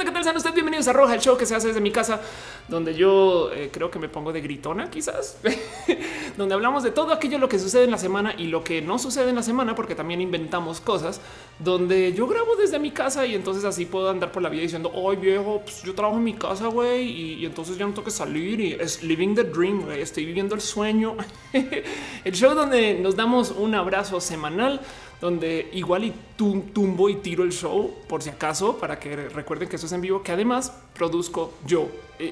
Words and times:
¿qué 0.00 0.10
tal? 0.10 0.24
Sean 0.24 0.36
ustedes 0.36 0.54
bienvenidos 0.54 0.88
a 0.88 0.94
Roja, 0.94 1.14
el 1.14 1.20
show 1.20 1.36
que 1.36 1.44
se 1.44 1.54
hace 1.54 1.68
desde 1.68 1.80
mi 1.80 1.92
casa, 1.92 2.20
donde 2.66 2.94
yo 2.94 3.52
eh, 3.52 3.68
creo 3.70 3.90
que 3.90 3.98
me 3.98 4.08
pongo 4.08 4.32
de 4.32 4.40
gritona, 4.40 4.90
quizás, 4.90 5.38
donde 6.38 6.54
hablamos 6.54 6.82
de 6.82 6.90
todo 6.90 7.12
aquello 7.12 7.38
lo 7.38 7.48
que 7.48 7.58
sucede 7.58 7.84
en 7.84 7.90
la 7.90 7.98
semana 7.98 8.34
y 8.36 8.46
lo 8.46 8.64
que 8.64 8.80
no 8.80 8.98
sucede 8.98 9.28
en 9.28 9.36
la 9.36 9.42
semana, 9.42 9.74
porque 9.74 9.94
también 9.94 10.20
inventamos 10.20 10.80
cosas, 10.80 11.20
donde 11.58 12.14
yo 12.14 12.26
grabo 12.26 12.56
desde 12.56 12.78
mi 12.78 12.90
casa 12.90 13.26
y 13.26 13.34
entonces 13.34 13.64
así 13.64 13.84
puedo 13.84 14.08
andar 14.08 14.32
por 14.32 14.42
la 14.42 14.48
vida 14.48 14.62
diciendo, 14.62 14.90
hoy 14.94 15.16
viejo, 15.16 15.60
pues 15.62 15.82
yo 15.82 15.94
trabajo 15.94 16.16
en 16.16 16.24
mi 16.24 16.34
casa, 16.34 16.68
güey, 16.68 17.04
y, 17.08 17.46
entonces 17.46 17.76
ya 17.76 17.84
no 17.84 17.92
tengo 17.92 18.04
que 18.04 18.10
salir 18.10 18.60
y 18.60 18.72
es 18.72 19.02
living 19.04 19.34
the 19.34 19.44
dream, 19.44 19.88
estoy 19.92 20.24
viviendo 20.24 20.54
el 20.54 20.62
sueño. 20.62 21.16
el 21.52 22.32
show 22.32 22.54
donde 22.54 22.94
nos 22.94 23.14
damos 23.14 23.50
un 23.50 23.74
abrazo 23.74 24.20
semanal 24.20 24.80
donde 25.22 25.68
igual 25.72 26.02
y 26.02 26.12
tumbo 26.36 27.08
y 27.08 27.14
tiro 27.14 27.44
el 27.44 27.52
show 27.52 27.94
por 28.08 28.24
si 28.24 28.30
acaso 28.30 28.76
para 28.78 28.98
que 28.98 29.28
recuerden 29.28 29.68
que 29.68 29.76
eso 29.76 29.86
es 29.86 29.92
en 29.92 30.00
vivo, 30.00 30.20
que 30.20 30.32
además 30.32 30.76
produzco 30.94 31.54
yo. 31.64 31.88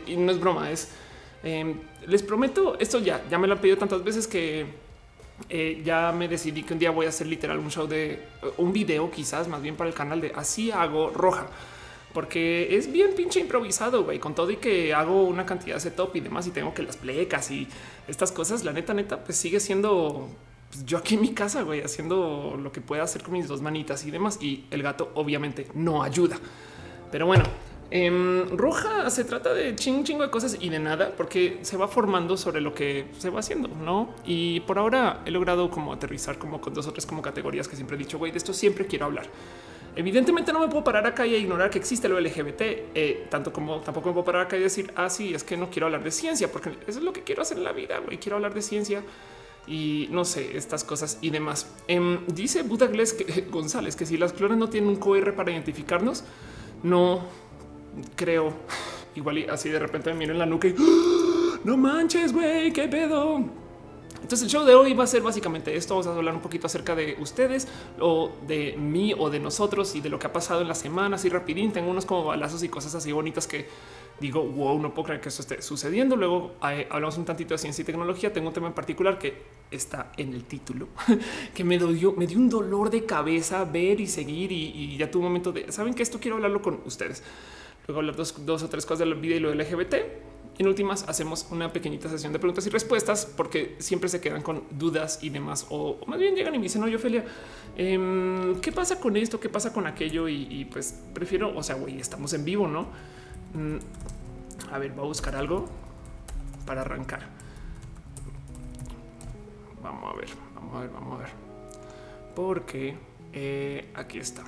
Y 0.08 0.16
no 0.16 0.32
es 0.32 0.40
broma, 0.40 0.72
es 0.72 0.88
em, 1.44 1.78
les 2.08 2.24
prometo 2.24 2.76
esto 2.80 2.98
ya, 2.98 3.22
ya 3.30 3.38
me 3.38 3.46
lo 3.46 3.54
han 3.54 3.60
pedido 3.60 3.78
tantas 3.78 4.02
veces 4.02 4.26
que 4.26 4.66
eh, 5.48 5.80
ya 5.84 6.10
me 6.10 6.26
decidí 6.26 6.64
que 6.64 6.72
un 6.72 6.80
día 6.80 6.90
voy 6.90 7.06
a 7.06 7.10
hacer 7.10 7.28
literal 7.28 7.60
un 7.60 7.70
show 7.70 7.86
de 7.86 8.24
un 8.56 8.72
video, 8.72 9.08
quizás 9.08 9.46
más 9.46 9.62
bien 9.62 9.76
para 9.76 9.88
el 9.88 9.94
canal 9.94 10.20
de 10.20 10.32
así 10.34 10.72
hago 10.72 11.10
roja, 11.10 11.46
porque 12.12 12.76
es 12.76 12.90
bien 12.90 13.14
pinche 13.16 13.38
improvisado, 13.38 14.02
güey, 14.02 14.18
con 14.18 14.34
todo 14.34 14.50
y 14.50 14.56
que 14.56 14.92
hago 14.94 15.22
una 15.22 15.46
cantidad 15.46 15.76
de 15.76 15.80
setup 15.80 16.16
y 16.16 16.20
demás 16.20 16.48
y 16.48 16.50
tengo 16.50 16.74
que 16.74 16.82
las 16.82 16.96
plecas 16.96 17.52
y 17.52 17.68
estas 18.08 18.32
cosas, 18.32 18.64
la 18.64 18.72
neta, 18.72 18.94
neta, 18.94 19.22
pues 19.22 19.36
sigue 19.36 19.60
siendo 19.60 20.28
pues, 20.70 20.86
yo 20.86 20.98
aquí 20.98 21.14
en 21.14 21.20
mi 21.20 21.34
casa, 21.34 21.62
güey, 21.62 21.82
haciendo 21.82 22.56
lo 22.60 22.70
que 22.72 22.80
pueda 22.80 23.02
hacer 23.02 23.22
con 23.22 23.34
mis 23.34 23.48
dos 23.48 23.60
manitas 23.60 24.04
y 24.04 24.10
demás. 24.10 24.38
Y 24.40 24.64
el 24.70 24.82
gato 24.82 25.10
obviamente 25.14 25.66
no 25.74 26.02
ayuda. 26.02 26.38
Pero 27.10 27.26
bueno, 27.26 27.44
en 27.90 28.04
em, 28.04 28.56
roja 28.56 29.10
se 29.10 29.24
trata 29.24 29.52
de 29.52 29.74
ching 29.74 30.04
chingo 30.04 30.22
de 30.22 30.30
cosas 30.30 30.56
y 30.60 30.68
de 30.68 30.78
nada, 30.78 31.12
porque 31.16 31.58
se 31.62 31.76
va 31.76 31.88
formando 31.88 32.36
sobre 32.36 32.60
lo 32.60 32.72
que 32.72 33.06
se 33.18 33.30
va 33.30 33.40
haciendo, 33.40 33.68
no? 33.68 34.14
Y 34.24 34.60
por 34.60 34.78
ahora 34.78 35.22
he 35.26 35.30
logrado 35.32 35.70
como 35.70 35.92
aterrizar 35.92 36.38
como 36.38 36.60
con 36.60 36.72
dos 36.72 36.86
o 36.86 36.92
tres 36.92 37.04
como 37.04 37.20
categorías 37.20 37.66
que 37.66 37.74
siempre 37.74 37.96
he 37.96 37.98
dicho, 37.98 38.18
güey, 38.18 38.30
de 38.30 38.38
esto 38.38 38.52
siempre 38.52 38.86
quiero 38.86 39.06
hablar. 39.06 39.26
Evidentemente 39.96 40.52
no 40.52 40.60
me 40.60 40.68
puedo 40.68 40.84
parar 40.84 41.04
acá 41.04 41.26
y 41.26 41.34
ignorar 41.34 41.68
que 41.68 41.78
existe 41.78 42.08
lo 42.08 42.20
LGBT, 42.20 42.60
eh, 42.94 43.26
tanto 43.28 43.52
como 43.52 43.80
tampoco 43.80 44.10
me 44.10 44.12
puedo 44.12 44.24
parar 44.24 44.42
acá 44.46 44.56
y 44.56 44.60
decir, 44.60 44.92
ah, 44.94 45.10
sí, 45.10 45.34
es 45.34 45.42
que 45.42 45.56
no 45.56 45.68
quiero 45.68 45.86
hablar 45.86 46.04
de 46.04 46.12
ciencia, 46.12 46.50
porque 46.52 46.70
eso 46.86 47.00
es 47.00 47.04
lo 47.04 47.12
que 47.12 47.24
quiero 47.24 47.42
hacer 47.42 47.58
en 47.58 47.64
la 47.64 47.72
vida, 47.72 47.98
güey, 47.98 48.18
quiero 48.18 48.36
hablar 48.36 48.54
de 48.54 48.62
ciencia 48.62 49.02
y 49.70 50.08
no 50.10 50.24
sé, 50.24 50.56
estas 50.56 50.82
cosas 50.82 51.18
y 51.20 51.30
demás. 51.30 51.68
Em, 51.86 52.26
dice 52.26 52.62
Buda 52.62 52.90
González 53.50 53.94
que 53.94 54.04
si 54.04 54.16
las 54.16 54.32
clonas 54.32 54.58
no 54.58 54.68
tienen 54.68 54.90
un 54.90 54.96
QR 54.96 55.34
para 55.34 55.52
identificarnos, 55.52 56.24
no 56.82 57.20
creo. 58.16 58.52
Igual 59.14 59.38
y 59.38 59.44
así 59.44 59.68
de 59.68 59.78
repente 59.78 60.12
me 60.12 60.18
miren 60.18 60.38
la 60.38 60.46
nuca 60.46 60.66
y 60.68 60.74
no 61.64 61.76
manches, 61.76 62.32
güey, 62.32 62.72
qué 62.72 62.88
pedo. 62.88 63.44
Entonces 64.30 64.46
el 64.46 64.52
show 64.52 64.64
de 64.64 64.76
hoy 64.76 64.94
va 64.94 65.02
a 65.02 65.06
ser 65.08 65.22
básicamente 65.22 65.74
esto. 65.74 65.94
Vamos 65.94 66.06
a 66.06 66.14
hablar 66.14 66.36
un 66.36 66.40
poquito 66.40 66.68
acerca 66.68 66.94
de 66.94 67.16
ustedes 67.18 67.66
o 67.98 68.30
de 68.46 68.76
mí 68.76 69.12
o 69.12 69.28
de 69.28 69.40
nosotros 69.40 69.96
y 69.96 70.00
de 70.00 70.08
lo 70.08 70.20
que 70.20 70.28
ha 70.28 70.32
pasado 70.32 70.60
en 70.60 70.68
la 70.68 70.76
semana. 70.76 71.16
Así 71.16 71.28
rapidín, 71.28 71.72
tengo 71.72 71.90
unos 71.90 72.06
como 72.06 72.26
balazos 72.26 72.62
y 72.62 72.68
cosas 72.68 72.94
así 72.94 73.10
bonitas 73.10 73.48
que 73.48 73.66
digo, 74.20 74.44
wow, 74.44 74.78
no 74.78 74.94
puedo 74.94 75.06
creer 75.06 75.20
que 75.20 75.30
eso 75.30 75.42
esté 75.42 75.60
sucediendo. 75.60 76.14
Luego 76.14 76.52
hablamos 76.60 77.18
un 77.18 77.24
tantito 77.24 77.54
de 77.54 77.58
ciencia 77.58 77.82
y 77.82 77.84
tecnología. 77.84 78.32
Tengo 78.32 78.46
un 78.46 78.54
tema 78.54 78.68
en 78.68 78.72
particular 78.72 79.18
que 79.18 79.34
está 79.68 80.12
en 80.16 80.32
el 80.32 80.44
título, 80.44 80.86
que 81.52 81.64
me 81.64 81.76
dio, 81.76 82.12
me 82.12 82.28
dio 82.28 82.38
un 82.38 82.48
dolor 82.48 82.88
de 82.88 83.04
cabeza 83.04 83.64
ver 83.64 84.00
y 84.00 84.06
seguir 84.06 84.52
y, 84.52 84.96
ya 84.96 85.10
tuve 85.10 85.22
un 85.22 85.28
momento 85.30 85.50
de, 85.50 85.72
¿saben 85.72 85.92
que 85.92 86.04
Esto 86.04 86.20
quiero 86.20 86.36
hablarlo 86.36 86.62
con 86.62 86.82
ustedes. 86.86 87.24
Luego 87.88 87.98
hablar 87.98 88.14
dos, 88.14 88.46
dos 88.46 88.62
o 88.62 88.68
tres 88.68 88.86
cosas 88.86 89.00
del 89.00 89.16
video 89.16 89.38
y 89.38 89.40
lo 89.40 89.52
LGBT. 89.52 90.29
En 90.60 90.68
últimas, 90.68 91.08
hacemos 91.08 91.46
una 91.50 91.72
pequeñita 91.72 92.10
sesión 92.10 92.34
de 92.34 92.38
preguntas 92.38 92.66
y 92.66 92.68
respuestas 92.68 93.24
porque 93.24 93.76
siempre 93.78 94.10
se 94.10 94.20
quedan 94.20 94.42
con 94.42 94.64
dudas 94.70 95.18
y 95.22 95.30
demás. 95.30 95.66
O, 95.70 95.96
más 96.06 96.18
bien 96.18 96.34
llegan 96.34 96.54
y 96.54 96.58
me 96.58 96.64
dicen, 96.64 96.82
oye, 96.82 96.96
Ophelia, 96.96 97.24
em, 97.78 98.60
¿qué 98.60 98.70
pasa 98.70 99.00
con 99.00 99.16
esto? 99.16 99.40
¿Qué 99.40 99.48
pasa 99.48 99.72
con 99.72 99.86
aquello? 99.86 100.28
Y, 100.28 100.46
y 100.50 100.66
pues 100.66 101.00
prefiero, 101.14 101.56
o 101.56 101.62
sea, 101.62 101.76
güey, 101.76 101.98
estamos 101.98 102.34
en 102.34 102.44
vivo, 102.44 102.68
¿no? 102.68 102.82
Mm, 103.54 103.78
a 104.70 104.78
ver, 104.78 104.90
voy 104.90 105.04
a 105.04 105.08
buscar 105.08 105.34
algo 105.34 105.64
para 106.66 106.82
arrancar. 106.82 107.26
Vamos 109.82 110.12
a 110.12 110.16
ver, 110.18 110.28
vamos 110.54 110.76
a 110.76 110.80
ver, 110.80 110.90
vamos 110.90 111.14
a 111.14 111.22
ver. 111.22 111.30
Porque 112.36 112.96
eh, 113.32 113.90
aquí 113.94 114.18
está. 114.18 114.44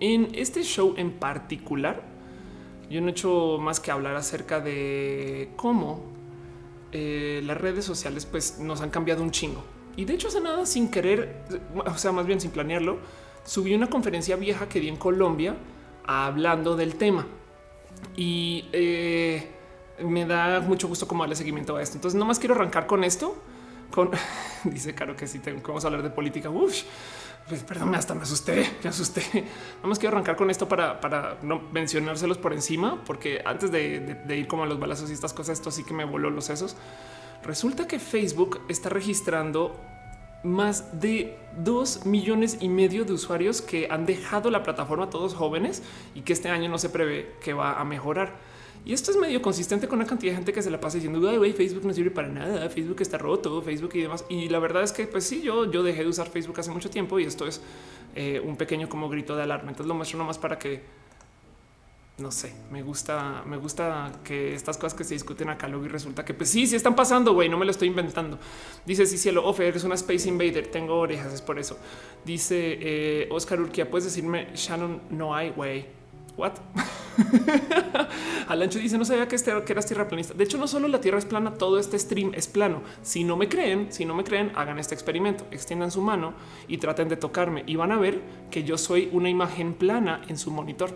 En 0.00 0.34
este 0.34 0.64
show 0.64 0.94
en 0.96 1.12
particular, 1.12 2.13
yo 2.90 3.00
no 3.00 3.08
he 3.08 3.10
hecho 3.10 3.58
más 3.60 3.80
que 3.80 3.90
hablar 3.90 4.16
acerca 4.16 4.60
de 4.60 5.50
cómo 5.56 6.02
eh, 6.92 7.42
las 7.44 7.56
redes 7.58 7.84
sociales 7.84 8.26
pues, 8.26 8.58
nos 8.58 8.80
han 8.80 8.90
cambiado 8.90 9.22
un 9.22 9.30
chingo. 9.30 9.64
Y 9.96 10.04
de 10.04 10.14
hecho, 10.14 10.28
hace 10.28 10.40
nada 10.40 10.66
sin 10.66 10.90
querer, 10.90 11.44
o 11.74 11.96
sea, 11.96 12.12
más 12.12 12.26
bien 12.26 12.40
sin 12.40 12.50
planearlo, 12.50 12.98
subí 13.44 13.74
una 13.74 13.88
conferencia 13.88 14.36
vieja 14.36 14.68
que 14.68 14.80
di 14.80 14.88
en 14.88 14.96
Colombia 14.96 15.56
hablando 16.06 16.76
del 16.76 16.96
tema 16.96 17.26
y 18.16 18.68
eh, 18.72 19.48
me 20.04 20.26
da 20.26 20.60
mucho 20.60 20.88
gusto 20.88 21.06
como 21.06 21.22
darle 21.22 21.36
seguimiento 21.36 21.76
a 21.76 21.82
esto. 21.82 21.96
Entonces, 21.96 22.18
no 22.18 22.24
más 22.24 22.38
quiero 22.38 22.54
arrancar 22.54 22.86
con 22.86 23.04
esto. 23.04 23.36
Con 23.90 24.10
dice 24.64 24.94
Caro 24.94 25.16
que 25.16 25.26
que 25.26 25.52
vamos 25.66 25.84
a 25.84 25.88
hablar 25.88 26.02
de 26.02 26.10
política. 26.10 26.50
Uf, 26.50 26.82
pues 27.48 27.62
perdón, 27.62 27.94
hasta 27.94 28.14
me 28.14 28.22
asusté, 28.22 28.78
me 28.82 28.90
asusté. 28.90 29.22
No 29.82 29.88
más 29.88 29.98
quiero 29.98 30.16
arrancar 30.16 30.36
con 30.36 30.50
esto 30.50 30.66
para, 30.68 31.00
para 31.00 31.38
no 31.42 31.60
mencionárselos 31.72 32.38
por 32.38 32.52
encima, 32.52 33.04
porque 33.04 33.42
antes 33.44 33.70
de, 33.70 34.00
de, 34.00 34.36
ir 34.36 34.46
como 34.46 34.62
a 34.62 34.66
los 34.66 34.78
balazos 34.78 35.10
y 35.10 35.12
estas 35.12 35.32
cosas, 35.32 35.58
esto 35.58 35.70
sí 35.70 35.84
que 35.84 35.92
me 35.92 36.04
voló 36.04 36.30
los 36.30 36.46
sesos. 36.46 36.76
Resulta 37.42 37.86
que 37.86 37.98
Facebook 37.98 38.62
está 38.68 38.88
registrando 38.88 39.78
más 40.42 41.00
de 41.00 41.38
dos 41.56 42.06
millones 42.06 42.58
y 42.60 42.68
medio 42.68 43.04
de 43.04 43.12
usuarios 43.14 43.62
que 43.62 43.88
han 43.90 44.06
dejado 44.06 44.50
la 44.50 44.62
plataforma, 44.62 45.10
todos 45.10 45.34
jóvenes, 45.34 45.82
y 46.14 46.20
que 46.20 46.32
este 46.32 46.48
año 46.50 46.68
no 46.68 46.78
se 46.78 46.90
prevé 46.90 47.34
que 47.42 47.52
va 47.52 47.80
a 47.80 47.84
mejorar. 47.84 48.53
Y 48.86 48.92
esto 48.92 49.10
es 49.10 49.16
medio 49.16 49.40
consistente 49.40 49.88
con 49.88 49.98
una 49.98 50.06
cantidad 50.06 50.32
de 50.32 50.36
gente 50.36 50.52
que 50.52 50.62
se 50.62 50.70
la 50.70 50.78
pasa 50.78 50.96
diciendo, 50.96 51.20
güey, 51.20 51.52
Facebook 51.54 51.86
no 51.86 51.94
sirve 51.94 52.10
para 52.10 52.28
nada, 52.28 52.68
Facebook 52.68 53.00
está 53.00 53.16
roto, 53.16 53.62
Facebook 53.62 53.92
y 53.94 54.02
demás. 54.02 54.26
Y 54.28 54.48
la 54.50 54.58
verdad 54.58 54.82
es 54.82 54.92
que, 54.92 55.06
pues 55.06 55.24
sí, 55.24 55.40
yo, 55.42 55.70
yo 55.70 55.82
dejé 55.82 56.02
de 56.02 56.08
usar 56.08 56.28
Facebook 56.28 56.60
hace 56.60 56.70
mucho 56.70 56.90
tiempo 56.90 57.18
y 57.18 57.24
esto 57.24 57.46
es 57.46 57.62
eh, 58.14 58.40
un 58.44 58.56
pequeño 58.56 58.88
como 58.88 59.08
grito 59.08 59.36
de 59.36 59.42
alarma. 59.42 59.70
Entonces 59.70 59.88
lo 59.88 59.94
muestro 59.94 60.18
nomás 60.18 60.38
para 60.38 60.58
que 60.58 60.82
no 62.16 62.30
sé, 62.30 62.54
me 62.70 62.82
gusta, 62.82 63.42
me 63.44 63.56
gusta 63.56 64.20
que 64.22 64.54
estas 64.54 64.78
cosas 64.78 64.96
que 64.96 65.02
se 65.02 65.14
discuten 65.14 65.48
acá 65.48 65.66
luego 65.66 65.86
y 65.86 65.88
resulta 65.88 66.24
que 66.24 66.32
pues 66.32 66.48
sí, 66.48 66.64
sí 66.66 66.76
están 66.76 66.94
pasando, 66.94 67.34
güey, 67.34 67.48
no 67.48 67.58
me 67.58 67.64
lo 67.64 67.72
estoy 67.72 67.88
inventando. 67.88 68.38
Dice 68.86 69.04
sí, 69.06 69.18
cielo, 69.18 69.44
Ofe, 69.44 69.66
eres 69.66 69.82
una 69.82 69.96
Space 69.96 70.28
Invader, 70.28 70.68
tengo 70.68 70.94
orejas, 70.96 71.32
es 71.34 71.42
por 71.42 71.58
eso. 71.58 71.76
Dice 72.24 72.78
eh, 72.80 73.28
Oscar 73.32 73.60
Urquía, 73.60 73.90
puedes 73.90 74.04
decirme 74.04 74.48
Shannon, 74.54 75.00
no 75.10 75.34
hay, 75.34 75.50
güey. 75.50 75.86
What? 76.36 76.54
Alancho 78.48 78.78
dice 78.78 78.98
no 78.98 79.04
sabía 79.04 79.28
que, 79.28 79.36
este, 79.36 79.52
que 79.64 79.72
eras 79.72 79.86
tierra 79.86 80.08
planista. 80.08 80.34
De 80.34 80.44
hecho, 80.44 80.58
no 80.58 80.66
solo 80.66 80.88
la 80.88 81.00
tierra 81.00 81.18
es 81.18 81.24
plana, 81.24 81.54
todo 81.54 81.78
este 81.78 81.98
stream 81.98 82.32
es 82.34 82.48
plano. 82.48 82.82
Si 83.02 83.24
no 83.24 83.36
me 83.36 83.48
creen, 83.48 83.92
si 83.92 84.04
no 84.04 84.14
me 84.14 84.24
creen, 84.24 84.52
hagan 84.56 84.78
este 84.78 84.94
experimento, 84.94 85.46
extiendan 85.50 85.90
su 85.90 86.02
mano 86.02 86.34
y 86.66 86.78
traten 86.78 87.08
de 87.08 87.16
tocarme 87.16 87.62
y 87.66 87.76
van 87.76 87.92
a 87.92 87.98
ver 87.98 88.20
que 88.50 88.64
yo 88.64 88.78
soy 88.78 89.08
una 89.12 89.28
imagen 89.28 89.74
plana 89.74 90.22
en 90.28 90.36
su 90.36 90.50
monitor. 90.50 90.90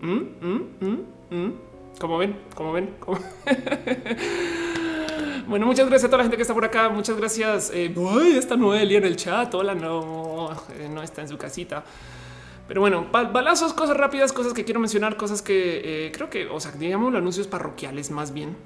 Mm, 0.00 0.22
mm, 0.40 0.98
mm, 1.30 1.52
como 2.00 2.18
ven, 2.18 2.36
como 2.54 2.72
ven. 2.72 2.94
bueno, 5.46 5.66
muchas 5.66 5.88
gracias 5.88 6.04
a 6.04 6.08
toda 6.08 6.18
la 6.18 6.24
gente 6.24 6.36
que 6.36 6.42
está 6.42 6.54
por 6.54 6.64
acá. 6.64 6.88
Muchas 6.88 7.16
gracias. 7.16 7.70
Eh, 7.72 7.94
está 8.36 8.56
Noelia 8.56 8.98
en 8.98 9.04
el 9.04 9.14
chat. 9.14 9.54
Hola, 9.54 9.76
no, 9.76 10.50
eh, 10.76 10.88
no 10.92 11.04
está 11.04 11.22
en 11.22 11.28
su 11.28 11.38
casita. 11.38 11.84
Pero 12.72 12.80
bueno, 12.80 13.06
balazos, 13.12 13.74
cosas 13.74 13.98
rápidas, 13.98 14.32
cosas 14.32 14.54
que 14.54 14.64
quiero 14.64 14.80
mencionar, 14.80 15.18
cosas 15.18 15.42
que 15.42 16.06
eh, 16.06 16.10
creo 16.10 16.30
que, 16.30 16.46
o 16.46 16.58
sea, 16.58 16.72
digamos, 16.72 17.14
anuncios 17.14 17.46
parroquiales 17.46 18.10
más 18.10 18.32
bien. 18.32 18.56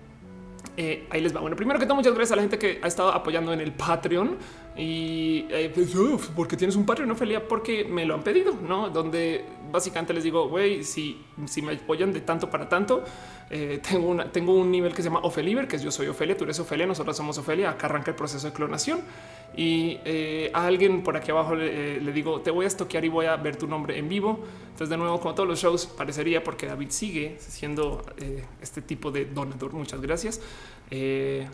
Eh, 0.76 1.08
ahí 1.10 1.20
les 1.20 1.34
va. 1.34 1.40
Bueno, 1.40 1.56
primero 1.56 1.80
que 1.80 1.86
todo, 1.86 1.96
muchas 1.96 2.14
gracias 2.14 2.30
a 2.30 2.36
la 2.36 2.42
gente 2.42 2.56
que 2.56 2.78
ha 2.80 2.86
estado 2.86 3.08
apoyando 3.08 3.52
en 3.52 3.60
el 3.60 3.72
Patreon 3.72 4.36
y 4.76 5.46
eh, 5.50 5.72
pues, 5.74 5.92
porque 6.36 6.56
tienes 6.56 6.76
un 6.76 6.86
Patreon, 6.86 7.10
Ophelia, 7.10 7.48
porque 7.48 7.84
me 7.84 8.06
lo 8.06 8.14
han 8.14 8.22
pedido, 8.22 8.54
no? 8.62 8.90
Donde 8.90 9.44
básicamente 9.72 10.14
les 10.14 10.22
digo, 10.22 10.48
güey, 10.48 10.84
si, 10.84 11.24
si 11.46 11.60
me 11.60 11.72
apoyan 11.72 12.12
de 12.12 12.20
tanto 12.20 12.48
para 12.48 12.68
tanto, 12.68 13.02
tengo, 13.82 14.08
una, 14.08 14.30
tengo 14.30 14.54
un 14.54 14.70
nivel 14.70 14.94
que 14.94 15.02
se 15.02 15.08
llama 15.08 15.18
Ofeliver, 15.24 15.66
que 15.66 15.74
es 15.74 15.82
yo 15.82 15.90
soy 15.90 16.06
Ofelia, 16.06 16.36
tú 16.36 16.44
eres 16.44 16.60
Ofelia, 16.60 16.86
nosotros 16.86 17.16
somos 17.16 17.38
Ofelia. 17.38 17.70
Acá 17.70 17.88
arranca 17.88 18.12
el 18.12 18.16
proceso 18.16 18.46
de 18.46 18.52
clonación 18.52 19.00
y 19.56 19.98
a 20.52 20.66
alguien 20.66 21.02
por 21.02 21.16
aquí 21.16 21.30
abajo 21.30 21.54
le, 21.54 22.00
le, 22.00 22.12
digo, 22.12 22.40
te 22.40 22.50
voy 22.50 22.64
a 22.64 22.68
estoquear 22.68 23.04
y 23.04 23.08
voy 23.08 23.26
a 23.26 23.36
ver 23.36 23.56
tu 23.56 23.66
nombre 23.66 23.98
en 23.98 24.08
vivo. 24.08 24.44
Entonces, 24.66 24.90
de 24.90 24.96
nuevo, 24.98 25.18
como 25.20 25.34
todos 25.34 25.48
los 25.48 25.58
shows, 25.58 25.86
parecería 25.86 26.44
porque 26.44 26.66
David 26.66 26.90
sigue 26.90 27.36
siendo 27.38 28.04
este 28.60 28.82
tipo 28.82 29.10
de 29.10 29.24
donador. 29.24 29.72
Muchas 29.72 30.00
gracias. 30.00 30.40
Eh, 30.90 31.48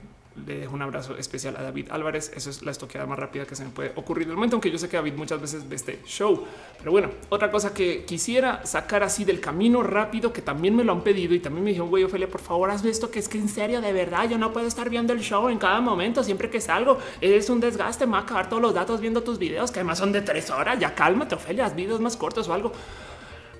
le 0.46 0.60
dejo 0.60 0.74
un 0.74 0.82
abrazo 0.82 1.16
especial 1.16 1.56
a 1.56 1.62
David 1.62 1.88
Álvarez. 1.90 2.32
Eso 2.34 2.50
es 2.50 2.62
la 2.62 2.70
estoqueada 2.70 3.06
más 3.06 3.18
rápida 3.18 3.44
que 3.44 3.54
se 3.54 3.64
me 3.64 3.70
puede 3.70 3.92
ocurrir 3.96 4.28
el 4.28 4.34
momento, 4.34 4.56
aunque 4.56 4.70
yo 4.70 4.78
sé 4.78 4.88
que 4.88 4.96
David 4.96 5.14
muchas 5.14 5.40
veces 5.40 5.68
ve 5.68 5.76
este 5.76 6.00
show. 6.06 6.44
Pero 6.78 6.90
bueno, 6.90 7.10
otra 7.28 7.50
cosa 7.50 7.74
que 7.74 8.04
quisiera 8.04 8.64
sacar 8.64 9.02
así 9.02 9.24
del 9.24 9.40
camino 9.40 9.82
rápido, 9.82 10.32
que 10.32 10.42
también 10.42 10.74
me 10.74 10.84
lo 10.84 10.92
han 10.92 11.02
pedido 11.02 11.34
y 11.34 11.40
también 11.40 11.64
me 11.64 11.70
dijeron, 11.70 11.90
güey, 11.90 12.04
Ofelia, 12.04 12.28
por 12.28 12.40
favor, 12.40 12.70
haz 12.70 12.84
esto, 12.84 13.10
que 13.10 13.18
es 13.18 13.28
que 13.28 13.38
en 13.38 13.48
serio, 13.48 13.80
de 13.80 13.92
verdad, 13.92 14.28
yo 14.28 14.38
no 14.38 14.52
puedo 14.52 14.66
estar 14.66 14.88
viendo 14.88 15.12
el 15.12 15.20
show 15.20 15.48
en 15.48 15.58
cada 15.58 15.80
momento, 15.80 16.24
siempre 16.24 16.50
que 16.50 16.60
salgo. 16.60 16.98
Es 17.20 17.50
un 17.50 17.60
desgaste, 17.60 18.06
me 18.06 18.12
va 18.12 18.18
a 18.18 18.22
acabar 18.22 18.48
todos 18.48 18.62
los 18.62 18.74
datos 18.74 19.00
viendo 19.00 19.22
tus 19.22 19.38
videos, 19.38 19.70
que 19.70 19.80
además 19.80 19.98
son 19.98 20.12
de 20.12 20.22
tres 20.22 20.50
horas. 20.50 20.78
Ya 20.78 20.94
cálmate, 20.94 21.34
Ofelia, 21.34 21.66
haz 21.66 21.76
videos 21.76 22.00
más 22.00 22.16
cortos 22.16 22.48
o 22.48 22.54
algo 22.54 22.72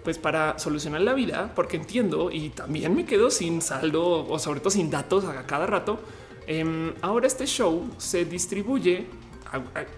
pues 0.03 0.19
para 0.19 0.59
solucionar 0.59 1.01
la 1.03 1.15
vida, 1.15 1.53
porque 1.55 1.77
entiendo 1.77 2.31
y 2.33 2.51
también 2.51 2.95
me 2.97 3.05
quedo 3.05 3.31
sin 3.31 3.63
saldo 3.63 4.27
o 4.29 4.39
sobre 4.39 4.59
todo 4.59 4.71
sin 4.71 4.91
datos 4.91 5.25
a 5.25 5.47
cada 5.47 5.67
rato. 5.67 6.01
Em, 6.47 6.95
ahora 7.01 7.27
este 7.27 7.47
show 7.47 7.89
se 7.99 8.25
distribuye. 8.25 9.07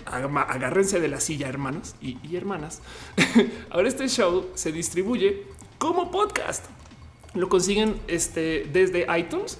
agárrense 0.07 0.99
de 0.99 1.09
la 1.09 1.21
silla, 1.21 1.49
hermanos 1.49 1.95
y, 2.01 2.19
y 2.23 2.37
hermanas. 2.37 2.83
ahora 3.71 3.89
este 3.89 4.09
show 4.09 4.51
se 4.55 4.73
distribuye 4.73 5.45
como 5.79 6.11
podcast. 6.11 6.65
Lo 7.35 7.49
consiguen 7.49 8.01
este, 8.09 8.69
desde 8.73 9.07
iTunes 9.19 9.59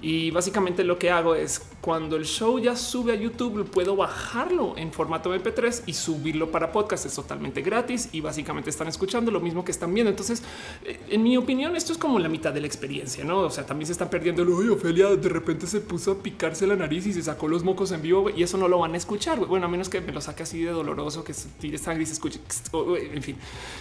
y 0.00 0.30
básicamente 0.30 0.84
lo 0.84 0.98
que 0.98 1.10
hago 1.10 1.34
es 1.34 1.60
cuando 1.80 2.16
el 2.16 2.24
show 2.24 2.58
ya 2.58 2.76
sube 2.76 3.12
a 3.12 3.14
YouTube, 3.16 3.68
puedo 3.68 3.96
bajarlo 3.96 4.76
en 4.76 4.92
formato 4.92 5.34
MP3 5.34 5.82
y 5.86 5.92
subirlo 5.92 6.52
para 6.52 6.70
podcast. 6.70 7.06
Es 7.06 7.14
totalmente 7.14 7.62
gratis 7.62 8.08
y 8.12 8.20
básicamente 8.20 8.70
están 8.70 8.86
escuchando 8.86 9.32
lo 9.32 9.40
mismo 9.40 9.64
que 9.64 9.72
están 9.72 9.92
viendo. 9.92 10.10
Entonces, 10.10 10.42
eh, 10.84 11.00
en 11.08 11.22
mi 11.22 11.36
opinión, 11.36 11.74
esto 11.74 11.92
es 11.92 11.98
como 11.98 12.18
la 12.20 12.28
mitad 12.28 12.52
de 12.52 12.60
la 12.60 12.66
experiencia, 12.68 13.24
no? 13.24 13.40
O 13.40 13.50
sea, 13.50 13.66
también 13.66 13.86
se 13.86 13.92
está 13.92 14.08
perdiendo 14.08 14.42
el 14.42 14.48
oye, 14.50 15.16
de 15.16 15.28
repente 15.28 15.66
se 15.66 15.80
puso 15.80 16.12
a 16.12 16.22
picarse 16.22 16.66
la 16.66 16.76
nariz 16.76 17.06
y 17.06 17.12
se 17.12 17.22
sacó 17.22 17.48
los 17.48 17.64
mocos 17.64 17.90
en 17.90 18.02
vivo 18.02 18.30
y 18.30 18.42
eso 18.44 18.56
no 18.56 18.68
lo 18.68 18.78
van 18.78 18.94
a 18.94 18.96
escuchar. 18.96 19.44
Bueno, 19.46 19.66
a 19.66 19.68
menos 19.68 19.88
que 19.88 20.00
me 20.00 20.12
lo 20.12 20.20
saque 20.20 20.44
así 20.44 20.62
de 20.62 20.70
doloroso, 20.70 21.24
que 21.24 21.34
tire 21.58 21.78
sangre 21.78 22.06
se 22.06 22.12
escuche. 22.12 22.40
En 22.72 23.22
fin, 23.22 23.36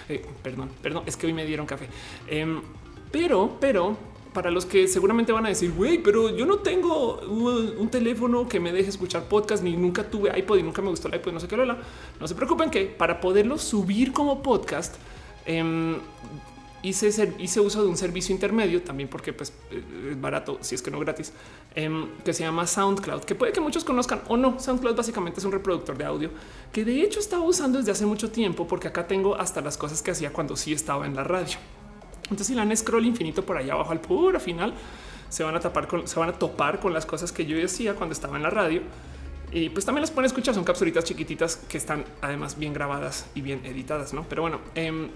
eh, 0.09 0.25
perdón, 0.41 0.69
perdón, 0.81 1.03
es 1.05 1.15
que 1.15 1.27
hoy 1.27 1.33
me 1.33 1.45
dieron 1.45 1.67
café. 1.67 1.87
Em, 2.27 2.61
pero, 3.11 3.57
pero 3.59 3.97
para 4.37 4.51
los 4.51 4.67
que 4.67 4.87
seguramente 4.87 5.31
van 5.31 5.47
a 5.47 5.49
decir, 5.49 5.71
güey, 5.71 5.97
pero 5.97 6.29
yo 6.29 6.45
no 6.45 6.59
tengo 6.59 7.21
un, 7.21 7.89
teléfono 7.89 8.47
que 8.47 8.59
me 8.59 8.71
deje 8.71 8.87
escuchar 8.87 9.23
podcast, 9.23 9.63
ni 9.63 9.75
nunca 9.75 10.07
tuve 10.07 10.29
iPod 10.37 10.59
y 10.59 10.61
nunca 10.61 10.79
me 10.83 10.89
gustó 10.89 11.07
el 11.07 11.15
iPod, 11.15 11.33
no 11.33 11.39
sé 11.39 11.47
qué, 11.47 11.57
Lola. 11.57 11.79
No 12.19 12.27
se 12.27 12.35
preocupen 12.35 12.69
que 12.69 12.85
para 12.85 13.19
poderlo 13.19 13.57
subir 13.57 14.13
como 14.13 14.43
podcast, 14.43 14.93
eh, 15.47 15.97
hice, 16.83 17.59
uso 17.59 17.81
de 17.81 17.89
un 17.89 17.97
servicio 17.97 18.31
intermedio 18.31 18.83
también 18.83 19.09
porque 19.09 19.33
pues, 19.33 19.51
es 19.71 20.21
barato, 20.21 20.59
si 20.61 20.75
es 20.75 20.83
que 20.83 20.91
no 20.91 20.99
gratis, 20.99 21.33
em, 21.73 22.07
que 22.23 22.31
se 22.31 22.43
llama 22.43 22.67
SoundCloud, 22.67 23.21
que 23.21 23.33
puede 23.33 23.51
que 23.53 23.59
muchos 23.59 23.83
conozcan 23.83 24.21
o 24.27 24.37
no. 24.37 24.59
SoundCloud 24.59 24.95
básicamente 24.95 25.39
es 25.39 25.45
un 25.47 25.51
reproductor 25.51 25.97
de 25.97 26.05
audio 26.05 26.29
que 26.71 26.85
de 26.85 27.01
hecho 27.01 27.19
estaba 27.19 27.41
usando 27.43 27.79
desde 27.79 27.91
hace 27.91 28.05
mucho 28.05 28.29
tiempo 28.29 28.67
porque 28.67 28.87
acá 28.87 29.07
tengo 29.07 29.35
hasta 29.35 29.61
las 29.61 29.77
cosas 29.77 30.03
que 30.03 30.11
hacía 30.11 30.31
cuando 30.31 30.55
sí 30.55 30.73
estaba 30.73 31.07
en 31.07 31.15
la 31.15 31.23
radio. 31.23 31.57
Entonces, 32.29 32.47
si 32.47 32.53
le 32.53 32.59
dan 32.59 32.75
scroll 32.75 33.05
infinito 33.05 33.45
por 33.45 33.57
allá 33.57 33.73
abajo 33.73 33.91
al 33.91 34.01
puro 34.01 34.39
final, 34.39 34.73
se 35.29 35.43
van 35.43 35.55
a 35.55 35.59
tapar 35.59 35.87
con, 35.87 36.07
se 36.07 36.19
van 36.19 36.29
a 36.29 36.33
topar 36.33 36.79
con 36.79 36.93
las 36.93 37.05
cosas 37.05 37.31
que 37.31 37.45
yo 37.45 37.57
decía 37.57 37.95
cuando 37.95 38.13
estaba 38.13 38.37
en 38.37 38.43
la 38.43 38.49
radio. 38.49 38.81
Y 39.51 39.69
pues 39.69 39.85
también 39.85 40.01
las 40.01 40.11
pueden 40.11 40.25
escuchar, 40.25 40.53
son 40.53 40.65
capsulitas 40.65 41.05
chiquititas 41.05 41.55
que 41.55 41.77
están 41.77 42.03
además 42.21 42.57
bien 42.59 42.73
grabadas 42.73 43.27
y 43.33 43.41
bien 43.41 43.65
editadas, 43.65 44.13
¿no? 44.13 44.25
Pero 44.27 44.41
bueno, 44.41 44.59
eh, 44.75 45.09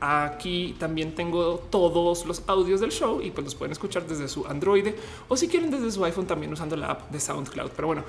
aquí 0.00 0.76
también 0.78 1.14
tengo 1.14 1.58
todos 1.70 2.24
los 2.26 2.42
audios 2.46 2.80
del 2.80 2.92
show 2.92 3.20
y 3.20 3.30
pues 3.30 3.44
los 3.44 3.54
pueden 3.54 3.72
escuchar 3.72 4.06
desde 4.06 4.28
su 4.28 4.46
Android 4.46 4.88
o 5.28 5.36
si 5.36 5.48
quieren 5.48 5.70
desde 5.70 5.90
su 5.90 6.04
iPhone 6.04 6.26
también 6.26 6.52
usando 6.52 6.76
la 6.76 6.92
app 6.92 7.10
de 7.10 7.18
SoundCloud. 7.18 7.70
Pero 7.74 7.88
bueno, 7.88 8.04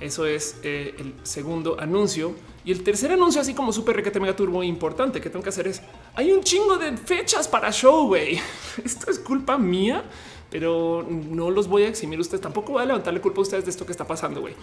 eso 0.00 0.24
es 0.26 0.58
eh, 0.62 0.94
el 0.98 1.14
segundo 1.22 1.78
anuncio. 1.78 2.34
Y 2.64 2.72
el 2.72 2.82
tercer 2.82 3.12
anuncio, 3.12 3.40
así 3.40 3.54
como 3.54 3.72
súper 3.72 3.96
requete 3.96 4.20
mega 4.20 4.36
turbo 4.36 4.62
importante 4.62 5.20
que 5.20 5.30
tengo 5.30 5.42
que 5.42 5.48
hacer 5.48 5.66
es 5.66 5.80
hay 6.14 6.30
un 6.32 6.42
chingo 6.42 6.76
de 6.76 6.96
fechas 6.96 7.48
para 7.48 7.72
show. 7.72 8.06
Güey, 8.06 8.38
esto 8.84 9.10
es 9.10 9.18
culpa 9.18 9.56
mía, 9.56 10.04
pero 10.50 11.06
no 11.08 11.50
los 11.50 11.68
voy 11.68 11.84
a 11.84 11.88
eximir 11.88 12.20
ustedes. 12.20 12.42
Tampoco 12.42 12.72
voy 12.72 12.82
a 12.82 12.86
levantarle 12.86 13.20
culpa 13.20 13.40
a 13.40 13.42
ustedes 13.42 13.64
de 13.64 13.70
esto 13.70 13.86
que 13.86 13.92
está 13.92 14.06
pasando. 14.06 14.42
Güey. 14.42 14.54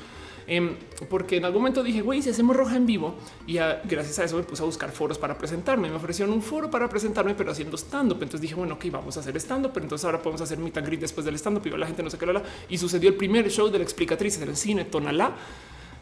Em, 0.45 0.75
porque 1.09 1.37
en 1.37 1.45
algún 1.45 1.61
momento 1.61 1.83
dije, 1.83 2.01
güey, 2.01 2.21
si 2.21 2.29
hacemos 2.29 2.55
roja 2.55 2.77
en 2.77 2.85
vivo 2.85 3.15
y 3.47 3.55
gracias 3.55 4.19
a 4.19 4.23
eso 4.23 4.37
me 4.37 4.43
puse 4.43 4.61
a 4.61 4.65
buscar 4.65 4.91
foros 4.91 5.17
para 5.17 5.35
presentarme. 5.35 5.89
Me 5.89 5.95
ofrecieron 5.95 6.33
un 6.35 6.43
foro 6.43 6.69
para 6.69 6.87
presentarme, 6.87 7.33
pero 7.33 7.51
haciendo 7.51 7.77
stand 7.77 8.11
up. 8.11 8.17
Entonces 8.21 8.41
dije, 8.41 8.53
bueno, 8.53 8.75
ok, 8.75 8.85
vamos 8.91 9.17
a 9.17 9.21
hacer 9.21 9.35
stand 9.37 9.65
up, 9.65 9.71
pero 9.73 9.85
entonces 9.85 10.05
ahora 10.05 10.21
podemos 10.21 10.41
hacer 10.41 10.59
mi 10.59 10.71
and 10.75 10.99
después 10.99 11.25
del 11.25 11.35
stand 11.35 11.57
up 11.57 11.65
y 11.65 11.69
la 11.71 11.87
gente 11.87 12.03
no 12.03 12.11
sé 12.11 12.19
qué 12.19 12.27
lo 12.27 12.43
Y 12.69 12.77
sucedió 12.77 13.09
el 13.09 13.15
primer 13.15 13.49
show 13.49 13.69
de 13.69 13.79
la 13.79 13.83
explicatriz 13.83 14.39
en 14.39 14.49
el 14.49 14.55
cine 14.55 14.85
Tonalá. 14.85 15.35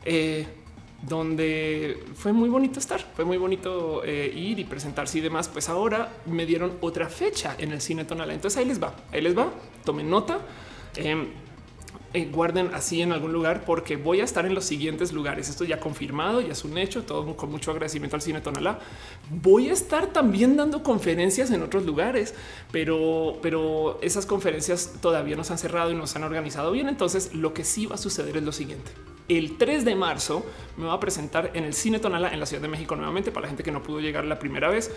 Eh, 0.03 0.45
donde 1.01 2.03
fue 2.15 2.33
muy 2.33 2.50
bonito 2.50 2.80
estar, 2.80 3.00
fue 3.15 3.25
muy 3.25 3.38
bonito 3.38 4.03
eh, 4.03 4.31
ir 4.36 4.59
y 4.59 4.63
presentarse 4.63 5.19
y 5.19 5.21
demás. 5.21 5.47
Pues 5.47 5.69
ahora 5.69 6.12
me 6.25 6.45
dieron 6.45 6.74
otra 6.81 7.09
fecha 7.09 7.56
en 7.57 7.71
el 7.71 7.81
cine 7.81 8.06
Tonalá. 8.06 8.33
Entonces 8.33 8.57
ahí 8.57 8.65
les 8.65 8.81
va, 8.81 8.95
ahí 9.12 9.21
les 9.21 9.38
va, 9.38 9.51
tomen 9.83 10.09
nota. 10.09 10.39
Em, 10.95 11.27
eh, 12.15 12.30
guarden 12.31 12.74
así 12.74 13.01
en 13.01 13.12
algún 13.12 13.33
lugar 13.33 13.65
porque 13.65 13.97
voy 13.97 14.21
a 14.21 14.24
estar 14.24 14.45
en 14.45 14.56
los 14.56 14.63
siguientes 14.63 15.12
lugares. 15.12 15.50
Esto 15.50 15.65
ya 15.65 15.81
confirmado, 15.81 16.39
ya 16.39 16.53
es 16.53 16.63
un 16.63 16.77
hecho, 16.77 17.03
todo 17.03 17.36
con 17.36 17.51
mucho 17.51 17.71
agradecimiento 17.71 18.15
al 18.15 18.21
Cine 18.21 18.39
Tonalá. 18.39 18.80
Voy 19.30 19.68
a 19.68 19.74
estar 19.74 20.07
también 20.07 20.56
dando 20.56 20.81
conferencias 20.81 21.51
en 21.51 21.62
otros 21.62 21.86
lugares, 21.86 22.33
pero, 22.71 23.38
pero 23.42 24.00
esas 24.01 24.25
conferencias 24.25 24.94
todavía 25.01 25.36
nos 25.36 25.51
han 25.51 25.57
cerrado 25.57 25.92
y 25.92 25.95
nos 25.95 26.15
han 26.15 26.24
organizado 26.24 26.71
bien. 26.71 26.88
Entonces 26.88 27.36
lo 27.36 27.53
que 27.53 27.65
sí 27.65 27.86
va 27.86 27.95
a 27.95 27.97
suceder 27.97 28.38
es 28.38 28.44
lo 28.44 28.53
siguiente. 28.53 28.92
El 29.27 29.57
3 29.57 29.86
de 29.86 29.95
marzo 29.95 30.45
me 30.77 30.86
va 30.86 30.94
a 30.94 31.00
presentar 31.00 31.51
en 31.54 31.63
el 31.63 31.74
Cine 31.74 32.00
Tonalá 32.00 32.31
en 32.31 32.39
la 32.39 32.45
Ciudad 32.45 32.62
de 32.62 32.68
México 32.68 32.95
nuevamente 32.95 33.31
para 33.31 33.44
la 33.44 33.48
gente 33.50 33.63
que 33.63 33.72
no 33.72 33.81
pudo 33.81 34.00
llegar 34.00 34.25
la 34.25 34.38
primera 34.39 34.69
vez. 34.69 34.92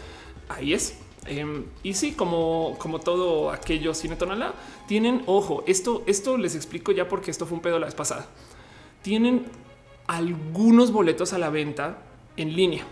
Ahí 0.48 0.74
es 0.74 0.98
Em, 1.28 1.64
y 1.82 1.94
sí, 1.94 2.12
como, 2.12 2.76
como 2.78 3.00
todo 3.00 3.50
aquello 3.50 3.94
cine 3.94 4.16
tonalá, 4.16 4.54
tienen 4.86 5.22
ojo. 5.26 5.62
Esto, 5.66 6.02
esto 6.06 6.38
les 6.38 6.54
explico 6.54 6.92
ya 6.92 7.08
porque 7.08 7.30
esto 7.30 7.46
fue 7.46 7.56
un 7.56 7.62
pedo 7.62 7.78
la 7.78 7.86
vez 7.86 7.94
pasada. 7.94 8.26
Tienen 9.02 9.44
algunos 10.06 10.90
boletos 10.90 11.32
a 11.32 11.38
la 11.38 11.50
venta 11.50 11.98
en 12.36 12.54
línea 12.54 12.84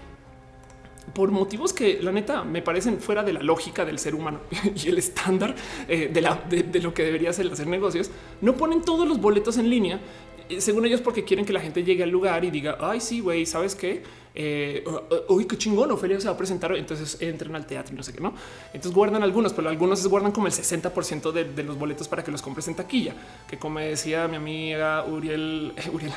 por 1.14 1.30
motivos 1.30 1.72
que 1.72 2.02
la 2.02 2.10
neta 2.10 2.42
me 2.42 2.62
parecen 2.62 2.98
fuera 2.98 3.22
de 3.22 3.32
la 3.32 3.40
lógica 3.40 3.84
del 3.84 3.98
ser 3.98 4.14
humano 4.14 4.40
y 4.74 4.88
el 4.88 4.98
estándar 4.98 5.54
eh, 5.88 6.10
de, 6.12 6.62
de, 6.64 6.80
lo 6.80 6.92
que 6.92 7.04
debería 7.04 7.32
ser 7.32 7.50
hacer 7.50 7.68
negocios. 7.68 8.10
No 8.40 8.56
ponen 8.56 8.82
todos 8.82 9.08
los 9.08 9.20
boletos 9.20 9.56
en 9.56 9.70
línea, 9.70 10.00
según 10.58 10.86
ellos, 10.86 11.00
porque 11.00 11.24
quieren 11.24 11.44
que 11.44 11.52
la 11.52 11.60
gente 11.60 11.82
llegue 11.82 12.02
al 12.02 12.10
lugar 12.10 12.44
y 12.44 12.50
diga, 12.50 12.78
ay, 12.80 13.00
sí, 13.00 13.20
güey, 13.20 13.46
sabes 13.46 13.74
qué? 13.74 14.02
eh, 14.36 14.84
uy, 15.28 15.46
qué 15.46 15.56
chingón, 15.56 15.90
Ofelia 15.90 16.20
se 16.20 16.28
va 16.28 16.34
a 16.34 16.36
presentar. 16.36 16.76
Entonces 16.76 17.16
entran 17.20 17.56
al 17.56 17.66
teatro 17.66 17.94
y 17.94 17.96
no 17.96 18.02
sé 18.02 18.12
qué, 18.12 18.20
no. 18.20 18.34
Entonces 18.66 18.92
guardan 18.92 19.22
algunos, 19.22 19.52
pero 19.52 19.68
algunos 19.68 20.06
guardan 20.06 20.30
como 20.30 20.46
el 20.46 20.52
60% 20.52 21.32
de, 21.32 21.44
de, 21.44 21.64
los 21.64 21.78
boletos 21.78 22.06
para 22.06 22.22
que 22.22 22.30
los 22.30 22.42
compres 22.42 22.68
en 22.68 22.74
taquilla. 22.74 23.14
Que 23.48 23.58
como 23.58 23.80
decía 23.80 24.28
mi 24.28 24.36
amiga 24.36 25.04
Uriel, 25.06 25.72
Uriel, 25.92 26.12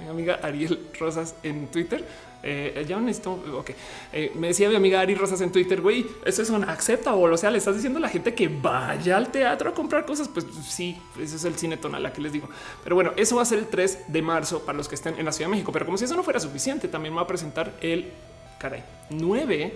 mi 0.00 0.08
amiga 0.08 0.40
Ariel 0.42 0.88
Rosas 0.98 1.34
en 1.42 1.66
Twitter, 1.68 2.04
eh, 2.42 2.84
ya 2.88 2.98
necesito. 2.98 3.32
Ok, 3.56 3.70
eh, 4.12 4.32
me 4.34 4.48
decía 4.48 4.68
mi 4.68 4.74
amiga 4.74 5.00
Ari 5.00 5.14
Rosas 5.14 5.40
en 5.40 5.52
Twitter, 5.52 5.80
güey, 5.80 6.06
eso 6.24 6.42
es 6.42 6.50
una 6.50 6.72
acepta 6.72 7.14
o 7.14 7.36
sea, 7.36 7.50
le 7.50 7.58
estás 7.58 7.76
diciendo 7.76 7.98
a 7.98 8.02
la 8.02 8.08
gente 8.08 8.34
que 8.34 8.48
vaya 8.48 9.16
al 9.16 9.30
teatro 9.30 9.70
a 9.70 9.74
comprar 9.74 10.04
cosas. 10.04 10.28
Pues 10.28 10.46
sí, 10.66 11.00
ese 11.20 11.36
es 11.36 11.44
el 11.44 11.56
cine 11.56 11.76
tonal 11.76 12.10
que 12.12 12.20
les 12.20 12.32
digo. 12.32 12.48
Pero 12.82 12.96
bueno, 12.96 13.12
eso 13.16 13.36
va 13.36 13.42
a 13.42 13.44
ser 13.44 13.58
el 13.58 13.66
3 13.68 14.06
de 14.08 14.22
marzo 14.22 14.64
para 14.64 14.76
los 14.76 14.88
que 14.88 14.96
estén 14.96 15.18
en 15.18 15.24
la 15.24 15.32
Ciudad 15.32 15.48
de 15.48 15.52
México. 15.52 15.72
Pero 15.72 15.84
como 15.84 15.96
si 15.96 16.04
eso 16.04 16.16
no 16.16 16.22
fuera 16.24 16.40
suficiente, 16.40 16.88
también 16.88 17.16
va 17.16 17.22
a 17.22 17.26
presentar 17.26 17.74
el 17.80 18.10
caray 18.58 18.82
9 19.10 19.74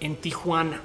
en 0.00 0.16
Tijuana. 0.16 0.80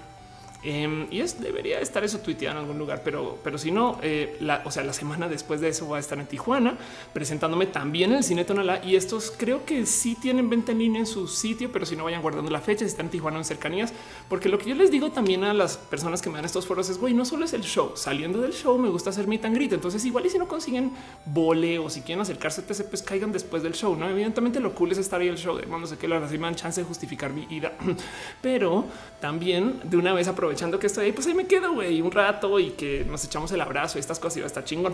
Em, 0.64 1.08
y 1.12 1.20
es 1.20 1.42
debería 1.42 1.80
estar 1.82 2.04
eso 2.06 2.20
tuiteado 2.20 2.58
en 2.58 2.62
algún 2.64 2.78
lugar, 2.78 3.02
pero, 3.04 3.38
pero 3.44 3.58
si 3.58 3.70
no, 3.70 4.00
eh, 4.02 4.38
la, 4.40 4.62
o 4.64 4.72
sea, 4.72 4.84
la 4.84 4.94
semana 4.94 5.28
después 5.28 5.60
de 5.60 5.68
eso 5.68 5.90
va 5.90 5.98
a 5.98 6.00
estar 6.00 6.18
en 6.18 6.26
Tijuana 6.26 6.78
presentándome 7.14 7.66
también 7.66 8.12
en 8.12 8.18
el 8.18 8.24
cine 8.24 8.46
Tonalá. 8.46 8.82
Y 8.84 8.96
estos 8.96 9.34
creo 9.36 9.66
que 9.66 9.86
sí 9.86 10.16
tienen 10.16 10.50
venta 10.50 10.72
en 10.72 10.80
línea 10.80 11.00
en 11.02 11.06
su 11.06 11.28
sitio, 11.28 11.70
pero 11.72 11.86
si 11.86 11.98
no 11.98 12.06
vayan 12.06 12.22
guardando 12.22 12.50
la 12.50 12.62
fecha, 12.62 12.80
si 12.80 12.86
están 12.86 13.08
en 13.08 13.12
Tijuana 13.12 13.40
en 13.40 13.46
cercanías, 13.46 13.92
porque 14.30 14.48
lo 14.48 14.58
que 14.58 14.70
yo 14.70 14.76
les 14.76 14.90
digo 14.90 15.12
también 15.12 15.44
a 15.44 15.54
las 15.54 15.76
personas 15.76 16.22
que 16.22 16.30
me 16.30 16.36
dan 16.36 16.46
estos 16.46 16.66
foros 16.66 16.90
es 16.90 16.98
güey, 16.98 17.14
no 17.14 17.26
solo 17.26 17.44
es 17.44 17.52
el 17.52 17.64
show, 17.64 17.92
saliendo 17.96 18.40
del 18.40 18.54
show 18.54 18.78
me 18.78 18.88
gusta 18.88 19.10
hacer 19.10 19.28
mi 19.28 19.38
tan 19.38 19.54
grito. 19.54 19.76
Entonces, 19.76 20.06
igual 20.06 20.26
y 20.26 20.30
si 20.30 20.38
no 20.40 20.48
consiguen 20.48 20.94
vole 21.26 21.78
o 21.78 21.90
si 21.90 22.02
quieren 22.02 22.22
acercarse, 22.22 22.62
pues, 22.62 22.82
pues 22.84 23.02
caigan 23.02 23.34
después 23.34 23.64
del 23.64 23.74
show. 23.74 23.96
No, 23.98 24.08
evidentemente 24.10 24.62
lo 24.62 24.74
cool 24.74 24.94
es 24.94 24.98
estar 24.98 25.20
ahí 25.20 25.28
el 25.28 25.38
show 25.38 25.58
de 25.58 25.66
no 25.66 25.88
sé 25.88 25.98
qué, 25.98 26.08
la 26.08 26.20
me 26.20 26.38
dan 26.38 26.56
chance 26.56 26.80
de 26.80 26.88
justificar 26.88 27.34
mi 27.34 27.46
ida, 27.50 27.74
pero 28.42 28.86
también 29.20 29.82
de 29.84 29.98
una 29.98 30.14
vez 30.14 30.28
aprovechar 30.28 30.53
aprovechando 30.54 30.78
que 30.78 30.86
estoy 30.86 31.06
ahí, 31.06 31.12
pues 31.12 31.26
ahí 31.26 31.34
me 31.34 31.48
quedo 31.48 31.74
güey, 31.74 32.00
un 32.00 32.12
rato 32.12 32.60
y 32.60 32.72
que 32.72 33.04
nos 33.06 33.26
echamos 33.26 33.52
el 33.52 33.62
abrazo 33.62 33.98
y 33.98 34.02
estas 34.02 34.20
cosas 34.20 34.38
y 34.38 34.40
va 34.42 34.46
a 34.46 34.48
estar 34.48 34.64
chingón. 34.64 34.94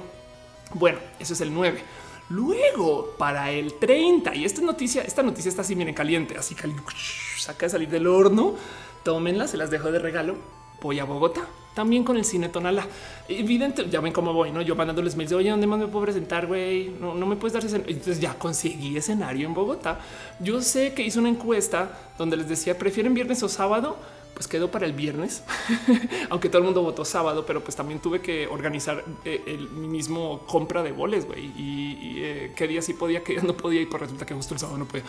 Bueno, 0.73 0.99
eso 1.19 1.33
es 1.33 1.41
el 1.41 1.53
9. 1.53 1.81
Luego 2.29 3.15
para 3.17 3.51
el 3.51 3.73
30 3.73 4.35
y 4.35 4.45
esta 4.45 4.61
noticia, 4.61 5.01
esta 5.01 5.21
noticia 5.21 5.49
está 5.49 5.63
así, 5.63 5.75
miren 5.75 5.93
caliente, 5.93 6.37
así 6.37 6.55
caliente, 6.55 6.85
saca 7.37 7.65
de 7.65 7.71
salir 7.71 7.89
del 7.89 8.07
horno. 8.07 8.55
Tómenla, 9.03 9.49
se 9.49 9.57
las 9.57 9.69
dejo 9.69 9.91
de 9.91 9.99
regalo. 9.99 10.37
voy 10.81 10.99
a 10.99 11.03
Bogotá 11.03 11.41
también 11.73 12.03
con 12.03 12.15
el 12.17 12.23
cine 12.23 12.49
Tonala. 12.49 12.85
Evidente, 13.27 13.89
ya 13.89 13.99
ven 13.99 14.13
cómo 14.13 14.33
voy, 14.33 14.51
no? 14.51 14.61
Yo 14.61 14.75
mandándoles 14.75 15.15
mails 15.15 15.29
de 15.29 15.35
oye, 15.35 15.49
¿dónde 15.49 15.67
más 15.67 15.79
me 15.79 15.87
puedo 15.87 16.05
presentar? 16.05 16.47
Güey, 16.47 16.89
no, 16.99 17.15
no 17.15 17.25
me 17.25 17.35
puedes 17.35 17.53
dar 17.53 17.65
ese. 17.65 17.77
Entonces 17.77 18.19
ya 18.19 18.33
conseguí 18.33 18.95
escenario 18.95 19.47
en 19.47 19.53
Bogotá. 19.53 19.99
Yo 20.39 20.61
sé 20.61 20.93
que 20.93 21.03
hice 21.03 21.19
una 21.19 21.29
encuesta 21.29 22.11
donde 22.17 22.37
les 22.37 22.47
decía 22.47 22.77
prefieren 22.77 23.13
viernes 23.13 23.43
o 23.43 23.49
sábado 23.49 23.97
pues 24.39 24.47
quedó 24.47 24.71
para 24.71 24.85
el 24.85 24.93
viernes, 24.93 25.43
aunque 26.29 26.47
todo 26.47 26.59
el 26.59 26.63
mundo 26.63 26.81
votó 26.81 27.03
sábado, 27.03 27.45
pero 27.45 27.61
pues 27.61 27.75
también 27.75 27.99
tuve 27.99 28.21
que 28.21 28.47
organizar 28.47 29.03
eh, 29.25 29.43
el 29.47 29.69
mismo 29.69 30.45
compra 30.47 30.81
de 30.81 30.93
boles, 30.93 31.27
güey, 31.27 31.47
y, 31.57 32.21
eh, 32.23 32.53
qué 32.55 32.65
día 32.65 32.81
sí 32.81 32.93
podía, 32.93 33.21
qué 33.21 33.33
día 33.33 33.41
no 33.43 33.57
podía, 33.57 33.81
y 33.81 33.85
pues 33.85 33.99
resulta 33.99 34.25
que 34.25 34.33
justo 34.33 34.53
el 34.53 34.61
sábado 34.61 34.77
no 34.77 34.85
podía. 34.85 35.03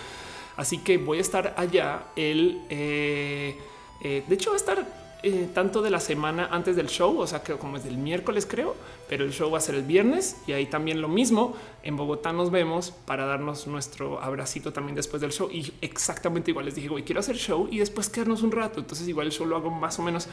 Así 0.57 0.79
que 0.79 0.99
voy 0.99 1.19
a 1.19 1.21
estar 1.21 1.55
allá 1.57 2.07
el, 2.17 2.63
eh, 2.71 3.57
de 4.01 4.35
hecho 4.35 4.51
va 4.51 4.57
a 4.57 4.59
estar 4.59 5.10
eh, 5.23 5.49
tanto 5.53 5.83
de 5.83 5.91
la 5.91 6.01
semana 6.01 6.49
antes 6.51 6.77
del 6.77 6.89
show, 6.89 7.19
o 7.19 7.27
sea 7.27 7.43
que 7.43 7.53
como 7.55 7.77
es 7.77 7.85
del 7.85 7.99
miércoles 7.99 8.47
creo, 8.47 8.75
pero 9.07 9.25
el 9.25 9.33
show 9.33 9.51
va 9.51 9.59
a 9.59 9.61
ser 9.61 9.75
el 9.75 9.83
viernes 9.83 10.37
y 10.47 10.53
ahí 10.53 10.65
también 10.65 11.03
lo 11.03 11.09
mismo. 11.09 11.55
En 11.83 11.97
Bogotá 11.97 12.33
nos 12.33 12.51
vemos 12.51 12.93
para 13.05 13.27
darnos 13.27 13.67
nuestro 13.67 14.23
abracito 14.23 14.73
también 14.73 14.97
después 14.97 15.21
del 15.21 15.33
show 15.33 15.51
y 15.51 15.75
exactamente 15.83 16.53
igual 16.53 16.65
les 16.65 16.75
dije, 16.75 16.89
güey, 16.89 17.05
quiero 17.05 17.21
hacer 17.21 17.37
show 17.37 17.69
y 17.71 17.81
después 17.81 18.09
quedarnos 18.09 18.43
un 18.43 18.51
rato. 18.51 18.81
Entonces 18.81 19.07
igual 19.09 19.27
el 19.27 19.33
show 19.33 19.47
lo 19.47 19.57
hago 19.57 19.71
más 19.71 19.99
o 19.99 20.03
menos 20.03 20.27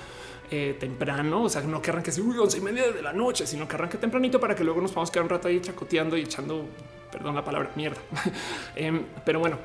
eh, 0.52 0.78
temprano, 0.80 1.44
o 1.44 1.50
sea, 1.50 1.62
no 1.64 1.82
que 1.82 1.92
arranque 1.92 2.12
así, 2.12 2.22
uy, 2.22 2.38
once 2.38 2.58
y 2.58 2.62
media 2.62 2.90
de 2.90 3.02
la 3.02 3.12
noche, 3.12 3.46
sino 3.46 3.68
que 3.68 3.76
arranque 3.76 3.98
tempranito 3.98 4.40
para 4.40 4.56
que 4.56 4.64
luego 4.64 4.80
nos 4.80 4.92
podamos 4.92 5.12
quedar 5.12 5.24
un 5.24 5.30
rato 5.30 5.50
ahí 5.50 5.60
chacoteando 5.60 6.16
y 6.16 6.22
echando, 6.22 6.66
perdón 7.12 7.36
la 7.36 7.44
palabra, 7.44 7.72
mierda. 7.76 8.00
Em, 8.76 9.04
pero 9.26 9.40
bueno, 9.42 9.58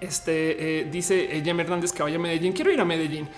este 0.00 0.80
eh, 0.80 0.84
dice 0.90 1.40
Jem 1.44 1.60
Hernández 1.60 1.92
que 1.92 2.02
vaya 2.02 2.16
a 2.16 2.18
Medellín. 2.18 2.52
Quiero 2.52 2.72
ir 2.72 2.80
a 2.80 2.84
Medellín. 2.84 3.28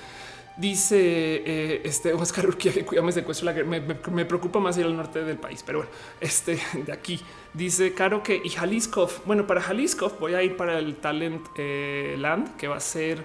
Dice 0.56 0.96
eh, 0.98 1.80
este 1.84 2.12
Oscar 2.12 2.46
Urquía 2.46 2.72
que 2.74 2.84
cuidame 2.84 3.10
secuestro 3.12 3.50
la 3.50 3.64
me, 3.64 3.80
me, 3.80 4.24
preocupa 4.24 4.58
más 4.58 4.76
ir 4.76 4.84
al 4.84 4.96
norte 4.96 5.24
del 5.24 5.38
país, 5.38 5.62
pero 5.64 5.78
bueno, 5.78 5.92
este 6.20 6.58
de 6.86 6.92
aquí 6.92 7.20
dice 7.54 7.94
Caro 7.94 8.22
que 8.22 8.40
y 8.42 8.50
Jalisco. 8.50 9.08
Bueno, 9.24 9.46
para 9.46 9.60
Jalisco 9.62 10.14
voy 10.20 10.34
a 10.34 10.42
ir 10.42 10.56
para 10.56 10.78
el 10.78 10.96
Talent 10.96 11.46
eh, 11.56 12.16
Land 12.18 12.56
que 12.56 12.68
va 12.68 12.76
a 12.76 12.80
ser 12.80 13.24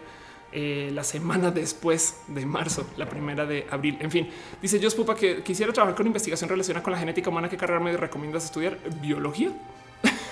eh, 0.54 0.90
la 0.94 1.04
semana 1.04 1.52
después 1.52 2.22
de 2.28 2.46
marzo, 2.46 2.88
la 2.96 3.08
primera 3.10 3.46
de 3.46 3.68
abril. 3.70 3.98
En 4.00 4.10
fin, 4.10 4.30
dice 4.62 4.80
Jos 4.82 4.96
Pupa 4.96 5.14
que 5.14 5.44
quisiera 5.44 5.74
trabajar 5.74 5.96
con 5.98 6.08
investigación 6.08 6.50
relacionada 6.50 6.82
con 6.82 6.94
la 6.94 7.00
genética 7.00 7.30
humana. 7.30 7.50
¿Qué 7.50 7.58
carrera 7.58 7.82
me 7.82 7.96
recomiendas 7.98 8.46
estudiar? 8.46 8.78
Biología. 9.02 9.52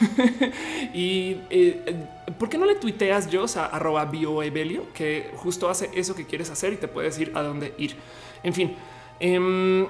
y 0.93 1.37
eh, 1.49 2.05
por 2.37 2.49
qué 2.49 2.57
no 2.57 2.65
le 2.65 2.75
tuiteas 2.75 3.29
yo 3.29 3.45
a 3.55 3.65
arroba 3.65 4.05
bioevelio 4.05 4.85
que 4.93 5.31
justo 5.35 5.69
hace 5.69 5.89
eso 5.93 6.15
que 6.15 6.25
quieres 6.25 6.49
hacer 6.49 6.73
y 6.73 6.77
te 6.77 6.87
puede 6.87 7.07
decir 7.07 7.31
a 7.35 7.41
dónde 7.41 7.73
ir. 7.77 7.95
En 8.43 8.53
fin, 8.53 8.75
eh, 9.19 9.87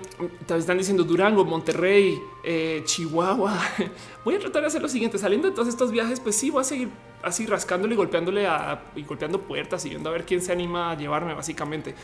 están 0.49 0.77
diciendo 0.77 1.03
Durango, 1.03 1.45
Monterrey, 1.45 2.19
eh, 2.43 2.81
Chihuahua. 2.85 3.59
Voy 4.25 4.35
a 4.35 4.39
tratar 4.39 4.61
de 4.61 4.67
hacer 4.67 4.81
lo 4.81 4.89
siguiente. 4.89 5.17
Saliendo 5.17 5.49
de 5.49 5.55
todos 5.55 5.67
estos 5.67 5.91
viajes, 5.91 6.19
pues 6.19 6.35
sí, 6.35 6.49
voy 6.49 6.61
a 6.61 6.63
seguir 6.63 6.89
así 7.23 7.45
rascándole 7.45 7.95
y 7.95 7.97
golpeándole 7.97 8.47
a, 8.47 8.83
y 8.95 9.03
golpeando 9.03 9.41
puertas 9.41 9.85
y 9.85 9.89
viendo 9.89 10.09
a 10.09 10.13
ver 10.13 10.25
quién 10.25 10.41
se 10.41 10.51
anima 10.51 10.91
a 10.91 10.97
llevarme, 10.97 11.33
básicamente. 11.33 11.95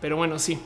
Pero 0.00 0.16
bueno, 0.16 0.38
sí. 0.38 0.58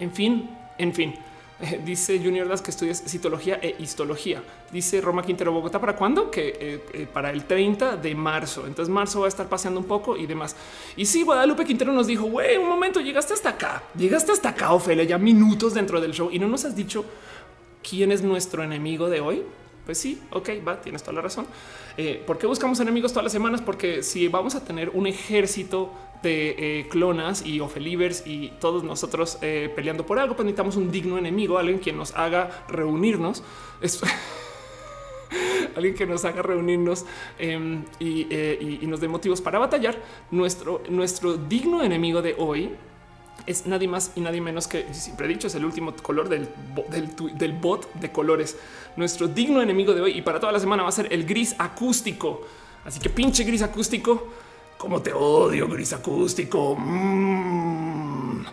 En 0.00 0.12
fin, 0.12 0.50
en 0.78 0.92
fin. 0.92 1.14
dice 1.84 2.18
Junior 2.18 2.48
Das 2.48 2.60
que 2.60 2.70
estudias 2.70 3.02
citología 3.06 3.58
e 3.62 3.76
histología. 3.78 4.42
Dice 4.70 5.00
Roma 5.00 5.22
Quintero 5.22 5.52
Bogotá. 5.52 5.80
¿Para 5.80 5.96
cuándo? 5.96 6.30
Que 6.30 6.48
eh, 6.60 6.84
eh, 6.92 7.08
para 7.10 7.30
el 7.30 7.44
30 7.44 7.96
de 7.96 8.14
marzo. 8.14 8.66
Entonces 8.66 8.92
marzo 8.92 9.20
va 9.20 9.26
a 9.26 9.28
estar 9.28 9.48
paseando 9.48 9.80
un 9.80 9.86
poco 9.86 10.16
y 10.16 10.26
demás. 10.26 10.56
Y 10.96 11.06
sí, 11.06 11.22
Guadalupe 11.22 11.64
Quintero 11.64 11.92
nos 11.92 12.06
dijo, 12.06 12.26
güey, 12.26 12.56
un 12.56 12.68
momento, 12.68 13.00
llegaste 13.00 13.32
hasta 13.32 13.50
acá. 13.50 13.82
Llegaste 13.96 14.32
hasta 14.32 14.50
acá, 14.50 14.72
Ofelia, 14.72 15.04
ya 15.04 15.18
minutos 15.18 15.74
dentro 15.74 16.00
del 16.00 16.12
show 16.12 16.28
y 16.30 16.38
no 16.38 16.46
nos 16.46 16.64
has 16.64 16.76
dicho 16.76 17.04
quién 17.88 18.12
es 18.12 18.22
nuestro 18.22 18.62
enemigo 18.62 19.08
de 19.08 19.20
hoy. 19.20 19.42
Pues 19.86 19.98
sí, 19.98 20.20
ok, 20.32 20.50
va, 20.66 20.80
tienes 20.80 21.02
toda 21.02 21.14
la 21.14 21.20
razón. 21.20 21.46
Eh, 21.96 22.22
¿Por 22.26 22.38
qué 22.38 22.48
buscamos 22.48 22.80
enemigos 22.80 23.12
todas 23.12 23.22
las 23.22 23.32
semanas? 23.32 23.62
Porque 23.62 24.02
si 24.02 24.26
vamos 24.26 24.56
a 24.56 24.64
tener 24.64 24.90
un 24.90 25.06
ejército 25.06 25.92
eh, 26.30 26.86
clonas 26.88 27.44
y 27.44 27.60
ofelivers 27.60 28.26
y 28.26 28.52
todos 28.60 28.84
nosotros 28.84 29.38
eh, 29.42 29.72
peleando 29.74 30.06
por 30.06 30.18
algo, 30.18 30.34
pues 30.36 30.44
necesitamos 30.44 30.76
un 30.76 30.90
digno 30.90 31.18
enemigo, 31.18 31.58
alguien 31.58 31.78
que 31.78 31.92
nos 31.92 32.14
haga 32.14 32.64
reunirnos. 32.68 33.42
alguien 35.76 35.94
que 35.94 36.06
nos 36.06 36.24
haga 36.24 36.42
reunirnos 36.42 37.04
em, 37.38 37.84
eh, 38.00 38.78
y, 38.80 38.86
nos 38.86 39.00
dé 39.00 39.08
motivos 39.08 39.40
para 39.40 39.58
batallar. 39.58 39.96
Nuestro, 40.30 40.82
nuestro 40.88 41.36
digno 41.36 41.82
enemigo 41.82 42.22
de 42.22 42.34
hoy 42.38 42.70
es 43.46 43.66
nadie 43.66 43.86
más 43.86 44.12
y 44.16 44.20
nadie 44.20 44.40
menos 44.40 44.66
que 44.66 44.92
siempre 44.94 45.26
he 45.26 45.28
dicho, 45.28 45.46
es 45.46 45.54
el 45.54 45.64
último 45.64 45.94
color 45.94 46.28
del, 46.28 46.48
del, 46.90 47.38
del, 47.38 47.52
bot 47.52 47.92
de 47.94 48.10
colores. 48.10 48.56
Nuestro 48.96 49.28
digno 49.28 49.60
enemigo 49.60 49.94
de 49.94 50.00
hoy 50.00 50.12
y 50.12 50.22
para 50.22 50.40
toda 50.40 50.52
la 50.52 50.60
semana 50.60 50.82
va 50.82 50.88
a 50.88 50.92
ser 50.92 51.12
el 51.12 51.26
gris 51.26 51.54
acústico. 51.58 52.46
Así 52.84 52.98
que 53.00 53.10
pinche 53.10 53.44
gris 53.44 53.62
acústico 53.62 54.28
¿Cómo 54.78 55.00
te 55.00 55.12
odio, 55.12 55.68
gris 55.68 55.92
acústico? 55.92 56.76
Mm. 56.76 58.44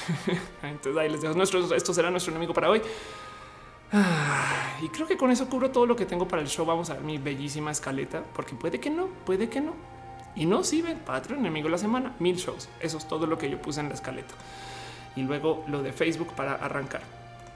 Entonces 0.62 0.96
ahí 0.96 1.08
les 1.08 1.20
dejo 1.20 1.34
nuestro, 1.34 1.74
esto 1.74 1.92
será 1.92 2.10
nuestro 2.10 2.32
enemigo 2.32 2.54
para 2.54 2.70
hoy. 2.70 2.82
Y 4.82 4.88
creo 4.88 5.06
que 5.06 5.16
con 5.16 5.30
eso 5.30 5.48
cubro 5.48 5.70
todo 5.70 5.84
lo 5.86 5.96
que 5.96 6.06
tengo 6.06 6.26
para 6.26 6.40
el 6.42 6.48
show. 6.48 6.64
Vamos 6.64 6.90
a 6.90 6.94
ver 6.94 7.02
mi 7.02 7.18
bellísima 7.18 7.70
escaleta, 7.70 8.22
porque 8.34 8.54
puede 8.54 8.80
que 8.80 8.88
no, 8.88 9.08
puede 9.26 9.48
que 9.48 9.60
no. 9.60 9.74
Y 10.34 10.46
no, 10.46 10.62
ven, 10.62 10.98
Patreon, 11.04 11.40
enemigo 11.40 11.66
de 11.66 11.72
la 11.72 11.78
semana, 11.78 12.14
mil 12.18 12.36
shows. 12.36 12.68
Eso 12.80 12.98
es 12.98 13.08
todo 13.08 13.26
lo 13.26 13.36
que 13.36 13.50
yo 13.50 13.60
puse 13.60 13.80
en 13.80 13.88
la 13.88 13.94
escaleta. 13.94 14.34
Y 15.16 15.22
luego 15.22 15.64
lo 15.66 15.82
de 15.82 15.92
Facebook 15.92 16.32
para 16.34 16.54
arrancar. 16.54 17.02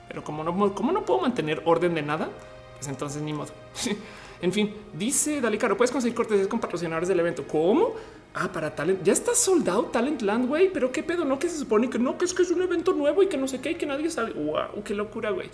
Pero 0.07 0.23
como 0.23 0.43
no, 0.43 0.75
como 0.75 0.91
no 0.91 1.05
puedo 1.05 1.21
mantener 1.21 1.63
orden 1.65 1.95
de 1.95 2.01
nada, 2.01 2.29
pues 2.75 2.87
entonces 2.87 3.21
ni 3.21 3.33
modo. 3.33 3.51
En 4.41 4.51
fin, 4.51 4.73
dice 4.93 5.41
Dale 5.41 5.57
Caro, 5.57 5.77
puedes 5.77 5.91
conseguir 5.91 6.15
cortesías 6.15 6.47
con 6.47 6.59
patrocinadores 6.59 7.07
del 7.09 7.19
evento. 7.19 7.45
¿Cómo? 7.47 7.93
Ah, 8.33 8.51
para 8.51 8.75
Talent. 8.75 9.03
Ya 9.03 9.13
está 9.13 9.33
soldado 9.33 9.85
Talent 9.85 10.21
Land, 10.21 10.47
güey. 10.47 10.71
Pero 10.71 10.91
qué 10.91 11.03
pedo, 11.03 11.25
no 11.25 11.39
que 11.39 11.49
se 11.49 11.57
supone 11.57 11.89
que 11.89 11.99
no, 11.99 12.17
que 12.17 12.25
es 12.25 12.33
que 12.33 12.43
es 12.43 12.51
un 12.51 12.61
evento 12.61 12.93
nuevo 12.93 13.23
y 13.23 13.27
que 13.27 13.37
no 13.37 13.47
sé 13.47 13.61
qué 13.61 13.71
y 13.71 13.75
que 13.75 13.85
nadie 13.85 14.09
sabe. 14.09 14.33
Wow, 14.33 14.83
qué 14.83 14.93
locura, 14.93 15.31
güey. 15.31 15.49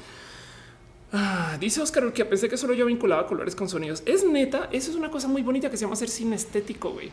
Ah, 1.14 1.58
dice 1.60 1.82
Oscar 1.82 2.12
que 2.14 2.24
pensé 2.26 2.48
que 2.48 2.58
solo 2.58 2.74
yo 2.74 2.86
vinculaba 2.86 3.28
colores 3.28 3.56
con 3.56 3.70
sonidos. 3.70 4.02
Es 4.06 4.26
neta, 4.26 4.70
eso 4.72 4.92
es 4.92 4.98
una 4.98 5.12
cosa 5.12 5.28
muy 5.28 5.42
bonita 5.42 5.70
que 5.70 5.78
se 5.78 5.86
llama 5.86 5.96
ser 5.96 6.10
estético, 6.10 6.92
güey 6.92 7.12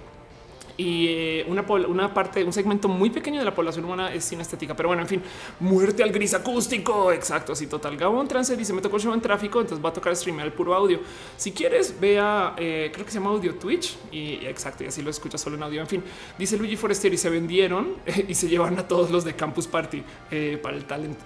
y 0.78 1.08
eh, 1.08 1.44
una, 1.49 1.62
una 1.62 2.14
parte, 2.14 2.44
un 2.44 2.52
segmento 2.52 2.87
muy 2.87 3.11
pequeño 3.11 3.40
de 3.40 3.44
la 3.44 3.54
población 3.54 3.85
humana 3.85 4.14
es 4.14 4.25
sinestética. 4.25 4.76
Pero 4.76 4.88
bueno, 4.88 5.02
en 5.02 5.08
fin, 5.08 5.23
muerte 5.58 6.04
al 6.04 6.12
gris 6.12 6.35
acústico. 6.35 7.12
Exacto. 7.12 7.52
Así 7.52 7.66
total. 7.66 7.97
Gabón 7.97 8.28
Trance 8.28 8.56
dice: 8.56 8.73
Me 8.73 8.80
tocó 8.80 8.99
show 8.99 9.12
en 9.12 9.20
tráfico, 9.20 9.61
entonces 9.61 9.85
va 9.85 9.90
a 9.90 9.92
tocar 9.92 10.14
streamear 10.14 10.47
el 10.47 10.52
puro 10.52 10.73
audio. 10.75 11.00
Si 11.37 11.50
quieres, 11.50 11.99
vea, 11.99 12.54
eh, 12.56 12.90
creo 12.92 13.04
que 13.04 13.11
se 13.11 13.18
llama 13.18 13.30
Audio 13.30 13.56
Twitch 13.56 13.97
y, 14.12 14.47
exacto. 14.47 14.85
Y 14.85 14.87
así 14.87 15.02
lo 15.02 15.11
escuchas 15.11 15.40
solo 15.40 15.56
en 15.56 15.64
audio. 15.64 15.80
En 15.80 15.88
fin, 15.88 16.02
dice 16.38 16.56
Luigi 16.56 16.76
Forestier 16.76 17.12
y 17.12 17.18
se 17.18 17.28
vendieron 17.28 17.97
y 18.28 18.35
se 18.35 18.49
llevaron 18.49 18.78
a 18.78 18.87
todos 18.87 19.11
los 19.11 19.25
de 19.25 19.35
Campus 19.35 19.66
Party 19.66 20.04
eh, 20.30 20.61
para 20.62 20.76
el 20.76 20.85
talent 20.85 21.18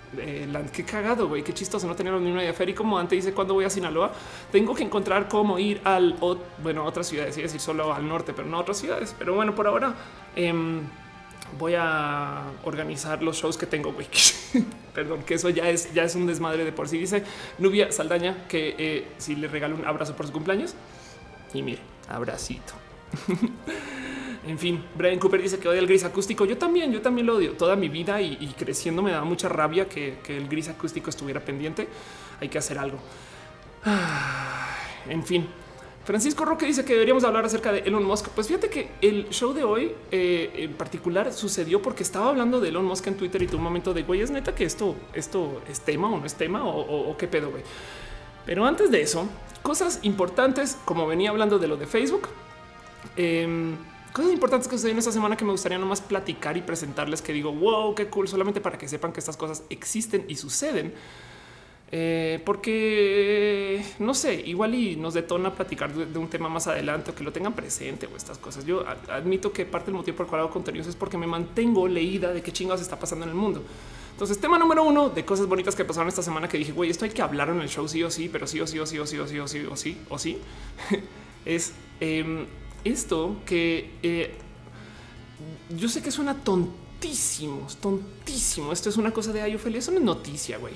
land. 0.50 0.70
Qué 0.70 0.82
cagado, 0.84 1.28
güey. 1.28 1.44
Qué 1.44 1.52
chistoso. 1.52 1.86
No 1.86 1.94
teníamos 1.94 2.22
ni 2.22 2.30
una 2.30 2.42
idea. 2.42 2.54
Ferry, 2.54 2.72
como 2.72 2.98
antes 2.98 3.22
dice, 3.22 3.34
cuando 3.34 3.52
voy 3.52 3.66
a 3.66 3.70
Sinaloa, 3.70 4.12
tengo 4.50 4.74
que 4.74 4.82
encontrar 4.82 5.28
cómo 5.28 5.58
ir 5.58 5.82
al, 5.84 6.16
bueno, 6.62 6.82
a 6.82 6.84
otras 6.84 7.06
ciudades, 7.06 7.36
y 7.36 7.42
decir 7.42 7.60
solo 7.60 7.92
al 7.92 8.08
norte, 8.08 8.32
pero 8.32 8.48
no 8.48 8.56
a 8.56 8.60
otras 8.60 8.78
ciudades. 8.78 9.14
Pero 9.18 9.34
bueno, 9.34 9.41
bueno, 9.42 9.56
por 9.56 9.66
ahora 9.66 9.92
em, 10.36 10.82
voy 11.58 11.74
a 11.76 12.44
organizar 12.62 13.24
los 13.24 13.38
shows 13.38 13.56
que 13.56 13.66
tengo. 13.66 13.92
Perdón, 14.94 15.24
que 15.24 15.34
eso 15.34 15.48
ya 15.50 15.68
es, 15.68 15.92
ya 15.92 16.04
es 16.04 16.14
un 16.14 16.28
desmadre 16.28 16.64
de 16.64 16.70
por 16.70 16.88
sí. 16.88 16.96
Dice 16.96 17.24
Nubia 17.58 17.90
Saldaña 17.90 18.46
que 18.46 18.76
eh, 18.78 19.08
si 19.18 19.34
le 19.34 19.48
regalo 19.48 19.74
un 19.74 19.84
abrazo 19.84 20.14
por 20.14 20.26
su 20.28 20.32
cumpleaños. 20.32 20.76
Y 21.52 21.62
mire, 21.62 21.80
abracito. 22.08 22.72
en 24.46 24.58
fin, 24.60 24.84
Brian 24.94 25.18
Cooper 25.18 25.42
dice 25.42 25.58
que 25.58 25.68
odia 25.68 25.80
el 25.80 25.88
gris 25.88 26.04
acústico. 26.04 26.44
Yo 26.44 26.56
también, 26.56 26.92
yo 26.92 27.02
también 27.02 27.26
lo 27.26 27.34
odio. 27.34 27.54
Toda 27.54 27.74
mi 27.74 27.88
vida 27.88 28.22
y, 28.22 28.54
creciendo 28.56 29.02
me 29.02 29.10
da 29.10 29.24
mucha 29.24 29.48
rabia 29.48 29.88
que, 29.88 30.18
el 30.28 30.46
gris 30.48 30.68
acústico 30.68 31.10
estuviera 31.10 31.40
pendiente. 31.40 31.88
Hay 32.40 32.48
que 32.48 32.58
hacer 32.58 32.78
algo. 32.78 32.98
En 35.08 35.24
fin, 35.24 35.48
Francisco 36.04 36.44
Roque 36.44 36.66
dice 36.66 36.84
que 36.84 36.94
deberíamos 36.94 37.22
hablar 37.22 37.44
acerca 37.44 37.70
de 37.70 37.80
Elon 37.80 38.04
Musk. 38.04 38.28
Pues 38.30 38.48
fíjate 38.48 38.68
que 38.68 38.90
el 39.00 39.28
show 39.30 39.52
de 39.52 39.62
hoy 39.62 39.92
eh, 40.10 40.50
en 40.56 40.74
particular 40.74 41.32
sucedió 41.32 41.80
porque 41.80 42.02
estaba 42.02 42.28
hablando 42.28 42.60
de 42.60 42.70
Elon 42.70 42.84
Musk 42.84 43.06
en 43.06 43.16
Twitter 43.16 43.40
y 43.42 43.46
tuvo 43.46 43.58
un 43.58 43.64
momento 43.64 43.94
de 43.94 44.02
güey, 44.02 44.20
es 44.20 44.30
neta 44.30 44.54
que 44.54 44.64
esto, 44.64 44.96
esto 45.12 45.62
es 45.68 45.80
tema 45.80 46.10
o 46.10 46.18
no 46.18 46.26
es 46.26 46.34
tema 46.34 46.64
o, 46.64 47.16
qué 47.16 47.28
pedo, 47.28 47.50
güey. 47.50 47.62
Pero 48.44 48.66
antes 48.66 48.90
de 48.90 49.00
eso, 49.00 49.28
cosas 49.62 50.00
importantes, 50.02 50.76
como 50.84 51.06
venía 51.06 51.30
hablando 51.30 51.60
de 51.60 51.68
lo 51.68 51.76
de 51.76 51.86
Facebook, 51.86 52.28
em, 53.16 53.76
cosas 54.12 54.32
importantes 54.32 54.66
que 54.66 54.74
sucedieron 54.74 54.98
esta 54.98 55.12
semana 55.12 55.36
que 55.36 55.44
me 55.44 55.52
gustaría 55.52 55.78
nomás 55.78 56.00
platicar 56.00 56.56
y 56.56 56.62
presentarles 56.62 57.22
que 57.22 57.32
digo, 57.32 57.52
wow, 57.52 57.94
qué 57.94 58.08
cool, 58.08 58.26
solamente 58.26 58.60
para 58.60 58.76
que 58.76 58.88
sepan 58.88 59.12
que 59.12 59.20
estas 59.20 59.36
cosas 59.36 59.62
existen 59.70 60.24
y 60.26 60.34
suceden. 60.34 60.94
Eh, 61.94 62.40
porque 62.46 63.84
no 63.98 64.14
sé, 64.14 64.34
igual 64.46 64.74
y 64.74 64.96
nos 64.96 65.12
detona 65.12 65.54
platicar 65.54 65.92
de, 65.92 66.18
un 66.18 66.26
tema 66.26 66.48
más 66.48 66.66
adelante 66.66 67.10
o 67.10 67.14
que 67.14 67.22
lo 67.22 67.32
tengan 67.32 67.52
presente 67.52 68.06
o 68.06 68.16
estas 68.16 68.38
cosas. 68.38 68.64
Yo 68.64 68.82
admito 69.10 69.52
que 69.52 69.66
parte 69.66 69.86
del 69.86 69.96
motivo 69.96 70.16
por 70.16 70.24
el 70.24 70.30
cual 70.30 70.40
hago 70.40 70.50
contenidos 70.50 70.86
es 70.86 70.96
porque 70.96 71.18
me 71.18 71.26
mantengo 71.26 71.86
leída 71.86 72.32
de 72.32 72.40
qué 72.40 72.50
chingados 72.50 72.80
está 72.80 72.98
pasando 72.98 73.26
en 73.26 73.30
el 73.32 73.36
mundo. 73.36 73.62
Entonces, 74.12 74.40
tema 74.40 74.58
número 74.58 74.84
uno 74.84 75.10
de 75.10 75.22
cosas 75.26 75.46
bonitas 75.46 75.76
que 75.76 75.84
pasaron 75.84 76.08
esta 76.08 76.22
semana 76.22 76.48
que 76.48 76.56
dije, 76.56 76.72
güey, 76.72 76.88
esto 76.88 77.04
hay 77.04 77.10
que 77.10 77.20
hablar 77.20 77.50
en 77.50 77.60
el 77.60 77.68
show 77.68 77.86
sí 77.86 78.02
o 78.02 78.10
sí, 78.10 78.30
pero 78.32 78.46
sí 78.46 78.58
o 78.58 78.66
sí 78.66 78.78
o 78.78 78.86
sí 78.86 78.98
o 78.98 79.06
sí 79.06 79.18
o 79.18 79.28
sí 79.28 79.38
o 79.38 79.46
sí 79.46 79.66
o 79.70 79.76
sí 79.76 79.98
o 80.08 80.18
sí 80.18 80.38
es 81.44 81.74
em, 82.00 82.46
esto 82.84 83.36
que 83.44 83.90
eh, 84.02 84.34
yo 85.76 85.90
sé 85.90 86.02
que 86.02 86.10
suena 86.10 86.42
tontísimo, 86.42 87.66
tontísimo. 87.82 88.72
Esto 88.72 88.88
es 88.88 88.96
una 88.96 89.12
cosa 89.12 89.30
de 89.34 89.42
ay, 89.42 89.54
Ophelia, 89.56 89.80
eso 89.80 89.90
no 89.90 89.98
es 89.98 90.04
noticia, 90.04 90.56
güey. 90.56 90.72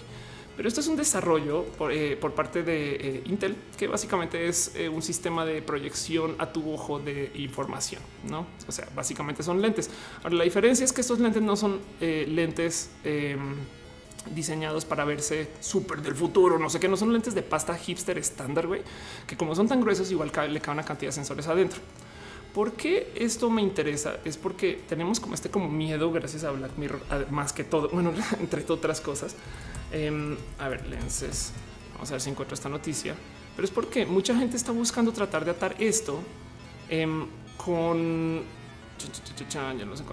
Pero 0.57 0.69
esto 0.69 0.81
es 0.81 0.87
un 0.87 0.97
desarrollo 0.97 1.65
por, 1.65 1.93
eh, 1.93 2.17
parte 2.17 2.63
de 2.63 2.95
eh, 2.95 3.23
Intel, 3.27 3.55
que 3.77 3.89
básicamente 3.89 4.49
es 4.49 4.75
eh, 4.75 4.89
un 4.89 5.03
sistema 5.03 5.45
de 5.45 5.61
proyección 5.61 6.35
a 6.39 6.51
tu 6.51 6.73
ojo 6.73 6.99
de 6.99 7.31
información, 7.35 8.01
¿no? 8.29 8.47
O 8.67 8.73
sea, 8.73 8.89
básicamente 8.95 9.43
son 9.43 9.61
lentes. 9.61 9.91
Ahora, 10.23 10.37
la 10.37 10.45
diferencia 10.45 10.85
es 10.85 10.93
que 10.93 11.03
estos 11.03 11.21
lentes 11.21 11.43
no 11.43 11.57
son 11.57 11.81
lentes 12.01 12.91
em, 13.05 13.55
diseñados 14.35 14.85
para 14.85 15.05
verse 15.05 15.51
súper 15.61 16.01
del 16.01 16.15
futuro, 16.15 16.59
no 16.59 16.71
sé 16.71 16.81
qué, 16.81 16.89
no 16.89 16.97
son 16.97 17.13
lentes 17.13 17.35
de 17.35 17.43
pasta 17.43 17.77
hipster 17.77 18.17
estándar, 18.17 18.67
güey, 18.67 18.81
que 19.27 19.37
como 19.37 19.55
son 19.55 19.69
tan 19.69 19.81
gruesos, 19.81 20.11
igual 20.11 20.33
le 20.51 20.61
cabe 20.61 20.75
una 20.75 20.85
cantidad 20.85 21.11
de 21.11 21.15
sensores 21.15 21.47
adentro. 21.49 21.81
¿Por 22.55 22.73
qué 22.73 23.13
esto 23.15 23.51
me 23.51 23.61
interesa? 23.61 24.17
Es 24.25 24.39
porque 24.39 24.81
tenemos 24.89 25.21
como 25.21 25.35
este 25.35 25.51
como 25.51 25.69
miedo 25.69 26.11
gracias 26.11 26.45
a 26.45 26.51
Black 26.53 26.73
Mirror, 26.79 27.31
más 27.31 27.53
que 27.53 27.65
todo, 27.65 27.91
bueno, 27.91 28.13
entre 28.41 28.65
otras 28.69 29.03
cosas, 29.03 29.37
Em, 29.93 30.37
a 30.59 30.69
ver, 30.69 30.87
lenses. 30.87 31.53
Vamos 31.95 32.11
a 32.11 32.15
ver 32.15 32.21
si 32.21 32.31
encuentro 32.31 32.55
esta 32.55 32.69
noticia. 32.69 33.15
Pero 33.55 33.65
es 33.65 33.71
porque 33.71 34.05
mucha 34.05 34.37
gente 34.37 34.57
está 34.57 34.73
buscando 34.73 35.13
tratar 35.13 35.45
de 35.45 35.51
atar 35.51 35.77
esto 35.79 36.21
em, 36.89 37.27
con 37.57 38.45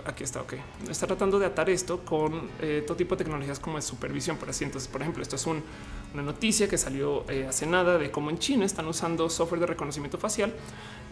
aquí 0.05 0.23
está. 0.23 0.41
Ok, 0.41 0.53
está 0.89 1.07
tratando 1.07 1.39
de 1.39 1.45
atar 1.45 1.69
esto 1.69 1.99
con 2.03 2.49
eh, 2.59 2.83
todo 2.85 2.97
tipo 2.97 3.15
de 3.15 3.23
tecnologías 3.23 3.59
como 3.59 3.77
de 3.77 3.81
supervisión. 3.81 4.37
Por 4.37 4.49
así, 4.49 4.63
entonces, 4.63 4.89
por 4.89 5.01
ejemplo, 5.01 5.21
esto 5.21 5.35
es 5.35 5.45
una 5.45 6.21
noticia 6.21 6.67
que 6.67 6.77
salió 6.77 7.29
eh, 7.29 7.45
hace 7.47 7.65
nada 7.65 7.97
de 7.97 8.11
cómo 8.11 8.29
en 8.29 8.39
China 8.39 8.65
están 8.65 8.87
usando 8.87 9.29
software 9.29 9.61
de 9.61 9.67
reconocimiento 9.67 10.17
facial 10.17 10.53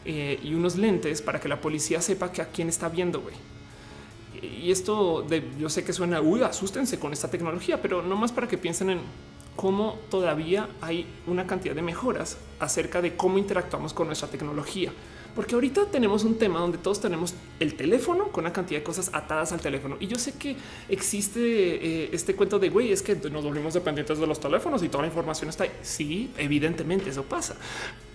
eh, 0.05 0.39
y 0.43 0.53
unos 0.53 0.75
lentes 0.75 1.21
para 1.21 1.39
que 1.39 1.47
la 1.47 1.61
policía 1.61 2.01
sepa 2.01 2.31
que 2.31 2.41
a 2.41 2.49
quién 2.49 2.69
está 2.69 2.89
viendo. 2.89 3.21
Güey 3.21 3.50
y 4.41 4.71
esto 4.71 5.21
de, 5.21 5.43
yo 5.59 5.69
sé 5.69 5.83
que 5.83 5.93
suena, 5.93 6.21
uy, 6.21 6.41
asústense 6.41 6.99
con 6.99 7.13
esta 7.13 7.29
tecnología, 7.29 7.81
pero 7.81 8.01
no 8.01 8.15
más 8.15 8.31
para 8.31 8.47
que 8.47 8.57
piensen 8.57 8.89
en 8.89 8.99
cómo 9.55 9.97
todavía 10.09 10.69
hay 10.81 11.05
una 11.27 11.45
cantidad 11.45 11.75
de 11.75 11.81
mejoras 11.81 12.37
acerca 12.59 13.01
de 13.01 13.15
cómo 13.15 13.37
interactuamos 13.37 13.93
con 13.93 14.07
nuestra 14.07 14.27
tecnología. 14.27 14.91
Porque 15.35 15.55
ahorita 15.55 15.85
tenemos 15.85 16.23
un 16.25 16.37
tema 16.37 16.59
donde 16.59 16.77
todos 16.77 16.99
tenemos 16.99 17.33
el 17.59 17.75
teléfono 17.75 18.27
con 18.27 18.43
una 18.43 18.51
cantidad 18.51 18.79
de 18.79 18.83
cosas 18.83 19.09
atadas 19.13 19.53
al 19.53 19.61
teléfono. 19.61 19.95
Y 19.99 20.07
yo 20.07 20.17
sé 20.17 20.33
que 20.33 20.57
existe 20.89 21.39
eh, 21.39 22.09
este 22.11 22.35
cuento 22.35 22.59
de 22.59 22.69
güey, 22.69 22.91
es 22.91 23.01
que 23.01 23.15
nos 23.15 23.43
volvimos 23.43 23.73
dependientes 23.73 24.19
de 24.19 24.27
los 24.27 24.39
teléfonos 24.39 24.83
y 24.83 24.89
toda 24.89 25.03
la 25.03 25.07
información 25.07 25.49
está 25.49 25.63
ahí. 25.63 25.71
Sí, 25.81 26.31
evidentemente 26.37 27.09
eso 27.09 27.23
pasa. 27.23 27.55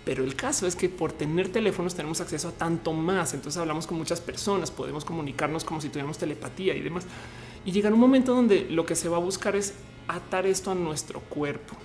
Pero 0.04 0.24
el 0.24 0.36
caso 0.36 0.66
es 0.66 0.76
que 0.76 0.88
por 0.88 1.12
tener 1.12 1.48
teléfonos 1.48 1.94
tenemos 1.94 2.20
acceso 2.20 2.48
a 2.48 2.52
tanto 2.52 2.92
más. 2.92 3.32
Entonces 3.32 3.58
hablamos 3.58 3.86
con 3.86 3.96
muchas 3.96 4.20
personas, 4.20 4.70
podemos 4.70 5.04
comunicarnos 5.04 5.64
como 5.64 5.80
si 5.80 5.88
tuviéramos 5.88 6.18
telepatía 6.18 6.74
y 6.74 6.80
demás. 6.80 7.06
Y 7.64 7.72
llega 7.72 7.88
un 7.88 7.98
momento 7.98 8.34
donde 8.34 8.66
lo 8.70 8.84
que 8.84 8.94
se 8.94 9.08
va 9.08 9.16
a 9.16 9.20
buscar 9.20 9.56
es 9.56 9.74
atar 10.06 10.46
esto 10.46 10.70
a 10.70 10.74
nuestro 10.74 11.20
cuerpo. 11.20 11.76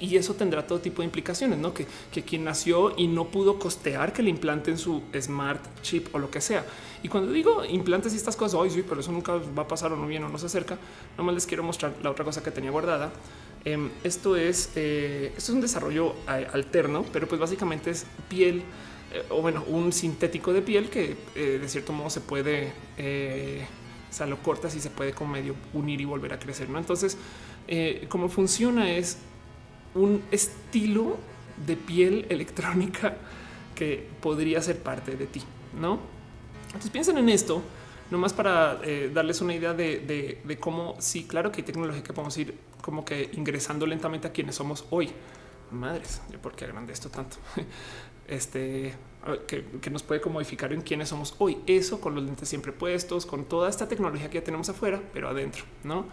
Y 0.00 0.16
eso 0.16 0.34
tendrá 0.34 0.66
todo 0.66 0.80
tipo 0.80 1.02
de 1.02 1.06
implicaciones, 1.06 1.58
¿no? 1.58 1.72
Que, 1.72 1.86
quien 2.22 2.44
nació 2.44 2.94
y 2.96 3.06
no 3.06 3.26
pudo 3.26 3.58
costear 3.58 4.12
que 4.12 4.22
le 4.22 4.30
implanten 4.30 4.76
su 4.76 5.02
smart 5.20 5.62
chip 5.82 6.12
o 6.14 6.18
lo 6.18 6.30
que 6.30 6.40
sea. 6.40 6.64
Y 7.02 7.08
cuando 7.08 7.30
digo 7.32 7.64
implantes 7.64 8.12
y 8.14 8.16
estas 8.16 8.34
cosas, 8.34 8.54
hoy 8.54 8.70
sí, 8.70 8.84
pero 8.88 9.00
eso 9.00 9.12
nunca 9.12 9.34
va 9.56 9.62
a 9.62 9.68
pasar 9.68 9.92
o 9.92 9.96
no 9.96 10.06
viene 10.06 10.24
o 10.24 10.28
no 10.28 10.38
se 10.38 10.46
acerca, 10.46 10.78
nomás 11.16 11.34
les 11.34 11.46
quiero 11.46 11.62
mostrar 11.62 11.92
la 12.02 12.10
otra 12.10 12.24
cosa 12.24 12.42
que 12.42 12.50
tenía 12.50 12.70
guardada 12.70 13.12
Em, 13.64 13.90
esto 14.02 14.36
es 14.36 14.72
eh, 14.76 15.32
esto 15.36 15.52
es 15.52 15.56
un 15.56 15.60
desarrollo 15.62 16.14
alterno, 16.26 17.04
pero 17.12 17.26
pues 17.26 17.40
básicamente 17.40 17.90
es 17.90 18.04
piel 18.28 18.62
eh, 19.12 19.22
o 19.30 19.40
bueno, 19.40 19.64
un 19.68 19.90
sintético 19.90 20.52
de 20.52 20.60
piel 20.60 20.90
que 20.90 21.16
eh, 21.34 21.58
de 21.60 21.68
cierto 21.68 21.94
modo 21.94 22.10
se 22.10 22.20
puede, 22.20 22.72
o 24.10 24.12
sea, 24.14 24.26
lo 24.26 24.42
cortas 24.42 24.74
y 24.76 24.80
se 24.80 24.90
puede 24.90 25.12
como 25.12 25.32
medio 25.32 25.54
unir 25.72 26.00
y 26.00 26.04
volver 26.04 26.34
a 26.34 26.38
crecer. 26.38 26.68
¿no? 26.68 26.78
Entonces, 26.78 27.16
cómo 28.08 28.28
funciona 28.28 28.90
es 28.90 29.16
un 29.94 30.22
estilo 30.30 31.16
de 31.66 31.76
piel 31.76 32.26
electrónica 32.28 33.16
que 33.74 34.08
podría 34.20 34.60
ser 34.62 34.78
parte 34.78 35.16
de 35.16 35.26
ti, 35.26 35.42
no? 35.80 36.00
Entonces 36.66 36.90
piensen 36.90 37.18
en 37.18 37.28
esto 37.28 37.62
nomás 38.10 38.32
para 38.32 38.80
darles 39.12 39.40
una 39.40 39.54
idea 39.54 39.74
de, 39.74 40.40
de, 40.44 40.58
cómo 40.58 40.96
sí, 40.98 41.24
claro 41.24 41.50
que 41.50 41.60
hay 41.60 41.64
tecnología 41.64 42.02
que 42.02 42.12
podemos 42.12 42.36
ir 42.36 42.54
como 42.82 43.04
que 43.04 43.30
ingresando 43.32 43.86
lentamente 43.86 44.28
a 44.28 44.32
quienes 44.32 44.56
somos 44.56 44.84
hoy. 44.90 45.10
Madres, 45.70 46.20
¿por 46.42 46.54
qué 46.54 46.66
agrande 46.66 46.92
esto 46.92 47.08
tanto? 47.08 47.36
Este 48.26 48.94
que, 49.46 49.90
nos 49.90 50.02
puede 50.02 50.24
modificar 50.24 50.72
en 50.72 50.80
quiénes 50.80 51.10
somos 51.10 51.34
hoy. 51.38 51.58
Eso 51.66 52.00
con 52.00 52.14
los 52.14 52.24
lentes 52.24 52.48
siempre 52.48 52.72
puestos, 52.72 53.26
con 53.26 53.44
toda 53.44 53.68
esta 53.68 53.86
tecnología 53.86 54.30
que 54.30 54.38
ya 54.38 54.44
tenemos 54.44 54.68
afuera, 54.70 55.02
pero 55.12 55.28
adentro, 55.28 55.64
no? 55.82 56.06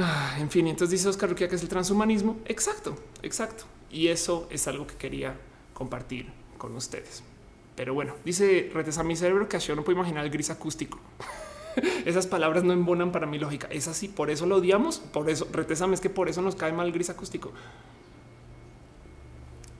Ah, 0.00 0.36
en 0.38 0.48
fin, 0.48 0.68
entonces 0.68 1.00
dice 1.00 1.08
Oscar 1.08 1.28
Ruquia 1.28 1.48
que 1.48 1.56
es 1.56 1.62
el 1.62 1.68
transhumanismo. 1.68 2.36
Exacto, 2.46 2.96
exacto. 3.22 3.64
Y 3.90 4.08
eso 4.08 4.46
es 4.50 4.68
algo 4.68 4.86
que 4.86 4.94
quería 4.94 5.36
compartir 5.74 6.26
con 6.56 6.74
ustedes. 6.76 7.24
Pero 7.74 7.94
bueno, 7.94 8.14
dice 8.24 8.70
Retes 8.72 8.98
a 8.98 9.02
mi 9.02 9.16
cerebro 9.16 9.48
que 9.48 9.58
yo 9.58 9.74
no 9.74 9.82
puedo 9.82 9.98
imaginar 9.98 10.24
el 10.24 10.30
gris 10.30 10.50
acústico. 10.50 11.00
Esas 12.04 12.28
palabras 12.28 12.62
no 12.62 12.72
embonan 12.72 13.10
para 13.10 13.26
mi 13.26 13.38
lógica. 13.38 13.66
Es 13.70 13.88
así, 13.88 14.06
por 14.06 14.30
eso 14.30 14.46
lo 14.46 14.56
odiamos. 14.56 15.00
Por 15.00 15.28
eso, 15.28 15.48
retésame, 15.52 15.94
es 15.94 16.00
que 16.00 16.10
por 16.10 16.28
eso 16.28 16.42
nos 16.42 16.54
cae 16.54 16.72
mal 16.72 16.86
el 16.86 16.92
gris 16.92 17.10
acústico. 17.10 17.52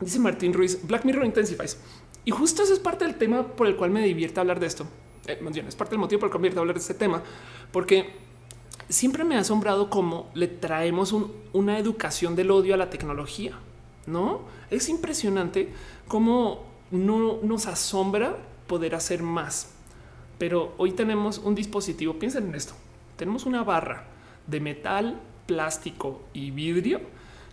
Dice 0.00 0.18
Martín 0.18 0.52
Ruiz, 0.52 0.80
Black 0.84 1.04
Mirror 1.04 1.26
Intensifies. 1.26 1.78
Y 2.24 2.32
justo 2.32 2.62
eso 2.64 2.72
es 2.72 2.80
parte 2.80 3.04
del 3.04 3.16
tema 3.16 3.46
por 3.46 3.68
el 3.68 3.76
cual 3.76 3.90
me 3.90 4.02
divierte 4.02 4.40
hablar 4.40 4.58
de 4.58 4.66
esto. 4.66 4.86
Eh, 5.26 5.38
es 5.66 5.76
parte 5.76 5.92
del 5.92 6.00
motivo 6.00 6.20
por 6.20 6.26
el 6.26 6.30
cual 6.30 6.40
me 6.40 6.48
divierte 6.48 6.60
hablar 6.60 6.74
de 6.74 6.80
este 6.80 6.94
tema, 6.94 7.22
porque 7.72 8.27
siempre 8.88 9.24
me 9.24 9.36
ha 9.36 9.40
asombrado 9.40 9.90
cómo 9.90 10.30
le 10.34 10.48
traemos 10.48 11.14
una 11.52 11.78
educación 11.78 12.36
del 12.36 12.50
odio 12.50 12.74
a 12.74 12.78
la 12.78 12.90
tecnología. 12.90 13.58
No 14.06 14.42
es 14.70 14.88
impresionante 14.88 15.70
cómo 16.06 16.64
no 16.90 17.38
nos 17.42 17.66
asombra 17.66 18.36
poder 18.66 18.94
hacer 18.94 19.22
más 19.22 19.74
pero 20.38 20.72
hoy 20.78 20.92
tenemos 20.92 21.38
un 21.38 21.54
dispositivo. 21.54 22.14
Piensen 22.14 22.48
en 22.48 22.54
esto. 22.54 22.74
Tenemos 23.16 23.44
una 23.44 23.64
barra 23.64 24.06
de 24.46 24.60
metal, 24.60 25.20
plástico 25.46 26.22
y 26.32 26.50
vidrio 26.52 27.00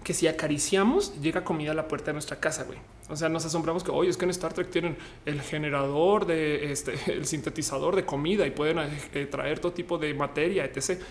que 0.03 0.13
si 0.13 0.27
acariciamos 0.27 1.19
llega 1.19 1.43
comida 1.43 1.71
a 1.71 1.73
la 1.73 1.87
puerta 1.87 2.07
de 2.07 2.13
nuestra 2.13 2.39
casa. 2.39 2.63
Güey. 2.63 2.77
O 3.09 3.15
sea, 3.15 3.27
nos 3.27 3.43
asombramos 3.45 3.83
que 3.83 3.89
hoy 3.89 4.07
es 4.07 4.17
que 4.17 4.25
en 4.25 4.31
Star 4.31 4.53
Trek 4.53 4.69
tienen 4.69 4.97
el 5.25 5.41
generador 5.41 6.27
de 6.27 6.71
este, 6.71 6.93
el 7.11 7.25
sintetizador 7.25 7.95
de 7.95 8.05
comida 8.05 8.45
y 8.45 8.51
pueden 8.51 8.77
eh, 9.13 9.25
traer 9.25 9.59
todo 9.59 9.73
tipo 9.73 9.97
de 9.97 10.13
materia, 10.13 10.63
etc. 10.65 11.01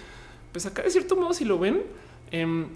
Pues 0.55 0.67
acá 0.67 0.83
de 0.83 0.91
cierto 0.91 1.17
modo, 1.17 1.35
si 1.35 1.45
lo 1.45 1.59
ven, 1.59 1.83
em, 2.31 2.69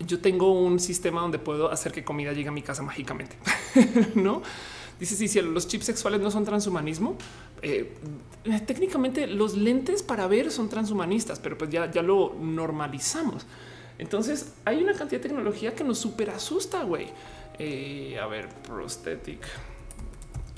yo 0.00 0.18
tengo 0.18 0.52
un 0.52 0.80
sistema 0.80 1.20
donde 1.20 1.38
puedo 1.38 1.70
hacer 1.70 1.92
que 1.92 2.02
comida 2.02 2.32
llegue 2.32 2.48
a 2.48 2.52
mi 2.52 2.62
casa 2.62 2.82
mágicamente, 2.82 3.36
no? 4.16 4.42
Dice 4.98 5.14
si 5.14 5.28
sí, 5.28 5.40
los 5.42 5.68
chips 5.68 5.86
sexuales 5.86 6.20
no 6.20 6.32
son 6.32 6.44
transhumanismo. 6.44 7.16
Eh, 7.62 7.94
técnicamente 8.66 9.28
los 9.28 9.56
lentes 9.56 10.02
para 10.02 10.26
ver 10.26 10.50
son 10.50 10.68
transhumanistas, 10.68 11.38
pero 11.38 11.56
pues 11.56 11.70
ya, 11.70 11.88
ya 11.88 12.02
lo 12.02 12.34
normalizamos. 12.40 13.46
Entonces 13.98 14.52
hay 14.64 14.82
una 14.82 14.94
cantidad 14.94 15.20
de 15.20 15.28
tecnología 15.28 15.76
que 15.76 15.84
nos 15.84 15.98
super 15.98 16.30
asusta, 16.30 16.82
güey. 16.82 17.06
Eh, 17.60 18.18
a 18.20 18.26
ver, 18.26 18.48
prosthetic 18.48 19.46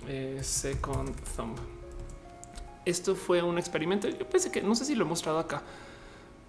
eh, 0.08 0.38
second 0.40 1.14
thumb. 1.37 1.58
Esto 2.87 3.14
fue 3.14 3.42
un 3.42 3.58
experimento. 3.58 4.08
Yo 4.08 4.26
pensé 4.26 4.50
que 4.50 4.62
no 4.62 4.74
sé 4.74 4.87
si 4.87 4.94
lo 4.94 5.04
he 5.04 5.08
mostrado 5.08 5.38
acá, 5.38 5.62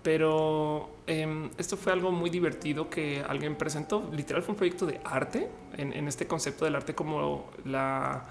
pero 0.05 0.97
em, 1.07 1.49
esto 1.57 1.77
fue 1.77 1.91
algo 1.91 2.11
muy 2.11 2.29
divertido 2.29 2.91
que 2.91 3.25
alguien 3.27 3.55
presentó. 3.55 4.07
Literal 4.13 4.43
fue 4.43 4.51
un 4.51 4.57
proyecto 4.57 4.85
de 4.85 5.01
arte 5.03 5.49
en, 5.75 6.07
este 6.07 6.27
concepto 6.27 6.63
del 6.63 6.75
arte 6.75 6.93
como 6.93 7.49
la 7.65 8.23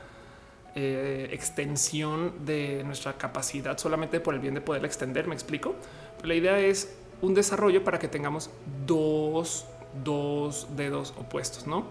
eh, 0.76 1.28
extensión 1.32 2.46
de 2.46 2.84
nuestra 2.84 3.14
capacidad 3.14 3.76
solamente 3.76 4.20
por 4.20 4.34
el 4.34 4.40
bien 4.40 4.54
de 4.54 4.60
poderla 4.60 4.86
extender. 4.86 5.26
Me 5.26 5.34
explico. 5.34 5.74
la 6.22 6.36
idea 6.36 6.60
es 6.60 6.96
un 7.20 7.34
desarrollo 7.34 7.82
para 7.82 7.98
que 7.98 8.06
tengamos 8.06 8.50
dos, 8.86 9.66
dos 10.04 10.68
dedos 10.76 11.12
opuestos, 11.18 11.66
no? 11.66 11.86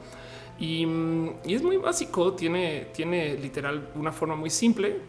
Y, 0.60 0.84
es 1.46 1.62
muy 1.62 1.76
básico. 1.76 2.32
Tiene, 2.36 2.88
tiene 2.94 3.36
literal 3.36 3.90
una 3.96 4.14
forma 4.14 4.38
muy 4.38 4.50
simple 4.50 5.02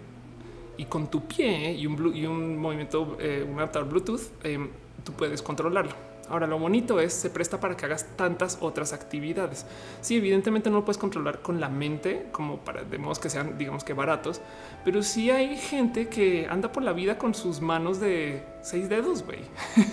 y 0.77 0.85
con 0.87 1.09
tu 1.09 1.27
pie 1.27 1.73
y 1.73 1.87
un, 1.87 2.15
y 2.15 2.27
un 2.27 2.57
movimiento, 2.57 3.17
eh, 3.21 3.47
un 3.49 3.59
adaptador 3.59 3.89
Bluetooth, 3.89 4.23
em, 4.43 4.69
tú 5.05 5.13
puedes 5.13 5.43
controlarlo. 5.43 6.15
Ahora, 6.29 6.47
lo 6.47 6.59
bonito 6.59 7.01
es 7.01 7.13
se 7.13 7.29
presta 7.29 7.61
para 7.61 7.77
que 7.77 7.85
hagas 7.85 8.07
tantas 8.17 8.59
otras 8.61 8.93
actividades. 8.93 9.67
Sí, 10.01 10.17
evidentemente 10.17 10.71
no 10.71 10.77
lo 10.77 10.85
puedes 10.85 10.99
controlar 10.99 11.43
con 11.43 11.61
la 11.61 11.69
mente, 11.69 12.29
como 12.33 12.59
para 12.59 12.83
de 12.83 12.99
modos 12.99 13.19
que 13.19 13.29
sean, 13.29 13.59
digamos 13.59 13.85
que 13.85 13.93
baratos, 13.93 14.41
pero 14.85 15.03
sí 15.03 15.31
hay 15.31 15.57
gente 15.57 16.09
que 16.09 16.47
anda 16.49 16.73
por 16.73 16.83
la 16.83 16.93
vida 16.93 17.19
con 17.19 17.35
sus 17.35 17.61
manos 17.61 18.01
de 18.01 18.43
seis 18.63 18.89
dedos, 18.89 19.25
güey. 19.25 19.41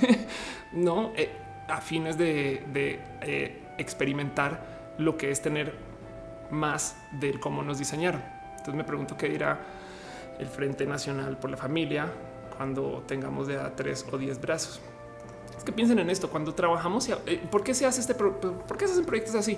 no 0.71 1.11
eh, 1.15 1.29
a 1.67 1.81
fines 1.81 2.17
de, 2.17 2.63
eh, 2.73 3.57
experimentar 3.77 4.95
lo 4.97 5.17
que 5.17 5.31
es 5.31 5.41
tener 5.41 5.73
más 6.49 6.95
del 7.19 7.39
cómo 7.39 7.61
nos 7.61 7.77
diseñaron. 7.77 8.21
Entonces 8.51 8.75
me 8.75 8.83
pregunto 8.83 9.17
qué 9.17 9.27
dirá 9.27 9.59
el 10.41 10.47
Frente 10.47 10.85
Nacional 10.85 11.37
por 11.37 11.49
la 11.49 11.57
Familia 11.57 12.11
cuando 12.57 13.03
tengamos 13.07 13.47
de 13.47 13.57
a 13.57 13.75
tres 13.75 14.05
o 14.11 14.17
diez 14.17 14.41
brazos. 14.41 14.81
Es 15.57 15.63
que 15.63 15.71
piensen 15.71 15.99
en 15.99 16.09
esto 16.09 16.29
cuando 16.29 16.55
trabajamos. 16.55 17.07
Eh, 17.07 17.41
¿Por 17.49 17.63
qué 17.63 17.73
se 17.73 17.85
hace 17.85 18.01
este? 18.01 18.15
¿Por 18.15 18.77
qué 18.77 18.87
se 18.87 18.93
hacen 18.93 19.05
proyectos 19.05 19.35
así? 19.35 19.57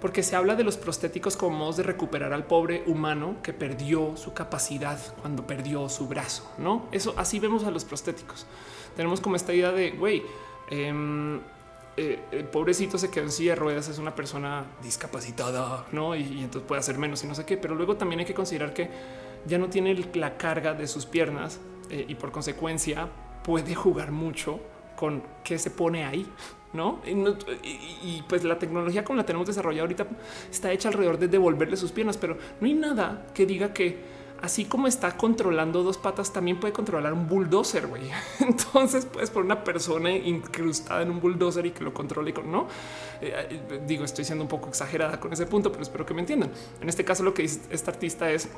Porque 0.00 0.22
se 0.22 0.34
habla 0.34 0.56
de 0.56 0.64
los 0.64 0.78
prostéticos 0.78 1.36
como 1.36 1.58
modos 1.58 1.76
de 1.76 1.82
recuperar 1.82 2.32
al 2.32 2.44
pobre 2.44 2.82
humano 2.86 3.36
que 3.42 3.52
perdió 3.52 4.16
su 4.16 4.32
capacidad 4.32 4.98
cuando 5.20 5.46
perdió 5.46 5.88
su 5.90 6.08
brazo. 6.08 6.50
No, 6.56 6.86
eso 6.90 7.14
así 7.18 7.38
vemos 7.38 7.64
a 7.64 7.70
los 7.70 7.84
prostéticos. 7.84 8.46
Tenemos 8.96 9.20
como 9.20 9.36
esta 9.36 9.52
idea 9.52 9.72
de 9.72 9.90
güey. 9.90 10.22
Em, 10.70 11.40
eh, 11.98 12.18
el 12.32 12.44
pobrecito 12.46 12.96
se 12.96 13.10
quedó 13.10 13.24
en 13.24 13.32
silla 13.32 13.52
de 13.52 13.56
ruedas, 13.56 13.88
es 13.88 13.98
una 13.98 14.14
persona 14.14 14.64
discapacitada, 14.82 15.84
no? 15.92 16.16
Y, 16.16 16.22
entonces 16.42 16.66
puede 16.66 16.80
hacer 16.80 16.96
menos 16.96 17.22
y 17.22 17.26
no 17.26 17.34
sé 17.34 17.44
qué. 17.44 17.58
Pero 17.58 17.74
luego 17.74 17.96
también 17.96 18.20
hay 18.20 18.26
que 18.26 18.34
considerar 18.34 18.72
que 18.72 18.88
ya 19.46 19.58
no 19.58 19.68
tiene 19.68 19.94
la 20.14 20.36
carga 20.36 20.74
de 20.74 20.86
sus 20.86 21.06
piernas 21.06 21.60
eh, 21.90 22.04
y 22.08 22.14
por 22.14 22.32
consecuencia 22.32 23.08
puede 23.44 23.74
jugar 23.74 24.12
mucho 24.12 24.60
con 24.96 25.22
qué 25.44 25.58
se 25.58 25.70
pone 25.70 26.04
ahí. 26.04 26.26
¿no? 26.72 27.00
Y, 27.04 28.22
pues 28.28 28.44
la 28.44 28.58
tecnología 28.58 29.04
como 29.04 29.18
la 29.18 29.26
tenemos 29.26 29.46
desarrollada 29.46 29.82
ahorita 29.82 30.06
está 30.50 30.72
hecha 30.72 30.88
alrededor 30.88 31.18
de 31.18 31.28
devolverle 31.28 31.76
sus 31.76 31.92
piernas, 31.92 32.16
pero 32.16 32.38
no 32.60 32.66
hay 32.66 32.72
nada 32.72 33.26
que 33.34 33.44
diga 33.44 33.74
que 33.74 34.22
así 34.40 34.64
como 34.64 34.86
está 34.86 35.16
controlando 35.16 35.82
dos 35.82 35.98
patas, 35.98 36.32
también 36.32 36.58
puede 36.58 36.72
controlar 36.72 37.12
un 37.12 37.28
bulldozer, 37.28 37.86
güey. 37.86 38.02
Entonces 38.40 39.06
puedes 39.06 39.30
poner 39.30 39.46
una 39.46 39.64
persona 39.64 40.10
incrustada 40.10 41.02
en 41.02 41.10
un 41.10 41.20
bulldozer 41.20 41.64
y 41.66 41.70
que 41.70 41.84
lo 41.84 41.94
controle 41.94 42.34
con 42.34 42.50
no. 42.50 42.66
Eh, 43.20 43.48
eh, 43.50 43.80
digo, 43.86 44.04
estoy 44.04 44.24
siendo 44.24 44.42
un 44.42 44.48
poco 44.48 44.68
exagerada 44.68 45.20
con 45.20 45.32
ese 45.32 45.46
punto, 45.46 45.70
pero 45.70 45.82
espero 45.82 46.04
que 46.04 46.14
me 46.14 46.20
entiendan. 46.20 46.50
En 46.80 46.88
este 46.88 47.04
caso, 47.04 47.22
lo 47.22 47.32
que 47.32 47.42
dice 47.42 47.60
este 47.70 47.90
artista 47.90 48.30
es 48.30 48.48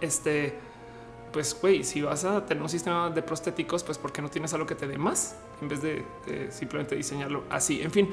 este 0.00 0.54
pues 1.32 1.58
güey, 1.58 1.82
si 1.82 2.02
vas 2.02 2.24
a 2.24 2.44
tener 2.44 2.62
un 2.62 2.68
sistema 2.68 3.08
de 3.08 3.22
prostéticos, 3.22 3.82
pues 3.82 3.96
¿por 3.96 4.12
qué 4.12 4.20
no 4.20 4.28
tienes 4.28 4.52
algo 4.52 4.66
que 4.66 4.74
te 4.74 4.86
dé 4.86 4.98
más 4.98 5.34
en 5.62 5.68
vez 5.68 5.80
de 5.80 6.04
simplemente 6.50 6.94
diseñarlo 6.94 7.44
así? 7.48 7.80
En 7.80 7.90
fin, 7.90 8.10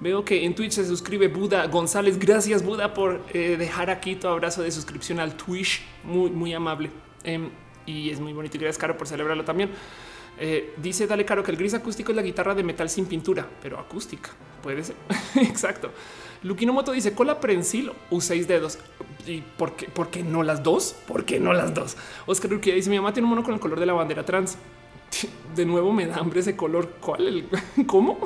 veo 0.00 0.24
que 0.24 0.44
en 0.44 0.54
Twitch 0.54 0.72
se 0.72 0.84
suscribe 0.84 1.28
Buda 1.28 1.66
González. 1.66 2.18
Gracias 2.18 2.62
Buda 2.62 2.92
por 2.92 3.22
eh, 3.32 3.56
dejar 3.56 3.90
aquí 3.90 4.16
tu 4.16 4.28
abrazo 4.28 4.62
de 4.62 4.70
suscripción 4.70 5.20
al 5.20 5.36
Twitch. 5.36 5.82
Muy, 6.04 6.30
muy 6.30 6.52
amable. 6.52 6.90
Em, 7.24 7.50
y 7.86 8.10
es 8.10 8.20
muy 8.20 8.32
bonito 8.32 8.56
y 8.56 8.60
gracias 8.60 8.78
Caro 8.78 8.96
por 8.96 9.06
celebrarlo 9.06 9.44
también. 9.44 9.70
Eh, 10.38 10.74
dice 10.76 11.06
Dale 11.06 11.24
Caro 11.24 11.42
que 11.42 11.50
el 11.50 11.56
gris 11.56 11.72
acústico 11.72 12.12
es 12.12 12.16
la 12.16 12.22
guitarra 12.22 12.54
de 12.54 12.62
metal 12.62 12.90
sin 12.90 13.06
pintura, 13.06 13.48
pero 13.62 13.78
acústica. 13.78 14.30
Puede 14.62 14.84
ser. 14.84 14.96
Exacto. 15.36 15.90
Luquino 16.42 16.72
Moto 16.72 16.92
dice 16.92 17.14
cola 17.14 17.40
prensil 17.40 17.92
o 18.10 18.20
seis 18.20 18.46
dedos. 18.46 18.78
¿Y 19.26 19.42
por 19.56 19.76
qué, 19.76 19.88
por 19.88 20.08
qué 20.10 20.22
no 20.22 20.42
las 20.42 20.62
dos? 20.62 20.94
¿Por 21.06 21.24
qué 21.24 21.40
no 21.40 21.52
las 21.52 21.74
dos? 21.74 21.96
Oscar 22.26 22.52
Urquía 22.52 22.74
dice 22.74 22.90
mi 22.90 22.96
mamá 22.96 23.12
tiene 23.12 23.26
un 23.26 23.30
mono 23.30 23.42
con 23.42 23.54
el 23.54 23.60
color 23.60 23.80
de 23.80 23.86
la 23.86 23.92
bandera 23.92 24.24
trans. 24.24 24.56
De 25.56 25.64
nuevo 25.64 25.92
me 25.92 26.06
da 26.06 26.16
hambre 26.16 26.40
ese 26.40 26.56
color. 26.56 26.88
¿Cuál? 27.00 27.48
¿Cómo? 27.86 28.18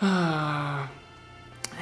Ah. 0.00 0.88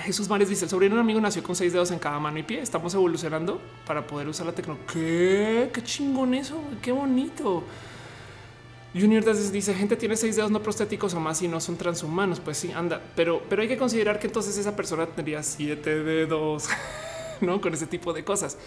Jesús 0.02 0.28
Mares 0.28 0.48
dice 0.48 0.64
el 0.66 0.70
sobrino 0.70 0.94
de 0.94 1.00
un 1.00 1.04
amigo 1.04 1.20
nació 1.20 1.42
con 1.42 1.56
seis 1.56 1.72
dedos 1.72 1.90
en 1.90 1.98
cada 1.98 2.18
mano 2.18 2.38
y 2.38 2.42
pie. 2.42 2.60
Estamos 2.60 2.94
evolucionando 2.94 3.60
para 3.86 4.06
poder 4.06 4.28
usar 4.28 4.46
la 4.46 4.52
tecnología. 4.52 4.86
¿Qué? 4.92 5.70
Qué 5.72 5.82
chingón 5.82 6.34
eso. 6.34 6.60
Qué 6.82 6.92
bonito. 6.92 7.64
Junior 8.98 9.24
dice 9.52 9.74
gente 9.74 9.96
tiene 9.96 10.16
seis 10.16 10.36
dedos 10.36 10.50
no 10.50 10.62
prostéticos 10.62 11.12
o 11.12 11.20
más 11.20 11.42
y 11.42 11.48
no 11.48 11.60
son 11.60 11.76
transhumanos. 11.76 12.40
Pues 12.40 12.56
sí, 12.56 12.72
anda, 12.72 13.00
pero, 13.14 13.42
pero 13.48 13.62
hay 13.62 13.68
que 13.68 13.76
considerar 13.76 14.18
que 14.18 14.26
entonces 14.26 14.56
esa 14.56 14.74
persona 14.74 15.06
tendría 15.06 15.42
siete 15.42 16.02
dedos, 16.02 16.68
no 17.40 17.60
con 17.60 17.74
ese 17.74 17.86
tipo 17.86 18.12
de 18.12 18.24
cosas. 18.24 18.58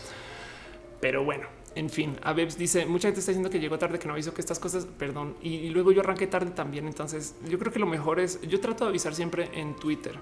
Pero 1.01 1.23
bueno, 1.23 1.47
en 1.75 1.89
fin, 1.89 2.17
Abebs 2.23 2.57
dice 2.57 2.85
mucha 2.85 3.07
gente 3.07 3.19
está 3.19 3.31
diciendo 3.31 3.49
que 3.49 3.59
llegó 3.59 3.77
tarde, 3.77 3.99
que 3.99 4.07
no 4.07 4.13
avisó 4.13 4.33
que 4.33 4.41
estas 4.41 4.59
cosas, 4.59 4.85
perdón. 4.85 5.35
Y, 5.41 5.69
luego 5.69 5.91
yo 5.91 6.01
arranqué 6.01 6.27
tarde 6.27 6.51
también. 6.51 6.87
Entonces 6.87 7.35
yo 7.47 7.57
creo 7.59 7.71
que 7.71 7.79
lo 7.79 7.85
mejor 7.85 8.19
es 8.19 8.41
yo 8.41 8.59
trato 8.59 8.85
de 8.85 8.89
avisar 8.89 9.15
siempre 9.15 9.49
en 9.53 9.75
Twitter. 9.75 10.19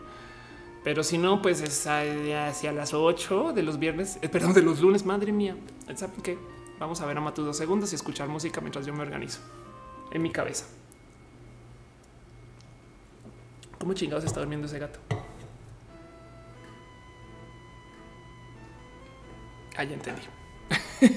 Pero 0.83 1.03
si 1.03 1.17
no, 1.17 1.41
pues 1.41 1.61
es 1.61 1.85
hacia 1.87 2.71
las 2.71 2.93
8 2.93 3.53
de 3.53 3.63
los 3.63 3.79
viernes, 3.79 4.19
eh, 4.21 4.29
perdón, 4.29 4.53
de 4.53 4.61
los 4.61 4.79
lunes. 4.79 5.05
Madre 5.05 5.31
mía, 5.31 5.57
¿saben 5.95 6.21
qué? 6.21 6.37
Vamos 6.79 7.01
a 7.01 7.05
ver 7.05 7.17
a 7.17 7.21
Matu 7.21 7.43
dos 7.43 7.57
segundos 7.57 7.91
y 7.91 7.95
escuchar 7.95 8.29
música 8.29 8.61
mientras 8.61 8.85
yo 8.85 8.93
me 8.93 9.01
organizo 9.01 9.39
en 10.11 10.21
mi 10.21 10.31
cabeza. 10.31 10.65
¿Cómo 13.79 13.93
chingados 13.93 14.25
está 14.25 14.39
durmiendo 14.39 14.67
ese 14.67 14.79
gato? 14.79 14.99
Ah, 19.77 19.83
ya 19.83 19.93
entendí. 19.93 20.21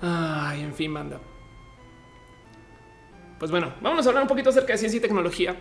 Ay, 0.00 0.62
en 0.62 0.74
fin, 0.74 0.92
manda. 0.92 1.20
Pues 3.38 3.50
bueno, 3.50 3.74
vamos 3.82 4.06
a 4.06 4.08
hablar 4.08 4.22
un 4.22 4.28
poquito 4.28 4.50
acerca 4.50 4.72
de 4.72 4.78
ciencia 4.78 4.98
y 4.98 5.00
tecnología 5.00 5.56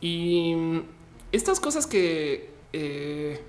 y 0.00 0.82
estas 1.30 1.60
cosas 1.60 1.86
que 1.86 2.50
eh, 2.72 3.40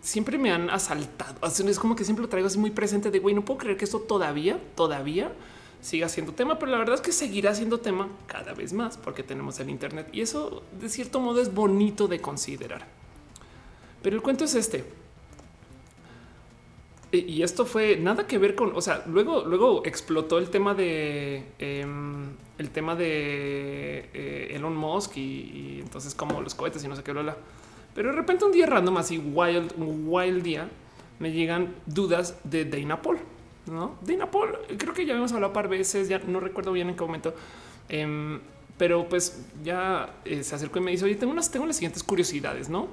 siempre 0.00 0.38
me 0.38 0.50
han 0.50 0.70
asaltado. 0.70 1.38
Es 1.46 1.78
como 1.78 1.94
que 1.94 2.04
siempre 2.04 2.22
lo 2.22 2.28
traigo 2.28 2.48
así 2.48 2.58
muy 2.58 2.70
presente 2.70 3.10
de 3.10 3.18
güey, 3.18 3.34
no 3.34 3.44
puedo 3.44 3.58
creer 3.58 3.76
que 3.76 3.84
esto 3.84 4.00
todavía, 4.00 4.58
todavía 4.74 5.32
siga 5.80 6.08
siendo 6.08 6.32
tema, 6.32 6.58
pero 6.58 6.72
la 6.72 6.78
verdad 6.78 6.96
es 6.96 7.00
que 7.00 7.12
seguirá 7.12 7.54
siendo 7.54 7.78
tema 7.78 8.08
cada 8.26 8.52
vez 8.52 8.72
más 8.72 8.96
porque 8.96 9.22
tenemos 9.22 9.60
el 9.60 9.70
Internet 9.70 10.08
y 10.12 10.22
eso 10.22 10.64
de 10.80 10.88
cierto 10.88 11.20
modo 11.20 11.40
es 11.40 11.54
bonito 11.54 12.08
de 12.08 12.20
considerar. 12.20 12.86
Pero 14.02 14.16
el 14.16 14.22
cuento 14.22 14.44
es 14.44 14.54
este. 14.54 14.84
Y 17.10 17.42
esto 17.42 17.64
fue 17.64 17.96
nada 17.96 18.26
que 18.26 18.36
ver 18.36 18.54
con, 18.54 18.76
o 18.76 18.82
sea, 18.82 19.02
luego, 19.06 19.44
luego 19.44 19.82
explotó 19.86 20.36
el 20.36 20.50
tema 20.50 20.74
de 20.74 21.42
em, 21.58 22.26
el 22.58 22.70
tema 22.70 22.94
de 22.96 24.10
eh, 24.12 24.52
Elon 24.54 24.76
Musk 24.76 25.16
y, 25.16 25.80
entonces 25.80 26.14
como 26.14 26.42
los 26.42 26.54
cohetes 26.54 26.84
y 26.84 26.88
no 26.88 26.96
sé 26.96 27.02
qué, 27.02 27.12
bla, 27.12 27.36
Pero 27.94 28.10
de 28.10 28.16
repente 28.16 28.44
un 28.44 28.52
día 28.52 28.66
random, 28.66 28.98
así 28.98 29.16
wild, 29.16 29.72
un 29.78 30.04
wild 30.06 30.42
día, 30.42 30.68
me 31.18 31.32
llegan 31.32 31.74
dudas 31.86 32.38
de 32.44 32.66
Dana 32.66 33.00
Paul 33.00 33.18
no 33.70 33.96
Dina 34.02 34.30
Paul. 34.30 34.58
Creo 34.76 34.94
que 34.94 35.04
ya 35.04 35.12
habíamos 35.12 35.32
hablado 35.32 35.50
un 35.50 35.54
par 35.54 35.68
veces, 35.68 36.08
ya 36.08 36.18
no 36.18 36.40
recuerdo 36.40 36.72
bien 36.72 36.88
en 36.88 36.96
qué 36.96 37.02
momento, 37.02 37.34
em, 37.88 38.40
pero 38.76 39.08
pues 39.08 39.46
ya 39.62 40.14
eh, 40.24 40.42
se 40.42 40.54
acercó 40.54 40.78
y 40.78 40.82
me 40.82 40.90
dice: 40.90 41.04
Oye, 41.04 41.14
tengo 41.14 41.32
unas, 41.32 41.50
tengo 41.50 41.66
las 41.66 41.76
siguientes 41.76 42.02
curiosidades, 42.02 42.68
no? 42.68 42.88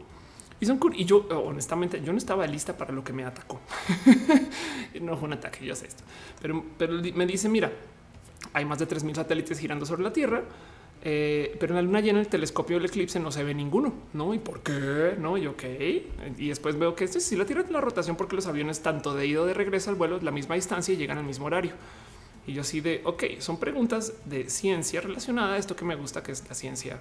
Y 0.60 0.66
son 0.66 0.80
y 0.94 1.06
yo 1.06 1.28
honestamente 1.28 2.02
yo 2.02 2.12
no 2.12 2.18
estaba 2.18 2.48
lista 2.48 2.78
para 2.78 2.94
lo 2.94 3.04
que 3.04 3.14
me 3.14 3.26
atacó. 3.26 3.60
no 5.02 5.18
fue 5.18 5.28
un 5.28 5.34
ataque, 5.34 5.66
yo 5.66 5.76
sé 5.76 5.88
esto, 5.88 6.04
pero, 6.42 6.64
me 7.14 7.26
dice: 7.26 7.50
Mira, 7.50 7.72
hay 8.54 8.66
más 8.66 8.80
de 8.80 8.86
3000 8.86 9.16
satélites 9.16 9.60
girando 9.60 9.86
sobre 9.86 10.04
la 10.04 10.14
Tierra 10.14 10.44
eh, 11.08 11.56
pero 11.60 11.74
en 11.74 11.76
la 11.76 11.82
luna 11.84 12.00
llena 12.00 12.20
el 12.20 12.28
telescopio 12.28 12.78
del 12.78 12.88
eclipse 12.88 13.20
no 13.20 13.32
se 13.32 13.44
ve 13.44 13.54
ninguno, 13.54 13.94
¿no? 14.14 14.34
¿Y 14.34 14.40
por 14.40 14.62
qué? 14.62 15.16
No, 15.20 15.38
y 15.38 15.46
ok. 15.46 15.64
Y 16.38 16.48
después 16.48 16.80
veo 16.80 16.96
que 16.96 17.04
esto 17.04 17.20
sí 17.20 17.36
la 17.36 17.46
tierra 17.46 17.62
de 17.62 17.72
la 17.72 17.80
rotación 17.80 18.16
porque 18.16 18.36
los 18.36 18.48
aviones 18.48 18.82
tanto 18.82 19.14
de 19.14 19.28
ida 19.28 19.46
de 19.46 19.54
regreso 19.54 19.92
al 19.92 19.98
vuelo 19.98 20.20
la 20.20 20.32
misma 20.32 20.56
distancia 20.56 20.96
y 20.96 20.98
llegan 20.98 21.20
al 21.20 21.24
mismo 21.24 21.46
horario. 21.46 21.74
Y 22.48 22.54
yo 22.54 22.62
así 22.62 22.82
de, 22.82 23.02
ok, 23.04 23.24
son 23.38 23.60
preguntas 23.60 24.14
de 24.26 24.50
ciencia 24.50 25.00
relacionada 25.00 25.54
a 25.54 25.58
esto 25.60 25.76
que 25.76 25.86
me 25.86 25.96
gusta, 25.96 26.24
que 26.24 26.32
es 26.32 26.48
la 26.50 26.56
ciencia 26.56 27.00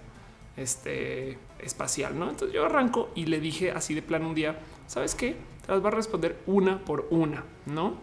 este, 0.56 1.38
espacial, 1.60 2.18
¿no? 2.18 2.30
Entonces 2.30 2.54
yo 2.54 2.64
arranco 2.64 3.10
y 3.14 3.26
le 3.26 3.40
dije 3.40 3.70
así 3.70 3.94
de 3.94 4.02
plan 4.02 4.24
un 4.24 4.34
día, 4.34 4.58
¿sabes 4.86 5.14
qué? 5.14 5.36
Te 5.66 5.72
las 5.72 5.84
va 5.84 5.88
a 5.88 5.92
responder 5.92 6.38
una 6.46 6.78
por 6.84 7.06
una, 7.10 7.44
¿no? 7.66 7.94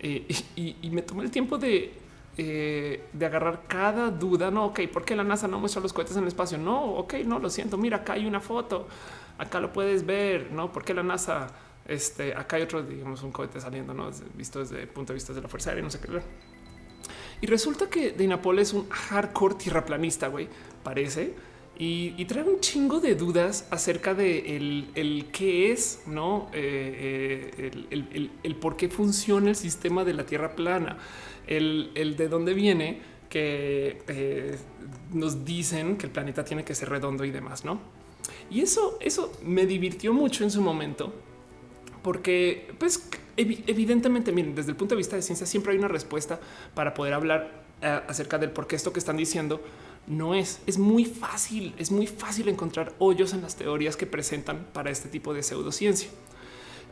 Eh, 0.00 0.26
y 0.56 0.90
me 0.90 1.02
tomé 1.02 1.22
el 1.22 1.30
tiempo 1.30 1.58
de 1.58 2.02
eh, 2.38 3.04
de 3.12 3.26
agarrar 3.26 3.64
cada 3.68 4.10
duda. 4.10 4.50
No, 4.50 4.66
ok, 4.66 4.80
¿por 4.90 5.04
qué 5.04 5.14
la 5.14 5.22
NASA 5.22 5.46
no 5.48 5.60
muestra 5.60 5.82
los 5.82 5.92
cohetes 5.92 6.16
en 6.16 6.22
el 6.22 6.28
espacio? 6.28 6.56
No, 6.56 6.82
ok, 6.94 7.14
no 7.26 7.38
lo 7.38 7.50
siento. 7.50 7.76
Mira, 7.76 7.98
acá 7.98 8.14
hay 8.14 8.24
una 8.24 8.40
foto, 8.40 8.88
acá 9.36 9.60
lo 9.60 9.70
puedes 9.70 10.06
ver. 10.06 10.50
No, 10.50 10.72
¿por 10.72 10.82
qué 10.82 10.94
la 10.94 11.02
NASA? 11.02 11.48
Este 11.84 12.34
acá 12.34 12.56
hay 12.56 12.62
otro, 12.62 12.82
digamos, 12.82 13.22
un 13.22 13.32
cohete 13.32 13.60
saliendo, 13.60 13.92
no 13.92 14.08
visto 14.34 14.60
desde 14.60 14.82
el 14.82 14.88
punto 14.88 15.12
de 15.12 15.16
vista 15.16 15.32
de 15.34 15.42
la 15.42 15.48
Fuerza 15.48 15.70
Aérea, 15.70 15.84
no 15.84 15.90
sé 15.90 16.00
qué. 16.00 16.08
Y 17.42 17.46
resulta 17.48 17.90
que 17.90 18.12
Dinapol 18.12 18.60
es 18.60 18.72
un 18.72 18.88
hardcore 18.88 19.56
tierraplanista, 19.56 20.28
güey, 20.28 20.48
parece. 20.82 21.34
Y, 21.78 22.24
trae 22.26 22.44
un 22.44 22.60
chingo 22.60 23.00
de 23.00 23.14
dudas 23.14 23.66
acerca 23.70 24.14
de 24.14 24.56
el, 24.94 25.26
qué 25.32 25.72
es, 25.72 26.02
no 26.06 26.48
eh, 26.52 27.50
eh, 27.90 28.30
el, 28.42 28.56
por 28.56 28.76
qué 28.76 28.88
funciona 28.88 29.48
el 29.48 29.56
sistema 29.56 30.04
de 30.04 30.14
la 30.14 30.24
Tierra 30.24 30.54
plana 30.54 30.98
el, 31.46 32.14
de 32.16 32.28
dónde 32.28 32.54
viene 32.54 33.00
que 33.28 34.02
eh, 34.06 34.58
nos 35.12 35.44
dicen 35.44 35.96
que 35.96 36.06
el 36.06 36.12
planeta 36.12 36.44
tiene 36.44 36.62
que 36.62 36.74
ser 36.74 36.90
redondo 36.90 37.24
y 37.24 37.30
demás, 37.30 37.64
¿no? 37.64 37.80
Y 38.50 38.60
eso, 38.60 38.98
eso 39.00 39.32
me 39.42 39.64
divirtió 39.64 40.12
mucho 40.12 40.44
en 40.44 40.50
su 40.50 40.60
momento, 40.60 41.12
porque 42.02 42.70
pues 42.78 43.08
evidentemente, 43.36 44.30
miren, 44.30 44.54
desde 44.54 44.70
el 44.70 44.76
punto 44.76 44.94
de 44.94 44.98
vista 44.98 45.16
de 45.16 45.22
ciencia 45.22 45.46
siempre 45.46 45.72
hay 45.72 45.78
una 45.78 45.88
respuesta 45.88 46.38
para 46.74 46.92
poder 46.92 47.14
hablar 47.14 47.62
acerca 47.80 48.38
del 48.38 48.50
por 48.50 48.68
qué 48.68 48.76
esto 48.76 48.92
que 48.92 49.00
están 49.00 49.16
diciendo 49.16 49.60
no 50.06 50.34
es. 50.34 50.60
Es 50.66 50.78
muy 50.78 51.04
fácil, 51.04 51.74
es 51.78 51.90
muy 51.90 52.06
fácil 52.06 52.48
encontrar 52.48 52.92
hoyos 52.98 53.32
en 53.34 53.42
las 53.42 53.56
teorías 53.56 53.96
que 53.96 54.06
presentan 54.06 54.66
para 54.72 54.90
este 54.90 55.08
tipo 55.08 55.34
de 55.34 55.42
pseudociencia. 55.42 56.08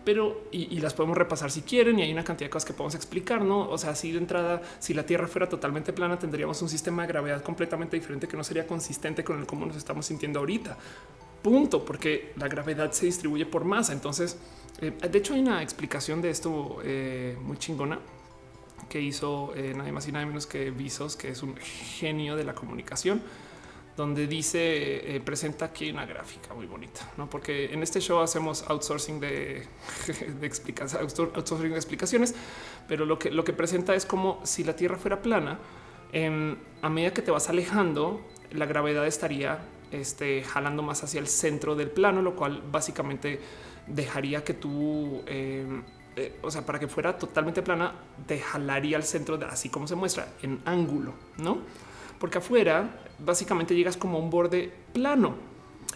Pero 0.04 0.44
y, 0.50 0.80
las 0.80 0.94
podemos 0.94 1.18
repasar 1.18 1.50
si 1.50 1.60
quieren 1.60 1.98
y 1.98 2.02
hay 2.02 2.12
una 2.12 2.24
cantidad 2.24 2.46
de 2.46 2.50
cosas 2.50 2.66
que 2.66 2.72
podemos 2.72 2.94
explicar, 2.94 3.42
no? 3.42 3.68
O 3.68 3.76
sea, 3.76 3.94
si 3.94 4.12
de 4.12 4.18
entrada, 4.18 4.62
si 4.78 4.94
la 4.94 5.04
Tierra 5.04 5.28
fuera 5.28 5.48
totalmente 5.48 5.92
plana, 5.92 6.18
tendríamos 6.18 6.62
un 6.62 6.70
sistema 6.70 7.02
de 7.02 7.08
gravedad 7.08 7.42
completamente 7.42 7.96
diferente 7.96 8.26
que 8.26 8.36
no 8.36 8.42
sería 8.42 8.66
consistente 8.66 9.22
con 9.22 9.38
el 9.38 9.46
cómo 9.46 9.66
nos 9.66 9.76
estamos 9.76 10.06
sintiendo 10.06 10.38
ahorita. 10.38 10.78
Punto, 11.42 11.84
porque 11.84 12.32
la 12.36 12.48
gravedad 12.48 12.92
se 12.92 13.06
distribuye 13.06 13.44
por 13.44 13.64
masa. 13.64 13.92
Entonces, 13.92 14.38
eh, 14.80 14.90
de 14.90 15.18
hecho, 15.18 15.34
hay 15.34 15.40
una 15.40 15.62
explicación 15.62 16.22
de 16.22 16.30
esto 16.30 16.78
eh, 16.82 17.36
muy 17.42 17.58
chingona 17.58 17.98
que 18.88 19.00
hizo 19.00 19.52
eh, 19.54 19.72
nadie 19.76 19.92
más 19.92 20.06
y 20.08 20.12
nada 20.12 20.26
menos 20.26 20.46
que 20.46 20.70
Visos, 20.70 21.16
que 21.16 21.28
es 21.28 21.42
un 21.42 21.56
genio 21.56 22.36
de 22.36 22.44
la 22.44 22.54
comunicación, 22.54 23.22
donde 23.96 24.26
dice, 24.26 25.16
eh, 25.16 25.20
presenta 25.20 25.66
aquí 25.66 25.90
una 25.90 26.06
gráfica 26.06 26.54
muy 26.54 26.66
bonita, 26.66 27.10
¿no? 27.16 27.28
porque 27.28 27.72
en 27.72 27.82
este 27.82 28.00
show 28.00 28.20
hacemos 28.20 28.64
outsourcing 28.68 29.20
de, 29.20 29.66
de 30.40 30.52
outsourcing 31.00 31.70
de 31.70 31.76
explicaciones, 31.76 32.34
pero 32.88 33.04
lo 33.04 33.18
que, 33.18 33.30
lo 33.30 33.44
que 33.44 33.52
presenta 33.52 33.94
es 33.94 34.06
como 34.06 34.40
si 34.44 34.64
la 34.64 34.74
Tierra 34.74 34.96
fuera 34.96 35.20
plana, 35.20 35.58
em, 36.12 36.56
a 36.82 36.88
medida 36.88 37.12
que 37.12 37.22
te 37.22 37.30
vas 37.30 37.48
alejando, 37.48 38.26
la 38.52 38.66
gravedad 38.66 39.06
estaría 39.06 39.58
este, 39.92 40.42
jalando 40.44 40.82
más 40.82 41.04
hacia 41.04 41.20
el 41.20 41.26
centro 41.26 41.74
del 41.74 41.90
plano, 41.90 42.22
lo 42.22 42.34
cual 42.36 42.62
básicamente 42.70 43.40
dejaría 43.86 44.44
que 44.44 44.54
tú... 44.54 45.22
Eh, 46.16 46.38
o 46.42 46.50
sea, 46.50 46.66
para 46.66 46.78
que 46.78 46.88
fuera 46.88 47.16
totalmente 47.16 47.62
plana, 47.62 47.94
te 48.26 48.38
jalaría 48.40 48.96
al 48.96 49.04
centro 49.04 49.38
de 49.38 49.46
así 49.46 49.68
como 49.68 49.86
se 49.86 49.94
muestra 49.94 50.28
en 50.42 50.60
ángulo, 50.64 51.14
no? 51.38 51.58
Porque 52.18 52.38
afuera 52.38 53.00
básicamente 53.18 53.74
llegas 53.74 53.96
como 53.96 54.18
a 54.18 54.20
un 54.20 54.30
borde 54.30 54.72
plano. 54.92 55.34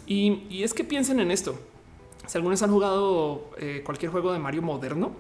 Y, 0.07 0.63
es 0.63 0.75
que 0.75 0.85
piensen 0.85 1.21
en 1.21 1.31
esto. 1.31 1.59
Si 2.27 2.39
algunos 2.39 2.63
han 2.63 2.71
jugado 2.71 3.51
eh, 3.59 3.83
cualquier 3.85 4.11
juego 4.11 4.33
de 4.33 4.39
Mario 4.39 4.63
moderno 4.63 5.13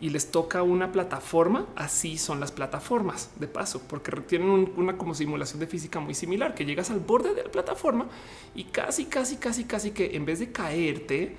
y 0.00 0.10
les 0.10 0.30
toca 0.30 0.62
una 0.62 0.92
plataforma, 0.92 1.66
así 1.76 2.18
son 2.18 2.40
las 2.40 2.52
plataformas 2.52 3.30
de 3.38 3.46
paso, 3.46 3.82
porque 3.86 4.12
tienen 4.22 4.72
una 4.76 4.96
como 4.96 5.14
simulación 5.14 5.60
de 5.60 5.66
física 5.66 6.00
muy 6.00 6.14
similar, 6.14 6.54
que 6.54 6.64
llegas 6.64 6.90
al 6.90 7.00
borde 7.00 7.34
de 7.34 7.44
la 7.44 7.50
plataforma 7.50 8.08
y 8.54 8.64
casi, 8.64 9.06
casi, 9.06 9.36
casi, 9.36 9.64
casi 9.64 9.90
que 9.90 10.16
en 10.16 10.24
vez 10.24 10.38
de 10.38 10.52
caerte, 10.52 11.36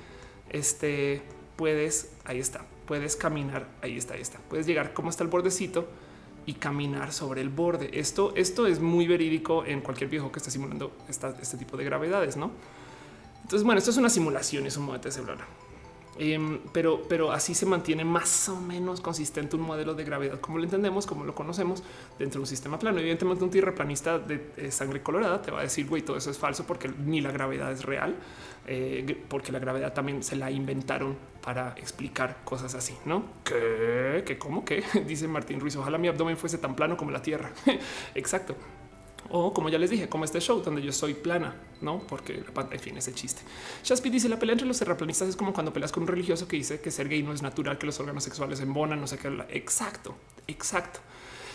este 0.50 1.24
puedes, 1.56 2.14
ahí 2.24 2.40
está, 2.40 2.66
puedes 2.86 3.16
caminar. 3.16 3.68
Ahí 3.82 3.98
está, 3.98 4.16
ahí 4.16 4.22
está. 4.22 4.40
Puedes 4.50 4.66
llegar 4.66 4.94
como 4.94 5.10
está 5.10 5.24
el 5.24 5.30
bordecito 5.30 5.88
y 6.46 6.54
caminar 6.54 7.14
sobre 7.14 7.42
el 7.42 7.50
borde. 7.50 7.90
Esto, 7.94 8.34
esto 8.36 8.68
es 8.68 8.80
muy 8.80 9.08
verídico 9.08 9.64
en 9.66 9.82
cualquier 9.82 10.10
viejo 10.10 10.32
que 10.32 10.40
esté 10.40 10.52
simulando 10.52 10.96
este 11.08 11.58
tipo 11.58 11.78
de 11.78 11.86
gravedades, 11.86 12.38
no? 12.38 12.52
Entonces, 13.44 13.64
bueno, 13.64 13.80
esto 13.80 13.92
es 13.92 13.98
una 13.98 14.10
simulación, 14.10 14.66
es 14.66 14.78
un 14.78 14.86
modelo 14.86 15.12
celular. 15.12 15.40
Em, 16.24 16.60
pero, 16.72 17.02
pero 17.10 17.32
así 17.32 17.56
se 17.56 17.66
mantiene 17.66 18.06
más 18.06 18.48
o 18.48 18.56
menos 18.56 19.02
consistente 19.02 19.56
un 19.56 19.64
modelo 19.64 19.96
de 19.96 20.04
gravedad 20.04 20.40
como 20.40 20.60
lo 20.60 20.64
entendemos, 20.66 21.08
como 21.08 21.24
lo 21.24 21.34
conocemos 21.34 21.82
dentro 22.20 22.38
de 22.38 22.44
un 22.44 22.48
sistema 22.48 22.78
plano. 22.78 23.00
Evidentemente, 23.00 23.44
un 23.44 23.50
tierraplanista 23.50 24.20
de 24.20 24.72
sangre 24.72 25.02
colorada 25.02 25.42
te 25.42 25.50
va 25.50 25.62
a 25.62 25.64
decir, 25.64 25.88
güey, 25.88 26.04
todo 26.04 26.18
eso 26.18 26.30
es 26.30 26.38
falso 26.38 26.68
porque 26.68 26.90
ni 26.90 27.22
la 27.22 27.32
gravedad 27.32 27.72
es 27.72 27.86
real, 27.86 28.16
eh, 28.68 29.26
porque 29.30 29.52
la 29.52 29.58
gravedad 29.58 29.94
también 29.94 30.22
se 30.22 30.36
la 30.36 30.52
inventaron 30.52 31.18
para 31.42 31.74
explicar 31.76 32.42
cosas 32.44 32.76
así, 32.76 32.96
no? 33.06 33.24
Que, 33.44 34.24
que 34.24 34.38
cómo 34.38 34.64
que 34.64 34.84
dice 35.08 35.28
Martín 35.28 35.60
Ruiz. 35.60 35.76
Ojalá 35.76 35.98
mi 35.98 36.08
abdomen 36.08 36.38
fuese 36.38 36.60
tan 36.60 36.76
plano 36.76 36.98
como 36.98 37.10
la 37.10 37.24
tierra. 37.24 37.52
Exacto. 38.14 38.56
O 39.34 39.54
como 39.54 39.70
ya 39.70 39.80
les 39.80 39.90
dije, 39.90 40.10
como 40.10 40.26
este 40.26 40.40
show 40.40 40.62
donde 40.62 40.82
yo 40.82 40.92
soy 40.92 41.14
plana, 41.14 41.56
no? 41.82 42.00
Porque 42.08 42.44
la 42.56 42.68
en 42.72 42.80
fin, 42.80 42.98
ese 42.98 43.14
chiste. 43.14 43.42
Shaspi 43.84 44.10
dice 44.10 44.28
la 44.30 44.38
pelea 44.38 44.54
entre 44.54 44.68
los 44.68 44.78
terraplanistas 44.78 45.30
es 45.30 45.36
como 45.36 45.54
cuando 45.54 45.72
peleas 45.72 45.92
con 45.92 46.04
un 46.04 46.08
religioso 46.08 46.48
que 46.48 46.58
dice 46.58 46.82
que 46.82 46.92
ser 46.92 47.08
gay 47.08 47.24
no 47.24 47.34
es 47.34 47.42
natural, 47.42 47.78
que 47.78 47.86
los 47.86 48.00
órganos 48.00 48.24
sexuales 48.24 48.60
embonan, 48.60 49.00
no 49.00 49.08
sé 49.08 49.18
qué. 49.18 49.30
Exacto, 49.50 50.16
exacto. 50.48 51.00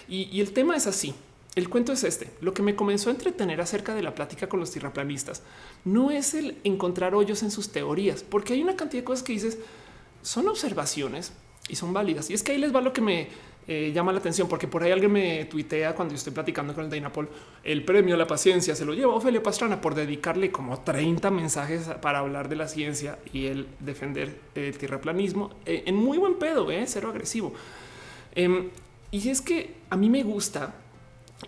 Y, 0.08 0.28
y 0.32 0.40
el 0.40 0.52
tema 0.52 0.76
es 0.76 0.86
así. 0.86 1.14
El 1.54 1.70
cuento 1.70 1.92
es 1.92 2.04
este. 2.04 2.30
Lo 2.42 2.52
que 2.52 2.62
me 2.62 2.76
comenzó 2.76 3.08
a 3.08 3.12
entretener 3.12 3.60
acerca 3.60 3.94
de 3.94 4.02
la 4.02 4.14
plática 4.14 4.48
con 4.48 4.60
los 4.60 4.70
tierraplanistas 4.70 5.42
no 5.84 6.10
es 6.10 6.34
el 6.34 6.58
encontrar 6.64 7.14
hoyos 7.14 7.42
en 7.42 7.50
sus 7.50 7.70
teorías, 7.70 8.22
porque 8.22 8.52
hay 8.52 8.62
una 8.62 8.76
cantidad 8.76 9.02
de 9.02 9.04
cosas 9.04 9.22
que 9.22 9.32
dices 9.32 9.58
son 10.22 10.48
observaciones 10.48 11.32
y 11.68 11.76
son 11.76 11.92
válidas. 11.92 12.30
Y 12.30 12.34
es 12.34 12.42
que 12.42 12.52
ahí 12.52 12.58
les 12.58 12.74
va 12.74 12.80
lo 12.80 12.92
que 12.92 13.00
me 13.00 13.28
eh, 13.68 13.90
llama 13.92 14.12
la 14.12 14.20
atención 14.20 14.48
porque 14.48 14.68
por 14.68 14.84
ahí 14.84 14.92
alguien 14.92 15.10
me 15.10 15.44
tuitea 15.46 15.92
cuando 15.96 16.12
yo 16.12 16.18
estoy 16.18 16.32
platicando 16.32 16.72
con 16.72 16.84
el 16.84 16.90
Dynapol 16.90 17.28
el 17.64 17.84
premio 17.84 18.14
a 18.14 18.18
la 18.18 18.26
paciencia 18.28 18.76
se 18.76 18.84
lo 18.84 18.94
lleva 18.94 19.12
Ofelia 19.12 19.42
Pastrana 19.42 19.80
por 19.80 19.96
dedicarle 19.96 20.52
como 20.52 20.78
30 20.78 21.32
mensajes 21.32 21.88
para 22.00 22.20
hablar 22.20 22.48
de 22.48 22.54
la 22.54 22.68
ciencia 22.68 23.18
y 23.32 23.46
el 23.46 23.66
defender 23.80 24.38
el 24.54 24.78
tierraplanismo 24.78 25.50
eh, 25.66 25.82
en 25.86 25.96
muy 25.96 26.16
buen 26.16 26.38
pedo, 26.38 26.70
eh, 26.70 26.84
cero 26.86 27.08
agresivo. 27.08 27.54
Em, 28.36 28.70
y 29.10 29.28
es 29.28 29.40
que 29.40 29.74
a 29.90 29.96
mí 29.96 30.10
me 30.10 30.22
gusta 30.22 30.74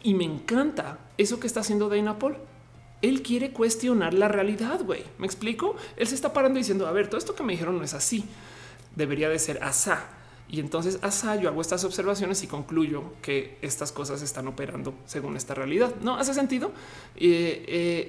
y 0.02 0.14
me 0.14 0.24
encanta 0.24 0.98
eso 1.18 1.38
que 1.38 1.46
está 1.46 1.61
haciendo 1.61 1.88
Dynapol. 1.88 2.37
Él 3.00 3.22
quiere 3.22 3.52
cuestionar 3.52 4.12
la 4.12 4.26
realidad, 4.26 4.81
güey. 4.83 5.04
¿Me 5.18 5.26
explico? 5.26 5.76
Él 5.96 6.09
se 6.09 6.16
está 6.16 6.33
parando 6.33 6.59
diciendo, 6.59 6.88
a 6.88 6.92
ver, 6.92 7.07
todo 7.07 7.18
esto 7.18 7.37
que 7.37 7.44
me 7.44 7.52
dijeron 7.52 7.78
no 7.78 7.85
es 7.85 7.94
así. 7.94 8.24
Debería 8.96 9.28
de 9.28 9.38
ser 9.38 9.62
asá 9.62 10.17
y 10.51 10.61
entonces 10.61 10.99
yo 11.43 11.49
hago 11.49 11.61
estas 11.61 11.85
observaciones 11.85 12.43
y 12.43 12.47
concluyo 12.47 13.03
que 13.21 13.59
estas 13.61 13.93
cosas 13.93 14.23
están 14.23 14.49
operando 14.49 14.95
según 15.05 15.37
esta 15.37 15.55
realidad. 15.55 15.95
No 16.01 16.17
hace 16.17 16.33
sentido. 16.33 16.73
Eh, 17.17 17.65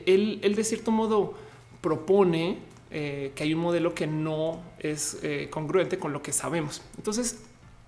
eh, 0.07 0.39
él, 0.41 0.55
de 0.55 0.63
cierto 0.63 0.91
modo 0.91 1.33
propone 1.81 2.59
eh, 2.91 3.33
que 3.35 3.43
hay 3.43 3.53
un 3.53 3.59
modelo 3.59 3.93
que 3.93 4.07
no 4.07 4.63
es 4.79 5.17
congruente 5.49 5.99
con 5.99 6.13
lo 6.13 6.21
que 6.21 6.31
sabemos. 6.31 6.81
Entonces 6.97 7.41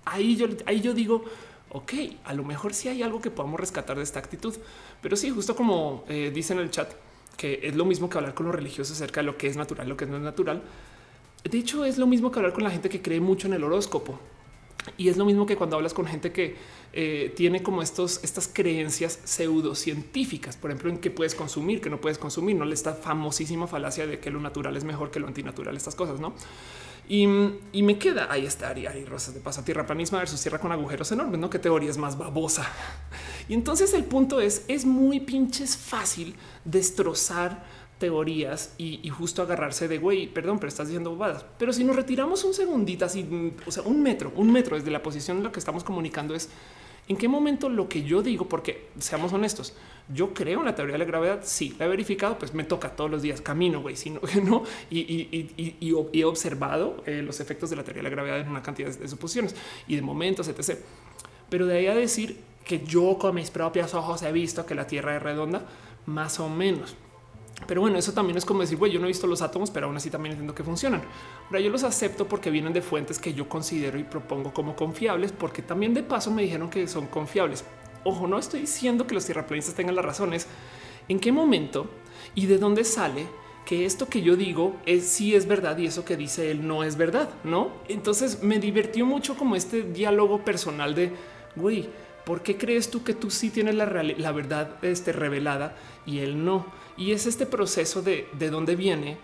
ahí 0.04 0.36
yo, 0.36 0.46
ahí 0.66 0.82
yo 0.82 0.92
digo, 0.92 1.24
ok, 1.70 1.92
a 2.24 2.34
lo 2.34 2.44
mejor 2.44 2.74
sí 2.74 2.88
hay 2.88 3.02
algo 3.02 3.22
que 3.22 3.30
podamos 3.30 3.58
rescatar 3.58 3.96
de 3.96 4.02
esta 4.02 4.18
actitud, 4.18 4.54
pero 5.00 5.16
sí, 5.16 5.30
justo 5.30 5.56
como 5.56 6.04
dice 6.08 6.52
en 6.52 6.58
el 6.58 6.70
chat, 6.70 6.92
que 7.38 7.60
es 7.62 7.74
lo 7.74 7.86
mismo 7.86 8.10
que 8.10 8.18
hablar 8.18 8.34
con 8.34 8.44
los 8.44 8.54
religiosos 8.54 8.96
acerca 8.96 9.20
de 9.20 9.26
lo 9.26 9.38
que 9.38 9.46
es 9.46 9.56
natural, 9.56 9.88
lo 9.88 9.96
que 9.96 10.04
no 10.04 10.16
es 10.16 10.22
natural. 10.22 10.62
De 11.42 11.58
hecho, 11.58 11.86
es 11.86 11.96
lo 11.96 12.06
mismo 12.06 12.30
que 12.30 12.38
hablar 12.38 12.52
con 12.52 12.64
la 12.64 12.70
gente 12.70 12.90
que 12.90 13.00
cree 13.00 13.18
mucho 13.18 13.46
en 13.46 13.54
el 13.54 13.64
horóscopo. 13.64 14.20
Y 14.96 15.08
es 15.08 15.16
lo 15.16 15.24
mismo 15.24 15.46
que 15.46 15.56
cuando 15.56 15.76
hablas 15.76 15.94
con 15.94 16.06
gente 16.06 16.32
que 16.32 16.56
eh, 16.92 17.32
tiene 17.36 17.62
como 17.62 17.82
estos, 17.82 18.22
estas 18.22 18.48
creencias 18.52 19.20
pseudocientíficas, 19.24 20.56
por 20.56 20.70
ejemplo, 20.70 20.90
en 20.90 20.98
qué 20.98 21.10
puedes 21.10 21.34
consumir, 21.34 21.80
que 21.80 21.90
no 21.90 22.00
puedes 22.00 22.18
consumir, 22.18 22.56
no 22.56 22.64
le 22.64 22.74
está 22.74 22.94
famosísima 22.94 23.66
falacia 23.66 24.06
de 24.06 24.18
que 24.18 24.30
lo 24.30 24.40
natural 24.40 24.76
es 24.76 24.84
mejor 24.84 25.10
que 25.10 25.20
lo 25.20 25.26
antinatural, 25.26 25.76
estas 25.76 25.94
cosas, 25.94 26.20
no? 26.20 26.34
Y, 27.08 27.26
me 27.26 27.98
queda 27.98 28.30
ahí 28.30 28.46
está 28.46 28.72
y 28.78 29.04
Rosas 29.04 29.34
de 29.34 29.40
paso 29.40 29.62
tierra 29.62 29.84
planisma 29.84 30.18
versus 30.18 30.40
tierra 30.40 30.58
con 30.58 30.72
agujeros 30.72 31.10
enormes, 31.12 31.38
no? 31.38 31.50
Qué 31.50 31.58
teoría 31.58 31.90
es 31.90 31.98
más 31.98 32.16
babosa. 32.16 32.66
Y 33.48 33.54
entonces 33.54 33.92
el 33.92 34.04
punto 34.04 34.40
es, 34.40 34.64
es 34.68 34.86
muy 34.86 35.20
pinches 35.20 35.76
fácil 35.76 36.36
destrozar 36.64 37.64
teorías 38.02 38.74
y, 38.78 39.08
justo 39.10 39.42
agarrarse 39.42 39.86
de 39.86 39.98
güey, 39.98 40.26
perdón, 40.26 40.58
pero 40.58 40.66
estás 40.66 40.88
diciendo 40.88 41.10
bobadas. 41.10 41.46
Pero 41.56 41.72
si 41.72 41.84
nos 41.84 41.94
retiramos 41.94 42.42
un 42.42 42.52
segundito, 42.52 43.04
así, 43.04 43.54
o 43.64 43.70
sea, 43.70 43.84
un 43.84 44.02
metro, 44.02 44.32
un 44.34 44.50
metro 44.50 44.76
desde 44.76 44.90
la 44.90 45.04
posición 45.04 45.36
en 45.36 45.44
la 45.44 45.52
que 45.52 45.60
estamos 45.60 45.84
comunicando 45.84 46.34
es 46.34 46.48
en 47.06 47.16
qué 47.16 47.28
momento 47.28 47.68
lo 47.68 47.88
que 47.88 48.02
yo 48.02 48.20
digo, 48.20 48.48
porque 48.48 48.88
seamos 48.98 49.32
honestos, 49.32 49.76
yo 50.12 50.34
creo 50.34 50.58
en 50.58 50.64
la 50.64 50.74
teoría 50.74 50.94
de 50.94 50.98
la 50.98 51.04
gravedad. 51.04 51.42
Sí, 51.44 51.76
la 51.78 51.84
he 51.84 51.88
verificado, 51.88 52.36
pues 52.38 52.54
me 52.54 52.64
toca 52.64 52.96
todos 52.96 53.08
los 53.08 53.22
días 53.22 53.40
camino, 53.40 53.82
güey, 53.82 53.94
sino 53.94 54.20
no 54.44 54.64
y, 54.90 54.98
y, 54.98 55.76
y, 55.78 56.20
he 56.20 56.24
observado 56.24 57.04
eh, 57.06 57.22
los 57.22 57.38
efectos 57.38 57.70
de 57.70 57.76
la 57.76 57.84
teoría 57.84 58.02
de 58.02 58.08
la 58.08 58.10
gravedad 58.10 58.40
en 58.40 58.48
una 58.48 58.64
cantidad 58.64 58.90
de, 58.90 58.96
de 58.96 59.06
suposiciones 59.06 59.54
y 59.86 59.94
de 59.94 60.02
momentos, 60.02 60.48
etc. 60.48 60.80
Pero 61.48 61.66
de 61.66 61.78
ahí 61.78 61.86
a 61.86 61.94
decir 61.94 62.36
que 62.64 62.84
yo 62.84 63.16
con 63.16 63.36
mis 63.36 63.52
propios 63.52 63.94
ojos 63.94 64.22
he 64.22 64.32
visto 64.32 64.66
que 64.66 64.74
la 64.74 64.88
Tierra 64.88 65.14
es 65.14 65.22
redonda, 65.22 65.66
más 66.06 66.40
o 66.40 66.48
menos. 66.48 66.96
Pero 67.66 67.80
bueno, 67.80 67.98
eso 67.98 68.12
también 68.12 68.36
es 68.36 68.44
como 68.44 68.60
decir, 68.60 68.78
güey, 68.78 68.92
yo 68.92 68.98
no 68.98 69.06
he 69.06 69.08
visto 69.08 69.26
los 69.26 69.42
átomos, 69.42 69.70
pero 69.70 69.86
aún 69.86 69.96
así 69.96 70.10
también 70.10 70.32
entiendo 70.32 70.54
que 70.54 70.64
funcionan. 70.64 71.02
Ahora 71.46 71.60
yo 71.60 71.70
los 71.70 71.84
acepto 71.84 72.26
porque 72.26 72.50
vienen 72.50 72.72
de 72.72 72.82
fuentes 72.82 73.18
que 73.18 73.34
yo 73.34 73.48
considero 73.48 73.98
y 73.98 74.04
propongo 74.04 74.52
como 74.52 74.74
confiables, 74.74 75.32
porque 75.32 75.62
también 75.62 75.94
de 75.94 76.02
paso 76.02 76.30
me 76.30 76.42
dijeron 76.42 76.70
que 76.70 76.86
son 76.88 77.06
confiables. 77.06 77.64
Ojo, 78.04 78.26
no 78.26 78.38
estoy 78.38 78.60
diciendo 78.62 79.06
que 79.06 79.14
los 79.14 79.24
tierraplanistas 79.24 79.74
tengan 79.74 79.94
las 79.94 80.04
razones. 80.04 80.46
¿En 81.08 81.20
qué 81.20 81.32
momento 81.32 81.88
y 82.34 82.46
de 82.46 82.58
dónde 82.58 82.84
sale 82.84 83.26
que 83.64 83.86
esto 83.86 84.08
que 84.08 84.22
yo 84.22 84.34
digo 84.34 84.76
es 84.86 85.06
sí 85.06 85.36
es 85.36 85.46
verdad 85.46 85.78
y 85.78 85.86
eso 85.86 86.04
que 86.04 86.16
dice 86.16 86.50
él 86.50 86.66
no 86.66 86.82
es 86.82 86.96
verdad? 86.96 87.30
No. 87.44 87.70
Entonces 87.88 88.42
me 88.42 88.58
divirtió 88.58 89.06
mucho 89.06 89.36
como 89.36 89.54
este 89.54 89.82
diálogo 89.82 90.44
personal 90.44 90.94
de 90.94 91.12
güey 91.54 91.88
¿Por 92.24 92.42
qué 92.42 92.56
crees 92.56 92.90
tú 92.90 93.02
que 93.02 93.14
tú 93.14 93.30
sí 93.30 93.50
tienes 93.50 93.74
la, 93.74 93.86
la 93.86 94.32
verdad 94.32 94.76
este, 94.82 95.12
revelada 95.12 95.74
y 96.06 96.20
él 96.20 96.44
no? 96.44 96.66
Y 96.96 97.12
es 97.12 97.26
este 97.26 97.46
proceso 97.46 98.02
de, 98.02 98.28
de 98.32 98.50
dónde 98.50 98.76
viene 98.76 99.18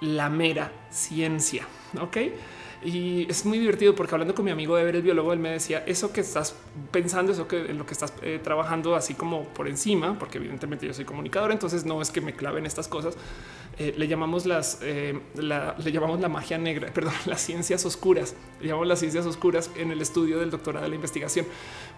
la 0.00 0.28
mera 0.28 0.72
ciencia. 0.90 1.66
Ok. 2.00 2.18
Y 2.84 3.26
es 3.30 3.46
muy 3.46 3.58
divertido 3.58 3.94
porque 3.94 4.14
hablando 4.14 4.34
con 4.34 4.44
mi 4.44 4.50
amigo 4.50 4.76
Ever, 4.76 4.94
el 4.94 5.02
biólogo, 5.02 5.32
él 5.32 5.38
me 5.38 5.50
decía 5.50 5.82
eso 5.86 6.12
que 6.12 6.20
estás 6.20 6.54
pensando, 6.90 7.32
eso 7.32 7.48
que 7.48 7.70
en 7.70 7.78
lo 7.78 7.86
que 7.86 7.94
estás 7.94 8.12
eh, 8.20 8.38
trabajando 8.42 8.94
así 8.94 9.14
como 9.14 9.44
por 9.44 9.68
encima, 9.68 10.18
porque 10.18 10.36
evidentemente 10.36 10.86
yo 10.86 10.92
soy 10.92 11.06
comunicador, 11.06 11.50
entonces 11.50 11.86
no 11.86 12.02
es 12.02 12.10
que 12.10 12.20
me 12.20 12.34
claven 12.34 12.66
estas 12.66 12.86
cosas. 12.86 13.16
Eh, 13.78 13.94
le 13.96 14.06
llamamos 14.06 14.46
las, 14.46 14.78
eh, 14.82 15.18
la, 15.34 15.74
le 15.82 15.90
llamamos 15.90 16.20
la 16.20 16.28
magia 16.28 16.58
negra, 16.58 16.90
perdón, 16.94 17.14
las 17.26 17.40
ciencias 17.40 17.84
oscuras. 17.84 18.34
Le 18.60 18.68
llamamos 18.68 18.88
las 18.88 19.00
ciencias 19.00 19.26
oscuras 19.26 19.70
en 19.76 19.90
el 19.90 20.00
estudio 20.00 20.38
del 20.38 20.50
doctorado 20.50 20.84
de 20.84 20.90
la 20.90 20.94
investigación, 20.94 21.46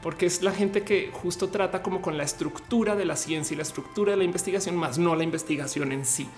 porque 0.02 0.26
es 0.26 0.42
la 0.42 0.52
gente 0.52 0.82
que 0.82 1.10
justo 1.12 1.48
trata 1.48 1.82
como 1.82 2.00
con 2.00 2.16
la 2.16 2.24
estructura 2.24 2.96
de 2.96 3.04
la 3.04 3.16
ciencia 3.16 3.54
y 3.54 3.56
la 3.56 3.62
estructura 3.62 4.12
de 4.12 4.16
la 4.18 4.24
investigación, 4.24 4.76
más 4.76 4.98
no 4.98 5.14
la 5.14 5.24
investigación 5.24 5.92
en 5.92 6.04
sí. 6.04 6.28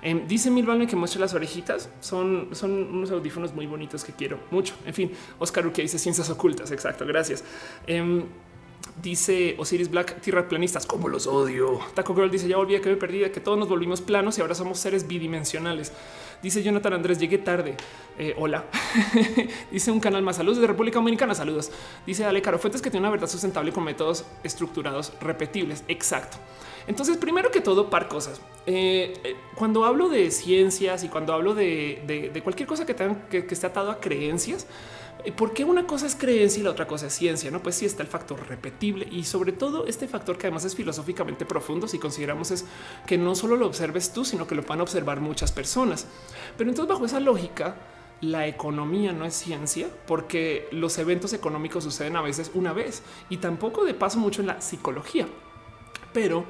Em, 0.00 0.26
dice 0.28 0.50
Milvalme 0.50 0.86
que 0.86 0.96
muestre 0.96 1.20
las 1.20 1.34
orejitas. 1.34 1.90
Son, 2.00 2.50
son 2.52 2.70
unos 2.70 3.10
audífonos 3.10 3.52
muy 3.52 3.66
bonitos 3.66 4.04
que 4.04 4.12
quiero 4.12 4.38
mucho. 4.50 4.74
En 4.86 4.94
fin, 4.94 5.12
Oscar 5.38 5.70
que 5.72 5.82
dice 5.82 5.98
ciencias 5.98 6.30
ocultas. 6.30 6.70
Exacto. 6.70 7.04
Gracias. 7.04 7.44
Dice 9.02 9.54
Osiris 9.58 9.90
Black, 9.90 10.20
tierra 10.20 10.48
planistas, 10.48 10.86
como 10.86 11.08
los 11.08 11.26
odio. 11.26 11.78
Taco 11.94 12.14
Girl 12.14 12.30
dice: 12.30 12.48
Ya 12.48 12.56
a 12.56 12.66
que 12.66 12.88
me 12.90 12.96
perdí, 12.96 13.28
que 13.30 13.40
todos 13.40 13.58
nos 13.58 13.68
volvimos 13.68 14.00
planos 14.00 14.38
y 14.38 14.40
ahora 14.40 14.54
somos 14.54 14.78
seres 14.78 15.06
bidimensionales. 15.06 15.92
Dice 16.42 16.62
Jonathan 16.62 16.94
Andrés, 16.94 17.18
llegué 17.18 17.38
tarde. 17.38 17.76
Eh, 18.18 18.34
hola. 18.38 18.64
dice 19.70 19.90
un 19.90 20.00
canal 20.00 20.22
más 20.22 20.36
saludos 20.36 20.60
de 20.60 20.66
República 20.66 20.98
Dominicana. 20.98 21.34
Saludos. 21.34 21.70
Dice 22.06 22.24
Ale 22.24 22.42
Caro 22.42 22.58
Fuentes 22.58 22.82
que 22.82 22.90
tiene 22.90 23.04
una 23.04 23.10
verdad 23.10 23.28
sustentable 23.28 23.72
con 23.72 23.84
métodos 23.84 24.24
estructurados 24.42 25.12
repetibles. 25.20 25.84
Exacto. 25.88 26.38
Entonces, 26.88 27.18
primero 27.18 27.50
que 27.50 27.60
todo, 27.60 27.90
par 27.90 28.08
cosas. 28.08 28.40
Eh, 28.66 29.14
eh, 29.22 29.36
cuando 29.54 29.84
hablo 29.84 30.08
de 30.08 30.30
ciencias 30.30 31.04
y 31.04 31.08
cuando 31.08 31.34
hablo 31.34 31.54
de, 31.54 32.40
cualquier 32.42 32.66
cosa 32.66 32.86
que, 32.86 32.94
tenga, 32.94 33.28
que, 33.28 33.46
esté 33.48 33.66
atado 33.66 33.90
a 33.90 34.00
creencias, 34.00 34.66
eh, 35.24 35.32
¿Por 35.32 35.52
qué 35.52 35.64
una 35.64 35.86
cosa 35.86 36.06
es 36.06 36.14
creencia 36.14 36.60
y 36.60 36.64
la 36.64 36.70
otra 36.70 36.86
cosa 36.86 37.06
es 37.06 37.14
ciencia? 37.14 37.50
No, 37.50 37.62
pues 37.62 37.76
sí 37.76 37.86
está 37.86 38.02
el 38.02 38.08
factor 38.08 38.46
repetible 38.48 39.06
y 39.10 39.24
sobre 39.24 39.52
todo 39.52 39.86
este 39.86 40.08
factor 40.08 40.38
que 40.38 40.46
además 40.46 40.64
es 40.64 40.74
filosóficamente 40.74 41.44
profundo. 41.44 41.88
Si 41.88 41.98
consideramos 41.98 42.50
es 42.50 42.64
que 43.06 43.18
no 43.18 43.34
solo 43.34 43.56
lo 43.56 43.66
observes 43.66 44.12
tú, 44.12 44.24
sino 44.24 44.46
que 44.46 44.54
lo 44.54 44.62
van 44.62 44.80
a 44.80 44.82
observar 44.82 45.20
muchas 45.20 45.52
personas. 45.52 46.06
Pero 46.56 46.70
entonces, 46.70 46.92
bajo 46.92 47.06
esa 47.06 47.20
lógica, 47.20 47.76
la 48.20 48.46
economía 48.46 49.12
no 49.12 49.24
es 49.24 49.34
ciencia 49.34 49.88
porque 50.06 50.68
los 50.72 50.98
eventos 50.98 51.32
económicos 51.32 51.84
suceden 51.84 52.16
a 52.16 52.22
veces 52.22 52.50
una 52.54 52.72
vez 52.72 53.02
y 53.30 53.36
tampoco 53.36 53.84
de 53.84 53.94
paso 53.94 54.18
mucho 54.18 54.40
en 54.40 54.48
la 54.48 54.60
psicología. 54.60 55.28
Pero 56.12 56.44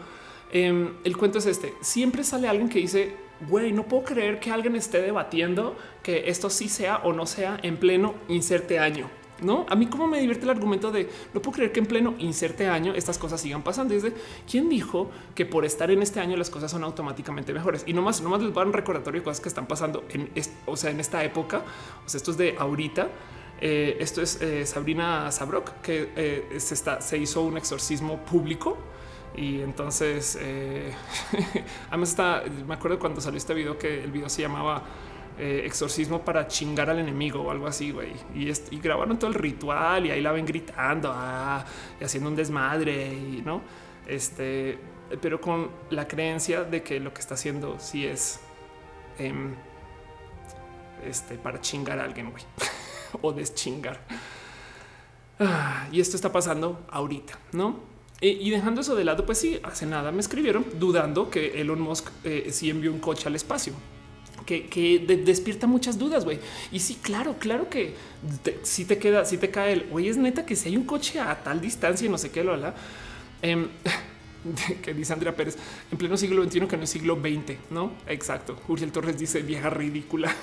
Em, 0.50 0.94
el 1.04 1.16
cuento 1.16 1.38
es 1.38 1.46
este. 1.46 1.74
Siempre 1.80 2.24
sale 2.24 2.48
alguien 2.48 2.68
que 2.68 2.78
dice, 2.78 3.14
güey, 3.46 3.72
no 3.72 3.84
puedo 3.84 4.04
creer 4.04 4.40
que 4.40 4.50
alguien 4.50 4.76
esté 4.76 5.02
debatiendo 5.02 5.76
que 6.02 6.28
esto 6.28 6.50
sí 6.50 6.68
sea 6.68 6.98
o 6.98 7.12
no 7.12 7.26
sea 7.26 7.58
en 7.62 7.76
pleno 7.76 8.14
inserte 8.28 8.78
año. 8.78 9.08
No, 9.40 9.66
a 9.68 9.76
mí 9.76 9.86
como 9.86 10.08
me 10.08 10.18
divierte 10.18 10.44
el 10.44 10.50
argumento 10.50 10.90
de 10.90 11.08
no 11.32 11.40
puedo 11.40 11.54
creer 11.54 11.72
que 11.72 11.78
en 11.78 11.86
pleno 11.86 12.14
inserte 12.18 12.66
año 12.66 12.94
estas 12.94 13.18
cosas 13.18 13.40
sigan 13.40 13.62
pasando. 13.62 13.94
Desde 13.94 14.12
quién 14.50 14.68
dijo 14.68 15.10
que 15.34 15.46
por 15.46 15.64
estar 15.64 15.90
en 15.90 16.02
este 16.02 16.18
año 16.18 16.36
las 16.36 16.50
cosas 16.50 16.70
son 16.70 16.82
automáticamente 16.82 17.52
mejores 17.52 17.84
y 17.86 17.92
no 17.92 18.02
más, 18.02 18.20
no 18.20 18.30
más 18.30 18.42
les 18.42 18.52
dar 18.52 18.66
un 18.66 18.72
recordatorio 18.72 19.20
de 19.20 19.24
cosas 19.24 19.40
que 19.40 19.48
están 19.48 19.66
pasando 19.66 20.04
en, 20.10 20.30
o 20.66 20.76
sea, 20.76 20.90
en 20.90 20.98
esta 20.98 21.22
época. 21.22 21.62
O 22.04 22.08
sea, 22.08 22.18
esto 22.18 22.32
es 22.32 22.36
de 22.36 22.56
ahorita. 22.58 23.08
Eh, 23.60 23.96
esto 24.00 24.22
es 24.22 24.40
eh, 24.40 24.64
Sabrina 24.66 25.32
Sabrok 25.32 25.80
que 25.82 26.12
eh, 26.14 26.60
se, 26.60 26.74
está, 26.74 27.00
se 27.00 27.18
hizo 27.18 27.42
un 27.42 27.56
exorcismo 27.56 28.18
público 28.24 28.78
y 29.36 29.60
entonces, 29.60 30.38
eh, 30.40 30.92
además 31.88 32.10
está, 32.10 32.42
me 32.66 32.74
acuerdo 32.74 32.98
cuando 32.98 33.20
salió 33.20 33.38
este 33.38 33.54
video 33.54 33.78
que 33.78 34.02
el 34.02 34.10
video 34.10 34.28
se 34.28 34.42
llamaba 34.42 34.82
eh, 35.38 35.62
exorcismo 35.64 36.24
para 36.24 36.48
chingar 36.48 36.90
al 36.90 36.98
enemigo 36.98 37.42
o 37.42 37.50
algo 37.52 37.68
así, 37.68 37.92
güey. 37.92 38.12
Y, 38.34 38.52
grabaron 38.80 39.18
todo 39.20 39.30
el 39.30 39.34
ritual 39.34 40.06
y 40.06 40.10
ahí 40.10 40.20
la 40.20 40.32
ven 40.32 40.44
gritando 40.44 41.12
ah, 41.14 41.64
y 42.00 42.04
haciendo 42.04 42.28
un 42.28 42.34
desmadre 42.34 43.12
y 43.12 43.42
no, 43.44 43.62
este, 44.08 44.76
pero 45.22 45.40
con 45.40 45.70
la 45.90 46.08
creencia 46.08 46.64
de 46.64 46.82
que 46.82 46.98
lo 46.98 47.14
que 47.14 47.20
está 47.20 47.34
haciendo 47.34 47.78
sí 47.78 48.04
es 48.04 48.40
em, 49.18 49.54
este 51.04 51.36
para 51.36 51.60
chingar 51.60 52.00
a 52.00 52.04
alguien, 52.04 52.32
güey, 52.32 52.42
o 53.22 53.32
deschingar. 53.32 54.00
Ah, 55.38 55.86
y 55.92 56.00
esto 56.00 56.16
está 56.16 56.32
pasando 56.32 56.84
ahorita, 56.90 57.38
no? 57.52 57.97
Eh, 58.20 58.36
y 58.40 58.50
dejando 58.50 58.80
eso 58.80 58.96
de 58.96 59.04
lado, 59.04 59.24
pues 59.24 59.38
sí, 59.38 59.60
hace 59.62 59.86
nada 59.86 60.10
me 60.10 60.20
escribieron 60.20 60.64
dudando 60.78 61.30
que 61.30 61.60
Elon 61.60 61.80
Musk 61.80 62.08
eh, 62.24 62.48
sí 62.50 62.68
envió 62.68 62.92
un 62.92 62.98
coche 62.98 63.28
al 63.28 63.36
espacio. 63.36 63.74
Que, 64.46 65.04
despierta 65.26 65.66
muchas 65.66 65.98
dudas, 65.98 66.24
güey. 66.24 66.38
Y 66.72 66.78
sí, 66.80 66.96
claro, 67.02 67.36
claro 67.38 67.68
que 67.68 67.94
si 68.62 68.86
te 68.86 68.96
queda, 68.98 69.26
si 69.26 69.36
te 69.36 69.50
cae 69.50 69.74
el 69.74 69.82
güey, 69.88 70.08
es 70.08 70.16
neta 70.16 70.46
que 70.46 70.56
si 70.56 70.70
hay 70.70 70.76
un 70.78 70.84
coche 70.84 71.20
a 71.20 71.42
tal 71.44 71.60
distancia 71.60 72.06
y 72.06 72.08
no 72.08 72.16
sé 72.16 72.30
qué 72.30 72.42
lo 72.42 72.54
habla. 72.54 72.74
Em, 73.42 73.68
que 74.82 74.94
dice 74.94 75.12
Andrea 75.12 75.36
Pérez 75.36 75.58
en 75.90 75.98
pleno 75.98 76.16
siglo 76.16 76.42
XXI 76.42 76.66
que 76.66 76.76
no 76.78 76.84
es 76.84 76.90
siglo 76.90 77.16
XX, 77.16 77.58
no? 77.70 77.92
Exacto. 78.06 78.58
Uriel 78.68 78.90
Torres 78.90 79.18
dice 79.18 79.42
vieja 79.42 79.68
ridícula. 79.68 80.34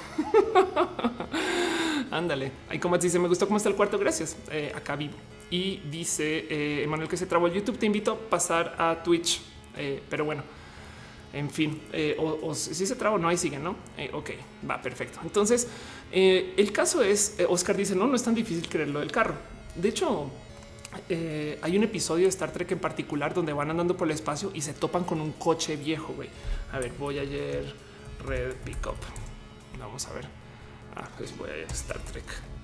Ándale. 2.12 2.52
Hay 2.70 2.78
como 2.78 3.00
dice, 3.00 3.18
me 3.18 3.28
gustó 3.28 3.48
cómo 3.48 3.58
está 3.58 3.70
el 3.70 3.76
cuarto. 3.76 3.98
Gracias. 3.98 4.38
Eh, 4.52 4.72
acá 4.76 4.96
vivo. 4.96 5.16
Y 5.50 5.78
dice 5.92 6.48
eh, 6.50 6.84
Emanuel 6.84 7.10
que 7.10 7.18
se 7.18 7.26
trabó 7.26 7.48
el 7.48 7.54
YouTube. 7.54 7.78
Te 7.78 7.86
invito 7.86 8.14
a 8.14 8.30
pasar 8.30 8.76
a 8.78 9.04
Twitch. 9.04 9.42
Eh, 9.78 10.02
pero 10.10 10.26
bueno, 10.26 10.44
en 11.34 11.50
fin, 11.50 11.82
o, 12.18 12.56
si 12.56 12.86
se 12.86 12.96
trabó, 12.96 13.18
no, 13.18 13.28
ahí 13.28 13.36
siguen, 13.36 13.62
no? 13.62 13.76
ok, 14.14 14.30
va 14.70 14.82
perfecto. 14.82 15.20
Entonces, 15.22 15.68
el 16.14 16.72
caso 16.72 17.04
es, 17.04 17.36
Oscar 17.50 17.76
dice, 17.76 17.94
no, 17.94 18.08
no 18.08 18.16
es 18.16 18.24
tan 18.24 18.34
difícil 18.34 18.70
creer 18.70 18.88
lo 18.88 19.02
del 19.02 19.12
carro. 19.12 19.36
De 19.76 19.90
hecho, 19.90 20.32
hay 21.62 21.78
un 21.78 21.84
episodio 21.84 22.24
de 22.24 22.30
Star 22.30 22.54
Trek 22.54 22.72
en 22.72 22.80
particular 22.80 23.34
donde 23.34 23.52
van 23.52 23.70
andando 23.70 23.98
por 23.98 24.08
el 24.08 24.14
espacio 24.14 24.50
y 24.54 24.62
se 24.62 24.74
topan 24.74 25.04
con 25.04 25.20
un 25.20 25.34
coche 25.34 25.76
viejo. 25.76 26.14
Güey, 26.14 26.30
a 26.72 26.80
ver, 26.80 26.94
voy 26.98 27.20
ayer 27.20 27.66
Red 28.26 28.56
Pickup. 28.64 28.96
Vamos 29.78 30.08
a 30.08 30.14
ver. 30.14 30.26
Ah, 30.96 31.10
pues 31.18 31.38
voy 31.38 31.50
a 31.50 31.74
Star 31.74 32.00
Trek. 32.00 32.55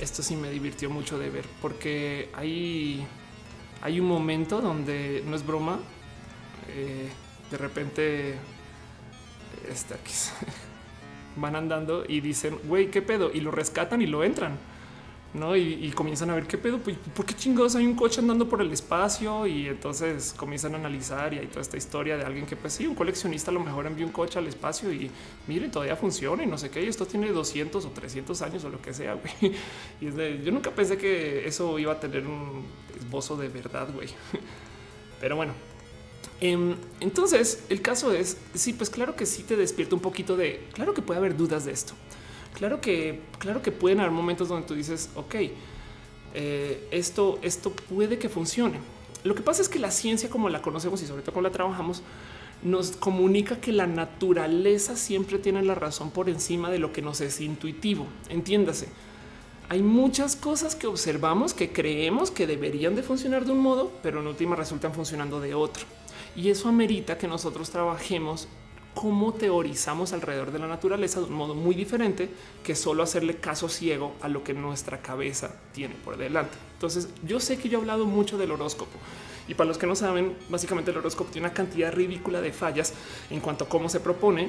Esto 0.00 0.22
sí 0.22 0.36
me 0.36 0.50
divirtió 0.50 0.90
mucho 0.90 1.18
de 1.18 1.30
ver 1.30 1.44
porque 1.60 2.30
hay, 2.34 3.06
hay 3.82 4.00
un 4.00 4.06
momento 4.06 4.60
donde 4.60 5.22
no 5.26 5.34
es 5.34 5.44
broma. 5.44 5.78
Eh, 6.68 7.08
de 7.50 7.56
repente 7.56 8.34
aquí. 9.94 10.12
van 11.36 11.56
andando 11.56 12.04
y 12.06 12.20
dicen, 12.20 12.58
güey, 12.64 12.90
qué 12.90 13.02
pedo, 13.02 13.30
y 13.32 13.40
lo 13.40 13.50
rescatan 13.50 14.02
y 14.02 14.06
lo 14.06 14.24
entran. 14.24 14.58
¿No? 15.34 15.56
Y, 15.56 15.90
comienzan 15.94 16.30
a 16.30 16.34
ver 16.34 16.46
qué 16.46 16.56
pedo, 16.56 16.78
pues, 16.78 16.96
¿por 17.14 17.26
qué 17.26 17.34
chingados 17.34 17.76
hay 17.76 17.84
un 17.86 17.94
coche 17.94 18.20
andando 18.20 18.48
por 18.48 18.62
el 18.62 18.72
espacio? 18.72 19.46
Y 19.46 19.66
entonces 19.66 20.34
comienzan 20.36 20.74
a 20.74 20.78
analizar 20.78 21.34
y 21.34 21.38
hay 21.38 21.46
toda 21.46 21.60
esta 21.60 21.76
historia 21.76 22.16
de 22.16 22.24
alguien 22.24 22.46
que, 22.46 22.56
pues 22.56 22.72
sí, 22.72 22.86
un 22.86 22.94
coleccionista 22.94 23.50
a 23.50 23.54
lo 23.54 23.60
mejor 23.60 23.86
envió 23.86 24.06
un 24.06 24.12
coche 24.12 24.38
al 24.38 24.46
espacio 24.46 24.92
y 24.92 25.10
miren, 25.46 25.70
todavía 25.70 25.96
funciona 25.96 26.42
y 26.42 26.46
no 26.46 26.56
sé 26.56 26.70
qué, 26.70 26.82
y 26.82 26.88
esto 26.88 27.06
tiene 27.06 27.30
200 27.30 27.84
o 27.84 27.88
300 27.90 28.42
años 28.42 28.64
o 28.64 28.70
lo 28.70 28.80
que 28.80 28.94
sea, 28.94 29.14
güey. 29.40 29.54
Y 30.00 30.44
yo 30.44 30.52
nunca 30.52 30.70
pensé 30.70 30.96
que 30.96 31.46
eso 31.46 31.78
iba 31.78 31.92
a 31.92 32.00
tener 32.00 32.26
un 32.26 32.64
esbozo 32.98 33.36
de 33.36 33.48
verdad, 33.48 33.88
güey. 33.92 34.08
Pero 35.20 35.36
bueno, 35.36 35.52
em, 36.40 36.76
entonces 37.00 37.64
el 37.68 37.82
caso 37.82 38.12
es, 38.12 38.38
sí, 38.54 38.72
pues 38.72 38.88
claro 38.88 39.16
que 39.16 39.26
sí 39.26 39.42
te 39.42 39.56
despierta 39.56 39.94
un 39.94 40.00
poquito 40.00 40.36
de, 40.36 40.68
claro 40.72 40.94
que 40.94 41.02
puede 41.02 41.18
haber 41.18 41.36
dudas 41.36 41.64
de 41.64 41.72
esto. 41.72 41.94
Claro 42.54 42.80
que, 42.80 43.20
claro 43.38 43.62
que 43.62 43.72
pueden 43.72 44.00
haber 44.00 44.12
momentos 44.12 44.48
donde 44.48 44.66
tú 44.66 44.74
dices, 44.74 45.10
ok, 45.14 45.34
eh, 46.34 46.88
esto, 46.90 47.38
esto 47.42 47.70
puede 47.70 48.18
que 48.18 48.28
funcione. 48.28 48.78
Lo 49.24 49.34
que 49.34 49.42
pasa 49.42 49.62
es 49.62 49.68
que 49.68 49.78
la 49.78 49.90
ciencia, 49.90 50.30
como 50.30 50.48
la 50.48 50.62
conocemos 50.62 51.02
y 51.02 51.06
sobre 51.06 51.22
todo 51.22 51.32
como 51.34 51.42
la 51.42 51.52
trabajamos, 51.52 52.02
nos 52.62 52.92
comunica 52.92 53.60
que 53.60 53.72
la 53.72 53.86
naturaleza 53.86 54.96
siempre 54.96 55.38
tiene 55.38 55.62
la 55.62 55.74
razón 55.74 56.10
por 56.10 56.28
encima 56.28 56.70
de 56.70 56.78
lo 56.78 56.92
que 56.92 57.02
nos 57.02 57.20
es 57.20 57.40
intuitivo. 57.40 58.06
Entiéndase. 58.28 58.88
Hay 59.70 59.82
muchas 59.82 60.34
cosas 60.34 60.74
que 60.74 60.86
observamos 60.86 61.52
que 61.52 61.72
creemos 61.72 62.30
que 62.30 62.46
deberían 62.46 62.96
de 62.96 63.02
funcionar 63.02 63.44
de 63.44 63.52
un 63.52 63.58
modo, 63.58 63.92
pero 64.02 64.20
en 64.20 64.26
última 64.26 64.56
resultan 64.56 64.94
funcionando 64.94 65.40
de 65.40 65.54
otro. 65.54 65.84
Y 66.34 66.48
eso 66.48 66.68
amerita 66.68 67.18
que 67.18 67.28
nosotros 67.28 67.68
trabajemos 67.70 68.48
cómo 69.00 69.32
teorizamos 69.32 70.12
alrededor 70.12 70.50
de 70.50 70.58
la 70.58 70.66
naturaleza 70.66 71.20
de 71.20 71.26
un 71.26 71.34
modo 71.34 71.54
muy 71.54 71.76
diferente 71.76 72.28
que 72.64 72.74
solo 72.74 73.04
hacerle 73.04 73.36
caso 73.36 73.68
ciego 73.68 74.14
a 74.20 74.26
lo 74.28 74.42
que 74.42 74.54
nuestra 74.54 75.00
cabeza 75.00 75.54
tiene 75.72 75.94
por 75.94 76.16
delante. 76.16 76.58
Entonces, 76.72 77.08
yo 77.24 77.38
sé 77.38 77.58
que 77.58 77.68
yo 77.68 77.78
he 77.78 77.80
hablado 77.80 78.06
mucho 78.06 78.36
del 78.38 78.50
horóscopo 78.50 78.98
y 79.46 79.54
para 79.54 79.68
los 79.68 79.78
que 79.78 79.86
no 79.86 79.94
saben, 79.94 80.36
básicamente 80.48 80.90
el 80.90 80.96
horóscopo 80.96 81.30
tiene 81.30 81.46
una 81.46 81.54
cantidad 81.54 81.92
ridícula 81.92 82.40
de 82.40 82.52
fallas 82.52 82.92
en 83.30 83.38
cuanto 83.38 83.66
a 83.66 83.68
cómo 83.68 83.88
se 83.88 84.00
propone, 84.00 84.48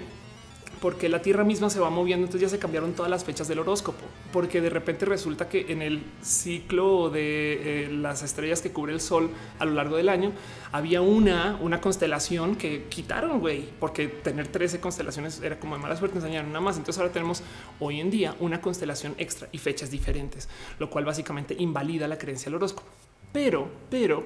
porque 0.82 1.10
la 1.10 1.22
Tierra 1.22 1.44
misma 1.44 1.70
se 1.70 1.80
va 1.80 1.90
moviendo, 1.90 2.26
entonces 2.26 2.50
ya 2.50 2.56
se 2.56 2.60
cambiaron 2.60 2.94
todas 2.94 3.12
las 3.12 3.24
fechas 3.26 3.48
del 3.48 3.60
horóscopo, 3.60 4.04
porque 4.32 4.62
de 4.62 4.70
repente 4.70 5.06
resulta 5.06 5.50
que 5.50 5.72
en 5.72 5.82
el 5.82 6.04
ciclo 6.22 7.10
de 7.10 7.86
eh, 7.86 7.90
las 7.90 8.24
estrellas 8.24 8.62
que 8.62 8.72
cubre 8.72 8.94
el 8.94 9.02
Sol 9.02 9.30
a 9.60 9.66
lo 9.66 9.74
largo 9.74 9.98
del 9.98 10.10
año, 10.10 10.32
había 10.72 11.02
una, 11.02 11.58
una 11.62 11.82
constelación 11.82 12.56
que 12.56 12.86
quitaron, 12.86 13.40
güey, 13.40 13.70
porque 13.80 14.08
tener 14.08 14.48
13 14.48 14.80
constelaciones 14.80 15.42
era 15.42 15.60
como 15.60 15.76
de 15.76 15.82
mala 15.82 15.96
suerte, 15.98 16.18
enseñaron 16.18 16.52
nada 16.52 16.62
más, 16.62 16.78
entonces 16.78 17.00
ahora 17.00 17.12
tenemos 17.12 17.44
hoy 17.80 18.00
en 18.00 18.10
día 18.10 18.36
una 18.40 18.62
constelación 18.62 19.16
extra 19.18 19.50
y 19.52 19.58
fechas 19.58 19.92
diferentes, 19.92 20.48
lo 20.80 20.90
cual 20.90 21.06
básicamente 21.06 21.56
invalida 21.58 22.08
la 22.08 22.18
creencia 22.18 22.46
del 22.46 22.56
horóscopo. 22.56 22.88
Pero, 23.34 23.70
pero, 23.90 24.24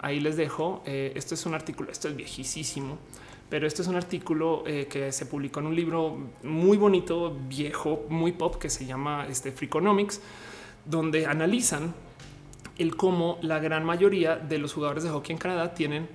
ahí 0.00 0.20
les 0.20 0.36
dejo, 0.36 0.82
eh, 0.86 1.12
esto 1.16 1.34
es 1.34 1.46
un 1.46 1.54
artículo, 1.54 1.90
esto 1.90 2.08
es 2.08 2.16
viejísimo, 2.16 2.98
pero 3.48 3.66
este 3.66 3.82
es 3.82 3.88
un 3.88 3.96
artículo 3.96 4.64
eh, 4.66 4.86
que 4.90 5.12
se 5.12 5.26
publicó 5.26 5.60
en 5.60 5.66
un 5.66 5.76
libro 5.76 6.16
muy 6.42 6.76
bonito, 6.76 7.36
viejo, 7.48 8.04
muy 8.08 8.32
pop, 8.32 8.56
que 8.56 8.70
se 8.70 8.86
llama 8.86 9.26
este 9.28 9.52
Freakonomics, 9.52 10.20
donde 10.84 11.26
analizan 11.26 11.94
el 12.78 12.96
cómo 12.96 13.38
la 13.42 13.58
gran 13.58 13.84
mayoría 13.84 14.36
de 14.36 14.58
los 14.58 14.72
jugadores 14.72 15.04
de 15.04 15.10
hockey 15.10 15.32
en 15.32 15.38
Canadá 15.38 15.74
tienen 15.74 16.08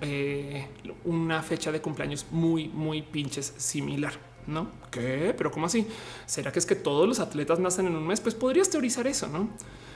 eh, 0.00 0.68
una 1.04 1.42
fecha 1.42 1.72
de 1.72 1.80
cumpleaños 1.80 2.26
muy, 2.30 2.68
muy 2.68 3.02
pinches 3.02 3.54
similar. 3.56 4.12
No, 4.46 4.68
¿qué? 4.90 5.34
Pero 5.36 5.50
¿cómo 5.50 5.66
así? 5.66 5.86
¿Será 6.26 6.52
que 6.52 6.58
es 6.58 6.66
que 6.66 6.74
todos 6.74 7.08
los 7.08 7.18
atletas 7.18 7.58
nacen 7.58 7.86
en 7.86 7.96
un 7.96 8.06
mes? 8.06 8.20
Pues 8.20 8.34
podrías 8.34 8.68
teorizar 8.68 9.06
eso, 9.06 9.26
¿no? 9.28 9.48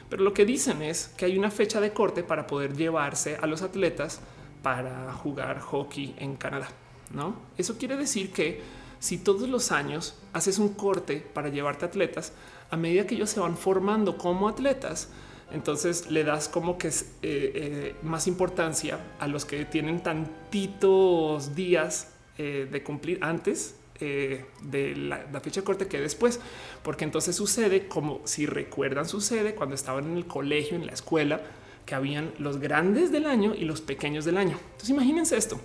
Pero 0.09 0.24
lo 0.24 0.32
que 0.32 0.47
dicen 0.47 0.80
es 0.80 1.09
que 1.16 1.26
hay 1.26 1.36
una 1.36 1.51
fecha 1.51 1.80
de 1.80 1.93
corte 1.93 2.22
para 2.22 2.47
poder 2.47 2.74
llevarse 2.74 3.36
a 3.41 3.47
los 3.47 3.61
atletas 3.61 4.20
para 4.63 5.13
jugar 5.13 5.61
hockey 5.61 6.15
en 6.19 6.37
Canadá. 6.37 6.69
¿no? 7.13 7.37
Eso 7.57 7.79
quiere 7.79 7.97
decir 7.97 8.33
que 8.33 8.61
si 9.01 9.19
todos 9.19 9.49
los 9.49 9.73
años 9.73 10.17
haces 10.33 10.59
un 10.59 10.75
corte 10.75 11.25
para 11.33 11.49
llevarte 11.49 11.87
atletas, 11.87 12.33
a 12.71 12.77
medida 12.77 13.07
que 13.07 13.15
ellos 13.15 13.31
se 13.31 13.41
van 13.41 13.57
formando 13.57 14.19
como 14.19 14.49
atletas, 14.49 15.09
entonces 15.53 16.11
le 16.11 16.25
das 16.25 16.49
como 16.49 16.77
que 16.77 16.89
es 16.89 17.03
eh, 17.23 17.53
eh, 17.55 17.95
más 18.03 18.27
importancia 18.27 18.99
a 19.19 19.27
los 19.27 19.45
que 19.45 19.65
tienen 19.65 20.03
tantitos 20.03 21.55
días 21.55 22.13
eh, 22.37 22.69
de 22.71 22.83
cumplir 22.83 23.19
antes 23.23 23.75
de 23.99 24.95
la, 24.97 25.27
la, 25.33 25.41
fecha 25.41 25.61
de 25.61 25.65
corte 25.65 25.89
que 25.89 25.99
después, 25.99 26.39
porque 26.85 27.03
entonces 27.03 27.35
sucede 27.35 27.89
como 27.89 28.21
si 28.27 28.47
recuerdan 28.47 29.09
sucede 29.09 29.57
cuando 29.57 29.75
estaban 29.75 30.13
en 30.13 30.17
el 30.17 30.25
colegio, 30.25 30.77
en 30.77 30.87
la 30.87 30.93
escuela, 30.93 31.41
que 31.89 31.95
habían 31.95 32.34
los 32.39 32.61
grandes 32.61 33.11
del 33.11 33.24
año 33.24 33.55
y 33.55 33.64
los 33.64 33.80
pequeños 33.80 34.26
del 34.26 34.36
año. 34.36 34.59
Entonces 34.72 34.91
imagínense 34.91 35.39
esto. 35.39 35.59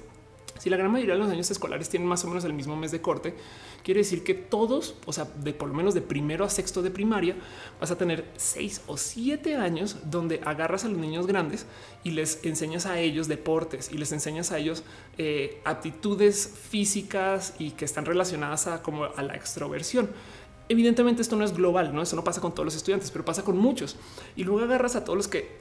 Si 0.57 0.69
la 0.69 0.77
gran 0.77 0.89
mayoría 0.89 1.15
de 1.15 1.19
los 1.19 1.29
años 1.29 1.51
escolares 1.51 1.89
tienen 1.89 2.07
más 2.07 2.23
o 2.23 2.29
menos 2.29 2.45
el 2.45 2.53
mismo 2.53 2.77
mes 2.77 2.91
de 2.91 3.01
corte, 3.01 3.35
quiere 3.83 3.99
decir 3.99 4.23
que 4.23 4.33
todos, 4.33 4.95
o 5.05 5.11
sea, 5.11 5.25
de 5.25 5.53
por 5.53 5.67
lo 5.67 5.73
menos 5.73 5.93
de 5.93 5.99
primero 6.01 6.45
a 6.45 6.49
sexto 6.49 6.81
de 6.81 6.91
primaria, 6.91 7.35
vas 7.81 7.91
a 7.91 7.97
tener 7.97 8.23
seis 8.37 8.79
o 8.87 8.95
siete 8.95 9.55
años 9.55 9.97
donde 10.05 10.39
agarras 10.45 10.85
a 10.85 10.87
los 10.87 10.97
niños 10.97 11.27
grandes 11.27 11.65
y 12.05 12.11
les 12.11 12.45
enseñas 12.45 12.85
a 12.85 12.99
ellos 12.99 13.27
deportes 13.27 13.91
y 13.91 13.97
les 13.97 14.13
enseñas 14.13 14.53
a 14.53 14.59
ellos 14.59 14.85
eh, 15.17 15.59
aptitudes 15.65 16.47
físicas 16.47 17.55
y 17.59 17.71
que 17.71 17.83
están 17.83 18.05
relacionadas 18.05 18.67
a 18.67 18.81
como 18.81 19.03
a 19.03 19.21
la 19.23 19.35
extroversión. 19.35 20.09
Evidentemente 20.69 21.21
esto 21.21 21.35
no 21.35 21.43
es 21.43 21.53
global, 21.53 21.93
no 21.93 22.01
eso 22.01 22.15
no 22.15 22.23
pasa 22.23 22.39
con 22.39 22.53
todos 22.53 22.65
los 22.65 22.75
estudiantes, 22.75 23.11
pero 23.11 23.25
pasa 23.25 23.43
con 23.43 23.57
muchos. 23.57 23.97
Y 24.35 24.43
luego 24.43 24.61
agarras 24.61 24.95
a 24.95 25.03
todos 25.03 25.17
los 25.17 25.27
que 25.27 25.59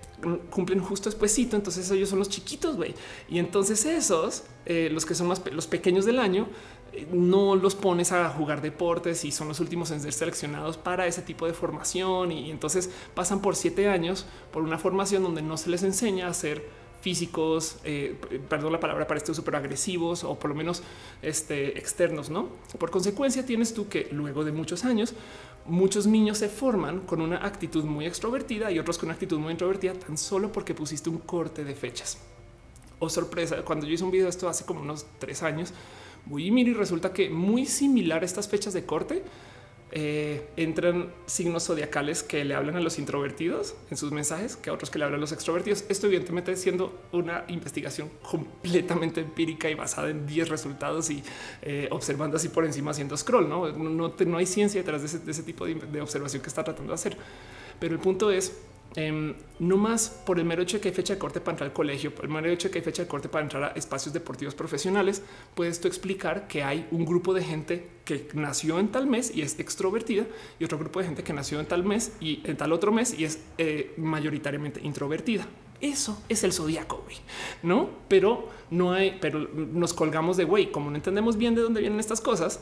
cumplen 0.50 0.80
justo 0.80 1.10
despuésito, 1.10 1.56
entonces 1.56 1.90
ellos 1.90 2.08
son 2.08 2.20
los 2.20 2.28
chiquitos, 2.28 2.76
güey. 2.76 2.94
Y 3.28 3.38
entonces 3.38 3.84
esos, 3.84 4.44
eh, 4.64 4.88
los 4.92 5.04
que 5.04 5.14
son 5.14 5.26
más 5.26 5.42
los 5.52 5.66
pequeños 5.66 6.04
del 6.04 6.20
año, 6.20 6.48
eh, 6.92 7.08
no 7.12 7.56
los 7.56 7.74
pones 7.74 8.12
a 8.12 8.28
jugar 8.30 8.62
deportes 8.62 9.24
y 9.24 9.32
son 9.32 9.48
los 9.48 9.58
últimos 9.60 9.90
en 9.90 10.00
ser 10.00 10.12
seleccionados 10.12 10.76
para 10.76 11.06
ese 11.06 11.22
tipo 11.22 11.46
de 11.46 11.54
formación 11.54 12.30
y 12.30 12.50
entonces 12.50 12.90
pasan 13.14 13.40
por 13.40 13.56
siete 13.56 13.88
años 13.88 14.26
por 14.52 14.62
una 14.62 14.78
formación 14.78 15.22
donde 15.22 15.42
no 15.42 15.56
se 15.56 15.70
les 15.70 15.82
enseña 15.82 16.26
a 16.26 16.30
hacer 16.30 16.81
físicos, 17.02 17.78
eh, 17.82 18.16
perdón 18.48 18.72
la 18.72 18.78
palabra 18.78 19.08
para 19.08 19.18
esto, 19.18 19.34
súper 19.34 19.56
agresivos 19.56 20.22
o 20.22 20.38
por 20.38 20.50
lo 20.50 20.56
menos 20.56 20.82
este, 21.20 21.76
externos, 21.76 22.30
¿no? 22.30 22.48
Por 22.78 22.92
consecuencia 22.92 23.44
tienes 23.44 23.74
tú 23.74 23.88
que 23.88 24.08
luego 24.12 24.44
de 24.44 24.52
muchos 24.52 24.84
años, 24.84 25.14
muchos 25.66 26.06
niños 26.06 26.38
se 26.38 26.48
forman 26.48 27.00
con 27.00 27.20
una 27.20 27.44
actitud 27.44 27.84
muy 27.84 28.06
extrovertida 28.06 28.70
y 28.70 28.78
otros 28.78 28.98
con 28.98 29.08
una 29.08 29.14
actitud 29.14 29.38
muy 29.40 29.50
introvertida 29.50 29.94
tan 29.94 30.16
solo 30.16 30.52
porque 30.52 30.74
pusiste 30.74 31.10
un 31.10 31.18
corte 31.18 31.64
de 31.64 31.74
fechas. 31.74 32.18
O 33.00 33.06
oh, 33.06 33.08
sorpresa, 33.08 33.62
cuando 33.64 33.84
yo 33.84 33.94
hice 33.94 34.04
un 34.04 34.12
video 34.12 34.26
de 34.26 34.30
esto 34.30 34.48
hace 34.48 34.64
como 34.64 34.80
unos 34.80 35.04
tres 35.18 35.42
años, 35.42 35.74
voy 36.26 36.46
y 36.46 36.50
miro 36.52 36.70
y 36.70 36.74
resulta 36.74 37.12
que 37.12 37.28
muy 37.30 37.66
similar 37.66 38.22
a 38.22 38.26
estas 38.26 38.46
fechas 38.46 38.74
de 38.74 38.86
corte, 38.86 39.24
eh, 39.94 40.48
entran 40.56 41.12
signos 41.26 41.66
zodiacales 41.66 42.22
que 42.22 42.44
le 42.44 42.54
hablan 42.54 42.76
a 42.76 42.80
los 42.80 42.98
introvertidos 42.98 43.74
en 43.90 43.98
sus 43.98 44.10
mensajes 44.10 44.56
que 44.56 44.70
a 44.70 44.72
otros 44.72 44.88
que 44.88 44.98
le 44.98 45.04
hablan 45.04 45.18
a 45.18 45.20
los 45.20 45.32
extrovertidos. 45.32 45.84
Esto 45.90 46.06
evidentemente 46.06 46.56
siendo 46.56 46.98
una 47.12 47.44
investigación 47.48 48.10
completamente 48.22 49.20
empírica 49.20 49.68
y 49.68 49.74
basada 49.74 50.08
en 50.08 50.26
10 50.26 50.48
resultados 50.48 51.10
y 51.10 51.22
eh, 51.60 51.88
observando 51.90 52.38
así 52.38 52.48
por 52.48 52.64
encima 52.64 52.92
haciendo 52.92 53.16
scroll. 53.16 53.48
No, 53.48 53.70
no, 53.70 54.36
hay 54.38 54.46
ciencia 54.46 54.80
detrás 54.80 55.02
de 55.02 55.30
ese, 55.30 55.42
tipo 55.42 55.66
de 55.66 56.00
observación 56.00 56.42
que 56.42 56.48
está 56.48 56.64
tratando 56.64 56.92
de 56.92 56.94
hacer. 56.94 57.16
Pero 57.78 57.94
el 57.94 58.00
punto 58.00 58.30
es 58.30 58.52
Em, 58.94 59.34
no 59.58 59.76
más 59.78 60.10
por 60.10 60.38
el 60.38 60.44
mero 60.44 60.62
hecho 60.62 60.76
de 60.76 60.82
que 60.82 60.88
hay 60.88 60.94
fecha 60.94 61.14
de 61.14 61.18
corte 61.18 61.40
para 61.40 61.52
entrar 61.52 61.70
al 61.70 61.72
colegio, 61.72 62.14
por 62.14 62.26
el 62.26 62.30
mero 62.30 62.48
hecho 62.48 62.68
de 62.68 62.72
que 62.72 62.78
hay 62.80 62.84
fecha 62.84 63.02
de 63.02 63.08
corte 63.08 63.28
para 63.28 63.42
entrar 63.42 63.64
a 63.64 63.68
espacios 63.68 64.12
deportivos 64.12 64.54
profesionales, 64.54 65.22
puedes 65.54 65.80
tú 65.80 65.88
explicar 65.88 66.46
que 66.46 66.62
hay 66.62 66.86
un 66.90 67.06
grupo 67.06 67.32
de 67.32 67.42
gente 67.42 67.88
que 68.04 68.28
nació 68.34 68.78
en 68.78 68.88
tal 68.88 69.06
mes 69.06 69.34
y 69.34 69.42
es 69.42 69.58
extrovertida 69.58 70.26
y 70.58 70.64
otro 70.64 70.78
grupo 70.78 71.00
de 71.00 71.06
gente 71.06 71.22
que 71.22 71.32
nació 71.32 71.60
en 71.60 71.66
tal 71.66 71.84
mes 71.84 72.12
y 72.20 72.42
en 72.44 72.56
tal 72.56 72.72
otro 72.72 72.92
mes 72.92 73.18
y 73.18 73.24
es 73.24 73.42
eh, 73.56 73.94
mayoritariamente 73.96 74.80
introvertida. 74.82 75.46
Eso 75.80 76.22
es 76.28 76.44
el 76.44 76.52
zodiaco, 76.52 77.02
güey, 77.04 77.16
no? 77.62 77.90
Pero 78.08 78.48
no 78.70 78.92
hay, 78.92 79.18
pero 79.20 79.40
nos 79.40 79.94
colgamos 79.94 80.36
de 80.36 80.44
güey, 80.44 80.70
como 80.70 80.90
no 80.90 80.96
entendemos 80.96 81.36
bien 81.36 81.54
de 81.54 81.62
dónde 81.62 81.80
vienen 81.80 81.98
estas 81.98 82.20
cosas 82.20 82.60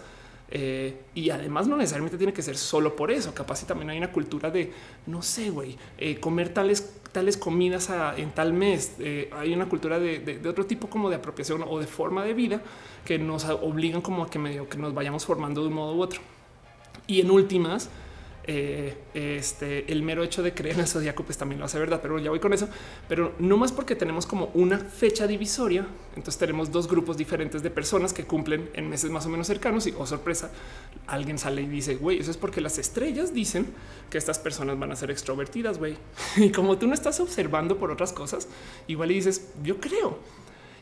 eh, 0.50 1.02
y 1.14 1.30
además 1.30 1.68
no 1.68 1.76
necesariamente 1.76 2.18
tiene 2.18 2.32
que 2.32 2.42
ser 2.42 2.56
solo 2.56 2.96
por 2.96 3.10
eso. 3.10 3.32
Capaz 3.34 3.62
y 3.62 3.66
también 3.66 3.90
hay 3.90 3.98
una 3.98 4.10
cultura 4.10 4.50
de 4.50 4.72
no 5.06 5.22
sé, 5.22 5.50
güey, 5.50 5.76
eh, 5.98 6.18
comer 6.18 6.52
tales, 6.52 7.00
tales 7.12 7.36
comidas 7.36 7.90
en 8.16 8.32
tal 8.32 8.52
mes. 8.52 8.96
Eh, 8.98 9.30
hay 9.32 9.52
una 9.52 9.68
cultura 9.68 9.98
de, 9.98 10.40
otro 10.48 10.66
tipo 10.66 10.88
como 10.88 11.08
de 11.08 11.16
apropiación 11.16 11.64
o 11.66 11.78
de 11.78 11.86
forma 11.86 12.24
de 12.24 12.34
vida 12.34 12.62
que 13.04 13.18
nos 13.18 13.44
obligan 13.44 14.00
como 14.00 14.24
a 14.24 14.30
que 14.30 14.38
medio 14.38 14.68
que 14.68 14.76
nos 14.76 14.92
vayamos 14.92 15.24
formando 15.24 15.62
de 15.62 15.68
un 15.68 15.74
modo 15.74 15.94
u 15.94 16.02
otro. 16.02 16.20
Y 17.06 17.20
en 17.20 17.30
últimas, 17.30 17.88
eh, 18.52 18.96
este, 19.14 19.92
el 19.92 20.02
mero 20.02 20.24
hecho 20.24 20.42
de 20.42 20.52
creer 20.52 20.74
en 20.74 20.80
el 20.80 20.88
zodiaco 20.88 21.22
pues 21.22 21.38
también 21.38 21.60
lo 21.60 21.66
hace 21.66 21.78
verdad, 21.78 22.00
pero 22.02 22.18
ya 22.18 22.30
voy 22.30 22.40
con 22.40 22.52
eso. 22.52 22.68
Pero 23.08 23.32
no 23.38 23.56
más 23.56 23.70
porque 23.70 23.94
tenemos 23.94 24.26
como 24.26 24.50
una 24.54 24.78
fecha 24.78 25.28
divisoria, 25.28 25.86
entonces 26.16 26.36
tenemos 26.36 26.72
dos 26.72 26.88
grupos 26.88 27.16
diferentes 27.16 27.62
de 27.62 27.70
personas 27.70 28.12
que 28.12 28.24
cumplen 28.24 28.68
en 28.72 28.88
meses 28.88 29.08
más 29.08 29.24
o 29.24 29.28
menos 29.28 29.46
cercanos 29.46 29.86
y, 29.86 29.94
oh 29.96 30.04
sorpresa, 30.04 30.50
alguien 31.06 31.38
sale 31.38 31.62
y 31.62 31.68
dice, 31.68 31.94
güey, 31.94 32.18
eso 32.18 32.32
es 32.32 32.36
porque 32.36 32.60
las 32.60 32.76
estrellas 32.78 33.32
dicen 33.32 33.68
que 34.10 34.18
estas 34.18 34.40
personas 34.40 34.76
van 34.80 34.90
a 34.90 34.96
ser 34.96 35.12
extrovertidas, 35.12 35.78
güey. 35.78 35.96
Y 36.36 36.50
como 36.50 36.76
tú 36.76 36.88
no 36.88 36.94
estás 36.94 37.20
observando 37.20 37.78
por 37.78 37.92
otras 37.92 38.12
cosas, 38.12 38.48
igual 38.88 39.12
y 39.12 39.14
dices, 39.14 39.52
yo 39.62 39.78
creo. 39.78 40.18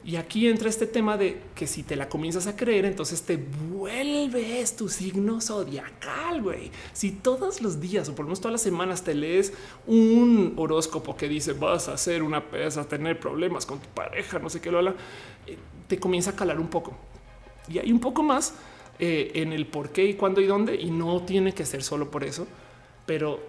Y 0.08 0.16
aquí 0.16 0.48
entra 0.48 0.70
este 0.70 0.86
tema 0.86 1.18
de 1.18 1.38
que 1.54 1.66
si 1.66 1.82
te 1.82 1.94
la 1.94 2.08
comienzas 2.08 2.46
a 2.46 2.56
creer, 2.56 2.86
entonces 2.86 3.20
te 3.20 3.36
vuelves 3.36 4.74
tu 4.74 4.88
signo 4.88 5.38
zodiacal, 5.42 6.40
güey. 6.40 6.70
Si 6.94 7.10
todos 7.10 7.60
los 7.60 7.78
días 7.78 8.08
o 8.08 8.14
por 8.14 8.24
lo 8.24 8.28
menos 8.28 8.40
todas 8.40 8.52
las 8.52 8.62
semanas 8.62 9.04
te 9.04 9.14
lees 9.14 9.52
un 9.86 10.54
horóscopo 10.56 11.14
que 11.14 11.28
dice 11.28 11.52
vas 11.52 11.90
a 11.90 11.92
hacer 11.92 12.22
una 12.22 12.42
pesa, 12.42 12.88
tener 12.88 13.20
problemas 13.20 13.66
con 13.66 13.80
tu 13.80 13.88
pareja, 13.90 14.38
no 14.38 14.48
sé 14.48 14.62
qué 14.62 14.70
lo 14.70 14.80
eh, 14.88 14.94
te 15.86 16.00
comienza 16.00 16.30
a 16.30 16.36
calar 16.36 16.58
un 16.58 16.68
poco. 16.68 16.96
Y 17.68 17.78
hay 17.78 17.92
un 17.92 18.00
poco 18.00 18.22
más 18.22 18.54
eh, 18.98 19.32
en 19.34 19.52
el 19.52 19.66
por 19.66 19.90
qué 19.90 20.06
y 20.06 20.14
cuándo 20.14 20.40
y 20.40 20.46
dónde, 20.46 20.74
y 20.74 20.90
no 20.90 21.20
tiene 21.20 21.52
que 21.52 21.66
ser 21.66 21.82
solo 21.82 22.10
por 22.10 22.24
eso, 22.24 22.46
pero 23.04 23.40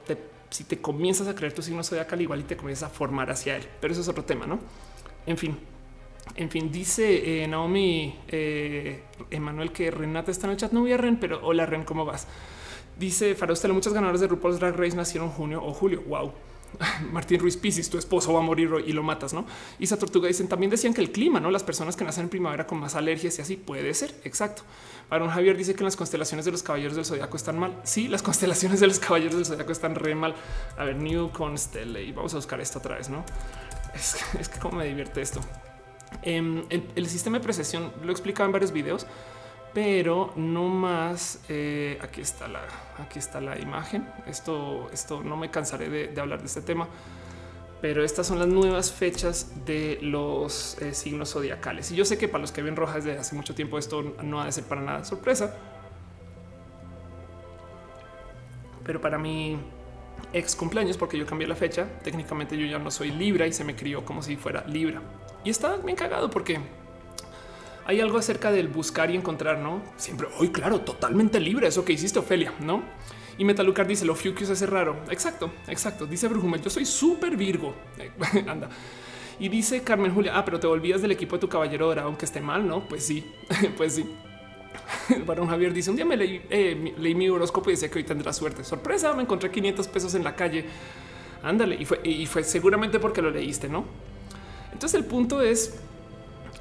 si 0.50 0.66
te 0.66 0.82
comienzas 0.82 1.30
a 1.30 1.36
creer 1.36 1.54
tu 1.54 1.62
signo 1.62 1.86
zodiacal, 1.86 2.20
igual 2.20 2.42
y 2.42 2.44
te 2.44 2.58
comienzas 2.58 2.90
a 2.90 2.94
formar 2.94 3.32
hacia 3.32 3.56
él. 3.56 3.64
Pero 3.80 3.94
eso 3.94 4.02
es 4.02 4.10
otro 4.10 4.26
tema, 4.26 4.46
¿no? 4.46 4.60
En 5.26 5.38
fin, 5.38 5.58
en 6.36 6.50
fin, 6.50 6.72
dice 6.72 7.44
eh, 7.44 7.48
Naomi 7.48 8.16
eh, 8.28 9.04
Emanuel 9.30 9.72
que 9.72 9.92
Renata 9.92 10.32
está 10.32 10.48
en 10.48 10.52
el 10.52 10.58
chat. 10.58 10.72
No 10.72 10.82
voy 10.82 10.94
a 10.94 10.98
Ren, 10.98 11.20
pero 11.20 11.40
hola 11.44 11.66
Ren, 11.66 11.84
¿cómo 11.84 12.06
vas? 12.06 12.28
Dice 12.98 13.36
Farostela, 13.36 13.74
muchas 13.74 13.94
ganadoras 13.94 14.22
de 14.22 14.28
RuPaul's 14.28 14.60
Drag 14.60 14.76
Race 14.76 14.96
nacieron 14.96 15.30
junio 15.30 15.64
o 15.64 15.74
julio. 15.74 16.02
Wow. 16.08 16.34
Martín 17.12 17.40
Ruiz 17.40 17.58
Pisis, 17.58 17.90
tu 17.90 17.98
esposo 17.98 18.34
va 18.34 18.40
a 18.40 18.44
morir 18.44 18.70
y 18.86 18.94
lo 18.94 19.04
matas, 19.04 19.34
¿no? 19.34 19.46
Isa 19.80 19.98
Tortuga 19.98 20.28
dicen 20.28 20.48
también 20.48 20.70
decían 20.70 20.94
que 20.94 21.02
el 21.02 21.12
clima, 21.12 21.40
¿no? 21.40 21.50
Las 21.52 21.64
personas 21.64 21.96
que 21.96 22.04
nacen 22.04 22.24
en 22.26 22.30
primavera 22.30 22.68
con 22.68 22.80
más 22.80 22.96
alergias 22.96 23.38
y 23.40 23.42
así 23.42 23.56
puede 23.56 23.94
ser. 23.94 24.14
Exacto. 24.24 24.64
Aaron 25.10 25.30
Javier 25.30 25.58
dice 25.58 25.74
que 25.76 25.84
las 25.84 25.96
constelaciones 25.96 26.46
de 26.46 26.52
los 26.52 26.62
caballeros 26.62 26.96
del 26.96 27.06
zodiaco 27.06 27.38
están 27.38 27.58
mal. 27.58 27.80
Sí, 27.84 28.08
las 28.08 28.22
constelaciones 28.30 28.80
de 28.80 28.88
los 28.88 29.00
caballeros 29.00 29.36
del 29.36 29.46
zodiaco 29.46 29.72
están 29.72 29.96
re 29.96 30.14
mal. 30.16 30.36
A 30.78 30.84
ver, 30.84 30.96
New 30.96 31.32
Constelle 31.32 32.04
y 32.04 32.12
vamos 32.12 32.34
a 32.34 32.38
buscar 32.38 32.62
esto 32.62 32.80
otra 32.80 32.98
vez, 32.98 33.10
¿no? 33.10 33.24
Es, 33.94 34.18
es 34.40 34.50
que 34.50 34.70
me 34.70 34.86
divierte 34.86 35.22
esto. 35.22 35.42
Em, 36.22 36.64
el, 36.70 37.08
sistema 37.08 37.38
de 37.38 37.44
precesión 37.44 37.94
lo 38.02 38.10
he 38.10 38.12
explicado 38.12 38.48
en 38.48 38.52
varios 38.52 38.72
videos, 38.72 39.08
pero 39.74 40.34
no 40.36 40.68
más. 40.68 41.42
Eh, 41.50 41.98
aquí 42.02 42.22
está 42.22 42.48
la, 42.48 42.62
aquí 42.98 43.20
está 43.20 43.40
la 43.40 43.58
imagen. 43.60 44.08
Esto, 44.28 44.90
esto 44.92 45.24
no 45.24 45.38
me 45.38 45.50
cansaré 45.50 45.90
de, 45.90 46.20
hablar 46.22 46.40
de 46.40 46.48
este 46.48 46.62
tema, 46.62 46.88
pero 47.82 48.04
estas 48.04 48.28
son 48.28 48.40
las 48.40 48.48
nuevas 48.48 48.92
fechas 48.92 49.66
de 49.66 50.00
los 50.02 50.78
eh, 50.82 50.94
signos 50.94 51.32
zodiacales. 51.32 51.92
Y 51.92 51.96
yo 51.96 52.04
sé 52.06 52.18
que 52.18 52.28
para 52.28 52.42
los 52.42 52.52
que 52.52 52.62
ven 52.62 52.76
rojas 52.76 53.06
desde 53.06 53.20
hace 53.20 53.36
mucho 53.36 53.56
tiempo, 53.56 53.78
esto 53.78 54.16
no 54.24 54.42
ha 54.42 54.46
de 54.46 54.52
ser 54.52 54.66
para 54.66 54.82
nada 54.82 55.06
sorpresa. 55.06 55.56
Pero 58.84 59.00
para 59.00 59.18
mí, 59.18 59.58
ex 60.34 60.56
cumpleaños, 60.56 60.98
porque 60.98 61.18
yo 61.18 61.26
cambié 61.26 61.48
la 61.48 61.56
fecha, 61.56 61.88
técnicamente 62.04 62.58
yo 62.58 62.66
ya 62.66 62.80
no 62.80 62.92
soy 62.92 63.12
Libra 63.12 63.46
y 63.48 63.54
se 63.54 63.64
me 63.64 63.76
crió 63.76 64.04
como 64.04 64.22
si 64.22 64.36
fuera 64.36 64.66
Libra. 64.68 65.02
Y 65.44 65.50
está 65.50 65.78
bien 65.78 65.96
cagado 65.96 66.30
porque 66.30 66.60
hay 67.86 68.02
algo 68.02 68.18
acerca 68.18 68.52
del 68.52 68.68
buscar 68.68 69.10
y 69.10 69.16
encontrar, 69.16 69.60
¿no? 69.60 69.82
Siempre, 69.98 70.28
hoy 70.38 70.50
claro, 70.50 70.82
totalmente 70.82 71.40
libre, 71.40 71.68
eso 71.68 71.84
que 71.84 71.94
hiciste, 71.94 72.20
Ofelia, 72.20 72.54
¿no? 72.60 72.84
Y 73.40 73.46
Metalucar 73.46 73.88
dice, 73.88 74.06
lo 74.06 74.16
Fukius 74.16 74.50
es 74.50 74.70
raro. 74.70 74.98
Exacto, 75.10 75.50
exacto. 75.68 76.06
Dice 76.06 76.28
Brujumel, 76.28 76.62
yo 76.62 76.70
soy 76.70 76.86
súper 76.86 77.38
Virgo. 77.38 77.74
Anda. 78.48 78.70
Y 79.40 79.48
dice 79.48 79.82
Carmen 79.82 80.14
Julia, 80.14 80.34
ah, 80.38 80.44
pero 80.44 80.60
te 80.60 80.68
olvidas 80.68 81.02
del 81.02 81.14
equipo 81.14 81.38
de 81.38 81.40
tu 81.40 81.48
caballero 81.48 81.88
dorado, 81.88 82.08
aunque 82.08 82.26
esté 82.26 82.42
mal, 82.42 82.68
¿no? 82.68 82.86
Pues 82.88 83.06
sí, 83.06 83.26
pues 83.78 83.96
sí. 83.96 84.06
Varón 85.26 85.48
Javier 85.48 85.74
dice, 85.74 85.90
un 85.90 85.96
día 85.96 86.06
me 86.06 86.18
leí, 86.18 86.42
eh, 86.50 86.76
mi 86.76 87.30
horóscopo 87.30 87.70
y 87.70 87.74
decía 87.74 87.90
que 87.90 88.00
hoy 88.00 88.04
tendrá 88.04 88.34
suerte. 88.34 88.66
Sorpresa, 88.66 89.14
me 89.14 89.22
encontré 89.22 89.50
500 89.50 89.88
pesos 89.88 90.14
en 90.16 90.26
la 90.26 90.36
calle. 90.36 90.66
Ándale, 91.42 91.78
y 91.80 91.86
fue, 91.86 92.02
y 92.04 92.26
fue 92.26 92.44
seguramente 92.44 93.00
porque 93.00 93.22
lo 93.22 93.32
leíste, 93.32 93.70
¿no? 93.70 93.86
Entonces 94.72 95.00
el 95.00 95.06
punto 95.06 95.42
es 95.42 95.80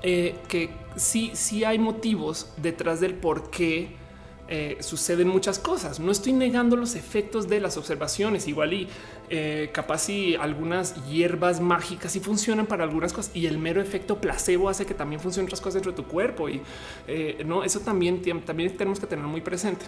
eh, 0.02 0.36
que 0.48 0.70
sí, 0.96 1.32
sí 1.34 1.64
hay 1.64 1.78
motivos 1.78 2.52
detrás 2.56 3.00
del 3.00 3.14
por 3.14 3.50
qué 3.50 3.96
eh, 4.48 4.78
suceden 4.80 5.28
muchas 5.28 5.58
cosas. 5.58 6.00
No 6.00 6.12
estoy 6.12 6.32
negando 6.32 6.76
los 6.76 6.94
efectos 6.94 7.48
de 7.48 7.60
las 7.60 7.76
observaciones. 7.76 8.46
Igual 8.46 8.72
y 8.72 8.88
eh, 9.28 9.70
capaz 9.72 10.08
y 10.08 10.36
algunas 10.36 11.04
hierbas 11.06 11.60
mágicas 11.60 12.14
y 12.16 12.20
funcionan 12.20 12.66
para 12.66 12.84
algunas 12.84 13.12
cosas 13.12 13.34
y 13.34 13.46
el 13.46 13.58
mero 13.58 13.82
efecto 13.82 14.20
placebo 14.20 14.68
hace 14.68 14.86
que 14.86 14.94
también 14.94 15.20
funcionen 15.20 15.48
otras 15.48 15.60
cosas 15.60 15.74
dentro 15.74 15.92
de 15.92 15.96
tu 15.96 16.08
cuerpo. 16.08 16.48
Y 16.48 16.62
no, 17.44 17.64
eso 17.64 17.80
también, 17.80 18.22
también 18.44 18.76
tenemos 18.76 19.00
que 19.00 19.06
tener 19.06 19.26
muy 19.26 19.40
presente. 19.40 19.84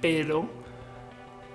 Pero 0.00 0.48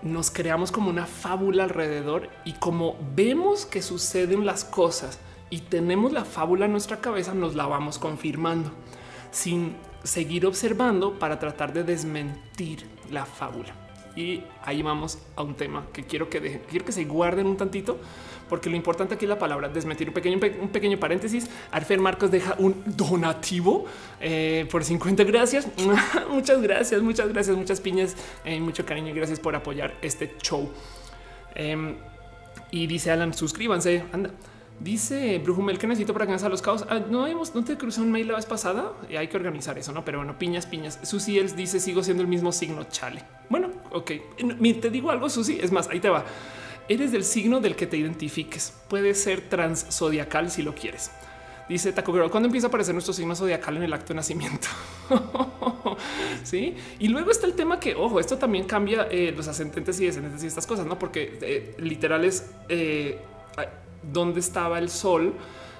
nos 0.01 0.29
creamos 0.29 0.71
como 0.71 0.89
una 0.89 1.05
fábula 1.05 1.63
alrededor 1.63 2.29
y 2.45 2.53
como 2.53 2.97
vemos 3.15 3.65
que 3.65 3.81
suceden 3.81 4.45
las 4.45 4.63
cosas 4.63 5.19
y 5.49 5.59
tenemos 5.59 6.11
la 6.11 6.25
fábula 6.25 6.65
en 6.65 6.71
nuestra 6.71 6.97
cabeza, 6.97 7.33
nos 7.33 7.55
la 7.55 7.65
vamos 7.65 7.99
confirmando 7.99 8.71
sin 9.31 9.75
seguir 10.03 10.45
observando 10.45 11.19
para 11.19 11.39
tratar 11.39 11.73
de 11.73 11.83
desmentir 11.83 12.85
la 13.11 13.25
fábula. 13.25 13.73
Y 14.15 14.41
ahí 14.63 14.81
vamos 14.81 15.19
a 15.35 15.43
un 15.43 15.53
tema 15.53 15.85
que 15.93 16.03
quiero 16.03 16.27
que 16.27 16.39
dejen, 16.39 16.61
quiero 16.67 16.83
que 16.83 16.91
se 16.91 17.05
guarden 17.05 17.45
un 17.45 17.55
tantito, 17.55 17.99
porque 18.49 18.67
lo 18.67 18.75
importante 18.75 19.13
aquí 19.13 19.25
es 19.25 19.29
la 19.29 19.37
palabra 19.37 19.69
desmentir. 19.69 20.07
Un 20.07 20.13
pequeño, 20.15 20.39
un 20.59 20.69
pequeño 20.69 20.97
paréntesis. 20.99 21.47
Arfer 21.71 21.99
Marcos 21.99 22.31
deja 22.31 22.55
un 22.57 22.81
donativo 22.85 23.85
eh, 24.19 24.67
por 24.71 24.83
50. 24.83 25.23
Gracias. 25.23 25.67
muchas 26.31 26.61
gracias, 26.63 27.01
muchas 27.01 27.29
gracias, 27.29 27.55
muchas 27.55 27.79
piñas, 27.79 28.15
eh, 28.43 28.59
mucho 28.59 28.85
cariño 28.85 29.09
y 29.09 29.13
gracias 29.13 29.39
por 29.39 29.55
apoyar 29.55 29.95
este 30.01 30.35
show. 30.41 30.71
Em, 31.53 31.97
y 32.71 32.87
dice 32.87 33.11
Alan, 33.11 33.33
suscríbanse. 33.35 34.03
Anda. 34.11 34.31
Dice 34.80 35.39
Brujumel 35.39 35.80
que 35.80 35.88
necesito 35.88 36.13
para 36.13 36.28
que 36.28 36.34
a 36.34 36.49
los 36.49 36.61
caos. 36.61 36.86
Ah, 36.89 36.99
no 36.99 37.25
hemos, 37.25 37.55
no 37.55 37.63
te 37.63 37.78
cruzó 37.78 38.01
un 38.01 38.11
mail 38.11 38.28
la 38.28 38.36
vez 38.36 38.45
pasada 38.45 38.93
y 39.09 39.15
hay 39.15 39.28
que 39.28 39.36
organizar 39.36 39.78
eso, 39.78 39.91
no? 39.91 40.05
Pero 40.05 40.19
bueno, 40.19 40.38
piñas, 40.38 40.67
piñas. 40.67 40.99
Susi 41.01 41.39
él 41.39 41.55
dice 41.55 41.80
sigo 41.80 42.03
siendo 42.03 42.21
el 42.21 42.30
mismo 42.30 42.51
signo. 42.51 42.84
Chale. 42.84 43.23
Bueno, 43.49 43.71
ok. 43.91 44.11
Te 44.82 44.89
digo 44.91 45.09
algo, 45.09 45.30
Susi. 45.30 45.57
Es 45.59 45.71
más, 45.71 45.88
ahí 45.89 45.99
te 45.99 46.09
va. 46.09 46.25
Eres 46.88 47.11
del 47.11 47.23
signo 47.23 47.59
del 47.59 47.75
que 47.75 47.88
te 47.88 47.97
identifiques. 47.97 48.73
Puede 48.88 49.15
ser 49.15 49.41
trans 49.41 49.88
zodiacal 49.89 50.51
si 50.51 50.61
lo 50.61 50.75
quieres. 50.75 51.11
Dice 51.67 51.91
Taco 51.91 52.13
Girl, 52.13 52.30
¿cuándo 52.30 52.47
empieza 52.47 52.67
a 52.67 52.69
aparecer 52.69 52.93
nuestro 52.93 53.13
signo 53.13 53.36
zodiacal 53.36 53.75
en 53.75 53.84
el 53.84 53.91
acto 53.91 54.09
de 54.09 54.15
nacimiento? 54.15 54.67
sí. 56.43 56.75
Y 56.99 57.09
luego 57.09 57.30
está 57.30 57.45
el 57.45 57.53
tema 57.55 57.78
que, 57.78 57.93
ojo, 57.93 58.21
esto 58.21 58.38
también 58.38 58.65
cambia 58.65 59.07
eh, 59.11 59.34
los 59.36 59.49
ascendentes 59.49 59.99
y 59.99 60.05
descendentes 60.05 60.43
y 60.43 60.47
estas 60.47 60.65
cosas, 60.65 60.86
no? 60.86 60.97
Porque 60.97 61.38
eh, 61.41 61.75
literal 61.80 62.23
es 62.23 62.51
eh, 62.69 63.19
dónde 64.03 64.39
estaba 64.39 64.79
el 64.79 64.89
sol 64.89 65.33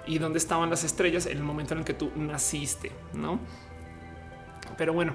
y 0.06 0.18
dónde 0.20 0.40
estaban 0.40 0.70
las 0.70 0.84
estrellas 0.84 1.26
en 1.26 1.38
el 1.38 1.44
momento 1.44 1.74
en 1.74 1.80
el 1.80 1.86
que 1.86 1.94
tú 1.94 2.12
naciste, 2.16 2.92
¿no? 3.14 3.40
Pero 4.78 4.94
bueno, 4.94 5.14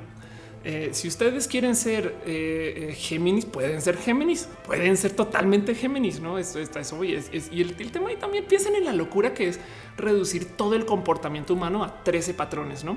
eh, 0.65 0.91
si 0.93 1.09
ustedes 1.09 1.49
quieren 1.49 1.75
ser 1.75 2.15
eh, 2.25 2.89
eh, 2.91 2.95
Géminis, 2.95 3.47
pueden 3.47 3.83
ser 3.83 3.97
Géminis, 3.97 4.49
pueden 4.65 4.97
ser 4.97 5.13
totalmente 5.13 5.75
Géminis, 5.75 6.21
¿no? 6.21 6.39
Esto 6.39 6.61
está 6.61 6.81
eso 6.81 7.03
y, 7.03 7.19
y 7.51 7.61
el, 7.61 7.75
el, 7.79 7.91
tema 7.91 8.13
y 8.13 8.17
también 8.17 8.45
piensen 8.45 8.77
en 8.77 8.85
la 8.85 8.93
locura 8.93 9.35
que 9.35 9.49
es 9.49 9.61
reducir 9.97 10.57
todo 10.57 10.75
el 10.75 10.85
comportamiento 10.85 11.55
humano 11.55 11.83
a 11.83 12.05
13 12.05 12.35
patrones, 12.35 12.85
¿no? 12.85 12.97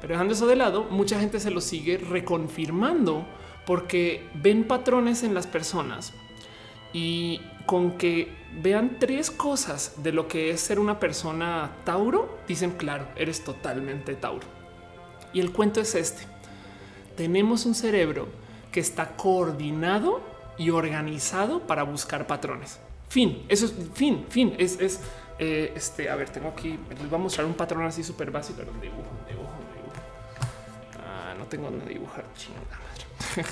Pero 0.00 0.14
dejando 0.14 0.34
eso 0.34 0.46
de 0.46 0.56
lado, 0.56 0.84
mucha 0.84 1.18
gente 1.18 1.40
se 1.40 1.50
lo 1.50 1.60
sigue 1.60 1.98
reconfirmando 1.98 3.26
porque 3.66 4.28
ven 4.34 4.64
patrones 4.64 5.22
en 5.22 5.34
las 5.34 5.46
personas 5.46 6.12
y 6.92 7.40
con 7.66 7.98
que 7.98 8.41
vean 8.60 8.98
tres 8.98 9.30
cosas 9.30 9.94
de 10.02 10.12
lo 10.12 10.28
que 10.28 10.50
es 10.50 10.60
ser 10.60 10.78
una 10.78 10.98
persona 11.00 11.70
Tauro, 11.84 12.38
dicen, 12.46 12.72
claro, 12.72 13.06
eres 13.16 13.44
totalmente 13.44 14.14
Tauro. 14.14 14.46
Y 15.32 15.40
el 15.40 15.52
cuento 15.52 15.80
es 15.80 15.94
este. 15.94 16.22
Tenemos 17.16 17.66
un 17.66 17.74
cerebro 17.74 18.28
que 18.70 18.80
está 18.80 19.16
coordinado 19.16 20.20
y 20.58 20.70
organizado 20.70 21.60
para 21.60 21.82
buscar 21.82 22.26
patrones. 22.26 22.78
Fin, 23.08 23.44
eso 23.48 23.66
es 23.66 23.74
fin, 23.94 24.26
fin, 24.28 24.54
es, 24.58 24.80
es 24.80 25.00
eh, 25.38 25.72
este, 25.74 26.08
a 26.08 26.16
ver, 26.16 26.30
tengo 26.30 26.48
aquí, 26.48 26.78
les 26.88 27.10
voy 27.10 27.18
a 27.18 27.22
mostrar 27.22 27.46
un 27.46 27.54
patrón 27.54 27.84
así 27.84 28.02
súper 28.02 28.30
básico, 28.30 28.58
pero 28.58 28.72
dibujo, 28.80 29.10
dibujo, 29.28 29.52
dibujo. 29.74 29.96
Ah, 31.04 31.34
no 31.36 31.44
tengo 31.46 31.70
nada 31.70 31.84
dibujar, 31.84 32.24
chingada 32.36 32.64
madre. 32.78 33.48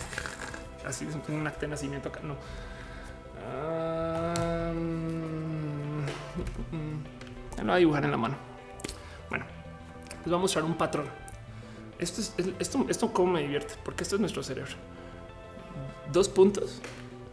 así 0.87 1.05
tengo 1.07 1.41
un 1.41 1.47
acta 1.47 1.63
de 1.63 1.69
nacimiento 1.69 2.09
acá, 2.09 2.21
no. 2.23 2.37
Ah, 3.45 4.50
lo 7.59 7.65
voy 7.65 7.73
a 7.73 7.77
dibujar 7.77 8.05
en 8.05 8.11
la 8.11 8.17
mano. 8.17 8.37
Bueno, 9.29 9.45
les 10.19 10.27
voy 10.27 10.35
a 10.35 10.39
mostrar 10.39 10.65
un 10.65 10.75
patrón. 10.75 11.07
Esto 11.99 12.21
es 12.21 12.35
esto, 12.59 12.87
esto 12.89 13.13
cómo 13.13 13.33
me 13.33 13.43
divierte, 13.43 13.75
porque 13.85 14.03
esto 14.03 14.17
es 14.17 14.21
nuestro 14.21 14.43
cerebro. 14.43 14.73
Dos 16.13 16.29
puntos 16.29 16.81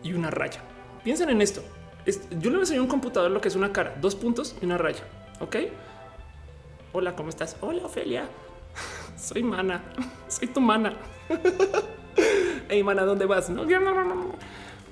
y 0.04 0.14
una 0.14 0.30
raya. 0.30 0.62
Piensen 1.04 1.30
en 1.30 1.42
esto. 1.42 1.64
Yo 2.40 2.52
le 2.52 2.60
enseño 2.60 2.82
a 2.82 2.84
un 2.84 2.90
computador 2.90 3.32
lo 3.32 3.42
que 3.42 3.48
es 3.48 3.56
una 3.56 3.72
cara, 3.72 3.96
dos 4.02 4.16
puntos 4.16 4.56
y 4.62 4.66
una 4.66 4.78
raya. 4.78 5.04
Ok. 5.40 5.56
Hola, 6.94 7.16
¿cómo 7.16 7.30
estás? 7.30 7.58
Hola, 7.62 7.86
Ofelia. 7.86 8.28
Soy 9.18 9.44
Mana. 9.44 9.84
Soy 10.28 10.48
tu 10.48 10.62
mana. 10.62 10.94
Hey, 12.70 12.84
mana, 12.84 13.06
¿dónde 13.06 13.26
vas? 13.26 13.50
No, 13.50 13.64
no, 13.64 13.80
no, 13.80 14.04
no. 14.04 14.36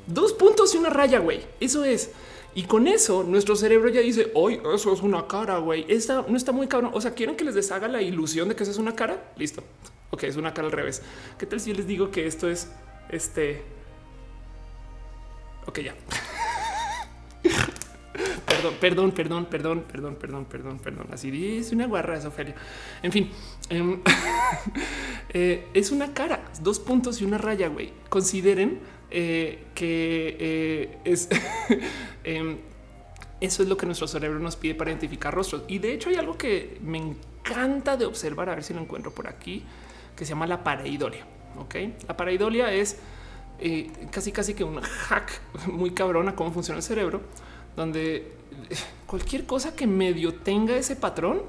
Dos 0.08 0.32
puntos 0.34 0.74
y 0.76 0.78
una 0.78 0.90
raya, 0.90 1.20
güey. 1.20 1.42
Eso 1.60 1.84
es. 1.84 2.12
Y 2.56 2.64
con 2.64 2.88
eso 2.88 3.24
nuestro 3.24 3.58
cerebro 3.58 3.90
ya 3.90 4.00
dice, 4.00 4.32
hoy 4.34 4.62
eso 4.74 4.94
es 4.94 5.02
una 5.02 5.28
cara, 5.28 5.58
güey. 5.58 5.86
Esta 5.90 6.26
no 6.26 6.38
está 6.38 6.54
muy 6.54 6.68
cabrón. 6.68 6.92
O 6.94 7.02
sea, 7.02 7.14
quieren 7.14 7.36
que 7.36 7.44
les 7.44 7.54
deshaga 7.54 7.90
la 7.90 8.02
ilusión 8.02 8.48
de 8.48 8.56
que 8.56 8.64
eso 8.64 8.72
es 8.72 8.78
una 8.78 8.96
cara. 8.96 9.34
Listo. 9.36 9.62
Ok, 10.10 10.24
es 10.24 10.38
una 10.38 10.54
cara 10.54 10.68
al 10.68 10.72
revés. 10.72 11.02
¿Qué 11.38 11.46
tal 11.46 11.60
si 11.60 11.72
yo 11.72 11.76
les 11.76 11.86
digo 11.86 12.12
que 12.12 12.26
esto 12.26 12.50
es 12.50 12.72
este? 13.10 13.62
Ok, 15.66 15.80
ya. 15.82 15.96
perdón, 18.80 19.12
perdón, 19.12 19.12
perdón, 19.12 19.84
perdón, 19.84 20.16
perdón, 20.16 20.46
perdón, 20.46 20.80
perdón. 20.80 21.08
Así 21.12 21.30
dice 21.30 21.76
una 21.76 21.88
guarra 21.88 22.18
esa 22.18 22.30
Ofelia. 22.30 22.56
En 23.04 23.12
fin, 23.12 23.32
em, 23.68 24.00
eh, 25.34 25.68
es 25.74 25.92
una 25.92 26.14
cara, 26.14 26.52
dos 26.62 26.80
puntos 26.80 27.20
y 27.20 27.26
una 27.26 27.38
raya, 27.38 27.68
güey. 27.68 27.92
Consideren 28.08 28.80
eh, 29.12 29.68
que 29.76 30.38
eh, 30.40 30.98
es 31.06 31.30
em, 32.24 32.58
eso 33.42 33.64
es 33.64 33.70
lo 33.70 33.78
que 33.78 33.86
nuestro 33.86 34.08
cerebro 34.08 34.40
nos 34.40 34.56
pide 34.56 34.76
para 34.76 34.92
identificar 34.92 35.34
rostros. 35.34 35.64
Y 35.68 35.80
de 35.80 35.94
hecho 35.94 36.10
hay 36.10 36.16
algo 36.16 36.38
que 36.38 36.80
me 36.82 36.98
encanta 36.98 37.98
de 37.98 38.06
observar, 38.06 38.50
a 38.50 38.56
ver 38.56 38.64
si 38.64 38.74
lo 38.74 38.82
encuentro 38.82 39.14
por 39.14 39.28
aquí, 39.28 39.64
que 40.16 40.26
se 40.26 40.30
llama 40.30 40.48
la 40.48 40.64
pareidolia. 40.64 41.26
Ok, 41.58 41.76
la 42.08 42.18
pareidolia 42.18 42.72
es 42.72 42.98
eh, 43.60 43.90
casi 44.12 44.32
casi 44.32 44.54
que 44.54 44.64
un 44.64 44.82
hack 44.82 45.42
muy 45.68 45.92
cabrón 45.92 46.28
a 46.28 46.36
cómo 46.36 46.52
funciona 46.52 46.78
el 46.78 46.84
cerebro, 46.84 47.22
donde 47.76 48.32
cualquier 49.08 49.46
cosa 49.46 49.76
que 49.76 49.88
medio 49.88 50.34
tenga 50.36 50.76
ese 50.76 50.96
patrón 50.96 51.44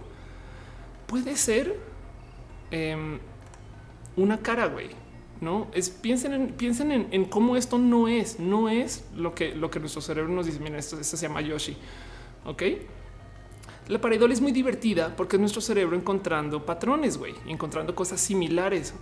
puede 1.06 1.36
ser 1.36 1.78
em, 2.70 3.18
una 4.16 4.38
cara, 4.38 4.66
güey 4.66 5.05
no 5.40 5.68
es 5.72 5.90
piensen 5.90 6.32
en, 6.32 6.48
piensen 6.48 7.08
en, 7.10 7.24
cómo 7.26 7.56
esto 7.56 7.78
no 7.78 8.08
es, 8.08 8.40
no 8.40 8.68
es 8.68 9.04
lo 9.14 9.34
que, 9.34 9.54
lo 9.54 9.70
que 9.70 9.80
nuestro 9.80 10.00
cerebro 10.00 10.32
nos 10.32 10.46
dice. 10.46 10.60
Mira, 10.60 10.78
esto, 10.78 11.02
se 11.02 11.16
llama 11.16 11.40
Yoshi. 11.40 11.76
Ok. 12.44 12.62
La 13.88 14.00
pareidolia 14.00 14.34
es 14.34 14.40
muy 14.40 14.52
divertida 14.52 15.14
porque 15.14 15.36
es 15.36 15.40
nuestro 15.40 15.60
cerebro 15.60 15.96
encontrando 15.96 16.64
patrones, 16.64 17.18
güey, 17.18 17.34
encontrando 17.46 17.94
cosas 17.94 18.20
similares. 18.20 18.94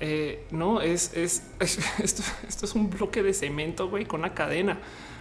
Eh, 0.00 0.46
no 0.50 0.80
es, 0.80 1.16
es, 1.16 1.50
esto, 1.60 2.22
esto, 2.46 2.66
es 2.66 2.74
un 2.74 2.90
bloque 2.90 3.22
de 3.22 3.32
cemento, 3.32 3.88
güey, 3.88 4.04
con 4.04 4.20
una 4.20 4.34
cadena, 4.34 4.78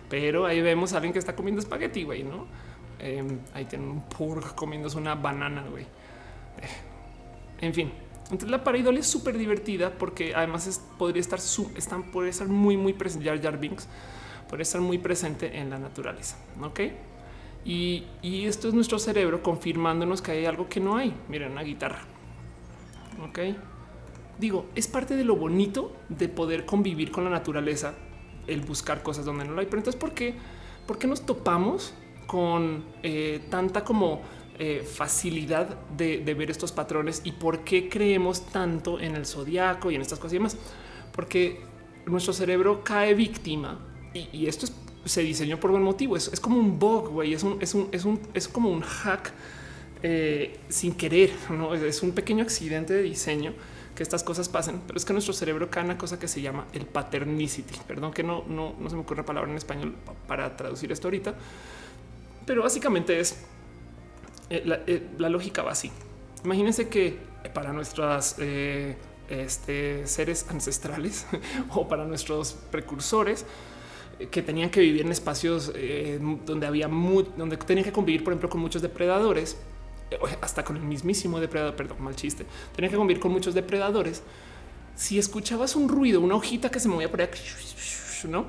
pero 0.09 0.45
ahí 0.45 0.59
vemos 0.61 0.93
a 0.93 0.97
alguien 0.97 1.13
que 1.13 1.19
está 1.19 1.35
comiendo 1.35 1.61
espagueti, 1.61 2.03
güey, 2.03 2.23
no? 2.23 2.47
Em, 2.99 3.39
ahí 3.53 3.65
tienen 3.65 3.89
un 3.89 4.01
purg 4.03 4.55
comiéndose 4.55 4.97
una 4.97 5.15
banana, 5.15 5.65
güey. 5.69 5.83
Eh, 5.83 6.67
en 7.61 7.73
fin, 7.73 7.91
entonces 8.31 8.49
la 8.49 8.63
pareidolia 8.63 9.01
es 9.01 9.07
súper 9.07 9.37
divertida 9.37 9.91
porque 9.97 10.33
además 10.33 10.81
podría 10.97 11.19
estar, 11.19 11.39
están, 11.75 12.11
podría 12.11 12.29
estar 12.29 12.47
muy, 12.47 12.77
muy 12.77 12.93
presente. 12.93 13.27
Jar 13.27 13.41
Jar 13.41 13.59
podría 14.47 14.63
estar 14.63 14.79
muy 14.79 14.97
presente 14.97 15.57
en 15.57 15.69
la 15.69 15.77
naturaleza. 15.77 16.37
Ok. 16.61 16.79
Y, 17.65 18.05
esto 18.23 18.69
es 18.69 18.73
nuestro 18.73 18.99
cerebro 18.99 19.43
confirmándonos 19.43 20.21
que 20.21 20.31
hay 20.31 20.45
algo 20.45 20.69
que 20.69 20.79
no 20.79 20.95
hay. 20.95 21.13
Miren, 21.27 21.51
una 21.51 21.63
guitarra. 21.63 21.99
Ok. 23.27 23.39
Digo, 24.39 24.65
es 24.75 24.87
parte 24.87 25.15
de 25.15 25.25
lo 25.25 25.35
bonito 25.35 25.95
de 26.07 26.29
poder 26.29 26.65
convivir 26.65 27.11
con 27.11 27.25
la 27.25 27.29
naturaleza, 27.29 27.93
el 28.47 28.61
buscar 28.61 29.03
cosas 29.03 29.25
donde 29.25 29.45
no 29.45 29.51
lo 29.51 29.59
hay. 29.59 29.67
Pero 29.67 29.77
entonces, 29.77 29.99
¿por 29.99 30.13
qué, 30.13 30.35
por 30.87 30.97
qué 30.97 31.07
nos 31.07 31.25
topamos 31.25 31.93
con 32.27 32.85
eh, 33.03 33.45
tanta 33.49 33.83
como 33.83 34.21
eh, 34.63 34.83
facilidad 34.83 35.75
de, 35.97 36.19
ver 36.35 36.51
estos 36.51 36.71
patrones 36.71 37.21
y 37.23 37.31
por 37.31 37.63
qué 37.63 37.89
creemos 37.89 38.45
tanto 38.45 38.99
en 38.99 39.15
el 39.15 39.25
zodiaco 39.25 39.89
y 39.89 39.95
en 39.95 40.01
estas 40.01 40.19
cosas 40.19 40.33
y 40.33 40.35
demás? 40.35 40.55
Porque 41.11 41.61
nuestro 42.05 42.31
cerebro 42.31 42.83
cae 42.83 43.15
víctima 43.15 43.79
y, 44.13 44.45
esto 44.45 44.67
se 45.03 45.23
diseñó 45.23 45.59
por 45.59 45.71
buen 45.71 45.81
motivo. 45.81 46.15
Es, 46.15 46.39
como 46.39 46.59
un 46.59 46.77
bug, 46.77 47.09
güey. 47.09 47.33
Es 47.33 47.41
un, 47.41 47.59
es 47.59 47.73
un, 47.73 47.89
es 47.91 48.05
un, 48.05 48.19
es 48.35 48.47
como 48.47 48.69
un 48.69 48.81
hack 48.81 49.33
eh, 50.03 50.59
sin 50.69 50.93
querer. 50.93 51.31
No 51.49 51.73
es 51.73 52.03
un 52.03 52.11
pequeño 52.11 52.43
accidente 52.43 52.93
de 52.93 53.01
diseño 53.01 53.55
que 53.95 54.03
estas 54.03 54.21
cosas 54.21 54.47
pasen, 54.47 54.79
pero 54.85 54.95
es 54.95 55.05
que 55.05 55.13
nuestro 55.13 55.33
cerebro 55.33 55.71
cae 55.71 55.83
una 55.83 55.97
cosa 55.97 56.19
que 56.19 56.27
se 56.27 56.39
llama 56.39 56.67
el 56.73 56.85
paternicity. 56.85 57.79
Perdón 57.87 58.13
que 58.13 58.21
no, 58.21 58.43
no, 58.47 58.75
no 58.79 58.89
se 58.91 58.95
me 58.95 59.01
ocurre 59.01 59.23
palabra 59.23 59.49
en 59.49 59.57
español 59.57 59.95
para 60.27 60.55
traducir 60.55 60.91
esto 60.91 61.07
ahorita, 61.07 61.33
pero 62.45 62.61
básicamente 62.61 63.19
es 63.19 63.43
eh, 64.51 64.83
eh, 64.87 65.07
la, 65.17 65.29
lógica 65.29 65.63
va 65.63 65.71
así. 65.71 65.91
Imagínense 66.43 66.89
que 66.89 67.17
para 67.53 67.73
nuestras 67.73 68.37
este, 69.29 70.07
seres 70.07 70.45
ancestrales 70.49 71.25
o 71.69 71.87
para 71.87 72.05
nuestros 72.05 72.53
precursores, 72.69 73.45
que 74.29 74.41
tenían 74.41 74.69
que 74.69 74.81
vivir 74.81 75.01
en 75.01 75.11
espacios 75.11 75.71
eh, 75.75 76.19
donde 76.45 76.67
había 76.67 76.87
donde 76.87 77.57
tenían 77.57 77.85
que 77.85 77.91
convivir, 77.91 78.23
por 78.23 78.33
ejemplo, 78.33 78.49
con 78.49 78.61
muchos 78.61 78.81
depredadores, 78.81 79.57
eh, 80.11 80.17
hasta 80.41 80.63
con 80.63 80.77
el 80.77 80.83
mismísimo 80.83 81.39
depredador, 81.39 81.75
perdón, 81.75 82.03
mal 82.03 82.15
chiste, 82.15 82.45
tenían 82.75 82.91
que 82.91 82.97
convivir 82.97 83.21
con 83.21 83.31
muchos 83.31 83.53
depredadores. 83.53 84.21
Si 84.95 85.17
escuchabas 85.17 85.75
un 85.75 85.89
ruido, 85.89 86.21
una 86.21 86.35
hojita 86.35 86.69
que 86.69 86.79
se 86.79 86.87
movía 86.87 87.09
por 87.09 87.21
ahí, 87.21 87.29
no? 88.27 88.45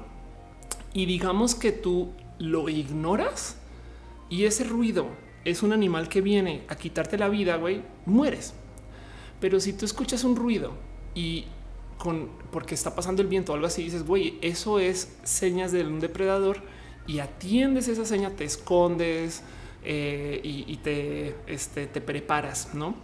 Y 0.93 1.07
digamos 1.07 1.55
que 1.55 1.73
tú 1.73 2.13
lo 2.39 2.69
ignoras 2.69 3.57
y 4.29 4.45
ese 4.45 4.65
ruido 4.65 5.07
es 5.45 5.63
un 5.63 5.73
animal 5.73 6.09
que 6.09 6.21
viene 6.21 6.63
a 6.69 6.77
quitarte 6.77 7.19
la 7.19 7.29
vida, 7.29 7.57
güey, 7.57 7.83
mueres. 8.07 8.55
Pero 9.41 9.59
si 9.61 9.73
tú 9.73 9.85
escuchas 9.85 10.25
un 10.25 10.37
ruido 10.37 10.73
y 11.15 11.47
con 11.99 12.31
porque 12.51 12.75
está 12.75 12.95
pasando 12.95 13.23
el 13.23 13.29
viento 13.29 13.53
o 13.53 13.55
algo 13.55 13.67
así, 13.67 13.83
dices, 13.83 14.05
güey, 14.05 14.39
eso 14.41 14.79
es 14.79 15.17
señas 15.23 15.73
de 15.73 15.85
un 15.85 16.01
depredador 16.01 16.59
y 17.07 17.19
atiendes 17.19 17.89
esa 17.89 18.05
seña, 18.05 18.31
te 18.31 18.45
escondes 18.45 19.43
eh, 19.85 20.41
y, 20.45 20.77
te, 20.77 21.35
este, 21.47 21.87
te 21.87 22.01
preparas, 22.01 22.75
¿no? 22.75 22.95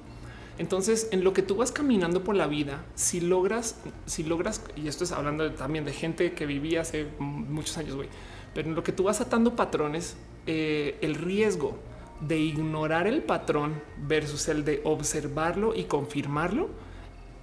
Entonces, 0.58 1.08
en 1.12 1.22
lo 1.22 1.32
que 1.32 1.42
tú 1.42 1.56
vas 1.56 1.70
caminando 1.70 2.24
por 2.24 2.34
la 2.34 2.46
vida, 2.46 2.84
si 2.94 3.20
logras, 3.20 3.76
si 4.06 4.24
logras, 4.24 4.62
y 4.76 4.88
esto 4.88 5.04
es 5.04 5.12
hablando 5.12 5.52
también 5.52 5.84
de 5.84 5.92
gente 5.92 6.32
que 6.32 6.46
vivía 6.46 6.80
hace 6.80 7.06
muchos 7.18 7.78
años, 7.78 7.94
güey, 7.94 8.08
pero 8.54 8.68
en 8.68 8.74
lo 8.74 8.82
que 8.82 8.92
tú 8.92 9.04
vas 9.04 9.20
atando 9.20 9.54
patrones, 9.54 10.16
eh, 10.46 10.98
el 11.00 11.14
riesgo 11.14 11.78
de 12.20 12.38
ignorar 12.38 13.06
el 13.06 13.22
patrón 13.22 13.80
versus 13.96 14.48
el 14.48 14.64
de 14.64 14.80
observarlo 14.84 15.74
y 15.74 15.84
confirmarlo, 15.84 16.68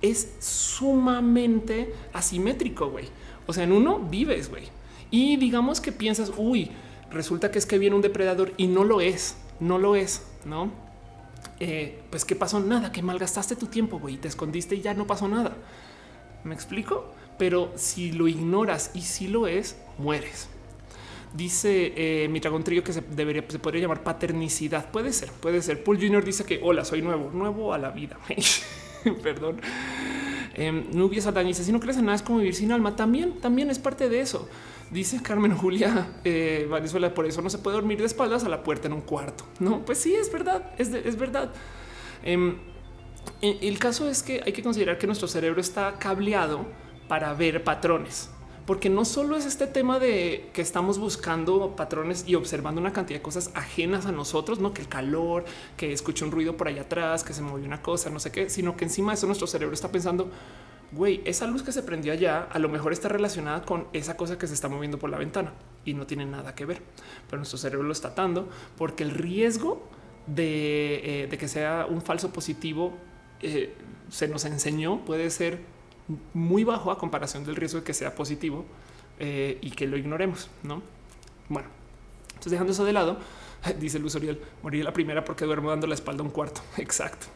es 0.02 0.36
sumamente 0.40 1.94
asimétrico, 2.14 2.90
güey. 2.90 3.08
O 3.48 3.54
sea, 3.54 3.64
en 3.64 3.72
uno 3.72 4.00
vives, 4.00 4.50
güey. 4.50 4.64
Y 5.12 5.38
digamos 5.38 5.82
que 5.82 5.92
piensas, 5.92 6.32
uy, 6.38 6.72
resulta 7.12 7.52
que 7.52 7.60
es 7.60 7.66
que 7.66 7.78
viene 7.78 7.96
un 7.96 8.02
depredador 8.02 8.54
y 8.58 8.68
no 8.68 8.84
lo 8.84 9.02
es, 9.02 9.38
no 9.60 9.78
lo 9.78 9.96
es, 9.96 10.24
¿no? 10.46 10.72
Eh, 11.60 12.02
pues 12.10 12.26
qué 12.26 12.36
pasó 12.36 12.60
nada, 12.60 12.92
que 12.92 13.02
malgastaste 13.02 13.56
tu 13.56 13.68
tiempo, 13.68 14.00
güey, 14.00 14.18
te 14.18 14.28
escondiste 14.28 14.76
y 14.76 14.82
ya 14.82 14.94
no 14.94 15.08
pasó 15.08 15.28
nada. 15.28 15.56
¿Me 16.44 16.54
explico? 16.54 17.12
Pero 17.38 17.72
si 17.76 18.12
lo 18.12 18.28
ignoras 18.28 18.92
y 18.94 19.02
si 19.02 19.28
lo 19.28 19.48
es, 19.48 19.78
mueres. 19.98 20.50
Dice 21.36 21.94
eh, 21.98 22.30
mi 22.30 22.40
dragón 22.40 22.64
trío 22.64 22.82
que 22.82 22.94
se 22.94 23.02
debería, 23.02 23.44
se 23.50 23.60
podría 23.60 23.82
llamar 23.82 24.04
paternicidad. 24.04 24.90
Puede 24.90 25.12
ser, 25.12 25.32
puede 25.32 25.62
ser. 25.62 25.84
Paul 25.84 25.98
Junior 25.98 26.24
dice 26.24 26.46
que 26.46 26.62
hola, 26.64 26.86
soy 26.86 27.02
nuevo, 27.02 27.30
nuevo 27.32 27.74
a 27.74 27.78
la 27.78 27.90
vida. 27.90 28.18
Perdón. 29.24 29.60
Eh, 30.54 30.72
Nubia 30.72 31.22
Saldaña 31.22 31.50
dice: 31.50 31.66
Si 31.66 31.74
no 31.74 31.82
crees 31.82 31.98
en 31.98 32.06
nada, 32.06 32.16
es 32.16 32.22
como 32.22 32.38
vivir 32.38 32.56
sin 32.56 32.72
alma. 32.72 32.96
También, 32.96 33.34
también 33.42 33.70
es 33.70 33.80
parte 33.80 34.08
de 34.08 34.22
eso. 34.22 34.48
Dice 34.92 35.22
Carmen 35.22 35.58
Julia 35.58 36.20
eh, 36.24 36.70
Venezuela. 36.72 37.14
Por 37.14 37.26
eso 37.26 37.42
no 37.42 37.50
se 37.50 37.58
puede 37.58 37.76
dormir 37.76 38.00
de 38.00 38.06
espaldas 38.06 38.46
a 38.46 38.50
la 38.50 38.64
puerta 38.64 38.88
en 38.88 38.94
un 38.94 39.02
cuarto. 39.02 39.44
No, 39.60 39.84
pues 39.84 39.98
sí, 39.98 40.16
es 40.16 40.32
verdad. 40.32 40.72
Es, 40.78 40.88
es 40.94 41.18
verdad. 41.18 41.52
Em, 42.24 42.56
el 43.42 43.78
caso 43.78 44.10
es 44.10 44.24
que 44.24 44.42
hay 44.46 44.54
que 44.54 44.64
considerar 44.64 44.98
que 44.98 45.06
nuestro 45.06 45.28
cerebro 45.28 45.60
está 45.60 46.00
cableado 46.00 46.66
para 47.10 47.34
ver 47.34 47.62
patrones 47.62 48.30
porque 48.66 48.90
no 48.90 49.06
solo 49.06 49.38
es 49.38 49.46
este 49.46 49.68
tema 49.68 50.00
de 50.00 50.50
que 50.54 50.62
estamos 50.62 50.98
buscando 50.98 51.76
patrones 51.76 52.26
y 52.28 52.36
observando 52.36 52.82
una 52.82 52.94
cantidad 52.94 53.20
de 53.20 53.24
cosas 53.24 53.52
ajenas 53.54 54.06
a 54.06 54.12
nosotros, 54.12 54.60
no 54.60 54.74
que 54.74 54.82
el 54.82 54.88
calor, 54.88 55.46
que 55.78 55.94
escuché 55.94 56.26
un 56.26 56.32
ruido 56.32 56.58
por 56.58 56.68
allá 56.68 56.84
atrás, 56.84 57.24
que 57.24 57.34
se 57.34 57.42
movió 57.42 57.66
una 57.66 57.82
cosa, 57.82 58.10
no 58.10 58.20
sé 58.20 58.32
qué, 58.32 58.50
sino 58.50 58.76
que 58.76 58.86
encima 58.86 59.12
de 59.12 59.18
eso 59.18 59.28
nuestro 59.28 59.46
cerebro 59.46 59.74
está 59.74 59.92
pensando, 59.92 60.32
güey, 60.92 61.22
esa 61.26 61.46
luz 61.46 61.62
que 61.62 61.72
se 61.72 61.84
prendió 61.84 62.12
allá 62.14 62.48
a 62.52 62.58
lo 62.58 62.70
mejor 62.70 62.92
está 62.92 63.08
relacionada 63.08 63.62
con 63.64 63.88
esa 63.94 64.18
cosa 64.18 64.38
que 64.40 64.48
se 64.48 64.56
está 64.56 64.68
moviendo 64.68 64.98
por 64.98 65.12
la 65.12 65.18
ventana 65.18 65.54
y 65.84 65.94
no 65.94 66.08
tiene 66.08 66.26
nada 66.26 66.56
que 66.56 66.66
ver, 66.66 66.82
pero 67.28 67.38
nuestro 67.38 67.60
cerebro 67.60 67.86
lo 67.86 67.94
está 67.94 68.10
atando 68.10 68.50
porque 68.78 69.04
el 69.04 69.12
riesgo 69.12 69.88
de, 70.26 71.26
eh, 71.26 71.38
que 71.38 71.48
sea 71.48 71.86
un 71.88 72.02
falso 72.02 72.34
positivo 72.34 72.94
eh, 73.42 73.76
se 74.10 74.28
nos 74.28 74.44
enseñó 74.46 75.06
puede 75.06 75.30
ser 75.30 75.75
muy 76.34 76.64
bajo 76.64 76.92
a 76.92 76.98
comparación 76.98 77.44
del 77.46 77.56
riesgo 77.56 77.80
de 77.80 77.86
que 77.86 77.94
sea 77.94 78.14
positivo 78.16 78.66
eh, 79.20 79.58
y 79.62 79.72
que 79.72 79.88
lo 79.88 79.98
ignoremos. 79.98 80.50
No, 80.64 80.82
bueno, 81.50 81.68
entonces 82.30 82.52
dejando 82.52 82.74
eso 82.74 82.86
de 82.86 82.94
lado, 82.94 83.18
dice 83.80 84.00
Luz 84.00 84.16
Oriel, 84.16 84.40
morir 84.64 84.84
la 84.84 84.94
primera 84.94 85.24
porque 85.24 85.46
duermo 85.46 85.70
dando 85.70 85.88
la 85.88 85.96
espalda 85.96 86.24
un 86.24 86.30
cuarto. 86.30 86.62
Exacto. 86.78 87.28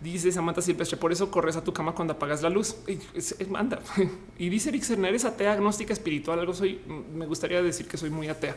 Dice 0.00 0.30
Samantha 0.30 0.60
Silvestre, 0.60 0.98
por 0.98 1.10
eso 1.10 1.30
corres 1.30 1.56
a 1.56 1.64
tu 1.64 1.72
cama 1.72 1.94
cuando 1.94 2.12
apagas 2.12 2.42
la 2.42 2.50
luz. 2.50 2.76
Y. 2.86 2.98
Y 4.38 4.48
dice 4.50 4.68
Eric 4.68 4.82
Cerner, 4.82 5.14
es 5.14 5.24
atea, 5.24 5.52
agnóstica, 5.52 5.92
espiritual. 5.94 6.38
Algo 6.38 6.52
soy, 6.52 6.80
me 7.14 7.24
gustaría 7.24 7.62
decir 7.62 7.88
que 7.88 7.96
soy 7.96 8.10
muy 8.10 8.28
atea. 8.28 8.54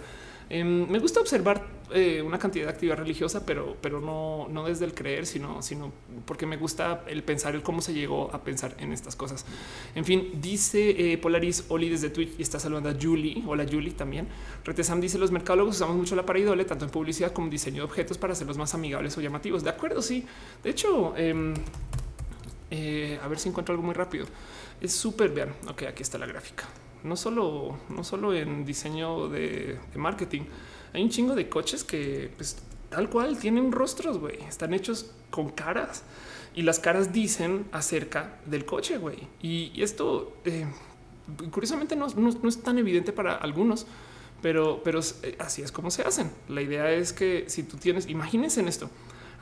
Em, 0.49 0.89
me 0.89 0.97
gusta 0.97 1.19
observar 1.19 1.63
eh, 1.91 2.21
una 2.23 2.39
cantidad 2.39 2.65
de 2.65 2.71
actividad 2.71 2.97
religiosa, 2.97 3.45
pero, 3.45 3.77
pero 3.81 4.01
no, 4.01 4.47
no 4.49 4.65
desde 4.65 4.85
el 4.85 4.93
creer, 4.93 5.27
sino, 5.27 5.61
sino 5.61 5.91
porque 6.25 6.45
me 6.45 6.57
gusta 6.57 7.03
el 7.07 7.23
pensar, 7.23 7.53
el 7.53 7.61
cómo 7.61 7.81
se 7.81 7.93
llegó 7.93 8.33
a 8.33 8.43
pensar 8.43 8.75
en 8.79 8.91
estas 8.91 9.15
cosas. 9.15 9.45
En 9.93 10.05
fin, 10.05 10.39
dice 10.41 11.13
eh, 11.13 11.17
Polaris 11.19 11.65
Oli 11.69 11.89
desde 11.89 12.09
Twitch 12.09 12.33
y 12.39 12.41
está 12.41 12.59
saludando 12.59 12.89
a 12.89 12.95
Julie. 12.99 13.43
Hola 13.45 13.65
Julie 13.69 13.91
también. 13.91 14.27
Retesam 14.65 14.99
dice 14.99 15.19
los 15.19 15.31
mercadólogos 15.31 15.75
usamos 15.75 15.95
mucho 15.95 16.15
la 16.15 16.25
paridole, 16.25 16.65
tanto 16.65 16.85
en 16.85 16.91
publicidad 16.91 17.31
como 17.31 17.47
en 17.47 17.51
diseño 17.51 17.77
de 17.77 17.83
objetos 17.83 18.17
para 18.17 18.33
hacerlos 18.33 18.57
más 18.57 18.73
amigables 18.73 19.17
o 19.17 19.21
llamativos. 19.21 19.63
De 19.63 19.69
acuerdo, 19.69 20.01
sí. 20.01 20.25
De 20.63 20.71
hecho, 20.71 21.15
em, 21.15 21.53
eh, 22.71 23.19
a 23.21 23.27
ver 23.27 23.39
si 23.39 23.49
encuentro 23.49 23.73
algo 23.73 23.83
muy 23.83 23.93
rápido. 23.93 24.25
Es 24.81 24.93
súper, 24.93 25.29
vean, 25.29 25.53
ok, 25.67 25.83
aquí 25.83 26.01
está 26.03 26.17
la 26.17 26.25
gráfica 26.25 26.65
no 27.03 27.15
solo, 27.15 27.77
no 27.89 28.03
solo 28.03 28.33
en 28.33 28.65
diseño 28.65 29.29
de, 29.29 29.79
marketing. 29.95 30.41
Hay 30.93 31.03
un 31.03 31.09
chingo 31.09 31.35
de 31.35 31.49
coches 31.49 31.83
que 31.83 32.31
pues, 32.35 32.57
tal 32.89 33.09
cual 33.09 33.37
tienen 33.37 33.71
rostros, 33.71 34.17
güey. 34.17 34.41
Están 34.43 34.73
hechos 34.73 35.11
con 35.29 35.49
caras 35.49 36.03
y 36.55 36.63
las 36.63 36.79
caras 36.79 37.13
dicen 37.13 37.65
acerca 37.71 38.39
del 38.45 38.65
coche, 38.65 38.97
güey. 38.97 39.17
Y, 39.41 39.81
esto 39.81 40.37
eh, 40.45 40.65
curiosamente 41.51 41.95
no, 41.95 42.07
es 42.07 42.63
tan 42.63 42.77
evidente 42.77 43.13
para 43.13 43.35
algunos, 43.35 43.85
pero, 44.41 44.81
pero 44.83 44.99
eh, 45.23 45.35
así 45.39 45.61
es 45.61 45.71
como 45.71 45.91
se 45.91 46.01
hacen. 46.01 46.31
La 46.47 46.61
idea 46.61 46.91
es 46.91 47.13
que 47.13 47.45
si 47.47 47.63
tú 47.63 47.77
tienes, 47.77 48.07
imagínense 48.07 48.59
en 48.59 48.67
esto. 48.67 48.89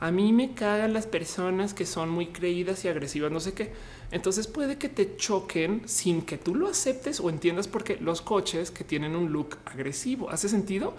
A 0.00 0.12
mí 0.12 0.32
me 0.32 0.54
cagan 0.54 0.92
las 0.92 1.08
personas 1.08 1.74
que 1.74 1.84
son 1.84 2.08
muy 2.08 2.28
creídas 2.28 2.84
y 2.84 2.88
agresivas, 2.88 3.32
no 3.32 3.40
sé 3.40 3.52
qué 3.54 3.72
entonces 4.10 4.46
puede 4.46 4.78
que 4.78 4.88
te 4.88 5.16
choquen 5.16 5.82
sin 5.86 6.22
que 6.22 6.38
tú 6.38 6.54
lo 6.54 6.68
aceptes 6.68 7.20
o 7.20 7.28
entiendas 7.28 7.68
porque 7.68 7.96
los 7.96 8.22
coches 8.22 8.70
que 8.70 8.84
tienen 8.84 9.14
un 9.14 9.32
look 9.32 9.58
agresivo 9.66 10.30
hace 10.30 10.48
sentido. 10.48 10.94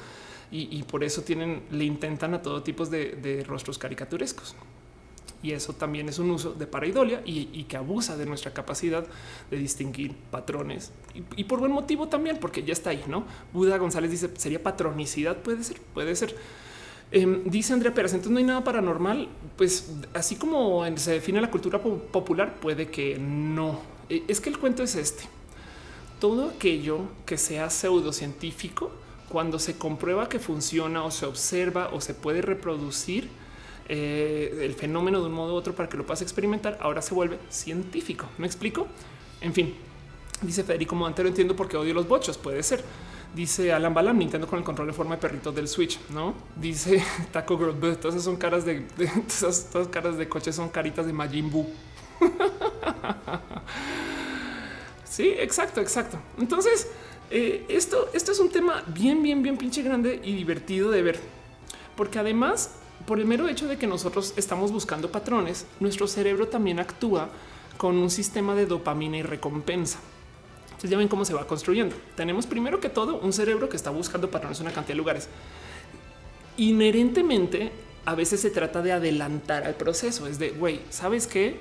y, 0.52 0.82
por 0.84 1.04
eso 1.04 1.22
tienen, 1.22 1.62
le 1.70 1.86
intentan 1.86 2.34
a 2.34 2.42
todo 2.42 2.64
tipo 2.64 2.84
de, 2.86 3.44
rostros 3.48 3.78
caricaturescos. 3.78 4.56
Y 5.44 5.52
eso 5.52 5.74
también 5.74 6.10
es 6.10 6.20
un 6.20 6.32
uso 6.32 6.54
de 6.54 6.68
paraidolia 6.68 7.22
y, 7.24 7.64
que 7.66 7.78
abusa 7.78 8.18
de 8.18 8.26
nuestra 8.26 8.52
capacidad 8.52 9.06
de 9.50 9.58
distinguir 9.58 10.16
patrones 10.32 10.92
y, 11.36 11.44
por 11.44 11.60
buen 11.60 11.72
motivo 11.72 12.08
también, 12.08 12.38
porque 12.40 12.64
ya 12.64 12.74
está 12.74 12.90
ahí, 12.90 13.04
no? 13.08 13.26
Buda 13.54 13.78
González 13.78 14.12
dice 14.12 14.30
sería 14.38 14.62
patronicidad. 14.62 15.38
Puede 15.38 15.64
ser, 15.64 15.80
puede 15.94 16.16
ser. 16.16 16.36
Em, 17.12 17.44
dice 17.46 17.74
Andrea 17.74 17.94
Pérez, 17.94 18.14
entonces 18.14 18.32
no 18.32 18.38
hay 18.38 18.44
nada 18.44 18.64
paranormal. 18.64 19.28
Pues 19.58 19.92
así 20.14 20.36
como 20.36 20.84
se 20.98 21.12
define 21.12 21.42
la 21.42 21.52
cultura 21.52 21.82
popular, 21.82 22.60
puede 22.60 22.90
que 22.90 23.18
no. 23.20 23.82
E, 24.10 24.24
es 24.28 24.40
que 24.42 24.50
el 24.50 24.58
cuento 24.58 24.84
es 24.84 24.96
este. 24.96 25.24
Todo 26.20 26.50
aquello 26.50 27.00
que 27.26 27.38
sea 27.38 27.70
pseudocientífico, 27.70 28.92
cuando 29.30 29.60
se 29.60 29.78
comprueba 29.78 30.28
que 30.28 30.40
funciona 30.40 31.04
o 31.04 31.12
se 31.12 31.26
observa 31.26 31.90
o 31.94 32.02
se 32.02 32.14
puede 32.14 32.42
reproducir 32.42 33.30
eh, 33.88 34.62
el 34.64 34.74
fenómeno 34.74 35.20
de 35.20 35.28
un 35.28 35.34
modo 35.34 35.54
u 35.54 35.56
otro 35.56 35.74
para 35.74 35.88
que 35.88 35.98
lo 35.98 36.06
puedas 36.06 36.22
experimentar, 36.22 36.78
ahora 36.82 37.02
se 37.02 37.14
vuelve 37.14 37.40
científico. 37.50 38.28
¿Me 38.38 38.48
explico? 38.48 38.88
En 39.42 39.54
fin, 39.54 39.74
dice 40.42 40.64
Federico 40.64 40.96
Montero, 40.96 41.30
entiendo 41.30 41.56
por 41.56 41.68
qué 41.68 41.78
odio 41.78 41.94
los 41.94 42.08
bochos. 42.08 42.38
Puede 42.38 42.62
ser. 42.64 42.84
Dice 43.36 43.72
Alan 43.72 43.94
Balam, 43.94 44.18
Nintendo 44.18 44.48
con 44.48 44.58
el 44.58 44.66
control 44.66 44.88
de 44.88 44.94
forma 44.94 45.16
de 45.16 45.22
perrito 45.22 45.52
del 45.52 45.68
Switch, 45.68 46.00
¿no? 46.10 46.34
Dice 46.56 47.04
Taco 47.32 47.58
Girl, 47.58 47.98
todas 47.98 48.24
son 48.24 48.38
caras 48.38 48.66
de, 48.66 48.82
todas, 49.40 49.88
caras 49.90 50.18
de 50.18 50.28
coches 50.28 50.56
son 50.56 50.70
caritas 50.70 51.06
de 51.06 51.14
Majin 51.14 51.52
Buu. 51.52 51.68
sí, 55.04 55.36
exacto, 55.38 55.80
exacto. 55.80 56.18
Entonces, 56.40 56.90
eh, 57.30 57.66
esto, 57.70 58.10
esto 58.14 58.32
es 58.32 58.40
un 58.40 58.50
tema 58.50 58.84
bien, 58.88 59.22
bien, 59.22 59.44
bien 59.44 59.58
pinche 59.58 59.84
grande 59.84 60.20
y 60.24 60.34
divertido 60.34 60.90
de 60.90 61.04
ver. 61.04 61.20
Porque 61.96 62.18
además, 62.18 62.72
por 63.06 63.20
el 63.20 63.26
mero 63.26 63.48
hecho 63.48 63.68
de 63.68 63.78
que 63.78 63.86
nosotros 63.86 64.34
estamos 64.38 64.72
buscando 64.72 65.12
patrones, 65.12 65.68
nuestro 65.80 66.08
cerebro 66.08 66.48
también 66.48 66.80
actúa 66.80 67.30
con 67.78 67.96
un 67.98 68.10
sistema 68.10 68.56
de 68.56 68.66
dopamina 68.66 69.18
y 69.18 69.22
recompensa. 69.22 70.00
Entonces 70.80 70.92
ya 70.92 70.98
ven 70.98 71.10
cómo 71.10 71.26
se 71.26 71.34
va 71.34 71.46
construyendo. 71.46 71.94
Tenemos 72.16 72.48
primero 72.48 72.80
que 72.80 72.88
todo 72.88 73.20
un 73.20 73.34
cerebro 73.34 73.68
que 73.68 73.76
está 73.76 73.90
buscando 73.90 74.32
patrones 74.32 74.62
en 74.62 74.68
una 74.68 74.74
cantidad 74.74 74.94
de 74.94 74.98
lugares. 74.98 75.28
Inherentemente, 76.56 77.74
a 78.06 78.16
veces 78.16 78.40
se 78.40 78.50
trata 78.50 78.82
de 78.82 78.94
adelantar 78.94 79.66
al 79.66 79.76
proceso. 79.76 80.26
Es 80.26 80.40
de, 80.40 80.52
güey, 80.52 80.80
¿sabes 80.90 81.28
qué? 81.28 81.60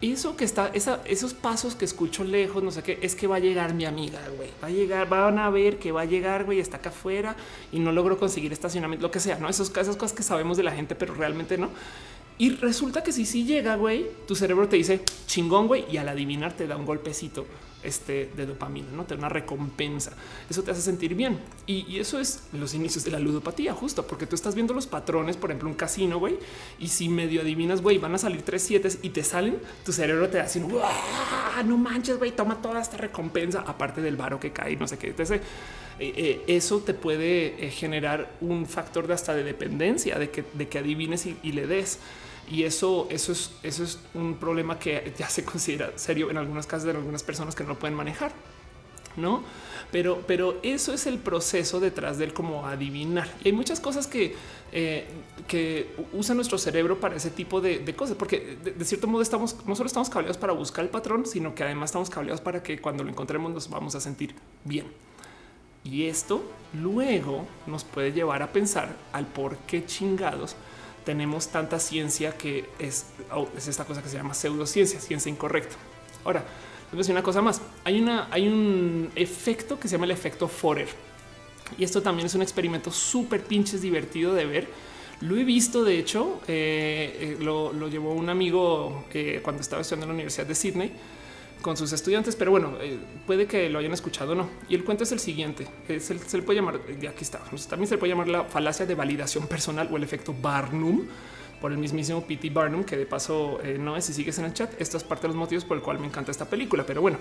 Eso 0.00 0.36
que 0.36 0.44
está, 0.44 0.72
esos 0.74 1.32
pasos 1.32 1.76
que 1.76 1.84
escucho 1.84 2.24
lejos, 2.24 2.60
no 2.60 2.72
sé 2.72 2.82
qué, 2.82 2.98
es 3.02 3.14
que 3.14 3.28
va 3.28 3.36
a 3.36 3.38
llegar 3.38 3.72
mi 3.72 3.84
amiga, 3.84 4.18
güey. 4.36 4.50
Va 4.60 4.66
a 4.66 4.70
llegar, 4.72 5.08
van 5.08 5.38
a 5.38 5.48
ver 5.48 5.78
que 5.78 5.92
va 5.92 6.00
a 6.00 6.04
llegar, 6.04 6.44
güey, 6.44 6.58
está 6.58 6.78
acá 6.78 6.88
afuera 6.88 7.36
y 7.70 7.78
no 7.78 7.92
logro 7.92 8.18
conseguir 8.18 8.52
estacionamiento, 8.52 9.06
lo 9.06 9.12
que 9.12 9.20
sea, 9.20 9.38
¿no? 9.38 9.48
Esas, 9.48 9.70
esas 9.70 9.94
cosas 9.94 10.12
que 10.12 10.24
sabemos 10.24 10.56
de 10.56 10.64
la 10.64 10.72
gente, 10.72 10.96
pero 10.96 11.14
realmente 11.14 11.56
no. 11.56 11.70
Y 12.36 12.50
resulta 12.50 13.04
que 13.04 13.12
si 13.12 13.26
sí 13.26 13.44
llega, 13.44 13.76
güey, 13.76 14.06
tu 14.26 14.34
cerebro 14.34 14.66
te 14.66 14.74
dice 14.74 15.02
chingón, 15.28 15.68
güey, 15.68 15.84
y 15.88 15.98
al 15.98 16.08
adivinar 16.08 16.52
te 16.52 16.66
da 16.66 16.76
un 16.76 16.84
golpecito 16.84 17.46
este, 17.84 18.30
de 18.36 18.46
dopamina, 18.46 18.88
no 18.92 19.04
te 19.04 19.14
da 19.14 19.18
una 19.18 19.28
recompensa. 19.28 20.12
Eso 20.48 20.62
te 20.62 20.70
hace 20.70 20.82
sentir 20.82 21.14
bien. 21.14 21.38
Y, 21.66 21.98
eso 21.98 22.18
es 22.18 22.44
los 22.52 22.74
inicios 22.74 23.04
de 23.04 23.10
la 23.10 23.18
ludopatía, 23.18 23.72
justo 23.72 24.06
porque 24.06 24.26
tú 24.26 24.34
estás 24.34 24.54
viendo 24.54 24.74
los 24.74 24.86
patrones, 24.86 25.36
por 25.36 25.50
ejemplo, 25.50 25.68
un 25.68 25.74
casino, 25.74 26.18
güey, 26.18 26.38
y 26.78 26.88
si 26.88 27.08
medio 27.08 27.42
adivinas, 27.42 27.80
güey, 27.82 27.98
van 27.98 28.14
a 28.14 28.18
salir 28.18 28.42
tres 28.42 28.62
siete 28.62 28.88
y 29.02 29.10
te 29.10 29.22
salen, 29.22 29.58
tu 29.84 29.92
cerebro 29.92 30.28
te 30.28 30.38
da 30.38 30.44
así, 30.44 30.60
no 30.60 31.76
manches, 31.76 32.18
güey, 32.18 32.32
toma 32.32 32.60
toda 32.60 32.80
esta 32.80 32.96
recompensa, 32.96 33.60
aparte 33.66 34.00
del 34.00 34.16
varo 34.16 34.40
que 34.40 34.52
cae, 34.52 34.76
no 34.76 34.88
sé 34.88 34.98
qué. 34.98 35.08
Entonces, 35.08 35.40
eh, 35.98 36.12
eh, 36.16 36.44
eso 36.48 36.80
te 36.80 36.94
puede 36.94 37.66
eh, 37.66 37.70
generar 37.70 38.32
un 38.40 38.66
factor 38.66 39.06
de 39.06 39.14
hasta 39.14 39.34
de 39.34 39.44
dependencia, 39.44 40.18
de 40.18 40.28
que 40.30 40.78
adivines 40.78 41.26
y 41.26 41.52
le 41.52 41.66
des. 41.66 42.00
Y 42.50 42.64
eso, 42.64 43.06
eso 43.10 43.32
es, 43.32 43.52
eso 43.62 43.84
es 43.84 43.98
un 44.12 44.36
problema 44.36 44.78
que 44.78 45.14
ya 45.18 45.28
se 45.28 45.44
considera 45.44 45.96
serio 45.96 46.30
en 46.30 46.36
algunas 46.36 46.66
casas 46.66 46.84
de 46.84 46.90
algunas 46.90 47.22
personas 47.22 47.54
que 47.54 47.64
no 47.64 47.78
pueden 47.78 47.96
manejar, 47.96 48.32
no? 49.16 49.42
Pero, 49.90 50.22
pero 50.26 50.58
eso 50.62 50.92
es 50.92 51.06
el 51.06 51.18
proceso 51.18 51.78
detrás 51.78 52.18
del 52.18 52.32
como 52.32 52.66
adivinar. 52.66 53.28
Y 53.44 53.48
hay 53.48 53.52
muchas 53.52 53.78
cosas 53.78 54.06
que, 54.06 54.34
eh, 54.72 55.06
que 55.46 55.94
usa 56.12 56.34
nuestro 56.34 56.58
cerebro 56.58 56.98
para 56.98 57.14
ese 57.16 57.30
tipo 57.30 57.60
de, 57.60 57.94
cosas, 57.94 58.16
porque 58.16 58.58
de, 58.62 58.84
cierto 58.84 59.06
modo 59.06 59.22
estamos 59.22 59.56
no 59.66 59.76
solo 59.76 59.86
estamos 59.86 60.10
cableados 60.10 60.36
para 60.36 60.52
buscar 60.52 60.84
el 60.84 60.90
patrón, 60.90 61.26
sino 61.26 61.54
que 61.54 61.62
además 61.62 61.90
estamos 61.90 62.10
cableados 62.10 62.40
para 62.40 62.62
que 62.62 62.80
cuando 62.80 63.04
lo 63.04 63.10
encontremos 63.10 63.52
nos 63.52 63.70
vamos 63.70 63.94
a 63.94 64.00
sentir 64.00 64.34
bien. 64.64 64.86
Y 65.84 66.06
esto 66.06 66.42
luego 66.72 67.46
nos 67.66 67.84
puede 67.84 68.10
llevar 68.10 68.42
a 68.42 68.52
pensar 68.52 68.96
al 69.12 69.26
por 69.26 69.58
qué 69.58 69.86
chingados 69.86 70.56
tenemos 71.04 71.48
tanta 71.48 71.78
ciencia 71.78 72.36
que 72.36 72.68
es, 72.78 73.06
es 73.56 73.68
esta 73.68 73.84
cosa 73.84 74.02
que 74.02 74.08
se 74.08 74.16
llama 74.16 74.34
pseudociencia, 74.34 75.00
ciencia 75.00 75.30
incorrecta. 75.30 75.76
Ahora, 76.24 76.40
les 76.40 76.90
voy 76.92 76.98
a 76.98 77.02
decir 77.02 77.14
una 77.14 77.22
cosa 77.22 77.42
más. 77.42 77.60
Hay, 77.84 78.00
una, 78.00 78.28
hay 78.30 78.48
un 78.48 79.10
efecto 79.14 79.78
que 79.78 79.88
se 79.88 79.92
llama 79.92 80.06
el 80.06 80.12
efecto 80.12 80.48
Forer. 80.48 80.88
Y 81.78 81.84
esto 81.84 82.02
también 82.02 82.26
es 82.26 82.34
un 82.34 82.42
experimento 82.42 82.90
súper 82.90 83.42
pinches 83.42 83.82
divertido 83.82 84.34
de 84.34 84.44
ver. 84.44 84.68
Lo 85.20 85.36
he 85.36 85.44
visto, 85.44 85.84
de 85.84 85.98
hecho, 85.98 86.40
eh, 86.48 87.36
eh, 87.38 87.42
lo, 87.42 87.88
llevó 87.88 88.12
un 88.12 88.28
amigo 88.28 89.04
eh, 89.12 89.40
cuando 89.42 89.62
estaba 89.62 89.82
estudiando 89.82 90.04
en 90.04 90.08
la 90.08 90.14
Universidad 90.14 90.46
de 90.46 90.54
Sydney 90.54 90.92
con 91.64 91.78
sus 91.78 91.92
estudiantes, 91.92 92.36
pero 92.36 92.50
bueno, 92.50 92.74
eh, 92.78 92.98
puede 93.26 93.46
que 93.46 93.70
lo 93.70 93.78
hayan 93.78 93.94
escuchado 93.94 94.32
o 94.32 94.34
no. 94.34 94.50
Y 94.68 94.74
el 94.74 94.84
cuento 94.84 95.04
es 95.04 95.12
el 95.12 95.18
siguiente, 95.18 95.66
se, 95.98 96.12
le 96.36 96.42
puede 96.42 96.58
llamar, 96.58 96.78
y 97.00 97.06
aquí 97.06 97.22
está, 97.22 97.38
también 97.70 97.88
se 97.88 97.94
le 97.94 97.98
puede 97.98 98.12
llamar 98.12 98.28
la 98.28 98.44
falacia 98.44 98.84
de 98.84 98.94
validación 98.94 99.46
personal 99.46 99.88
o 99.90 99.96
el 99.96 100.02
efecto 100.02 100.34
Barnum 100.42 101.06
por 101.62 101.72
el 101.72 101.78
mismísimo 101.78 102.22
P.T. 102.26 102.50
Barnum, 102.50 102.84
que 102.84 102.98
de 102.98 103.06
paso 103.06 103.60
eh, 103.64 103.78
no 103.80 103.96
es 103.96 104.04
si 104.04 104.12
sigues 104.12 104.38
en 104.38 104.44
el 104.44 104.52
chat, 104.52 104.78
esta 104.78 104.98
es 104.98 105.04
parte 105.04 105.22
de 105.22 105.28
los 105.28 105.36
motivos 105.36 105.64
por 105.64 105.78
el 105.78 105.82
cual 105.82 105.98
me 106.00 106.06
encanta 106.06 106.30
esta 106.30 106.44
película, 106.44 106.84
pero 106.84 107.00
bueno, 107.00 107.16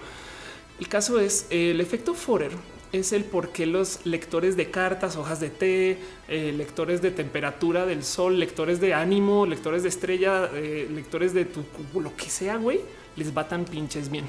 el 0.78 0.90
caso 0.90 1.22
es 1.22 1.48
el 1.50 1.80
efecto 1.80 2.14
Forer 2.14 2.52
es 2.92 3.14
el 3.14 3.24
por 3.24 3.50
qué 3.54 3.66
los 3.66 4.06
lectores 4.06 4.58
de 4.58 4.70
cartas, 4.70 5.16
hojas 5.16 5.40
de 5.40 5.52
té, 5.52 5.98
eh, 6.28 6.52
lectores 6.52 7.02
de 7.02 7.12
temperatura 7.12 7.86
del 7.86 8.04
sol, 8.04 8.38
lectores 8.38 8.82
de 8.82 8.94
ánimo, 8.94 9.46
lectores 9.46 9.84
de 9.84 9.90
estrella, 9.90 10.52
lectores 10.52 11.34
de 11.34 11.46
tu 11.46 11.64
lo 11.98 12.14
que 12.18 12.30
sea, 12.30 12.58
güey 12.58 12.82
les 13.16 13.36
va 13.36 13.48
tan 13.48 13.66
pinches 13.66 14.10
bien. 14.10 14.28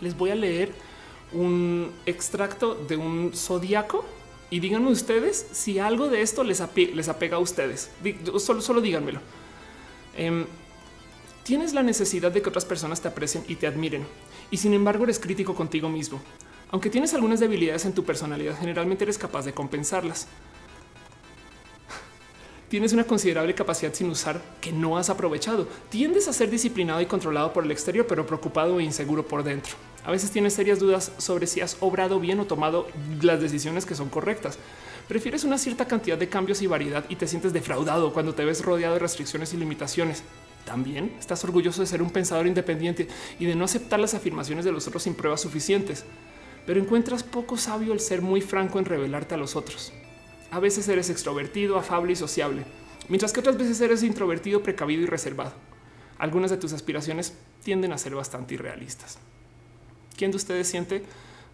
Les 0.00 0.16
voy 0.16 0.30
a 0.30 0.34
leer 0.34 0.72
un 1.32 1.90
extracto 2.06 2.74
de 2.74 2.96
un 2.96 3.32
zodiaco 3.34 4.04
y 4.50 4.60
díganme 4.60 4.90
ustedes 4.90 5.46
si 5.52 5.78
algo 5.78 6.08
de 6.08 6.22
esto 6.22 6.44
les, 6.44 6.62
les 6.76 7.08
apega 7.08 7.36
a 7.36 7.40
ustedes. 7.40 7.90
Solo, 8.38 8.60
solo 8.60 8.80
díganmelo. 8.80 9.20
Em, 10.16 10.46
tienes 11.42 11.74
la 11.74 11.82
necesidad 11.82 12.30
de 12.30 12.40
que 12.40 12.48
otras 12.48 12.64
personas 12.64 13.00
te 13.00 13.08
aprecien 13.08 13.44
y 13.48 13.56
te 13.56 13.66
admiren, 13.66 14.06
y 14.50 14.56
sin 14.58 14.74
embargo 14.74 15.04
eres 15.04 15.18
crítico 15.18 15.54
contigo 15.54 15.88
mismo. 15.88 16.20
Aunque 16.70 16.90
tienes 16.90 17.14
algunas 17.14 17.40
debilidades 17.40 17.84
en 17.84 17.94
tu 17.94 18.04
personalidad, 18.04 18.58
generalmente 18.58 19.04
eres 19.04 19.18
capaz 19.18 19.44
de 19.44 19.52
compensarlas 19.52 20.28
tienes 22.74 22.92
una 22.92 23.04
considerable 23.04 23.54
capacidad 23.54 23.94
sin 23.94 24.10
usar 24.10 24.42
que 24.60 24.72
no 24.72 24.98
has 24.98 25.08
aprovechado. 25.08 25.68
Tiendes 25.90 26.26
a 26.26 26.32
ser 26.32 26.50
disciplinado 26.50 27.00
y 27.00 27.06
controlado 27.06 27.52
por 27.52 27.62
el 27.62 27.70
exterior, 27.70 28.04
pero 28.08 28.26
preocupado 28.26 28.80
e 28.80 28.82
inseguro 28.82 29.24
por 29.24 29.44
dentro. 29.44 29.74
A 30.04 30.10
veces 30.10 30.32
tienes 30.32 30.54
serias 30.54 30.80
dudas 30.80 31.12
sobre 31.18 31.46
si 31.46 31.60
has 31.60 31.76
obrado 31.78 32.18
bien 32.18 32.40
o 32.40 32.46
tomado 32.46 32.88
las 33.22 33.40
decisiones 33.40 33.86
que 33.86 33.94
son 33.94 34.08
correctas. 34.08 34.58
Prefieres 35.06 35.44
una 35.44 35.56
cierta 35.56 35.86
cantidad 35.86 36.18
de 36.18 36.28
cambios 36.28 36.62
y 36.62 36.66
variedad 36.66 37.04
y 37.08 37.14
te 37.14 37.28
sientes 37.28 37.52
defraudado 37.52 38.12
cuando 38.12 38.34
te 38.34 38.44
ves 38.44 38.64
rodeado 38.64 38.94
de 38.94 38.98
restricciones 38.98 39.54
y 39.54 39.56
limitaciones. 39.56 40.24
También 40.64 41.14
estás 41.20 41.44
orgulloso 41.44 41.80
de 41.80 41.86
ser 41.86 42.02
un 42.02 42.10
pensador 42.10 42.48
independiente 42.48 43.06
y 43.38 43.44
de 43.44 43.54
no 43.54 43.66
aceptar 43.66 44.00
las 44.00 44.14
afirmaciones 44.14 44.64
de 44.64 44.72
los 44.72 44.88
otros 44.88 45.04
sin 45.04 45.14
pruebas 45.14 45.42
suficientes. 45.42 46.04
Pero 46.66 46.80
encuentras 46.80 47.22
poco 47.22 47.56
sabio 47.56 47.92
el 47.92 48.00
ser 48.00 48.20
muy 48.20 48.40
franco 48.40 48.80
en 48.80 48.84
revelarte 48.84 49.36
a 49.36 49.38
los 49.38 49.54
otros. 49.54 49.92
A 50.54 50.60
veces 50.60 50.86
eres 50.86 51.10
extrovertido, 51.10 51.76
afable 51.76 52.12
y 52.12 52.16
sociable, 52.16 52.62
mientras 53.08 53.32
que 53.32 53.40
otras 53.40 53.58
veces 53.58 53.80
eres 53.80 54.04
introvertido, 54.04 54.62
precavido 54.62 55.02
y 55.02 55.06
reservado. 55.06 55.52
Algunas 56.16 56.48
de 56.48 56.56
tus 56.56 56.72
aspiraciones 56.72 57.34
tienden 57.64 57.92
a 57.92 57.98
ser 57.98 58.14
bastante 58.14 58.54
irrealistas. 58.54 59.18
¿Quién 60.16 60.30
de 60.30 60.36
ustedes 60.36 60.68
siente 60.68 61.02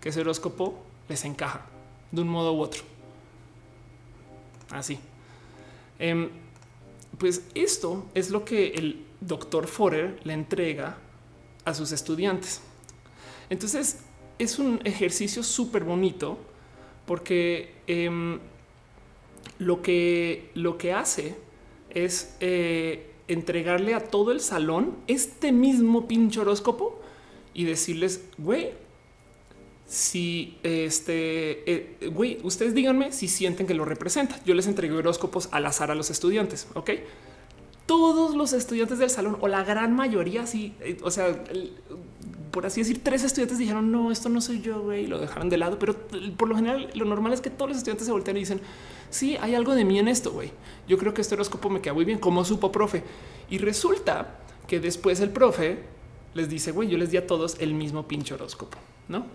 que 0.03 0.11
ese 0.11 0.21
horóscopo 0.21 0.85
les 1.09 1.25
encaja 1.25 1.65
de 2.13 2.21
un 2.21 2.29
modo 2.29 2.53
u 2.53 2.61
otro? 2.61 2.83
Así. 4.69 4.99
Em, 5.99 6.29
pues 7.17 7.41
esto 7.55 8.07
es 8.13 8.29
lo 8.29 8.45
que 8.45 8.75
el 8.75 9.07
doctor 9.23 9.67
Forer 9.67 10.21
le 10.25 10.35
entrega 10.35 10.99
a 11.65 11.73
sus 11.73 11.91
estudiantes. 11.93 12.61
Entonces 13.49 14.01
es 14.39 14.59
un 14.59 14.79
ejercicio 14.85 15.43
súper 15.43 15.85
bonito 15.85 16.39
porque 17.07 17.77
em, 17.87 18.39
lo 19.61 19.83
que, 19.83 20.51
lo 20.55 20.79
que 20.79 20.93
hace 20.93 21.37
es 21.91 22.35
eh, 22.41 23.13
entregarle 23.29 23.95
a 23.95 24.01
todo 24.01 24.33
el 24.33 24.41
salón 24.41 24.97
este 25.07 25.53
mismo 25.53 26.09
pinche 26.09 26.41
horóscopo 26.41 26.99
y 27.53 27.65
decirles, 27.65 28.25
güey, 28.39 28.71
si 29.87 30.57
este 30.63 31.71
eh, 31.71 32.11
güey, 32.13 32.39
ustedes 32.43 32.75
díganme 32.75 33.13
si 33.13 33.29
sienten 33.29 33.67
que 33.67 33.75
lo 33.75 33.85
representa. 33.85 34.41
Yo 34.45 34.55
les 34.55 34.67
entregué 34.67 34.95
horóscopos 34.95 35.49
al 35.53 35.67
azar 35.67 35.91
a 35.91 35.95
los 35.95 36.11
estudiantes. 36.11 36.69
Ok, 36.75 36.91
todos 37.87 38.35
los 38.35 38.55
estudiantes 38.55 38.99
del 38.99 39.11
salón 39.11 39.37
o 39.41 39.49
la 39.49 39.63
gran 39.63 39.95
mayoría, 39.95 40.47
sí, 40.47 40.75
eh, 40.81 40.97
o 41.03 41.11
sea, 41.11 41.37
por 42.51 42.65
así 42.65 42.81
decir, 42.81 43.03
tres 43.03 43.25
estudiantes 43.25 43.59
dijeron 43.59 43.91
no, 43.91 44.11
esto 44.11 44.29
no 44.29 44.41
soy 44.41 44.61
yo, 44.61 44.81
güey, 44.81 45.07
lo 45.07 45.19
dejaron 45.19 45.51
de 45.51 45.59
lado. 45.59 45.79
Pero 45.79 45.97
por 46.37 46.49
lo 46.49 46.57
general, 46.57 46.89
lo 46.95 47.05
normal 47.05 47.33
es 47.33 47.41
que 47.41 47.51
todos 47.51 47.69
los 47.69 47.79
estudiantes 47.79 48.07
se 48.07 48.13
voltean 48.13 48.37
y 48.39 48.41
dicen 48.41 48.61
sí, 49.11 49.37
hay 49.41 49.55
algo 49.55 49.75
de 49.75 49.85
mí 49.85 49.99
en 49.99 50.09
esto, 50.09 50.33
güey. 50.33 50.51
Yo 50.89 50.99
creo 50.99 51.15
que 51.15 51.21
este 51.21 51.35
horóscopo 51.35 51.69
me 51.69 51.81
queda 51.81 51.95
muy 51.95 52.05
bien. 52.05 52.19
como 52.19 52.45
supo, 52.45 52.73
profe? 52.73 53.03
Y 53.49 53.59
resulta 53.59 54.39
que 54.67 54.81
después 54.81 55.21
el 55.21 55.31
profe 55.31 55.79
les 56.35 56.49
dice, 56.49 56.73
güey, 56.73 56.89
yo 56.89 56.97
les 56.97 57.11
di 57.11 57.17
a 57.17 57.27
todos 57.27 57.57
el 57.61 57.75
mismo 57.75 58.07
pinche 58.07 58.35
horóscopo, 58.35 58.79
¿no? 59.09 59.27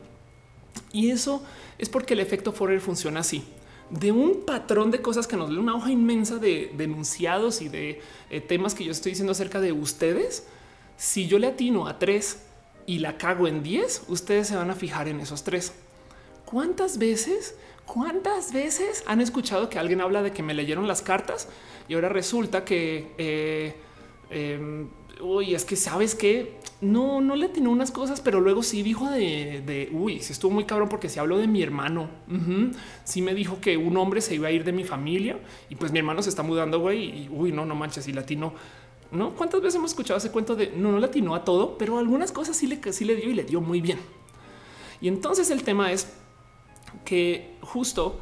Y 0.92 1.12
eso 1.12 1.44
es 1.78 1.90
porque 1.90 2.14
el 2.14 2.20
efecto 2.20 2.52
Forer 2.52 2.82
funciona 2.82 3.20
así. 3.20 3.44
De 3.90 4.12
un 4.12 4.46
patrón 4.46 4.92
de 4.92 5.02
cosas 5.02 5.28
que 5.28 5.38
nos 5.38 5.50
lee 5.50 5.58
una 5.58 5.76
hoja 5.76 5.92
inmensa 5.92 6.38
de 6.38 6.72
denunciados 6.76 7.62
y 7.62 7.70
de 7.70 8.02
eh, 8.30 8.42
temas 8.42 8.74
que 8.74 8.84
yo 8.84 8.92
estoy 8.92 9.12
diciendo 9.12 9.32
acerca 9.32 9.60
de 9.60 9.72
ustedes, 9.72 10.48
si 10.98 11.28
yo 11.28 11.38
le 11.38 11.48
atino 11.48 11.88
a 11.88 12.00
tres 12.00 12.44
y 12.88 13.00
la 13.00 13.18
cago 13.18 13.48
en 13.48 13.62
10, 13.62 14.04
ustedes 14.08 14.48
se 14.48 14.56
van 14.56 14.72
a 14.72 14.76
fijar 14.76 15.08
en 15.08 15.20
esos 15.20 15.44
tres. 15.44 15.74
¿Cuántas 16.46 16.98
veces 16.98 17.56
¿Cuántas 17.86 18.52
veces 18.52 19.04
han 19.06 19.22
escuchado 19.22 19.70
que 19.70 19.80
alguien 19.80 20.02
habla 20.02 20.24
de 20.24 20.32
que 20.32 20.42
me 20.44 20.54
leyeron 20.54 20.88
las 20.88 21.02
cartas 21.02 21.48
y 21.88 21.94
ahora 21.94 22.10
resulta 22.10 22.66
que, 22.66 23.12
eh, 23.18 23.76
em, 24.30 24.88
uy, 25.22 25.54
es 25.54 25.66
que 25.66 25.76
sabes 25.76 26.16
que 26.16 26.60
no, 26.82 27.22
no 27.22 27.36
le 27.36 27.48
tiene 27.50 27.70
unas 27.70 27.92
cosas, 27.92 28.22
pero 28.22 28.42
luego 28.42 28.64
sí 28.64 28.84
dijo 28.84 29.10
de, 29.10 29.90
uy, 29.94 30.20
se 30.20 30.34
estuvo 30.34 30.52
muy 30.52 30.66
cabrón 30.66 30.90
porque 30.90 31.10
se 31.10 31.20
habló 31.20 31.38
de 31.38 31.48
mi 31.48 31.62
hermano. 31.62 32.10
Sí 33.04 33.22
me 33.22 33.34
dijo 33.34 33.62
que 33.62 33.78
un 33.78 33.96
hombre 33.98 34.22
se 34.22 34.36
iba 34.36 34.48
a 34.48 34.52
ir 34.52 34.64
de 34.64 34.72
mi 34.72 34.84
familia 34.84 35.40
y 35.70 35.76
pues 35.76 35.92
mi 35.92 36.00
hermano 36.00 36.22
se 36.22 36.30
está 36.30 36.44
mudando, 36.44 36.80
güey, 36.80 37.24
y 37.24 37.30
uy, 37.30 37.52
no, 37.52 37.66
no 37.66 37.76
manches, 37.76 38.08
y 38.08 38.14
latino. 38.14 38.54
No, 39.12 39.36
cuántas 39.36 39.62
veces 39.62 39.76
hemos 39.76 39.92
escuchado 39.92 40.18
ese 40.18 40.32
cuento 40.32 40.56
de 40.56 40.74
no, 40.76 40.92
no 40.92 41.00
latino 41.00 41.36
a 41.36 41.46
todo, 41.46 41.78
pero 41.78 42.00
algunas 42.00 42.32
cosas 42.32 42.58
sí 42.58 42.68
le, 42.68 42.82
sí 42.92 43.06
le 43.06 43.16
dio 43.16 43.30
y 43.30 43.34
le 43.36 43.44
dio 43.44 43.62
muy 43.62 43.80
bien. 43.80 44.00
Y 45.02 45.08
entonces 45.08 45.52
el 45.52 45.64
tema 45.64 45.92
es 45.92 46.12
que 47.04 47.56
justo 47.62 48.20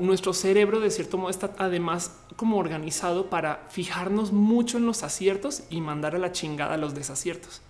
nuestro 0.00 0.32
cerebro 0.32 0.80
de 0.80 0.90
cierto 0.90 1.18
modo 1.18 1.30
está 1.30 1.54
además 1.58 2.18
como 2.36 2.58
organizado 2.58 3.30
para 3.30 3.66
fijarnos 3.68 4.32
mucho 4.32 4.78
en 4.78 4.86
los 4.86 5.02
aciertos 5.02 5.62
y 5.70 5.80
mandar 5.80 6.14
a 6.14 6.18
la 6.18 6.32
chingada 6.32 6.76
los 6.76 6.94
desaciertos. 6.94 7.62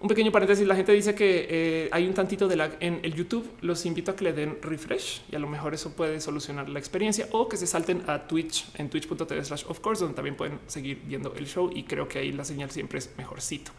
Un 0.00 0.08
pequeño 0.08 0.32
paréntesis, 0.32 0.66
la 0.66 0.76
gente 0.76 0.92
dice 0.92 1.14
que 1.14 1.46
eh, 1.48 1.88
hay 1.90 2.06
un 2.06 2.12
tantito 2.12 2.46
de 2.46 2.56
la 2.56 2.70
en 2.80 3.00
el 3.04 3.14
YouTube, 3.14 3.48
los 3.62 3.86
invito 3.86 4.10
a 4.10 4.16
que 4.16 4.24
le 4.24 4.32
den 4.34 4.58
refresh 4.60 5.22
y 5.32 5.36
a 5.36 5.38
lo 5.38 5.48
mejor 5.48 5.72
eso 5.72 5.92
puede 5.96 6.20
solucionar 6.20 6.68
la 6.68 6.78
experiencia 6.78 7.26
o 7.30 7.48
que 7.48 7.56
se 7.56 7.66
salten 7.66 8.02
a 8.06 8.26
Twitch 8.26 8.66
en 8.74 8.90
twitch.tv 8.90 9.44
slash 9.44 9.64
of 9.66 9.80
course, 9.80 10.02
donde 10.02 10.14
también 10.14 10.36
pueden 10.36 10.58
seguir 10.66 11.00
viendo 11.06 11.32
el 11.36 11.46
show 11.46 11.70
y 11.72 11.84
creo 11.84 12.06
que 12.06 12.18
ahí 12.18 12.32
la 12.32 12.44
señal 12.44 12.70
siempre 12.70 12.98
es 12.98 13.14
mejorcito. 13.16 13.70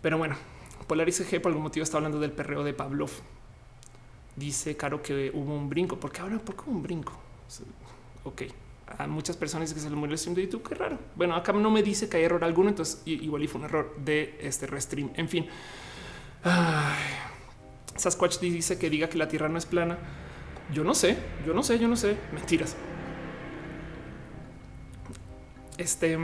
Pero 0.00 0.16
bueno, 0.16 0.36
Polaris 0.86 1.28
G 1.28 1.40
por 1.40 1.50
algún 1.50 1.64
motivo 1.64 1.82
está 1.82 1.96
hablando 1.96 2.20
del 2.20 2.30
perreo 2.30 2.62
de 2.62 2.74
Pavlov. 2.74 3.10
Dice 4.36 4.76
Caro 4.76 5.02
que 5.02 5.30
hubo 5.32 5.54
un 5.54 5.68
brinco. 5.68 5.98
porque 5.98 6.20
ahora? 6.20 6.38
¿Por 6.38 6.56
qué 6.56 6.62
un 6.66 6.82
brinco? 6.82 7.12
Ok. 8.24 8.42
A 8.98 9.06
muchas 9.06 9.36
personas 9.36 9.72
que 9.72 9.80
se 9.80 9.88
le 9.88 9.96
murió 9.96 10.12
el 10.12 10.18
stream 10.18 10.34
de 10.34 10.42
YouTube. 10.42 10.68
Qué 10.68 10.74
raro. 10.74 10.98
Bueno, 11.16 11.34
acá 11.34 11.52
no 11.52 11.70
me 11.70 11.82
dice 11.82 12.08
que 12.08 12.16
hay 12.18 12.24
error 12.24 12.44
alguno. 12.44 12.68
Entonces 12.68 13.02
igual 13.06 13.42
y 13.42 13.48
fue 13.48 13.60
un 13.60 13.66
error 13.66 13.94
de 13.98 14.36
este 14.40 14.66
restream. 14.66 15.10
En 15.14 15.28
fin. 15.28 15.46
Sasquatch 17.96 18.38
dice 18.40 18.78
que 18.78 18.90
diga 18.90 19.08
que 19.08 19.18
la 19.18 19.28
tierra 19.28 19.48
no 19.48 19.58
es 19.58 19.66
plana. 19.66 19.98
Yo 20.72 20.82
no 20.84 20.94
sé, 20.94 21.16
yo 21.46 21.54
no 21.54 21.62
sé, 21.62 21.78
yo 21.78 21.88
no 21.88 21.96
sé. 21.96 22.16
Mentiras. 22.32 22.76
Este, 25.76 26.18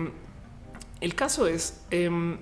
el 1.01 1.15
caso 1.15 1.47
es, 1.47 1.83
em, 1.91 2.39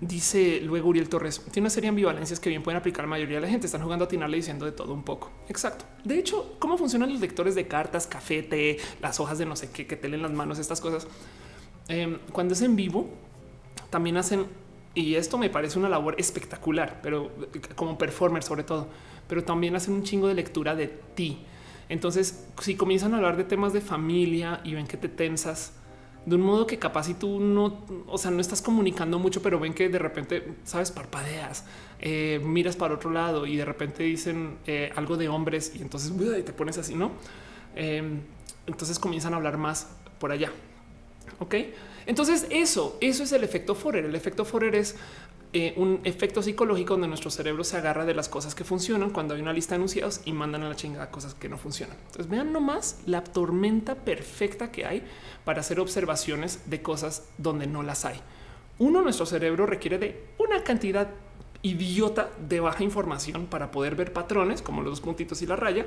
Dice 0.00 0.60
luego 0.62 0.88
Uriel 0.88 1.10
Torres, 1.10 1.42
tiene 1.52 1.64
una 1.64 1.70
serie 1.70 1.86
de 1.86 1.90
ambivalencias 1.90 2.40
que 2.40 2.48
bien 2.48 2.62
pueden 2.62 2.78
aplicar 2.78 3.04
la 3.04 3.10
mayoría 3.10 3.36
de 3.36 3.42
la 3.42 3.48
gente. 3.48 3.66
Están 3.66 3.82
jugando 3.82 4.04
a 4.04 4.06
atinarle 4.06 4.38
diciendo 4.38 4.64
de 4.64 4.72
todo 4.72 4.94
un 4.94 5.02
poco. 5.02 5.30
Exacto. 5.48 5.84
De 6.04 6.18
hecho, 6.18 6.56
¿cómo 6.58 6.78
funcionan 6.78 7.12
los 7.12 7.20
lectores 7.20 7.54
de 7.54 7.68
cartas, 7.68 8.06
café, 8.06 8.42
té, 8.42 8.78
las 9.02 9.20
hojas 9.20 9.36
de 9.36 9.44
no 9.44 9.56
sé 9.56 9.70
qué, 9.70 9.86
que 9.86 9.96
te 9.96 10.08
leen 10.08 10.22
las 10.22 10.32
manos, 10.32 10.58
estas 10.58 10.80
cosas? 10.80 11.06
Em, 11.88 12.18
cuando 12.32 12.54
es 12.54 12.62
en 12.62 12.76
vivo, 12.76 13.10
también 13.90 14.16
hacen, 14.16 14.46
y 14.94 15.16
esto 15.16 15.36
me 15.36 15.50
parece 15.50 15.78
una 15.78 15.90
labor 15.90 16.14
espectacular, 16.18 17.00
pero 17.02 17.30
como 17.74 17.98
performer 17.98 18.42
sobre 18.42 18.62
todo, 18.62 18.88
pero 19.28 19.44
también 19.44 19.76
hacen 19.76 19.92
un 19.92 20.02
chingo 20.02 20.28
de 20.28 20.34
lectura 20.34 20.74
de 20.74 20.86
ti. 20.86 21.44
Entonces, 21.90 22.46
si 22.60 22.74
comienzan 22.74 23.12
a 23.12 23.16
hablar 23.16 23.36
de 23.36 23.44
temas 23.44 23.74
de 23.74 23.82
familia 23.82 24.60
y 24.64 24.74
ven 24.74 24.86
que 24.86 24.96
te 24.96 25.08
tensas, 25.08 25.74
de 26.26 26.36
un 26.36 26.42
modo 26.42 26.66
que 26.66 26.78
capaz 26.78 27.04
si 27.04 27.14
tú 27.14 27.40
no, 27.40 27.84
o 28.06 28.18
sea, 28.18 28.30
no 28.30 28.40
estás 28.40 28.60
comunicando 28.60 29.18
mucho, 29.18 29.42
pero 29.42 29.58
ven 29.58 29.72
que 29.72 29.88
de 29.88 29.98
repente, 29.98 30.54
sabes, 30.64 30.90
parpadeas, 30.90 31.64
eh, 31.98 32.40
miras 32.42 32.76
para 32.76 32.94
otro 32.94 33.10
lado 33.10 33.46
y 33.46 33.56
de 33.56 33.64
repente 33.64 34.02
dicen 34.02 34.58
eh, 34.66 34.92
algo 34.96 35.16
de 35.16 35.28
hombres 35.28 35.72
y 35.74 35.82
entonces 35.82 36.12
te 36.44 36.52
pones 36.52 36.78
así, 36.78 36.94
¿no? 36.94 37.12
Em, 37.74 38.20
entonces 38.66 38.98
comienzan 38.98 39.32
a 39.34 39.36
hablar 39.36 39.56
más 39.56 39.88
por 40.18 40.32
allá. 40.32 40.52
Ok, 41.38 41.54
entonces 42.06 42.46
eso, 42.50 42.98
eso 43.00 43.22
es 43.22 43.32
el 43.32 43.44
efecto 43.44 43.74
Forer. 43.74 44.04
El 44.04 44.14
efecto 44.14 44.44
Forer 44.44 44.74
es 44.74 44.96
eh, 45.52 45.74
un 45.76 46.00
efecto 46.04 46.42
psicológico 46.42 46.94
donde 46.94 47.08
nuestro 47.08 47.28
cerebro 47.28 47.64
se 47.64 47.76
agarra 47.76 48.04
de 48.04 48.14
las 48.14 48.28
cosas 48.28 48.54
que 48.54 48.62
funcionan 48.62 49.10
cuando 49.10 49.34
hay 49.34 49.40
una 49.40 49.52
lista 49.52 49.74
de 49.74 49.76
enunciados 49.76 50.20
y 50.24 50.32
mandan 50.32 50.62
a 50.62 50.68
la 50.68 50.76
chingada 50.76 51.10
cosas 51.10 51.34
que 51.34 51.48
no 51.48 51.58
funcionan. 51.58 51.96
Entonces 52.06 52.28
vean 52.28 52.52
nomás 52.52 53.00
la 53.06 53.24
tormenta 53.24 53.96
perfecta 53.96 54.70
que 54.70 54.86
hay 54.86 55.02
para 55.44 55.60
hacer 55.60 55.80
observaciones 55.80 56.70
de 56.70 56.82
cosas 56.82 57.24
donde 57.36 57.66
no 57.66 57.82
las 57.82 58.04
hay. 58.04 58.20
Uno, 58.78 59.02
nuestro 59.02 59.26
cerebro 59.26 59.66
requiere 59.66 59.98
de 59.98 60.24
una 60.38 60.62
cantidad 60.62 61.08
idiota 61.62 62.30
de 62.48 62.60
baja 62.60 62.84
información 62.84 63.46
para 63.46 63.72
poder 63.72 63.96
ver 63.96 64.12
patrones 64.12 64.62
como 64.62 64.82
los 64.82 65.00
puntitos 65.00 65.42
y 65.42 65.46
la 65.46 65.56
raya. 65.56 65.84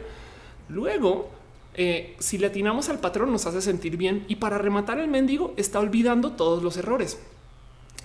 Luego, 0.67 1.29
eh, 1.75 2.15
si 2.19 2.37
le 2.37 2.47
atinamos 2.47 2.89
al 2.89 2.99
patrón 2.99 3.31
nos 3.31 3.45
hace 3.45 3.61
sentir 3.61 3.95
bien 3.95 4.25
y 4.27 4.35
para 4.35 4.57
rematar 4.57 4.99
el 4.99 5.07
mendigo 5.07 5.53
está 5.55 5.79
olvidando 5.79 6.33
todos 6.33 6.61
los 6.61 6.75
errores. 6.75 7.17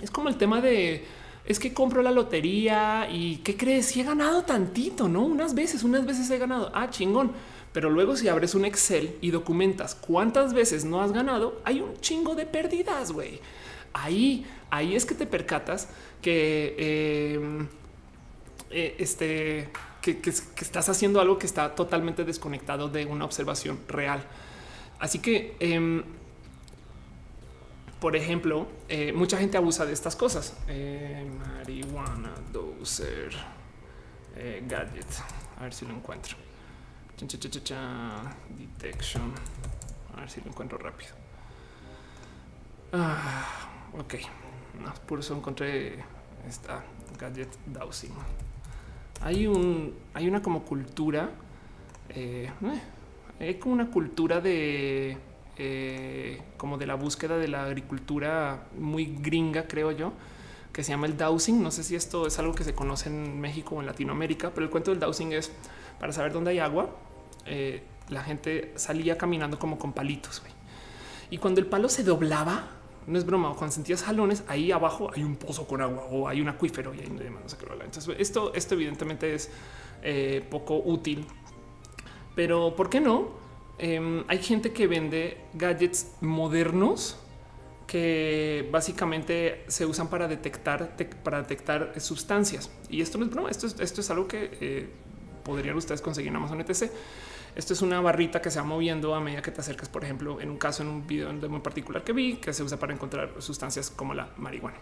Es 0.01 0.11
como 0.13 0.29
el 0.29 0.37
tema 0.37 0.61
de 0.61 1.05
es 1.49 1.59
que 1.59 1.73
compro 1.73 2.03
la 2.03 2.11
lotería 2.11 3.09
y 3.11 3.39
qué 3.39 3.57
crees? 3.57 3.87
Si 3.87 4.03
he 4.03 4.05
ganado 4.05 4.43
tantito, 4.43 5.09
no 5.09 5.23
unas 5.23 5.55
veces, 5.55 5.83
unas 5.83 6.05
veces 6.05 6.31
he 6.31 6.37
ganado. 6.37 6.71
Ah, 6.75 6.91
chingón. 6.91 7.33
Pero 7.73 7.89
luego, 7.89 8.17
si 8.17 8.29
abres 8.29 8.55
un 8.55 8.67
Excel 8.67 9.17
y 9.23 9.31
documentas 9.31 9.95
cuántas 9.95 10.53
veces 10.53 10.85
no 10.85 11.01
has 11.01 11.11
ganado, 11.11 11.63
hay 11.65 11.81
un 11.81 11.99
chingo 12.03 12.35
de 12.35 12.45
pérdidas. 12.45 13.13
Güey, 13.13 13.41
ahí, 13.95 14.45
ahí 14.69 14.95
es 14.95 15.07
que 15.07 15.15
te 15.15 15.25
percatas 15.25 15.89
que 16.21 17.35
em, 17.35 17.67
eh, 18.69 18.97
este, 18.99 19.71
que, 20.03 20.21
estás 20.29 20.91
haciendo 20.91 21.19
algo 21.19 21.39
que 21.39 21.47
está 21.47 21.75
totalmente 21.75 22.25
desconectado 22.25 22.91
de 22.91 23.07
una 23.07 23.25
observación 23.25 23.79
real. 23.89 24.23
Así 24.99 25.21
que 25.21 25.57
em, 25.61 26.03
por 28.01 28.15
ejemplo, 28.15 28.69
eh, 28.89 29.13
mucha 29.13 29.39
gente 29.39 29.57
abusa 29.57 29.85
de 29.85 29.93
estas 29.93 30.15
cosas. 30.15 30.57
Eh, 30.69 31.29
marihuana, 31.39 32.33
doser, 32.53 33.33
eh, 34.37 34.63
gadget. 34.67 35.07
A 35.59 35.65
ver 35.65 35.75
si 35.75 35.85
lo 35.85 35.95
encuentro. 35.95 36.37
Detection. 38.57 39.33
A 40.17 40.21
ver 40.21 40.31
si 40.31 40.41
lo 40.41 40.49
encuentro 40.49 40.79
rápido. 40.79 41.11
Ah, 42.93 43.69
ok. 43.99 44.15
Por 45.07 45.19
eso 45.19 45.37
encontré 45.37 46.05
esta 46.49 46.85
gadget 47.19 47.49
dowsing. 47.67 48.13
Hay 49.23 49.49
un, 49.49 49.99
hay 50.15 50.29
una 50.29 50.41
como 50.41 50.65
cultura. 50.65 51.31
hay 53.41 53.55
como 53.57 53.75
una 53.75 53.91
cultura 53.91 54.41
de 54.41 55.17
eh, 55.59 56.41
como 56.57 56.79
de 56.79 56.87
la 56.87 56.95
búsqueda 56.95 57.37
de 57.37 57.49
la 57.49 57.65
agricultura 57.65 58.69
muy 58.79 59.07
gringa, 59.07 59.67
creo 59.67 59.91
yo, 59.91 60.13
que 60.73 60.85
se 60.85 60.91
llama 60.91 61.07
el 61.07 61.17
dowsing. 61.17 61.63
No 61.63 61.71
sé 61.71 61.83
si 61.83 61.97
esto 61.97 62.27
es 62.27 62.39
algo 62.39 62.55
que 62.55 62.65
se 62.65 62.75
conoce 62.75 63.09
en 63.09 63.41
México 63.41 63.75
o 63.75 63.81
en 63.81 63.87
Latinoamérica, 63.87 64.51
pero 64.51 64.65
el 64.65 64.71
cuento 64.71 64.93
del 64.93 65.01
dowsing 65.01 65.33
es 65.33 65.53
para 65.99 66.13
saber 66.13 66.33
dónde 66.33 66.53
hay 66.53 66.61
agua. 66.61 66.91
Eh, 67.47 67.83
la 68.09 68.23
gente 68.23 68.73
salía 68.77 69.19
caminando 69.19 69.59
como 69.59 69.79
con 69.79 69.93
palitos. 69.93 70.43
Y 71.31 71.39
cuando 71.39 71.61
el 71.61 71.67
palo 71.67 71.89
se 71.89 72.05
doblaba, 72.05 72.71
no 73.07 73.19
es 73.19 73.27
broma, 73.27 73.55
cuando 73.55 73.75
sentías 73.75 74.03
jalones, 74.03 74.45
ahí 74.49 74.71
abajo 74.71 75.11
hay 75.15 75.25
un 75.25 75.37
pozo 75.37 75.67
con 75.67 75.81
agua 75.81 76.05
o 76.11 76.29
hay 76.29 76.41
un 76.41 76.49
acuífero 76.49 76.95
y 76.95 77.01
ahí 77.01 77.09
no. 77.09 77.21
Entonces, 77.85 78.15
esto, 78.19 78.53
esto 78.55 78.75
evidentemente 78.75 79.35
es 79.35 79.51
eh, 80.03 80.47
poco 80.51 80.77
útil. 80.77 81.27
Pero 82.35 82.77
¿por 82.77 82.89
qué 82.89 83.01
no? 83.01 83.48
Em, 83.79 84.25
hay 84.29 84.39
gente 84.39 84.73
que 84.73 84.87
vende 84.87 85.39
gadgets 85.55 86.13
modernos 86.21 87.17
que 87.87 88.69
básicamente 88.71 89.65
se 89.69 89.87
usan 89.87 90.09
para 90.09 90.29
detectar, 90.29 90.97
para 91.23 91.39
detectar 91.41 91.99
sustancias. 92.01 92.71
Y 92.91 93.01
esto 93.01 93.19
no 93.19 93.25
es 93.25 93.31
broma, 93.31 93.51
esto 93.51 93.67
es, 93.67 93.81
esto 93.81 94.01
es 94.03 94.11
algo 94.11 94.29
que 94.29 94.51
eh, 94.61 94.89
podrían 95.43 95.77
ustedes 95.77 96.03
conseguir 96.03 96.29
en 96.29 96.37
Amazon 96.37 96.61
ETC. 96.61 96.91
Esto 97.57 97.73
es 97.73 97.81
una 97.81 98.01
barrita 98.01 98.43
que 98.43 98.51
se 98.51 98.61
va 98.61 98.67
moviendo 98.67 99.15
a 99.15 99.21
medida 99.21 99.41
que 99.41 99.51
te 99.51 99.61
acercas, 99.61 99.89
por 99.89 100.05
ejemplo, 100.05 100.41
en 100.41 100.51
un 100.51 100.59
caso, 100.59 100.83
en 100.83 100.89
un 100.89 101.07
video 101.07 101.33
muy 101.49 101.61
particular 101.61 102.05
que 102.05 102.13
vi, 102.13 102.37
que 102.37 102.53
se 102.53 102.63
usa 102.63 102.79
para 102.79 102.93
encontrar 102.93 103.33
sustancias 103.39 103.91
como 103.91 104.13
la 104.13 104.29
marihuana. 104.37 104.77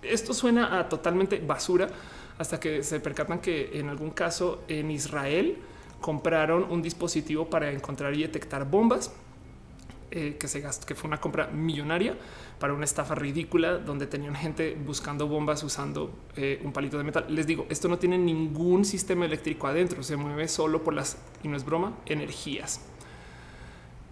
Esto 0.00 0.32
suena 0.32 0.78
a 0.78 0.88
totalmente 0.88 1.38
basura 1.38 1.88
hasta 2.38 2.58
que 2.58 2.82
se 2.82 2.98
percatan 3.00 3.40
que 3.40 3.78
en 3.78 3.88
algún 3.88 4.10
caso 4.10 4.64
en 4.68 4.90
Israel 4.90 5.58
compraron 6.00 6.66
un 6.70 6.82
dispositivo 6.82 7.48
para 7.48 7.70
encontrar 7.70 8.14
y 8.14 8.22
detectar 8.22 8.68
bombas 8.68 9.12
eh, 10.12 10.36
que 10.38 10.46
se 10.46 10.60
gastó, 10.60 10.86
que 10.86 10.94
fue 10.94 11.08
una 11.08 11.18
compra 11.20 11.48
millonaria 11.48 12.16
para 12.60 12.72
una 12.72 12.84
estafa 12.84 13.16
ridícula 13.16 13.78
donde 13.78 14.06
tenían 14.06 14.36
gente 14.36 14.76
buscando 14.86 15.26
bombas 15.26 15.64
usando 15.64 16.14
eh, 16.36 16.60
un 16.64 16.72
palito 16.72 16.96
de 16.96 17.02
metal. 17.02 17.26
Les 17.28 17.46
digo, 17.46 17.66
esto 17.70 17.88
no 17.88 17.98
tiene 17.98 18.16
ningún 18.16 18.84
sistema 18.84 19.24
eléctrico 19.24 19.66
adentro, 19.66 20.04
se 20.04 20.16
mueve 20.16 20.46
solo 20.46 20.84
por 20.84 20.94
las, 20.94 21.18
y 21.42 21.48
no 21.48 21.56
es 21.56 21.64
broma, 21.64 21.98
energías. 22.06 22.82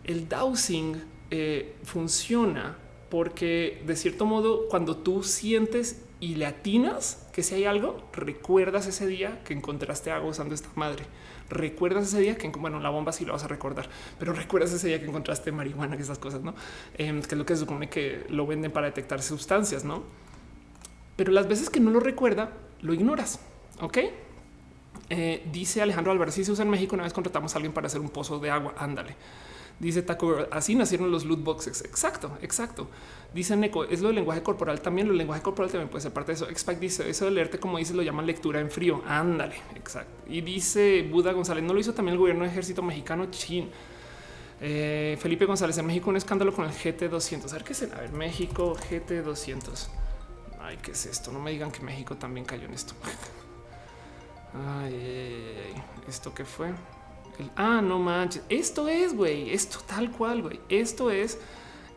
El 0.02 0.28
dowsing 0.28 1.00
eh, 1.30 1.76
funciona 1.84 2.76
porque 3.08 3.80
de 3.86 3.94
cierto 3.94 4.26
modo 4.26 4.68
cuando 4.68 4.96
tú 4.96 5.22
sientes 5.22 6.02
y 6.18 6.34
le 6.34 6.46
atinas 6.46 7.28
que 7.32 7.44
si 7.44 7.54
hay 7.54 7.66
algo, 7.66 8.02
recuerdas 8.12 8.88
ese 8.88 9.06
día 9.06 9.44
que 9.44 9.54
encontraste 9.54 10.10
algo 10.10 10.28
usando 10.28 10.56
esta 10.56 10.70
madre 10.74 11.04
recuerdas 11.50 12.08
ese 12.08 12.20
día 12.20 12.36
que, 12.36 12.48
bueno, 12.48 12.80
la 12.80 12.90
bomba 12.90 13.12
sí 13.12 13.24
lo 13.24 13.32
vas 13.32 13.44
a 13.44 13.48
recordar, 13.48 13.88
pero 14.18 14.32
recuerdas 14.32 14.72
ese 14.72 14.88
día 14.88 15.00
que 15.00 15.06
encontraste 15.06 15.52
marihuana, 15.52 15.96
que 15.96 16.02
esas 16.02 16.18
cosas, 16.18 16.42
¿no? 16.42 16.54
Em, 16.96 17.20
que 17.22 17.34
es 17.34 17.38
lo 17.38 17.46
que 17.46 17.54
se 17.54 17.60
supone 17.60 17.88
que 17.88 18.24
lo 18.28 18.46
venden 18.46 18.72
para 18.72 18.86
detectar 18.86 19.22
sustancias, 19.22 19.84
¿no? 19.84 20.02
Pero 21.16 21.32
las 21.32 21.48
veces 21.48 21.70
que 21.70 21.80
no 21.80 21.90
lo 21.90 22.00
recuerda, 22.00 22.50
lo 22.80 22.94
ignoras, 22.94 23.40
¿ok? 23.80 23.98
Eh, 25.10 25.46
dice 25.52 25.82
Alejandro 25.82 26.12
Álvarez, 26.12 26.34
si 26.34 26.44
se 26.44 26.52
usa 26.52 26.64
en 26.64 26.70
México, 26.70 26.94
una 26.94 27.04
vez 27.04 27.12
contratamos 27.12 27.54
a 27.54 27.58
alguien 27.58 27.72
para 27.72 27.86
hacer 27.86 28.00
un 28.00 28.08
pozo 28.08 28.38
de 28.38 28.50
agua, 28.50 28.74
ándale. 28.78 29.16
Dice 29.78 30.02
Taco, 30.02 30.36
así 30.50 30.74
nacieron 30.74 31.10
los 31.10 31.24
loot 31.24 31.42
boxes. 31.42 31.82
Exacto, 31.84 32.38
exacto. 32.42 32.88
Dice 33.34 33.56
Neko, 33.56 33.84
es 33.84 34.00
lo 34.00 34.08
del 34.08 34.16
lenguaje 34.16 34.42
corporal 34.42 34.80
también. 34.80 35.08
Lo 35.08 35.14
lenguaje 35.14 35.42
corporal 35.42 35.70
también 35.70 35.88
puede 35.88 36.02
ser 36.02 36.12
parte 36.12 36.32
de 36.32 36.36
eso. 36.36 36.48
Expac 36.48 36.78
dice 36.78 37.08
eso 37.08 37.24
de 37.24 37.32
leerte, 37.32 37.58
como 37.58 37.78
dices, 37.78 37.96
lo 37.96 38.02
llaman 38.02 38.26
lectura 38.26 38.60
en 38.60 38.70
frío. 38.70 39.02
Ándale, 39.06 39.56
exacto. 39.74 40.12
Y 40.28 40.40
dice 40.40 41.06
Buda 41.10 41.32
González, 41.32 41.64
no 41.64 41.74
lo 41.74 41.80
hizo 41.80 41.92
también 41.92 42.14
el 42.14 42.20
gobierno 42.20 42.44
de 42.44 42.50
ejército 42.50 42.82
mexicano 42.82 43.26
chin. 43.30 43.70
Eh, 44.60 45.18
Felipe 45.20 45.46
González 45.46 45.76
en 45.78 45.86
México 45.86 46.10
un 46.10 46.16
escándalo 46.16 46.54
con 46.54 46.64
el 46.64 46.70
GT 46.70 47.08
200. 47.10 47.52
A 47.52 47.56
ver 47.56 47.64
qué 47.64 47.72
es. 47.72 47.82
A 47.82 48.00
ver, 48.00 48.12
México 48.12 48.74
GT 48.74 49.22
200. 49.22 49.90
Ay, 50.60 50.78
qué 50.80 50.92
es 50.92 51.04
esto. 51.06 51.32
No 51.32 51.40
me 51.40 51.50
digan 51.50 51.72
que 51.72 51.80
México 51.80 52.16
también 52.16 52.46
cayó 52.46 52.66
en 52.66 52.74
esto. 52.74 52.94
Ay, 54.54 55.74
esto 56.08 56.32
qué 56.32 56.44
fue 56.44 56.72
ah, 57.56 57.80
no 57.82 57.98
manches. 57.98 58.42
Esto 58.48 58.88
es, 58.88 59.14
güey. 59.14 59.52
Esto 59.52 59.78
tal 59.86 60.10
cual, 60.10 60.42
güey. 60.42 60.60
Esto 60.68 61.10
es, 61.10 61.38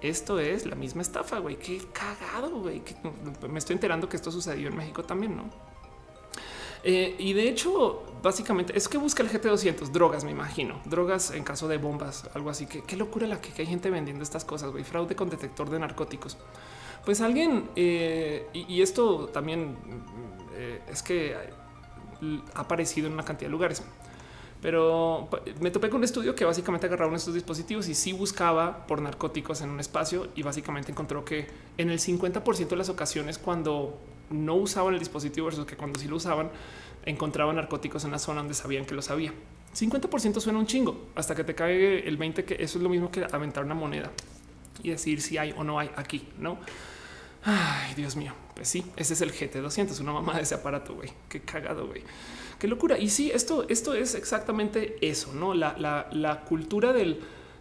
esto 0.01 0.39
es 0.39 0.65
la 0.65 0.75
misma 0.75 1.01
estafa, 1.01 1.39
güey. 1.39 1.57
Qué 1.57 1.81
cagado, 1.91 2.59
güey. 2.59 2.81
Me 3.49 3.59
estoy 3.59 3.75
enterando 3.75 4.07
que 4.07 4.17
esto 4.17 4.31
sucedió 4.31 4.67
en 4.67 4.75
México 4.75 5.03
también, 5.03 5.35
¿no? 5.35 5.49
Eh, 6.83 7.15
y 7.17 7.33
de 7.33 7.49
hecho, 7.49 8.03
básicamente 8.21 8.77
es 8.77 8.87
que 8.87 8.97
busca 8.97 9.23
el 9.23 9.29
GT200 9.29 9.89
drogas, 9.89 10.23
me 10.23 10.31
imagino, 10.31 10.79
drogas 10.85 11.31
en 11.31 11.43
caso 11.43 11.67
de 11.67 11.77
bombas, 11.77 12.29
algo 12.33 12.49
así. 12.49 12.65
Que 12.65 12.83
qué 12.83 12.95
locura 12.95 13.27
la 13.27 13.41
que, 13.41 13.51
hay 13.61 13.67
gente 13.67 13.89
vendiendo 13.89 14.23
estas 14.23 14.45
cosas, 14.45 14.71
güey. 14.71 14.83
Fraude 14.83 15.15
con 15.15 15.29
detector 15.29 15.69
de 15.69 15.79
narcóticos. 15.79 16.37
Pues 17.03 17.21
alguien, 17.21 17.69
eh, 17.75 18.47
y, 18.53 18.81
esto 18.81 19.27
también 19.27 19.77
eh, 20.55 20.81
es 20.89 21.01
que 21.01 21.35
ha 22.53 22.59
aparecido 22.59 23.07
en 23.07 23.13
una 23.13 23.23
cantidad 23.23 23.47
de 23.47 23.51
lugares. 23.51 23.83
Pero 24.67 25.29
me 25.61 25.71
topé 25.71 25.89
con 25.89 25.99
un 25.99 26.03
estudio 26.03 26.35
que 26.35 26.43
básicamente 26.43 26.87
agarraba 26.87 27.15
estos 27.15 27.33
dispositivos 27.33 27.87
y 27.87 27.95
sí 27.95 28.11
buscaba 28.11 28.85
por 28.85 29.01
narcóticos 29.01 29.61
en 29.61 29.69
un 29.69 29.79
espacio 29.79 30.27
y 30.35 30.43
básicamente 30.43 30.91
encontró 30.91 31.23
que 31.23 31.47
en 31.77 31.89
el 31.89 31.99
50% 31.99 32.67
de 32.67 32.75
las 32.75 32.89
ocasiones 32.89 33.37
cuando 33.37 33.97
no 34.29 34.55
usaban 34.55 34.93
el 34.93 34.99
dispositivo 34.99 35.45
versus 35.45 35.65
que 35.65 35.77
cuando 35.77 35.97
sí 35.97 36.09
lo 36.09 36.17
usaban, 36.17 36.51
encontraban 37.05 37.55
narcóticos 37.55 38.03
en 38.03 38.11
la 38.11 38.19
zona 38.19 38.41
donde 38.41 38.55
sabían 38.55 38.83
que 38.83 38.93
lo 38.93 39.01
sabía. 39.01 39.33
50% 39.73 40.41
suena 40.41 40.59
un 40.59 40.67
chingo 40.67 41.11
hasta 41.15 41.33
que 41.33 41.45
te 41.45 41.55
cae 41.55 42.05
el 42.05 42.17
20 42.17 42.43
que 42.43 42.55
eso 42.55 42.77
es 42.77 42.83
lo 42.83 42.89
mismo 42.89 43.09
que 43.09 43.25
aventar 43.31 43.63
una 43.63 43.73
moneda 43.73 44.11
y 44.83 44.89
decir 44.89 45.21
si 45.21 45.37
hay 45.37 45.55
o 45.55 45.63
no 45.63 45.79
hay 45.79 45.89
aquí, 45.95 46.27
¿no? 46.39 46.57
Ay, 47.45 47.93
Dios 47.95 48.17
mío. 48.17 48.33
Pues 48.53 48.67
sí, 48.67 48.83
ese 48.97 49.13
es 49.13 49.21
el 49.21 49.31
GT200, 49.31 49.97
una 50.01 50.11
mamá 50.11 50.35
de 50.35 50.41
ese 50.41 50.55
aparato, 50.55 50.93
güey. 50.93 51.13
Qué 51.29 51.39
cagado, 51.39 51.87
güey. 51.87 52.03
Qué 52.59 52.67
locura. 52.67 52.97
Y 52.97 53.09
sí, 53.09 53.31
esto, 53.33 53.65
esto 53.69 53.93
es 53.93 54.15
exactamente 54.15 54.97
eso, 55.01 55.33
¿no? 55.33 55.53
La, 55.53 56.43
cultura 56.47 56.93
del... 56.93 57.19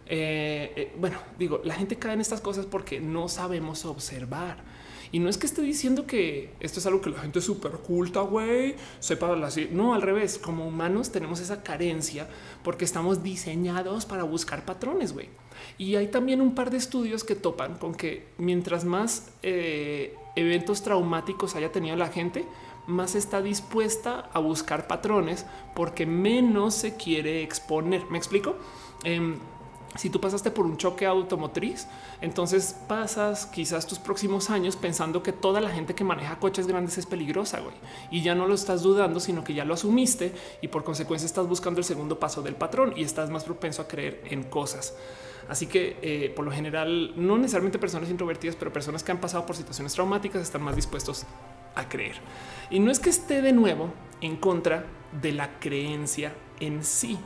Eh, 0.09 0.71
eh, 0.75 0.93
bueno, 0.97 1.19
digo, 1.37 1.61
la 1.63 1.75
gente 1.75 1.97
cae 1.97 2.13
en 2.13 2.21
estas 2.21 2.41
cosas 2.41 2.65
porque 2.65 2.99
no 2.99 3.27
sabemos 3.27 3.85
observar. 3.85 4.63
Y 5.11 5.19
no 5.19 5.29
es 5.29 5.37
que 5.37 5.45
esté 5.45 5.61
diciendo 5.61 6.05
que 6.05 6.53
esto 6.59 6.79
es 6.79 6.85
algo 6.85 7.01
que 7.01 7.09
la 7.09 7.19
gente 7.19 7.39
súper 7.41 7.71
culta, 7.73 8.21
güey, 8.21 8.75
sepa 8.99 9.33
así. 9.45 9.69
No, 9.71 9.93
al 9.93 10.01
revés, 10.01 10.37
como 10.37 10.67
humanos 10.67 11.11
tenemos 11.11 11.39
esa 11.39 11.63
carencia 11.63 12.27
porque 12.63 12.85
estamos 12.85 13.23
diseñados 13.23 14.05
para 14.05 14.23
buscar 14.23 14.65
patrones, 14.65 15.13
güey. 15.13 15.29
Y 15.77 15.95
hay 15.95 16.07
también 16.07 16.41
un 16.41 16.55
par 16.55 16.71
de 16.71 16.77
estudios 16.77 17.23
que 17.23 17.35
topan 17.35 17.77
con 17.77 17.95
que 17.95 18.27
mientras 18.37 18.83
más 18.83 19.29
eh, 19.43 20.13
eventos 20.35 20.83
traumáticos 20.83 21.55
haya 21.55 21.71
tenido 21.71 21.95
la 21.95 22.09
gente, 22.09 22.45
más 22.87 23.15
está 23.15 23.41
dispuesta 23.41 24.29
a 24.33 24.39
buscar 24.39 24.87
patrones 24.87 25.45
porque 25.75 26.05
menos 26.05 26.73
se 26.73 26.95
quiere 26.95 27.43
exponer. 27.43 28.05
¿Me 28.09 28.17
explico? 28.17 28.55
Em, 29.03 29.37
si 29.97 30.09
tú 30.09 30.21
pasaste 30.21 30.51
por 30.51 30.65
un 30.65 30.77
choque 30.77 31.05
automotriz, 31.05 31.87
entonces 32.21 32.75
pasas 32.87 33.45
quizás 33.45 33.87
tus 33.87 33.99
próximos 33.99 34.49
años 34.49 34.75
pensando 34.75 35.23
que 35.23 35.33
toda 35.33 35.61
la 35.61 35.69
gente 35.69 35.95
que 35.95 36.03
maneja 36.03 36.39
coches 36.39 36.67
grandes 36.67 36.97
es 36.97 37.05
peligrosa, 37.05 37.59
güey. 37.59 37.75
Y 38.11 38.21
ya 38.21 38.35
no 38.35 38.47
lo 38.47 38.55
estás 38.55 38.81
dudando, 38.81 39.19
sino 39.19 39.43
que 39.43 39.53
ya 39.53 39.65
lo 39.65 39.73
asumiste 39.73 40.33
y 40.61 40.67
por 40.67 40.83
consecuencia 40.83 41.25
estás 41.25 41.47
buscando 41.47 41.79
el 41.79 41.85
segundo 41.85 42.19
paso 42.19 42.41
del 42.41 42.55
patrón 42.55 42.93
y 42.95 43.03
estás 43.03 43.29
más 43.29 43.43
propenso 43.43 43.81
a 43.81 43.87
creer 43.87 44.23
en 44.29 44.43
cosas. 44.43 44.95
Así 45.49 45.67
que 45.67 45.97
eh, 46.01 46.33
por 46.35 46.45
lo 46.45 46.51
general, 46.51 47.13
no 47.15 47.37
necesariamente 47.37 47.79
personas 47.79 48.09
introvertidas, 48.09 48.55
pero 48.55 48.73
personas 48.73 49.03
que 49.03 49.11
han 49.11 49.19
pasado 49.19 49.45
por 49.45 49.55
situaciones 49.55 49.93
traumáticas 49.93 50.41
están 50.41 50.61
más 50.61 50.75
dispuestos 50.75 51.25
a 51.75 51.87
creer. 51.87 52.15
Y 52.69 52.79
no 52.79 52.91
es 52.91 52.99
que 52.99 53.09
esté 53.09 53.41
de 53.41 53.53
nuevo 53.53 53.93
en 54.21 54.35
contra 54.35 54.85
de 55.21 55.31
la 55.31 55.59
creencia 55.59 56.33
en 56.59 56.83
sí. 56.83 57.17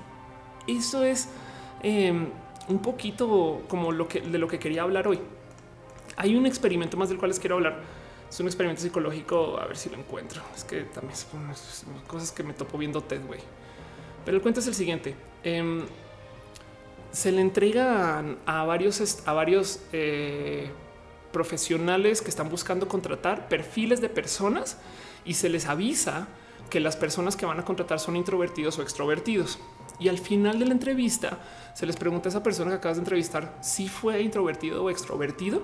Eso 0.68 1.04
es 1.04 1.30
em, 1.82 2.30
un 2.68 2.80
poquito 2.80 3.64
como 3.68 3.92
lo 3.92 4.08
que 4.08 4.22
de 4.22 4.38
lo 4.38 4.48
que 4.48 4.60
quería 4.60 4.84
hablar 4.84 5.08
hoy. 5.08 5.20
Hay 6.18 6.36
un 6.36 6.46
experimento 6.46 6.98
más 6.98 7.10
del 7.10 7.18
cual 7.18 7.30
les 7.30 7.40
quiero 7.40 7.56
hablar. 7.56 7.80
Es 8.30 8.40
un 8.40 8.48
experimento 8.48 8.82
psicológico. 8.82 9.60
A 9.60 9.66
ver 9.68 9.78
si 9.78 9.90
lo 9.90 9.98
encuentro. 9.98 10.42
Es 10.56 10.64
que 10.64 10.82
también 10.84 11.16
son 11.16 11.42
cosas 12.08 12.32
que 12.32 12.44
me 12.44 12.54
topo 12.54 12.78
viendo 12.78 13.02
TED, 13.02 13.26
güey. 13.26 13.40
Pero 14.26 14.38
el 14.38 14.44
cuento 14.44 14.60
es 14.60 14.68
el 14.68 14.76
siguiente. 14.76 15.16
Em, 15.44 15.86
se 17.12 17.32
le 17.32 17.42
entrega 17.42 18.24
a 18.46 18.64
varios, 18.66 19.28
a 19.28 19.34
varios 19.34 19.82
eh, 19.92 20.70
profesionales 21.32 22.22
que 22.22 22.30
están 22.30 22.50
buscando 22.50 22.88
contratar 22.88 23.50
perfiles 23.50 24.00
de 24.02 24.10
personas 24.10 24.78
y 25.26 25.34
se 25.34 25.50
les 25.50 25.66
avisa 25.66 26.28
que 26.70 26.80
las 26.80 26.96
personas 26.96 27.36
que 27.36 27.46
van 27.46 27.60
a 27.60 27.66
contratar 27.66 28.00
son 28.00 28.16
introvertidos 28.16 28.80
o 28.80 28.82
extrovertidos. 28.82 29.60
Y 30.02 30.10
al 30.10 30.18
final 30.18 30.58
de 30.58 30.66
la 30.66 30.72
entrevista 30.72 31.38
se 31.74 31.86
les 31.86 31.96
pregunta 31.96 32.28
a 32.28 32.32
esa 32.32 32.42
persona 32.42 32.72
que 32.72 32.78
acabas 32.78 32.98
de 32.98 33.02
entrevistar 33.02 33.56
si 33.62 33.88
fue 33.88 34.22
introvertido 34.22 34.84
o 34.84 34.90
extrovertido 34.90 35.64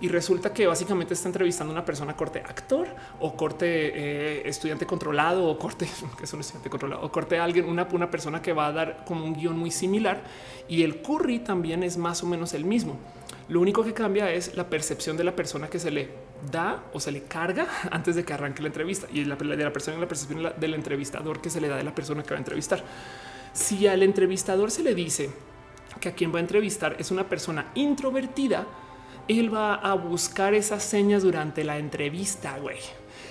y 0.00 0.08
resulta 0.08 0.52
que 0.52 0.66
básicamente 0.66 1.14
está 1.14 1.28
entrevistando 1.28 1.72
a 1.72 1.74
una 1.74 1.84
persona 1.84 2.16
corte 2.16 2.40
actor 2.40 2.86
o 3.20 3.36
corte 3.36 3.66
eh, 3.66 4.48
estudiante 4.48 4.86
controlado 4.86 5.46
o 5.46 5.58
corte 5.58 5.88
que 6.18 6.24
es 6.24 6.32
un 6.32 6.40
estudiante 6.40 6.70
controlado 6.70 7.02
o 7.02 7.10
corte 7.10 7.38
alguien, 7.38 7.66
una, 7.66 7.86
una 7.92 8.10
persona 8.10 8.40
que 8.40 8.52
va 8.52 8.68
a 8.68 8.72
dar 8.72 9.04
como 9.04 9.24
un 9.24 9.34
guion 9.34 9.58
muy 9.58 9.70
similar 9.70 10.22
y 10.68 10.82
el 10.82 11.02
curry 11.02 11.40
también 11.40 11.82
es 11.82 11.96
más 11.96 12.22
o 12.22 12.26
menos 12.26 12.54
el 12.54 12.64
mismo. 12.64 12.96
Lo 13.48 13.60
único 13.60 13.84
que 13.84 13.92
cambia 13.92 14.30
es 14.30 14.56
la 14.56 14.70
percepción 14.70 15.16
de 15.16 15.24
la 15.24 15.36
persona 15.36 15.68
que 15.68 15.78
se 15.78 15.90
le 15.90 16.10
da 16.50 16.84
o 16.92 17.00
se 17.00 17.12
le 17.12 17.24
carga 17.24 17.66
antes 17.90 18.14
de 18.14 18.24
que 18.24 18.32
arranque 18.32 18.62
la 18.62 18.68
entrevista 18.68 19.08
y 19.12 19.24
la 19.24 19.36
de 19.36 19.56
la 19.56 19.72
persona 19.72 19.96
y 19.96 20.00
la 20.00 20.08
percepción 20.08 20.52
del 20.58 20.74
entrevistador 20.74 21.40
que 21.40 21.50
se 21.50 21.60
le 21.60 21.68
da 21.68 21.76
de 21.76 21.84
la 21.84 21.94
persona 21.94 22.22
que 22.22 22.30
va 22.30 22.36
a 22.36 22.38
entrevistar. 22.38 22.82
Si 23.54 23.86
al 23.86 24.02
entrevistador 24.02 24.72
se 24.72 24.82
le 24.82 24.96
dice 24.96 25.30
que 26.00 26.08
a 26.08 26.14
quien 26.14 26.34
va 26.34 26.38
a 26.38 26.40
entrevistar 26.40 26.96
es 26.98 27.12
una 27.12 27.28
persona 27.28 27.70
introvertida, 27.76 28.66
él 29.28 29.54
va 29.54 29.76
a 29.76 29.94
buscar 29.94 30.54
esas 30.54 30.82
señas 30.82 31.22
durante 31.22 31.62
la 31.62 31.78
entrevista, 31.78 32.58
güey. 32.58 32.78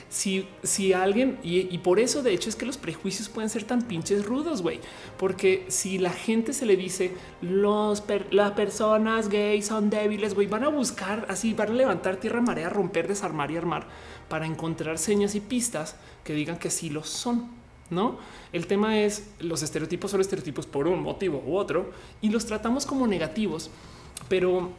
si, 0.09 0.47
si 0.63 0.93
alguien, 0.93 1.39
y, 1.43 1.77
por 1.79 1.99
eso 1.99 2.23
de 2.23 2.33
hecho 2.33 2.47
es 2.47 2.55
que 2.55 2.65
los 2.65 2.77
prejuicios 2.77 3.27
pueden 3.27 3.49
ser 3.49 3.65
tan 3.65 3.81
pinches 3.81 4.25
rudos, 4.25 4.61
güey, 4.61 4.79
porque 5.17 5.65
si 5.67 5.97
la 5.97 6.11
gente 6.11 6.53
se 6.53 6.65
le 6.65 6.77
dice 6.77 7.11
las 7.41 8.51
personas 8.55 9.27
gays 9.27 9.67
son 9.67 9.89
débiles, 9.89 10.35
güey, 10.35 10.47
van 10.47 10.63
a 10.63 10.69
buscar 10.69 11.25
así, 11.29 11.53
van 11.53 11.71
a 11.71 11.73
levantar 11.73 12.15
tierra, 12.15 12.39
marea, 12.39 12.69
romper, 12.69 13.09
desarmar 13.09 13.51
y 13.51 13.57
armar 13.57 13.87
para 14.29 14.45
encontrar 14.45 14.97
señas 14.99 15.35
y 15.35 15.41
pistas 15.41 15.97
que 16.23 16.33
digan 16.33 16.57
que 16.57 16.69
sí 16.69 16.89
lo 16.89 17.03
son. 17.03 17.62
No, 17.93 18.17
el 18.51 18.67
tema 18.67 18.99
es 18.99 19.29
los 19.39 19.61
estereotipos 19.61 20.11
son 20.11 20.21
estereotipos 20.21 20.65
por 20.65 20.87
un 20.87 21.01
motivo 21.01 21.43
u 21.45 21.55
otro 21.55 21.91
y 22.21 22.29
los 22.29 22.45
tratamos 22.45 22.85
como 22.85 23.07
negativos, 23.07 23.69
pero 24.27 24.71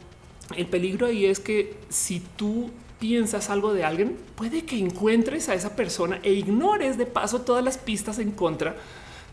el 0.55 0.67
peligro 0.67 1.07
ahí 1.07 1.25
es 1.25 1.39
que 1.39 1.77
si 1.89 2.19
tú 2.19 2.69
piensas 2.99 3.49
algo 3.49 3.73
de 3.73 3.83
alguien, 3.83 4.17
puede 4.35 4.65
que 4.65 4.77
encuentres 4.77 5.49
a 5.49 5.53
esa 5.53 5.75
persona 5.75 6.19
e 6.23 6.33
ignores 6.33 6.97
de 6.97 7.05
paso 7.05 7.41
todas 7.41 7.63
las 7.63 7.77
pistas 7.77 8.19
en 8.19 8.31
contra 8.31 8.75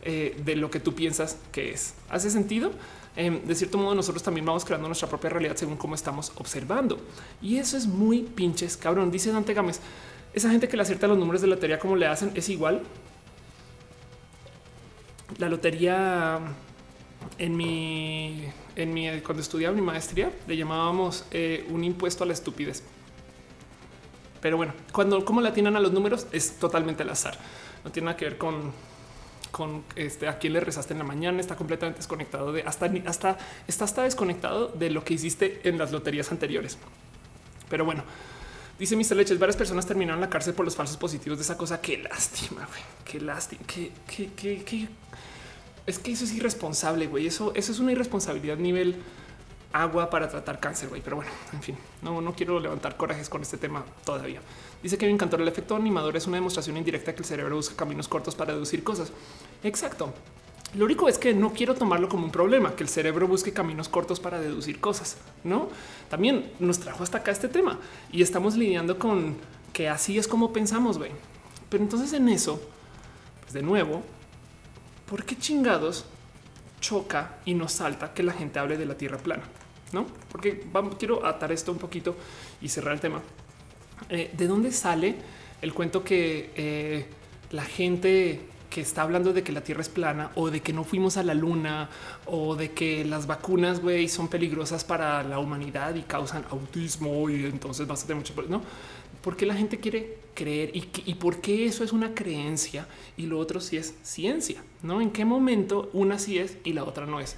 eh, 0.04 0.40
de 0.44 0.56
lo 0.56 0.70
que 0.70 0.80
tú 0.80 0.94
piensas 0.94 1.38
que 1.52 1.70
es. 1.70 1.94
¿Hace 2.10 2.30
sentido? 2.30 2.72
Em, 3.14 3.42
de 3.44 3.54
cierto 3.54 3.78
modo, 3.78 3.94
nosotros 3.94 4.22
también 4.22 4.46
vamos 4.46 4.64
creando 4.64 4.88
nuestra 4.88 5.08
propia 5.08 5.30
realidad 5.30 5.56
según 5.56 5.76
cómo 5.76 5.94
estamos 5.94 6.32
observando. 6.36 6.98
Y 7.40 7.58
eso 7.58 7.76
es 7.76 7.86
muy 7.86 8.22
pinches 8.22 8.76
cabrón. 8.76 9.10
Dice 9.10 9.30
Dante 9.30 9.54
Gámez, 9.54 9.80
esa 10.34 10.50
gente 10.50 10.66
que 10.66 10.76
le 10.76 10.82
acierta 10.82 11.06
los 11.06 11.18
números 11.18 11.42
de 11.42 11.46
lotería 11.46 11.78
como 11.78 11.94
le 11.94 12.06
hacen 12.06 12.32
es 12.34 12.48
igual. 12.48 12.82
La 15.38 15.48
lotería 15.48 16.40
en 17.38 17.56
mi, 17.56 18.44
en 18.76 18.94
mi 18.94 19.20
cuando 19.20 19.42
estudiaba 19.42 19.74
mi 19.74 19.82
maestría 19.82 20.30
le 20.46 20.56
llamábamos 20.56 21.24
eh, 21.30 21.66
un 21.70 21.84
impuesto 21.84 22.24
a 22.24 22.26
la 22.26 22.32
estupidez. 22.32 22.82
Pero 24.40 24.56
bueno, 24.56 24.74
cuando 24.92 25.24
cómo 25.24 25.40
le 25.40 25.48
atinan 25.48 25.76
a 25.76 25.80
los 25.80 25.92
números 25.92 26.26
es 26.32 26.58
totalmente 26.58 27.02
al 27.02 27.10
azar. 27.10 27.38
No 27.84 27.90
tiene 27.90 28.06
nada 28.06 28.16
que 28.16 28.24
ver 28.24 28.38
con 28.38 28.72
con 29.52 29.84
este 29.94 30.26
a 30.26 30.38
quién 30.38 30.54
le 30.54 30.60
rezaste 30.60 30.94
en 30.94 30.98
la 30.98 31.04
mañana, 31.04 31.38
está 31.38 31.54
completamente 31.54 31.98
desconectado 31.98 32.52
de 32.52 32.62
hasta 32.62 32.90
hasta 33.06 33.38
está 33.68 33.84
hasta 33.84 34.02
desconectado 34.02 34.68
de 34.68 34.90
lo 34.90 35.04
que 35.04 35.14
hiciste 35.14 35.60
en 35.64 35.78
las 35.78 35.92
loterías 35.92 36.32
anteriores. 36.32 36.78
Pero 37.68 37.84
bueno, 37.84 38.02
dice 38.78 38.96
Mr. 38.96 39.14
Leches, 39.14 39.38
varias 39.38 39.56
personas 39.56 39.86
terminaron 39.86 40.20
la 40.20 40.28
cárcel 40.28 40.54
por 40.54 40.64
los 40.64 40.74
falsos 40.74 40.96
positivos 40.96 41.38
de 41.38 41.44
esa 41.44 41.56
cosa. 41.56 41.80
Qué 41.80 41.98
lástima, 41.98 42.66
güey. 42.66 42.82
Qué 43.04 43.20
lástima. 43.20 43.62
Qué, 43.66 43.92
qué, 44.06 44.30
qué, 44.34 44.64
qué. 44.64 44.88
Es 45.86 45.98
que 45.98 46.12
eso 46.12 46.24
es 46.24 46.32
irresponsable, 46.32 47.06
güey. 47.06 47.26
Eso, 47.26 47.52
eso 47.54 47.72
es 47.72 47.78
una 47.78 47.92
irresponsabilidad 47.92 48.56
nivel 48.56 48.96
agua 49.72 50.10
para 50.10 50.28
tratar 50.28 50.60
cáncer, 50.60 50.88
güey. 50.88 51.02
Pero 51.02 51.16
bueno, 51.16 51.30
en 51.52 51.62
fin, 51.62 51.76
no, 52.02 52.20
no 52.20 52.34
quiero 52.34 52.60
levantar 52.60 52.96
corajes 52.96 53.28
con 53.28 53.42
este 53.42 53.56
tema 53.56 53.84
todavía. 54.04 54.40
Dice 54.82 54.98
que 54.98 55.06
me 55.06 55.12
encantó 55.12 55.36
el 55.36 55.48
efecto 55.48 55.76
animador 55.76 56.16
es 56.16 56.26
una 56.26 56.36
demostración 56.36 56.76
indirecta 56.76 57.14
que 57.14 57.20
el 57.20 57.24
cerebro 57.24 57.56
busca 57.56 57.76
caminos 57.76 58.08
cortos 58.08 58.34
para 58.34 58.52
deducir 58.52 58.84
cosas. 58.84 59.12
Exacto. 59.62 60.12
Lo 60.74 60.86
único 60.86 61.06
es 61.06 61.18
que 61.18 61.34
no 61.34 61.52
quiero 61.52 61.74
tomarlo 61.74 62.08
como 62.08 62.24
un 62.24 62.30
problema, 62.30 62.74
que 62.74 62.82
el 62.82 62.88
cerebro 62.88 63.28
busque 63.28 63.52
caminos 63.52 63.90
cortos 63.90 64.20
para 64.20 64.40
deducir 64.40 64.80
cosas, 64.80 65.18
¿no? 65.44 65.68
También 66.08 66.50
nos 66.60 66.78
trajo 66.78 67.02
hasta 67.02 67.18
acá 67.18 67.30
este 67.30 67.48
tema 67.48 67.78
y 68.10 68.22
estamos 68.22 68.56
lidiando 68.56 68.98
con 68.98 69.36
que 69.74 69.90
así 69.90 70.16
es 70.16 70.26
como 70.26 70.52
pensamos, 70.52 70.96
güey. 70.96 71.10
Pero 71.68 71.82
entonces 71.82 72.14
en 72.14 72.26
eso, 72.30 72.58
pues 73.42 73.52
de 73.52 73.60
nuevo, 73.60 74.02
¿por 75.06 75.24
qué 75.24 75.36
chingados 75.36 76.04
choca 76.80 77.36
y 77.44 77.54
nos 77.54 77.72
salta 77.72 78.12
que 78.12 78.22
la 78.22 78.32
gente 78.32 78.58
hable 78.58 78.76
de 78.76 78.86
la 78.86 78.96
Tierra 78.96 79.18
plana? 79.18 79.44
no? 79.92 80.06
Porque 80.30 80.64
vamos, 80.72 80.96
quiero 80.96 81.24
atar 81.24 81.52
esto 81.52 81.72
un 81.72 81.78
poquito 81.78 82.16
y 82.60 82.68
cerrar 82.68 82.94
el 82.94 83.00
tema. 83.00 83.20
Eh, 84.08 84.30
¿De 84.36 84.46
dónde 84.46 84.72
sale 84.72 85.16
el 85.60 85.72
cuento 85.72 86.02
que 86.02 86.50
eh, 86.56 87.06
la 87.50 87.64
gente 87.64 88.48
que 88.68 88.80
está 88.80 89.02
hablando 89.02 89.34
de 89.34 89.42
que 89.42 89.52
la 89.52 89.62
Tierra 89.62 89.82
es 89.82 89.90
plana 89.90 90.30
o 90.34 90.50
de 90.50 90.60
que 90.60 90.72
no 90.72 90.82
fuimos 90.82 91.18
a 91.18 91.22
la 91.22 91.34
Luna 91.34 91.90
o 92.24 92.56
de 92.56 92.72
que 92.72 93.04
las 93.04 93.26
vacunas 93.26 93.80
güey, 93.80 94.08
son 94.08 94.28
peligrosas 94.28 94.82
para 94.82 95.22
la 95.22 95.38
humanidad 95.38 95.94
y 95.94 96.02
causan 96.02 96.44
autismo 96.50 97.28
y 97.28 97.44
entonces 97.44 97.86
vas 97.86 98.08
a 98.08 98.14
mucho, 98.14 98.34
no? 98.48 98.62
¿Por 99.20 99.36
qué 99.36 99.44
la 99.44 99.54
gente 99.54 99.78
quiere 99.78 100.18
creer 100.34 100.70
y, 100.74 101.14
por 101.14 101.40
qué 101.40 101.66
eso 101.66 101.84
es 101.84 101.92
una 101.92 102.14
creencia 102.14 102.86
y 103.16 103.26
lo 103.26 103.38
otro 103.38 103.60
sí 103.60 103.76
es 103.76 103.94
ciencia? 104.02 104.62
No? 104.82 105.00
¿En 105.00 105.10
qué 105.10 105.24
momento 105.24 105.90
una 105.92 106.18
sí 106.18 106.38
es 106.38 106.56
y 106.64 106.72
la 106.72 106.84
otra 106.84 107.06
no 107.06 107.20
es? 107.20 107.36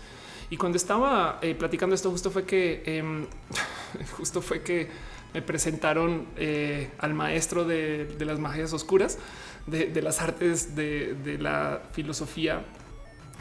Y 0.50 0.56
cuando 0.56 0.76
estaba 0.76 1.38
eh, 1.42 1.54
platicando 1.54 1.94
esto, 1.94 2.10
justo 2.10 2.30
fue 2.30 2.44
que 2.44 2.82
em, 2.86 3.26
justo 4.16 4.42
fue 4.42 4.62
que 4.62 4.88
me 5.32 5.42
presentaron 5.42 6.26
eh, 6.36 6.90
al 6.98 7.14
maestro 7.14 7.64
de, 7.64 8.14
las 8.20 8.38
magias 8.38 8.72
oscuras, 8.72 9.18
de, 9.66 10.02
las 10.02 10.20
artes, 10.20 10.76
de, 10.76 11.38
la 11.40 11.82
filosofía, 11.92 12.64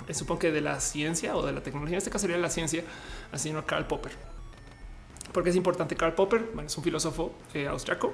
eh, 0.07 0.13
supongo 0.13 0.39
que 0.39 0.51
de 0.51 0.61
la 0.61 0.79
ciencia 0.79 1.35
o 1.35 1.45
de 1.45 1.51
la 1.51 1.61
tecnología. 1.61 1.95
En 1.95 1.99
este 1.99 2.09
caso 2.09 2.23
sería 2.23 2.37
la 2.37 2.49
ciencia, 2.49 2.83
al 3.31 3.39
señor 3.39 3.65
Karl 3.65 3.85
Popper. 3.85 4.13
Porque 5.31 5.51
es 5.51 5.55
importante 5.55 5.95
Karl 5.95 6.15
Popper, 6.15 6.49
bueno, 6.53 6.67
es 6.67 6.77
un 6.77 6.83
filósofo 6.83 7.33
austriaco 7.69 8.13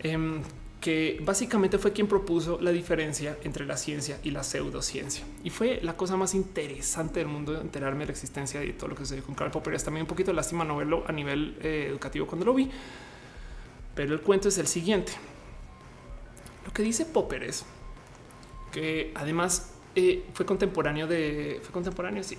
em, 0.00 0.42
que 0.80 1.18
básicamente 1.22 1.78
fue 1.78 1.92
quien 1.92 2.06
propuso 2.06 2.58
la 2.60 2.70
diferencia 2.70 3.36
entre 3.44 3.66
la 3.66 3.76
ciencia 3.76 4.18
y 4.22 4.30
la 4.30 4.42
pseudociencia. 4.42 5.24
Y 5.44 5.50
fue 5.50 5.80
la 5.82 5.96
cosa 5.96 6.16
más 6.16 6.34
interesante 6.34 7.20
del 7.20 7.28
mundo 7.28 7.60
enterarme 7.60 8.00
de 8.00 8.06
la 8.06 8.12
existencia 8.12 8.60
de 8.60 8.72
todo 8.72 8.88
lo 8.88 8.96
que 8.96 9.04
se 9.04 9.14
dio 9.14 9.24
con 9.24 9.34
Karl 9.34 9.50
Popper. 9.50 9.74
Es 9.74 9.84
también 9.84 10.04
un 10.04 10.08
poquito 10.08 10.32
lástima 10.32 10.64
no 10.64 10.76
verlo 10.76 11.04
a 11.06 11.12
nivel 11.12 11.56
eh, 11.62 11.86
educativo 11.88 12.26
cuando 12.26 12.46
lo 12.46 12.54
vi. 12.54 12.70
Pero 13.94 14.14
el 14.14 14.20
cuento 14.22 14.48
es 14.48 14.56
el 14.56 14.66
siguiente. 14.66 15.12
Lo 16.64 16.72
que 16.72 16.82
dice 16.82 17.04
Popper 17.04 17.42
es 17.42 17.66
que 18.72 19.12
además 19.14 19.74
eh, 19.94 20.24
fue 20.32 20.46
contemporáneo 20.46 21.06
de... 21.06 21.60
Fue 21.62 21.72
contemporáneo, 21.72 22.22
sí 22.22 22.38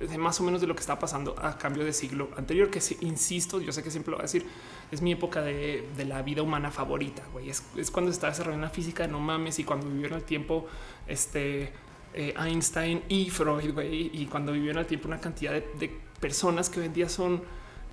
de 0.00 0.18
más 0.18 0.40
o 0.40 0.44
menos 0.44 0.60
de 0.60 0.66
lo 0.66 0.74
que 0.74 0.80
está 0.80 0.98
pasando 0.98 1.34
a 1.38 1.56
cambio 1.58 1.84
de 1.84 1.92
siglo 1.92 2.30
anterior, 2.36 2.70
que 2.70 2.80
insisto, 3.00 3.60
yo 3.60 3.72
sé 3.72 3.82
que 3.82 3.90
siempre 3.90 4.10
lo 4.10 4.16
voy 4.16 4.22
a 4.22 4.24
decir, 4.24 4.46
es 4.90 5.00
mi 5.00 5.12
época 5.12 5.42
de, 5.42 5.86
la 6.06 6.22
vida 6.22 6.42
humana 6.42 6.70
favorita. 6.70 7.22
Güey. 7.32 7.50
Es, 7.50 7.62
cuando 7.90 8.10
está 8.10 8.28
desarrollando 8.28 8.66
la 8.66 8.72
física 8.72 9.06
no 9.06 9.20
mames 9.20 9.58
y 9.58 9.64
cuando 9.64 9.88
vivieron 9.88 10.18
el 10.18 10.24
tiempo 10.24 10.66
este, 11.06 11.72
eh, 12.14 12.34
Einstein 12.38 13.02
y 13.08 13.30
Freud 13.30 13.72
güey, 13.72 14.10
y 14.12 14.26
cuando 14.26 14.52
vivieron 14.52 14.80
el 14.80 14.86
tiempo 14.86 15.08
una 15.08 15.20
cantidad 15.20 15.52
de, 15.52 16.00
personas 16.20 16.70
que 16.70 16.78
hoy 16.78 16.86
en 16.86 16.92
día 16.92 17.08
son 17.08 17.42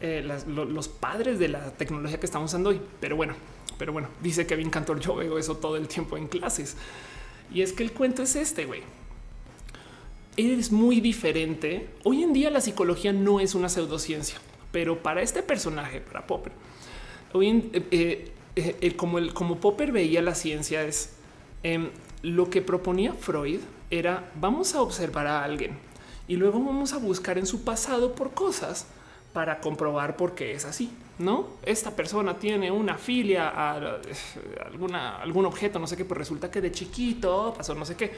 eh, 0.02 0.22
los 0.46 0.88
padres 0.88 1.40
de 1.40 1.48
la 1.48 1.72
tecnología 1.72 2.20
que 2.20 2.26
estamos 2.26 2.52
usando 2.52 2.70
hoy. 2.70 2.82
Pero 3.00 3.16
bueno, 3.16 3.34
pero 3.80 3.94
bueno, 3.94 4.10
dice 4.22 4.46
Kevin 4.46 4.70
Cantor, 4.70 5.00
yo 5.00 5.16
veo 5.16 5.40
eso 5.40 5.58
todo 5.58 5.78
el 5.78 5.88
tiempo 5.88 6.18
en 6.18 6.28
clases. 6.28 6.78
Y 7.52 7.62
es 7.62 7.74
que 7.74 7.82
el 7.82 7.92
cuento 7.92 8.22
es 8.22 8.36
este, 8.36 8.66
güey. 8.66 8.84
Es 10.40 10.72
muy 10.72 11.02
diferente. 11.02 11.90
Hoy 12.06 12.24
en 12.24 12.32
día 12.32 12.50
la 12.50 12.62
psicología 12.62 13.12
no 13.12 13.42
es 13.42 13.56
una 13.56 13.68
pseudociencia, 13.68 14.38
pero 14.72 15.04
para 15.04 15.22
este 15.22 15.44
personaje, 15.44 16.00
para 16.00 16.26
Popper, 16.26 16.54
Hoy 17.34 17.70
eh, 17.74 17.84
eh, 17.92 18.78
eh, 18.80 18.96
como, 18.96 19.18
el, 19.18 19.34
Popper 19.34 19.92
veía 19.92 20.22
la 20.22 20.36
ciencia 20.36 20.84
es 20.84 21.12
em, 21.62 21.90
lo 22.22 22.50
que 22.50 22.62
proponía 22.62 23.12
Freud 23.14 23.60
era 23.92 24.32
vamos 24.40 24.76
a 24.76 24.82
observar 24.82 25.28
a 25.28 25.44
alguien 25.44 25.78
y 26.30 26.38
luego 26.38 26.64
vamos 26.64 26.94
a 26.94 27.00
buscar 27.00 27.38
en 27.38 27.46
su 27.46 27.66
pasado 27.66 28.16
por 28.16 28.34
cosas 28.34 28.88
para 29.34 29.60
comprobar 29.60 30.16
por 30.16 30.36
qué 30.36 30.54
es 30.54 30.64
así. 30.64 30.90
No, 31.18 31.48
esta 31.66 31.92
persona 31.92 32.40
tiene 32.40 32.72
una 32.72 32.98
filia 32.98 33.50
a, 33.50 34.00
alguna, 34.66 35.18
algún 35.18 35.46
objeto, 35.46 35.80
no 35.80 35.86
sé 35.86 35.98
qué, 35.98 36.06
pues 36.06 36.18
resulta 36.18 36.50
que 36.50 36.62
de 36.62 36.72
chiquito 36.72 37.54
pasó 37.58 37.76
no 37.76 37.84
sé 37.84 37.98
qué. 37.98 38.14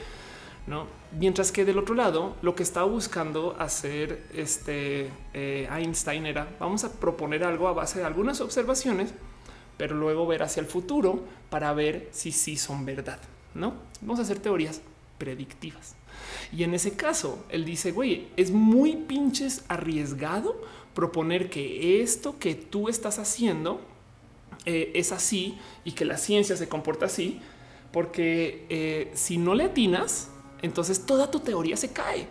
No, 0.66 0.86
mientras 1.18 1.50
que 1.50 1.64
del 1.64 1.78
otro 1.78 1.94
lado, 1.94 2.36
lo 2.40 2.54
que 2.54 2.62
estaba 2.62 2.86
buscando 2.86 3.56
hacer 3.58 4.26
este 4.32 5.10
eh, 5.34 5.68
Einstein 5.70 6.26
era 6.26 6.56
vamos 6.60 6.84
a 6.84 6.92
proponer 6.92 7.42
algo 7.42 7.66
a 7.66 7.72
base 7.72 7.98
de 7.98 8.04
algunas 8.04 8.40
observaciones, 8.40 9.12
pero 9.76 9.96
luego 9.96 10.26
ver 10.26 10.44
hacia 10.44 10.60
el 10.60 10.66
futuro 10.66 11.24
para 11.50 11.72
ver 11.72 12.08
si 12.12 12.30
sí 12.30 12.56
son 12.56 12.84
verdad. 12.84 13.18
No 13.54 13.74
vamos 14.00 14.20
a 14.20 14.22
hacer 14.22 14.38
teorías 14.38 14.80
predictivas. 15.18 15.96
Y 16.52 16.62
en 16.62 16.74
ese 16.74 16.94
caso, 16.94 17.44
él 17.48 17.64
dice, 17.64 17.92
güey, 17.92 18.28
es 18.36 18.50
muy 18.50 18.96
pinches 18.96 19.64
arriesgado 19.68 20.60
proponer 20.94 21.48
que 21.48 22.02
esto 22.02 22.38
que 22.38 22.54
tú 22.54 22.88
estás 22.88 23.18
haciendo 23.18 23.80
eh, 24.66 24.92
es 24.94 25.12
así 25.12 25.58
y 25.84 25.92
que 25.92 26.04
la 26.04 26.18
ciencia 26.18 26.56
se 26.56 26.68
comporta 26.68 27.06
así, 27.06 27.40
porque 27.92 28.66
eh, 28.68 29.10
si 29.14 29.38
no 29.38 29.54
le 29.54 29.64
atinas, 29.64 30.31
entonces 30.62 31.04
toda 31.04 31.30
tu 31.30 31.40
teoría 31.40 31.76
se 31.76 31.92
cae. 31.92 32.26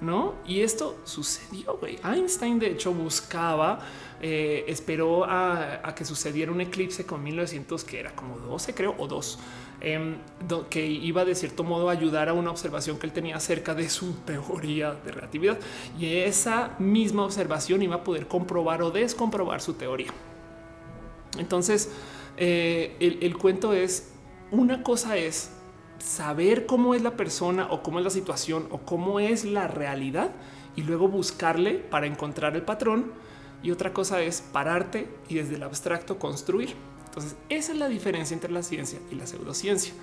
No, 0.00 0.34
y 0.46 0.60
esto 0.60 0.98
sucedió. 1.04 1.78
Güey. 1.78 1.98
Einstein, 2.04 2.58
de 2.58 2.70
hecho, 2.70 2.92
buscaba, 2.92 3.80
eh, 4.20 4.64
esperó 4.68 5.24
a, 5.24 5.94
que 5.94 6.04
sucediera 6.04 6.50
un 6.50 6.60
eclipse 6.60 7.06
con 7.06 7.22
1900, 7.22 7.84
que 7.84 8.00
era 8.00 8.14
como 8.14 8.38
12, 8.38 8.74
creo, 8.74 8.94
o 8.98 9.06
dos, 9.06 9.38
em, 9.80 10.16
que 10.68 10.84
iba 10.84 11.24
de 11.24 11.34
cierto 11.34 11.64
modo 11.64 11.88
a 11.88 11.92
ayudar 11.92 12.28
a 12.28 12.32
una 12.32 12.50
observación 12.50 12.98
que 12.98 13.06
él 13.06 13.12
tenía 13.12 13.36
acerca 13.36 13.74
de 13.74 13.88
su 13.88 14.12
teoría 14.26 14.92
de 14.92 15.12
relatividad. 15.12 15.58
Y 15.98 16.16
esa 16.16 16.74
misma 16.78 17.24
observación 17.24 17.80
iba 17.82 17.96
a 17.96 18.04
poder 18.04 18.26
comprobar 18.26 18.82
o 18.82 18.90
descomprobar 18.90 19.60
su 19.60 19.74
teoría. 19.74 20.12
Entonces, 21.38 21.90
eh, 22.36 22.96
el 23.00 23.38
cuento 23.38 23.72
es 23.72 24.10
una 24.50 24.82
cosa 24.82 25.16
es 25.16 25.50
saber 26.04 26.66
cómo 26.66 26.94
es 26.94 27.02
la 27.02 27.16
persona 27.16 27.66
o 27.70 27.82
cómo 27.82 27.98
es 27.98 28.04
la 28.04 28.10
situación 28.10 28.66
o 28.70 28.78
cómo 28.78 29.20
es 29.20 29.44
la 29.44 29.68
realidad 29.68 30.32
y 30.76 30.82
luego 30.82 31.08
buscarle 31.08 31.74
para 31.74 32.06
encontrar 32.06 32.54
el 32.56 32.62
patrón. 32.62 33.12
Y 33.62 33.70
otra 33.70 33.94
cosa 33.94 34.22
es 34.22 34.42
pararte 34.42 35.08
y 35.28 35.36
desde 35.36 35.54
el 35.54 35.62
abstracto 35.62 36.18
construir. 36.18 36.74
Entonces, 37.06 37.36
esa 37.48 37.72
es 37.72 37.78
la 37.78 37.88
diferencia 37.88 38.34
entre 38.34 38.52
la 38.52 38.62
ciencia 38.62 38.98
y 39.10 39.14
la 39.14 39.26
pseudociencia, 39.26 39.94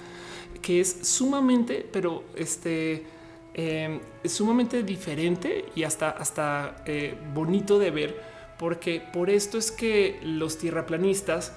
que 0.61 0.79
es 0.79 0.97
sumamente, 1.01 1.87
pero 1.91 2.23
este 2.35 3.05
em, 3.53 3.99
es 4.23 4.31
sumamente 4.31 4.81
diferente 4.81 5.65
y 5.75 5.83
hasta, 5.83 6.09
hasta 6.09 6.83
eh, 6.85 7.15
bonito 7.33 7.77
de 7.77 7.91
ver, 7.91 8.21
porque 8.57 9.03
por 9.13 9.29
esto 9.29 9.57
es 9.57 9.71
que 9.71 10.19
los 10.23 10.57
tierraplanistas 10.57 11.51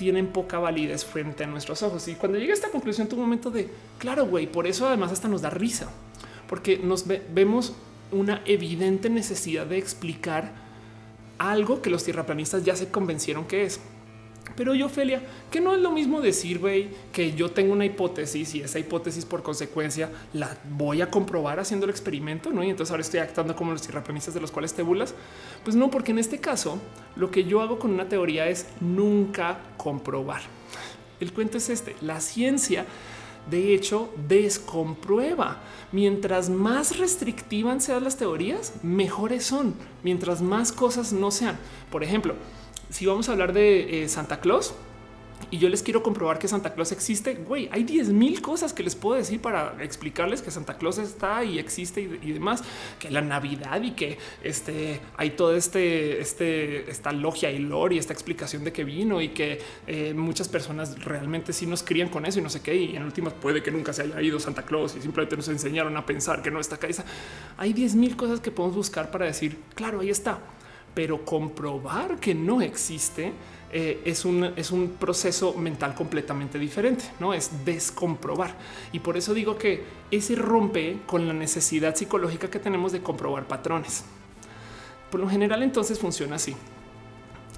tienen 0.00 0.28
poca 0.28 0.58
validez 0.58 1.04
frente 1.04 1.44
a 1.44 1.46
nuestros 1.46 1.82
ojos. 1.82 2.08
Y 2.08 2.14
cuando 2.14 2.38
llega 2.38 2.52
a 2.52 2.54
esta 2.54 2.70
conclusión, 2.70 3.06
tu 3.06 3.18
momento 3.18 3.50
de 3.50 3.68
claro, 3.98 4.24
güey, 4.24 4.46
por 4.46 4.66
eso 4.66 4.88
además 4.88 5.12
hasta 5.12 5.28
nos 5.28 5.42
da 5.42 5.50
risa, 5.50 5.90
porque 6.48 6.78
nos 6.78 7.04
vemos 7.06 7.74
una 8.10 8.40
evidente 8.46 9.10
necesidad 9.10 9.66
de 9.66 9.76
explicar 9.76 10.52
algo 11.36 11.82
que 11.82 11.90
los 11.90 12.02
tierraplanistas 12.02 12.64
ya 12.64 12.74
se 12.76 12.88
convencieron 12.88 13.44
que 13.44 13.64
es. 13.64 13.78
Pero 14.56 14.74
yo, 14.74 14.86
Ophelia, 14.86 15.22
que 15.50 15.60
no 15.60 15.74
es 15.74 15.80
lo 15.80 15.90
mismo 15.90 16.20
decir, 16.20 16.58
güey, 16.58 16.88
que 17.12 17.32
yo 17.32 17.50
tengo 17.50 17.72
una 17.72 17.84
hipótesis 17.84 18.54
y 18.54 18.62
esa 18.62 18.78
hipótesis 18.78 19.24
por 19.24 19.42
consecuencia 19.42 20.10
la 20.32 20.56
voy 20.76 21.02
a 21.02 21.10
comprobar 21.10 21.60
haciendo 21.60 21.84
el 21.84 21.90
experimento, 21.90 22.50
¿no? 22.50 22.62
Y 22.62 22.70
entonces 22.70 22.90
ahora 22.90 23.02
estoy 23.02 23.20
actuando 23.20 23.56
como 23.56 23.72
los 23.72 23.82
tierraplanistas 23.82 24.34
de 24.34 24.40
los 24.40 24.50
cuales 24.50 24.74
te 24.74 24.82
burlas. 24.82 25.14
Pues 25.64 25.76
no, 25.76 25.90
porque 25.90 26.12
en 26.12 26.18
este 26.18 26.38
caso 26.38 26.78
lo 27.16 27.30
que 27.30 27.44
yo 27.44 27.60
hago 27.60 27.78
con 27.78 27.92
una 27.92 28.08
teoría 28.08 28.48
es 28.48 28.66
nunca 28.80 29.60
comprobar. 29.76 30.42
El 31.20 31.32
cuento 31.32 31.58
es 31.58 31.68
este, 31.68 31.96
la 32.00 32.20
ciencia 32.20 32.86
de 33.50 33.74
hecho 33.74 34.12
descomprueba. 34.28 35.58
Mientras 35.92 36.48
más 36.50 36.98
restrictivas 36.98 37.84
sean 37.84 38.04
las 38.04 38.16
teorías, 38.16 38.74
mejores 38.82 39.44
son. 39.44 39.74
Mientras 40.02 40.40
más 40.42 40.72
cosas 40.72 41.12
no 41.12 41.30
sean. 41.30 41.58
Por 41.90 42.04
ejemplo, 42.04 42.34
si 42.90 43.06
vamos 43.06 43.28
a 43.28 43.32
hablar 43.32 43.52
de 43.52 44.04
eh, 44.04 44.08
Santa 44.08 44.40
Claus, 44.40 44.74
y 45.50 45.58
yo 45.58 45.68
les 45.68 45.82
quiero 45.82 46.02
comprobar 46.02 46.38
que 46.38 46.48
Santa 46.48 46.74
Claus 46.74 46.92
existe, 46.92 47.34
güey, 47.34 47.68
hay 47.72 47.84
10 47.84 48.10
mil 48.10 48.40
cosas 48.40 48.72
que 48.72 48.82
les 48.82 48.94
puedo 48.94 49.16
decir 49.16 49.40
para 49.40 49.82
explicarles 49.82 50.42
que 50.42 50.50
Santa 50.50 50.76
Claus 50.76 50.98
está 50.98 51.42
y 51.44 51.58
existe 51.58 52.00
y, 52.00 52.32
demás, 52.32 52.62
que 52.98 53.10
la 53.10 53.20
Navidad 53.20 53.82
y 53.82 53.92
que 53.92 54.18
este 54.42 55.00
hay 55.16 55.30
todo 55.30 55.56
este, 55.56 56.20
este, 56.20 56.90
esta 56.90 57.12
logia 57.12 57.50
y 57.50 57.58
lore 57.58 57.96
y 57.96 57.98
esta 57.98 58.12
explicación 58.12 58.64
de 58.64 58.72
que 58.72 58.84
vino 58.84 59.20
y 59.20 59.30
que 59.30 59.60
eh, 59.86 60.14
muchas 60.14 60.48
personas 60.48 61.02
realmente 61.04 61.52
sí 61.52 61.66
nos 61.66 61.82
crían 61.82 62.08
con 62.08 62.26
eso 62.26 62.38
y 62.38 62.42
no 62.42 62.50
sé 62.50 62.60
qué. 62.60 62.74
Y 62.74 62.96
en 62.96 63.02
últimas 63.04 63.32
puede 63.32 63.62
que 63.62 63.70
nunca 63.70 63.92
se 63.92 64.02
haya 64.02 64.22
ido 64.22 64.38
Santa 64.38 64.62
Claus 64.62 64.94
y 64.96 65.02
simplemente 65.02 65.36
nos 65.36 65.48
enseñaron 65.48 65.96
a 65.96 66.06
pensar 66.06 66.42
que 66.42 66.50
no 66.50 66.60
está 66.60 66.76
acá. 66.76 66.88
Hay 67.56 67.72
10 67.72 67.94
mil 67.94 68.16
cosas 68.16 68.40
que 68.40 68.50
podemos 68.50 68.76
buscar 68.76 69.10
para 69.10 69.26
decir, 69.26 69.58
claro, 69.74 70.00
ahí 70.00 70.10
está, 70.10 70.40
pero 70.94 71.24
comprobar 71.24 72.18
que 72.18 72.34
no 72.34 72.60
existe 72.60 73.32
eh, 73.72 74.02
es, 74.04 74.24
un, 74.24 74.44
es 74.56 74.72
un 74.72 74.96
proceso 74.98 75.54
mental 75.54 75.94
completamente 75.94 76.58
diferente, 76.58 77.04
no 77.20 77.32
es 77.32 77.64
descomprobar. 77.64 78.56
Y 78.92 78.98
por 78.98 79.16
eso 79.16 79.32
digo 79.32 79.56
que 79.56 79.84
ese 80.10 80.34
rompe 80.34 80.98
con 81.06 81.28
la 81.28 81.32
necesidad 81.32 81.94
psicológica 81.94 82.50
que 82.50 82.58
tenemos 82.58 82.90
de 82.90 83.00
comprobar 83.00 83.46
patrones. 83.46 84.04
Por 85.10 85.20
lo 85.20 85.28
general, 85.28 85.62
entonces 85.62 85.98
funciona 85.98 86.36
así. 86.36 86.56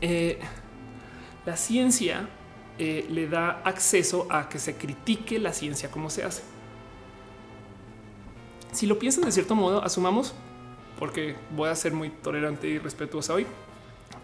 Eh, 0.02 0.38
la 1.46 1.56
ciencia 1.56 2.28
eh, 2.78 3.06
le 3.10 3.28
da 3.28 3.62
acceso 3.64 4.26
a 4.30 4.48
que 4.48 4.58
se 4.58 4.76
critique 4.76 5.38
la 5.38 5.52
ciencia 5.52 5.90
como 5.90 6.10
se 6.10 6.24
hace. 6.24 6.42
Si 8.72 8.86
lo 8.86 8.98
piensan 8.98 9.24
de 9.24 9.32
cierto 9.32 9.54
modo, 9.54 9.82
asumamos, 9.82 10.34
porque 11.02 11.34
voy 11.56 11.68
a 11.68 11.74
ser 11.74 11.94
muy 11.94 12.10
tolerante 12.10 12.68
y 12.68 12.78
respetuosa 12.78 13.34
hoy, 13.34 13.44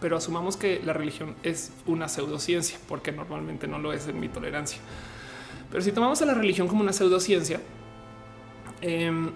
pero 0.01 0.17
asumamos 0.17 0.57
que 0.57 0.81
la 0.85 0.93
religión 0.93 1.35
es 1.43 1.73
una 1.87 2.09
pseudociencia, 2.09 2.79
porque 2.87 3.11
normalmente 3.11 3.67
no 3.67 3.81
lo 3.81 3.93
es 3.93 4.07
en 4.07 4.21
mi 4.21 4.29
tolerancia. 4.29 4.79
Pero 5.73 5.83
si 5.83 5.91
tomamos 5.91 6.23
a 6.23 6.27
la 6.27 6.35
religión 6.35 6.69
como 6.69 6.83
una 6.83 6.93
pseudociencia, 6.93 7.61
em, 8.81 9.33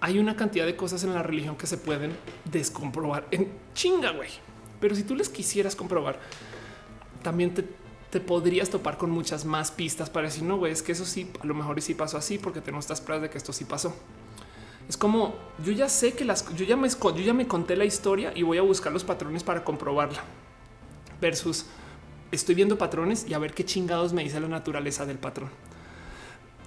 hay 0.00 0.18
una 0.18 0.34
cantidad 0.34 0.66
de 0.66 0.74
cosas 0.74 1.04
en 1.04 1.14
la 1.14 1.22
religión 1.22 1.54
que 1.54 1.68
se 1.68 1.76
pueden 1.76 2.10
descomprobar 2.50 3.24
en 3.30 3.52
chinga, 3.72 4.10
güey. 4.10 4.30
Pero 4.80 4.96
si 4.96 5.04
tú 5.04 5.14
les 5.14 5.28
quisieras 5.28 5.76
comprobar, 5.76 6.18
también 7.22 7.54
te, 7.54 7.64
te 8.10 8.18
podrías 8.18 8.68
topar 8.68 8.98
con 8.98 9.12
muchas 9.12 9.44
más 9.44 9.70
pistas 9.70 10.10
para 10.10 10.26
decir, 10.26 10.42
no, 10.42 10.56
güey, 10.56 10.72
es 10.72 10.82
que 10.82 10.90
eso 10.90 11.04
sí, 11.04 11.30
a 11.40 11.46
lo 11.46 11.54
mejor 11.54 11.80
sí 11.82 11.94
pasó 11.94 12.18
así 12.18 12.36
porque 12.36 12.60
tenemos 12.60 12.86
estas 12.86 13.00
pruebas 13.00 13.22
de 13.22 13.30
que 13.30 13.38
esto 13.38 13.52
sí 13.52 13.64
pasó. 13.64 13.94
Es 14.90 14.96
como 14.96 15.36
yo 15.64 15.70
ya 15.70 15.88
sé 15.88 16.14
que 16.14 16.24
las 16.24 16.52
yo 16.56 16.64
ya 16.64 16.76
me 16.76 16.88
yo 16.88 17.10
ya 17.12 17.32
me 17.32 17.46
conté 17.46 17.76
la 17.76 17.84
historia 17.84 18.32
y 18.34 18.42
voy 18.42 18.58
a 18.58 18.62
buscar 18.62 18.92
los 18.92 19.04
patrones 19.04 19.44
para 19.44 19.62
comprobarla. 19.62 20.24
Versus 21.20 21.66
estoy 22.32 22.56
viendo 22.56 22.76
patrones 22.76 23.24
y 23.28 23.34
a 23.34 23.38
ver 23.38 23.54
qué 23.54 23.64
chingados 23.64 24.12
me 24.12 24.24
dice 24.24 24.40
la 24.40 24.48
naturaleza 24.48 25.06
del 25.06 25.18
patrón. 25.18 25.48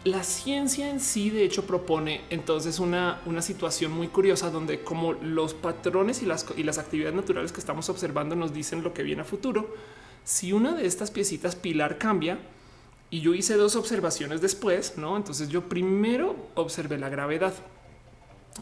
La 0.05 0.23
ciencia 0.23 0.89
en 0.89 1.01
sí, 1.01 1.31
de 1.31 1.43
hecho, 1.43 1.67
propone 1.67 2.21
entonces 2.29 2.79
una, 2.79 3.19
situación 3.41 3.91
muy 3.91 4.07
curiosa 4.07 4.49
donde 4.49 4.85
como 4.85 5.11
los 5.11 5.53
patrones 5.53 6.21
y 6.21 6.25
las, 6.25 6.45
y 6.55 6.63
las 6.63 6.77
actividades 6.77 7.15
naturales 7.15 7.51
que 7.51 7.59
estamos 7.59 7.89
observando 7.89 8.37
nos 8.37 8.53
dicen 8.53 8.83
lo 8.83 8.93
que 8.93 9.03
viene 9.03 9.23
a 9.23 9.25
futuro, 9.25 9.75
si 10.23 10.53
una 10.53 10.73
de 10.75 10.85
estas 10.85 11.11
piecitas 11.11 11.57
pilar 11.57 11.97
cambia, 11.97 12.39
y 13.09 13.19
yo 13.19 13.33
hice 13.33 13.55
dos 13.57 13.75
observaciones 13.75 14.39
después, 14.39 14.97
no? 14.97 15.17
Entonces 15.17 15.49
yo 15.49 15.67
primero 15.67 16.37
observé 16.55 16.97
la 16.97 17.09
gravedad 17.09 17.53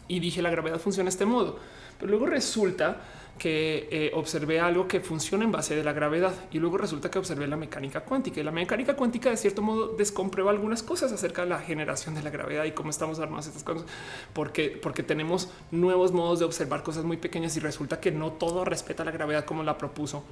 y 0.08 0.20
dije 0.20 0.42
la 0.42 0.50
gravedad 0.50 0.78
funciona 0.78 1.08
de 1.08 1.10
este 1.10 1.26
modo. 1.26 1.58
Pero 1.98 2.10
luego 2.10 2.26
resulta 2.26 3.02
que 3.38 3.88
eh, 3.90 4.10
observé 4.14 4.60
algo 4.60 4.86
que 4.86 5.00
funciona 5.00 5.44
en 5.44 5.50
base 5.50 5.74
de 5.74 5.82
la 5.82 5.92
gravedad 5.92 6.32
y 6.52 6.58
luego 6.58 6.78
resulta 6.78 7.10
que 7.10 7.18
observé 7.18 7.46
la 7.46 7.56
mecánica 7.56 8.02
cuántica. 8.02 8.40
Y 8.40 8.44
la 8.44 8.50
mecánica 8.50 8.94
cuántica 8.94 9.30
de 9.30 9.36
cierto 9.36 9.62
modo 9.62 9.96
descomprueba 9.96 10.50
algunas 10.50 10.82
cosas 10.82 11.12
acerca 11.12 11.42
de 11.42 11.48
la 11.48 11.58
generación 11.58 12.14
de 12.14 12.22
la 12.22 12.30
gravedad 12.30 12.64
y 12.64 12.72
cómo 12.72 12.90
estamos 12.90 13.18
armados 13.18 13.46
estas 13.46 13.64
cosas 13.64 13.84
porque 14.32 14.78
porque 14.82 15.02
tenemos 15.02 15.48
nuevos 15.70 16.12
modos 16.12 16.38
de 16.38 16.44
observar 16.44 16.82
cosas 16.82 17.04
muy 17.04 17.16
pequeñas 17.16 17.56
y 17.56 17.60
resulta 17.60 18.00
que 18.00 18.10
no 18.10 18.32
todo 18.32 18.64
respeta 18.64 19.04
la 19.04 19.10
gravedad 19.10 19.44
como 19.44 19.62
la 19.62 19.78
propuso 19.78 20.24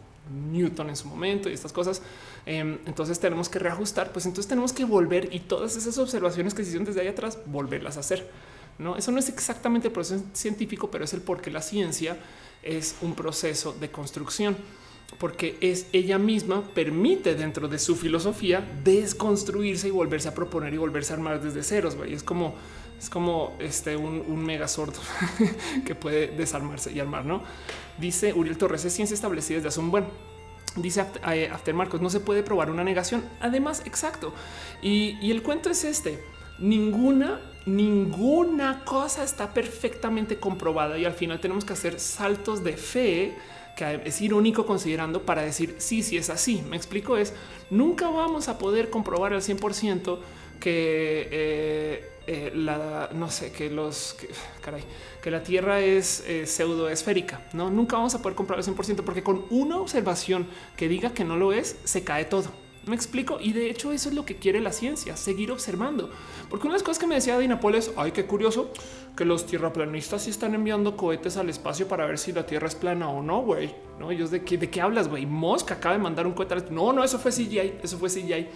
Newton 0.52 0.90
en 0.90 0.96
su 0.96 1.08
momento 1.08 1.48
y 1.48 1.54
estas 1.54 1.72
cosas. 1.72 2.02
Em, 2.46 2.78
entonces 2.86 3.18
tenemos 3.18 3.48
que 3.48 3.58
reajustar. 3.58 4.12
Pues 4.12 4.26
entonces 4.26 4.48
tenemos 4.48 4.72
que 4.72 4.84
volver 4.84 5.34
y 5.34 5.40
todas 5.40 5.76
esas 5.76 5.98
observaciones 5.98 6.54
que 6.54 6.62
se 6.62 6.68
hicieron 6.68 6.86
desde 6.86 7.00
ahí 7.00 7.08
atrás 7.08 7.38
volverlas 7.46 7.96
a 7.96 8.00
hacer 8.00 8.28
no, 8.78 8.96
eso 8.96 9.12
no 9.12 9.18
es 9.18 9.28
exactamente 9.28 9.88
el 9.88 9.92
proceso 9.92 10.24
científico, 10.32 10.90
pero 10.90 11.04
es 11.04 11.12
el 11.12 11.20
por 11.20 11.40
qué 11.40 11.50
la 11.50 11.62
ciencia 11.62 12.16
es 12.62 12.96
un 13.02 13.14
proceso 13.14 13.72
de 13.78 13.90
construcción, 13.90 14.56
porque 15.18 15.58
es 15.60 15.86
ella 15.92 16.18
misma 16.18 16.62
permite 16.74 17.34
dentro 17.34 17.68
de 17.68 17.78
su 17.78 17.96
filosofía 17.96 18.66
desconstruirse 18.84 19.88
y 19.88 19.90
volverse 19.90 20.28
a 20.28 20.34
proponer 20.34 20.72
y 20.74 20.78
volverse 20.78 21.12
a 21.12 21.16
armar 21.16 21.42
desde 21.42 21.62
ceros. 21.62 21.96
Es 22.06 22.22
como 22.22 22.54
es 23.00 23.08
como 23.08 23.56
este 23.58 23.96
un, 23.96 24.44
mega 24.44 24.68
sordo 24.68 25.00
que 25.86 25.94
puede 25.94 26.28
desarmarse 26.28 26.92
y 26.92 27.00
armar. 27.00 27.24
No 27.24 27.42
dice 27.98 28.34
Uriel 28.34 28.58
Torres, 28.58 28.84
es 28.84 28.92
ciencia 28.92 29.14
establecida 29.14 29.56
desde 29.56 29.68
hace 29.68 29.80
un 29.80 29.90
buen. 29.90 30.04
Dice 30.76 31.04
eh, 31.26 31.50
After 31.50 31.74
Marcos, 31.74 32.00
no 32.00 32.10
se 32.10 32.20
puede 32.20 32.42
probar 32.42 32.70
una 32.70 32.84
negación. 32.84 33.24
Además, 33.40 33.82
exacto. 33.86 34.32
Y, 34.82 35.18
y 35.20 35.30
el 35.30 35.42
cuento 35.42 35.70
es 35.70 35.84
este 35.84 36.22
ninguna, 36.60 37.40
ninguna 37.66 38.84
cosa 38.84 39.22
está 39.22 39.52
perfectamente 39.52 40.38
comprobada 40.38 40.98
y 40.98 41.04
al 41.04 41.12
final 41.12 41.40
tenemos 41.40 41.64
que 41.64 41.74
hacer 41.74 42.00
saltos 42.00 42.64
de 42.64 42.76
fe 42.76 43.36
que 43.76 44.02
es 44.04 44.20
irónico 44.20 44.66
considerando 44.66 45.22
para 45.22 45.42
decir 45.42 45.76
sí, 45.78 46.02
sí 46.02 46.16
es 46.16 46.30
así. 46.30 46.62
Me 46.68 46.76
explico 46.76 47.16
es 47.16 47.32
nunca 47.70 48.08
vamos 48.08 48.48
a 48.48 48.58
poder 48.58 48.90
comprobar 48.90 49.32
al 49.32 49.42
100% 49.42 50.18
que 50.58 51.28
eh, 51.30 52.12
eh, 52.26 52.52
la 52.54 53.10
no 53.14 53.30
sé 53.30 53.50
que 53.50 53.70
los 53.70 54.14
que, 54.14 54.28
caray, 54.60 54.82
que 55.22 55.30
la 55.30 55.42
Tierra 55.42 55.80
es 55.80 56.24
eh, 56.26 56.46
pseudo 56.46 56.88
esférica. 56.88 57.40
No, 57.52 57.70
nunca 57.70 57.96
vamos 57.96 58.14
a 58.14 58.22
poder 58.22 58.36
comprobar 58.36 58.64
al 58.64 58.74
100% 58.74 59.02
porque 59.04 59.22
con 59.22 59.44
una 59.50 59.78
observación 59.78 60.46
que 60.76 60.88
diga 60.88 61.14
que 61.14 61.24
no 61.24 61.36
lo 61.36 61.52
es, 61.52 61.76
se 61.84 62.04
cae 62.04 62.24
todo. 62.24 62.50
Me 62.86 62.94
explico. 62.94 63.38
Y 63.40 63.52
de 63.52 63.70
hecho, 63.70 63.92
eso 63.92 64.08
es 64.08 64.14
lo 64.14 64.24
que 64.24 64.36
quiere 64.36 64.60
la 64.60 64.72
ciencia, 64.72 65.16
seguir 65.16 65.52
observando. 65.52 66.10
Porque 66.48 66.66
una 66.66 66.74
de 66.74 66.78
las 66.78 66.82
cosas 66.82 66.98
que 66.98 67.06
me 67.06 67.14
decía 67.14 67.38
Dinapol 67.38 67.74
es 67.74 67.92
ay, 67.96 68.12
qué 68.12 68.26
curioso 68.26 68.70
que 69.16 69.24
los 69.24 69.44
tierraplanistas 69.46 70.22
sí 70.22 70.30
están 70.30 70.54
enviando 70.54 70.96
cohetes 70.96 71.36
al 71.36 71.50
espacio 71.50 71.88
para 71.88 72.06
ver 72.06 72.18
si 72.18 72.32
la 72.32 72.46
tierra 72.46 72.68
es 72.68 72.74
plana 72.74 73.08
o 73.10 73.22
no, 73.22 73.42
güey. 73.42 73.74
No, 73.98 74.10
ellos 74.10 74.30
de 74.30 74.44
qué, 74.44 74.56
de 74.56 74.70
qué 74.70 74.80
hablas, 74.80 75.08
güey. 75.08 75.26
Mosca 75.26 75.74
acaba 75.74 75.94
de 75.94 76.02
mandar 76.02 76.26
un 76.26 76.32
cohete. 76.32 76.70
No, 76.70 76.92
no, 76.92 77.04
eso 77.04 77.18
fue 77.18 77.32
CGI. 77.32 77.74
Eso 77.82 77.98
fue 77.98 78.08
CGI. 78.08 78.48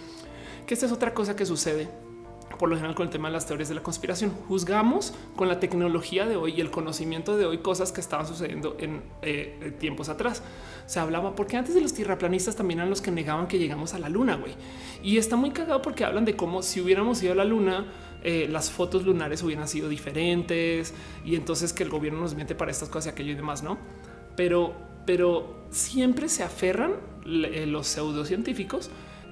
Que 0.65 0.73
esta 0.73 0.87
es 0.87 0.91
otra 0.91 1.13
cosa 1.13 1.35
que 1.35 1.45
sucede 1.45 1.87
por 2.57 2.69
lo 2.69 2.75
general 2.75 2.95
con 2.95 3.05
el 3.05 3.11
tema 3.11 3.27
de 3.27 3.33
las 3.33 3.45
teorías 3.45 3.69
de 3.69 3.75
la 3.75 3.83
conspiración. 3.83 4.31
Juzgamos 4.47 5.13
con 5.35 5.47
la 5.47 5.59
tecnología 5.59 6.25
de 6.25 6.35
hoy 6.35 6.53
y 6.55 6.61
el 6.61 6.71
conocimiento 6.71 7.37
de 7.37 7.45
hoy 7.45 7.59
cosas 7.59 7.91
que 7.91 8.01
estaban 8.01 8.27
sucediendo 8.27 8.75
en 8.79 9.01
eh, 9.21 9.75
tiempos 9.79 10.09
atrás. 10.09 10.41
Se 10.85 10.99
hablaba 10.99 11.35
porque 11.35 11.57
antes 11.57 11.73
de 11.73 11.81
los 11.81 11.93
tierraplanistas 11.93 12.55
también 12.55 12.79
eran 12.79 12.89
los 12.89 13.01
que 13.01 13.11
negaban 13.11 13.47
que 13.47 13.57
llegamos 13.57 13.93
a 13.93 13.99
la 13.99 14.09
luna, 14.09 14.35
güey. 14.35 14.53
Y 15.03 15.17
está 15.17 15.35
muy 15.35 15.51
cagado 15.51 15.81
porque 15.81 16.05
hablan 16.05 16.25
de 16.25 16.35
cómo 16.35 16.61
si 16.61 16.81
hubiéramos 16.81 17.21
ido 17.23 17.33
a 17.33 17.35
la 17.35 17.45
luna, 17.45 17.85
eh, 18.23 18.47
las 18.49 18.71
fotos 18.71 19.05
lunares 19.05 19.41
hubieran 19.43 19.67
sido 19.67 19.89
diferentes 19.89 20.93
y 21.23 21.35
entonces 21.35 21.73
que 21.73 21.83
el 21.83 21.89
gobierno 21.89 22.21
nos 22.21 22.35
miente 22.35 22.55
para 22.55 22.71
estas 22.71 22.89
cosas 22.89 23.07
y 23.07 23.09
aquello 23.09 23.31
y 23.31 23.35
demás, 23.35 23.63
¿no? 23.63 23.77
Pero, 24.35 24.75
pero 25.05 25.65
siempre 25.71 26.29
se 26.29 26.43
aferran 26.43 26.93
eh, 27.25 27.65
los 27.65 27.87
pseudocientíficos 27.87 28.89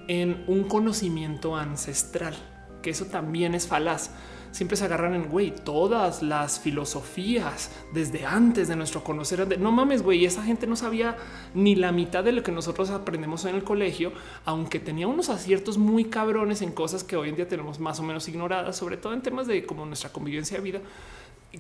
en 0.08 0.44
un 0.48 0.64
conocimiento 0.64 1.56
ancestral 1.56 2.36
que 2.84 2.92
eso 2.92 3.06
también 3.06 3.56
es 3.56 3.66
falaz. 3.66 4.12
Siempre 4.54 4.78
se 4.78 4.86
agarran 4.86 5.16
en 5.16 5.30
güey, 5.30 5.54
todas 5.54 6.22
las 6.22 6.60
filosofías 6.60 7.72
desde 7.92 8.26
antes 8.26 8.68
de 8.68 8.76
nuestro 8.76 9.04
conocer. 9.04 9.60
No 9.60 9.72
mames, 9.72 10.04
güey, 10.04 10.26
esa 10.26 10.44
gente 10.44 10.68
no 10.68 10.76
sabía 10.76 11.18
ni 11.56 11.74
la 11.74 11.92
mitad 11.92 12.24
de 12.24 12.32
lo 12.32 12.44
que 12.44 12.52
nosotros 12.52 12.92
aprendemos 12.92 13.46
en 13.46 13.56
el 13.56 13.64
colegio, 13.64 14.14
aunque 14.46 14.80
tenía 14.80 15.08
unos 15.08 15.30
aciertos 15.30 15.80
muy 15.80 16.06
cabrones 16.06 16.62
en 16.62 16.72
cosas 16.72 17.04
que 17.04 17.18
hoy 17.18 17.30
en 17.30 17.36
día 17.36 17.48
tenemos 17.48 17.80
más 17.80 18.00
o 18.00 18.04
menos 18.04 18.28
ignoradas, 18.28 18.78
sobre 18.78 18.98
todo 18.98 19.14
en 19.14 19.24
temas 19.24 19.48
de 19.48 19.66
como 19.66 19.88
nuestra 19.88 20.12
convivencia 20.12 20.58
de 20.58 20.64
vida. 20.64 20.82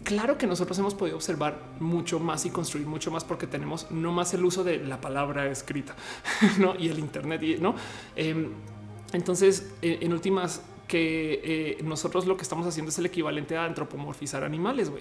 Claro 0.03 0.37
que 0.37 0.45
nosotros 0.45 0.77
hemos 0.77 0.93
podido 0.93 1.15
observar 1.15 1.57
mucho 1.79 2.19
más 2.19 2.45
y 2.45 2.51
construir 2.51 2.85
mucho 2.85 3.09
más 3.09 3.23
porque 3.23 3.47
tenemos 3.47 3.89
no 3.89 4.11
más 4.11 4.35
el 4.35 4.45
uso 4.45 4.63
de 4.63 4.77
la 4.77 5.01
palabra 5.01 5.47
escrita 5.47 5.95
¿no? 6.59 6.75
y 6.77 6.89
el 6.89 6.99
Internet. 6.99 7.41
¿no? 7.59 7.73
Em, 8.15 8.49
entonces, 9.13 9.71
en 9.81 10.11
últimas, 10.13 10.61
que 10.87 11.41
eh, 11.43 11.83
nosotros 11.83 12.25
lo 12.25 12.37
que 12.37 12.43
estamos 12.43 12.67
haciendo 12.67 12.89
es 12.89 12.97
el 12.99 13.05
equivalente 13.05 13.57
a 13.57 13.65
antropomorfizar 13.65 14.43
animales. 14.43 14.91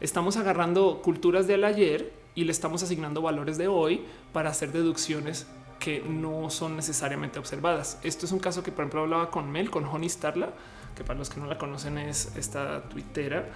Estamos 0.00 0.36
agarrando 0.36 1.00
culturas 1.02 1.46
del 1.46 1.64
ayer 1.64 2.12
y 2.34 2.44
le 2.44 2.52
estamos 2.52 2.82
asignando 2.82 3.22
valores 3.22 3.58
de 3.58 3.68
hoy 3.68 4.02
para 4.32 4.50
hacer 4.50 4.72
deducciones 4.72 5.46
que 5.78 6.00
no 6.00 6.48
son 6.50 6.76
necesariamente 6.76 7.38
observadas. 7.38 7.98
Esto 8.02 8.26
es 8.26 8.32
un 8.32 8.38
caso 8.38 8.62
que, 8.62 8.70
por 8.70 8.82
ejemplo, 8.82 9.00
hablaba 9.02 9.30
con 9.30 9.50
Mel, 9.50 9.70
con 9.70 9.84
Honey 9.84 10.08
Starla, 10.08 10.50
que 10.96 11.04
para 11.04 11.18
los 11.18 11.30
que 11.30 11.40
no 11.40 11.46
la 11.46 11.58
conocen 11.58 11.98
es 11.98 12.36
esta 12.36 12.82
tuitera 12.88 13.48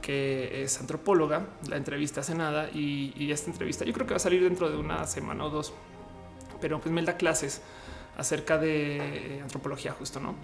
que 0.00 0.62
es 0.62 0.80
antropóloga. 0.80 1.46
La 1.68 1.76
entrevista 1.76 2.20
hace 2.20 2.34
nada 2.34 2.68
y, 2.72 3.12
y, 3.16 3.32
esta 3.32 3.50
entrevista 3.50 3.84
yo 3.84 3.92
creo 3.92 4.06
que 4.06 4.12
va 4.12 4.18
a 4.18 4.20
salir 4.20 4.42
dentro 4.42 4.70
de 4.70 4.76
una 4.76 5.06
semana 5.06 5.44
o 5.44 5.50
dos. 5.50 5.72
Pero 6.60 6.80
pues 6.80 6.92
Mel 6.92 7.06
da 7.06 7.16
clases 7.16 7.62
acerca 8.16 8.58
de 8.58 9.40
antropología 9.42 9.92
justo, 9.92 10.20
¿no? 10.20 10.34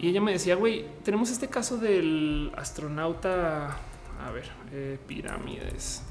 Y 0.00 0.08
ella 0.08 0.22
me 0.22 0.32
decía, 0.32 0.54
güey, 0.54 0.86
tenemos 1.04 1.30
este 1.30 1.48
caso 1.48 1.76
del 1.76 2.52
astronauta, 2.56 3.76
a 4.18 4.30
ver, 4.30 4.50
eh, 4.72 4.98
pirámides, 5.06 6.02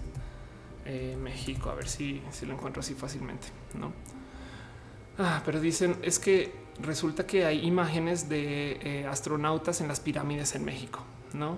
eh, 0.85 1.17
México, 1.19 1.71
a 1.71 1.75
ver 1.75 1.87
si, 1.87 2.21
si 2.29 2.45
lo 2.45 2.53
encuentro 2.53 2.81
así 2.81 2.93
fácilmente, 2.93 3.47
¿no? 3.73 3.91
Ah, 5.17 5.41
pero 5.43 5.59
dicen, 5.59 5.97
es 6.03 6.19
que 6.19 6.53
resulta 6.79 7.25
que 7.25 7.45
hay 7.45 7.65
imágenes 7.65 8.29
de 8.29 8.73
eh, 8.83 9.07
astronautas 9.07 9.81
en 9.81 9.87
las 9.87 9.99
pirámides 9.99 10.53
en 10.53 10.65
México, 10.65 11.03
¿no? 11.33 11.57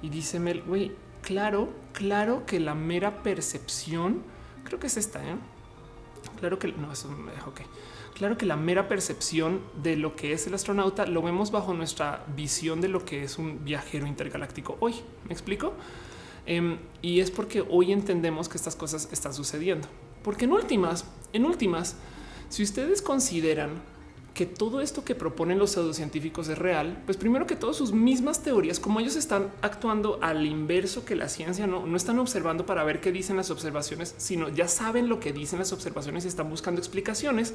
Y 0.00 0.08
dice 0.08 0.40
Mel, 0.40 0.62
güey, 0.62 0.92
claro, 1.20 1.74
claro 1.92 2.46
que 2.46 2.60
la 2.60 2.74
mera 2.74 3.22
percepción, 3.22 4.22
creo 4.64 4.80
que 4.80 4.86
es 4.86 4.96
esta, 4.96 5.22
¿eh? 5.22 5.36
Claro 6.40 6.58
que 6.58 6.72
no, 6.72 6.90
eso 6.90 7.10
me 7.10 7.32
dejó 7.32 7.52
que 7.52 7.64
claro 8.14 8.36
que 8.38 8.46
la 8.46 8.56
mera 8.56 8.88
percepción 8.88 9.60
de 9.82 9.96
lo 9.96 10.16
que 10.16 10.32
es 10.32 10.46
el 10.46 10.54
astronauta 10.54 11.06
lo 11.06 11.22
vemos 11.22 11.50
bajo 11.50 11.74
nuestra 11.74 12.24
visión 12.34 12.80
de 12.80 12.88
lo 12.88 13.04
que 13.04 13.24
es 13.24 13.38
un 13.38 13.64
viajero 13.64 14.06
intergaláctico 14.06 14.76
hoy. 14.80 14.94
¿Me 15.26 15.32
explico? 15.32 15.74
Em, 16.46 16.78
y 17.00 17.20
es 17.20 17.30
porque 17.30 17.64
hoy 17.68 17.92
entendemos 17.92 18.48
que 18.48 18.56
estas 18.56 18.76
cosas 18.76 19.08
están 19.12 19.34
sucediendo. 19.34 19.88
Porque 20.22 20.44
en 20.44 20.52
últimas, 20.52 21.04
en 21.32 21.44
últimas, 21.44 21.96
si 22.48 22.62
ustedes 22.62 23.02
consideran 23.02 23.82
que 24.34 24.46
todo 24.46 24.80
esto 24.80 25.04
que 25.04 25.14
proponen 25.14 25.58
los 25.58 25.72
pseudocientíficos 25.72 26.48
es 26.48 26.58
real, 26.58 27.02
pues 27.04 27.18
primero 27.18 27.46
que 27.46 27.54
todo 27.54 27.74
sus 27.74 27.92
mismas 27.92 28.42
teorías, 28.42 28.80
como 28.80 28.98
ellos 28.98 29.16
están 29.16 29.52
actuando 29.60 30.18
al 30.22 30.46
inverso 30.46 31.04
que 31.04 31.16
la 31.16 31.28
ciencia, 31.28 31.66
no, 31.66 31.86
no 31.86 31.96
están 31.96 32.18
observando 32.18 32.64
para 32.64 32.82
ver 32.82 33.00
qué 33.00 33.12
dicen 33.12 33.36
las 33.36 33.50
observaciones, 33.50 34.14
sino 34.16 34.48
ya 34.48 34.68
saben 34.68 35.08
lo 35.08 35.20
que 35.20 35.32
dicen 35.32 35.58
las 35.58 35.72
observaciones 35.72 36.24
y 36.24 36.28
están 36.28 36.48
buscando 36.48 36.80
explicaciones 36.80 37.54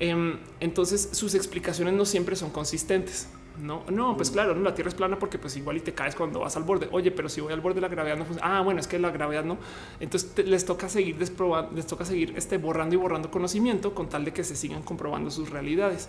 entonces 0.00 1.10
sus 1.12 1.34
explicaciones 1.34 1.94
no 1.94 2.04
siempre 2.04 2.34
son 2.36 2.50
consistentes. 2.50 3.28
No, 3.58 3.84
no, 3.90 4.16
pues 4.16 4.30
claro, 4.30 4.54
no, 4.54 4.62
la 4.62 4.74
Tierra 4.74 4.88
es 4.88 4.94
plana 4.94 5.18
porque 5.18 5.38
pues 5.38 5.54
igual 5.56 5.76
y 5.76 5.80
te 5.80 5.92
caes 5.92 6.14
cuando 6.14 6.40
vas 6.40 6.56
al 6.56 6.62
borde. 6.62 6.88
Oye, 6.92 7.10
pero 7.10 7.28
si 7.28 7.42
voy 7.42 7.52
al 7.52 7.60
borde 7.60 7.74
de 7.76 7.80
la 7.82 7.88
gravedad 7.88 8.16
no 8.16 8.24
funciona. 8.24 8.58
Ah, 8.58 8.62
bueno, 8.62 8.80
es 8.80 8.86
que 8.86 8.98
la 8.98 9.10
gravedad 9.10 9.44
no. 9.44 9.58
Entonces 9.98 10.46
les 10.46 10.64
toca 10.64 10.88
seguir 10.88 11.18
desprobando, 11.18 11.72
les 11.74 11.86
toca 11.86 12.06
seguir 12.06 12.32
este 12.36 12.56
borrando 12.56 12.94
y 12.94 12.98
borrando 12.98 13.30
conocimiento 13.30 13.94
con 13.94 14.08
tal 14.08 14.24
de 14.24 14.32
que 14.32 14.44
se 14.44 14.56
sigan 14.56 14.82
comprobando 14.82 15.30
sus 15.30 15.50
realidades. 15.50 16.08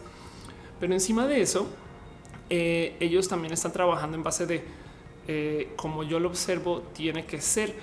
Pero 0.79 0.93
encima 0.93 1.27
de 1.27 1.41
eso, 1.41 1.67
eh, 2.49 2.95
ellos 3.01 3.27
también 3.27 3.53
están 3.53 3.73
trabajando 3.73 4.15
en 4.15 4.23
base 4.23 4.45
de 4.45 4.63
eh, 5.27 5.73
como 5.75 6.03
yo 6.03 6.19
lo 6.19 6.29
observo, 6.29 6.81
tiene 6.93 7.25
que 7.25 7.41
ser 7.41 7.73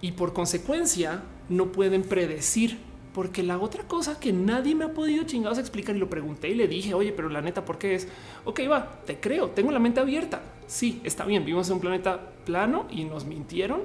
y 0.00 0.12
por 0.12 0.32
consecuencia 0.32 1.22
no 1.48 1.70
pueden 1.72 2.02
predecir 2.02 2.78
porque 3.12 3.42
la 3.42 3.58
otra 3.58 3.84
cosa 3.84 4.20
que 4.20 4.32
nadie 4.32 4.74
me 4.74 4.84
ha 4.84 4.92
podido 4.92 5.24
chingados 5.24 5.58
explicar 5.58 5.96
y 5.96 5.98
lo 5.98 6.10
pregunté 6.10 6.48
y 6.48 6.54
le 6.54 6.68
dije, 6.68 6.94
oye, 6.94 7.12
pero 7.12 7.28
la 7.28 7.40
neta, 7.40 7.64
¿por 7.64 7.78
qué 7.78 7.94
es? 7.94 8.08
Ok, 8.44 8.60
va, 8.70 9.00
te 9.06 9.18
creo, 9.18 9.50
tengo 9.50 9.70
la 9.70 9.78
mente 9.78 10.00
abierta. 10.00 10.42
Sí, 10.66 11.00
está 11.04 11.24
bien, 11.24 11.44
vivimos 11.44 11.68
en 11.68 11.74
un 11.74 11.80
planeta 11.80 12.32
plano 12.44 12.86
y 12.90 13.04
nos 13.04 13.24
mintieron 13.24 13.82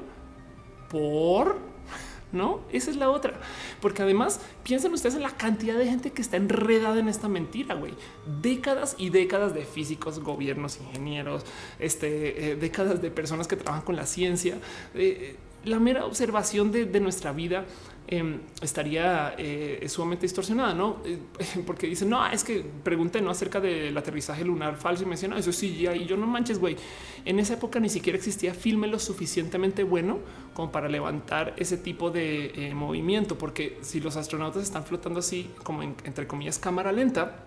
por... 0.90 1.74
No, 2.32 2.62
esa 2.72 2.90
es 2.90 2.98
la 2.98 3.12
otra. 3.12 3.34
Porque 3.80 4.02
además 4.02 4.40
piensen 4.64 4.92
ustedes 4.92 5.14
en 5.14 5.22
la 5.22 5.30
cantidad 5.30 5.78
de 5.78 5.86
gente 5.86 6.12
que 6.12 6.22
está 6.24 6.36
enredada 6.36 7.00
en 7.00 7.08
esta 7.08 7.30
mentira, 7.30 7.76
güey. 7.76 7.94
Décadas 8.42 8.96
y 8.98 9.12
décadas 9.12 9.54
de 9.54 9.66
físicos, 9.66 10.20
gobiernos, 10.20 10.80
ingenieros, 10.80 11.46
este, 11.78 12.52
eh, 12.52 12.56
décadas 12.56 13.04
de 13.04 13.12
personas 13.12 13.48
que 13.48 13.56
trabajan 13.56 13.86
con 13.86 13.96
la 13.96 14.08
ciencia. 14.08 14.58
Eh, 14.96 15.36
la 15.66 15.80
mera 15.80 16.06
observación 16.06 16.72
de, 16.72 17.00
nuestra 17.00 17.32
vida 17.32 17.66
Em, 18.06 18.42
estaría 18.62 19.34
eh, 19.38 19.86
sumamente 19.88 20.26
distorsionada, 20.26 20.74
no? 20.74 20.98
Eh, 21.06 21.20
porque 21.66 21.88
dicen, 21.88 22.10
no, 22.10 22.28
es 22.28 22.44
que 22.44 22.66
pregunté 22.84 23.22
no 23.22 23.32
acerca 23.32 23.62
del 23.62 23.98
aterrizaje 23.98 24.44
lunar 24.44 24.76
falso 24.76 25.04
y 25.04 25.06
menciona 25.06 25.38
eso 25.38 25.54
sí, 25.54 25.78
ya 25.78 25.96
y 25.96 26.06
yo 26.06 26.18
no 26.18 26.28
manches, 26.28 26.60
güey. 26.60 26.76
En 27.24 27.40
esa 27.40 27.54
época 27.54 27.80
ni 27.80 27.88
siquiera 27.88 28.18
existía 28.18 28.54
filme 28.54 28.88
lo 28.88 29.00
suficientemente 29.00 29.84
bueno 29.84 30.20
como 30.54 30.70
para 30.70 30.90
levantar 30.90 31.54
ese 31.56 31.78
tipo 31.78 32.12
de 32.12 32.52
eh, 32.56 32.74
movimiento, 32.76 33.38
porque 33.38 33.78
si 33.82 34.02
los 34.02 34.18
astronautas 34.18 34.64
están 34.64 34.84
flotando 34.84 35.20
así, 35.20 35.50
como 35.64 35.82
entre 35.82 36.28
comillas, 36.28 36.60
cámara 36.60 36.92
lenta, 36.92 37.46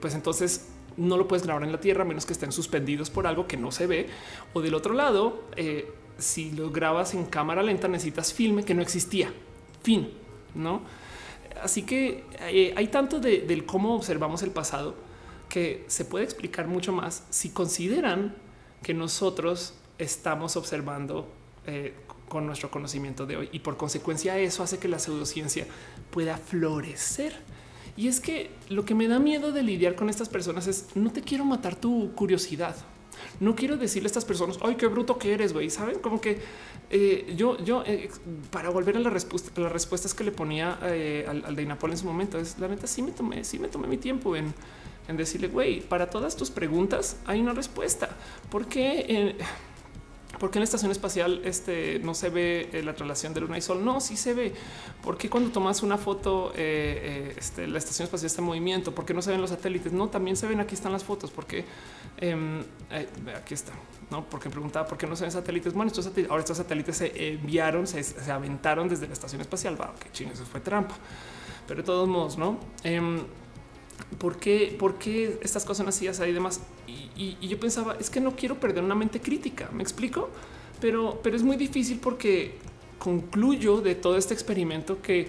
pues 0.00 0.14
entonces 0.14 0.70
no 0.96 1.16
lo 1.16 1.26
puedes 1.26 1.44
grabar 1.44 1.64
en 1.64 1.72
la 1.72 1.80
Tierra 1.80 2.02
a 2.02 2.06
menos 2.06 2.24
que 2.24 2.32
estén 2.32 2.52
suspendidos 2.52 3.10
por 3.10 3.26
algo 3.26 3.48
que 3.48 3.56
no 3.56 3.72
se 3.72 3.88
ve. 3.88 4.06
O 4.52 4.62
del 4.62 4.74
otro 4.74 4.94
lado, 4.94 5.42
si 6.18 6.50
lo 6.52 6.70
grabas 6.70 7.14
en 7.14 7.26
cámara 7.26 7.62
lenta 7.62 7.88
necesitas 7.88 8.32
filme 8.32 8.64
que 8.64 8.74
no 8.74 8.82
existía. 8.82 9.32
Fin, 9.82 10.10
¿no? 10.54 10.82
Así 11.62 11.82
que 11.82 12.24
eh, 12.40 12.74
hay 12.76 12.88
tanto 12.88 13.20
del 13.20 13.64
cómo 13.64 13.94
observamos 13.94 14.42
el 14.42 14.50
pasado 14.50 14.94
que 15.48 15.84
se 15.86 16.04
puede 16.04 16.24
explicar 16.24 16.66
mucho 16.66 16.92
más 16.92 17.24
si 17.30 17.50
consideran 17.50 18.34
que 18.82 18.94
nosotros 18.94 19.74
estamos 19.98 20.56
observando 20.56 21.28
eh, 21.66 21.94
con 22.28 22.46
nuestro 22.46 22.70
conocimiento 22.70 23.26
de 23.26 23.36
hoy 23.36 23.48
y 23.52 23.60
por 23.60 23.76
consecuencia 23.76 24.38
eso 24.38 24.62
hace 24.62 24.78
que 24.78 24.88
la 24.88 24.98
pseudociencia 24.98 25.66
pueda 26.10 26.36
florecer. 26.36 27.34
Y 27.96 28.08
es 28.08 28.20
que 28.20 28.50
lo 28.68 28.84
que 28.84 28.94
me 28.94 29.06
da 29.06 29.20
miedo 29.20 29.52
de 29.52 29.62
lidiar 29.62 29.94
con 29.94 30.10
estas 30.10 30.28
personas 30.28 30.66
es 30.66 30.88
no 30.96 31.12
te 31.12 31.22
quiero 31.22 31.44
matar 31.44 31.76
tu 31.76 32.12
curiosidad, 32.14 32.74
no 33.40 33.54
quiero 33.54 33.76
decirle 33.76 34.06
a 34.06 34.08
estas 34.08 34.24
personas, 34.24 34.58
ay, 34.62 34.76
qué 34.76 34.86
bruto 34.86 35.18
que 35.18 35.32
eres, 35.32 35.52
güey. 35.52 35.70
Saben 35.70 35.98
como 35.98 36.20
que 36.20 36.38
eh, 36.90 37.34
yo, 37.36 37.58
yo, 37.58 37.82
eh, 37.86 38.10
para 38.50 38.70
volver 38.70 38.96
a 38.96 39.00
la 39.00 39.10
respuesta, 39.10 39.50
las 39.60 39.72
respuestas 39.72 40.14
que 40.14 40.24
le 40.24 40.32
ponía 40.32 40.78
eh, 40.82 41.26
al, 41.28 41.56
de 41.56 41.62
Inapol 41.62 41.90
en 41.90 41.98
su 41.98 42.06
momento, 42.06 42.38
es 42.38 42.58
la 42.58 42.68
neta, 42.68 42.86
sí 42.86 43.02
me 43.02 43.10
tomé, 43.10 43.44
sí 43.44 43.58
me 43.58 43.68
tomé 43.68 43.88
mi 43.88 43.96
tiempo 43.96 44.36
en, 44.36 44.54
en 45.08 45.16
decirle, 45.16 45.48
güey, 45.48 45.80
para 45.80 46.10
todas 46.10 46.36
tus 46.36 46.50
preguntas 46.50 47.16
hay 47.26 47.40
una 47.40 47.52
respuesta. 47.52 48.10
¿Por 50.38 50.50
qué? 50.50 50.58
en 50.58 50.60
la 50.60 50.64
estación 50.64 50.90
espacial 50.90 51.40
este, 51.44 51.98
no 52.00 52.14
se 52.14 52.28
ve 52.28 52.68
la 52.84 52.92
relación 52.92 53.34
de 53.34 53.40
luna 53.40 53.58
y 53.58 53.60
sol? 53.60 53.84
No, 53.84 54.00
sí 54.00 54.16
se 54.16 54.34
ve. 54.34 54.54
porque 55.02 55.28
cuando 55.30 55.50
tomas 55.50 55.82
una 55.82 55.98
foto, 55.98 56.52
este, 56.54 57.66
la 57.66 57.78
estación 57.78 58.04
espacial 58.04 58.26
está 58.26 58.40
en 58.40 58.46
movimiento? 58.46 58.94
¿Por 58.94 59.04
qué 59.04 59.14
no 59.14 59.22
se 59.22 59.30
ven 59.30 59.40
los 59.40 59.50
satélites? 59.50 59.92
No, 59.92 60.08
también 60.08 60.36
se 60.36 60.46
ven, 60.46 60.60
aquí 60.60 60.74
están 60.74 60.92
las 60.92 61.04
fotos. 61.04 61.30
porque 61.30 61.64
Em, 62.16 62.60
eh, 62.90 63.08
aquí 63.36 63.54
está, 63.54 63.72
no? 64.10 64.24
Porque 64.24 64.48
preguntaba 64.48 64.86
por 64.86 64.96
qué 64.96 65.06
no 65.06 65.16
se 65.16 65.24
ven 65.24 65.32
satélites. 65.32 65.72
Bueno, 65.72 65.88
estos 65.88 66.04
satélites, 66.04 66.30
ahora 66.30 66.40
estos 66.40 66.56
satélites 66.56 66.96
se 66.96 67.32
enviaron, 67.32 67.86
se, 67.86 68.04
aventaron 68.30 68.88
desde 68.88 69.06
la 69.06 69.12
estación 69.12 69.40
espacial. 69.40 69.80
Va, 69.80 69.94
qué 70.00 70.10
ching, 70.12 70.28
eso 70.28 70.44
fue 70.44 70.60
trampa, 70.60 70.94
pero 71.66 71.80
de 71.80 71.86
todos 71.86 72.08
modos, 72.08 72.38
no? 72.38 72.58
¿Por 74.18 74.36
qué, 74.36 74.74
por 74.78 74.96
qué 74.98 75.38
estas 75.42 75.64
cosas 75.64 75.78
son 75.78 75.88
así, 75.88 76.06
y 76.06 76.32
demás? 76.32 76.60
Y, 76.86 77.36
y, 77.40 77.48
yo 77.48 77.58
pensaba, 77.58 77.96
es 77.98 78.10
que 78.10 78.20
no 78.20 78.36
quiero 78.36 78.58
perder 78.58 78.82
una 78.82 78.94
mente 78.94 79.20
crítica, 79.20 79.68
¿me 79.72 79.82
explico? 79.82 80.30
Pero, 80.80 81.20
pero 81.22 81.36
es 81.36 81.42
muy 81.42 81.56
difícil 81.56 81.98
porque 82.00 82.56
concluyo 82.98 83.80
de 83.80 83.94
todo 83.94 84.16
este 84.16 84.34
experimento 84.34 85.00
que 85.00 85.28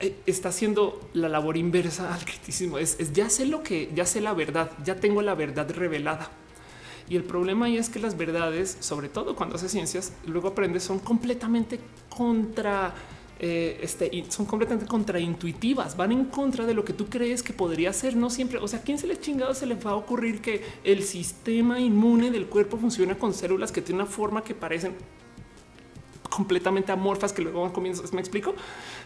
eh, 0.00 0.16
está 0.26 0.48
haciendo 0.48 1.00
la 1.12 1.28
labor 1.28 1.56
inversa 1.56 2.14
al 2.14 2.24
criticismo. 2.24 2.78
Es, 2.78 2.98
es, 2.98 3.12
ya 3.12 3.30
sé 3.30 3.46
lo 3.46 3.62
que, 3.62 3.90
ya 3.94 4.06
sé 4.06 4.20
la 4.20 4.32
verdad, 4.32 4.70
ya 4.84 4.96
tengo 4.96 5.22
la 5.22 5.34
verdad 5.34 5.70
revelada. 5.70 6.30
Y 7.08 7.16
el 7.16 7.24
problema 7.24 7.66
ahí 7.66 7.76
es 7.76 7.88
que 7.88 7.98
las 7.98 8.16
verdades, 8.16 8.76
sobre 8.80 9.08
todo 9.08 9.34
cuando 9.34 9.56
haces 9.56 9.72
ciencias, 9.72 10.12
luego 10.26 10.48
aprendes, 10.48 10.84
son 10.84 11.00
completamente 11.00 11.80
contra 12.08 12.94
eh, 13.42 13.80
este, 13.82 14.24
son 14.28 14.44
completamente 14.44 14.86
contraintuitivas, 14.86 15.96
van 15.96 16.12
en 16.12 16.26
contra 16.26 16.66
de 16.66 16.74
lo 16.74 16.84
que 16.84 16.92
tú 16.92 17.06
crees 17.06 17.42
que 17.42 17.54
podría 17.54 17.90
ser. 17.94 18.14
No 18.14 18.28
siempre, 18.28 18.58
o 18.58 18.68
sea, 18.68 18.82
¿quién 18.82 18.98
se 18.98 19.06
les 19.06 19.18
chingado 19.20 19.54
se 19.54 19.64
les 19.64 19.84
va 19.84 19.92
a 19.92 19.96
ocurrir 19.96 20.42
que 20.42 20.62
el 20.84 21.02
sistema 21.02 21.80
inmune 21.80 22.30
del 22.30 22.46
cuerpo 22.46 22.76
funciona 22.76 23.16
con 23.16 23.32
células 23.32 23.72
que 23.72 23.80
tienen 23.80 24.02
una 24.02 24.10
forma 24.10 24.44
que 24.44 24.54
parecen 24.54 24.94
completamente 26.28 26.92
amorfas 26.92 27.32
que 27.32 27.42
luego 27.42 27.62
van 27.62 27.72
comiendo. 27.72 28.02
¿Me 28.12 28.20
explico? 28.20 28.54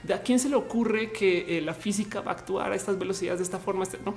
¿De 0.03 0.15
a 0.15 0.23
quién 0.23 0.39
se 0.39 0.49
le 0.49 0.57
ocurre 0.57 1.11
que 1.13 1.59
eh, 1.59 1.61
la 1.61 1.73
física 1.73 2.21
va 2.21 2.33
a 2.33 2.35
actuar 2.35 2.73
a 2.73 2.75
estas 2.75 2.99
velocidades 2.99 3.39
de 3.39 3.45
esta 3.45 3.59
forma? 3.59 3.85
Este, 3.85 3.99
¿no? 4.05 4.15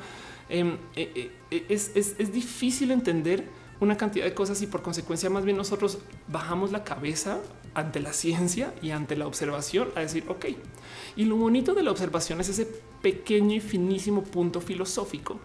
Em, 0.49 0.77
eh, 0.95 1.31
es, 1.69 1.91
es 1.95 2.33
difícil 2.33 2.91
entender 2.91 3.45
una 3.79 3.97
cantidad 3.97 4.25
de 4.25 4.33
cosas 4.33 4.61
y 4.61 4.67
por 4.67 4.81
consecuencia 4.81 5.29
más 5.29 5.45
bien 5.45 5.57
nosotros 5.57 5.99
bajamos 6.27 6.71
la 6.71 6.83
cabeza 6.83 7.39
ante 7.73 7.99
la 7.99 8.13
ciencia 8.13 8.73
y 8.81 8.91
ante 8.91 9.15
la 9.15 9.27
observación 9.27 9.89
a 9.95 9.99
decir, 9.99 10.23
ok, 10.27 10.45
y 11.15 11.25
lo 11.25 11.35
bonito 11.35 11.73
de 11.73 11.83
la 11.83 11.91
observación 11.91 12.41
es 12.41 12.49
ese 12.49 12.67
pequeño 13.01 13.55
y 13.55 13.59
finísimo 13.59 14.23
punto 14.23 14.61
filosófico 14.61 15.39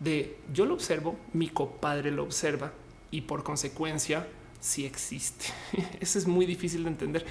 de 0.00 0.36
yo 0.52 0.66
lo 0.66 0.74
observo, 0.74 1.16
mi 1.32 1.48
compadre 1.48 2.10
lo 2.10 2.24
observa 2.24 2.72
y 3.10 3.22
por 3.22 3.42
consecuencia 3.42 4.26
sí 4.60 4.84
existe. 4.84 5.46
Eso 6.00 6.18
es 6.18 6.26
muy 6.26 6.46
difícil 6.46 6.84
de 6.84 6.90
entender 6.90 7.22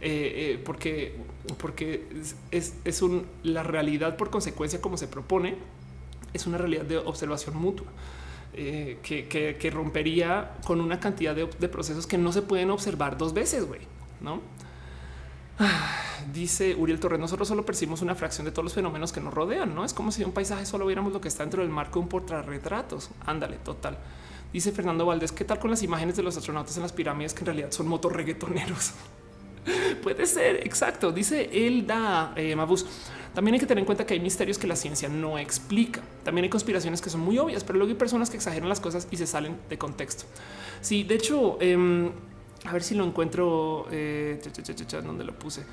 eh, 0.00 0.54
eh, 0.54 0.62
porque, 0.64 1.16
porque 1.58 2.06
es, 2.50 2.74
es 2.84 3.02
un, 3.02 3.26
la 3.42 3.62
realidad 3.62 4.16
por 4.16 4.30
consecuencia 4.30 4.80
como 4.80 4.96
se 4.96 5.08
propone 5.08 5.56
es 6.32 6.46
una 6.46 6.58
realidad 6.58 6.84
de 6.84 6.98
observación 6.98 7.56
mutua. 7.56 7.86
Eh, 8.54 8.98
que, 9.02 9.70
rompería 9.70 10.56
con 10.66 10.82
una 10.82 11.00
cantidad 11.00 11.34
de, 11.34 11.68
procesos 11.68 12.06
que 12.06 12.18
no 12.18 12.32
se 12.32 12.42
pueden 12.42 12.70
observar 12.70 13.16
dos 13.16 13.32
veces, 13.32 13.66
güey, 13.66 13.80
¿no? 14.20 14.40
dice 16.34 16.74
Uriel 16.74 17.00
Torres, 17.00 17.18
nosotros 17.18 17.48
solo 17.48 17.64
percibimos 17.64 18.02
una 18.02 18.14
fracción 18.14 18.44
de 18.44 18.50
todos 18.50 18.64
los 18.64 18.74
fenómenos 18.74 19.10
que 19.10 19.20
nos 19.20 19.32
rodean, 19.32 19.74
¿no? 19.74 19.86
Es 19.86 19.94
como 19.94 20.12
si 20.12 20.22
un 20.22 20.32
paisaje 20.32 20.66
solo 20.66 20.84
viéramos 20.84 21.14
lo 21.14 21.20
que 21.20 21.28
está 21.28 21.44
dentro 21.44 21.62
del 21.62 21.70
marco 21.70 21.98
de 21.98 22.04
un 22.04 22.08
portarretratos. 22.08 23.10
Ándale, 23.24 23.56
total. 23.56 23.96
Dice 24.52 24.70
Fernando 24.70 25.06
Valdés, 25.06 25.32
¿qué 25.32 25.44
tal 25.44 25.58
con 25.58 25.70
las 25.70 25.82
imágenes 25.82 26.16
de 26.16 26.22
los 26.22 26.36
astronautas 26.36 26.76
en 26.76 26.82
las 26.82 26.92
pirámides 26.92 27.32
que 27.32 27.40
en 27.40 27.46
realidad 27.46 27.70
son 27.70 27.88
motorreggaetoneros? 27.88 28.92
Puede 30.02 30.26
ser, 30.26 30.66
exacto. 30.66 31.10
Dice 31.10 31.48
Elda 31.66 32.34
eh, 32.36 32.54
Mabus. 32.54 32.84
También 33.34 33.54
hay 33.54 33.60
que 33.60 33.66
tener 33.66 33.80
en 33.80 33.86
cuenta 33.86 34.04
que 34.04 34.14
hay 34.14 34.20
misterios 34.20 34.58
que 34.58 34.66
la 34.66 34.76
ciencia 34.76 35.08
no 35.08 35.38
explica. 35.38 36.02
También 36.22 36.44
hay 36.44 36.50
conspiraciones 36.50 37.00
que 37.00 37.08
son 37.08 37.20
muy 37.20 37.38
obvias, 37.38 37.64
pero 37.64 37.78
luego 37.78 37.90
hay 37.90 37.98
personas 37.98 38.28
que 38.28 38.36
exageran 38.36 38.68
las 38.68 38.80
cosas 38.80 39.08
y 39.10 39.16
se 39.16 39.26
salen 39.26 39.56
de 39.70 39.78
contexto. 39.78 40.24
Sí, 40.80 41.04
de 41.04 41.14
hecho, 41.14 41.58
em, 41.60 42.10
a 42.64 42.72
ver 42.72 42.82
si 42.82 42.94
lo 42.94 43.04
encuentro 43.04 43.86
eh, 43.90 44.40
donde 45.04 45.24
lo 45.24 45.38
puse. 45.38 45.64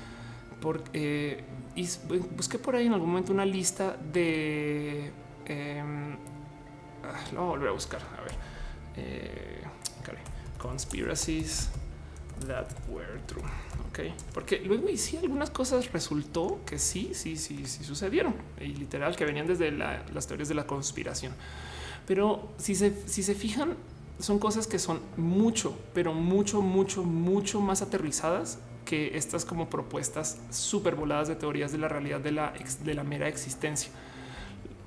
Porque 0.60 0.90
eh, 0.92 1.44
y 1.74 1.88
busqué 2.36 2.58
por 2.58 2.76
ahí 2.76 2.86
en 2.86 2.92
algún 2.92 3.08
momento 3.08 3.32
una 3.32 3.46
lista 3.46 3.96
de 4.12 5.10
em, 5.46 6.16
ah, 7.04 7.24
lo 7.32 7.40
voy 7.40 7.46
a 7.46 7.50
volver 7.50 7.68
a 7.68 7.72
buscar. 7.72 8.00
A 8.18 8.22
ver, 8.22 8.34
eh, 8.96 9.62
conspiracies 10.58 11.70
that 12.46 12.66
were 12.88 13.18
true. 13.26 13.42
Ok, 13.90 14.00
porque 14.32 14.60
luego 14.60 14.88
y 14.88 14.96
sí 14.96 15.16
algunas 15.16 15.50
cosas 15.50 15.92
resultó 15.92 16.60
que 16.64 16.78
sí, 16.78 17.10
sí, 17.12 17.36
sí, 17.36 17.66
sí 17.66 17.82
sucedieron 17.82 18.34
y 18.60 18.66
literal 18.66 19.16
que 19.16 19.24
venían 19.24 19.48
desde 19.48 19.72
las 19.72 20.26
teorías 20.28 20.48
de 20.48 20.54
la 20.54 20.66
conspiración. 20.66 21.32
Pero 22.06 22.52
si 22.56 22.76
se, 22.76 22.94
si 23.08 23.22
se 23.22 23.34
fijan, 23.34 23.74
son 24.20 24.38
cosas 24.38 24.66
que 24.68 24.78
son 24.78 25.00
mucho, 25.16 25.76
pero 25.92 26.14
mucho, 26.14 26.62
mucho, 26.62 27.02
mucho 27.02 27.60
más 27.60 27.82
aterrizadas 27.82 28.58
que 28.84 29.16
estas 29.16 29.44
como 29.44 29.68
propuestas 29.68 30.38
súper 30.50 30.94
voladas 30.94 31.28
de 31.28 31.34
teorías 31.34 31.72
de 31.72 31.78
la 31.78 31.88
realidad 31.88 32.20
de 32.20 32.32
la, 32.32 32.54
de 32.84 32.94
la 32.94 33.02
mera 33.02 33.28
existencia 33.28 33.90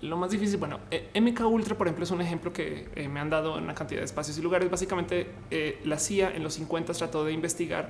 lo 0.03 0.17
más 0.17 0.31
difícil, 0.31 0.57
bueno, 0.59 0.80
eh, 0.91 1.09
MK 1.19 1.41
Ultra, 1.45 1.77
por 1.77 1.88
ejemplo, 1.88 2.03
es 2.03 2.11
un 2.11 2.19
ejemplo 2.19 2.51
que 2.51 2.89
eh, 2.95 3.07
me 3.07 3.21
han 3.21 3.30
dado 3.30 3.57
en 3.57 3.63
una 3.63 3.73
cantidad 3.73 4.01
de 4.01 4.05
espacios 4.05 4.38
y 4.38 4.41
lugares. 4.41 4.69
Básicamente, 4.69 5.27
eh, 5.49 5.80
la 5.85 5.97
CIA 5.97 6.35
en 6.35 6.43
los 6.43 6.55
50 6.55 6.93
trató 6.93 7.23
de 7.23 7.31
investigar 7.31 7.89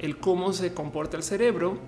el 0.00 0.18
cómo 0.18 0.52
se 0.52 0.74
comporta 0.74 1.16
el 1.16 1.22
cerebro 1.22 1.78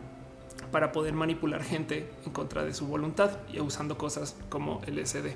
para 0.71 0.93
poder 0.93 1.15
manipular 1.15 1.65
gente 1.65 2.09
en 2.25 2.33
contra 2.33 2.65
de 2.65 2.73
su 2.73 2.87
voluntad 2.87 3.39
y 3.53 3.61
usando 3.61 3.99
cosas 3.99 4.37
como 4.49 4.81
LSD. 4.87 5.35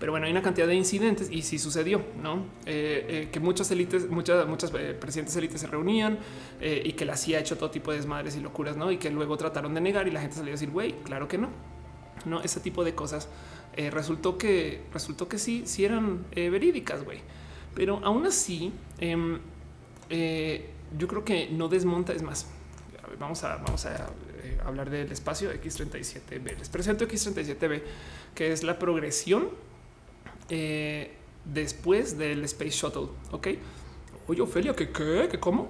Pero 0.00 0.12
bueno, 0.12 0.26
hay 0.26 0.32
una 0.32 0.42
cantidad 0.42 0.66
de 0.66 0.74
incidentes 0.74 1.30
y 1.30 1.42
sí 1.42 1.58
sucedió, 1.58 2.04
¿no? 2.20 2.44
que 2.64 3.38
muchas 3.40 3.70
élites, 3.70 4.10
muchas, 4.10 4.46
muchas 4.46 4.70
presidentes 4.70 5.36
élites 5.36 5.60
se 5.60 5.66
reunían 5.66 6.18
y 6.60 6.92
que 6.92 7.04
la 7.04 7.16
CIA 7.16 7.38
ha 7.38 7.40
hecho 7.40 7.56
todo 7.56 7.70
tipo 7.70 7.90
de 7.90 7.98
desmadres 7.98 8.36
y 8.36 8.40
locuras, 8.40 8.76
¿no? 8.76 8.90
Y 8.90 8.98
que 8.98 9.10
luego 9.10 9.36
trataron 9.36 9.72
de 9.72 9.80
negar 9.80 10.08
y 10.08 10.10
la 10.10 10.20
gente 10.20 10.36
salió 10.36 10.50
a 10.50 10.56
decir, 10.56 10.70
güey, 10.70 10.92
claro 11.04 11.28
que 11.28 11.38
no 11.38 11.48
no 12.24 12.42
ese 12.42 12.60
tipo 12.60 12.84
de 12.84 12.94
cosas. 12.94 13.28
Eh, 13.76 13.90
resultó 13.90 14.38
que 14.38 14.82
resultó 14.92 15.28
que 15.28 15.38
sí, 15.38 15.64
sí 15.66 15.84
eran 15.84 16.24
eh, 16.32 16.50
verídicas, 16.50 17.04
güey. 17.04 17.20
Pero 17.74 18.00
aún 18.04 18.26
así, 18.26 18.72
em, 18.98 19.40
eh, 20.10 20.70
yo 20.98 21.08
creo 21.08 21.24
que 21.24 21.48
no 21.50 21.68
desmonta. 21.68 22.12
Es 22.12 22.22
más, 22.22 22.46
vamos 23.18 23.42
a, 23.44 23.56
vamos 23.56 23.86
a 23.86 24.10
hablar 24.64 24.90
del 24.90 25.10
espacio 25.12 25.52
X37B. 25.52 26.58
Les 26.58 26.68
presento 26.68 27.06
X37B, 27.06 27.82
que 28.34 28.52
es 28.52 28.62
la 28.62 28.78
progresión 28.78 29.48
después 31.44 32.18
del 32.18 32.44
Space 32.44 32.70
Shuttle. 32.70 33.08
Ok. 33.32 33.48
Oye, 34.26 34.40
Ofelia, 34.40 34.74
¿qué 34.74 34.90
qué? 34.90 35.28
¿Qué 35.30 35.38
cómo? 35.38 35.68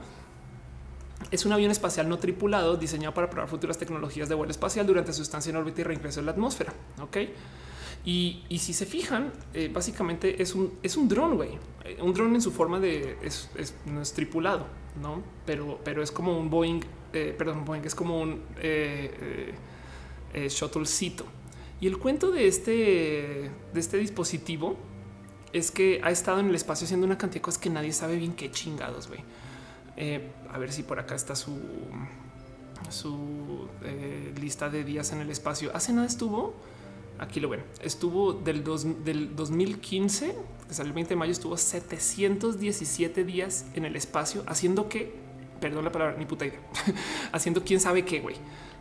Es 1.31 1.44
un 1.44 1.52
avión 1.52 1.70
espacial 1.70 2.09
no 2.09 2.19
tripulado 2.19 2.77
diseñado 2.77 3.15
para 3.15 3.31
probar 3.31 3.48
futuras 3.48 3.78
tecnologías 3.78 4.28
de 4.28 4.35
vuelo 4.35 4.51
espacial 4.51 4.86
durante 4.86 5.12
su 5.12 5.23
estancia 5.23 5.51
en 5.51 5.56
órbita 5.56 5.81
y 5.81 5.85
reingreso 5.85 6.20
en 6.20 6.27
la 6.27 6.32
atmósfera. 6.32 6.73
Ok. 7.01 7.16
Y, 8.05 8.43
si 8.59 8.74
se 8.74 8.85
fijan, 8.85 9.32
eh, 9.55 9.70
básicamente 9.72 10.43
es 10.43 10.55
un, 10.55 10.78
es 10.82 10.97
un 10.97 11.09
dron, 11.09 11.36
güey. 11.36 11.59
Eh, 11.85 11.97
un 12.02 12.12
dron 12.12 12.35
en 12.35 12.43
su 12.43 12.52
forma 12.52 12.78
de 12.78 13.16
es, 13.22 13.48
no 13.86 14.02
es 14.02 14.12
tripulado, 14.12 14.66
no, 15.01 15.22
pero, 15.47 15.81
pero 15.82 16.02
es 16.02 16.12
como 16.12 16.39
un 16.39 16.51
Boeing, 16.51 16.81
eh, 17.14 17.35
perdón, 17.36 17.64
Boeing 17.64 17.85
es 17.85 17.94
como 17.94 18.20
un 18.20 18.43
shuttlecito. 20.35 21.24
Y 21.81 21.86
el 21.86 21.98
cuento 21.98 22.31
de 22.31 22.47
este, 22.47 23.51
de 23.72 23.81
este 23.81 23.97
dispositivo 23.97 24.76
es 25.52 25.70
que 25.70 26.01
ha 26.02 26.10
estado 26.10 26.40
en 26.40 26.48
el 26.48 26.55
espacio 26.55 26.85
haciendo 26.85 27.06
una 27.06 27.16
cantidad 27.16 27.40
de 27.40 27.43
cosas 27.43 27.60
que 27.60 27.70
nadie 27.70 27.93
sabe 27.93 28.16
bien 28.16 28.35
qué 28.35 28.51
chingados, 28.51 29.09
güey. 29.09 29.20
A 30.52 30.59
ver 30.59 30.72
si 30.72 30.82
por 30.82 30.98
acá 30.98 31.14
está 31.14 31.36
su, 31.36 31.59
su 32.90 33.68
lista 34.40 34.68
de 34.68 34.85
días 34.85 35.12
en 35.12 35.20
el 35.20 35.31
espacio. 35.31 35.70
Hace 35.74 35.93
nada 35.93 36.06
estuvo, 36.06 36.55
aquí 37.19 37.41
lo 37.41 37.49
ven, 37.49 37.62
estuvo 37.82 38.32
del, 38.32 38.65
del 39.05 39.36
2015, 39.36 40.35
que 40.69 40.74
salió 40.74 40.91
el 40.91 40.95
20 40.95 41.11
de 41.11 41.16
mayo, 41.16 41.32
estuvo 41.32 41.57
717 41.57 43.24
días 43.24 43.66
en 43.74 43.85
el 43.85 43.97
espacio 43.97 44.43
haciendo 44.47 44.89
que, 44.89 45.15
perdón 45.61 45.85
la 45.85 45.93
palabra, 45.93 46.16
ni 46.19 46.27
puta 46.27 46.47
idea, 46.47 46.61
haciendo 47.32 47.62
quién 47.65 47.81
sabe 47.81 48.05
qué, 48.05 48.20
güey. 48.20 48.36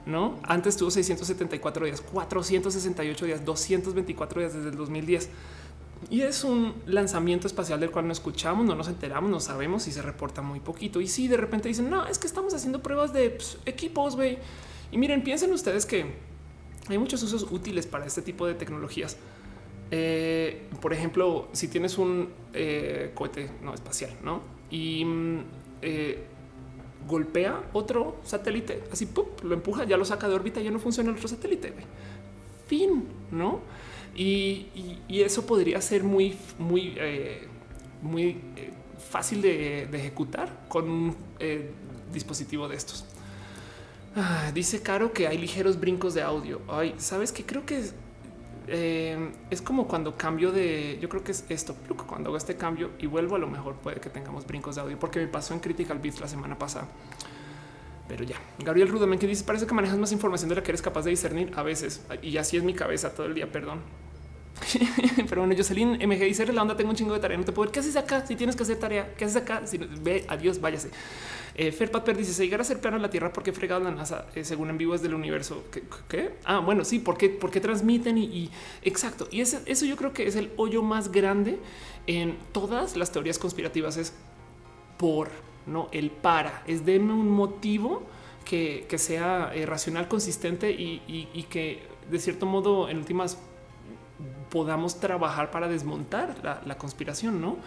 No, 0.05 0.37
antes 0.43 0.75
tuvo 0.75 0.91
674 0.91 1.85
días, 1.85 2.01
468 2.01 3.25
días, 3.25 3.45
224 3.45 4.41
días 4.41 4.53
desde 4.53 4.69
el 4.69 4.75
2010. 4.75 5.29
Y 6.09 6.21
es 6.21 6.43
un 6.43 6.73
lanzamiento 6.85 7.47
espacial 7.47 7.79
del 7.79 7.89
cual 7.89 8.07
no 8.07 8.11
escuchamos, 8.11 8.65
no 8.65 8.75
nos 8.75 8.89
enteramos, 8.89 9.29
no 9.29 9.39
sabemos 9.39 9.87
y 9.87 9.93
se 9.93 10.01
reporta 10.01 10.41
muy 10.41 10.59
poquito. 10.59 10.99
Y 10.99 11.07
si 11.07 11.29
de 11.29 11.37
repente 11.37 11.69
dicen, 11.69 11.89
no, 11.89 12.05
es 12.05 12.19
que 12.19 12.27
estamos 12.27 12.53
haciendo 12.53 12.83
pruebas 12.83 13.13
de 13.13 13.29
pues, 13.29 13.57
equipos, 13.65 14.17
güey. 14.17 14.37
Y 14.91 14.97
miren, 14.97 15.23
piensen 15.23 15.53
ustedes 15.53 15.85
que 15.85 16.32
hay 16.89 16.97
muchos 16.97 17.23
usos 17.23 17.47
útiles 17.49 17.87
para 17.87 18.05
este 18.05 18.21
tipo 18.21 18.45
de 18.45 18.55
tecnologías. 18.55 19.17
Eh, 19.91 20.63
por 20.81 20.93
ejemplo, 20.93 21.49
si 21.51 21.67
tienes 21.67 21.97
un 21.97 22.29
eh, 22.53 23.11
cohete 23.13 23.51
no 23.61 23.73
espacial, 23.73 24.11
no 24.23 24.41
y 24.71 25.05
mm, 25.05 25.39
eh, 25.81 26.23
golpea 27.07 27.69
otro 27.73 28.17
satélite, 28.23 28.83
así 28.91 29.07
lo 29.43 29.53
empuja, 29.53 29.83
ya 29.83 29.97
lo 29.97 30.05
saca 30.05 30.27
de 30.27 30.35
órbita, 30.35 30.61
ya 30.61 30.71
no 30.71 30.79
funciona 30.79 31.09
el 31.09 31.15
otro 31.15 31.27
satélite. 31.27 31.73
Fin, 32.67 33.05
no? 33.31 33.59
Y, 34.15 34.67
eso 35.09 35.45
podría 35.45 35.79
ser 35.81 36.03
muy, 36.03 36.35
muy, 36.57 36.97
muy 38.01 38.37
fácil 39.09 39.41
de, 39.41 39.83
ejecutar 39.83 40.65
con 40.69 40.89
un 40.89 41.15
dispositivo 42.11 42.67
de 42.67 42.75
estos. 42.77 43.05
Ah, 44.15 44.51
dice 44.53 44.81
Caro 44.81 45.11
que 45.11 45.27
hay 45.27 45.37
ligeros 45.37 45.79
brincos 45.79 46.13
de 46.13 46.21
audio. 46.21 46.61
Ay, 46.67 46.93
sabes 46.97 47.31
que 47.31 47.45
creo 47.45 47.65
que 47.65 47.79
es, 47.79 47.95
eh, 48.67 49.31
es 49.49 49.61
como 49.61 49.87
cuando 49.87 50.15
cambio 50.15 50.51
de 50.51 50.99
yo 51.01 51.09
creo 51.09 51.23
que 51.23 51.31
es 51.31 51.45
esto. 51.49 51.75
Cuando 52.07 52.29
hago 52.29 52.37
este 52.37 52.55
cambio 52.55 52.91
y 52.99 53.07
vuelvo, 53.07 53.35
a 53.35 53.39
lo 53.39 53.47
mejor 53.47 53.75
puede 53.75 53.99
que 53.99 54.09
tengamos 54.09 54.45
brincos 54.45 54.75
de 54.75 54.81
audio, 54.81 54.99
porque 54.99 55.19
me 55.19 55.27
pasó 55.27 55.53
en 55.53 55.59
Critical 55.59 55.97
Beats 55.97 56.21
la 56.21 56.27
semana 56.27 56.57
pasada. 56.57 56.87
Pero 58.07 58.23
ya, 58.23 58.35
Gabriel 58.59 58.89
Rudamen 58.89 59.17
que 59.17 59.25
dice: 59.25 59.43
Parece 59.43 59.65
que 59.65 59.73
manejas 59.73 59.97
más 59.97 60.11
información 60.11 60.49
de 60.49 60.55
la 60.55 60.63
que 60.63 60.71
eres 60.71 60.81
capaz 60.81 61.03
de 61.03 61.09
discernir 61.09 61.51
a 61.55 61.63
veces. 61.63 62.01
Y 62.21 62.37
así 62.37 62.57
es 62.57 62.63
mi 62.63 62.75
cabeza 62.75 63.15
todo 63.15 63.25
el 63.25 63.33
día. 63.33 63.51
Perdón. 63.51 63.81
Pero 65.27 65.41
bueno, 65.41 65.55
Jocelyn 65.57 65.93
MG 65.93 66.19
dice 66.25 66.45
la 66.53 66.61
onda, 66.61 66.77
tengo 66.77 66.91
un 66.91 66.95
chingo 66.95 67.13
de 67.13 67.19
tarea, 67.19 67.37
no 67.37 67.43
te 67.43 67.51
puedo 67.51 67.67
ver. 67.67 67.73
¿Qué 67.73 67.79
haces 67.79 67.95
acá? 67.95 68.25
Si 68.25 68.35
tienes 68.35 68.55
que 68.55 68.63
hacer 68.63 68.77
tarea, 68.77 69.13
¿qué 69.17 69.25
haces 69.25 69.37
acá? 69.37 69.65
Si 69.65 69.77
ve, 69.77 70.25
adiós, 70.27 70.61
váyase. 70.61 70.91
Eh, 71.55 71.71
Fer 71.71 71.91
Patper 71.91 72.17
dice: 72.17 72.33
Se 72.33 72.43
llegará 72.43 72.61
a 72.61 72.65
ser 72.65 72.79
plano 72.79 72.97
la 72.97 73.09
Tierra 73.09 73.31
porque 73.31 73.53
fregado 73.53 73.83
la 73.83 73.91
NASA, 73.91 74.27
eh, 74.35 74.43
según 74.43 74.69
en 74.69 74.77
vivo 74.77 74.95
es 74.95 75.01
del 75.01 75.13
universo. 75.13 75.63
¿Qué, 76.09 76.31
Ah, 76.45 76.59
bueno, 76.59 76.83
sí, 76.83 76.99
porque, 76.99 77.29
porque 77.29 77.59
transmiten 77.59 78.17
y, 78.17 78.49
exacto. 78.81 79.27
Y 79.31 79.41
ese, 79.41 79.61
eso 79.65 79.85
yo 79.85 79.95
creo 79.95 80.13
que 80.13 80.27
es 80.27 80.35
el 80.35 80.51
hoyo 80.57 80.81
más 80.81 81.11
grande 81.11 81.59
en 82.07 82.37
todas 82.51 82.97
las 82.97 83.11
teorías 83.11 83.37
conspirativas. 83.37 83.97
Es 83.97 84.13
por 84.97 85.29
no 85.65 85.89
el 85.91 86.11
para, 86.11 86.63
es 86.67 86.85
denme 86.85 87.13
un 87.13 87.29
motivo 87.29 88.03
que, 88.43 88.85
sea 88.97 89.51
eh, 89.53 89.65
racional, 89.65 90.07
consistente 90.07 90.71
y, 90.71 91.47
que 91.49 91.81
de 92.09 92.19
cierto 92.19 92.45
modo 92.45 92.89
en 92.89 92.97
últimas 92.97 93.37
podamos 94.49 94.99
trabajar 94.99 95.51
para 95.51 95.67
desmontar 95.67 96.35
la, 96.43 96.61
la 96.65 96.77
conspiración, 96.77 97.41
no? 97.41 97.57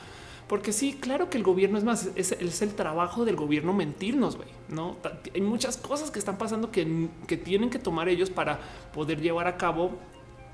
Porque 0.48 0.72
sí, 0.72 0.96
claro 1.00 1.28
que 1.28 1.38
el 1.38 1.42
gobierno 1.42 1.76
es 1.76 1.82
más, 1.82 2.10
es, 2.14 2.62
el 2.62 2.74
trabajo 2.74 3.24
del 3.24 3.34
gobierno 3.34 3.72
mentirnos, 3.72 4.36
güey. 4.36 4.48
No 4.68 4.96
hay 5.34 5.40
muchas 5.40 5.76
cosas 5.76 6.10
que 6.12 6.20
están 6.20 6.38
pasando 6.38 6.70
que, 6.70 7.08
que 7.26 7.36
tienen 7.36 7.68
que 7.68 7.80
tomar 7.80 8.08
ellos 8.08 8.30
para 8.30 8.60
poder 8.92 9.20
llevar 9.20 9.48
a 9.48 9.56
cabo, 9.56 9.90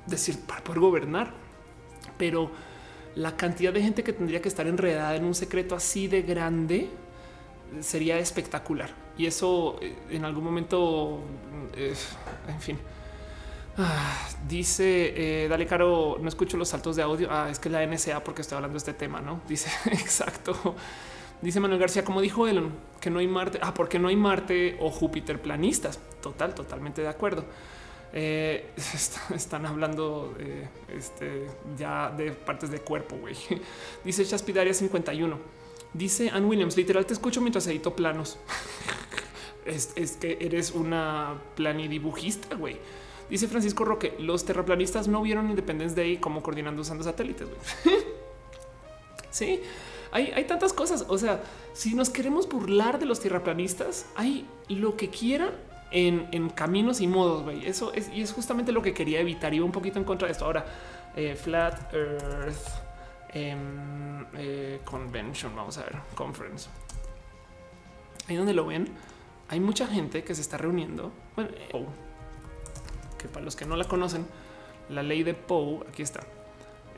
decir, 0.07 0.39
para 0.47 0.65
poder 0.65 0.81
gobernar. 0.81 1.35
Pero 2.17 2.51
la 3.15 3.37
cantidad 3.37 3.73
de 3.73 3.83
gente 3.83 4.03
que 4.03 4.15
tendría 4.15 4.41
que 4.41 4.49
estar 4.49 4.67
enredada 4.67 5.15
en 5.15 5.25
un 5.25 5.35
secreto 5.35 5.75
así 5.75 6.09
de 6.09 6.23
grande 6.23 6.89
sería 7.81 8.19
espectacular. 8.19 8.91
Y 9.19 9.27
eso 9.27 9.79
eh, 9.81 9.95
en 10.11 10.25
algún 10.25 10.45
momento, 10.45 11.21
eh, 11.77 11.95
en 12.49 12.61
fin, 12.61 12.79
Ah, 13.79 14.29
dice, 14.47 15.45
eh, 15.45 15.49
dale 15.49 15.67
caro, 15.67 16.19
no 16.21 16.29
escucho 16.29 16.57
los 16.57 16.69
saltos 16.69 16.97
de 16.97 17.03
audio. 17.03 17.29
Ah, 17.31 17.49
es 17.51 17.59
que 17.59 17.71
la 17.71 17.85
NSA 17.87 18.23
porque 18.23 18.43
estoy 18.43 18.57
hablando 18.57 18.75
de 18.75 18.79
este 18.79 18.93
tema, 18.93 19.21
¿no? 19.21 19.41
Dice, 19.49 19.71
exacto. 19.87 20.77
Dice 21.41 21.59
Manuel 21.59 21.81
García, 21.81 22.05
como 22.05 22.21
dijo 22.21 22.47
Elon, 22.47 22.73
que 23.01 23.11
no 23.11 23.19
hay 23.19 23.27
Marte. 23.27 23.59
Ah, 23.63 23.73
porque 23.75 23.99
no 23.99 24.09
hay 24.09 24.17
Marte 24.17 24.77
o 24.81 24.91
Júpiter 24.91 25.41
planistas. 25.41 25.99
Total, 26.21 26.55
totalmente 26.55 27.03
de 27.03 27.09
acuerdo. 27.09 27.45
Eh, 28.13 28.71
están 29.35 29.65
hablando 29.65 30.37
este, 30.89 31.47
ya 31.77 32.11
de 32.11 32.33
partes 32.33 32.71
de 32.71 32.81
cuerpo, 32.81 33.17
güey. 33.17 33.35
Dice 34.05 34.25
Chaspidaria 34.27 34.75
51. 34.75 35.39
Dice 35.95 36.31
Ann 36.31 36.45
Williams, 36.45 36.77
literal 36.77 37.07
te 37.07 37.15
escucho 37.15 37.41
mientras 37.41 37.67
edito 37.67 37.97
planos. 37.97 38.39
es, 39.65 39.93
es 39.97 40.17
que 40.17 40.39
eres 40.41 40.73
una 40.73 41.41
planidibujista, 41.57 42.55
güey. 42.55 42.79
Dice 43.33 43.49
Francisco 43.49 43.87
Roque, 43.87 44.15
los 44.19 44.45
terraplanistas 44.45 45.09
no 45.09 45.23
vieron 45.23 45.49
Independence 45.49 45.95
Day 45.95 46.19
como 46.19 46.43
coordinando 46.43 46.83
usando 46.83 47.03
satélites. 47.03 47.49
sí, 49.31 49.63
hay, 50.11 50.45
tantas 50.45 50.75
cosas. 50.75 51.07
O 51.09 51.17
sea, 51.17 51.43
si 51.73 51.95
nos 51.95 52.11
queremos 52.11 52.47
burlar 52.47 52.99
de 52.99 53.07
los 53.07 53.21
terraplanistas, 53.21 54.05
hay 54.17 54.47
lo 54.69 54.99
que 54.99 55.09
quieran 55.09 55.49
en, 55.93 56.51
caminos 56.51 57.01
y 57.01 57.07
modos. 57.07 57.51
Eso 57.65 57.95
es, 57.95 58.11
y 58.11 58.21
es 58.21 58.35
justamente 58.35 58.71
lo 58.71 58.83
que 58.83 58.93
quería 58.93 59.21
evitar. 59.21 59.55
Iba 59.55 59.65
un 59.65 59.73
poquito 59.73 59.99
en 59.99 60.05
contra 60.05 60.29
de 60.29 60.33
esto. 60.33 60.45
Ahora, 60.45 60.67
eh, 61.17 61.35
Flat 61.35 61.91
Earth 61.95 62.69
em, 63.31 64.27
eh, 64.35 64.81
Convention, 64.85 65.57
vamos 65.57 65.79
a 65.79 65.85
ver, 65.85 65.97
Conference. 66.15 66.69
Ahí 68.29 68.37
donde 68.37 68.53
lo 68.53 68.67
ven, 68.67 68.89
hay 69.49 69.59
mucha 69.59 69.87
gente 69.87 70.23
que 70.23 70.35
se 70.35 70.43
está 70.43 70.59
reuniendo. 70.59 71.13
Bueno, 71.35 71.51
oh, 71.73 71.87
que 73.23 73.29
para 73.29 73.45
los 73.45 73.57
que 73.57 73.65
no 73.65 73.77
la 73.77 73.85
conocen, 73.85 74.27
la 74.89 75.03
ley 75.03 75.23
de 75.23 75.35
Poe, 75.35 75.81
aquí 75.89 76.03
está. 76.03 76.21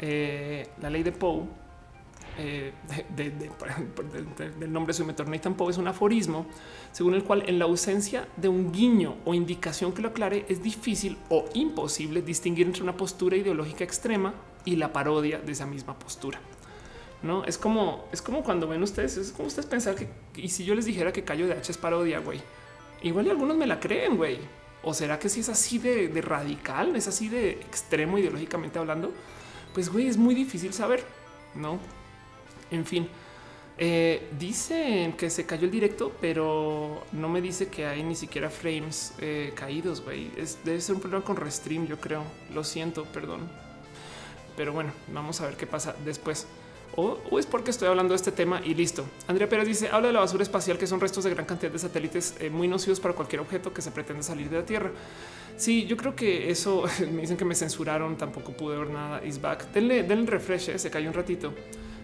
Eh, 0.00 0.66
la 0.80 0.90
ley 0.90 1.02
de 1.02 1.12
Poe, 1.12 1.44
eh, 2.38 2.72
del 3.14 4.72
nombre 4.72 4.92
de 4.92 4.98
su 4.98 5.04
mentor 5.04 5.28
Nathan 5.28 5.54
Poe, 5.54 5.70
es 5.70 5.78
un 5.78 5.86
aforismo 5.86 6.46
según 6.90 7.14
el 7.14 7.22
cual 7.22 7.44
en 7.46 7.58
la 7.58 7.66
ausencia 7.66 8.26
de 8.36 8.48
un 8.48 8.72
guiño 8.72 9.16
o 9.24 9.34
indicación 9.34 9.92
que 9.92 10.02
lo 10.02 10.08
aclare, 10.08 10.46
es 10.48 10.62
difícil 10.62 11.16
o 11.28 11.44
imposible 11.54 12.22
distinguir 12.22 12.66
entre 12.66 12.82
una 12.82 12.96
postura 12.96 13.36
ideológica 13.36 13.84
extrema 13.84 14.34
y 14.64 14.76
la 14.76 14.92
parodia 14.92 15.38
de 15.38 15.52
esa 15.52 15.66
misma 15.66 15.96
postura. 15.98 16.40
No 17.22 17.44
es 17.44 17.56
como 17.56 18.06
es 18.12 18.20
como 18.20 18.42
cuando 18.42 18.66
ven 18.66 18.82
ustedes, 18.82 19.16
es 19.16 19.32
como 19.32 19.48
ustedes 19.48 19.66
pensar 19.66 19.94
que 19.94 20.08
y 20.36 20.48
si 20.48 20.64
yo 20.64 20.74
les 20.74 20.84
dijera 20.84 21.12
que 21.12 21.24
Cayo 21.24 21.46
de 21.46 21.52
H 21.52 21.70
es 21.70 21.78
parodia, 21.78 22.18
güey, 22.18 22.40
igual 23.02 23.30
algunos 23.30 23.56
me 23.56 23.66
la 23.66 23.78
creen, 23.78 24.16
güey 24.16 24.63
¿O 24.84 24.92
será 24.94 25.18
que 25.18 25.28
si 25.28 25.40
es 25.40 25.48
así 25.48 25.78
de, 25.78 26.08
radical, 26.20 26.94
es 26.96 27.08
así 27.08 27.28
de 27.28 27.52
extremo 27.52 28.18
ideológicamente 28.18 28.78
hablando? 28.78 29.12
Pues 29.72 29.88
güey, 29.88 30.08
es 30.08 30.16
muy 30.16 30.34
difícil 30.34 30.72
saber, 30.72 31.04
¿no? 31.54 31.78
En 32.70 32.84
fin, 32.84 33.08
eh, 33.78 34.28
dicen 34.38 35.14
que 35.14 35.30
se 35.30 35.46
cayó 35.46 35.64
el 35.64 35.70
directo, 35.70 36.12
pero 36.20 37.04
no 37.12 37.28
me 37.28 37.40
dice 37.40 37.68
que 37.68 37.86
hay 37.86 38.02
ni 38.02 38.14
siquiera 38.14 38.50
frames 38.50 39.14
eh, 39.18 39.52
caídos, 39.56 40.02
güey. 40.02 40.30
Debe 40.64 40.80
ser 40.80 40.94
un 40.94 41.00
problema 41.00 41.24
con 41.24 41.36
Restream, 41.36 41.86
yo 41.86 41.98
creo. 41.98 42.22
Lo 42.52 42.62
siento, 42.62 43.04
perdón. 43.04 43.48
Pero 44.56 44.72
bueno, 44.72 44.92
vamos 45.08 45.40
a 45.40 45.46
ver 45.46 45.56
qué 45.56 45.66
pasa 45.66 45.96
después 46.04 46.46
o, 46.96 47.38
es 47.38 47.46
porque 47.46 47.70
estoy 47.70 47.88
hablando 47.88 48.12
de 48.12 48.16
este 48.16 48.32
tema 48.32 48.60
y 48.64 48.74
listo. 48.74 49.04
Andrea 49.26 49.48
Pérez 49.48 49.66
dice 49.66 49.88
habla 49.90 50.08
de 50.08 50.12
la 50.12 50.20
basura 50.20 50.42
espacial, 50.42 50.78
que 50.78 50.86
son 50.86 51.00
restos 51.00 51.24
de 51.24 51.30
gran 51.30 51.46
cantidad 51.46 51.70
de 51.70 51.78
satélites 51.78 52.36
eh, 52.40 52.50
muy 52.50 52.68
nocivos 52.68 53.00
para 53.00 53.14
cualquier 53.14 53.40
objeto 53.40 53.72
que 53.72 53.82
se 53.82 53.90
pretende 53.90 54.22
salir 54.22 54.48
de 54.48 54.58
la 54.58 54.66
Tierra. 54.66 54.92
Sí, 55.56 55.86
yo 55.86 55.96
creo 55.96 56.14
que 56.14 56.50
eso 56.50 56.84
me 57.12 57.22
dicen 57.22 57.36
que 57.36 57.44
me 57.44 57.54
censuraron, 57.54 58.16
tampoco 58.16 58.52
pude 58.52 58.76
ver 58.76 58.90
nada. 58.90 59.24
Is 59.24 59.40
back. 59.40 59.72
Denle, 59.72 60.02
denle 60.02 60.26
refresh, 60.26 60.70
eh, 60.70 60.78
se 60.78 60.90
cayó 60.90 61.08
un 61.08 61.14
ratito. 61.14 61.52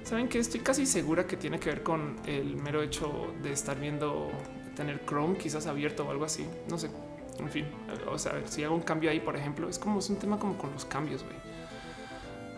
Saben 0.03 0.29
que 0.29 0.39
estoy 0.39 0.61
casi 0.61 0.87
segura 0.87 1.27
que 1.27 1.37
tiene 1.37 1.61
que 1.61 1.69
ver 1.71 1.83
con 1.83 2.17
el 2.27 2.57
mero 2.57 2.83
hecho 2.83 3.35
de 3.43 3.53
estar 3.53 3.79
viendo 3.79 4.31
tener 4.75 5.05
Chrome 5.05 5.37
quizás 5.37 5.67
abierto 5.67 6.07
o 6.07 6.11
algo 6.11 6.25
así. 6.25 6.47
No 6.69 6.79
sé. 6.79 6.91
En 7.39 7.49
fin, 7.49 7.67
o 8.11 8.19
sea, 8.19 8.43
si 8.47 8.65
hago 8.65 8.75
un 8.75 8.83
cambio 8.83 9.11
ahí, 9.11 9.21
por 9.21 9.35
ejemplo, 9.35 9.69
es 9.69 9.79
como 9.79 10.01
es 10.01 10.11
un 10.11 10.17
tema 10.17 10.39
como 10.39 10.59
con 10.59 10.73
los 10.73 10.85
cambios. 10.85 11.23
güey. 11.23 11.37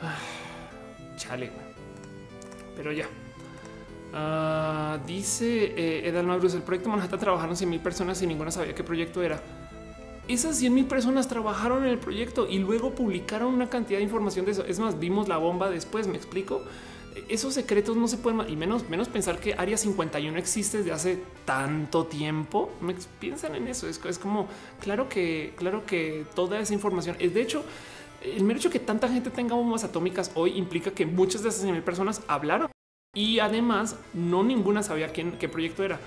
Ah, 0.01 0.17
chale, 1.17 1.49
güey 1.49 1.72
pero 2.77 2.93
ya. 2.93 3.07
Ah, 4.15 4.99
dice 5.07 5.73
eh, 5.77 6.09
Edal 6.09 6.27
Mabrus, 6.27 6.55
el 6.55 6.63
proyecto 6.63 6.91
Manhattan 6.91 7.19
trabajaron 7.19 7.57
100 7.57 7.71
mil 7.71 7.81
personas 7.81 8.21
y 8.23 8.27
ninguna 8.27 8.51
sabía 8.51 8.75
qué 8.75 8.85
proyecto 8.85 9.23
era. 9.23 9.41
Esas 10.29 10.57
100 10.57 10.75
mil 10.75 10.85
personas 10.85 11.29
trabajaron 11.29 11.85
en 11.85 11.91
el 11.91 11.99
proyecto 11.99 12.47
y 12.49 12.59
luego 12.59 12.95
publicaron 12.95 13.55
una 13.55 13.69
cantidad 13.69 13.99
de 13.99 14.05
información 14.05 14.45
de 14.45 14.53
eso. 14.53 14.65
Es 14.65 14.79
más, 14.79 14.99
vimos 14.99 15.29
la 15.29 15.39
bomba 15.39 15.71
después, 15.71 16.07
me 16.07 16.17
explico. 16.17 16.63
Esos 17.29 17.55
secretos 17.55 17.97
no 17.97 18.09
se 18.09 18.17
pueden 18.17 18.49
y 18.49 18.57
menos, 18.57 18.89
menos 18.89 19.09
pensar 19.09 19.39
que 19.39 19.55
Área 19.55 19.77
51 19.77 20.39
existe 20.39 20.79
desde 20.79 20.93
hace 20.93 21.19
tanto 21.45 22.07
tiempo. 22.07 22.71
Me 22.81 22.95
piensan 23.19 23.55
en 23.55 23.69
eso. 23.69 23.89
Es, 23.89 24.01
es 24.05 24.19
como 24.19 24.49
claro 24.81 25.09
que, 25.09 25.53
claro 25.57 25.85
que 25.85 26.25
toda 26.35 26.61
esa 26.61 26.73
información 26.73 27.17
es 27.19 27.35
de 27.35 27.43
hecho 27.43 27.65
el 28.25 28.45
mero 28.45 28.59
hecho 28.59 28.71
que 28.71 28.79
tanta 28.79 29.09
gente 29.09 29.31
tenga 29.31 29.55
bombas 29.55 29.85
atómicas 29.85 30.31
hoy 30.35 30.57
implica 30.57 30.91
que 30.93 31.07
muchas 31.07 31.43
de 31.43 31.49
esas 31.49 31.65
mil 31.65 31.83
personas 31.83 32.23
hablaron 32.29 32.71
y 33.15 33.41
además 33.41 33.97
no 34.15 34.43
ninguna 34.43 34.83
sabía 34.83 35.13
quién, 35.13 35.33
qué 35.33 35.49
proyecto 35.49 35.85
era. 35.85 35.99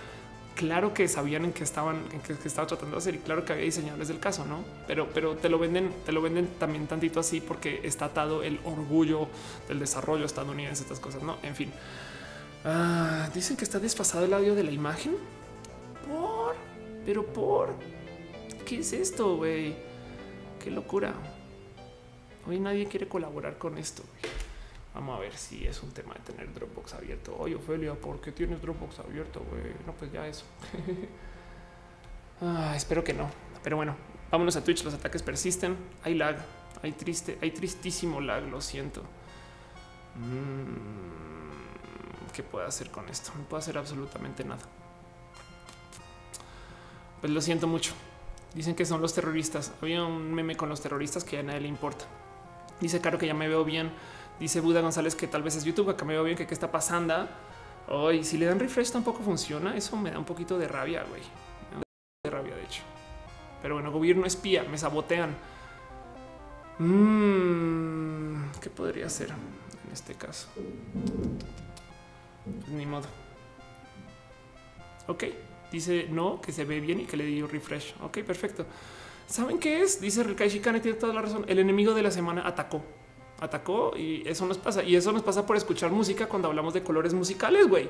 Claro 0.56 0.94
que 0.94 1.08
sabían 1.10 1.44
en 1.44 1.52
qué 1.52 1.64
estaban, 1.64 1.98
en 2.14 2.22
qué, 2.22 2.34
estaba 2.46 2.66
tratando 2.66 2.96
de 2.96 3.00
hacer 3.00 3.16
y 3.16 3.18
claro 3.18 3.44
que 3.44 3.52
había 3.54 3.66
diseñadores 3.66 4.08
del 4.08 4.20
caso, 4.20 4.46
no? 4.46 4.64
Pero, 4.88 5.10
pero 5.14 5.36
te 5.36 5.50
lo 5.50 5.60
venden, 5.60 5.94
te 6.06 6.14
lo 6.14 6.22
venden 6.22 6.48
también 6.58 6.88
tantito 6.88 7.20
así 7.20 7.42
porque 7.42 7.82
está 7.84 8.06
atado 8.06 8.42
el 8.42 8.60
orgullo 8.64 9.28
del 9.68 9.80
desarrollo 9.80 10.26
estadounidense, 10.26 10.84
estas 10.84 11.02
cosas, 11.02 11.24
no? 11.24 11.38
En 11.44 11.56
fin, 11.56 11.74
ah, 12.64 13.30
dicen 13.34 13.58
que 13.58 13.66
está 13.66 13.80
desfasado 13.80 14.24
el 14.24 14.34
audio 14.34 14.56
de 14.56 14.64
la 14.64 14.72
imagen. 14.72 15.18
Por, 16.08 16.56
pero 17.06 17.26
por 17.26 17.74
qué 18.66 18.80
es 18.80 18.94
esto, 18.94 19.36
güey? 19.36 19.76
Qué 20.64 20.72
locura. 20.72 21.14
Hoy 22.48 22.60
nadie 22.60 22.88
quiere 22.88 23.08
colaborar 23.08 23.58
con 23.58 23.78
esto. 23.78 24.04
Vamos 24.94 25.18
a 25.18 25.20
ver 25.20 25.36
si 25.36 25.66
es 25.66 25.82
un 25.84 25.92
tema 25.92 26.14
de 26.14 26.22
tener 26.22 26.54
Dropbox 26.54 26.94
abierto. 26.94 27.36
Oye, 27.38 27.56
Ophelia, 27.56 27.96
¿por 27.96 28.22
qué 28.22 28.32
tienes 28.32 28.62
Dropbox 28.62 29.00
abierto? 29.00 29.42
No, 29.86 29.94
pues 29.94 30.12
ya 30.12 30.26
eso. 30.28 30.46
ah, 32.42 32.74
espero 32.76 33.04
que 33.04 33.14
no. 33.14 33.30
Pero 33.64 33.76
bueno, 33.76 33.96
vámonos 34.32 34.56
a 34.56 34.64
Twitch. 34.64 34.84
Los 34.84 34.94
ataques 34.94 35.22
persisten. 35.22 35.76
Hay 36.04 36.14
lag. 36.14 36.38
Hay 36.82 36.92
triste, 36.92 37.38
hay 37.42 37.52
tristísimo 37.52 38.22
lag. 38.22 38.44
Lo 38.44 38.62
siento. 38.62 39.02
Mm, 40.16 42.32
¿Qué 42.32 42.44
puedo 42.44 42.66
hacer 42.66 42.92
con 42.92 43.10
esto? 43.10 43.32
No 43.38 43.44
puedo 43.44 43.60
hacer 43.60 43.78
absolutamente 43.78 44.46
nada. 44.46 44.62
Pues 47.20 47.34
lo 47.34 47.42
siento 47.42 47.68
mucho. 47.68 47.94
Dicen 48.54 48.76
que 48.76 48.86
son 48.86 49.02
los 49.02 49.14
terroristas. 49.14 49.74
Había 49.82 50.04
un 50.04 50.34
meme 50.34 50.56
con 50.56 50.70
los 50.70 50.80
terroristas 50.80 51.26
que 51.26 51.40
a 51.40 51.44
nadie 51.44 51.62
le 51.62 51.68
importa. 51.68 52.06
Dice 52.80 53.02
Caro 53.02 53.18
que 53.18 53.28
ya 53.28 53.34
me 53.34 53.48
veo 53.48 53.64
bien. 53.64 53.92
Dice 54.40 54.60
Buda 54.60 54.82
González 54.82 55.16
que 55.16 55.28
tal 55.28 55.44
vez 55.44 55.56
es 55.56 55.64
YouTube, 55.64 55.90
acá 55.90 56.04
me 56.06 56.14
veo 56.14 56.24
bien, 56.24 56.38
que 56.38 56.46
qué 56.46 56.54
está 56.54 56.72
pasando. 56.72 57.28
Hoy, 57.88 58.24
si 58.24 58.38
le 58.38 58.46
dan 58.48 58.60
refresh 58.60 58.92
tampoco 58.92 59.22
funciona. 59.24 59.76
Eso 59.76 59.96
me 59.98 60.12
da 60.12 60.20
un 60.20 60.26
poquito 60.26 60.58
de 60.58 60.68
rabia, 60.68 61.04
güey. 61.04 61.22
De 62.24 62.30
rabia, 62.30 62.56
de 62.56 62.64
hecho. 62.64 62.82
Pero 63.62 63.76
bueno, 63.76 63.92
gobierno 63.92 64.26
espía, 64.26 64.64
me 64.64 64.78
sabotean. 64.78 65.36
Mm, 66.80 68.52
¿Qué 68.60 68.70
podría 68.70 69.10
ser 69.10 69.30
en 69.30 69.94
este 69.94 70.16
caso? 70.16 70.48
Pues 72.44 72.70
ni 72.70 72.86
modo. 72.86 73.08
Ok, 75.08 75.24
dice 75.72 76.08
no, 76.10 76.42
que 76.42 76.52
se 76.52 76.66
ve 76.66 76.80
bien 76.80 77.00
y 77.00 77.06
que 77.06 77.16
le 77.18 77.26
dio 77.26 77.48
refresh. 77.48 77.96
Ok, 78.02 78.20
perfecto. 78.20 78.66
¿Saben 79.28 79.60
qué 79.60 79.82
es? 79.82 80.00
Dice 80.00 80.24
Rikai 80.24 80.50
Shikane, 80.50 80.80
tiene 80.80 80.98
toda 80.98 81.14
la 81.14 81.22
razón. 81.22 81.46
El 81.48 81.60
enemigo 81.60 81.94
de 81.94 82.04
la 82.04 82.12
semana 82.12 82.48
atacó. 82.48 82.84
Atacó 83.40 83.94
y 83.98 84.24
eso 84.28 84.46
nos 84.46 84.58
pasa. 84.58 84.84
Y 84.84 84.96
eso 84.96 85.12
nos 85.12 85.24
pasa 85.24 85.46
por 85.46 85.58
escuchar 85.58 85.92
música 85.92 86.28
cuando 86.28 86.48
hablamos 86.48 86.74
de 86.74 86.84
colores 86.84 87.14
musicales, 87.14 87.68
güey. 87.68 87.90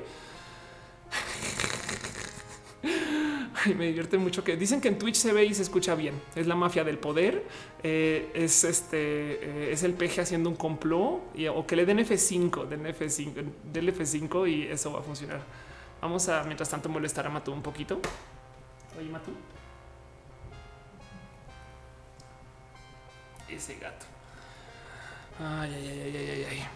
me 3.76 3.86
divierte 3.86 4.18
mucho 4.18 4.44
que 4.44 4.56
dicen 4.56 4.80
que 4.80 4.88
en 4.88 4.98
Twitch 4.98 5.16
se 5.16 5.32
ve 5.32 5.44
y 5.44 5.54
se 5.54 5.62
escucha 5.62 5.94
bien. 5.94 6.20
Es 6.34 6.46
la 6.46 6.54
mafia 6.54 6.84
del 6.84 6.98
poder. 6.98 7.44
Eh, 7.82 8.30
es 8.34 8.64
este, 8.64 8.98
eh, 8.98 9.72
es 9.72 9.82
el 9.82 9.94
peje 9.94 10.20
haciendo 10.20 10.48
un 10.48 10.56
complot 10.56 11.20
o 11.54 11.66
que 11.66 11.76
le 11.76 11.84
den 11.86 11.98
F5, 11.98 12.66
den 12.66 12.84
F5, 12.86 13.44
del 13.72 13.94
F5 13.94 14.50
y 14.50 14.62
eso 14.64 14.92
va 14.92 15.00
a 15.00 15.02
funcionar. 15.02 15.40
Vamos 16.00 16.28
a, 16.28 16.44
mientras 16.44 16.68
tanto, 16.68 16.88
molestar 16.88 17.26
a 17.26 17.30
Matú 17.30 17.52
un 17.52 17.62
poquito. 17.62 18.00
Oye, 18.98 19.08
Matú. 19.08 19.32
Ese 23.48 23.76
gato. 23.76 24.06
Ay, 25.38 25.72
ay, 25.74 25.88
ay, 25.88 26.16
ay, 26.16 26.30
ay, 26.30 26.46
ay. 26.50 26.66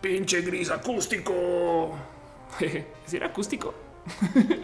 Pinche 0.00 0.40
gris 0.42 0.70
acústico. 0.70 1.96
¿Si 3.06 3.16
era 3.16 3.26
acústico? 3.26 3.74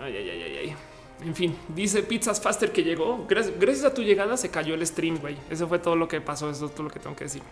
Ay, 0.00 0.16
ay, 0.16 0.30
ay, 0.30 0.42
ay, 0.42 0.56
ay. 0.58 0.76
En 1.24 1.34
fin, 1.34 1.56
dice 1.74 2.04
Pizzas 2.04 2.40
Faster 2.40 2.70
que 2.70 2.84
llegó. 2.84 3.26
Gracias, 3.28 3.84
a 3.84 3.92
tu 3.92 4.02
llegada 4.02 4.36
se 4.36 4.48
cayó 4.48 4.74
el 4.74 4.86
stream, 4.86 5.18
güey. 5.18 5.36
Eso 5.50 5.66
fue 5.66 5.80
todo 5.80 5.96
lo 5.96 6.06
que 6.06 6.20
pasó. 6.20 6.48
Eso 6.48 6.66
es 6.66 6.72
todo 6.72 6.84
lo 6.84 6.90
que 6.90 7.00
tengo 7.00 7.16
que 7.16 7.24
decir. 7.24 7.42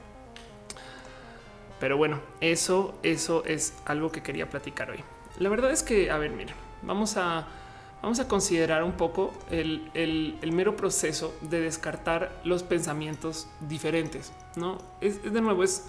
Pero 1.81 1.97
bueno, 1.97 2.21
eso, 2.41 2.97
eso 3.03 3.45
es 3.45 3.75
algo 3.85 4.13
que 4.13 4.23
quería 4.23 4.49
platicar 4.49 4.91
hoy. 4.91 5.03
La 5.39 5.49
verdad 5.49 5.73
es 5.73 5.83
que, 5.83 6.11
a 6.11 6.19
ver, 6.19 6.31
mira, 6.31 6.55
vamos 6.83 7.17
a, 7.17 7.49
vamos 8.07 8.21
a 8.21 8.29
considerar 8.29 8.85
un 8.85 8.93
poco 8.93 9.33
el, 9.51 9.91
el, 9.95 10.53
mero 10.53 10.77
proceso 10.77 11.35
de 11.41 11.59
descartar 11.59 12.41
los 12.45 12.63
pensamientos 12.63 13.49
diferentes. 13.69 14.33
No 14.55 14.79
es 15.01 15.25
de 15.25 15.41
nuevo, 15.41 15.65
es 15.65 15.87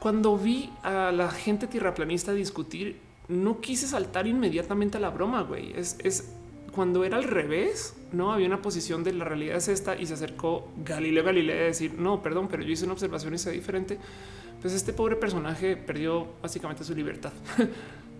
cuando 0.00 0.36
vi 0.36 0.72
a 0.82 1.12
la 1.12 1.30
gente 1.30 1.68
tierraplanista 1.68 2.32
discutir 2.32 2.98
no 3.28 3.60
quise 3.60 3.86
saltar 3.86 4.26
inmediatamente 4.26 4.96
a 4.96 5.00
la 5.00 5.10
broma, 5.10 5.42
güey. 5.42 5.72
Es, 5.76 6.34
cuando 6.72 7.04
era 7.04 7.18
al 7.18 7.22
revés, 7.22 7.94
no 8.10 8.32
había 8.32 8.48
una 8.48 8.60
posición 8.60 9.04
de 9.04 9.12
la 9.12 9.24
realidad 9.24 9.58
es 9.58 9.68
esta 9.68 9.94
y 9.94 10.06
se 10.06 10.14
acercó 10.14 10.68
Galileo 10.84 11.22
Galilei 11.22 11.60
a 11.60 11.64
decir 11.66 11.94
no, 11.96 12.24
perdón, 12.24 12.48
pero 12.48 12.64
yo 12.64 12.72
hice 12.72 12.86
una 12.86 12.94
observación 12.94 13.32
y 13.34 13.38
sea 13.38 13.52
diferente. 13.52 14.00
Pues 14.60 14.74
este 14.74 14.92
pobre 14.92 15.14
personaje 15.14 15.76
perdió 15.76 16.26
básicamente 16.42 16.82
su 16.82 16.92
libertad. 16.92 17.32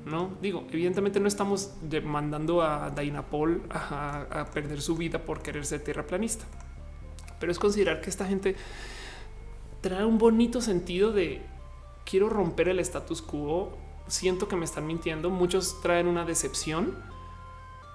no 0.05 0.33
digo, 0.41 0.65
evidentemente 0.71 1.21
no 1.21 1.29
estamos 1.29 1.75
demandando 1.83 2.63
a 2.63 2.91
Dainapol 2.91 3.63
a, 3.71 4.27
a 4.31 4.45
perder 4.47 4.81
su 4.81 4.97
vida 4.97 5.21
por 5.21 5.43
querer 5.43 5.65
ser 5.65 5.83
tierraplanista, 5.83 6.45
pero 7.41 7.53
es 7.53 7.59
considerar 7.59 8.01
que 8.01 8.11
esta 8.11 8.27
gente 8.27 8.57
trae 9.81 10.05
un 10.05 10.19
bonito 10.19 10.61
sentido 10.61 11.13
de 11.13 11.43
quiero 12.05 12.29
romper 12.29 12.69
el 12.69 12.81
status 12.81 13.23
quo 13.23 13.79
siento 14.07 14.49
que 14.49 14.57
me 14.57 14.65
están 14.65 14.87
mintiendo. 14.87 15.31
Muchos 15.31 15.81
traen 15.81 16.07
una 16.07 16.25
decepción, 16.25 16.95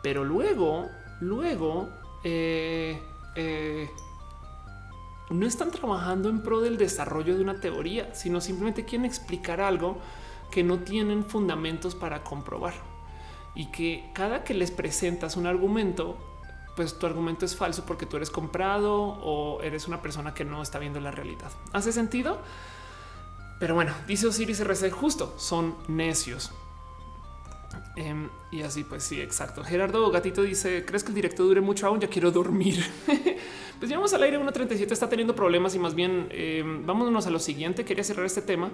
pero 0.03 0.23
luego, 0.23 0.88
luego, 1.19 1.90
eh, 2.23 2.99
eh, 3.36 3.90
no 5.30 5.45
están 5.45 5.72
trabajando 5.72 6.30
en 6.30 6.41
pro 6.41 6.60
del 6.60 6.77
desarrollo 6.77 7.36
de 7.36 7.44
una 7.44 7.60
teoría, 7.60 8.14
sino 8.15 8.41
simplemente 8.41 8.86
quieren 8.86 9.06
explicar 9.06 9.61
algo 9.61 9.99
que 10.51 10.63
no 10.63 10.80
tienen 10.80 11.23
fundamentos 11.23 11.95
para 11.95 12.23
comprobar 12.23 12.73
y 13.55 13.67
que 13.67 14.09
cada 14.13 14.43
que 14.43 14.53
les 14.53 14.71
presentas 14.71 15.35
un 15.35 15.45
argumento, 15.45 16.17
pues 16.76 16.97
tu 16.97 17.05
argumento 17.05 17.45
es 17.45 17.55
falso 17.55 17.85
porque 17.85 18.05
tú 18.05 18.17
eres 18.17 18.30
comprado 18.30 18.95
o 18.95 19.61
eres 19.61 19.88
una 19.88 20.01
persona 20.01 20.34
que 20.34 20.45
no 20.45 20.61
está 20.61 20.80
viendo 20.80 20.99
la 20.99 21.11
realidad. 21.11 21.51
¿Hace 21.73 21.91
sentido? 21.91 22.39
Pero 23.59 23.76
bueno, 23.76 23.93
dice 24.07 24.27
Osiris 24.27 24.61
RC, 24.61 24.91
justo 24.91 25.34
son 25.38 25.76
necios. 25.88 26.51
Em, 27.95 28.30
y 28.51 28.61
así, 28.61 28.85
pues 28.85 29.03
sí, 29.03 29.19
exacto. 29.19 29.63
Gerardo 29.63 30.09
Gatito 30.09 30.41
dice: 30.41 30.85
¿Crees 30.85 31.03
que 31.03 31.09
el 31.09 31.15
directo 31.15 31.43
dure 31.43 31.59
mucho 31.59 31.85
aún? 31.85 31.99
Ya 31.99 32.07
quiero 32.07 32.31
dormir. 32.31 32.81
pues 33.80 33.89
llevamos 33.89 34.13
al 34.13 34.23
aire 34.23 34.39
1.37, 34.39 34.91
está 34.91 35.09
teniendo 35.09 35.35
problemas 35.35 35.76
y 35.76 35.80
más 35.80 35.95
bien 35.95 36.30
em, 36.31 36.85
vámonos 36.85 37.27
a 37.27 37.30
lo 37.30 37.39
siguiente. 37.39 37.84
Quería 37.84 38.05
cerrar 38.05 38.26
este 38.26 38.41
tema 38.41 38.71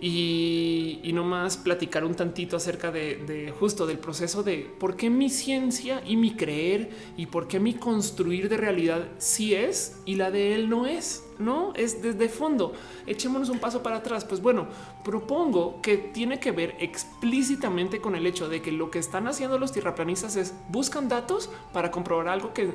y, 0.00 1.10
no 1.12 1.24
más 1.24 1.56
platicar 1.56 2.04
un 2.04 2.14
tantito 2.14 2.56
acerca 2.56 2.90
de, 2.90 3.52
justo 3.58 3.86
del 3.86 3.98
proceso 3.98 4.42
de 4.42 4.58
por 4.78 4.96
qué 4.96 5.10
mi 5.10 5.28
ciencia 5.28 6.02
y 6.06 6.16
mi 6.16 6.34
creer 6.34 6.90
y 7.16 7.26
por 7.26 7.48
qué 7.48 7.60
mi 7.60 7.74
construir 7.74 8.48
de 8.48 8.56
realidad 8.56 9.08
sí 9.18 9.54
es 9.54 10.00
y 10.06 10.14
la 10.14 10.30
de 10.30 10.54
él 10.54 10.70
no 10.70 10.86
es. 10.86 11.24
No 11.38 11.72
es 11.74 12.02
desde 12.02 12.28
fondo. 12.28 12.74
Echémonos 13.06 13.48
un 13.48 13.58
paso 13.58 13.82
para 13.82 13.96
atrás. 13.96 14.26
Pues 14.26 14.42
bueno, 14.42 14.68
propongo 15.02 15.80
que 15.80 15.96
tiene 15.96 16.38
que 16.38 16.52
ver 16.52 16.76
explícitamente 16.80 18.00
con 18.00 18.14
el 18.14 18.26
hecho 18.26 18.48
de 18.50 18.60
que 18.60 18.72
lo 18.72 18.90
que 18.90 18.98
están 18.98 19.26
haciendo 19.26 19.58
los 19.58 19.72
tierraplanistas 19.72 20.36
es 20.36 20.54
buscan 20.68 21.08
datos 21.08 21.48
para 21.72 21.90
comprobar 21.90 22.28
algo 22.28 22.52
que 22.52 22.74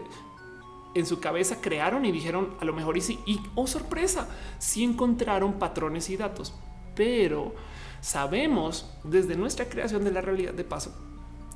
en 0.95 1.05
su 1.05 1.19
cabeza 1.19 1.61
crearon 1.61 2.05
y 2.05 2.11
dijeron 2.11 2.55
a 2.59 2.65
lo 2.65 2.73
mejor 2.73 2.97
y 2.97 3.01
sí. 3.01 3.19
Y 3.27 3.39
oh 3.53 3.67
sorpresa, 3.67 4.27
si 4.57 4.83
encontraron 4.83 5.53
patrones 5.53 6.09
y 6.09 6.17
datos 6.17 6.53
pero 6.95 7.53
sabemos 8.01 8.89
desde 9.03 9.35
nuestra 9.35 9.65
creación 9.65 10.03
de 10.03 10.11
la 10.11 10.21
realidad 10.21 10.53
de 10.53 10.63
paso 10.63 10.93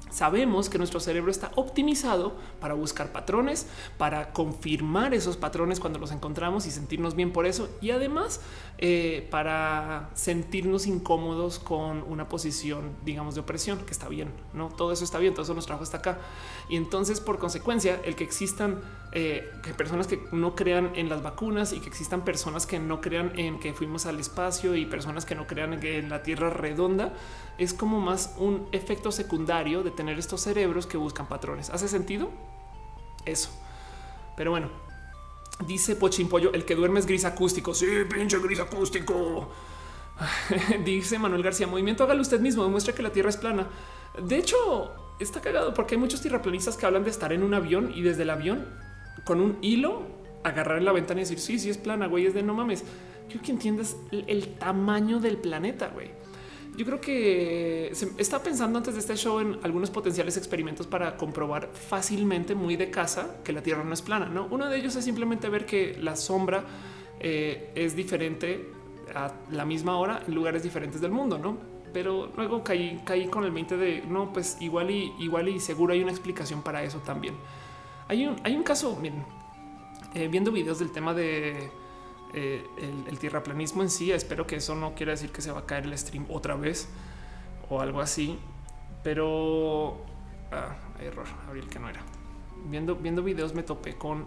Sabemos 0.09 0.69
que 0.69 0.77
nuestro 0.77 0.99
cerebro 0.99 1.31
está 1.31 1.51
optimizado 1.55 2.33
para 2.59 2.73
buscar 2.73 3.11
patrones, 3.11 3.67
para 3.97 4.31
confirmar 4.31 5.13
esos 5.13 5.37
patrones 5.37 5.79
cuando 5.79 5.99
los 5.99 6.11
encontramos 6.11 6.65
y 6.65 6.71
sentirnos 6.71 7.15
bien 7.15 7.31
por 7.31 7.45
eso. 7.45 7.69
Y 7.81 7.91
además 7.91 8.41
eh, 8.81 9.27
para 9.29 10.09
sentirnos 10.13 10.87
incómodos 10.87 11.59
con 11.59 12.03
una 12.03 12.29
posición, 12.29 12.95
digamos, 13.03 13.35
de 13.35 13.41
opresión, 13.41 13.79
que 13.79 13.91
está 13.91 14.07
bien, 14.07 14.31
¿no? 14.53 14.69
Todo 14.69 14.93
eso 14.93 15.03
está 15.03 15.19
bien, 15.19 15.33
todo 15.33 15.43
eso 15.43 15.53
nos 15.53 15.65
trajo 15.65 15.83
hasta 15.83 15.97
acá. 15.97 16.17
Y 16.69 16.77
entonces, 16.77 17.19
por 17.19 17.39
consecuencia, 17.39 17.99
el 18.05 18.15
que 18.15 18.23
existan 18.23 18.79
eh, 19.11 19.51
personas 19.75 20.07
que 20.07 20.23
no 20.31 20.55
crean 20.55 20.91
en 20.95 21.09
las 21.09 21.21
vacunas 21.21 21.73
y 21.73 21.79
que 21.79 21.89
existan 21.89 22.23
personas 22.23 22.65
que 22.65 22.79
no 22.79 23.01
crean 23.01 23.37
en 23.37 23.59
que 23.59 23.73
fuimos 23.73 24.05
al 24.05 24.19
espacio 24.19 24.75
y 24.75 24.85
personas 24.85 25.25
que 25.25 25.35
no 25.35 25.45
crean 25.45 25.73
en 25.73 25.79
que 25.79 26.01
la 26.01 26.23
Tierra 26.23 26.49
redonda, 26.49 27.13
es 27.59 27.73
como 27.73 27.99
más 27.99 28.33
un 28.37 28.67
efecto 28.71 29.11
secundario 29.11 29.83
de 29.83 29.91
tener 29.91 30.17
estos 30.17 30.41
cerebros 30.41 30.87
que 30.87 30.97
buscan 30.97 31.27
patrones. 31.27 31.69
¿Hace 31.69 31.89
sentido? 31.89 32.31
Eso. 33.25 33.49
Pero 34.37 34.51
bueno, 34.51 34.69
dice 35.67 35.97
Pochimpollo, 35.97 36.53
el 36.53 36.63
que 36.63 36.75
duerme 36.75 37.01
es 37.01 37.05
gris 37.05 37.25
acústico. 37.25 37.73
Sí, 37.73 37.85
pinche 38.09 38.39
gris 38.39 38.61
acústico. 38.61 39.49
dice 40.85 41.19
Manuel 41.19 41.43
García, 41.43 41.67
movimiento 41.67 42.03
hágalo 42.05 42.21
usted 42.21 42.39
mismo, 42.39 42.63
demuestra 42.63 42.95
que 42.95 43.03
la 43.03 43.11
Tierra 43.11 43.29
es 43.29 43.37
plana. 43.37 43.67
De 44.25 44.37
hecho, 44.37 44.93
está 45.19 45.41
cagado 45.41 45.73
porque 45.73 45.95
hay 45.95 45.99
muchos 45.99 46.21
tierraplanistas 46.21 46.77
que 46.77 46.85
hablan 46.85 47.03
de 47.03 47.09
estar 47.09 47.33
en 47.33 47.43
un 47.43 47.53
avión 47.53 47.91
y 47.93 48.01
desde 48.01 48.23
el 48.23 48.29
avión 48.29 48.65
con 49.25 49.41
un 49.41 49.57
hilo 49.61 50.03
agarrar 50.45 50.77
en 50.77 50.85
la 50.85 50.93
ventana 50.93 51.19
y 51.19 51.23
decir 51.23 51.39
sí, 51.39 51.59
sí 51.59 51.69
es 51.69 51.77
plana, 51.77 52.07
güey, 52.07 52.25
es 52.25 52.33
de 52.33 52.41
no 52.41 52.53
mames. 52.53 52.85
Quiero 53.27 53.43
que 53.43 53.51
entiendas 53.51 53.97
el 54.11 54.55
tamaño 54.55 55.19
del 55.19 55.37
planeta, 55.37 55.89
güey 55.89 56.11
yo 56.75 56.85
creo 56.85 57.01
que 57.01 57.89
se 57.93 58.09
está 58.17 58.41
pensando 58.41 58.77
antes 58.77 58.93
de 58.93 58.99
este 59.01 59.15
show 59.15 59.39
en 59.39 59.59
algunos 59.63 59.89
potenciales 59.89 60.37
experimentos 60.37 60.87
para 60.87 61.17
comprobar 61.17 61.69
fácilmente, 61.73 62.55
muy 62.55 62.75
de 62.75 62.89
casa, 62.89 63.37
que 63.43 63.51
la 63.51 63.61
Tierra 63.61 63.83
no 63.83 63.93
es 63.93 64.01
plana. 64.01 64.27
No, 64.27 64.47
uno 64.49 64.69
de 64.69 64.77
ellos 64.77 64.95
es 64.95 65.03
simplemente 65.03 65.49
ver 65.49 65.65
que 65.65 65.97
la 65.99 66.15
sombra 66.15 66.63
eh, 67.19 67.71
es 67.75 67.95
diferente 67.95 68.71
a 69.13 69.33
la 69.51 69.65
misma 69.65 69.97
hora 69.97 70.23
en 70.25 70.33
lugares 70.33 70.63
diferentes 70.63 71.01
del 71.01 71.11
mundo, 71.11 71.37
no? 71.37 71.57
Pero 71.91 72.31
luego 72.35 72.63
caí, 72.63 73.01
con 73.29 73.43
el 73.43 73.51
20 73.51 73.77
de 73.77 74.03
no, 74.07 74.31
pues 74.31 74.57
igual 74.61 74.91
y 74.91 75.13
igual 75.19 75.49
y 75.49 75.59
seguro 75.59 75.93
hay 75.93 76.01
una 76.01 76.11
explicación 76.11 76.61
para 76.61 76.83
eso 76.83 76.99
también. 76.99 77.35
Hay 78.07 78.25
un, 78.25 78.35
hay 78.43 78.55
un 78.55 78.63
caso, 78.63 78.97
miren, 79.01 79.25
eh, 80.13 80.27
viendo 80.27 80.51
videos 80.51 80.79
del 80.79 80.91
tema 80.91 81.13
de 81.13 81.71
eh, 82.33 82.65
el, 83.07 83.19
tierraplanismo 83.19 83.81
en 83.81 83.89
sí. 83.89 84.11
Espero 84.11 84.45
que 84.47 84.57
eso 84.57 84.75
no 84.75 84.93
quiera 84.95 85.11
decir 85.11 85.31
que 85.31 85.41
se 85.41 85.51
va 85.51 85.59
a 85.59 85.65
caer 85.65 85.85
el 85.85 85.97
stream 85.97 86.25
otra 86.29 86.55
vez 86.55 86.89
o 87.69 87.81
algo 87.81 88.01
así, 88.01 88.39
pero 89.03 89.97
ah, 90.51 90.75
error, 91.01 91.27
abrí 91.47 91.59
el 91.59 91.67
que 91.67 91.79
no 91.79 91.89
era. 91.89 92.01
viendo, 92.65 92.95
viendo 92.95 93.21
videos 93.23 93.53
me 93.53 93.63
topé 93.63 93.95
con 93.95 94.25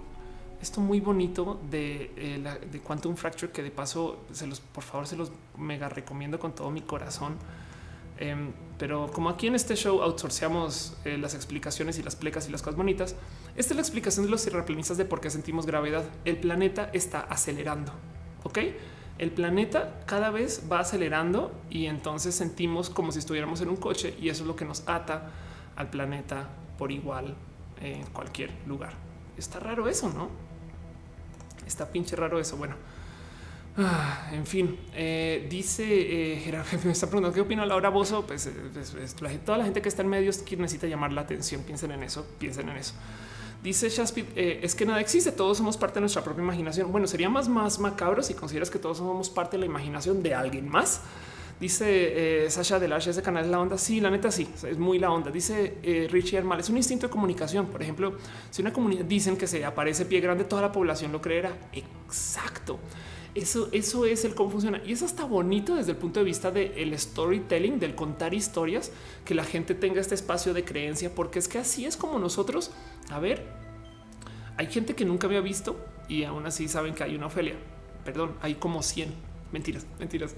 esto 0.63 0.81
muy 0.81 1.01
bonito 1.01 1.61
de, 1.71 2.13
eh, 2.17 2.59
de 2.71 2.81
Quantum 2.81 3.17
Fracture, 3.17 3.51
que 3.51 3.65
de 3.65 3.73
paso 3.73 4.21
se 4.33 4.47
los, 4.47 4.61
por 4.61 4.85
favor, 4.85 5.09
se 5.09 5.17
los 5.17 5.33
mega 5.59 5.89
recomiendo 5.89 6.39
con 6.39 6.55
todo 6.55 6.71
mi 6.71 6.83
corazón. 6.83 7.37
Em, 8.19 8.53
pero 8.79 9.11
como 9.13 9.29
aquí 9.29 9.47
en 9.47 9.55
este 9.55 9.77
show 9.77 10.03
outsourceamos 10.03 10.97
eh, 11.05 11.17
las 11.19 11.35
explicaciones 11.35 11.99
y 11.99 12.03
las 12.03 12.17
plecas 12.17 12.49
y 12.49 12.53
las 12.53 12.63
cosas 12.63 12.77
bonitas, 12.77 13.17
esta 13.57 13.73
es 13.73 13.77
la 13.77 13.83
explicación 13.83 14.25
de 14.25 14.31
los 14.31 14.45
terraplanistas 14.45 14.97
de 14.97 15.05
por 15.05 15.21
qué 15.21 15.31
sentimos 15.31 15.67
gravedad. 15.67 16.05
El 16.25 16.39
planeta 16.39 16.91
está 16.93 17.21
acelerando. 17.21 17.93
Ok, 18.45 18.59
el 19.19 19.31
planeta 19.31 20.01
cada 20.07 20.31
vez 20.31 20.65
va 20.71 20.81
acelerando 20.81 21.53
y 21.71 21.87
entonces 21.87 22.35
sentimos 22.35 22.91
como 22.91 23.13
si 23.13 23.19
estuviéramos 23.19 23.61
en 23.61 23.69
un 23.69 23.77
coche 23.77 24.17
y 24.21 24.29
eso 24.29 24.43
es 24.43 24.49
lo 24.49 24.57
que 24.57 24.65
nos 24.65 24.89
ata 24.89 25.31
al 25.77 25.91
planeta 25.91 26.49
por 26.79 26.91
igual 26.91 27.37
en 27.81 28.05
cualquier 28.07 28.51
lugar. 28.67 28.95
Está 29.37 29.61
raro 29.61 29.89
eso, 29.89 30.11
no? 30.11 30.29
Está 31.67 31.91
pinche 31.91 32.17
raro 32.17 32.41
eso. 32.41 32.57
Bueno, 32.57 32.75
ah, 33.77 34.31
en 34.33 34.47
fin, 34.47 34.79
eh, 34.95 35.47
dice 35.49 35.85
eh, 35.87 36.63
me 36.85 36.93
está 36.93 37.07
preguntando 37.07 37.35
qué 37.35 37.41
opina 37.41 37.65
Laura 37.67 37.89
Bozo. 37.89 38.27
Pues, 38.27 38.47
eh, 38.47 39.39
toda 39.45 39.59
la 39.59 39.65
gente 39.65 39.83
que 39.83 39.89
está 39.89 40.03
en 40.03 40.09
medios 40.09 40.43
necesita 40.57 40.87
llamar 40.87 41.13
la 41.13 41.23
atención. 41.23 41.63
Piensen 41.63 41.93
en 41.93 42.03
eso, 42.03 42.27
piensen 42.39 42.69
en 42.69 42.77
eso. 42.77 42.95
Dice 43.63 43.89
Shaspit, 43.89 44.27
eh, 44.37 44.61
es 44.63 44.75
que 44.75 44.85
nada 44.85 45.01
existe, 45.01 45.31
todos 45.31 45.57
somos 45.57 45.77
parte 45.77 45.95
de 45.95 46.01
nuestra 46.01 46.23
propia 46.25 46.43
imaginación. 46.43 46.91
Bueno, 46.91 47.07
sería 47.07 47.29
más, 47.29 47.49
más 47.49 47.79
macabro 47.79 48.23
si 48.23 48.35
consideras 48.35 48.71
que 48.71 48.79
todos 48.79 48.99
somos 48.99 49.31
parte 49.31 49.57
de 49.57 49.61
la 49.61 49.67
imaginación 49.67 50.23
de 50.23 50.35
alguien 50.35 50.69
más. 50.69 51.03
Dice 51.61 52.49
Sasha 52.51 52.81
de 52.81 52.93
ese 52.97 53.23
canal 53.23 53.45
es 53.45 53.51
la 53.51 53.61
onda. 53.61 53.79
Sí, 53.79 54.01
la 54.01 54.11
neta 54.11 54.33
sí, 54.33 54.49
es 54.69 54.79
muy 54.79 54.99
la 54.99 55.13
onda. 55.13 55.31
Dice 55.31 56.09
Richie 56.11 56.39
Hermal, 56.39 56.59
es 56.59 56.69
un 56.69 56.77
instinto 56.77 57.07
de 57.07 57.13
comunicación. 57.13 57.67
Por 57.67 57.81
ejemplo, 57.81 58.17
si 58.51 58.63
una 58.63 58.73
comunidad 58.73 59.05
dicen 59.05 59.37
que 59.37 59.47
se 59.47 59.65
aparece 59.65 60.07
pie 60.07 60.21
grande, 60.21 60.43
toda 60.43 60.61
la 60.61 60.73
población 60.73 61.13
lo 61.13 61.23
creerá. 61.23 61.53
Exacto. 61.73 62.81
Eso, 63.35 63.71
eso 63.73 64.05
es 64.05 64.25
el 64.25 64.35
cómo 64.35 64.51
funciona. 64.51 64.83
Y 64.85 64.93
eso 64.93 65.07
está 65.07 65.25
bonito 65.25 65.75
desde 65.75 65.93
el 65.93 65.97
punto 65.97 66.21
de 66.21 66.25
vista 66.25 66.51
del 66.51 66.99
storytelling, 66.99 67.79
del 67.79 67.95
contar 67.95 68.35
historias, 68.35 68.93
que 69.25 69.35
la 69.35 69.45
gente 69.45 69.75
tenga 69.75 70.01
este 70.01 70.15
espacio 70.15 70.53
de 70.53 70.65
creencia, 70.65 71.15
porque 71.15 71.39
es 71.39 71.49
que 71.49 71.59
así 71.59 71.87
es 71.87 71.97
como 71.97 72.19
nosotros, 72.19 72.71
a 73.11 73.19
ver, 73.19 73.47
hay 74.57 74.67
gente 74.67 74.95
que 74.95 75.05
nunca 75.05 75.27
había 75.27 75.41
visto 75.41 75.77
y 76.09 76.25
aún 76.25 76.47
así 76.47 76.69
saben 76.69 76.95
que 76.95 77.05
hay 77.05 77.17
una 77.17 77.27
Ofelia. 77.27 77.55
Perdón, 78.05 78.35
hay 78.43 78.57
como 78.57 78.83
100 78.83 79.13
mentiras, 79.53 79.87
mentiras. 79.99 80.35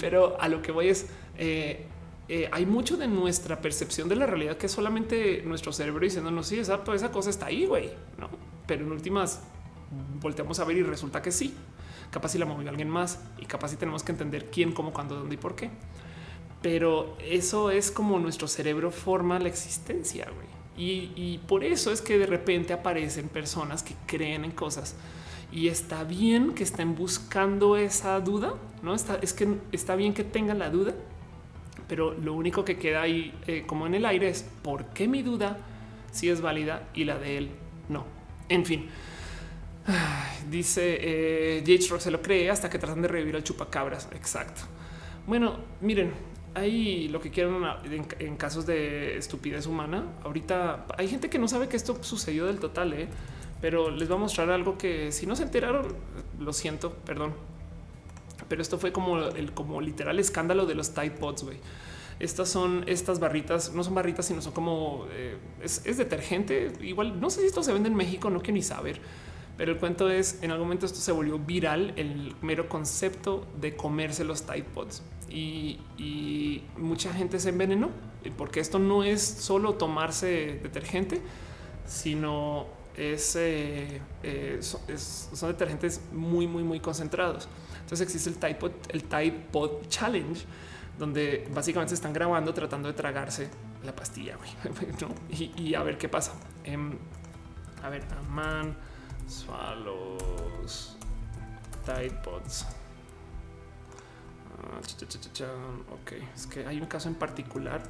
Pero 0.00 0.40
a 0.40 0.48
lo 0.48 0.62
que 0.62 0.72
voy 0.72 0.88
es, 0.88 1.08
eh, 1.36 1.86
eh, 2.28 2.48
hay 2.52 2.64
mucho 2.64 2.96
de 2.96 3.08
nuestra 3.08 3.60
percepción 3.60 4.08
de 4.08 4.16
la 4.16 4.26
realidad 4.26 4.56
que 4.56 4.66
es 4.66 4.72
solamente 4.72 5.42
nuestro 5.44 5.72
cerebro 5.72 6.04
diciéndonos, 6.04 6.46
sí, 6.46 6.60
toda 6.84 6.94
esa 6.94 7.10
cosa 7.10 7.30
está 7.30 7.46
ahí, 7.46 7.66
güey, 7.66 7.90
¿no? 8.18 8.30
Pero 8.66 8.84
en 8.84 8.92
últimas 8.92 9.42
volteamos 10.20 10.60
a 10.60 10.64
ver 10.64 10.76
y 10.76 10.82
resulta 10.82 11.20
que 11.20 11.32
sí. 11.32 11.54
Capaz 12.10 12.30
si 12.30 12.38
la 12.38 12.46
movió 12.46 12.68
alguien 12.68 12.88
más 12.88 13.20
y 13.38 13.46
capaz 13.46 13.68
si 13.68 13.76
tenemos 13.76 14.02
que 14.02 14.12
entender 14.12 14.50
quién, 14.50 14.72
cómo, 14.72 14.92
cuándo, 14.92 15.16
dónde 15.16 15.34
y 15.34 15.38
por 15.38 15.54
qué. 15.54 15.70
Pero 16.62 17.16
eso 17.24 17.70
es 17.70 17.90
como 17.90 18.18
nuestro 18.18 18.48
cerebro 18.48 18.90
forma 18.90 19.38
la 19.38 19.48
existencia. 19.48 20.26
Y, 20.76 21.12
y 21.14 21.40
por 21.46 21.64
eso 21.64 21.92
es 21.92 22.00
que 22.00 22.18
de 22.18 22.26
repente 22.26 22.72
aparecen 22.72 23.28
personas 23.28 23.82
que 23.82 23.94
creen 24.06 24.44
en 24.44 24.52
cosas 24.52 24.96
y 25.52 25.68
está 25.68 26.04
bien 26.04 26.54
que 26.54 26.62
estén 26.62 26.94
buscando 26.94 27.76
esa 27.76 28.20
duda, 28.20 28.54
no 28.82 28.94
está, 28.94 29.16
es 29.20 29.32
que 29.32 29.56
está 29.72 29.96
bien 29.96 30.14
que 30.14 30.24
tengan 30.24 30.58
la 30.58 30.70
duda, 30.70 30.94
pero 31.88 32.12
lo 32.12 32.34
único 32.34 32.64
que 32.64 32.78
queda 32.78 33.02
ahí 33.02 33.34
eh, 33.46 33.64
como 33.66 33.86
en 33.86 33.94
el 33.94 34.06
aire 34.06 34.28
es 34.28 34.48
por 34.62 34.86
qué 34.86 35.08
mi 35.08 35.22
duda 35.22 35.58
si 36.12 36.28
es 36.28 36.40
válida 36.40 36.88
y 36.94 37.04
la 37.04 37.18
de 37.18 37.38
él 37.38 37.50
no. 37.88 38.04
En 38.48 38.64
fin, 38.64 38.88
dice 40.50 40.98
eh, 41.00 41.80
Rock 41.88 42.00
se 42.00 42.10
lo 42.10 42.20
cree 42.22 42.50
hasta 42.50 42.68
que 42.68 42.78
tratan 42.78 43.02
de 43.02 43.08
revivir 43.08 43.36
al 43.36 43.44
chupacabras. 43.44 44.08
Exacto. 44.12 44.62
Bueno, 45.26 45.58
miren, 45.80 46.12
hay 46.54 47.08
lo 47.08 47.20
que 47.20 47.30
quieran 47.30 47.62
en, 48.18 48.36
casos 48.36 48.66
de 48.66 49.16
estupidez 49.16 49.66
humana. 49.66 50.04
Ahorita 50.24 50.86
hay 50.96 51.08
gente 51.08 51.30
que 51.30 51.38
no 51.38 51.48
sabe 51.48 51.68
que 51.68 51.76
esto 51.76 52.02
sucedió 52.02 52.46
del 52.46 52.58
total. 52.58 52.92
¿eh? 52.92 53.08
pero 53.60 53.90
les 53.90 54.08
voy 54.08 54.16
a 54.16 54.20
mostrar 54.20 54.50
algo 54.50 54.78
que 54.78 55.12
si 55.12 55.26
no 55.26 55.36
se 55.36 55.42
enteraron, 55.42 55.94
lo 56.38 56.52
siento, 56.52 56.92
perdón. 57.04 57.34
Pero 58.48 58.62
esto 58.62 58.78
fue 58.78 58.92
como 58.92 59.18
el 59.18 59.52
como 59.52 59.80
literal 59.80 60.18
escándalo 60.18 60.66
de 60.66 60.74
los 60.74 60.94
Tide 60.94 61.12
Pods, 61.12 61.44
güey. 61.44 61.58
Estas 62.18 62.48
son 62.48 62.84
estas 62.86 63.18
barritas, 63.20 63.72
no 63.72 63.84
son 63.84 63.94
barritas, 63.94 64.26
sino 64.26 64.42
son 64.42 64.52
como 64.52 65.06
eh, 65.12 65.36
es, 65.62 65.96
detergente. 65.96 66.72
Igual 66.80 67.20
no 67.20 67.30
sé 67.30 67.40
si 67.40 67.46
esto 67.46 67.62
se 67.62 67.72
vende 67.72 67.88
en 67.88 67.94
México, 67.94 68.30
no 68.30 68.40
quiero 68.40 68.54
ni 68.54 68.62
saber. 68.62 69.00
Pero 69.60 69.72
el 69.72 69.78
cuento 69.78 70.08
es 70.08 70.38
en 70.40 70.52
algún 70.52 70.68
momento 70.68 70.86
esto 70.86 71.00
se 71.00 71.12
volvió 71.12 71.38
viral, 71.38 71.92
el 71.96 72.34
mero 72.40 72.66
concepto 72.66 73.46
de 73.60 73.76
comerse 73.76 74.24
los 74.24 74.44
Tide 74.44 74.62
Pods 74.62 75.02
y, 75.28 76.62
mucha 76.78 77.12
gente 77.12 77.38
se 77.38 77.50
envenenó 77.50 77.90
porque 78.38 78.60
esto 78.60 78.78
no 78.78 79.04
es 79.04 79.20
solo 79.20 79.74
tomarse 79.74 80.60
detergente, 80.62 81.20
sino 81.84 82.68
eh, 82.96 83.18
eh, 84.22 84.60
es, 84.88 85.28
son 85.30 85.50
detergentes 85.50 86.00
muy, 86.10 86.46
muy, 86.46 86.62
muy 86.62 86.80
concentrados. 86.80 87.46
Entonces 87.80 88.00
existe 88.00 88.30
el 88.30 88.36
Tide 88.36 88.54
Pod, 88.54 88.72
el 88.88 89.04
Tide 89.04 89.44
Pod 89.52 89.86
Challenge, 89.88 90.42
donde 90.98 91.46
básicamente 91.52 91.92
están 91.92 92.14
grabando 92.14 92.54
tratando 92.54 92.88
de 92.88 92.94
tragarse 92.94 93.50
la 93.84 93.94
pastilla 93.94 94.38
y, 95.58 95.74
a 95.74 95.82
ver 95.82 95.98
qué 95.98 96.08
pasa. 96.08 96.32
Em, 96.64 96.96
a 97.82 97.90
ver, 97.90 98.04
man, 99.30 99.38
swallows, 99.38 100.96
Tide 101.84 102.18
Pods. 102.22 102.66
Ah, 104.58 104.80
ok, 105.92 106.12
es 106.34 106.46
que 106.46 106.66
hay 106.66 106.80
un 106.80 106.86
caso 106.86 107.08
en 107.08 107.14
particular 107.14 107.82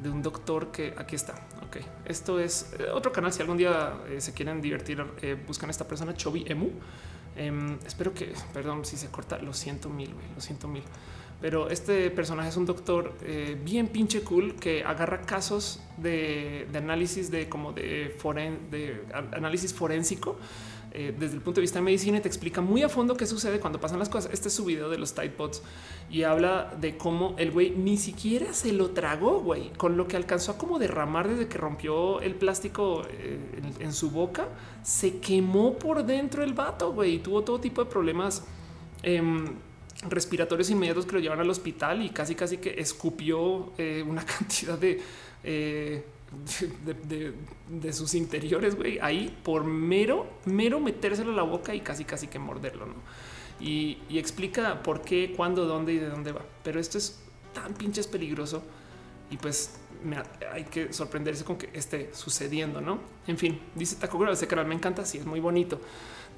de 0.00 0.10
un 0.10 0.22
doctor 0.22 0.72
que 0.72 0.94
aquí 0.96 1.14
está. 1.14 1.34
Ok, 1.66 1.78
esto 2.04 2.40
es 2.40 2.72
eh, 2.78 2.88
otro 2.92 3.12
canal. 3.12 3.32
Si 3.32 3.40
algún 3.42 3.58
día 3.58 3.98
eh, 4.08 4.20
se 4.20 4.32
quieren 4.32 4.60
divertir, 4.60 5.04
eh, 5.22 5.36
buscan 5.46 5.68
a 5.68 5.72
esta 5.72 5.86
persona, 5.86 6.14
Chobi 6.14 6.44
Emu. 6.48 6.70
Em, 7.36 7.78
espero 7.86 8.12
que, 8.12 8.34
perdón 8.52 8.84
si 8.84 8.96
se 8.96 9.08
corta, 9.08 9.38
lo 9.38 9.52
siento 9.52 9.88
mil, 9.88 10.12
lo 10.34 10.40
siento 10.40 10.66
mil. 10.66 10.82
Pero 11.40 11.70
este 11.70 12.10
personaje 12.10 12.50
es 12.50 12.56
un 12.56 12.66
doctor 12.66 13.14
bien 13.64 13.88
pinche 13.88 14.20
cool 14.20 14.56
que 14.56 14.84
agarra 14.84 15.22
casos 15.22 15.80
de, 15.96 16.66
análisis 16.74 17.30
de 17.30 17.48
como 17.48 17.72
de, 17.72 18.14
foren, 18.18 18.70
de 18.70 19.02
análisis 19.32 19.72
forénsico 19.72 20.36
eh, 20.92 21.14
desde 21.16 21.36
el 21.36 21.40
punto 21.40 21.60
de 21.60 21.62
vista 21.62 21.78
de 21.78 21.84
medicina 21.84 22.18
y 22.18 22.20
te 22.20 22.26
explica 22.26 22.60
muy 22.60 22.82
a 22.82 22.88
fondo 22.88 23.16
qué 23.16 23.24
sucede 23.24 23.60
cuando 23.60 23.80
pasan 23.80 24.00
las 24.00 24.08
cosas. 24.08 24.32
Este 24.32 24.48
es 24.48 24.54
su 24.54 24.64
video 24.64 24.90
de 24.90 24.98
los 24.98 25.14
Tide 25.14 25.30
Pods 25.30 25.62
y 26.10 26.24
habla 26.24 26.74
de 26.80 26.96
cómo 26.96 27.36
el 27.38 27.52
güey 27.52 27.70
ni 27.70 27.96
siquiera 27.96 28.52
se 28.52 28.72
lo 28.72 28.90
tragó, 28.90 29.40
güey, 29.40 29.70
con 29.74 29.96
lo 29.96 30.08
que 30.08 30.16
alcanzó 30.16 30.52
a 30.52 30.58
como 30.58 30.80
derramar 30.80 31.28
desde 31.28 31.46
que 31.46 31.58
rompió 31.58 32.20
el 32.20 32.34
plástico 32.34 33.04
eh, 33.08 33.38
en, 33.78 33.92
su 33.92 34.10
boca, 34.10 34.48
se 34.82 35.18
quemó 35.20 35.74
por 35.74 36.04
dentro 36.04 36.42
el 36.42 36.54
vato, 36.54 36.92
güey, 36.92 37.14
y 37.14 37.18
tuvo 37.20 37.42
todo 37.42 37.60
tipo 37.60 37.84
de 37.84 37.90
problemas. 37.90 38.44
Respiratorios 40.08 40.70
inmediatos 40.70 41.04
que 41.06 41.12
lo 41.12 41.18
llevan 41.18 41.40
al 41.40 41.50
hospital 41.50 42.02
y 42.02 42.10
casi 42.10 42.34
casi 42.34 42.56
que 42.56 42.74
escupió 42.78 43.72
eh, 43.76 44.02
una 44.06 44.24
cantidad 44.38 44.78
de 44.78 45.00
de, 47.68 47.92
sus 47.92 48.14
interiores, 48.14 48.76
güey, 48.76 48.98
ahí 49.00 49.36
por 49.42 49.64
mero, 49.64 50.26
mero 50.44 50.80
metérselo 50.80 51.32
a 51.32 51.34
la 51.34 51.42
boca 51.42 51.74
y 51.74 51.80
casi, 51.80 52.04
casi 52.04 52.28
que 52.28 52.38
morderlo, 52.38 52.86
¿no? 52.86 52.94
Y, 53.60 53.98
explica 54.10 54.82
por 54.82 55.02
qué, 55.02 55.34
cuándo, 55.36 55.66
dónde 55.66 55.92
y 55.92 55.98
de 55.98 56.08
dónde 56.08 56.32
va. 56.32 56.42
Pero 56.62 56.80
esto 56.80 56.98
es 56.98 57.20
tan 57.52 57.74
pinches 57.74 58.06
peligroso 58.06 58.62
y 59.30 59.36
pues 59.36 59.76
hay 60.52 60.64
que 60.64 60.92
sorprenderse 60.92 61.44
con 61.44 61.58
que 61.58 61.68
esté 61.74 62.10
sucediendo, 62.14 62.80
¿no? 62.80 63.00
En 63.26 63.36
fin, 63.36 63.60
dice 63.74 63.96
Taco 63.96 64.24
ese 64.28 64.46
canal 64.46 64.66
me 64.66 64.74
encanta, 64.74 65.04
sí, 65.04 65.18
es 65.18 65.26
muy 65.26 65.40
bonito. 65.40 65.80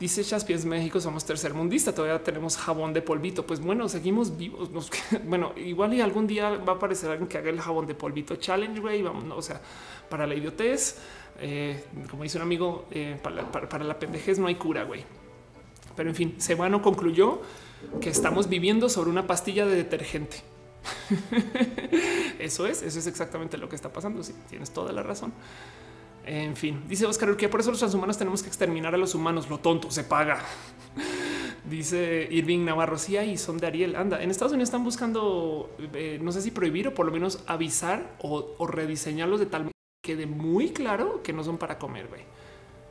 Dice 0.03 0.24
Chaspies 0.24 0.65
México, 0.65 1.01
somos 1.01 1.24
tercer 1.24 1.55
mundista, 1.55 1.95
todavía 1.95 2.20
tenemos 2.24 2.57
jabón 2.57 2.93
de 2.93 3.03
polvito. 3.03 3.47
Pues 3.47 3.61
bueno, 3.61 3.89
seguimos 3.89 4.37
vivos. 4.37 4.69
bueno, 5.24 5.53
igual 5.55 5.95
y 5.95 6.01
algún 6.01 6.27
día 6.27 6.57
va 6.57 6.73
a 6.73 6.74
aparecer 6.74 7.09
alguien 7.09 7.29
que 7.29 7.39
haga 7.39 7.51
el 7.51 7.61
jabón 7.61 7.87
de 7.87 7.95
polvito 7.95 8.35
challenge, 8.35 8.81
güey. 8.81 9.01
Vamos, 9.01 9.33
o 9.33 9.41
sea, 9.41 9.61
para 10.11 10.27
la 10.27 10.35
idiotez, 10.35 10.99
eh, 11.39 11.85
como 12.11 12.24
dice 12.24 12.37
un 12.37 12.43
amigo, 12.43 12.87
eh, 12.91 13.16
para, 13.23 13.85
la 13.85 13.97
pendejez 13.97 14.41
no 14.41 14.49
hay 14.49 14.57
cura, 14.57 14.83
güey. 14.83 15.05
Pero 15.95 16.09
en 16.09 16.16
fin, 16.16 16.35
Sebano 16.39 16.83
concluyó 16.83 17.41
que 18.01 18.11
estamos 18.11 18.49
viviendo 18.49 18.89
sobre 18.89 19.09
una 19.09 19.29
pastilla 19.29 19.66
de 19.66 19.77
detergente. 19.77 20.39
eso 22.41 22.66
es, 22.66 22.83
eso 22.83 22.99
es 22.99 23.07
exactamente 23.07 23.57
lo 23.57 23.69
que 23.69 23.77
está 23.77 23.93
pasando. 23.93 24.24
Sí, 24.24 24.35
tienes 24.49 24.73
toda 24.73 24.91
la 24.91 25.05
razón. 25.05 25.33
En 26.24 26.57
fin, 26.57 26.85
dice 26.89 27.05
Oscar 27.07 27.31
Urquía, 27.31 27.51
por 27.51 27.61
eso 27.61 27.70
los 27.70 27.81
transhumanos 27.81 28.16
tenemos 28.16 28.43
que 28.43 28.49
exterminar 28.49 28.94
a 28.94 28.99
los 28.99 29.15
humanos. 29.15 29.51
Lo 29.51 29.59
tonto 29.59 29.90
se 29.90 30.05
paga. 30.05 30.40
dice 31.69 32.28
Irving 32.31 32.65
Navarro, 32.65 32.99
sí, 32.99 33.16
ahí 33.16 33.36
son 33.36 33.59
de 33.59 33.66
Ariel. 33.66 33.97
Anda, 33.97 34.23
en 34.23 34.31
Estados 34.31 34.53
Unidos 34.53 34.69
están 34.69 34.85
buscando, 34.85 35.74
eh, 35.94 36.19
no 36.23 36.31
sé 36.32 36.43
si 36.43 36.51
prohibir 36.51 36.89
o 36.89 36.94
por 36.94 37.07
lo 37.07 37.12
menos 37.12 37.43
avisar 37.47 38.16
o, 38.20 38.66
rediseñarlos 38.66 39.40
de 39.40 39.47
tal 39.47 39.70
quede 40.03 40.27
muy 40.27 40.70
claro 40.70 41.23
que 41.23 41.32
no 41.32 41.43
son 41.43 41.59
para 41.59 41.78
comer. 41.78 42.09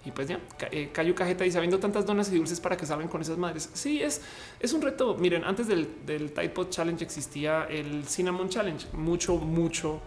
Y 0.03 0.11
pues 0.11 0.27
ya, 0.27 0.39
eh, 0.71 0.89
Cayo 0.91 1.13
Cajeta 1.13 1.45
y 1.45 1.51
sabiendo 1.51 1.79
tantas 1.79 2.05
donas 2.05 2.31
y 2.31 2.37
dulces 2.37 2.59
para 2.59 2.75
que 2.75 2.85
salgan 2.85 3.07
con 3.07 3.21
esas 3.21 3.37
madres. 3.37 3.69
Sí, 3.73 4.01
es, 4.01 4.21
es 4.59 4.73
un 4.73 4.81
reto. 4.81 5.15
Miren, 5.15 5.43
antes 5.43 5.67
del, 5.67 6.05
del 6.05 6.31
Tide 6.31 6.49
Pod 6.49 6.69
Challenge 6.69 7.03
existía 7.03 7.65
el 7.65 8.05
Cinnamon 8.05 8.49
Challenge, 8.49 8.87
mucho, 8.93 9.35
mucho 9.35 10.01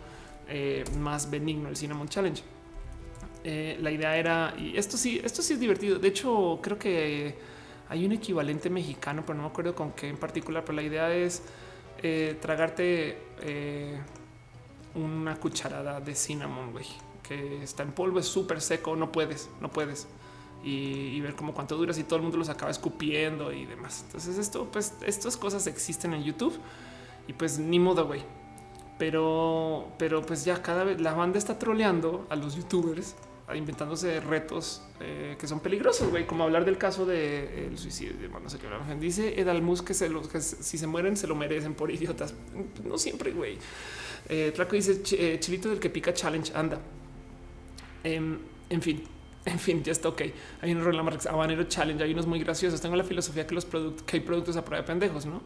eh, 0.48 0.84
más 0.98 1.30
benigno 1.30 1.68
el 1.68 1.76
Cinnamon 1.76 2.08
Challenge. 2.08 2.42
Eh, 3.44 3.78
la 3.80 3.90
idea 3.90 4.16
era, 4.16 4.54
y 4.58 4.76
esto 4.76 4.96
sí, 4.96 5.20
esto 5.22 5.42
sí 5.42 5.52
es 5.52 5.60
divertido. 5.60 5.98
De 5.98 6.08
hecho, 6.08 6.58
creo 6.62 6.78
que 6.78 7.36
hay 7.88 8.04
un 8.04 8.12
equivalente 8.12 8.70
mexicano, 8.70 9.22
pero 9.26 9.36
no 9.36 9.42
me 9.44 9.48
acuerdo 9.50 9.74
con 9.74 9.92
qué 9.92 10.08
en 10.08 10.16
particular, 10.16 10.64
pero 10.64 10.76
la 10.76 10.82
idea 10.82 11.14
es 11.14 11.42
tragarte 12.40 13.16
una 14.94 15.36
cucharada 15.36 16.00
de 16.00 16.14
cinnamon, 16.14 16.72
güey 16.72 16.86
que 17.24 17.62
está 17.62 17.82
en 17.82 17.90
polvo, 17.90 18.20
es 18.20 18.26
súper 18.26 18.60
seco, 18.60 18.94
no 18.94 19.10
puedes, 19.10 19.50
no 19.60 19.70
puedes. 19.70 20.06
Y, 20.62 21.20
ver 21.20 21.34
cómo 21.34 21.52
cuánto 21.52 21.76
duras 21.76 21.98
y 21.98 22.04
todo 22.04 22.16
el 22.16 22.22
mundo 22.22 22.38
los 22.38 22.48
acaba 22.48 22.70
escupiendo 22.70 23.52
y 23.52 23.66
demás. 23.66 24.04
Entonces 24.06 24.38
esto, 24.38 24.68
pues 24.70 24.94
estas 25.04 25.36
cosas 25.36 25.66
existen 25.66 26.14
en 26.14 26.22
YouTube 26.22 26.58
y 27.26 27.34
pues 27.34 27.58
ni 27.58 27.78
modo, 27.78 28.06
güey. 28.06 28.22
Pero, 28.98 29.88
pero 29.98 30.22
pues 30.22 30.44
ya 30.44 30.62
cada 30.62 30.84
vez 30.84 31.00
la 31.00 31.12
banda 31.12 31.36
está 31.36 31.58
troleando 31.58 32.26
a 32.30 32.36
los 32.36 32.54
youtubers 32.54 33.14
inventándose 33.54 34.20
retos 34.20 34.82
eh, 35.00 35.36
que 35.38 35.46
son 35.46 35.60
peligrosos, 35.60 36.08
güey, 36.08 36.26
como 36.26 36.44
hablar 36.44 36.64
del 36.64 36.78
caso 36.78 37.04
del 37.04 37.70
de, 37.70 37.76
suicidio. 37.76 38.14
No 38.42 38.48
sé 38.48 38.58
qué 38.58 38.66
dice 38.98 39.38
Edalmus 39.38 39.82
que, 39.82 39.92
se 39.92 40.08
los, 40.08 40.28
que 40.28 40.40
si 40.40 40.78
se 40.78 40.86
mueren 40.86 41.16
se 41.16 41.26
lo 41.26 41.34
merecen 41.34 41.74
por 41.74 41.90
idiotas. 41.90 42.34
No 42.84 42.96
siempre, 42.96 43.32
güey. 43.32 43.58
Eh, 44.28 44.52
Traco 44.54 44.76
dice 44.76 45.02
eh, 45.12 45.38
Chilito 45.38 45.68
del 45.68 45.78
que 45.78 45.90
pica 45.90 46.14
challenge. 46.14 46.52
Anda, 46.54 46.80
Em, 48.04 48.38
en 48.68 48.82
fin, 48.82 49.02
en 49.46 49.58
fin, 49.58 49.82
ya 49.82 49.92
está 49.92 50.08
ok. 50.08 50.22
Hay 50.60 50.72
un 50.72 50.84
Roland 50.84 51.04
Marx 51.04 51.26
Habanero 51.26 51.64
Challenge, 51.64 52.04
hay 52.04 52.12
unos 52.12 52.26
muy 52.26 52.38
graciosos. 52.38 52.80
Tengo 52.80 52.94
la 52.94 53.04
filosofía 53.04 53.46
que 53.46 53.54
los 53.54 53.64
productos, 53.64 54.04
que 54.04 54.18
hay 54.18 54.22
productos 54.22 54.56
a 54.56 54.64
prueba 54.64 54.82
de 54.82 54.86
pendejos, 54.86 55.26
no? 55.26 55.42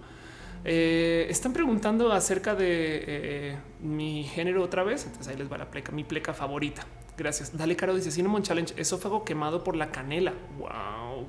Eh, 0.64 1.28
están 1.30 1.52
preguntando 1.52 2.12
acerca 2.12 2.56
de 2.56 3.04
eh, 3.06 3.58
mi 3.80 4.24
género 4.24 4.62
otra 4.62 4.82
vez. 4.82 5.06
Entonces 5.06 5.28
ahí 5.28 5.38
les 5.38 5.50
va 5.50 5.56
la 5.56 5.70
pleca, 5.70 5.92
mi 5.92 6.04
pleca 6.04 6.34
favorita. 6.34 6.84
Gracias. 7.18 7.56
Dale 7.56 7.74
Caro 7.74 7.96
dice 7.96 8.12
Cinnamon 8.12 8.44
Challenge, 8.44 8.72
esófago 8.76 9.24
quemado 9.24 9.64
por 9.64 9.74
la 9.74 9.90
canela. 9.90 10.32
Wow. 10.56 11.26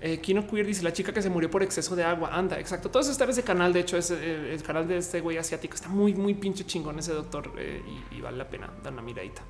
Eh, 0.00 0.18
Kino 0.20 0.46
Queer 0.46 0.66
dice 0.66 0.82
la 0.82 0.94
chica 0.94 1.12
que 1.12 1.20
se 1.20 1.28
murió 1.28 1.50
por 1.50 1.62
exceso 1.62 1.94
de 1.94 2.02
agua. 2.02 2.30
Anda, 2.32 2.58
exacto. 2.58 2.90
Todo 2.90 3.02
eso 3.02 3.12
está 3.12 3.24
en 3.24 3.30
ese 3.30 3.42
canal. 3.42 3.74
De 3.74 3.80
hecho, 3.80 3.98
es 3.98 4.10
eh, 4.10 4.54
el 4.54 4.62
canal 4.62 4.88
de 4.88 4.96
este 4.96 5.20
güey 5.20 5.36
asiático. 5.36 5.74
Está 5.74 5.90
muy, 5.90 6.14
muy 6.14 6.32
pinche 6.32 6.64
chingón 6.64 6.98
ese 6.98 7.12
doctor 7.12 7.52
y, 7.58 8.16
y, 8.16 8.20
vale 8.22 8.38
la 8.38 8.48
pena 8.48 8.70
dar 8.82 8.94
una 8.94 9.02
miradita. 9.02 9.42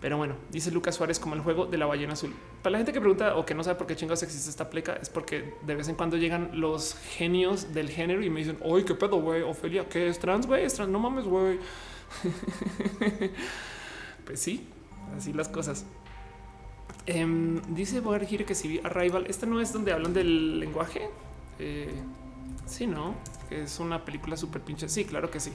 Pero 0.00 0.16
bueno, 0.16 0.36
dice 0.50 0.70
Lucas 0.70 0.94
Suárez 0.94 1.18
como 1.18 1.34
el 1.34 1.42
juego 1.42 1.66
de 1.66 1.76
la 1.76 1.84
ballena 1.84 2.14
azul. 2.14 2.32
Para 2.62 2.72
la 2.72 2.78
gente 2.78 2.94
que 2.94 3.00
pregunta 3.00 3.36
o 3.36 3.44
que 3.44 3.54
no 3.54 3.62
sabe 3.62 3.76
por 3.76 3.86
qué 3.86 3.94
chingados 3.94 4.22
existe 4.22 4.48
esta 4.48 4.70
pleca, 4.70 4.94
es 5.02 5.10
porque 5.10 5.54
de 5.66 5.74
vez 5.74 5.88
en 5.88 5.96
cuando 5.96 6.16
llegan 6.16 6.50
los 6.54 6.94
genios 6.94 7.74
del 7.74 7.90
género 7.90 8.22
y 8.22 8.30
me 8.30 8.38
dicen, 8.38 8.56
oye, 8.62 8.86
qué 8.86 8.94
pedo, 8.94 9.20
güey, 9.20 9.42
Ofelia, 9.42 9.86
¿qué 9.86 10.08
es 10.08 10.18
trans, 10.18 10.46
güey? 10.46 10.64
Es 10.64 10.74
trans, 10.74 10.90
no 10.90 11.00
mames, 11.00 11.24
güey. 11.24 11.58
pues 14.24 14.40
sí, 14.40 14.68
así 15.16 15.32
las 15.32 15.48
cosas. 15.48 15.84
Eh, 17.06 17.60
dice 17.68 18.00
Bogargire 18.00 18.44
que 18.44 18.54
si 18.54 18.68
vi 18.68 18.80
Arrival, 18.84 19.26
esta 19.28 19.46
no 19.46 19.60
es 19.60 19.72
donde 19.72 19.92
hablan 19.92 20.12
del 20.12 20.60
lenguaje. 20.60 21.08
Eh, 21.58 21.92
sí, 22.66 22.86
no, 22.86 23.14
es 23.50 23.80
una 23.80 24.04
película 24.04 24.36
súper 24.36 24.62
pinche. 24.62 24.88
Sí, 24.88 25.04
claro 25.04 25.30
que 25.30 25.40
sí. 25.40 25.52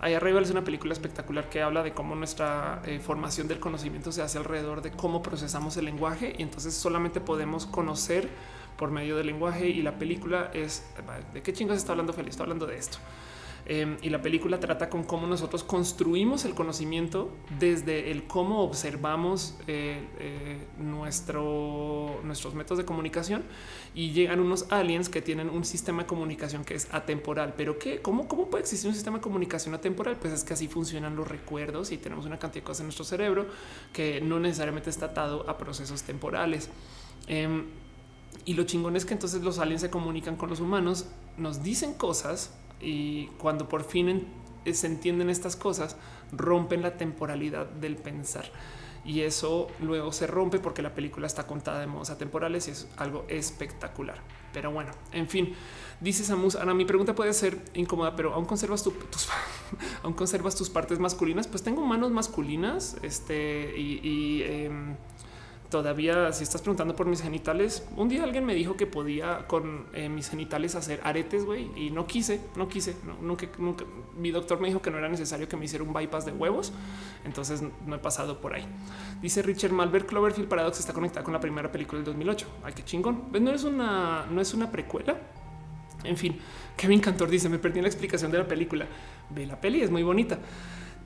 Ahí 0.00 0.14
arriba 0.14 0.40
es 0.40 0.50
una 0.50 0.62
película 0.62 0.92
espectacular 0.92 1.50
que 1.50 1.60
habla 1.60 1.82
de 1.82 1.92
cómo 1.92 2.14
nuestra 2.14 2.82
eh, 2.86 3.00
formación 3.00 3.48
del 3.48 3.58
conocimiento 3.58 4.12
se 4.12 4.22
hace 4.22 4.38
alrededor 4.38 4.80
de 4.80 4.92
cómo 4.92 5.22
procesamos 5.22 5.76
el 5.76 5.86
lenguaje 5.86 6.36
y 6.38 6.42
entonces 6.42 6.74
solamente 6.74 7.20
podemos 7.20 7.66
conocer 7.66 8.28
por 8.76 8.92
medio 8.92 9.16
del 9.16 9.26
lenguaje 9.26 9.68
y 9.68 9.82
la 9.82 9.98
película 9.98 10.52
es 10.54 10.84
de 11.34 11.42
qué 11.42 11.52
chingas 11.52 11.78
está 11.78 11.92
hablando 11.92 12.12
Feliz, 12.12 12.30
está 12.30 12.44
hablando 12.44 12.64
de 12.64 12.76
esto. 12.76 12.98
Em, 13.70 13.98
y 14.00 14.08
la 14.08 14.22
película 14.22 14.58
trata 14.58 14.88
con 14.88 15.04
cómo 15.04 15.26
nosotros 15.26 15.62
construimos 15.62 16.46
el 16.46 16.54
conocimiento 16.54 17.30
desde 17.58 18.10
el 18.10 18.26
cómo 18.26 18.62
observamos 18.62 19.58
eh, 19.66 20.08
eh, 20.18 20.66
nuestro, 20.78 22.18
nuestros 22.24 22.54
métodos 22.54 22.78
de 22.78 22.86
comunicación 22.86 23.44
y 23.94 24.12
llegan 24.12 24.40
unos 24.40 24.64
aliens 24.70 25.10
que 25.10 25.20
tienen 25.20 25.50
un 25.50 25.66
sistema 25.66 26.04
de 26.04 26.06
comunicación 26.06 26.64
que 26.64 26.76
es 26.76 26.88
atemporal. 26.94 27.52
Pero 27.58 27.78
qué, 27.78 28.00
cómo, 28.00 28.26
cómo 28.26 28.48
puede 28.48 28.62
existir 28.62 28.88
un 28.88 28.94
sistema 28.94 29.18
de 29.18 29.22
comunicación 29.22 29.74
atemporal? 29.74 30.16
Pues 30.16 30.32
es 30.32 30.44
que 30.44 30.54
así 30.54 30.66
funcionan 30.66 31.14
los 31.14 31.28
recuerdos 31.28 31.92
y 31.92 31.98
tenemos 31.98 32.24
una 32.24 32.38
cantidad 32.38 32.62
de 32.62 32.66
cosas 32.66 32.80
en 32.80 32.86
nuestro 32.86 33.04
cerebro 33.04 33.48
que 33.92 34.22
no 34.22 34.40
necesariamente 34.40 34.88
está 34.88 35.06
atado 35.06 35.44
a 35.46 35.58
procesos 35.58 36.04
temporales. 36.04 36.70
Em, 37.26 37.66
y 38.46 38.54
lo 38.54 38.64
chingón 38.64 38.96
es 38.96 39.04
que 39.04 39.12
entonces 39.12 39.42
los 39.42 39.58
aliens 39.58 39.82
se 39.82 39.90
comunican 39.90 40.36
con 40.36 40.48
los 40.48 40.60
humanos, 40.60 41.04
nos 41.36 41.62
dicen 41.62 41.92
cosas 41.92 42.54
y 42.80 43.26
cuando 43.38 43.68
por 43.68 43.84
fin 43.84 44.26
eh, 44.64 44.74
se 44.74 44.86
entienden 44.86 45.30
estas 45.30 45.56
cosas, 45.56 45.96
rompen 46.32 46.82
la 46.82 46.96
temporalidad 46.96 47.66
del 47.66 47.96
pensar. 47.96 48.44
Y 49.04 49.22
eso 49.22 49.68
luego 49.80 50.12
se 50.12 50.26
rompe 50.26 50.58
porque 50.58 50.82
la 50.82 50.94
película 50.94 51.26
está 51.26 51.46
contada 51.46 51.80
de 51.80 51.86
modos 51.86 52.10
atemporales 52.10 52.68
y 52.68 52.72
es 52.72 52.88
algo 52.98 53.24
espectacular. 53.28 54.18
Pero 54.52 54.70
bueno, 54.70 54.90
en 55.12 55.28
fin, 55.28 55.54
dice 56.00 56.24
Samus, 56.24 56.56
Ana, 56.56 56.74
mi 56.74 56.84
pregunta 56.84 57.14
puede 57.14 57.32
ser 57.32 57.58
incómoda, 57.74 58.16
pero 58.16 58.34
aún 58.34 58.44
conservas 58.44 58.82
tus, 58.82 58.92
aún 60.02 60.12
conservas 60.14 60.56
tus 60.56 60.68
partes 60.68 60.98
masculinas. 60.98 61.46
Pues 61.46 61.62
tengo 61.62 61.86
manos 61.86 62.10
masculinas, 62.10 62.96
este 63.02 63.72
y, 63.78 64.42
em, 64.42 64.96
todavía 65.70 66.32
si 66.32 66.44
estás 66.44 66.62
preguntando 66.62 66.96
por 66.96 67.06
mis 67.06 67.22
genitales, 67.22 67.86
un 67.96 68.08
día 68.08 68.24
alguien 68.24 68.44
me 68.44 68.54
dijo 68.54 68.76
que 68.76 68.86
podía 68.86 69.46
con 69.46 69.86
eh, 69.92 70.08
mis 70.08 70.30
genitales 70.30 70.74
hacer 70.74 71.00
aretes, 71.04 71.44
güey, 71.44 71.70
y 71.76 71.90
no 71.90 72.06
quise, 72.06 72.40
no 72.56 72.68
quise, 72.68 72.96
nunca, 73.20 73.46
nunca. 73.58 73.84
Mi 74.16 74.30
doctor 74.30 74.60
me 74.60 74.68
dijo 74.68 74.80
que 74.80 74.90
no 74.90 74.98
era 74.98 75.08
necesario 75.08 75.48
que 75.48 75.56
me 75.56 75.66
hiciera 75.66 75.84
un 75.84 75.92
bypass 75.92 76.24
de 76.24 76.32
huevos, 76.32 76.72
entonces 77.24 77.62
no 77.86 77.96
he 77.96 77.98
pasado 77.98 78.40
por 78.40 78.54
ahí. 78.54 78.64
Dice 79.20 79.42
Richard 79.42 79.72
Malver, 79.72 80.06
Cloverfield 80.06 80.48
Paradox 80.48 80.80
está 80.80 80.92
conectada 80.92 81.24
con 81.24 81.34
la 81.34 81.40
primera 81.40 81.70
película 81.70 81.98
del 81.98 82.06
2008. 82.06 82.46
Ay, 82.64 82.72
qué 82.74 82.84
chingón. 82.84 83.24
No 83.32 83.52
es 83.52 83.64
una, 83.64 84.26
no 84.30 84.40
es 84.40 84.54
una 84.54 84.70
precuela. 84.70 85.16
En 86.04 86.16
fin, 86.16 86.38
Kevin 86.76 87.00
Cantor 87.00 87.28
dice, 87.28 87.48
me 87.48 87.58
perdí 87.58 87.80
la 87.80 87.88
explicación 87.88 88.30
de 88.30 88.38
la 88.38 88.46
película. 88.46 88.86
Ve 89.30 89.46
la 89.46 89.60
peli, 89.60 89.82
es 89.82 89.90
muy 89.90 90.02
bonita. 90.02 90.38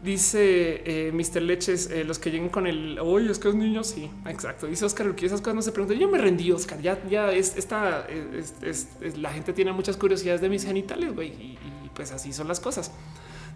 Dice 0.02 0.82
eh, 0.84 1.12
Mr. 1.12 1.42
Leches, 1.42 1.88
eh, 1.88 2.02
los 2.02 2.18
que 2.18 2.32
lleguen 2.32 2.48
con 2.48 2.66
el 2.66 2.98
hoy 2.98 3.30
es 3.30 3.38
que 3.38 3.48
es 3.48 3.54
niño. 3.54 3.84
Sí, 3.84 4.10
exacto. 4.26 4.66
Dice 4.66 4.84
Oscar, 4.84 5.14
que 5.14 5.26
esas 5.26 5.40
cosas 5.40 5.54
no 5.54 5.62
se 5.62 5.70
preguntan. 5.70 5.96
Yo 5.96 6.08
me 6.08 6.18
rendí, 6.18 6.50
Oscar. 6.50 6.80
Ya, 6.80 7.00
ya 7.08 7.30
es 7.30 7.56
esta. 7.56 8.08
Es, 8.08 8.88
la 9.16 9.30
gente 9.30 9.52
tiene 9.52 9.70
muchas 9.70 9.96
curiosidades 9.96 10.40
de 10.40 10.48
mis 10.48 10.64
genitales, 10.64 11.14
güey, 11.14 11.28
y, 11.28 11.58
pues 11.94 12.10
así 12.10 12.32
son 12.32 12.48
las 12.48 12.58
cosas. 12.58 12.90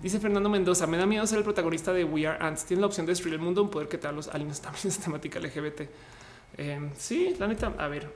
Dice 0.01 0.21
Fernando 0.21 0.49
Mendoza, 0.49 0.87
me 0.87 0.97
da 0.97 1.05
miedo 1.05 1.27
ser 1.27 1.39
el 1.39 1.45
protagonista 1.45 1.93
de 1.93 2.05
We 2.05 2.29
Are 2.29 2.39
Ants. 2.41 2.65
Tiene 2.65 2.81
la 2.83 2.87
opción 2.87 3.07
de 3.07 3.11
destruir 3.11 3.35
el 3.35 3.41
mundo, 3.41 3.65
un 3.65 3.71
poder 3.71 3.89
que 3.89 3.99
te 3.99 4.07
da 4.07 4.13
los 4.13 4.29
aliens 4.29 4.61
también 4.61 4.83
es 4.87 4.99
temática 4.99 5.41
LGBT. 5.41 5.81
Eh, 6.59 6.91
sí, 6.97 7.35
la 7.41 7.49
neta, 7.49 7.75
a 7.77 7.89
ver, 7.89 8.09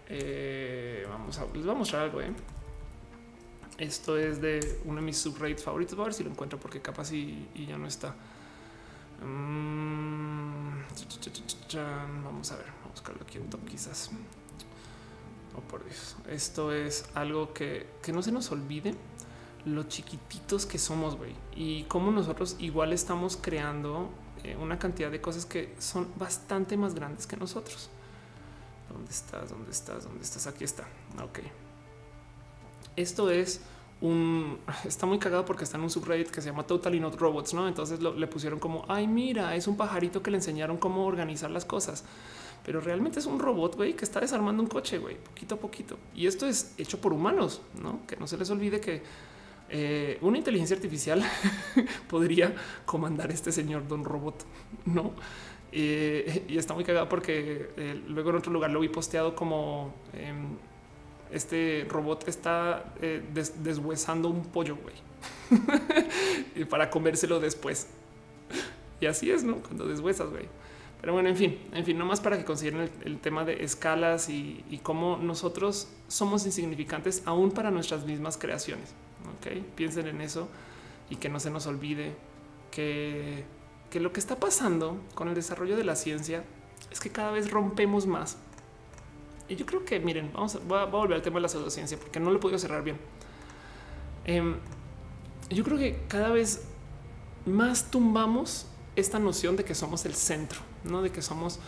vamos 1.10 1.36
a 1.36 1.46
les 1.52 1.64
voy 1.64 1.74
a 1.74 1.78
mostrar 1.78 2.02
algo. 2.02 2.20
Esto 3.80 4.18
es 4.18 4.42
de 4.42 4.78
uno 4.84 4.96
de 4.96 5.06
mis 5.06 5.16
subreddits 5.16 5.64
favoritos. 5.64 5.98
a 5.98 6.02
ver 6.02 6.12
si 6.12 6.22
lo 6.22 6.30
encuentro 6.30 6.60
porque 6.60 6.82
capaz 6.82 7.12
y, 7.12 7.48
ya 7.66 7.78
no 7.78 7.86
está. 7.86 8.14
Mm, 9.24 10.82
vamos 12.22 12.52
a 12.52 12.56
ver, 12.56 12.66
vamos 12.66 12.84
a 12.84 12.90
buscarlo 12.90 13.22
aquí 13.22 13.38
en 13.38 13.48
top 13.48 13.64
quizás. 13.66 14.10
Oh, 15.56 15.62
por 15.62 15.82
Dios. 15.82 16.14
Esto 16.28 16.74
es 16.74 17.06
algo 17.14 17.54
que, 17.54 17.86
que 18.02 18.12
no 18.12 18.20
se 18.20 18.32
nos 18.32 18.52
olvide 18.52 18.94
lo 19.64 19.84
chiquititos 19.84 20.66
que 20.66 20.78
somos, 20.78 21.16
güey. 21.16 21.34
Y 21.56 21.84
cómo 21.84 22.10
nosotros 22.10 22.56
igual 22.58 22.92
estamos 22.92 23.38
creando 23.38 24.10
eh, 24.44 24.56
una 24.56 24.78
cantidad 24.78 25.10
de 25.10 25.22
cosas 25.22 25.46
que 25.46 25.74
son 25.78 26.06
bastante 26.18 26.76
más 26.76 26.94
grandes 26.94 27.26
que 27.26 27.38
nosotros. 27.38 27.88
¿Dónde 28.90 29.10
estás? 29.10 29.48
¿Dónde 29.48 29.70
estás? 29.70 30.04
¿Dónde 30.04 30.22
estás? 30.22 30.46
Aquí 30.46 30.64
está. 30.64 30.86
Ok. 31.22 31.69
Esto 32.96 33.30
es 33.30 33.62
un 34.00 34.58
está 34.84 35.06
muy 35.06 35.18
cagado 35.18 35.44
porque 35.44 35.64
está 35.64 35.76
en 35.76 35.84
un 35.84 35.90
subreddit 35.90 36.30
que 36.30 36.40
se 36.40 36.50
llama 36.50 36.66
Totally 36.66 37.00
Not 37.00 37.16
Robots, 37.16 37.54
no? 37.54 37.68
Entonces 37.68 38.00
le 38.00 38.26
pusieron 38.26 38.58
como 38.58 38.84
ay, 38.88 39.06
mira, 39.06 39.54
es 39.54 39.66
un 39.66 39.76
pajarito 39.76 40.22
que 40.22 40.30
le 40.30 40.38
enseñaron 40.38 40.76
cómo 40.78 41.06
organizar 41.06 41.50
las 41.50 41.64
cosas, 41.64 42.04
pero 42.64 42.80
realmente 42.80 43.18
es 43.18 43.26
un 43.26 43.38
robot 43.38 43.76
güey 43.76 43.94
que 43.94 44.04
está 44.04 44.20
desarmando 44.20 44.62
un 44.62 44.68
coche, 44.68 44.98
güey, 44.98 45.16
poquito 45.16 45.56
a 45.56 45.58
poquito. 45.58 45.98
Y 46.14 46.26
esto 46.26 46.46
es 46.46 46.74
hecho 46.78 47.00
por 47.00 47.12
humanos, 47.12 47.62
no? 47.80 48.06
Que 48.06 48.16
no 48.16 48.26
se 48.26 48.36
les 48.36 48.50
olvide 48.50 48.80
que 48.80 49.02
eh, 49.72 50.18
una 50.22 50.36
inteligencia 50.36 50.74
artificial 50.74 51.22
podría 52.08 52.54
comandar 52.84 53.30
este 53.30 53.52
señor 53.52 53.86
Don 53.86 54.04
Robot, 54.04 54.44
no? 54.86 55.12
Eh, 55.72 56.46
y 56.48 56.58
está 56.58 56.74
muy 56.74 56.82
cagado 56.82 57.08
porque 57.08 57.70
eh, 57.76 58.02
luego 58.08 58.30
en 58.30 58.36
otro 58.36 58.52
lugar 58.52 58.72
lo 58.72 58.80
vi 58.80 58.88
posteado 58.88 59.36
como 59.36 59.94
em, 60.12 60.56
este 61.32 61.86
robot 61.88 62.28
está 62.28 62.92
eh, 63.00 63.22
deshuesando 63.62 64.28
un 64.28 64.44
pollo, 64.44 64.76
güey, 64.76 66.64
para 66.68 66.90
comérselo 66.90 67.40
después. 67.40 67.88
Y 69.00 69.06
así 69.06 69.30
es, 69.30 69.44
¿no? 69.44 69.56
Cuando 69.56 69.86
deshuesas, 69.86 70.30
güey. 70.30 70.46
Pero 71.00 71.14
bueno, 71.14 71.30
en 71.30 71.36
fin, 71.36 71.58
en 71.72 71.84
fin, 71.84 71.96
no 71.96 72.04
más 72.04 72.20
para 72.20 72.36
que 72.36 72.44
consideren 72.44 72.90
el, 73.04 73.18
tema 73.20 73.44
de 73.44 73.64
escalas 73.64 74.28
y, 74.28 74.80
cómo 74.82 75.16
nosotros 75.16 75.88
somos 76.08 76.44
insignificantes 76.44 77.22
aún 77.24 77.52
para 77.52 77.70
nuestras 77.70 78.04
mismas 78.04 78.36
creaciones. 78.36 78.90
Ok, 79.38 79.62
piensen 79.74 80.08
en 80.08 80.20
eso 80.20 80.48
y 81.08 81.16
que 81.16 81.30
no 81.30 81.40
se 81.40 81.50
nos 81.50 81.66
olvide 81.66 82.14
que, 82.70 83.44
que 83.88 83.98
lo 83.98 84.12
que 84.12 84.20
está 84.20 84.36
pasando 84.36 85.00
con 85.14 85.28
el 85.28 85.34
desarrollo 85.34 85.76
de 85.76 85.84
la 85.84 85.96
ciencia 85.96 86.44
es 86.90 87.00
que 87.00 87.10
cada 87.10 87.30
vez 87.30 87.50
rompemos 87.50 88.06
más. 88.06 88.36
Y 89.50 89.56
yo 89.56 89.66
creo 89.66 89.84
que, 89.84 89.98
miren, 89.98 90.30
vamos 90.32 90.54
a, 90.56 90.58
a, 90.58 90.84
volver 90.86 91.16
al 91.16 91.22
tema 91.22 91.36
de 91.36 91.42
la 91.42 91.48
pseudociencia 91.48 91.98
porque 91.98 92.20
no 92.20 92.30
lo 92.30 92.36
he 92.36 92.40
podido 92.40 92.58
cerrar 92.58 92.84
bien. 92.84 92.96
Em, 94.24 94.54
yo 95.50 95.64
creo 95.64 95.76
que 95.76 95.98
cada 96.06 96.28
vez 96.28 96.68
más 97.46 97.90
tumbamos 97.90 98.66
esta 98.94 99.18
noción 99.18 99.56
de 99.56 99.64
que 99.64 99.74
somos 99.74 100.06
el 100.06 100.14
centro, 100.14 100.60
no 100.84 101.02
de 101.02 101.10
que 101.10 101.20
somos 101.20 101.58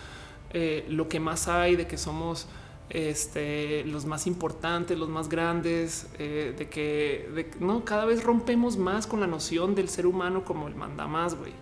eh, 0.52 0.86
lo 0.88 1.08
que 1.08 1.18
más 1.18 1.48
hay, 1.48 1.74
de 1.74 1.88
que 1.88 1.98
somos 1.98 2.46
este, 2.88 3.84
los 3.84 4.04
más 4.04 4.28
importantes, 4.28 4.96
los 4.96 5.08
más 5.08 5.28
grandes, 5.28 6.06
eh, 6.20 6.54
de 6.56 6.68
que 6.68 7.50
no 7.58 7.84
cada 7.84 8.04
vez 8.04 8.22
rompemos 8.22 8.76
más 8.76 9.08
con 9.08 9.18
la 9.20 9.26
noción 9.26 9.74
del 9.74 9.88
ser 9.88 10.06
humano 10.06 10.44
como 10.44 10.68
el 10.68 10.76
manda 10.76 11.08
más, 11.08 11.34
güey. 11.34 11.52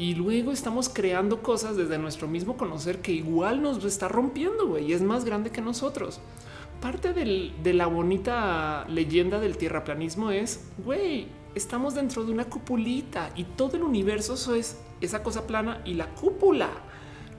Y 0.00 0.14
luego 0.14 0.50
estamos 0.50 0.88
creando 0.88 1.42
cosas 1.42 1.76
desde 1.76 1.98
nuestro 1.98 2.26
mismo 2.26 2.56
conocer 2.56 3.02
que 3.02 3.12
igual 3.12 3.60
nos 3.60 3.84
está 3.84 4.08
rompiendo, 4.08 4.78
y 4.78 4.94
es 4.94 5.02
más 5.02 5.26
grande 5.26 5.50
que 5.50 5.60
nosotros. 5.60 6.20
Parte 6.80 7.12
de 7.12 7.74
la 7.74 7.86
bonita 7.86 8.86
leyenda 8.88 9.40
del 9.40 9.58
tierraplanismo 9.58 10.30
es, 10.30 10.64
güey, 10.82 11.26
estamos 11.54 11.94
dentro 11.94 12.24
de 12.24 12.32
una 12.32 12.46
cupulita 12.46 13.28
y 13.36 13.44
todo 13.44 13.76
el 13.76 13.82
universo 13.82 14.54
es 14.54 14.80
esa 15.02 15.22
cosa 15.22 15.46
plana 15.46 15.82
y 15.84 15.92
la 15.92 16.06
cúpula. 16.14 16.70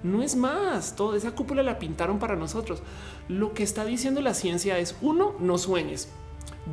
No 0.03 0.21
es 0.21 0.35
más, 0.35 0.95
toda 0.95 1.17
esa 1.17 1.31
cúpula 1.31 1.63
la 1.63 1.79
pintaron 1.79 2.19
para 2.19 2.35
nosotros. 2.35 2.83
Lo 3.27 3.55
que 3.55 3.63
está 3.63 3.85
diciendo 3.85 4.21
la 4.21 4.35
ciencia 4.35 4.77
es, 4.77 4.95
uno, 5.01 5.33
no 5.39 5.57
sueñes. 5.57 6.09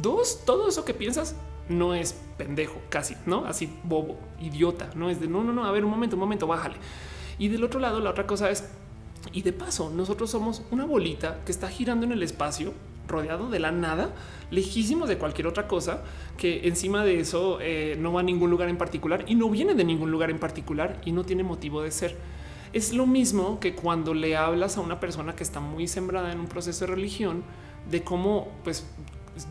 Dos, 0.03 0.43
todo 0.45 0.69
eso 0.69 0.85
que 0.85 0.93
piensas 0.93 1.35
no 1.69 1.95
es 1.95 2.15
pendejo, 2.37 2.81
casi, 2.89 3.17
¿no? 3.27 3.45
Así 3.47 3.71
bobo, 3.85 4.19
idiota, 4.41 4.91
no 4.95 5.11
es 5.11 5.21
de, 5.21 5.29
no, 5.29 5.45
no, 5.45 5.53
no, 5.53 5.65
a 5.65 5.73
ver, 5.73 5.85
un 5.85 5.91
momento, 5.91 6.17
un 6.17 6.21
momento, 6.21 6.47
bájale. 6.47 6.77
Y 7.39 7.49
del 7.49 7.65
otro 7.65 7.81
lado, 7.81 8.01
la 8.01 8.11
otra 8.11 8.27
cosa 8.27 8.51
es, 8.51 8.69
y 9.33 9.43
de 9.43 9.53
paso, 9.53 9.91
nosotros 9.91 10.31
somos 10.31 10.63
una 10.71 10.85
bolita 10.85 11.41
que 11.45 11.53
está 11.53 11.69
girando 11.69 12.07
en 12.07 12.13
el 12.13 12.23
espacio 12.23 12.73
rodeado 13.07 13.51
de 13.51 13.59
la 13.59 13.73
nada, 13.73 14.11
lejísimos 14.51 15.09
de 15.09 15.19
cualquier 15.19 15.47
otra 15.47 15.67
cosa, 15.67 16.03
que 16.37 16.69
encima 16.69 17.05
de 17.05 17.21
eso 17.21 17.59
eh, 17.61 17.97
no 17.99 18.13
va 18.13 18.21
a 18.21 18.23
ningún 18.23 18.51
lugar 18.51 18.69
en 18.69 18.77
particular 18.77 19.25
y 19.27 19.35
no 19.35 19.51
viene 19.51 19.75
de 19.75 19.85
ningún 19.85 20.11
lugar 20.11 20.31
en 20.31 20.39
particular 20.39 21.01
y 21.05 21.13
no 21.13 21.25
tiene 21.25 21.43
motivo 21.43 21.83
de 21.83 21.91
ser. 21.91 22.17
Es 22.73 22.93
lo 22.93 23.07
mismo 23.07 23.61
que 23.61 23.75
cuando 23.75 24.13
le 24.13 24.37
hablas 24.37 24.77
a 24.77 24.83
una 24.83 25.01
persona 25.01 25.35
que 25.35 25.43
está 25.43 25.59
muy 25.59 25.89
sembrada 25.89 26.33
en 26.33 26.39
un 26.39 26.47
proceso 26.47 26.87
de 26.87 26.95
religión, 26.95 27.43
de 27.91 28.05
cómo, 28.05 28.49
pues, 28.63 28.87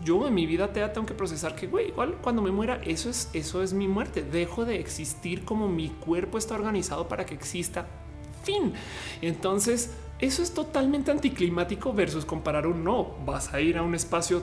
yo 0.03 0.27
en 0.27 0.33
mi 0.33 0.45
vida 0.45 0.73
te 0.73 0.85
tengo 0.89 1.05
que 1.07 1.13
procesar 1.13 1.55
que, 1.55 1.67
güey, 1.67 1.89
igual 1.89 2.15
cuando 2.21 2.41
me 2.41 2.51
muera, 2.51 2.81
eso 2.83 3.09
es, 3.09 3.29
eso 3.33 3.63
es 3.63 3.73
mi 3.73 3.87
muerte. 3.87 4.23
Dejo 4.23 4.65
de 4.65 4.79
existir 4.79 5.45
como 5.45 5.67
mi 5.67 5.89
cuerpo 5.89 6.37
está 6.37 6.55
organizado 6.55 7.07
para 7.07 7.25
que 7.25 7.35
exista. 7.35 7.87
Fin. 8.43 8.73
Entonces, 9.21 9.91
eso 10.19 10.41
es 10.41 10.53
totalmente 10.53 11.11
anticlimático 11.11 11.93
versus 11.93 12.25
comparar 12.25 12.65
un 12.65 12.83
no. 12.83 13.15
Vas 13.25 13.53
a 13.53 13.61
ir 13.61 13.77
a 13.77 13.83
un 13.83 13.93
espacio 13.93 14.41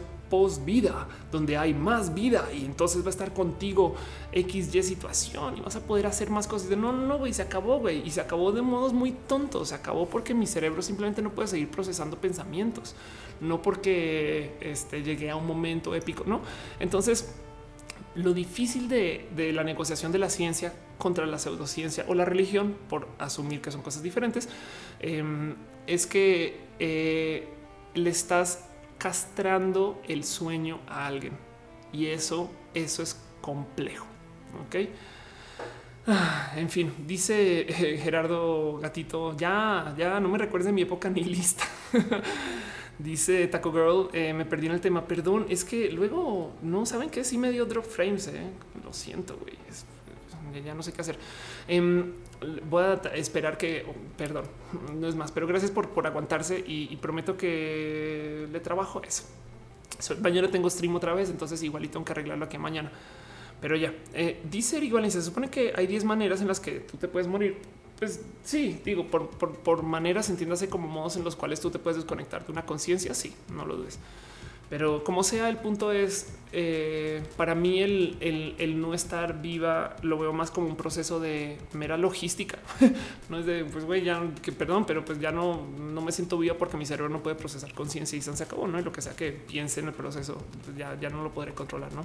vida 0.65 1.09
donde 1.31 1.57
hay 1.57 1.75
más 1.75 2.15
vida 2.15 2.49
y 2.53 2.65
entonces 2.65 3.03
va 3.03 3.07
a 3.07 3.11
estar 3.11 3.33
contigo 3.33 3.95
X, 4.33 4.75
Y 4.75 4.83
situación 4.83 5.59
y 5.59 5.61
vas 5.61 5.77
a 5.77 5.81
poder 5.81 6.07
hacer 6.07 6.31
más 6.31 6.47
cosas. 6.47 6.69
De 6.69 6.77
no, 6.77 6.93
no, 6.93 7.19
güey, 7.19 7.33
se 7.33 7.43
acabó, 7.43 7.79
güey, 7.79 8.07
y 8.07 8.11
se 8.11 8.21
acabó 8.21 8.53
de 8.53 8.63
modos 8.63 8.93
muy 8.93 9.13
tontos. 9.13 9.69
Se 9.69 9.75
acabó 9.75 10.07
porque 10.07 10.35
mi 10.35 10.47
cerebro 10.47 10.83
simplemente 10.83 11.23
no 11.23 11.31
puede 11.31 11.49
seguir 11.49 11.69
procesando 11.69 12.17
pensamientos, 12.19 12.95
no 13.41 13.63
porque 13.63 14.57
este, 14.61 15.03
llegué 15.03 15.31
a 15.31 15.37
un 15.37 15.47
momento 15.47 15.95
épico, 15.95 16.25
no? 16.27 16.41
Entonces, 16.81 17.35
lo 18.15 18.33
difícil 18.33 18.89
de, 18.89 19.53
la 19.53 19.65
negociación 19.65 20.13
de 20.13 20.19
la 20.19 20.31
ciencia 20.31 20.73
contra 20.99 21.27
la 21.27 21.39
pseudociencia 21.39 22.05
o 22.09 22.15
la 22.15 22.25
religión, 22.25 22.77
por 22.89 23.09
asumir 23.19 23.61
que 23.61 23.71
son 23.71 23.83
cosas 23.83 24.03
diferentes, 24.03 24.49
em, 25.01 25.55
es 25.87 26.07
que 26.07 26.65
eh, 26.79 27.49
le 27.95 28.11
estás 28.11 28.65
castrando 29.05 30.01
el 30.09 30.25
sueño 30.25 30.81
a 30.89 31.07
alguien 31.07 31.35
y 31.93 32.07
eso, 32.07 32.51
eso 32.73 33.03
es 33.03 33.21
complejo. 33.43 34.07
Ok. 34.65 34.77
Ah, 36.07 36.55
en 36.57 36.71
fin, 36.71 36.91
dice 37.07 37.67
eh, 37.69 37.99
Gerardo 37.99 38.79
Gatito, 38.79 39.37
ya, 39.37 39.95
ya 39.99 40.21
no 40.21 40.31
me 40.31 40.39
recuerdes 40.39 40.69
de 40.69 40.73
mi 40.73 40.81
época 40.81 41.11
ni 41.11 41.23
lista. 41.23 41.65
Dice 42.99 43.47
Taco 43.49 43.73
Girl, 43.73 44.09
eh, 44.15 44.33
me 44.33 44.47
perdí 44.47 44.67
en 44.67 44.73
el 44.73 44.81
tema. 44.81 45.07
Perdón, 45.07 45.45
es 45.51 45.65
que 45.65 45.91
luego 45.91 46.55
no 46.63 46.87
saben 46.87 47.11
que 47.11 47.25
sí 47.25 47.37
me 47.37 47.51
dio 47.51 47.67
drop 47.67 47.85
frames. 47.85 48.29
Eh? 48.29 48.53
Lo 48.83 48.93
siento, 48.95 49.37
güey. 49.37 50.65
ya 50.65 50.75
no 50.75 50.83
sé 50.83 50.95
qué 50.95 51.03
hacer. 51.03 51.19
Em, 51.69 52.13
voy 52.69 52.85
a 52.85 52.95
esperar 53.15 53.59
que, 53.59 53.85
oh, 53.89 53.95
perdón, 54.17 54.45
no 54.95 55.09
es 55.09 55.15
más, 55.15 55.33
pero 55.33 55.47
gracias 55.47 55.71
por, 55.71 55.91
por 55.91 56.07
aguantarse 56.07 56.63
y, 56.67 56.95
prometo 56.97 57.37
que 57.37 58.49
le 58.51 58.61
trabajo 58.61 59.03
eso. 59.03 59.25
Mañana 60.21 60.51
tengo 60.51 60.69
stream 60.69 60.95
otra 60.97 61.15
vez, 61.15 61.31
entonces 61.31 61.63
igualito 61.63 61.95
tengo 61.95 62.05
que 62.05 62.13
arreglarlo 62.13 62.45
aquí 62.45 62.59
mañana. 62.59 62.91
Pero 63.61 63.77
ya, 63.77 63.95
eh, 64.13 64.41
dice 64.51 64.79
igual, 64.79 65.11
se 65.11 65.23
supone 65.23 65.49
que 65.49 65.73
hay 65.77 65.87
10 65.87 66.05
maneras 66.05 66.41
en 66.41 66.49
las 66.49 66.61
que 66.61 66.81
tú 66.81 66.97
te 66.97 67.09
puedes 67.09 67.29
morir 67.29 67.59
pues 67.99 68.21
sí, 68.43 68.81
digo, 68.85 69.07
por, 69.07 69.31
por, 69.31 69.83
maneras, 69.83 70.29
entiéndase 70.29 70.69
como 70.69 70.89
modos 70.89 71.17
en 71.17 71.25
los 71.25 71.37
cuales 71.37 71.61
tú 71.61 71.71
te 71.71 71.79
puedes 71.79 71.97
desconectar 71.97 72.45
de 72.45 72.53
una 72.53 72.67
conciencia, 72.67 73.15
sí, 73.15 73.35
no 73.53 73.65
lo 73.65 73.77
dudes. 73.77 73.99
Pero 74.75 75.05
como 75.05 75.23
sea, 75.23 75.49
el 75.51 75.59
punto 75.59 75.93
es, 75.93 76.33
eh, 76.51 77.23
para 77.37 77.55
mí 77.55 77.79
el, 77.79 78.75
no 78.81 78.93
estar 78.93 79.41
viva 79.41 79.95
lo 80.03 80.19
veo 80.19 80.33
más 80.33 80.51
como 80.51 80.67
un 80.67 80.75
proceso 80.75 81.21
de 81.21 81.59
mera 81.75 81.97
logística. 81.97 82.59
no 83.29 83.39
es 83.39 83.47
de, 83.47 83.65
pues 83.67 83.85
güey, 83.85 84.03
ya, 84.03 84.21
que 84.43 84.51
perdón, 84.51 84.85
pero 84.85 85.05
pues 85.05 85.21
ya 85.21 85.31
no, 85.31 85.65
no 85.79 86.01
me 86.01 86.11
siento 86.11 86.37
viva 86.39 86.57
porque 86.59 86.77
mi 86.77 86.87
cerebro 86.87 87.09
no 87.09 87.23
puede 87.23 87.37
procesar 87.37 87.73
conciencia 87.73 88.19
y 88.19 88.21
se 88.21 88.43
acabó, 88.43 88.67
¿no? 88.67 88.81
Y 88.81 88.83
lo 88.83 88.91
que 88.91 89.01
sea 89.01 89.15
que 89.15 89.31
piense 89.31 89.79
en 89.79 89.87
el 89.87 89.95
proceso, 89.95 90.39
pues 90.65 90.77
ya, 90.77 90.99
ya 91.01 91.09
no 91.09 91.23
lo 91.23 91.33
podré 91.33 91.55
controlar, 91.55 91.93
¿no? 91.93 92.05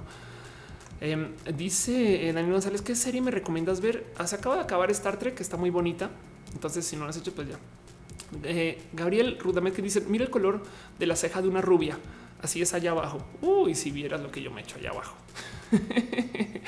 Em, 1.00 1.32
dice 1.56 2.28
eh, 2.28 2.32
Daniel 2.32 2.52
González, 2.52 2.82
¿qué 2.82 2.94
serie 2.94 3.20
me 3.20 3.32
recomiendas 3.32 3.80
ver? 3.80 4.06
Ah, 4.16 4.28
se 4.28 4.36
acaba 4.36 4.54
de 4.54 4.60
acabar 4.60 4.92
Star 4.92 5.18
Trek, 5.18 5.34
que 5.34 5.42
está 5.42 5.56
muy 5.56 5.70
bonita. 5.70 6.08
Entonces, 6.52 6.86
si 6.86 6.94
no 6.94 7.02
lo 7.02 7.10
has 7.10 7.16
hecho, 7.16 7.34
pues 7.34 7.48
ya. 7.48 7.58
Eh, 8.44 8.80
Gabriel 8.92 9.38
Rudamet 9.40 9.74
que 9.74 9.82
dice, 9.82 10.02
mira 10.02 10.24
el 10.24 10.30
color 10.30 10.62
de 11.00 11.06
la 11.06 11.16
ceja 11.16 11.42
de 11.42 11.48
una 11.48 11.60
rubia. 11.60 11.98
Así 12.42 12.62
es 12.62 12.72
allá 12.74 12.92
abajo. 12.92 13.20
Uy, 13.42 13.74
si 13.74 13.90
vieras 13.90 14.20
lo 14.20 14.30
que 14.30 14.42
yo 14.42 14.50
me 14.50 14.62
echo 14.62 14.76
allá 14.78 14.90
abajo. 14.90 15.14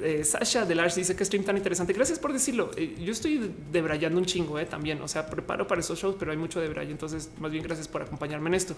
Eh, 0.00 0.22
Sasha 0.22 0.64
de 0.64 0.76
Lars 0.76 0.94
dice 0.94 1.16
que 1.16 1.24
stream 1.24 1.42
tan 1.42 1.56
interesante. 1.56 1.92
Gracias 1.92 2.20
por 2.20 2.32
decirlo. 2.32 2.70
Eh, 2.76 2.96
yo 3.04 3.10
estoy 3.10 3.52
debrayando 3.72 4.16
un 4.16 4.26
chingo 4.26 4.56
eh, 4.56 4.64
también. 4.64 5.02
O 5.02 5.08
sea, 5.08 5.28
preparo 5.28 5.66
para 5.66 5.80
esos 5.80 5.98
shows, 5.98 6.14
pero 6.16 6.30
hay 6.30 6.36
mucho 6.36 6.60
de 6.60 6.68
bray. 6.68 6.88
Entonces, 6.88 7.30
más 7.40 7.50
bien 7.50 7.64
gracias 7.64 7.88
por 7.88 8.02
acompañarme 8.02 8.48
en 8.48 8.54
esto. 8.54 8.76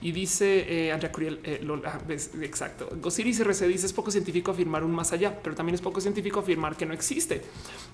Y 0.00 0.10
dice 0.10 0.90
Andrea 0.92 1.12
Curiel, 1.12 1.40
Lola, 1.62 2.00
ves, 2.08 2.32
exacto. 2.42 2.88
Gosiris 3.00 3.38
RC 3.38 3.68
dice 3.68 3.86
es 3.86 3.92
poco 3.92 4.10
científico 4.10 4.50
afirmar 4.50 4.82
un 4.82 4.92
más 4.92 5.12
allá, 5.12 5.38
pero 5.40 5.54
también 5.54 5.76
es 5.76 5.80
poco 5.80 6.00
científico 6.00 6.40
afirmar 6.40 6.76
que 6.76 6.84
no 6.84 6.94
existe. 6.94 7.42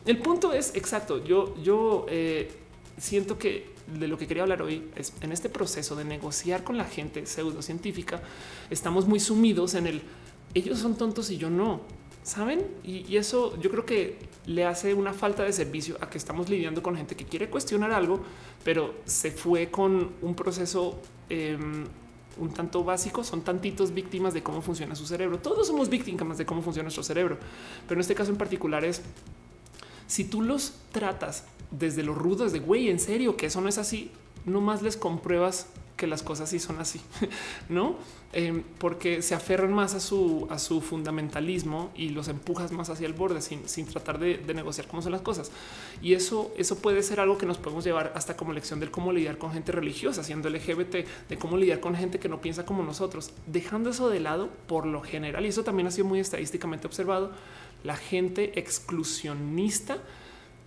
El 0.07 0.17
punto 0.17 0.55
es 0.55 0.75
exacto. 0.75 1.23
Yo, 1.23 1.55
yo 1.63 2.07
siento 2.99 3.39
que 3.39 3.73
de 3.99 4.09
lo 4.09 4.17
que 4.17 4.27
quería 4.27 4.45
hablar 4.45 4.63
hoy 4.63 4.89
es 4.97 5.13
en 5.21 5.33
este 5.33 5.49
proceso 5.49 5.97
de 5.97 6.05
negociar 6.05 6.65
con 6.65 6.77
la 6.77 6.85
gente 6.85 7.27
pseudocientífica. 7.27 8.23
Estamos 8.71 9.07
muy 9.07 9.21
sumidos 9.21 9.75
en 9.75 9.87
el 9.87 10.03
ellos 10.55 10.79
son 10.79 10.97
tontos 10.97 11.31
y 11.31 11.39
yo 11.39 11.51
no 11.51 11.81
saben? 12.23 12.67
Y, 12.85 13.17
eso 13.17 13.59
yo 13.61 13.71
creo 13.71 13.85
que 13.85 14.19
le 14.47 14.65
hace 14.65 14.95
una 14.95 15.13
falta 15.13 15.43
de 15.43 15.53
servicio 15.53 15.97
a 16.01 16.09
que 16.09 16.19
estamos 16.19 16.49
lidiando 16.49 16.83
con 16.83 16.97
gente 16.97 17.17
que 17.17 17.25
quiere 17.25 17.49
cuestionar 17.49 17.93
algo, 17.93 18.21
pero 18.65 18.95
se 19.05 19.31
fue 19.31 19.71
con 19.71 20.13
un 20.23 20.35
proceso 20.35 21.01
em, 21.29 21.85
un 22.39 22.53
tanto 22.53 22.85
básico, 22.85 23.25
son 23.25 23.43
tantitos 23.43 23.93
víctimas 23.93 24.35
de 24.35 24.43
cómo 24.43 24.63
funciona 24.63 24.95
su 24.95 25.07
cerebro. 25.07 25.39
Todos 25.39 25.67
somos 25.67 25.89
víctimas 25.89 26.39
de 26.39 26.47
cómo 26.47 26.63
funciona 26.63 26.85
nuestro 26.85 27.03
cerebro, 27.03 27.39
pero 27.87 27.99
en 27.99 28.01
este 28.01 28.15
caso 28.15 28.31
en 28.31 28.39
particular 28.39 28.85
es 28.85 29.03
si 30.07 30.25
tú 30.25 30.43
los 30.43 30.75
tratas 30.93 31.45
desde 31.73 32.03
los 32.03 32.17
rudos 32.17 32.53
de 32.53 32.61
güey, 32.61 32.89
en 32.89 33.01
serio 33.01 33.37
que 33.37 33.47
eso 33.47 33.61
no 33.61 33.69
es 33.69 33.79
así, 33.79 34.11
no 34.45 34.61
más 34.61 34.83
les 34.83 34.97
compruebas 34.97 35.67
que 35.97 36.07
las 36.07 36.23
cosas 36.23 36.51
sí 36.51 36.59
son 36.59 36.81
así, 36.81 37.01
no? 37.69 37.97
Em, 38.33 38.65
porque 38.79 39.21
se 39.21 39.35
aferran 39.35 39.73
más 39.75 39.95
a 39.95 40.01
su, 40.01 40.47
a 40.51 40.59
su 40.59 40.81
fundamentalismo 40.81 41.93
y 41.95 42.09
los 42.09 42.29
empujas 42.29 42.73
más 42.73 42.89
hacia 42.89 43.07
el 43.07 43.13
borde 43.13 43.43
sin, 43.43 43.69
sin 43.69 43.87
tratar 43.87 44.19
de, 44.19 44.39
negociar 44.55 44.89
cómo 44.89 45.03
son 45.03 45.13
las 45.13 45.21
cosas. 45.21 45.53
Y 46.01 46.15
eso, 46.15 46.53
eso 46.57 46.79
puede 46.79 47.03
ser 47.03 47.21
algo 47.21 47.37
que 47.37 47.47
nos 47.47 47.59
podemos 47.59 47.85
llevar 47.85 48.13
hasta 48.17 48.37
como 48.37 48.53
lección 48.53 48.81
del 48.81 48.91
cómo 48.91 49.13
lidiar 49.13 49.39
con 49.39 49.53
gente 49.53 49.71
religiosa, 49.71 50.25
siendo 50.25 50.49
LGBT, 50.49 51.07
de 51.29 51.39
cómo 51.39 51.57
lidiar 51.57 51.81
con 51.81 51.95
gente 51.95 52.19
que 52.19 52.29
no 52.29 52.41
piensa 52.41 52.65
como 52.65 52.83
nosotros, 52.83 53.31
dejando 53.47 53.91
eso 53.91 54.09
de 54.09 54.19
lado 54.19 54.49
por 54.67 54.87
lo 54.87 55.03
general. 55.03 55.45
Y 55.45 55.51
eso 55.51 55.63
también 55.63 55.87
ha 55.87 55.91
sido 55.91 56.07
muy 56.07 56.19
estadísticamente 56.19 56.87
observado. 56.87 57.33
La 57.85 57.97
gente 57.97 58.59
exclusionista 58.59 59.99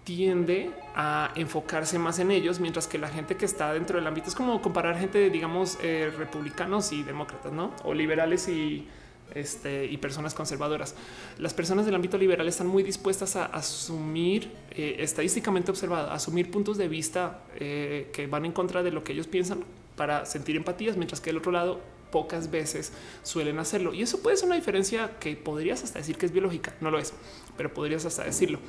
tiende 0.06 0.72
a 0.94 1.34
enfocarse 1.36 2.00
más 2.00 2.20
en 2.20 2.32
ellos, 2.32 2.60
mientras 2.60 2.88
que 2.88 2.98
la 2.98 3.10
gente 3.10 3.36
que 3.36 3.44
está 3.44 3.74
dentro 3.74 3.98
del 3.98 4.08
ámbito 4.08 4.30
es 4.30 4.36
como 4.36 4.62
comparar 4.62 4.98
gente, 4.98 5.30
digamos, 5.30 5.78
eh, 5.82 6.14
republicanos 6.16 6.94
y 6.94 7.04
demócratas, 7.04 7.52
¿no? 7.52 7.74
O 7.84 7.94
liberales 7.94 8.48
y, 8.48 8.88
este, 9.34 9.86
y 9.86 9.98
personas 9.98 10.36
conservadoras. 10.36 10.96
Las 11.40 11.56
personas 11.56 11.88
del 11.88 11.96
ámbito 11.96 12.18
liberal 12.20 12.48
están 12.48 12.68
muy 12.68 12.84
dispuestas 12.84 13.36
a 13.36 13.48
asumir, 13.48 14.52
eh, 14.72 14.98
estadísticamente 15.00 15.72
observado, 15.72 16.12
asumir 16.12 16.52
puntos 16.52 16.78
de 16.78 16.88
vista 16.88 17.42
eh, 17.56 18.10
que 18.14 18.28
van 18.28 18.46
en 18.46 18.52
contra 18.52 18.84
de 18.84 18.92
lo 18.92 19.04
que 19.04 19.14
ellos 19.14 19.26
piensan 19.26 19.64
para 19.98 20.26
sentir 20.28 20.56
empatías, 20.56 20.98
mientras 20.98 21.20
que 21.20 21.32
del 21.32 21.38
otro 21.38 21.52
lado 21.52 21.82
pocas 22.12 22.52
veces 22.52 22.94
suelen 23.24 23.58
hacerlo. 23.58 23.92
Y 23.94 24.04
eso 24.04 24.22
puede 24.22 24.38
ser 24.38 24.46
una 24.46 24.56
diferencia 24.56 25.18
que 25.20 25.36
podrías 25.36 25.84
hasta 25.84 25.98
decir 25.98 26.16
que 26.16 26.28
es 26.28 26.32
biológica, 26.32 26.76
no 26.80 26.92
lo 26.92 27.00
es, 27.00 27.14
pero 27.58 27.74
podrías 27.74 28.06
hasta 28.06 28.24
decirlo. 28.24 28.60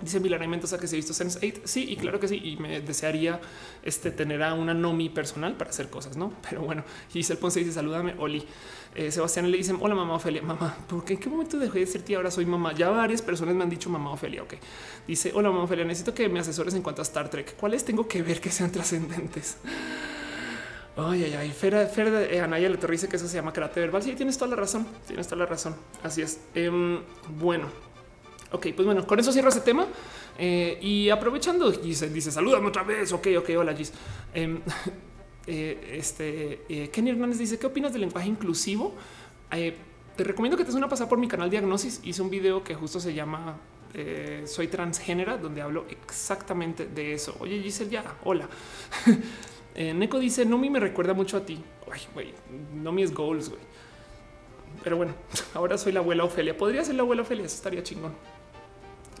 Dice 0.00 0.20
Milana 0.20 0.46
Mendoza 0.46 0.78
que 0.78 0.86
se 0.86 0.96
ha 0.96 0.98
visto 0.98 1.14
Sense 1.14 1.38
8. 1.38 1.62
Sí, 1.64 1.86
y 1.90 1.96
claro 1.96 2.20
que 2.20 2.28
sí. 2.28 2.40
Y 2.42 2.56
me 2.58 2.80
desearía 2.82 3.40
este, 3.82 4.10
tener 4.10 4.42
a 4.42 4.52
una 4.52 4.74
Nomi 4.74 5.08
personal 5.08 5.56
para 5.56 5.70
hacer 5.70 5.88
cosas, 5.88 6.16
no? 6.16 6.34
Pero 6.48 6.62
bueno, 6.62 6.84
Giselle 7.10 7.40
Ponce 7.40 7.60
dice 7.60 7.72
salúdame, 7.72 8.14
Oli. 8.18 8.46
Eh, 8.94 9.10
Sebastián 9.10 9.50
le 9.50 9.58
dicen 9.58 9.76
hola 9.80 9.94
mamá 9.94 10.14
Ofelia, 10.14 10.40
mamá, 10.40 10.74
porque 10.88 11.14
en 11.14 11.20
qué 11.20 11.28
momento 11.28 11.58
dejé 11.58 11.80
de 11.80 11.86
ser 11.86 12.02
tía? 12.02 12.16
Ahora 12.16 12.30
soy 12.30 12.46
mamá. 12.46 12.72
Ya 12.74 12.88
varias 12.90 13.20
personas 13.20 13.54
me 13.54 13.62
han 13.62 13.70
dicho 13.70 13.90
mamá 13.90 14.10
Ofelia. 14.10 14.42
Ok, 14.42 14.54
dice 15.06 15.32
hola 15.34 15.50
mamá 15.50 15.64
Ofelia, 15.64 15.84
necesito 15.84 16.14
que 16.14 16.28
me 16.28 16.40
asesores 16.40 16.74
en 16.74 16.82
cuanto 16.82 17.02
a 17.02 17.04
Star 17.04 17.28
Trek. 17.28 17.56
¿Cuáles 17.56 17.84
tengo 17.84 18.06
que 18.06 18.22
ver 18.22 18.40
que 18.40 18.50
sean 18.50 18.70
trascendentes? 18.70 19.58
Ay, 20.96 21.24
ay, 21.24 21.34
ay. 21.34 21.50
Fer, 21.50 21.86
Fer 21.88 22.08
eh, 22.30 22.40
Anaya 22.40 22.70
le 22.70 22.78
dice 22.78 23.06
que 23.06 23.16
eso 23.16 23.28
se 23.28 23.36
llama 23.36 23.52
karate 23.52 23.80
verbal. 23.80 24.02
Sí, 24.02 24.14
tienes 24.14 24.38
toda 24.38 24.50
la 24.50 24.56
razón. 24.56 24.86
Tienes 25.06 25.26
toda 25.26 25.40
la 25.40 25.46
razón. 25.46 25.76
Así 26.02 26.22
es. 26.22 26.40
Eh, 26.54 26.70
bueno, 27.38 27.68
Ok, 28.56 28.68
pues 28.74 28.86
bueno, 28.86 29.06
con 29.06 29.20
eso 29.20 29.32
cierro 29.32 29.50
ese 29.50 29.60
tema. 29.60 29.86
Eh, 30.38 30.78
y 30.80 31.10
aprovechando, 31.10 31.70
dice, 31.70 32.08
dice, 32.08 32.30
salúdame 32.30 32.68
otra 32.68 32.84
vez. 32.84 33.12
Ok, 33.12 33.28
ok, 33.38 33.50
hola, 33.58 33.74
Gis. 33.74 33.92
Em, 34.32 34.60
eh, 35.46 35.92
este 35.92 36.62
eh, 36.70 36.88
Kenny 36.88 37.10
Hernández 37.10 37.38
dice: 37.38 37.58
¿Qué 37.58 37.66
opinas 37.66 37.92
del 37.92 38.00
lenguaje 38.02 38.28
inclusivo? 38.28 38.94
te 39.50 40.24
recomiendo 40.24 40.56
que 40.56 40.64
te 40.64 40.68
des 40.68 40.74
una 40.74 40.88
pasada 40.88 41.08
por 41.08 41.18
mi 41.18 41.28
canal 41.28 41.50
Diagnosis. 41.50 42.00
Hice 42.02 42.22
un 42.22 42.30
video 42.30 42.64
que 42.64 42.74
justo 42.74 42.98
se 42.98 43.12
llama 43.12 43.58
Soy 44.46 44.68
transgénera, 44.68 45.36
donde 45.36 45.60
hablo 45.60 45.84
exactamente 45.90 46.86
de 46.86 47.12
eso. 47.12 47.36
Oye, 47.38 47.62
Giselle, 47.62 47.90
ya, 47.90 48.16
hola. 48.24 48.48
Neko 49.76 50.18
dice: 50.18 50.46
No 50.46 50.56
me 50.56 50.80
recuerda 50.80 51.12
mucho 51.12 51.36
a 51.36 51.44
ti. 51.44 51.62
Ay, 51.92 52.00
güey, 52.14 52.32
no 52.74 52.90
me 52.90 53.02
es 53.02 53.12
goals, 53.12 53.50
güey. 53.50 53.60
Pero 54.82 54.96
bueno, 54.96 55.14
ahora 55.54 55.76
soy 55.76 55.92
la 55.92 56.00
abuela 56.00 56.24
Ofelia. 56.24 56.56
Podría 56.56 56.82
ser 56.82 56.94
la 56.94 57.02
abuela 57.02 57.22
Ofelia, 57.22 57.44
eso 57.44 57.56
estaría 57.56 57.82
chingón. 57.82 58.14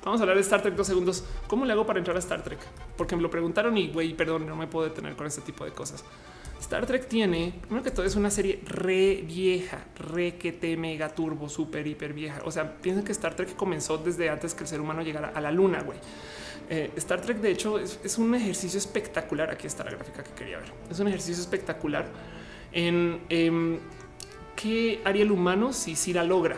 Vamos 0.06 0.20
a 0.20 0.22
hablar 0.22 0.36
de 0.36 0.42
Star 0.42 0.62
Trek 0.62 0.76
dos 0.76 0.86
segundos. 0.86 1.24
¿Cómo 1.48 1.64
le 1.64 1.72
hago 1.72 1.84
para 1.84 1.98
entrar 1.98 2.14
a 2.14 2.20
Star 2.20 2.40
Trek? 2.40 2.60
Porque 2.96 3.16
me 3.16 3.22
lo 3.22 3.28
preguntaron 3.28 3.76
y 3.76 3.88
güey, 3.88 4.14
perdón, 4.14 4.46
no 4.46 4.54
me 4.54 4.68
puedo 4.68 4.88
detener 4.88 5.16
con 5.16 5.26
este 5.26 5.40
tipo 5.40 5.64
de 5.64 5.72
cosas. 5.72 6.04
Star 6.60 6.86
Trek 6.86 7.08
tiene, 7.08 7.52
primero 7.62 7.82
que 7.82 7.90
todo, 7.90 8.06
es 8.06 8.14
una 8.14 8.30
serie 8.30 8.62
re 8.66 9.24
vieja, 9.26 9.84
re 9.96 10.36
que 10.36 10.52
te 10.52 10.76
mega 10.76 11.08
turbo, 11.08 11.48
súper 11.48 11.88
hiper 11.88 12.12
vieja. 12.12 12.40
O 12.44 12.52
sea, 12.52 12.76
piensen 12.76 13.04
que 13.04 13.10
Star 13.10 13.34
Trek 13.34 13.56
comenzó 13.56 13.98
desde 13.98 14.30
antes 14.30 14.54
que 14.54 14.62
el 14.62 14.68
ser 14.68 14.80
humano 14.80 15.02
llegara 15.02 15.32
a 15.34 15.40
la 15.40 15.50
luna, 15.50 15.82
güey. 15.82 15.98
Eh, 16.70 16.92
Star 16.94 17.20
Trek, 17.20 17.38
de 17.38 17.50
hecho, 17.50 17.80
es, 17.80 18.16
un 18.16 18.32
ejercicio 18.36 18.78
espectacular. 18.78 19.50
Aquí 19.50 19.66
está 19.66 19.82
la 19.82 19.90
gráfica 19.90 20.22
que 20.22 20.30
quería 20.34 20.58
ver. 20.58 20.72
Es 20.88 21.00
un 21.00 21.08
ejercicio 21.08 21.42
espectacular 21.42 22.06
en 22.70 23.22
em, 23.28 23.80
qué 24.54 25.00
haría 25.04 25.24
el 25.24 25.32
humano 25.32 25.72
si 25.72 25.96
sí 25.96 26.12
la 26.12 26.22
logra. 26.22 26.56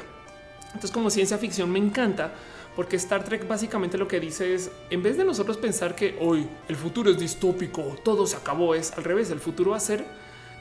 Entonces, 0.66 0.90
como 0.90 1.08
ciencia 1.08 1.38
ficción, 1.38 1.70
me 1.70 1.78
encanta 1.78 2.34
porque 2.78 2.94
Star 2.94 3.24
Trek 3.24 3.48
básicamente 3.48 3.98
lo 3.98 4.06
que 4.06 4.20
dice 4.20 4.54
es, 4.54 4.70
en 4.88 5.02
vez 5.02 5.16
de 5.16 5.24
nosotros 5.24 5.56
pensar 5.56 5.96
que 5.96 6.16
hoy 6.20 6.46
el 6.68 6.76
futuro 6.76 7.10
es 7.10 7.18
distópico, 7.18 7.82
todo 8.04 8.24
se 8.24 8.36
acabó, 8.36 8.72
es 8.72 8.92
al 8.92 9.02
revés, 9.02 9.32
el 9.32 9.40
futuro 9.40 9.72
va 9.72 9.78
a 9.78 9.80
ser 9.80 10.04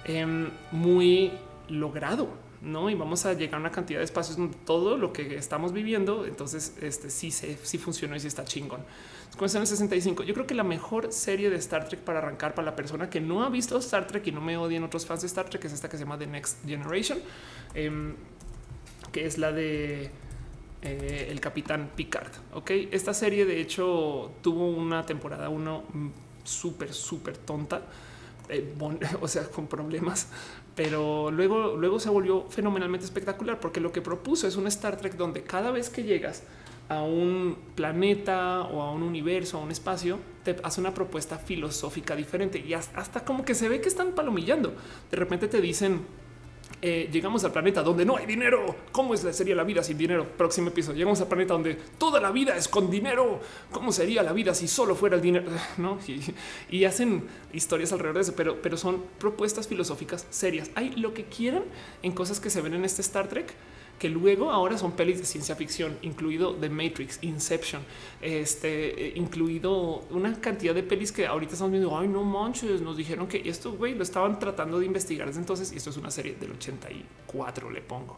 em, 0.04 0.50
muy 0.72 1.32
logrado, 1.70 2.28
¿no? 2.64 2.90
Y 2.90 2.96
vamos 2.96 3.28
a 3.28 3.34
llegar 3.34 3.58
a 3.58 3.60
una 3.60 3.70
cantidad 3.70 4.00
de 4.00 4.06
espacios 4.06 4.36
donde 4.36 4.58
todo 4.66 4.98
lo 4.98 5.14
que 5.14 5.36
estamos 5.36 5.74
viviendo, 5.74 6.26
entonces 6.26 6.76
este 6.82 7.12
sí, 7.12 7.30
se, 7.30 7.56
sí 7.56 7.78
funcionó 7.78 8.16
y 8.16 8.20
sí 8.20 8.26
está 8.26 8.44
chingón. 8.46 8.82
Comenzó 9.38 9.60
en 9.60 9.62
el 9.62 9.68
65. 9.68 10.24
Yo 10.24 10.34
creo 10.34 10.48
que 10.48 10.56
la 10.56 10.64
mejor 10.64 11.14
serie 11.14 11.52
de 11.52 11.58
Star 11.58 11.88
Trek 11.88 12.00
para 12.00 12.18
arrancar 12.18 12.56
para 12.56 12.66
la 12.66 12.76
persona 12.76 13.12
que 13.12 13.22
no 13.22 13.44
ha 13.44 13.50
visto 13.50 13.78
Star 13.78 14.08
Trek 14.08 14.26
y 14.26 14.32
no 14.32 14.42
me 14.42 14.58
odien 14.58 14.84
otros 14.84 15.06
fans 15.06 15.22
de 15.22 15.28
Star 15.28 15.48
Trek 15.52 15.66
es 15.66 15.74
esta 15.74 15.88
que 15.88 15.98
se 15.98 16.04
llama 16.04 16.18
The 16.18 16.26
Next 16.26 16.66
Generation, 16.66 17.20
em, 17.76 18.16
que 19.12 19.28
es 19.28 19.38
la 19.38 19.52
de 19.52 20.10
eh, 20.88 21.28
el 21.30 21.40
capitán 21.40 21.92
Picard. 21.96 22.32
Ok, 22.54 22.72
esta 22.92 23.14
serie 23.14 23.46
de 23.46 23.60
hecho 23.60 24.32
tuvo 24.42 24.70
una 24.70 25.06
temporada 25.06 25.50
uno 25.50 25.84
súper, 26.44 26.94
súper 26.94 27.38
tonta, 27.38 27.82
eh, 28.50 28.74
o 29.22 29.28
sea, 29.28 29.44
con 29.50 29.68
problemas, 29.68 30.30
pero 30.76 31.30
luego, 31.32 31.76
luego 31.76 32.00
se 32.00 32.10
volvió 32.10 32.46
fenomenalmente 32.50 33.06
espectacular 33.06 33.60
porque 33.60 33.82
lo 33.82 33.92
que 33.92 34.02
propuso 34.02 34.48
es 34.48 34.56
un 34.56 34.68
Star 34.68 34.96
Trek 34.96 35.16
donde 35.16 35.44
cada 35.44 35.72
vez 35.72 35.90
que 35.90 36.04
llegas 36.04 36.44
a 36.88 37.02
un 37.02 37.58
planeta 37.76 38.62
o 38.62 38.82
a 38.82 38.92
un 38.92 39.04
universo, 39.04 39.58
a 39.58 39.62
un 39.62 39.72
espacio, 39.72 40.20
te 40.44 40.56
hace 40.64 40.80
una 40.80 40.94
propuesta 40.94 41.38
filosófica 41.38 42.16
diferente 42.16 42.60
y 42.60 42.74
hasta 42.74 43.26
como 43.26 43.44
que 43.44 43.56
se 43.56 43.68
ve 43.68 43.82
que 43.82 43.90
están 43.90 44.14
palomillando. 44.14 44.74
De 45.12 45.18
repente 45.18 45.50
te 45.50 45.60
dicen, 45.60 46.06
eh, 46.80 47.10
llegamos 47.12 47.44
al 47.44 47.52
planeta 47.52 47.82
donde 47.82 48.06
no 48.06 48.18
hay 48.18 48.26
dinero. 48.26 48.76
¿Cómo 48.92 49.18
sería 49.18 49.56
la 49.56 49.64
vida 49.64 49.82
sin 49.82 49.98
dinero? 49.98 50.28
Próximo 50.38 50.70
episodio. 50.70 50.98
Llegamos 50.98 51.20
al 51.22 51.28
planeta 51.28 51.54
donde 51.54 51.76
toda 51.98 52.22
la 52.22 52.32
vida 52.32 52.56
es 52.56 52.68
con 52.68 52.92
dinero. 52.92 53.40
¿Cómo 53.72 53.92
sería 53.92 54.22
la 54.22 54.32
vida 54.32 54.54
si 54.54 54.68
solo 54.68 54.96
fuera 54.96 55.16
el 55.16 55.22
dinero? 55.22 55.46
¿No? 55.78 55.98
Y, 56.70 56.86
hacen 56.86 57.24
historias 57.52 57.92
alrededor 57.92 58.16
de 58.16 58.22
eso, 58.22 58.34
pero, 58.36 58.62
pero 58.62 58.78
son 58.78 59.04
propuestas 59.20 59.68
filosóficas 59.68 60.28
serias. 60.30 60.70
Hay 60.76 60.92
lo 60.92 61.14
que 61.14 61.26
quieran 61.26 61.64
en 62.04 62.12
cosas 62.12 62.40
que 62.40 62.50
se 62.50 62.62
ven 62.62 62.76
en 62.76 62.86
este 62.86 63.02
Star 63.02 63.28
Trek 63.28 63.54
que 64.00 64.10
luego 64.10 64.52
ahora 64.52 64.78
son 64.78 64.92
pelis 64.92 65.20
de 65.20 65.26
ciencia 65.26 65.56
ficción, 65.56 65.98
incluido 66.02 66.56
The 66.56 66.70
Matrix, 66.70 67.20
Inception, 67.24 67.82
este, 68.22 69.08
eh, 69.08 69.14
incluido 69.16 70.06
una 70.12 70.40
cantidad 70.40 70.76
de 70.76 70.84
pelis 70.84 71.12
que 71.12 71.26
ahorita 71.26 71.54
estamos 71.54 71.72
viendo. 71.72 71.98
Ay, 71.98 72.08
no 72.08 72.24
manches, 72.24 72.82
nos 72.82 72.98
dijeron 72.98 73.28
que 73.28 73.42
esto 73.50 73.74
güey 73.74 73.96
lo 73.96 74.04
estaban 74.04 74.40
tratando 74.40 74.80
de 74.80 74.86
investigar 74.86 75.28
desde 75.28 75.40
entonces. 75.40 75.72
Y 75.74 75.78
esto 75.78 75.90
es 75.90 75.98
una 75.98 76.12
serie 76.12 76.36
del 76.36 76.52
84, 76.52 77.72
le 77.72 77.82
pongo. 77.82 78.18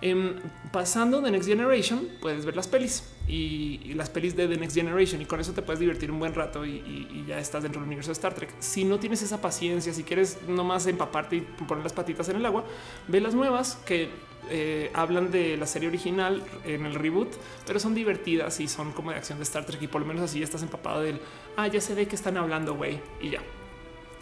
Em, 0.00 0.34
pasando 0.72 1.20
de 1.20 1.30
Next 1.30 1.48
Generation, 1.48 2.08
puedes 2.20 2.44
ver 2.44 2.56
las 2.56 2.68
pelis 2.68 3.04
y, 3.26 3.94
las 3.94 4.10
pelis 4.10 4.36
de 4.36 4.48
The 4.48 4.56
Next 4.56 4.76
Generation 4.76 5.22
y 5.22 5.24
con 5.24 5.40
eso 5.40 5.52
te 5.52 5.62
puedes 5.62 5.80
divertir 5.80 6.10
un 6.10 6.18
buen 6.18 6.34
rato 6.34 6.66
y, 6.66 7.24
ya 7.26 7.38
estás 7.38 7.62
dentro 7.62 7.80
del 7.80 7.86
universo 7.86 8.10
de 8.10 8.14
Star 8.14 8.34
Trek. 8.34 8.50
Si 8.58 8.84
no 8.84 8.98
tienes 8.98 9.22
esa 9.22 9.40
paciencia, 9.40 9.94
si 9.94 10.02
quieres 10.02 10.38
nomás 10.46 10.86
empaparte 10.86 11.36
y 11.36 11.40
poner 11.40 11.84
las 11.84 11.92
patitas 11.92 12.28
en 12.28 12.36
el 12.36 12.44
agua, 12.44 12.64
ve 13.08 13.20
las 13.20 13.34
nuevas 13.34 13.76
que 13.86 14.10
eh, 14.50 14.90
hablan 14.94 15.30
de 15.30 15.56
la 15.56 15.66
serie 15.66 15.88
original 15.88 16.42
en 16.64 16.86
el 16.86 16.94
reboot, 16.94 17.32
pero 17.66 17.80
son 17.80 17.94
divertidas 17.94 18.60
y 18.60 18.68
son 18.68 18.92
como 18.92 19.10
de 19.10 19.16
acción 19.16 19.38
de 19.38 19.44
Star 19.44 19.64
Trek 19.64 19.82
y 19.82 19.86
por 19.86 20.00
lo 20.00 20.06
menos 20.06 20.22
así 20.22 20.42
estás 20.42 20.62
empapado 20.62 21.00
del, 21.00 21.20
ah, 21.56 21.66
ya 21.68 21.80
se 21.80 21.94
ve 21.94 22.06
que 22.06 22.16
están 22.16 22.36
hablando, 22.36 22.74
güey, 22.74 23.00
y 23.20 23.30
ya. 23.30 23.40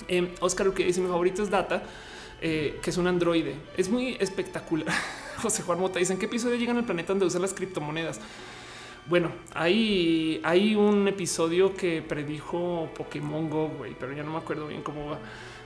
Eh, 0.09 0.35
Oscar, 0.41 0.73
que 0.73 0.85
dice 0.85 1.01
mi 1.01 1.09
favorito 1.09 1.43
es 1.43 1.51
Data, 1.51 1.83
eh, 2.41 2.79
que 2.83 2.91
es 2.91 2.97
un 2.97 3.07
androide. 3.07 3.55
Es 3.77 3.89
muy 3.89 4.17
espectacular. 4.19 4.95
José 5.43 5.63
Juan 5.63 5.81
Mota 5.81 5.99
dice, 5.99 6.13
¿en 6.13 6.19
qué 6.19 6.27
episodio 6.27 6.57
llegan 6.57 6.77
al 6.77 6.85
planeta 6.85 7.09
donde 7.09 7.27
usan 7.27 7.43
las 7.43 7.55
criptomonedas? 7.55 8.21
Bueno, 9.07 9.33
hay, 9.55 10.41
hay 10.45 10.77
un 10.77 11.09
episodio 11.09 11.75
que 11.75 12.03
predijo 12.03 12.89
Pokémon 12.97 13.51
Go, 13.51 13.69
güey, 13.69 13.97
pero 13.99 14.13
ya 14.13 14.23
no 14.23 14.33
me 14.33 14.39
acuerdo 14.39 14.69
bien 14.69 14.83
cómo 14.83 15.11
va. 15.11 15.19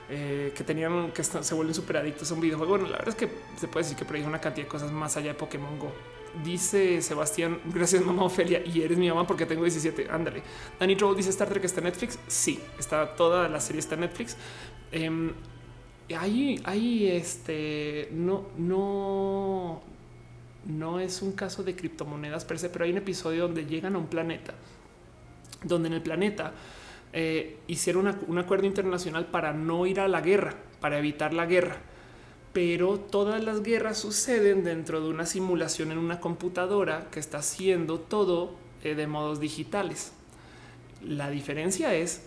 Eh, 0.09 0.53
que 0.55 0.63
tenían 0.63 1.11
que 1.11 1.21
se 1.21 1.53
vuelven 1.53 1.75
súper 1.75 1.97
adictos 1.97 2.31
a 2.31 2.33
un 2.33 2.39
videojuego. 2.39 2.77
Bueno, 2.77 2.85
la 2.85 2.97
verdad 2.99 3.09
es 3.09 3.15
que 3.15 3.29
se 3.59 3.67
puede 3.67 3.83
decir 3.83 3.97
que 3.97 4.05
predijo 4.05 4.29
una 4.29 4.39
cantidad 4.39 4.65
de 4.65 4.69
cosas 4.69 4.91
más 4.91 5.17
allá 5.17 5.29
de 5.29 5.33
Pokémon 5.33 5.77
Go. 5.77 5.91
Dice 6.45 7.01
Sebastián, 7.01 7.59
gracias 7.73 8.05
mamá 8.05 8.23
Ofelia 8.23 8.61
y 8.65 8.81
eres 8.81 8.97
mi 8.97 9.09
mamá 9.09 9.27
porque 9.27 9.45
tengo 9.45 9.63
17. 9.63 10.07
Ándale. 10.09 10.43
Danny 10.79 10.95
Troll 10.95 11.15
dice 11.15 11.29
Star 11.29 11.49
Trek 11.49 11.65
está 11.65 11.81
en 11.81 11.85
Netflix. 11.85 12.19
Sí, 12.27 12.59
está 12.79 13.15
toda 13.15 13.49
la 13.49 13.59
serie 13.59 13.79
está 13.79 13.95
en 13.95 14.01
Netflix. 14.01 14.37
Eh, 14.93 15.31
ahí, 16.15 16.61
ahí, 16.63 17.07
este 17.09 18.07
no, 18.13 18.45
no, 18.57 19.81
no 20.65 20.99
es 21.01 21.21
un 21.21 21.33
caso 21.33 21.63
de 21.63 21.75
criptomonedas 21.75 22.45
per 22.45 22.59
se, 22.59 22.69
pero 22.69 22.85
hay 22.85 22.91
un 22.91 22.97
episodio 22.97 23.43
donde 23.43 23.65
llegan 23.65 23.95
a 23.95 23.97
un 23.97 24.07
planeta, 24.07 24.53
donde 25.63 25.89
en 25.89 25.95
el 25.95 26.01
planeta 26.01 26.53
eh, 27.19 27.57
hicieron 27.65 28.15
un 28.27 28.37
acuerdo 28.37 28.67
internacional 28.67 29.25
para 29.25 29.51
no 29.51 29.87
ir 29.87 29.99
a 29.99 30.07
la 30.07 30.21
guerra, 30.21 30.53
para 30.79 30.99
evitar 30.99 31.33
la 31.33 31.47
guerra. 31.47 31.77
Pero 32.53 32.99
todas 32.99 33.43
las 33.43 33.63
guerras 33.63 33.97
suceden 33.97 34.63
dentro 34.63 35.01
de 35.01 35.09
una 35.09 35.25
simulación 35.25 35.91
en 35.91 35.97
una 35.97 36.19
computadora 36.19 37.07
que 37.09 37.19
está 37.19 37.39
haciendo 37.39 37.99
todo 37.99 38.53
eh, 38.83 38.93
de 38.93 39.07
modos 39.07 39.39
digitales. 39.39 40.11
La 41.03 41.31
diferencia 41.31 41.95
es 41.95 42.21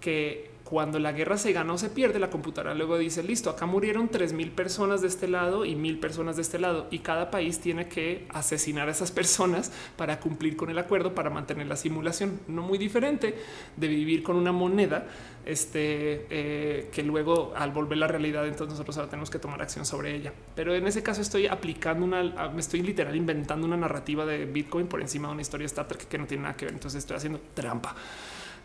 que 0.00 0.48
cuando 0.68 0.98
la 0.98 1.12
guerra 1.12 1.38
se 1.38 1.52
gana 1.52 1.74
o 1.74 1.78
se 1.78 1.90
pierde, 1.90 2.18
la 2.18 2.28
computadora 2.28 2.74
luego 2.74 2.98
dice, 2.98 3.22
listo, 3.22 3.50
acá 3.50 3.66
murieron 3.66 4.10
3.000 4.10 4.50
personas 4.50 5.00
de 5.00 5.06
este 5.06 5.28
lado 5.28 5.64
y 5.64 5.76
mil 5.76 6.00
personas 6.00 6.34
de 6.34 6.42
este 6.42 6.58
lado, 6.58 6.88
y 6.90 6.98
cada 6.98 7.30
país 7.30 7.60
tiene 7.60 7.86
que 7.86 8.26
asesinar 8.30 8.88
a 8.88 8.90
esas 8.90 9.12
personas 9.12 9.70
para 9.96 10.18
cumplir 10.18 10.56
con 10.56 10.68
el 10.68 10.78
acuerdo, 10.80 11.14
para 11.14 11.30
mantener 11.30 11.68
la 11.68 11.76
simulación, 11.76 12.40
no 12.48 12.62
muy 12.62 12.78
diferente 12.78 13.36
de 13.76 13.86
vivir 13.86 14.24
con 14.24 14.34
una 14.34 14.50
moneda 14.50 15.06
este, 15.44 16.26
eh, 16.30 16.90
que 16.90 17.04
luego 17.04 17.52
al 17.54 17.70
volver 17.70 17.98
la 17.98 18.08
realidad, 18.08 18.44
entonces 18.44 18.70
nosotros 18.70 18.96
ahora 18.96 19.08
tenemos 19.08 19.30
que 19.30 19.38
tomar 19.38 19.62
acción 19.62 19.86
sobre 19.86 20.16
ella. 20.16 20.32
Pero 20.56 20.74
en 20.74 20.88
ese 20.88 21.00
caso 21.00 21.22
estoy 21.22 21.46
aplicando 21.46 22.04
una, 22.04 22.48
me 22.48 22.60
estoy 22.60 22.82
literal 22.82 23.14
inventando 23.14 23.68
una 23.68 23.76
narrativa 23.76 24.26
de 24.26 24.46
Bitcoin 24.46 24.88
por 24.88 25.00
encima 25.00 25.28
de 25.28 25.34
una 25.34 25.42
historia 25.42 25.66
Star 25.66 25.86
Trek 25.86 26.08
que 26.08 26.18
no 26.18 26.26
tiene 26.26 26.42
nada 26.42 26.56
que 26.56 26.64
ver, 26.64 26.74
entonces 26.74 26.98
estoy 26.98 27.18
haciendo 27.18 27.40
trampa. 27.54 27.94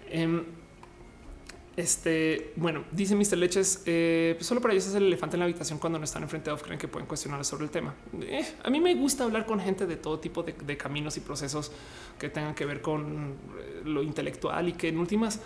Em, 0.09 0.43
este, 1.77 2.51
bueno, 2.57 2.83
dice 2.91 3.15
Mr. 3.15 3.37
Leches, 3.37 3.83
eh, 3.85 4.35
solo 4.41 4.59
para 4.59 4.73
ellos 4.73 4.87
es 4.87 4.95
el 4.95 5.03
elefante 5.03 5.37
en 5.37 5.39
la 5.39 5.45
habitación 5.45 5.79
cuando 5.79 5.97
no 5.97 6.03
están 6.03 6.21
enfrente 6.21 6.51
de 6.51 6.57
creen 6.57 6.77
que 6.77 6.89
pueden 6.89 7.07
cuestionar 7.07 7.43
sobre 7.45 7.63
el 7.63 7.69
tema. 7.69 7.95
Eh, 8.21 8.45
a 8.61 8.69
mí 8.69 8.81
me 8.81 8.93
gusta 8.95 9.23
hablar 9.23 9.45
con 9.45 9.59
gente 9.59 9.87
de 9.87 9.95
todo 9.95 10.19
tipo 10.19 10.43
de, 10.43 10.77
caminos 10.77 11.15
y 11.15 11.21
procesos 11.21 11.71
que 12.19 12.29
tengan 12.29 12.55
que 12.55 12.65
ver 12.65 12.81
con 12.81 13.35
eh, 13.57 13.81
lo 13.85 14.03
intelectual 14.03 14.67
y 14.67 14.73
que 14.73 14.89
en 14.89 14.97
últimas 14.97 15.39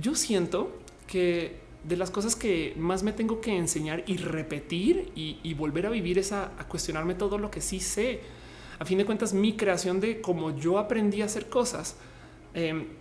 yo 0.00 0.14
siento 0.14 0.78
que 1.06 1.60
de 1.84 1.96
las 1.96 2.10
cosas 2.10 2.36
que 2.36 2.72
más 2.78 3.02
me 3.02 3.12
tengo 3.12 3.40
que 3.42 3.54
enseñar 3.54 4.02
y 4.06 4.16
repetir 4.16 5.12
y, 5.14 5.54
volver 5.54 5.86
a 5.86 5.90
vivir 5.90 6.18
es 6.18 6.32
a, 6.32 6.52
cuestionarme 6.68 7.14
todo 7.14 7.38
lo 7.38 7.50
que 7.50 7.60
sí 7.60 7.80
sé. 7.80 8.20
A 8.78 8.84
fin 8.84 8.98
de 8.98 9.04
cuentas, 9.04 9.34
mi 9.34 9.56
creación 9.56 10.00
de 10.00 10.20
cómo 10.20 10.58
yo 10.58 10.78
aprendí 10.78 11.22
a 11.22 11.26
hacer 11.26 11.48
cosas 11.48 11.96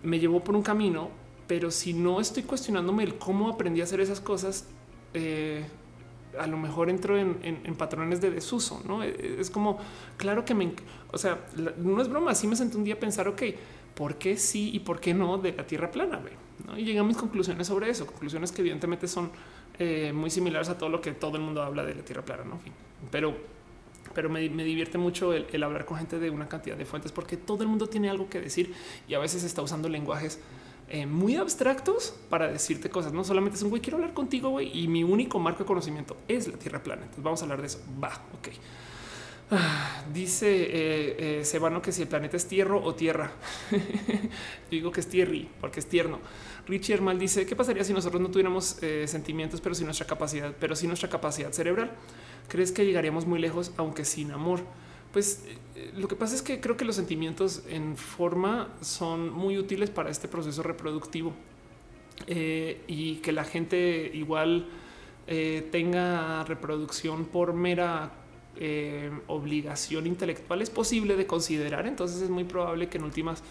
me 0.03 0.19
llevó 0.19 0.43
por 0.43 0.53
un 0.53 0.61
camino 0.61 1.09
pero 1.47 1.71
si 1.71 1.93
no 1.93 2.19
estoy 2.19 2.43
cuestionándome 2.43 3.03
el 3.03 3.17
cómo 3.17 3.49
aprendí 3.49 3.81
a 3.81 3.83
hacer 3.83 3.99
esas 3.99 4.19
cosas, 4.19 4.67
eh, 5.13 5.65
a 6.39 6.47
lo 6.47 6.57
mejor 6.57 6.89
entro 6.89 7.17
en, 7.17 7.75
patrones 7.77 8.21
de 8.21 8.31
desuso. 8.31 8.81
No 8.85 9.03
eh, 9.03 9.37
es 9.39 9.49
como 9.49 9.79
claro 10.17 10.43
que 10.43 10.53
me, 10.53 10.73
o 11.11 11.17
sea, 11.17 11.45
no 11.77 12.01
es 12.01 12.09
broma. 12.09 12.31
Así 12.31 12.47
me 12.47 12.55
senté 12.55 12.77
un 12.77 12.83
día 12.83 12.95
a 12.95 12.99
pensar, 12.99 13.27
ok, 13.27 13.43
¿por 13.93 14.15
qué 14.15 14.37
sí 14.37 14.71
y 14.73 14.79
por 14.79 14.99
qué 14.99 15.13
no 15.13 15.37
de 15.37 15.53
la 15.53 15.65
tierra 15.65 15.91
plana? 15.91 16.19
¿no? 16.65 16.77
Y 16.77 16.83
llegué 16.83 16.99
a 16.99 17.03
mis 17.03 17.17
conclusiones 17.17 17.67
sobre 17.67 17.89
eso, 17.89 18.05
conclusiones 18.05 18.51
que 18.51 18.61
evidentemente 18.61 19.07
son 19.07 19.31
eh, 19.77 20.11
muy 20.13 20.29
similares 20.29 20.69
a 20.69 20.77
todo 20.77 20.89
lo 20.89 21.01
que 21.01 21.11
todo 21.11 21.37
el 21.37 21.43
mundo 21.43 21.61
habla 21.61 21.85
de 21.85 21.95
la 21.95 22.03
tierra 22.03 22.23
plana. 22.23 22.43
¿no? 22.43 22.59
Pero 23.11 23.55
pero 24.13 24.29
me, 24.29 24.39
divierte 24.39 24.97
mucho 24.97 25.33
el, 25.33 25.63
hablar 25.63 25.85
con 25.85 25.97
gente 25.97 26.19
de 26.19 26.29
una 26.29 26.47
cantidad 26.47 26.77
de 26.77 26.85
fuentes 26.85 27.11
porque 27.11 27.37
todo 27.37 27.63
el 27.63 27.69
mundo 27.69 27.87
tiene 27.87 28.09
algo 28.09 28.29
que 28.29 28.39
decir 28.39 28.73
y 29.07 29.13
a 29.13 29.19
veces 29.19 29.43
está 29.43 29.61
usando 29.61 29.89
lenguajes 29.89 30.39
eh, 30.87 31.07
muy 31.07 31.35
abstractos 31.35 32.15
para 32.29 32.47
decirte 32.47 32.89
cosas. 32.89 33.11
No 33.11 33.23
solamente 33.23 33.57
es 33.57 33.63
un 33.63 33.69
güey, 33.69 33.81
quiero 33.81 33.97
hablar 33.97 34.13
contigo, 34.13 34.49
güey, 34.49 34.77
y 34.77 34.87
mi 34.87 35.03
único 35.03 35.39
marco 35.39 35.63
de 35.63 35.65
conocimiento 35.65 36.17
es 36.27 36.47
la 36.47 36.57
Tierra 36.57 36.83
plana. 36.83 37.01
Entonces 37.01 37.23
vamos 37.23 37.41
a 37.41 37.45
hablar 37.45 37.61
de 37.61 37.67
eso. 37.67 37.79
Va, 38.01 38.11
ok. 38.37 38.49
Ah, 39.51 40.03
dice 40.11 40.47
eh, 40.47 41.39
eh, 41.39 41.45
Sebano 41.45 41.79
que 41.81 41.91
si 41.91 42.01
el 42.01 42.07
planeta 42.07 42.35
es 42.35 42.47
tierra 42.47 42.77
o 42.77 42.95
tierra. 42.95 43.31
Yo 43.71 43.77
digo 44.71 44.91
que 44.91 44.99
es 45.01 45.07
tierri 45.07 45.49
porque 45.61 45.79
es 45.79 45.87
tierno. 45.87 46.19
Richie 46.67 46.95
Hermal 46.95 47.19
dice 47.19 47.45
qué 47.45 47.55
pasaría 47.55 47.83
si 47.83 47.93
nosotros 47.93 48.19
no 48.21 48.29
tuviéramos 48.29 48.77
sentimientos, 49.05 49.61
pero 49.61 49.75
sin 49.75 49.85
nuestra 49.85 50.07
capacidad, 50.07 50.51
pero 50.59 50.75
sin 50.75 50.87
nuestra 50.87 51.09
capacidad 51.09 51.51
cerebral. 51.51 51.91
¿Crees 52.47 52.71
que 52.71 52.85
llegaríamos 52.85 53.27
muy 53.27 53.39
lejos, 53.39 53.71
aunque 53.77 54.03
sin 54.03 54.31
amor? 54.31 54.61
Pues 55.15 55.45
eh, 55.77 55.93
lo 55.95 56.09
que 56.09 56.17
pasa 56.17 56.35
es 56.35 56.41
que 56.41 56.59
creo 56.59 56.75
que 56.75 56.83
los 56.83 56.97
sentimientos 56.97 57.63
en 57.69 57.95
forma 57.95 58.67
son 58.81 59.31
muy 59.31 59.57
útiles 59.57 59.89
para 59.89 60.09
este 60.09 60.27
proceso 60.27 60.61
reproductivo 60.61 61.31
eh, 62.27 62.81
y 62.85 63.15
que 63.19 63.31
la 63.31 63.45
gente 63.45 64.11
igual 64.13 64.67
eh, 65.27 65.69
tenga 65.71 66.43
reproducción 66.43 67.27
por 67.27 67.53
mera 67.53 68.11
obligación 69.27 70.05
intelectual 70.05 70.61
es 70.61 70.69
posible 70.69 71.15
de 71.15 71.25
considerar. 71.25 71.87
Entonces 71.87 72.21
es 72.21 72.29
muy 72.29 72.43
probable 72.43 72.89
que 72.89 72.97
en 72.97 73.05
últimas 73.05 73.41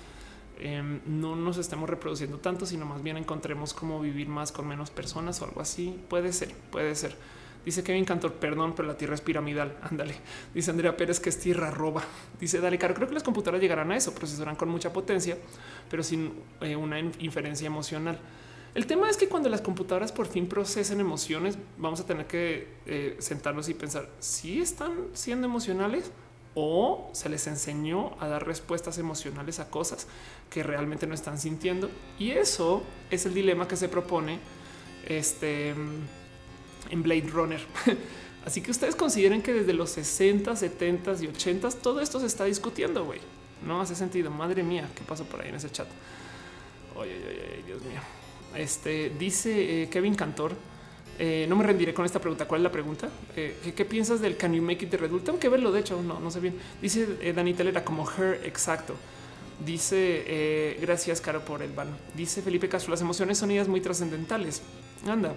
em, 0.60 1.00
no 1.06 1.34
nos 1.34 1.56
estemos 1.56 1.88
reproduciendo 1.88 2.40
tanto, 2.40 2.66
sino 2.66 2.84
más 2.84 3.02
bien 3.02 3.16
encontremos 3.16 3.72
cómo 3.72 4.02
vivir 4.02 4.28
más 4.28 4.52
con 4.52 4.68
menos 4.68 4.90
personas 4.90 5.40
o 5.40 5.46
algo 5.46 5.62
así. 5.62 5.98
Puede 6.10 6.34
ser, 6.34 6.54
puede 6.70 6.94
ser. 6.94 7.16
Dice 7.64 7.82
Kevin 7.82 8.04
Cantor, 8.04 8.34
perdón, 8.34 8.74
pero 8.74 8.86
la 8.86 8.96
tierra 8.96 9.14
es 9.14 9.20
piramidal. 9.20 9.76
Ándale. 9.82 10.16
Dice 10.52 10.70
Andrea 10.70 10.96
Pérez 10.96 11.20
que 11.20 11.30
es 11.30 11.38
tierra 11.38 11.70
roba. 11.70 12.02
Dice 12.38 12.60
Dale, 12.60 12.78
Caro, 12.78 12.94
creo 12.94 13.08
que 13.08 13.14
las 13.14 13.22
computadoras 13.22 13.60
llegarán 13.60 13.90
a 13.92 13.96
eso, 13.96 14.14
procesarán 14.14 14.56
con 14.56 14.68
mucha 14.68 14.92
potencia, 14.92 15.38
pero 15.90 16.02
sin 16.02 16.32
eh, 16.60 16.76
una 16.76 16.98
inferencia 16.98 17.66
emocional. 17.66 18.18
El 18.74 18.86
tema 18.86 19.08
es 19.08 19.16
que 19.16 19.28
cuando 19.28 19.48
las 19.48 19.60
computadoras 19.60 20.10
por 20.10 20.26
fin 20.26 20.48
procesen 20.48 20.98
emociones, 20.98 21.56
vamos 21.78 22.00
a 22.00 22.06
tener 22.06 22.26
que 22.26 22.66
eh, 22.86 23.16
sentarnos 23.20 23.68
y 23.68 23.74
pensar 23.74 24.08
si 24.18 24.60
están 24.60 24.92
siendo 25.12 25.46
emocionales 25.46 26.10
o 26.56 27.10
se 27.12 27.28
les 27.28 27.46
enseñó 27.46 28.16
a 28.20 28.26
dar 28.26 28.46
respuestas 28.46 28.98
emocionales 28.98 29.60
a 29.60 29.70
cosas 29.70 30.08
que 30.50 30.64
realmente 30.64 31.06
no 31.06 31.14
están 31.14 31.38
sintiendo. 31.38 31.88
Y 32.18 32.30
eso 32.30 32.82
es 33.10 33.26
el 33.26 33.34
dilema 33.34 33.68
que 33.68 33.76
se 33.76 33.88
propone 33.88 34.40
este 35.06 35.74
en 36.90 37.02
Blade 37.02 37.28
Runner. 37.30 37.60
Así 38.44 38.60
que 38.60 38.70
ustedes 38.70 38.94
consideren 38.94 39.40
que 39.40 39.54
desde 39.54 39.72
los 39.72 39.90
60, 39.90 40.54
70 40.54 41.14
y 41.22 41.26
80 41.28 41.70
todo 41.70 42.00
esto 42.00 42.20
se 42.20 42.26
está 42.26 42.44
discutiendo, 42.44 43.04
güey. 43.04 43.20
No 43.66 43.80
hace 43.80 43.94
sentido. 43.94 44.30
Madre 44.30 44.62
mía, 44.62 44.88
¿qué 44.94 45.02
pasó 45.02 45.24
por 45.24 45.40
ahí 45.40 45.48
en 45.48 45.54
ese 45.54 45.70
chat? 45.70 45.86
Oye, 46.94 47.16
oye, 47.26 47.62
Dios 47.66 47.82
mío. 47.82 48.00
Este 48.54 49.10
dice 49.18 49.82
eh, 49.82 49.88
Kevin 49.88 50.14
Cantor. 50.14 50.52
Eh, 51.18 51.46
no 51.48 51.56
me 51.56 51.64
rendiré 51.64 51.94
con 51.94 52.04
esta 52.04 52.20
pregunta. 52.20 52.46
¿Cuál 52.46 52.60
es 52.60 52.64
la 52.64 52.72
pregunta? 52.72 53.08
Eh, 53.34 53.72
¿qué, 53.74 53.84
piensas 53.84 54.20
del 54.20 54.36
Can 54.36 54.52
You 54.52 54.62
Make 54.62 54.84
It 54.84 54.90
de 54.90 54.96
Red? 54.98 55.10
Tengo 55.22 55.38
que 55.38 55.48
verlo. 55.48 55.72
De 55.72 55.80
hecho, 55.80 56.02
no, 56.02 56.20
no 56.20 56.30
sé 56.30 56.40
bien. 56.40 56.56
Dice 56.82 57.32
Dani 57.32 57.54
Telera 57.54 57.84
como 57.84 58.06
her. 58.10 58.42
Exacto. 58.44 58.94
Dice 59.64 60.76
gracias, 60.80 61.20
Caro, 61.20 61.44
por 61.44 61.62
el 61.62 61.72
ban. 61.72 61.88
Dice 62.14 62.42
Felipe 62.42 62.68
Castro. 62.68 62.90
Las 62.90 63.00
emociones 63.00 63.38
son 63.38 63.50
ideas 63.50 63.68
muy 63.68 63.80
trascendentales. 63.80 64.62
Anda, 65.06 65.34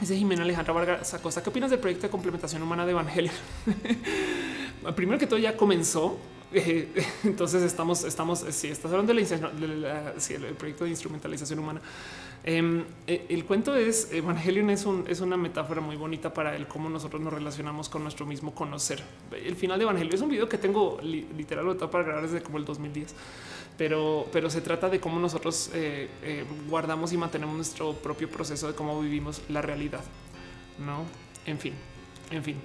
ese 0.00 0.16
Jimena 0.16 0.42
Alejandra 0.42 0.72
Vargas 0.72 1.14
Acosta. 1.14 1.42
¿Qué 1.42 1.50
opinas 1.50 1.70
del 1.70 1.80
proyecto 1.80 2.06
de 2.06 2.10
complementación 2.10 2.62
humana 2.62 2.84
de 2.84 2.92
Evangelio? 2.92 3.32
Primero 4.96 5.18
que 5.18 5.26
todo 5.26 5.38
ya 5.38 5.56
comenzó. 5.56 6.18
Eh, 6.52 6.88
entonces 7.24 7.62
estamos, 7.62 8.04
estamos, 8.04 8.40
si 8.50 8.68
estás 8.68 8.92
hablando 8.92 9.12
de 9.12 9.76
la, 9.76 10.12
el 10.12 10.54
proyecto 10.54 10.84
de 10.84 10.90
instrumentalización 10.90 11.58
humana. 11.58 11.80
Em, 12.44 12.84
eh, 13.06 13.26
el 13.30 13.44
cuento 13.44 13.74
es 13.74 14.12
Evangelion 14.12 14.70
es, 14.70 14.84
un, 14.84 15.04
es 15.08 15.20
una 15.20 15.36
metáfora 15.36 15.80
muy 15.80 15.96
bonita 15.96 16.32
para 16.32 16.54
el 16.54 16.68
cómo 16.68 16.88
nosotros 16.88 17.20
nos 17.20 17.32
relacionamos 17.32 17.88
con 17.88 18.02
nuestro 18.02 18.26
mismo 18.26 18.54
conocer. 18.54 19.02
El 19.32 19.56
final 19.56 19.78
de 19.78 19.84
Evangelio 19.84 20.14
es 20.14 20.20
un 20.20 20.28
video 20.28 20.48
que 20.48 20.58
tengo 20.58 21.00
literal 21.02 21.76
para 21.76 22.04
grabar 22.04 22.22
desde 22.22 22.42
como 22.42 22.58
el 22.58 22.64
2010 22.64 23.14
pero, 23.78 24.26
pero 24.32 24.50
se 24.50 24.60
trata 24.60 24.88
de 24.88 25.00
cómo 25.00 25.18
nosotros 25.20 25.70
eh, 25.74 26.08
eh, 26.22 26.44
guardamos 26.68 27.12
y 27.12 27.16
mantenemos 27.16 27.54
nuestro 27.54 27.92
propio 27.92 28.30
proceso 28.30 28.68
de 28.68 28.74
cómo 28.74 29.00
vivimos 29.00 29.42
la 29.48 29.62
realidad. 29.62 30.02
No, 30.78 31.04
en 31.46 31.58
fin, 31.58 31.74
en 32.30 32.42
fin. 32.42 32.56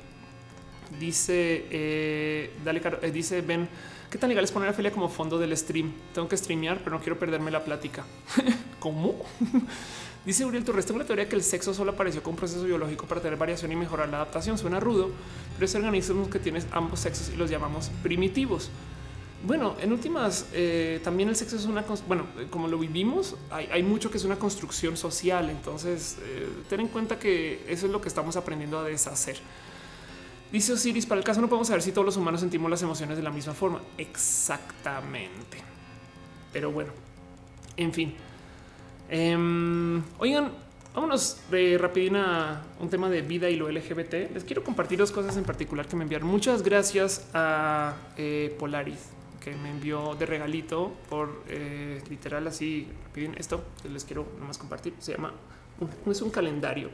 Dice, 1.00 1.68
eh, 1.70 2.52
dale, 2.66 2.82
dice 3.12 3.42
Ben, 3.42 3.68
¿qué 4.10 4.18
tan 4.18 4.30
legal 4.30 4.44
es 4.44 4.52
poner 4.52 4.70
a 4.70 4.74
Felia 4.74 4.92
como 4.92 5.08
fondo 5.10 5.38
del 5.38 5.56
stream? 5.56 5.94
Tengo 6.14 6.28
que 6.28 6.38
streamear, 6.38 6.80
pero 6.80 6.98
no 6.98 7.02
quiero 7.02 7.18
perderme 7.18 7.52
la 7.52 7.64
plática. 7.64 8.06
¿Cómo? 8.80 9.16
Dice 10.26 10.46
Uriel 10.46 10.64
Torres, 10.64 10.86
tengo 10.86 11.00
la 11.00 11.06
teoría 11.06 11.28
que 11.28 11.36
el 11.36 11.42
sexo 11.42 11.74
solo 11.74 11.94
apareció 11.94 12.22
con 12.22 12.34
un 12.34 12.38
proceso 12.38 12.64
biológico 12.64 13.08
para 13.08 13.22
tener 13.22 13.40
variación 13.40 13.72
y 13.72 13.76
mejorar 13.76 14.08
la 14.10 14.18
adaptación. 14.18 14.56
Suena 14.56 14.80
rudo, 14.80 15.10
pero 15.56 15.66
es 15.66 15.74
organismos 15.74 16.28
que 16.28 16.38
tienes 16.38 16.68
ambos 16.72 17.00
sexos 17.00 17.32
y 17.34 17.38
los 17.38 17.50
llamamos 17.50 17.90
primitivos. 18.04 18.70
Bueno, 19.44 19.76
en 19.82 19.92
últimas, 19.92 20.50
eh, 20.54 21.00
también 21.04 21.28
el 21.30 21.36
sexo 21.36 21.56
es 21.56 21.66
una, 21.66 21.84
bueno, 22.08 22.28
como 22.52 22.68
lo 22.68 22.78
vivimos, 22.78 23.36
hay, 23.50 23.82
mucho 23.82 24.12
que 24.12 24.18
es 24.18 24.24
una 24.24 24.38
construcción 24.38 24.96
social. 24.98 25.50
Entonces, 25.50 26.18
eh, 26.22 26.48
ten 26.70 26.82
en 26.82 26.88
cuenta 26.88 27.18
que 27.18 27.66
eso 27.68 27.88
es 27.88 27.92
lo 27.92 28.00
que 28.00 28.08
estamos 28.08 28.36
aprendiendo 28.36 28.78
a 28.78 28.84
deshacer. 28.84 29.38
Dice 30.52 30.74
Osiris, 30.74 31.08
para 31.08 31.20
el 31.20 31.26
caso 31.26 31.42
no 31.42 31.48
podemos 31.48 31.68
saber 31.68 31.82
si 31.82 31.92
todos 31.92 32.06
los 32.06 32.18
humanos 32.18 32.42
sentimos 32.42 32.70
las 32.70 32.84
emociones 32.84 33.18
de 33.18 33.24
la 33.24 33.32
misma 33.32 33.54
forma. 33.54 33.82
Exactamente. 33.98 35.58
Pero 36.54 36.72
bueno, 36.72 36.92
en 37.78 37.94
fin. 37.94 38.14
Em, 39.10 40.04
oigan, 40.20 40.52
vámonos 40.94 41.38
de 41.50 41.80
rapidina 41.80 42.62
un 42.80 42.90
tema 42.90 43.10
de 43.10 43.22
vida 43.22 43.50
y 43.50 43.56
lo 43.56 43.72
LGBT. 43.72 44.30
Les 44.34 44.44
quiero 44.44 44.64
compartir 44.64 45.00
dos 45.00 45.12
cosas 45.12 45.36
en 45.36 45.46
particular 45.46 45.88
que 45.88 45.96
me 45.96 46.04
enviaron. 46.04 46.28
Muchas 46.28 46.62
gracias 46.62 47.28
a 47.34 47.96
eh, 48.18 48.56
Polaris 48.60 49.21
que 49.42 49.54
me 49.56 49.72
envió 49.72 50.16
de 50.16 50.26
regalito 50.26 50.94
por 51.10 51.44
eh, 51.48 52.02
literal 52.10 52.48
así. 52.48 52.88
Piden 53.14 53.36
esto, 53.38 53.64
les 53.92 54.06
quiero 54.06 54.26
nomás 54.40 54.58
compartir. 54.58 54.94
Se 55.00 55.14
llama 55.14 55.34
es 56.06 56.22
un 56.22 56.30
calendario 56.30 56.90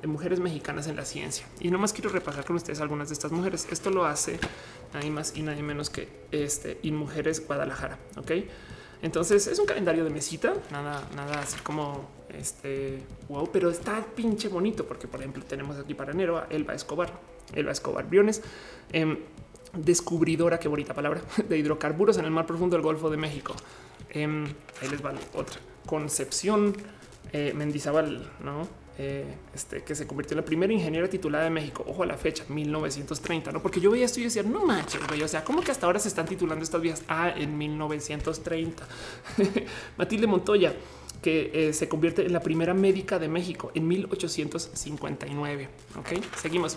de 0.00 0.08
mujeres 0.08 0.40
mexicanas 0.40 0.86
en 0.86 0.96
la 0.96 1.04
ciencia 1.04 1.46
y 1.60 1.70
nomás 1.70 1.92
quiero 1.92 2.08
repasar 2.08 2.44
con 2.44 2.56
ustedes 2.56 2.80
algunas 2.80 3.08
de 3.08 3.14
estas 3.14 3.32
mujeres. 3.32 3.68
Esto 3.70 3.90
lo 3.90 4.06
hace 4.06 4.38
nadie 4.94 5.10
más 5.10 5.36
y 5.36 5.42
nadie 5.42 5.62
menos 5.62 5.90
que 5.90 6.08
este 6.30 6.78
y 6.82 6.90
mujeres 6.90 7.46
Guadalajara. 7.46 7.98
Ok, 8.16 8.32
entonces 9.02 9.46
es 9.46 9.58
un 9.58 9.66
calendario 9.66 10.04
de 10.04 10.10
mesita, 10.10 10.54
nada, 10.70 11.06
nada 11.14 11.40
así 11.40 11.58
como 11.60 12.08
Este 12.30 13.02
wow, 13.28 13.50
pero 13.52 13.70
está 13.70 14.04
pinche 14.14 14.48
bonito 14.48 14.86
porque, 14.86 15.08
por 15.08 15.20
ejemplo, 15.20 15.42
tenemos 15.44 15.76
aquí 15.76 15.94
para 15.94 16.12
enero 16.12 16.38
a 16.38 16.46
Elba 16.48 16.74
Escobar, 16.74 17.12
Elba 17.52 17.72
Escobar 17.72 18.08
Briones, 18.08 18.40
em, 18.92 19.18
descubridora, 19.72 20.58
qué 20.58 20.68
bonita 20.68 20.94
palabra, 20.94 21.22
de 21.48 21.58
hidrocarburos 21.58 22.18
en 22.18 22.24
el 22.24 22.30
mar 22.30 22.46
profundo 22.46 22.76
del 22.76 22.82
Golfo 22.82 23.10
de 23.10 23.16
México. 23.16 23.54
Em, 24.10 24.44
ahí 24.80 24.88
les 24.90 25.04
va 25.04 25.12
otra. 25.34 25.60
Concepción 25.86 26.74
eh, 27.32 27.52
Mendizábal, 27.54 28.30
¿no? 28.42 28.68
Eh, 28.98 29.24
este, 29.54 29.82
que 29.82 29.94
se 29.94 30.06
convirtió 30.06 30.34
en 30.34 30.42
la 30.42 30.44
primera 30.44 30.70
ingeniera 30.70 31.08
titulada 31.08 31.44
de 31.44 31.50
México. 31.50 31.84
Ojo 31.86 32.02
a 32.02 32.06
la 32.06 32.18
fecha, 32.18 32.44
1930, 32.48 33.50
¿no? 33.50 33.62
Porque 33.62 33.80
yo 33.80 33.90
veía 33.90 34.04
esto 34.04 34.20
y 34.20 34.24
decía, 34.24 34.42
no 34.42 34.66
manches, 34.66 35.00
güey. 35.08 35.22
O 35.22 35.28
sea, 35.28 35.42
¿cómo 35.42 35.62
que 35.62 35.70
hasta 35.70 35.86
ahora 35.86 35.98
se 35.98 36.08
están 36.08 36.26
titulando 36.26 36.62
estas 36.62 36.82
vías? 36.82 37.02
Ah, 37.08 37.32
en 37.34 37.56
1930. 37.56 38.86
Matilde 39.96 40.26
Montoya, 40.26 40.74
que 41.22 41.50
eh, 41.54 41.72
se 41.72 41.88
convierte 41.88 42.26
en 42.26 42.32
la 42.34 42.40
primera 42.40 42.74
médica 42.74 43.18
de 43.18 43.28
México 43.28 43.70
en 43.74 43.88
1859. 43.88 45.68
Ok, 45.98 46.08
seguimos. 46.36 46.76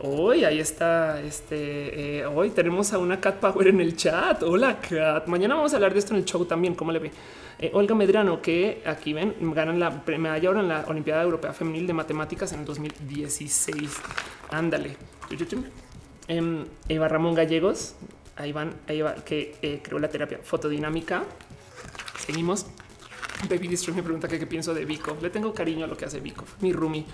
Hoy 0.00 0.44
ahí 0.44 0.60
está. 0.60 1.20
Este 1.20 2.24
hoy 2.26 2.50
tenemos 2.50 2.92
a 2.92 2.98
una 2.98 3.20
Cat 3.20 3.40
Power 3.40 3.66
en 3.66 3.80
el 3.80 3.96
chat. 3.96 4.44
Hola, 4.44 4.80
Cat. 4.80 5.26
Mañana 5.26 5.56
vamos 5.56 5.72
a 5.72 5.76
hablar 5.76 5.92
de 5.92 5.98
esto 5.98 6.14
en 6.14 6.20
el 6.20 6.24
show 6.24 6.44
también. 6.44 6.76
¿Cómo 6.76 6.92
le 6.92 7.00
ve? 7.00 7.10
Eh, 7.58 7.72
Olga 7.74 7.96
Medrano, 7.96 8.40
que 8.40 8.80
aquí 8.86 9.12
ven, 9.12 9.34
ganan 9.40 9.80
la 9.80 9.90
medalla 10.06 10.48
ahora 10.48 10.60
en 10.60 10.68
la 10.68 10.84
Olimpiada 10.86 11.24
Europea 11.24 11.52
Femenil 11.52 11.88
de 11.88 11.94
Matemáticas 11.94 12.52
en 12.52 12.60
el 12.60 12.64
2016. 12.64 14.00
Ándale. 14.50 14.96
Em, 16.28 16.64
Eva 16.88 17.08
Ramón 17.08 17.34
Gallegos, 17.34 17.96
ahí 18.36 18.52
van, 18.52 18.74
ahí 18.86 19.00
va, 19.00 19.16
que 19.16 19.56
eh, 19.62 19.80
creó 19.82 19.98
la 19.98 20.08
terapia 20.08 20.38
fotodinámica. 20.44 21.24
Seguimos. 22.24 22.66
Baby 23.48 23.68
Destroy 23.68 23.94
me 23.96 24.02
pregunta 24.02 24.26
qué 24.28 24.46
pienso 24.46 24.74
de 24.74 24.84
Vico. 24.84 25.16
Le 25.20 25.30
tengo 25.30 25.52
cariño 25.52 25.84
a 25.84 25.88
lo 25.88 25.96
que 25.96 26.04
hace 26.04 26.20
Vico, 26.20 26.44
mi 26.60 26.72
roomie. 26.72 27.04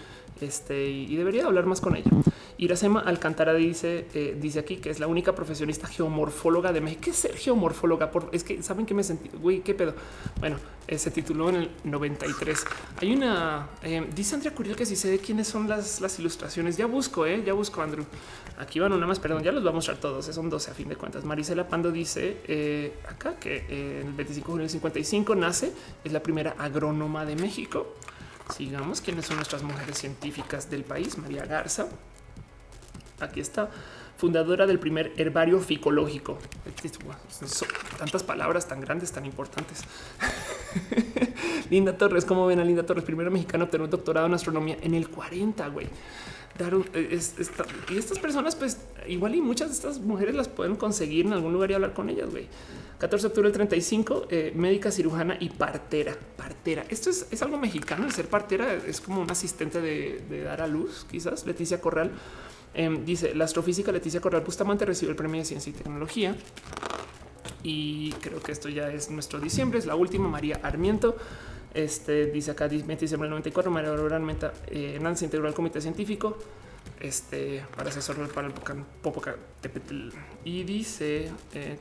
Este 0.41 0.91
y 0.91 1.17
debería 1.17 1.47
hablar 1.47 1.67
más 1.67 1.81
con 1.81 1.97
ella. 1.97 2.11
Iracema 2.57 3.01
Alcantara 3.01 3.53
dice, 3.55 4.07
eh, 4.15 4.37
dice 4.41 4.61
aquí 4.61 4.77
que 4.77 4.91
es 4.91 5.01
la 5.01 5.07
única 5.07 5.35
profesionista 5.35 5.87
geomorfóloga 5.87 6.73
de 6.73 6.81
México. 6.81 7.03
¿Qué 7.05 7.11
es 7.11 7.17
ser 7.17 7.37
geomorfóloga? 7.37 8.11
Por, 8.11 8.29
es 8.33 8.45
que 8.45 8.63
saben 8.63 8.87
que 8.87 8.95
me 8.95 9.03
sentí, 9.03 9.29
güey, 9.37 9.61
qué 9.61 9.75
pedo. 9.75 9.95
Bueno, 10.41 10.57
eh, 10.87 10.99
se 10.99 11.11
tituló 11.11 11.49
en 11.49 11.57
el 11.57 11.71
93. 11.85 12.65
Hay 13.01 13.15
una, 13.15 13.69
eh, 13.83 14.07
dice 14.15 14.35
Andrea 14.35 14.55
Curiel 14.55 14.77
que 14.77 14.85
si 14.85 14.97
sé 14.97 15.09
de 15.09 15.19
quiénes 15.19 15.49
son 15.49 15.67
las, 15.67 16.01
las 16.03 16.19
ilustraciones. 16.19 16.77
Ya 16.77 16.87
busco, 16.87 17.25
eh, 17.25 17.43
ya 17.45 17.55
busco, 17.55 17.81
Andrew. 17.81 18.05
Aquí 18.59 18.81
van 18.81 18.93
una 18.93 19.07
más, 19.07 19.19
perdón, 19.19 19.43
ya 19.43 19.51
los 19.51 19.63
voy 19.63 19.71
a 19.71 19.75
mostrar 19.75 19.97
todos. 19.97 20.27
Son 20.27 20.51
12 20.51 20.71
a 20.71 20.75
fin 20.75 20.89
de 20.89 20.97
cuentas. 20.97 21.25
Marisela 21.25 21.67
Pando 21.69 21.91
dice 21.91 22.93
acá 23.09 23.37
que 23.37 24.01
el 24.01 24.13
25 24.13 24.35
de 24.35 24.53
junio 24.53 24.63
del 24.63 24.71
55 24.71 25.35
nace, 25.35 25.73
es 26.05 26.13
la 26.13 26.23
primera 26.23 26.55
agrónoma 26.59 27.25
de 27.25 27.37
México. 27.37 27.95
Sigamos 28.53 29.01
quiénes 29.01 29.27
son 29.27 29.37
nuestras 29.37 29.63
mujeres 29.63 29.99
científicas 29.99 30.71
del 30.71 30.85
país. 30.85 31.17
María 31.19 31.45
Garza, 31.47 31.87
Aquí 33.21 33.41
está, 33.41 33.71
fundadora 34.17 34.67
del 34.67 34.79
primer 34.79 35.13
herbario 35.17 35.61
ficológico. 35.61 36.39
tantas 37.99 38.23
palabras 38.23 38.67
tan 38.67 38.81
grandes, 38.81 39.13
tan 39.13 39.25
importantes. 39.25 39.83
Linda 41.71 41.97
Torres, 41.97 42.25
¿cómo 42.25 42.47
ven 42.47 42.59
a 42.59 42.65
Linda 42.65 42.85
Torres? 42.85 43.05
Primero 43.05 43.31
mexicano 43.31 43.65
obtener 43.65 43.85
un 43.85 43.91
doctorado 43.91 44.27
en 44.27 44.35
astronomía 44.35 44.77
en 44.83 44.95
el 44.95 45.09
40, 45.09 45.69
güey. 45.69 45.87
y 47.91 47.97
estas 47.97 48.19
personas, 48.19 48.57
pues 48.57 48.79
igual 49.07 49.35
y 49.35 49.41
muchas 49.41 49.69
de 49.69 49.75
estas 49.75 50.01
mujeres 50.01 50.35
las 50.35 50.49
pueden 50.49 50.77
conseguir 50.77 51.27
en 51.27 51.33
algún 51.33 51.53
lugar 51.53 51.71
y 51.71 51.75
hablar 51.75 51.95
con 51.95 52.11
ellas, 52.11 52.31
güey. 52.31 52.49
14 52.99 53.25
de 53.25 53.29
octubre 53.29 53.49
del 53.49 53.55
35, 53.55 54.27
eh, 54.31 54.53
médica 54.55 54.91
cirujana 54.91 55.37
y 55.39 55.51
partera. 55.51 56.17
Partera. 56.37 56.85
Esto 56.89 57.11
es, 57.11 57.43
algo 57.43 57.59
mexicano. 57.59 58.07
El 58.07 58.13
ser 58.13 58.27
partera 58.27 58.75
es 58.75 59.01
como 59.01 59.21
un 59.21 59.31
asistente 59.31 59.81
de, 59.81 60.23
de 60.29 60.43
dar 60.43 60.61
a 60.63 60.67
luz, 60.67 61.07
quizás. 61.11 61.47
Leticia 61.47 61.81
Corral 61.81 62.13
Em, 62.75 63.05
dice 63.05 63.35
la 63.37 63.45
astrofísica 63.45 63.93
Leticia 63.93 64.21
Corral 64.21 64.43
Bustamante 64.43 64.85
recibió 64.85 65.11
el 65.11 65.17
premio 65.17 65.39
de 65.39 65.45
ciencia 65.45 65.71
y 65.71 65.73
tecnología. 65.75 66.35
Y 67.63 68.11
creo 68.15 68.41
que 68.41 68.53
esto 68.53 68.69
ya 68.69 68.91
es 68.91 69.11
nuestro 69.11 69.39
diciembre. 69.39 69.79
Es 69.79 69.87
la 69.87 69.95
última. 69.95 70.29
María 70.29 70.61
Armiento. 70.63 71.17
Este 71.73 72.27
dice 72.27 72.51
acá 72.51 72.69
20 72.69 72.97
diciembre 72.97 73.27
del 73.27 73.31
94. 73.31 73.71
María 73.71 73.91
Aurora 73.91 74.17
Armenta 74.17 74.53
eh, 74.67 74.99
Nancy 75.01 75.25
integró 75.25 75.47
al 75.47 75.55
comité 75.55 75.81
científico 75.81 76.37
este 77.01 77.65
para 77.77 77.89
asesorar 77.89 78.29
para 78.29 78.49
el 78.49 78.53
Popocatépetl 79.03 80.11
y 80.45 80.63
dice 80.65 81.31
eh, 81.55 81.79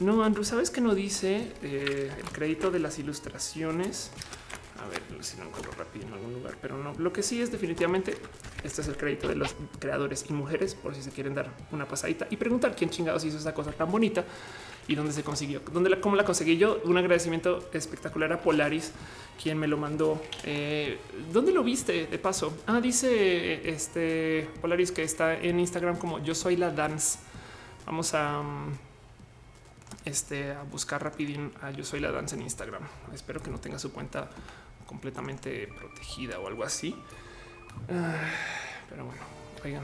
no 0.00 0.24
Andrew 0.24 0.44
sabes 0.44 0.70
que 0.70 0.80
no 0.80 0.94
dice 0.94 1.52
eh, 1.62 2.10
el 2.16 2.30
crédito 2.30 2.70
de 2.70 2.80
las 2.80 2.98
ilustraciones 2.98 4.10
a 4.84 4.88
ver 4.88 5.00
si 5.24 5.36
lo 5.38 5.44
encuentro 5.44 5.72
rápido 5.72 6.06
en 6.06 6.12
algún 6.12 6.34
lugar, 6.34 6.56
pero 6.60 6.76
no. 6.76 6.92
Lo 6.98 7.12
que 7.12 7.22
sí 7.22 7.40
es 7.40 7.50
definitivamente 7.50 8.16
este 8.62 8.82
es 8.82 8.88
el 8.88 8.96
crédito 8.96 9.28
de 9.28 9.36
los 9.36 9.54
creadores 9.78 10.26
y 10.28 10.32
mujeres, 10.32 10.74
por 10.74 10.94
si 10.94 11.02
se 11.02 11.10
quieren 11.10 11.34
dar 11.34 11.50
una 11.72 11.86
pasadita 11.86 12.26
y 12.30 12.36
preguntar 12.36 12.74
quién 12.74 12.90
chingados 12.90 13.24
hizo 13.24 13.38
esa 13.38 13.54
cosa 13.54 13.72
tan 13.72 13.90
bonita 13.90 14.24
y 14.86 14.94
dónde 14.94 15.12
se 15.12 15.22
consiguió, 15.22 15.62
dónde 15.72 15.98
cómo 16.00 16.16
la 16.16 16.24
conseguí 16.24 16.58
yo. 16.58 16.80
Un 16.84 16.98
agradecimiento 16.98 17.68
espectacular 17.72 18.32
a 18.32 18.40
Polaris, 18.40 18.92
quien 19.42 19.58
me 19.58 19.66
lo 19.66 19.78
mandó. 19.78 20.20
Eh, 20.44 20.98
¿Dónde 21.32 21.52
lo 21.52 21.62
viste? 21.62 22.06
De 22.06 22.18
paso, 22.18 22.56
ah, 22.66 22.80
dice 22.80 23.68
este 23.68 24.48
Polaris 24.60 24.92
que 24.92 25.02
está 25.02 25.38
en 25.38 25.60
Instagram 25.60 25.96
como 25.96 26.22
yo 26.22 26.34
soy 26.34 26.56
la 26.56 26.70
dance. 26.70 27.18
Vamos 27.86 28.14
a 28.14 28.42
mm, 28.42 28.72
este, 30.04 30.52
a 30.52 30.62
buscar 30.62 31.02
rapidín 31.02 31.52
a 31.62 31.70
yo 31.70 31.84
soy 31.84 32.00
la 32.00 32.10
dance 32.10 32.34
en 32.34 32.42
Instagram. 32.42 32.82
Espero 33.12 33.42
que 33.42 33.50
no 33.50 33.58
tenga 33.58 33.78
su 33.78 33.92
cuenta 33.92 34.28
completamente 34.86 35.66
protegida 35.66 36.38
o 36.38 36.46
algo 36.46 36.64
así. 36.64 36.94
Ah, 37.90 38.14
pero 38.88 39.04
bueno, 39.04 39.22
oigan, 39.64 39.82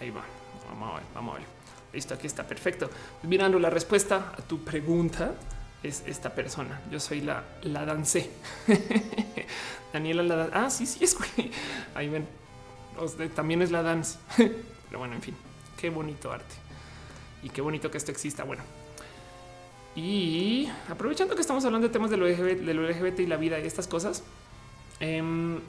ahí 0.00 0.10
va. 0.10 0.24
Vamos 0.68 0.92
a 0.92 0.94
ver, 0.96 1.04
vamos 1.14 1.34
a 1.34 1.38
ver. 1.38 1.46
Listo, 1.92 2.14
aquí 2.14 2.26
está 2.26 2.46
perfecto. 2.46 2.90
Mirando 3.22 3.58
la 3.58 3.70
respuesta 3.70 4.32
a 4.36 4.42
tu 4.42 4.64
pregunta 4.64 5.34
es 5.82 6.02
esta 6.06 6.34
persona. 6.34 6.80
Yo 6.90 6.98
soy 6.98 7.20
la, 7.20 7.44
la 7.62 7.84
dancé. 7.84 8.30
Daniela 9.92 10.22
la 10.22 10.48
Ah, 10.52 10.70
sí, 10.70 10.86
sí, 10.86 11.04
es 11.04 11.16
ahí 11.94 12.08
ven. 12.08 12.26
También 13.34 13.62
es 13.62 13.70
la 13.70 13.82
dance. 13.82 14.18
Pero 14.36 14.98
bueno, 14.98 15.14
en 15.14 15.22
fin, 15.22 15.36
qué 15.76 15.90
bonito 15.90 16.32
arte 16.32 16.63
y 17.44 17.50
qué 17.50 17.60
bonito 17.60 17.90
que 17.90 17.98
esto 17.98 18.10
exista. 18.10 18.42
Bueno, 18.42 18.62
y 19.94 20.68
aprovechando 20.88 21.34
que 21.36 21.42
estamos 21.42 21.64
hablando 21.64 21.86
de 21.86 21.92
temas 21.92 22.10
de 22.10 22.16
lo 22.16 22.26
LGBT, 22.26 23.20
y 23.20 23.26
la 23.26 23.36
vida 23.36 23.60
y 23.60 23.66
estas 23.66 23.86
cosas, 23.86 24.24
em, 24.98 25.60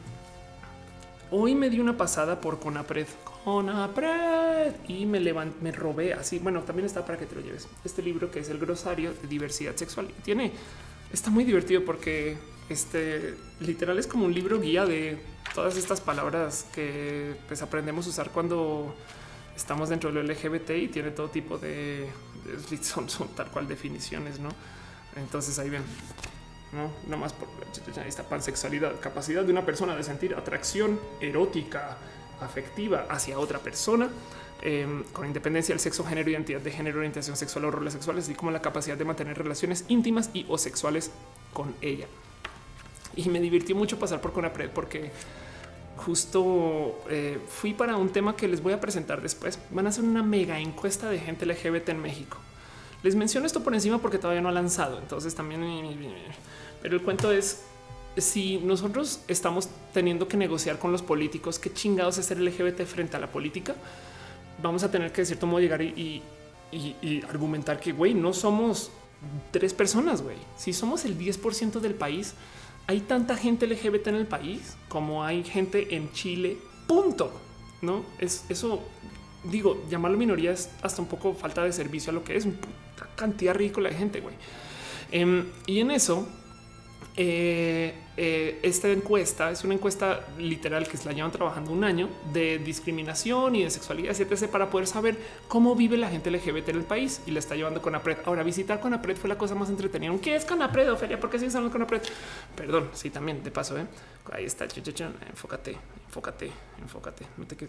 hoy 1.30 1.54
me 1.54 1.70
di 1.70 1.80
una 1.80 1.96
pasada 1.96 2.42
por 2.42 2.60
Conapred, 2.60 3.08
Conapred 3.44 4.74
y 4.88 5.06
me 5.06 5.20
levanté, 5.20 5.58
me 5.62 5.72
robé 5.72 6.14
así. 6.14 6.40
Bueno, 6.40 6.62
también 6.62 6.88
está 6.88 7.06
para 7.06 7.20
que 7.20 7.26
te 7.26 7.36
lo 7.36 7.42
lleves. 7.42 7.68
Este 7.84 8.02
libro 8.02 8.32
que 8.32 8.40
es 8.40 8.50
el 8.50 8.58
grosario 8.58 9.14
de 9.14 9.28
diversidad 9.28 9.76
sexual 9.76 10.08
tiene, 10.24 10.54
está 11.14 11.30
muy 11.30 11.44
divertido 11.44 11.86
porque 11.86 12.38
este 12.70 13.36
literal 13.60 14.00
es 14.00 14.08
como 14.08 14.26
un 14.26 14.34
libro 14.34 14.60
guía 14.60 14.86
de 14.86 15.20
todas 15.54 15.78
estas 15.78 16.02
palabras 16.02 16.66
que 16.74 17.36
pues 17.48 17.62
aprendemos 17.62 18.08
a 18.08 18.10
usar 18.10 18.32
cuando 18.32 18.96
estamos 19.56 19.90
dentro 19.90 20.12
del 20.12 20.28
LGBT 20.28 20.72
y 20.72 20.88
tiene 20.88 21.12
todo 21.12 21.30
tipo 21.30 21.58
de 21.58 22.10
son, 22.82 23.10
son 23.10 23.30
tal 23.30 23.50
cual 23.52 23.68
definiciones, 23.68 24.40
no? 24.40 24.50
Entonces 25.16 25.58
ahí 25.60 25.70
ven, 25.70 25.84
no 26.74 26.92
nada 27.06 27.18
más 27.18 27.34
por 27.34 27.48
esta 28.06 28.24
pansexualidad, 28.24 29.00
capacidad 29.00 29.44
de 29.44 29.52
una 29.52 29.66
persona 29.66 29.96
de 29.96 30.04
sentir 30.04 30.36
atracción 30.36 31.00
erótica, 31.22 31.98
afectiva 32.42 33.06
hacia 33.10 33.40
otra 33.40 33.60
persona. 33.60 34.10
Em, 34.62 35.04
con 35.12 35.28
independencia 35.28 35.74
del 35.74 35.80
sexo, 35.80 36.04
género, 36.06 36.30
identidad 36.30 36.62
de 36.62 36.72
género, 36.72 36.98
orientación 36.98 37.36
sexual 37.38 37.66
o 37.66 37.72
roles 37.72 37.94
sexuales, 37.94 38.24
así 38.26 38.36
como 38.36 38.52
la 38.52 38.62
capacidad 38.62 38.98
de 38.98 39.06
mantener 39.06 39.38
relaciones 39.38 39.86
íntimas 39.90 40.30
y 40.34 40.46
o 40.50 40.58
sexuales 40.58 41.12
con 41.54 41.76
ella. 41.82 42.08
Y 43.16 43.30
me 43.30 43.40
divirtió 43.40 43.76
mucho 43.76 44.00
pasar 44.00 44.22
por 44.22 44.34
Conapred 44.34 44.70
porque 44.72 45.12
justo 45.98 47.00
eh, 47.10 47.40
fui 47.48 47.74
para 47.74 47.98
un 47.98 48.10
tema 48.10 48.36
que 48.36 48.48
les 48.48 48.62
voy 48.62 48.74
a 48.74 48.82
presentar 48.82 49.22
después. 49.22 49.60
Van 49.72 49.86
a 49.86 49.90
hacer 49.90 50.04
una 50.04 50.24
mega 50.24 50.60
encuesta 50.60 51.10
de 51.10 51.20
gente 51.20 51.46
LGBT 51.46 51.90
en 51.90 52.02
México. 52.02 52.38
Les 53.04 53.16
menciono 53.16 53.46
esto 53.46 53.64
por 53.64 53.74
encima 53.74 54.00
porque 54.00 54.18
todavía 54.18 54.42
no 54.42 54.50
ha 54.50 54.54
lanzado, 54.54 55.00
entonces 55.00 55.36
también. 55.36 55.62
Pero 56.82 56.96
el 56.96 57.04
cuento 57.04 57.32
es 57.32 57.64
si 58.18 58.58
nosotros 58.58 59.22
estamos 59.28 59.70
teniendo 59.94 60.28
que 60.28 60.38
negociar 60.38 60.80
con 60.80 60.92
los 60.92 61.02
políticos 61.02 61.60
qué 61.60 61.72
chingados 61.72 62.18
es 62.18 62.26
ser 62.26 62.40
LGBT 62.40 62.84
frente 62.84 63.18
a 63.18 63.20
la 63.20 63.28
política, 63.28 63.76
vamos 64.62 64.84
a 64.84 64.92
tener 64.92 65.12
que 65.12 65.22
de 65.22 65.26
cierto 65.26 65.48
modo 65.48 65.60
llegar 65.60 65.82
y, 65.82 66.22
y 66.72 67.24
argumentar 67.30 67.80
que 67.80 67.92
güey, 67.92 68.14
no 68.14 68.34
somos 68.34 68.92
tres 69.52 69.74
personas, 69.74 70.22
güey. 70.22 70.38
Si 70.58 70.74
somos 70.74 71.06
el 71.06 71.18
10% 71.18 71.80
del 71.80 71.96
país, 71.96 72.34
hay 72.88 73.02
tanta 73.02 73.36
gente 73.36 73.68
LGBT 73.68 74.08
en 74.08 74.16
el 74.16 74.28
país 74.28 74.78
como 74.88 75.24
hay 75.24 75.44
gente 75.44 75.96
en 75.96 76.12
Chile. 76.12 76.58
Punto. 76.88 77.32
No 77.82 78.06
es 78.20 78.46
eso. 78.50 78.82
Digo, 79.44 79.84
llamarlo 79.90 80.18
minoría 80.18 80.52
es 80.52 80.70
hasta 80.82 81.02
un 81.02 81.08
poco 81.08 81.34
falta 81.34 81.64
de 81.64 81.72
servicio 81.72 82.12
a 82.12 82.14
lo 82.14 82.24
que 82.24 82.36
es 82.36 82.46
una 82.46 82.58
cantidad 83.16 83.54
ridícula 83.54 83.90
de 83.90 83.96
gente. 83.96 84.22
Güey. 84.22 84.36
Em, 85.12 85.46
y 85.66 85.80
en 85.80 85.92
eso, 85.92 86.28
eh, 87.18 87.94
eh, 88.18 88.60
esta 88.62 88.90
encuesta 88.90 89.52
es 89.52 89.64
una 89.64 89.74
encuesta 89.74 90.26
literal 90.38 90.88
que 90.88 90.98
se 90.98 91.06
la 91.06 91.14
llevan 91.14 91.32
trabajando 91.32 91.72
un 91.72 91.84
año 91.84 92.10
de 92.34 92.60
discriminación 92.60 93.56
y 93.56 93.64
de 93.64 93.70
sexualidad, 93.70 94.20
etc. 94.20 94.50
para 94.50 94.70
poder 94.70 94.88
saber 94.88 95.18
cómo 95.48 95.76
vive 95.76 95.96
la 95.96 96.10
gente 96.10 96.30
LGBT 96.30 96.70
en 96.70 96.76
el 96.78 96.84
país 96.84 97.22
y 97.26 97.32
la 97.32 97.40
está 97.40 97.56
llevando 97.56 97.82
con 97.82 97.96
APRED. 97.96 98.18
Ahora, 98.26 98.44
visitar 98.44 98.82
con 98.82 98.94
APRED 98.94 99.18
fue 99.18 99.30
la 99.30 99.38
cosa 99.38 99.56
más 99.56 99.70
entretenida. 99.70 100.14
¿Qué 100.22 100.36
es 100.36 100.44
con 100.44 100.62
APRED, 100.62 100.92
Ofelia? 100.92 101.20
¿Por 101.20 101.30
qué 101.30 101.40
sigues 101.40 101.56
hablando 101.56 101.72
con 101.72 101.82
APRED? 101.84 102.02
Perdón, 102.56 102.90
sí, 102.94 103.10
también 103.10 103.44
de 103.44 103.52
paso. 103.52 103.78
¿eh? 103.78 103.86
Ahí 104.32 104.46
está. 104.46 104.66
Enfócate, 104.66 105.78
enfócate, 106.02 106.52
enfócate. 106.82 107.26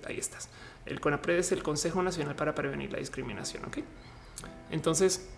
Ahí 0.07 0.19
estás. 0.19 0.49
El 0.85 1.01
CONAPRED 1.01 1.39
es 1.39 1.53
el 1.53 1.63
Consejo 1.63 2.03
Nacional 2.03 2.35
para 2.35 2.55
Prevenir 2.55 2.93
la 2.93 2.99
Discriminación. 2.99 3.65
Ok. 3.65 3.79
Entonces, 4.71 5.29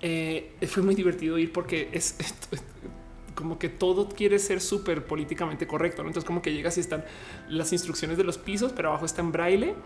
eh, 0.00 0.56
fue 0.68 0.82
muy 0.82 0.94
divertido 0.94 1.38
ir 1.38 1.52
porque 1.52 1.88
es 1.92 2.16
como 3.38 3.56
que 3.56 3.68
todo 3.68 4.08
quiere 4.08 4.40
ser 4.40 4.60
súper 4.60 5.06
políticamente 5.06 5.64
correcto. 5.64 6.02
Entonces, 6.02 6.24
como 6.24 6.42
que 6.42 6.52
llegas 6.52 6.76
y 6.76 6.80
están 6.80 7.04
las 7.48 7.72
instrucciones 7.72 8.18
de 8.18 8.24
los 8.24 8.36
pisos, 8.36 8.72
pero 8.72 8.88
abajo 8.88 9.04
está 9.04 9.22
en 9.22 9.30
braille. 9.30 9.76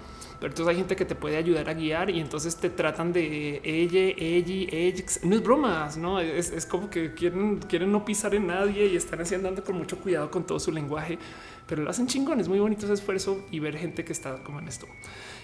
Pero 0.40 0.52
entonces 0.52 0.68
hay 0.68 0.76
gente 0.76 0.96
que 0.96 1.04
te 1.04 1.14
puede 1.14 1.36
ayudar 1.36 1.68
a 1.68 1.74
guiar 1.74 2.08
y 2.08 2.18
entonces 2.18 2.56
te 2.56 2.70
tratan 2.70 3.12
de 3.12 3.60
ella, 3.62 4.14
ella, 4.16 4.68
ella. 4.72 5.04
No 5.24 5.36
es 5.36 5.42
bromas, 5.42 5.98
no 5.98 6.18
es, 6.18 6.64
como 6.64 6.88
que 6.88 7.12
quieren, 7.12 7.58
quieren 7.58 7.92
no 7.92 8.06
pisar 8.06 8.34
en 8.34 8.46
nadie 8.46 8.86
y 8.86 8.96
están 8.96 9.20
así 9.20 9.34
andando 9.34 9.62
con 9.62 9.76
mucho 9.76 9.98
cuidado 9.98 10.30
con 10.30 10.46
todo 10.46 10.58
su 10.58 10.72
lenguaje, 10.72 11.18
pero 11.66 11.82
lo 11.82 11.90
hacen 11.90 12.06
chingón. 12.06 12.40
Es 12.40 12.48
muy 12.48 12.58
bonito 12.58 12.86
ese 12.86 12.94
esfuerzo 12.94 13.44
y 13.50 13.58
ver 13.58 13.76
gente 13.76 14.02
que 14.02 14.14
está 14.14 14.42
como 14.42 14.60
en 14.60 14.68
esto. 14.68 14.86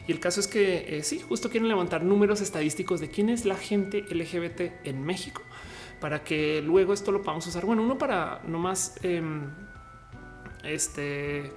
Y 0.06 0.12
el 0.12 0.18
caso 0.18 0.40
es 0.40 0.48
que 0.48 0.96
eh, 0.96 1.02
sí, 1.02 1.20
justo 1.20 1.50
quieren 1.50 1.68
levantar 1.68 2.02
números 2.02 2.40
estadísticos 2.40 3.00
de 3.00 3.10
quién 3.10 3.28
es 3.28 3.44
la 3.44 3.56
gente 3.56 4.06
LGBT 4.10 4.86
en 4.86 5.04
México 5.04 5.42
para 6.00 6.22
que 6.22 6.62
luego 6.62 6.92
esto 6.92 7.12
lo 7.12 7.22
podamos 7.22 7.46
usar. 7.46 7.64
Bueno, 7.64 7.82
uno 7.82 7.98
para 7.98 8.40
no 8.46 8.58
más 8.58 8.94
em, 9.02 9.50
este. 10.64 11.52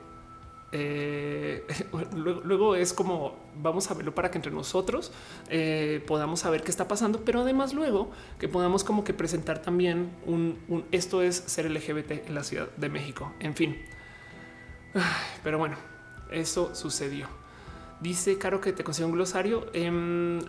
Eh, 0.73 1.65
luego, 2.15 2.75
es 2.75 2.93
como 2.93 3.35
vamos 3.55 3.91
a 3.91 3.93
verlo 3.93 4.15
para 4.15 4.31
que 4.31 4.37
entre 4.37 4.53
nosotros 4.53 5.11
eh, 5.49 6.01
podamos 6.07 6.39
saber 6.39 6.63
qué 6.63 6.71
está 6.71 6.87
pasando, 6.87 7.25
pero 7.25 7.41
además 7.41 7.73
luego 7.73 8.11
que 8.39 8.47
podamos 8.47 8.85
como 8.85 9.03
que 9.03 9.13
presentar 9.13 9.61
también 9.61 10.15
un, 10.25 10.85
esto 10.91 11.21
es 11.21 11.35
ser 11.35 11.69
LGBT 11.69 12.27
en 12.27 12.35
la 12.35 12.43
Ciudad 12.43 12.69
de 12.77 12.87
México. 12.87 13.33
En 13.39 13.53
fin, 13.53 13.77
pero 15.43 15.57
bueno, 15.57 15.75
eso 16.31 16.73
sucedió. 16.73 17.27
Dice 17.99 18.37
Caro 18.37 18.61
que 18.61 18.73
te 18.73 18.83
consigo 18.83 19.09
un 19.09 19.13
glosario. 19.13 19.67
Em, 19.73 20.39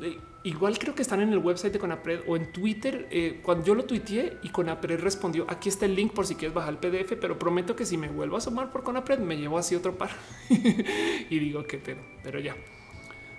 Igual 0.45 0.77
creo 0.77 0.95
que 0.95 1.03
están 1.03 1.21
en 1.21 1.33
el 1.33 1.39
website 1.39 1.73
de 1.73 1.79
Conapred 1.79 2.21
o 2.27 2.37
en 2.37 2.51
Twitter. 2.51 3.07
Eh, 3.11 3.41
cuando 3.43 3.65
yo 3.65 3.75
lo 3.77 3.85
tuiteé 3.85 4.39
y 4.43 4.49
Conapred 4.49 4.99
respondió, 4.99 5.47
aquí 5.49 5.69
está 5.69 5.87
el 5.87 5.95
link 5.95 6.13
por 6.13 6.27
si 6.27 6.35
quieres 6.35 6.53
bajar 6.53 6.71
el 6.75 6.79
PDF, 6.79 7.13
pero 7.21 7.39
prometo 7.39 7.77
que 7.77 7.87
si 7.87 7.97
me 7.97 8.09
vuelvo 8.09 8.37
a 8.37 8.41
sumar 8.41 8.73
por 8.73 8.83
Conapred 8.83 9.21
me 9.21 9.37
llevo 9.37 9.57
así 9.57 9.77
otro 9.77 9.97
par 9.97 10.11
y 10.49 11.39
digo 11.39 11.65
que 11.65 11.79
pedo, 11.79 12.01
pero 12.25 12.41
ya. 12.41 12.57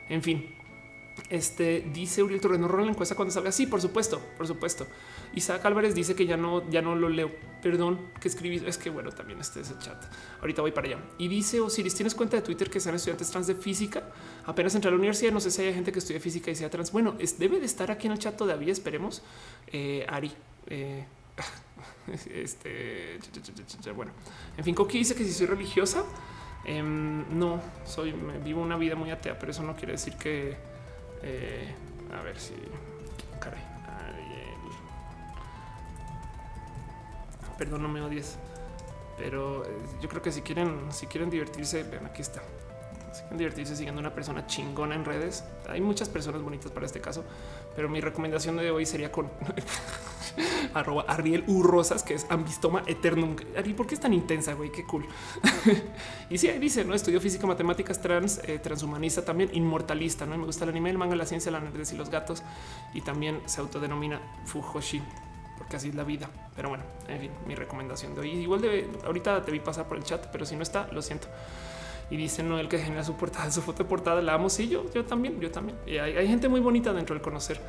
En 0.07 0.21
fin, 0.23 0.47
este 1.29 1.85
dice 1.93 2.23
Uriel 2.23 2.39
Torres, 2.39 2.59
no 2.59 2.67
rola 2.69 2.85
la 2.85 2.91
encuesta 2.91 3.15
cuando 3.15 3.33
salga. 3.33 3.51
Sí, 3.51 3.67
por 3.67 3.81
supuesto, 3.81 4.21
por 4.37 4.47
supuesto. 4.47 4.87
Isaac 5.35 5.65
Álvarez 5.65 5.95
dice 5.95 6.15
que 6.15 6.25
ya 6.25 6.37
no, 6.37 6.69
ya 6.69 6.81
no 6.81 6.95
lo 6.95 7.09
leo. 7.09 7.31
Perdón 7.61 7.99
que 8.19 8.27
escribí. 8.27 8.61
Es 8.65 8.77
que 8.77 8.89
bueno, 8.89 9.11
también 9.11 9.39
este 9.39 9.61
es 9.61 9.71
el 9.71 9.79
chat. 9.79 10.03
Ahorita 10.41 10.61
voy 10.61 10.71
para 10.71 10.87
allá. 10.87 10.97
Y 11.17 11.27
dice 11.27 11.59
Osiris, 11.59 11.95
¿tienes 11.95 12.13
cuenta 12.13 12.37
de 12.37 12.43
Twitter 12.43 12.69
que 12.69 12.79
sean 12.79 12.95
estudiantes 12.95 13.31
trans 13.31 13.47
de 13.47 13.55
física? 13.55 14.03
Apenas 14.45 14.75
entré 14.75 14.89
a 14.89 14.91
la 14.91 14.97
universidad. 14.97 15.31
No 15.31 15.39
sé 15.39 15.51
si 15.51 15.61
hay 15.61 15.73
gente 15.73 15.91
que 15.91 15.99
estudia 15.99 16.19
física 16.19 16.51
y 16.51 16.55
sea 16.55 16.69
trans. 16.69 16.91
Bueno, 16.91 17.15
es, 17.19 17.39
debe 17.39 17.59
de 17.59 17.65
estar 17.65 17.89
aquí 17.89 18.07
en 18.07 18.13
el 18.13 18.19
chat 18.19 18.35
todavía. 18.35 18.71
Esperemos. 18.71 19.21
Eh, 19.67 20.05
Ari. 20.09 20.31
Eh, 20.67 21.05
este 22.33 23.19
bueno, 23.95 24.11
en 24.57 24.63
fin, 24.63 24.75
Coqui 24.75 24.97
dice 24.97 25.15
que 25.15 25.23
si 25.23 25.33
soy 25.33 25.47
religiosa, 25.47 26.03
em, 26.65 27.25
no 27.37 27.61
soy, 27.85 28.13
vivo 28.43 28.61
una 28.61 28.77
vida 28.77 28.95
muy 28.95 29.11
atea, 29.11 29.37
pero 29.39 29.51
eso 29.51 29.63
no 29.63 29.75
quiere 29.75 29.93
decir 29.93 30.15
que 30.15 30.55
eh, 31.23 31.73
a 32.11 32.21
ver 32.21 32.39
si. 32.39 32.53
Caray. 33.39 33.72
Perdón, 37.57 37.83
no 37.83 37.89
me 37.89 38.01
odies. 38.01 38.37
Pero 39.17 39.65
eh, 39.65 39.69
yo 40.01 40.09
creo 40.09 40.21
que 40.21 40.31
si 40.31 40.41
quieren, 40.41 40.91
si 40.91 41.07
quieren 41.07 41.29
divertirse, 41.29 41.83
ven 41.83 42.05
aquí 42.05 42.21
está. 42.21 42.41
Si 43.13 43.21
quieren 43.21 43.37
divertirse 43.37 43.75
siguiendo 43.75 44.01
una 44.01 44.13
persona 44.13 44.47
chingona 44.47 44.95
en 44.95 45.05
redes. 45.05 45.43
Hay 45.69 45.81
muchas 45.81 46.09
personas 46.09 46.41
bonitas 46.41 46.71
para 46.71 46.85
este 46.87 46.99
caso, 46.99 47.23
pero 47.75 47.87
mi 47.87 48.01
recomendación 48.01 48.57
de 48.57 48.71
hoy 48.71 48.87
sería 48.87 49.11
con 49.11 49.29
arroba 50.73 51.05
Ariel 51.07 51.43
U 51.47 51.61
Rosas, 51.61 52.01
que 52.01 52.15
es 52.15 52.25
ambistoma 52.29 52.83
eternum. 52.87 53.35
Ari, 53.55 53.73
¿por 53.73 53.85
qué 53.85 53.93
es 53.93 54.01
tan 54.01 54.13
intensa, 54.13 54.53
güey? 54.53 54.71
Qué 54.71 54.83
cool. 54.85 55.05
y 56.29 56.39
sí, 56.39 56.47
ahí 56.47 56.57
dice, 56.57 56.83
¿no? 56.83 56.95
Estudió 56.95 57.21
física, 57.21 57.45
matemáticas, 57.45 58.01
trans, 58.01 58.39
eh, 58.45 58.57
transhumanista, 58.57 59.23
también 59.23 59.51
inmortalista, 59.53 60.25
¿no? 60.25 60.35
Me 60.35 60.45
gusta 60.45 60.63
el 60.63 60.71
anime, 60.71 60.89
el 60.89 60.97
manga, 60.97 61.15
la 61.15 61.27
ciencia, 61.27 61.51
la 61.51 61.59
nerd 61.59 61.87
y 61.91 61.95
los 61.95 62.09
gatos. 62.09 62.41
Y 62.95 63.01
también 63.01 63.41
se 63.45 63.61
autodenomina 63.61 64.21
Fujoshi, 64.45 65.03
porque 65.63 65.77
así 65.77 65.89
es 65.89 65.95
la 65.95 66.03
vida. 66.03 66.29
Pero 66.55 66.69
bueno, 66.69 66.83
en 67.07 67.19
fin, 67.19 67.31
mi 67.47 67.55
recomendación 67.55 68.13
de 68.13 68.21
hoy. 68.21 68.31
Igual 68.31 68.61
de 68.61 68.87
ahorita 69.05 69.41
te 69.41 69.51
vi 69.51 69.59
pasar 69.59 69.87
por 69.87 69.97
el 69.97 70.03
chat, 70.03 70.27
pero 70.27 70.45
si 70.45 70.55
no 70.55 70.63
está, 70.63 70.87
lo 70.91 71.01
siento. 71.01 71.27
Y 72.09 72.17
dice 72.17 72.43
Noel 72.43 72.67
que 72.67 72.77
genera 72.77 73.03
su 73.03 73.15
portada, 73.15 73.49
su 73.51 73.61
foto 73.61 73.83
de 73.83 73.89
portada, 73.89 74.21
la 74.21 74.33
amo. 74.33 74.49
Sí, 74.49 74.67
yo, 74.67 74.85
yo 74.93 75.05
también, 75.05 75.39
yo 75.39 75.49
también. 75.49 75.77
Y 75.87 75.97
hay, 75.97 76.17
hay 76.17 76.27
gente 76.27 76.49
muy 76.49 76.59
bonita 76.59 76.93
dentro 76.93 77.15
del 77.15 77.23
conocer 77.23 77.59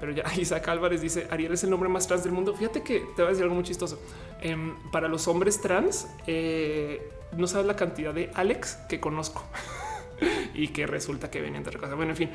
pero 0.00 0.10
ya 0.10 0.24
Isaac 0.36 0.66
Álvarez 0.66 1.00
dice 1.00 1.28
Ariel 1.30 1.52
es 1.52 1.62
el 1.62 1.70
nombre 1.70 1.88
más 1.88 2.08
trans 2.08 2.24
del 2.24 2.32
mundo. 2.32 2.54
Fíjate 2.54 2.82
que 2.82 3.04
te 3.14 3.22
voy 3.22 3.26
a 3.26 3.28
decir 3.28 3.44
algo 3.44 3.54
muy 3.54 3.62
chistoso. 3.62 4.00
Em, 4.40 4.74
para 4.90 5.06
los 5.06 5.28
hombres 5.28 5.60
trans, 5.60 6.08
eh, 6.26 7.08
no 7.36 7.46
sabes 7.46 7.66
la 7.66 7.76
cantidad 7.76 8.12
de 8.12 8.28
Alex 8.34 8.78
que 8.88 8.98
conozco 8.98 9.44
y 10.54 10.68
que 10.68 10.88
resulta 10.88 11.30
que 11.30 11.40
vienen 11.40 11.62
de 11.62 11.68
otra 11.68 11.80
cosa. 11.80 11.94
Bueno, 11.94 12.10
en 12.10 12.16
fin, 12.16 12.30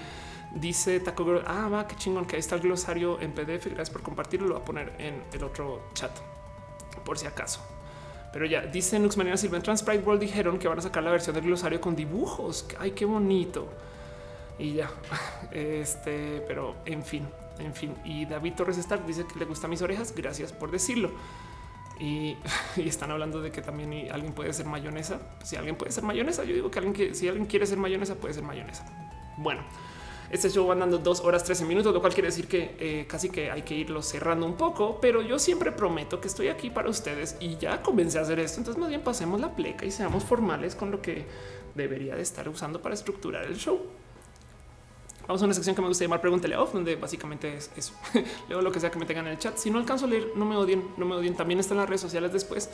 dice 0.59 0.99
Taco 0.99 1.25
Girl. 1.25 1.43
Ah, 1.45 1.69
va, 1.69 1.87
qué 1.87 1.95
chingón 1.95 2.25
que 2.25 2.35
ahí 2.35 2.39
está 2.39 2.55
el 2.55 2.61
glosario 2.61 3.19
en 3.21 3.33
PDF. 3.33 3.65
Gracias 3.65 3.89
por 3.89 4.01
compartirlo. 4.01 4.47
Lo 4.47 4.53
voy 4.55 4.61
a 4.61 4.65
poner 4.65 4.93
en 4.99 5.23
el 5.33 5.43
otro 5.43 5.89
chat 5.93 6.11
por 7.03 7.17
si 7.17 7.25
acaso. 7.25 7.61
Pero 8.33 8.45
ya 8.45 8.61
dice 8.61 8.99
Nux 8.99 9.17
Manera 9.17 9.37
Silva 9.37 9.57
en 9.57 10.05
World 10.05 10.21
dijeron 10.21 10.59
que 10.59 10.67
van 10.67 10.77
a 10.77 10.81
sacar 10.81 11.03
la 11.03 11.11
versión 11.11 11.33
del 11.35 11.45
glosario 11.45 11.79
con 11.79 11.95
dibujos. 11.95 12.67
Ay, 12.79 12.91
qué 12.91 13.05
bonito. 13.05 13.67
Y 14.59 14.73
ya, 14.73 14.89
este, 15.51 16.43
pero 16.47 16.75
en 16.85 17.03
fin, 17.03 17.27
en 17.59 17.73
fin, 17.73 17.95
y 18.03 18.25
David 18.25 18.53
Torres 18.55 18.77
Stark 18.77 19.05
dice 19.05 19.25
que 19.25 19.39
le 19.39 19.45
gustan 19.45 19.69
mis 19.69 19.81
orejas. 19.81 20.13
Gracias 20.15 20.51
por 20.51 20.71
decirlo. 20.71 21.11
Y, 21.99 22.37
están 22.77 23.11
hablando 23.11 23.41
de 23.41 23.51
que 23.51 23.61
también 23.61 24.11
alguien 24.11 24.33
puede 24.33 24.53
ser 24.53 24.65
mayonesa. 24.65 25.19
Si 25.43 25.55
alguien 25.55 25.75
puede 25.75 25.91
ser 25.91 26.03
mayonesa, 26.03 26.43
yo 26.43 26.53
digo 26.53 26.69
que 26.69 26.79
alguien 26.79 26.93
que 26.93 27.15
si 27.15 27.27
alguien 27.27 27.47
quiere 27.47 27.65
ser 27.65 27.77
mayonesa, 27.77 28.15
puede 28.15 28.33
ser 28.33 28.43
mayonesa. 28.43 28.85
Bueno, 29.37 29.63
este 30.31 30.49
show 30.49 30.67
va 30.67 30.73
andando 30.73 30.97
dos 30.97 31.21
horas 31.21 31.43
13 31.43 31.65
minutos, 31.65 31.93
lo 31.93 32.01
cual 32.01 32.13
quiere 32.13 32.27
decir 32.27 32.47
que 32.47 32.75
eh, 32.79 33.05
casi 33.07 33.29
que 33.29 33.49
hay 33.49 33.61
que 33.61 33.75
irlo 33.75 34.01
cerrando 34.01 34.45
un 34.45 34.55
poco, 34.55 34.99
pero 34.99 35.21
yo 35.21 35.39
siempre 35.39 35.71
prometo 35.71 36.19
que 36.19 36.27
estoy 36.27 36.49
aquí 36.49 36.69
para 36.69 36.89
ustedes 36.89 37.37
y 37.39 37.57
ya 37.57 37.81
comencé 37.81 38.19
a 38.19 38.21
hacer 38.21 38.39
esto. 38.39 38.59
Entonces, 38.59 38.79
más 38.79 38.89
bien 38.89 39.01
pasemos 39.01 39.39
la 39.39 39.55
pleca 39.55 39.85
y 39.85 39.91
seamos 39.91 40.23
formales 40.23 40.75
con 40.75 40.91
lo 40.91 41.01
que 41.01 41.25
debería 41.75 42.15
de 42.15 42.21
estar 42.21 42.47
usando 42.49 42.81
para 42.81 42.95
estructurar 42.95 43.45
el 43.45 43.55
show. 43.55 43.79
Vamos 45.27 45.41
a 45.41 45.45
una 45.45 45.53
sección 45.53 45.75
que 45.75 45.81
me 45.81 45.89
gusta 45.89 46.05
llamar 46.05 46.21
Pregúntale 46.21 46.55
Off, 46.55 46.71
donde 46.71 46.95
básicamente 46.95 47.53
es 47.53 47.69
eso. 47.75 47.93
Leo 48.49 48.61
lo 48.61 48.71
que 48.71 48.79
sea 48.79 48.89
que 48.89 48.97
me 48.97 49.05
tengan 49.05 49.27
en 49.27 49.33
el 49.33 49.37
chat. 49.37 49.57
Si 49.57 49.69
no 49.69 49.77
alcanzo 49.77 50.05
a 50.05 50.07
leer, 50.07 50.31
no 50.35 50.45
me 50.45 50.55
odien, 50.55 50.91
no 50.95 51.05
me 51.05 51.15
odien. 51.15 51.35
También 51.35 51.59
están 51.59 51.75
las 51.75 51.89
redes 51.89 51.99
sociales 51.99 52.31
después. 52.31 52.69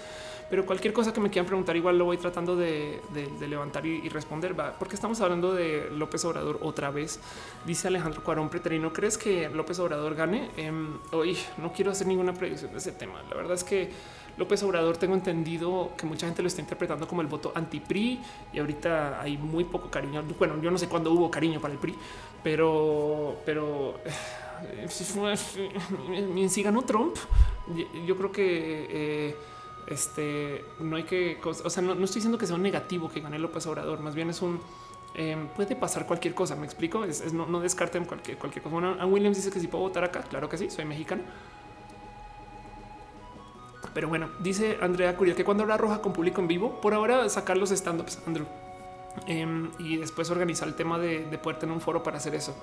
Pero 0.51 0.63
cualquier 0.63 0.93
cosa 0.93 1.11
que 1.11 1.19
me 1.19 1.31
quieran 1.31 1.47
preguntar, 1.47 1.75
igual 1.75 1.97
lo 1.97 2.05
voy 2.05 2.17
tratando 2.17 2.55
de, 2.55 3.01
levantar 3.39 3.88
y, 3.88 4.07
responder. 4.07 4.57
¿va? 4.59 4.77
Porque 4.77 4.93
estamos 4.93 5.19
hablando 5.21 5.51
de 5.51 5.89
López 5.89 6.23
Obrador 6.25 6.59
otra 6.61 6.91
vez. 6.91 7.19
Dice 7.65 7.88
Alejandro 7.88 8.23
Cuarón 8.23 8.49
Preterino, 8.49 8.93
¿crees 8.93 9.17
que 9.17 9.49
López 9.49 9.80
Obrador 9.80 10.13
gane? 10.13 10.51
Em, 10.55 10.99
hoy 11.11 11.35
no 11.57 11.73
quiero 11.73 11.89
hacer 11.89 12.05
ninguna 12.05 12.35
predicción 12.35 12.71
de 12.71 12.77
ese 12.77 12.91
tema. 12.91 13.23
La 13.31 13.35
verdad 13.35 13.53
es 13.53 13.63
que 13.63 13.89
López 14.38 14.64
Obrador 14.64 14.97
tengo 14.97 15.14
entendido 15.14 15.91
que 15.97 16.05
mucha 16.05 16.26
gente 16.26 16.41
lo 16.41 16.47
está 16.47 16.61
interpretando 16.61 17.07
como 17.07 17.22
el 17.22 17.27
voto 17.27 17.51
anti-PRI 17.53 18.19
y 18.53 18.60
ahorita 18.60 19.22
hay 19.22 19.38
muy 19.38 19.64
poco 19.64 19.89
cariño. 19.89 20.23
Bueno, 20.39 20.61
yo 20.61 20.72
no 20.72 20.77
sé 20.77 20.88
cuándo 20.88 21.11
hubo 21.11 21.30
cariño 21.30 21.60
para 21.61 21.73
el 21.73 21.80
PRI, 21.80 21.95
pero, 22.43 23.38
pero 23.45 23.99
eh, 24.64 24.88
si 26.49 26.64
ganó 26.64 26.81
Trump, 26.84 27.15
yo 28.05 28.18
creo 28.18 28.31
que 28.31 28.88
eh, 28.89 29.35
este 29.88 30.65
no 30.80 30.95
hay 30.95 31.03
que, 31.03 31.38
o 31.43 31.69
sea, 31.69 31.84
no, 31.84 31.93
estoy 31.93 32.15
diciendo 32.15 32.38
que 32.38 32.47
sea 32.47 32.55
un 32.55 32.64
negativo 32.64 33.10
que 33.10 33.19
gane 33.19 33.38
López 33.38 33.65
Obrador, 33.68 33.99
más 33.99 34.15
bien 34.15 34.30
es 34.30 34.41
un 34.41 34.60
em, 35.15 35.47
puede 35.49 35.76
pasar 35.76 36.07
cualquier 36.07 36.34
cosa. 36.34 36.55
Me 36.55 36.65
explico. 36.65 37.03
Es, 37.05 37.34
no, 37.34 37.60
descarten 37.60 38.05
cualquier, 38.05 38.38
cualquier 38.38 38.64
cosa. 38.64 38.73
Bueno, 38.73 39.05
Williams 39.05 39.38
dice 39.38 39.51
que 39.51 39.60
si 39.60 39.68
puedo 39.68 39.84
votar 39.84 40.03
acá. 40.03 40.23
Claro 40.23 40.49
que 40.49 40.57
sí, 40.57 40.72
soy 40.72 40.85
mexicano. 40.85 41.22
Pero 43.94 44.07
bueno, 44.07 44.30
dice 44.40 44.78
Andrea 44.82 45.15
Curiel 45.15 45.36
que 45.36 45.44
cuando 45.44 45.64
habrá 45.64 45.78
roja 45.78 46.02
con 46.02 46.14
público 46.14 46.41
en 46.41 46.48
vivo, 46.48 46.82
por 46.82 46.94
ahora 46.94 47.28
sacar 47.30 47.57
los 47.57 47.72
stand-ups, 47.72 48.20
Andrew. 48.26 48.45
Em, 49.28 49.72
y 49.78 49.98
después 49.98 50.30
organizar 50.32 50.68
el 50.68 50.74
tema 50.74 50.98
de, 50.98 51.22
poder 51.41 51.60
tener 51.60 51.74
un 51.74 51.82
foro 51.82 52.02
para 52.02 52.18
hacer 52.18 52.36
eso. 52.36 52.56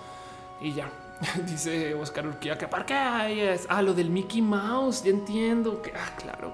y 0.60 0.72
ya. 0.72 0.90
Dice 1.46 1.94
Oscar 1.94 2.26
Urquía 2.26 2.56
que 2.56 2.66
para 2.66 2.86
qué 2.86 3.52
es 3.52 3.66
ah, 3.68 3.82
lo 3.82 3.94
del 3.94 4.10
Mickey 4.10 4.42
Mouse. 4.42 5.04
Ya 5.04 5.10
entiendo 5.10 5.80
que 5.82 5.92
ah, 5.94 6.16
claro. 6.16 6.52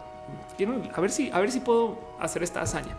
A 0.95 1.01
ver 1.01 1.11
si, 1.11 1.31
a 1.31 1.39
ver 1.41 1.51
si 1.53 1.61
puedo 1.61 1.99
hacer 2.19 2.43
esta 2.43 2.63
hazaña. 2.63 2.97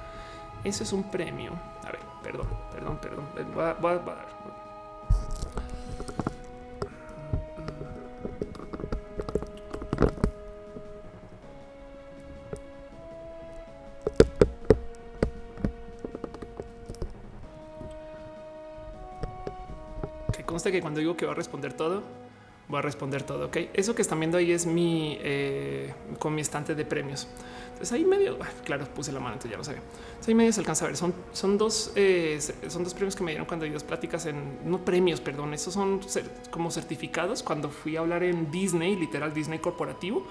Eso 0.64 0.84
es 0.84 0.94
un 0.94 1.04
premio. 1.04 1.52
A 1.84 1.92
ver, 1.92 2.00
perdón, 2.24 2.48
perdón, 2.72 2.98
perdón. 3.02 3.26
Voy 3.54 3.92
a, 3.92 4.04
consta 20.58 20.72
que 20.72 20.82
cuando 20.82 21.00
digo 21.00 21.16
que 21.16 21.28
va 21.28 21.34
a 21.34 21.36
responder 21.36 21.74
todo, 21.74 22.02
voy 22.68 22.80
a 22.80 22.82
responder 22.82 23.22
todo. 23.22 23.46
Ok, 23.46 23.58
eso 23.76 23.94
que 23.94 24.02
están 24.02 24.20
viendo 24.20 24.40
ahí 24.40 24.52
es 24.52 24.66
mi 24.66 25.16
eh, 25.22 25.94
con 26.18 26.34
mi 26.34 26.42
estante 26.42 26.74
de 26.74 26.84
premios. 26.84 27.28
Entonces 27.74 27.92
ahí 27.92 28.04
medio, 28.04 28.40
claro, 28.66 28.86
puse 28.86 29.12
la 29.12 29.20
mano, 29.20 29.34
entonces 29.34 29.52
ya 29.52 29.58
lo 29.58 29.64
sabía. 29.64 29.84
ahí 30.28 30.34
medio 30.34 30.52
se 30.52 30.62
alcanza 30.62 30.86
a 30.86 30.88
ver. 30.88 30.98
Son, 30.98 31.14
son 31.32 31.60
dos, 31.60 31.92
eh, 31.96 32.40
son 32.70 32.84
dos 32.84 32.96
premios 32.96 33.16
que 33.16 33.24
me 33.24 33.34
dieron 33.34 33.46
cuando 33.46 33.66
di 33.66 33.72
dos 33.72 33.84
pláticas 33.84 34.26
en 34.26 34.58
no 34.66 34.84
premios, 34.84 35.22
perdón. 35.22 35.54
Esos 35.54 35.76
son 35.76 36.00
como 36.50 36.72
certificados 36.72 37.44
cuando 37.44 37.70
fui 37.70 37.96
a 37.96 38.00
hablar 38.00 38.24
en 38.24 38.50
Disney, 38.50 38.96
literal 38.96 39.36
Disney 39.36 39.60
corporativo 39.60 40.26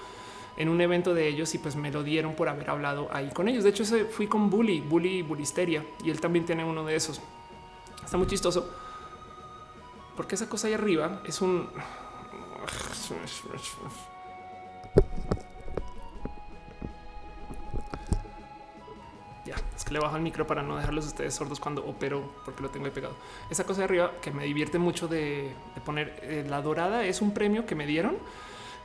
en 0.57 0.67
un 0.67 0.81
evento 0.81 1.13
de 1.13 1.25
ellos 1.25 1.55
y 1.55 1.59
pues 1.59 1.77
me 1.77 1.89
lo 1.89 2.03
dieron 2.03 2.33
por 2.33 2.49
haber 2.49 2.69
hablado 2.69 3.07
ahí 3.13 3.29
con 3.29 3.47
ellos. 3.47 3.63
De 3.63 3.69
hecho, 3.69 3.85
fui 4.09 4.27
con 4.27 4.49
Bully, 4.49 4.81
Bully 4.81 5.21
Bulisteria 5.21 5.85
y 6.03 6.09
él 6.09 6.19
también 6.19 6.45
tiene 6.45 6.65
uno 6.65 6.83
de 6.83 6.97
esos. 6.97 7.21
Está 8.03 8.17
muy 8.17 8.27
chistoso 8.27 8.86
porque 10.17 10.35
esa 10.35 10.49
cosa 10.49 10.67
ahí 10.67 10.73
arriba 10.73 11.21
es 11.23 11.41
un 11.41 11.69
ya 19.45 19.55
es 19.75 19.85
que 19.85 19.93
le 19.93 19.99
bajo 19.99 20.15
el 20.15 20.23
micro 20.23 20.45
para 20.45 20.63
no 20.63 20.75
dejarlos 20.75 21.05
ustedes 21.05 21.33
sordos 21.35 21.59
cuando 21.59 21.85
opero 21.85 22.33
porque 22.43 22.63
lo 22.63 22.69
tengo 22.69 22.87
ahí 22.87 22.91
pegado. 22.91 23.15
Esa 23.49 23.63
cosa 23.63 23.81
de 23.81 23.85
arriba 23.85 24.11
que 24.21 24.31
me 24.31 24.43
divierte 24.43 24.79
mucho 24.79 25.07
de, 25.07 25.53
poner 25.85 26.19
eh, 26.23 26.45
la 26.49 26.61
dorada 26.61 27.05
es 27.05 27.21
un 27.21 27.33
premio 27.33 27.65
que 27.65 27.75
me 27.75 27.85
dieron 27.85 28.17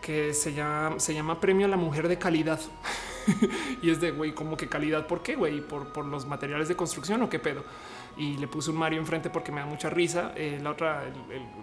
que 0.02 0.34
se 0.34 0.52
llama, 0.52 1.40
premio 1.40 1.66
a 1.66 1.70
la 1.70 1.76
mujer 1.76 2.08
de 2.08 2.18
calidad. 2.18 2.60
y 3.82 3.88
es 3.88 4.00
de 4.00 4.10
güey, 4.10 4.34
como 4.34 4.56
que 4.56 4.68
calidad, 4.68 5.06
¿por 5.06 5.22
qué 5.22 5.36
güey? 5.36 5.60
¿Por, 5.60 5.92
por 5.92 6.04
los 6.04 6.26
materiales 6.26 6.68
de 6.68 6.76
construcción 6.76 7.22
o 7.22 7.30
qué 7.30 7.38
pedo? 7.38 7.64
Y 8.16 8.36
le 8.36 8.46
puse 8.46 8.70
un 8.70 8.76
Mario 8.76 9.00
enfrente 9.00 9.30
porque 9.30 9.52
me 9.52 9.60
da 9.60 9.66
mucha 9.66 9.88
risa. 9.90 10.32
Eh, 10.36 10.58
la 10.62 10.70
otra, 10.70 11.04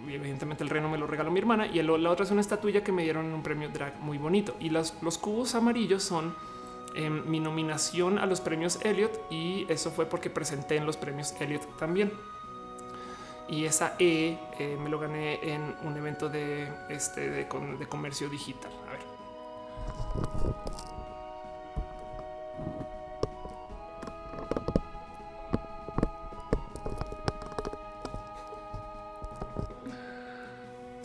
evidentemente, 0.08 0.64
el 0.64 0.70
reno 0.70 0.88
me 0.88 0.98
lo 0.98 1.06
regaló 1.06 1.30
mi 1.30 1.38
hermana 1.38 1.66
y 1.66 1.80
la 1.82 2.10
otra 2.10 2.24
es 2.24 2.30
una 2.30 2.40
estatuilla 2.40 2.82
que 2.82 2.92
me 2.92 3.02
dieron 3.02 3.26
en 3.26 3.34
un 3.34 3.42
premio 3.42 3.68
drag 3.68 3.98
muy 4.00 4.18
bonito. 4.18 4.56
Y 4.60 4.70
los, 4.70 4.94
los 5.02 5.18
cubos 5.18 5.54
amarillos 5.54 6.02
son 6.02 6.34
em, 6.94 7.24
mi 7.28 7.40
nominación 7.40 8.18
a 8.18 8.26
los 8.26 8.40
premios 8.40 8.84
Elliot 8.84 9.26
y 9.30 9.66
eso 9.68 9.90
fue 9.90 10.06
porque 10.06 10.30
presenté 10.30 10.76
en 10.76 10.86
los 10.86 10.96
premios 10.96 11.34
Elliot 11.40 11.78
también. 11.78 12.12
Y 13.48 13.64
esa 13.64 13.96
E 13.98 14.38
eh, 14.58 14.76
me 14.80 14.88
lo 14.88 14.98
gané 14.98 15.40
en 15.54 15.74
un 15.82 15.96
evento 15.96 16.28
de, 16.28 16.68
este, 16.88 17.30
de, 17.30 17.44
de 17.44 17.86
comercio 17.88 18.28
digital. 18.28 18.72
A 18.86 18.92
ver. 18.92 19.00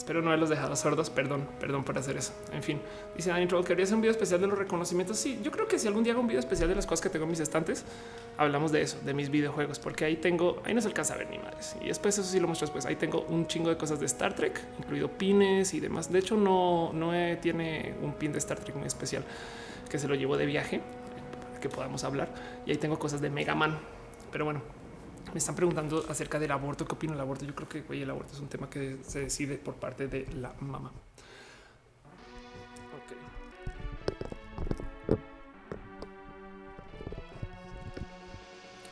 Espero 0.06 0.22
no 0.22 0.28
haberlos 0.28 0.50
dejado 0.50 0.76
sordos. 0.76 1.10
Perdón, 1.10 1.48
perdón 1.60 1.84
por 1.84 1.98
hacer 1.98 2.16
eso. 2.16 2.32
En 2.54 2.62
fin, 2.62 2.80
dice 3.18 3.32
Dani 3.32 3.48
Troll, 3.48 3.66
¿querías 3.66 3.92
un 3.92 4.02
video 4.02 4.12
especial 4.12 4.40
de 4.40 4.46
los 4.46 4.56
reconocimientos? 4.56 5.18
Sí, 5.18 5.40
yo 5.42 5.50
creo 5.50 5.68
que 5.68 5.80
si 5.80 5.88
algún 5.88 6.04
día 6.04 6.14
hago 6.14 6.22
un 6.22 6.28
video 6.28 6.40
especial 6.40 6.70
de 6.70 6.76
las 6.76 6.86
cosas 6.86 7.02
que 7.02 7.10
tengo 7.10 7.24
en 7.24 7.32
mis 7.32 7.40
estantes, 7.40 7.84
hablamos 8.38 8.72
de 8.72 8.84
eso, 8.84 9.00
de 9.04 9.16
mis 9.16 9.32
videojuegos, 9.32 9.80
porque 9.80 10.06
ahí 10.06 10.18
tengo, 10.18 10.62
ahí 10.64 10.76
no 10.76 10.82
se 10.82 10.90
alcanza 10.90 11.16
a 11.16 11.18
ver 11.18 11.28
ni 11.32 11.40
madres. 11.40 11.76
Y 11.82 11.88
después 11.88 12.16
eso 12.20 12.30
sí 12.30 12.40
lo 12.40 12.46
muestro 12.46 12.68
después. 12.68 12.86
Ahí 12.86 12.98
tengo 12.98 13.26
un 13.30 13.48
chingo 13.48 13.72
de 13.72 13.78
cosas 13.78 14.00
de 14.00 14.06
Star 14.06 14.36
Trek, 14.36 14.62
incluido 14.78 15.10
pines 15.10 15.74
y 15.74 15.80
demás. 15.80 16.12
De 16.12 16.20
hecho, 16.20 16.38
no, 16.38 16.94
no 16.94 17.12
tiene 17.42 17.96
un 18.04 18.14
pin 18.14 18.32
de 18.32 18.38
Star 18.38 18.60
Trek 18.60 18.76
muy 18.76 18.86
especial 18.86 19.24
que 19.90 19.98
se 19.98 20.08
lo 20.08 20.14
llevo 20.14 20.38
de 20.38 20.46
viaje 20.46 20.82
que 21.60 21.68
podamos 21.68 22.04
hablar. 22.04 22.30
Y 22.68 22.70
ahí 22.70 22.78
tengo 22.78 23.00
cosas 23.00 23.22
de 23.22 23.32
Mega 23.32 23.56
Man. 23.56 23.80
Pero 24.32 24.46
bueno, 24.46 24.62
me 25.32 25.40
están 25.40 25.56
preguntando 25.56 26.06
acerca 26.10 26.40
del 26.40 26.52
aborto. 26.52 26.86
¿Qué 26.86 26.94
opino 26.96 27.14
del 27.14 27.22
aborto? 27.22 27.46
Yo 27.46 27.56
creo 27.56 27.70
que 27.70 28.02
el 28.02 28.10
aborto 28.10 28.34
es 28.34 28.40
un 28.40 28.48
tema 28.48 28.70
que 28.70 28.98
se 29.06 29.22
decide 29.22 29.58
por 29.58 29.76
parte 29.76 30.08
de 30.08 30.28
la 30.36 30.54
mamá. 30.60 30.92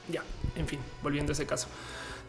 Ya, 0.10 0.24
en 0.56 0.68
fin, 0.68 0.80
volviendo 1.02 1.32
a 1.32 1.34
ese 1.34 1.46
caso. 1.46 1.68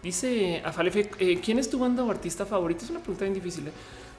Dice 0.02 0.62
Afalefe, 0.64 1.10
eh, 1.18 1.40
¿quién 1.42 1.58
es 1.58 1.70
tu 1.70 1.78
banda 1.78 2.04
o 2.04 2.10
artista 2.10 2.44
favorito? 2.46 2.84
Es 2.84 2.90
una 2.90 3.00
pregunta 3.00 3.24
bien 3.24 3.34
difícil. 3.34 3.68
¿eh? 3.68 3.72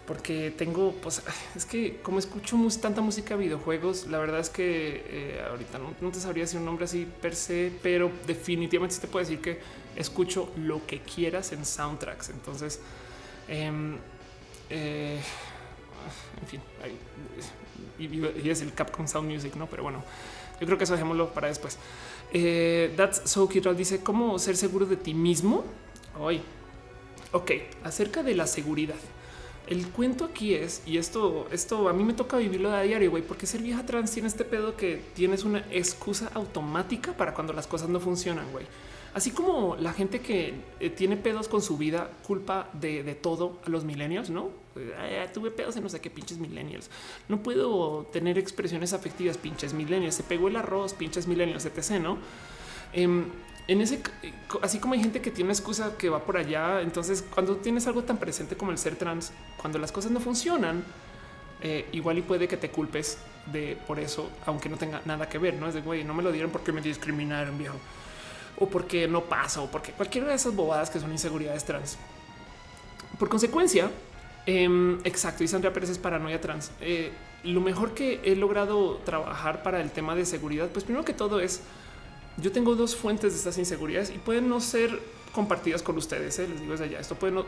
Porque 0.07 0.51
tengo, 0.51 0.93
pues 1.01 1.21
es 1.55 1.65
que 1.65 1.97
como 2.01 2.19
escucho 2.19 2.57
tanta 2.81 3.01
música 3.01 3.35
de 3.35 3.43
videojuegos, 3.43 4.07
la 4.07 4.19
verdad 4.19 4.39
es 4.39 4.49
que 4.49 5.03
eh, 5.07 5.45
ahorita 5.49 5.79
no, 6.01 6.11
te 6.11 6.19
sabría 6.19 6.43
decir 6.43 6.59
un 6.59 6.65
nombre 6.65 6.85
así 6.85 7.07
per 7.21 7.35
se, 7.35 7.71
pero 7.81 8.11
definitivamente 8.27 8.95
sí 8.95 9.01
te 9.01 9.07
puedo 9.07 9.25
decir 9.25 9.41
que 9.41 9.59
escucho 9.95 10.51
lo 10.57 10.85
que 10.85 10.99
quieras 10.99 11.51
en 11.51 11.65
soundtracks. 11.65 12.29
Entonces, 12.29 12.79
em, 13.47 13.97
eh, 14.69 15.19
en 16.41 16.47
fin, 16.47 16.61
y, 17.97 18.49
es 18.49 18.61
el 18.61 18.73
Capcom 18.73 19.07
Sound 19.07 19.31
Music, 19.31 19.55
no? 19.55 19.67
Pero 19.67 19.83
bueno, 19.83 20.03
yo 20.59 20.65
creo 20.65 20.77
que 20.77 20.83
eso 20.83 20.93
dejémoslo 20.93 21.33
para 21.33 21.47
después. 21.47 21.77
Eh, 22.33 22.93
that's 22.97 23.29
so 23.29 23.47
cute. 23.47 23.73
Dice 23.73 24.01
cómo 24.01 24.37
ser 24.39 24.57
seguro 24.57 24.85
de 24.85 24.97
ti 24.97 25.13
mismo. 25.13 25.63
Hoy, 26.19 26.41
ok, 27.31 27.51
acerca 27.83 28.23
de 28.23 28.35
la 28.35 28.47
seguridad. 28.47 28.95
El 29.67 29.87
cuento 29.87 30.25
aquí 30.25 30.53
es, 30.53 30.83
y 30.85 30.97
esto, 30.97 31.47
esto 31.51 31.89
a 31.89 31.93
mí 31.93 32.03
me 32.03 32.13
toca 32.13 32.37
vivirlo 32.37 32.71
a 32.71 32.81
diario, 32.83 33.09
güey, 33.09 33.23
porque 33.23 33.47
ser 33.47 33.61
vieja 33.61 33.85
trans 33.85 34.11
tiene 34.11 34.27
este 34.27 34.45
pedo 34.45 34.77
que 34.77 35.01
tienes 35.15 35.43
una 35.43 35.59
excusa 35.71 36.29
automática 36.33 37.13
para 37.13 37.33
cuando 37.33 37.51
las 37.53 37.65
cosas 37.65 37.89
no 37.89 37.99
funcionan, 37.99 38.51
güey. 38.51 38.65
Así 39.15 39.31
como 39.31 39.77
la 39.77 39.93
gente 39.93 40.19
que 40.19 40.53
eh, 40.81 40.89
tiene 40.89 41.15
pedos 41.15 41.47
con 41.47 41.61
su 41.61 41.77
vida, 41.77 42.11
culpa 42.27 42.69
de, 42.73 43.15
todo 43.15 43.59
a 43.65 43.69
los 43.69 43.85
millennials, 43.85 44.29
¿no? 44.29 44.49
tuve 45.33 45.51
pedos 45.51 45.77
en 45.77 45.83
no 45.83 45.89
sé 45.89 46.01
qué 46.01 46.09
pinches 46.09 46.37
millennials. 46.37 46.89
No 47.29 47.41
puedo 47.41 48.09
tener 48.11 48.37
expresiones 48.37 48.91
afectivas, 48.91 49.37
pinches 49.37 49.73
millennials. 49.73 50.15
Se 50.15 50.23
pegó 50.23 50.49
el 50.49 50.57
arroz, 50.57 50.93
pinches 50.93 51.27
millennials, 51.27 51.65
etc., 51.65 52.01
¿no? 52.01 52.17
Em, 52.91 53.27
en 53.67 53.81
ese, 53.81 54.01
así 54.61 54.79
como 54.79 54.93
hay 54.93 55.01
gente 55.01 55.21
que 55.21 55.31
tiene 55.31 55.45
una 55.45 55.53
excusa 55.53 55.97
que 55.97 56.09
va 56.09 56.23
por 56.23 56.37
allá, 56.37 56.81
entonces 56.81 57.23
cuando 57.33 57.57
tienes 57.57 57.87
algo 57.87 58.03
tan 58.03 58.17
presente 58.17 58.55
como 58.55 58.71
el 58.71 58.77
ser 58.77 58.95
trans, 58.95 59.31
cuando 59.57 59.79
las 59.79 59.91
cosas 59.91 60.11
no 60.11 60.19
funcionan, 60.19 60.83
eh, 61.61 61.87
igual 61.93 62.17
y 62.19 62.21
puede 62.21 62.47
que 62.47 62.57
te 62.57 62.69
culpes 62.69 63.17
de 63.51 63.77
por 63.87 63.99
eso, 63.99 64.29
aunque 64.45 64.69
no 64.69 64.77
tenga 64.77 65.01
nada 65.05 65.27
que 65.27 65.39
ver, 65.39 65.55
no 65.55 65.67
es 65.67 65.73
de 65.73 65.81
güey, 65.81 66.03
no 66.03 66.13
me 66.13 66.21
lo 66.21 66.31
dieron 66.31 66.51
porque 66.51 66.71
me 66.71 66.81
discriminaron, 66.81 67.57
viejo, 67.57 67.77
o 68.57 68.67
porque 68.67 69.07
no 69.07 69.23
pasa, 69.23 69.61
o 69.61 69.71
porque 69.71 69.91
cualquiera 69.93 70.27
de 70.27 70.35
esas 70.35 70.55
bobadas 70.55 70.91
que 70.91 70.99
son 70.99 71.11
inseguridades 71.11 71.65
trans. 71.65 71.97
Por 73.17 73.29
consecuencia, 73.29 73.89
em, 74.45 74.99
exacto, 75.05 75.43
y 75.43 75.47
Sandra 75.47 75.73
Pérez 75.73 75.89
es 75.89 75.97
paranoia 75.97 76.39
trans. 76.39 76.71
Eh, 76.81 77.11
lo 77.43 77.61
mejor 77.61 77.93
que 77.93 78.21
he 78.23 78.35
logrado 78.35 78.97
trabajar 78.97 79.63
para 79.63 79.81
el 79.81 79.89
tema 79.89 80.13
de 80.15 80.25
seguridad, 80.25 80.69
pues 80.69 80.83
primero 80.83 81.05
que 81.05 81.13
todo 81.13 81.39
es 81.39 81.61
yo 82.37 82.51
tengo 82.51 82.75
dos 82.75 82.95
fuentes 82.95 83.31
de 83.33 83.37
estas 83.37 83.57
inseguridades 83.57 84.09
y 84.09 84.17
pueden 84.17 84.49
no 84.49 84.59
ser 84.59 84.99
compartidas 85.31 85.83
con 85.83 85.97
ustedes. 85.97 86.37
¿eh? 86.39 86.47
Les 86.47 86.59
digo 86.59 86.71
desde 86.71 86.85
allá. 86.85 86.99
Esto 86.99 87.15
puede, 87.15 87.33
no, 87.33 87.45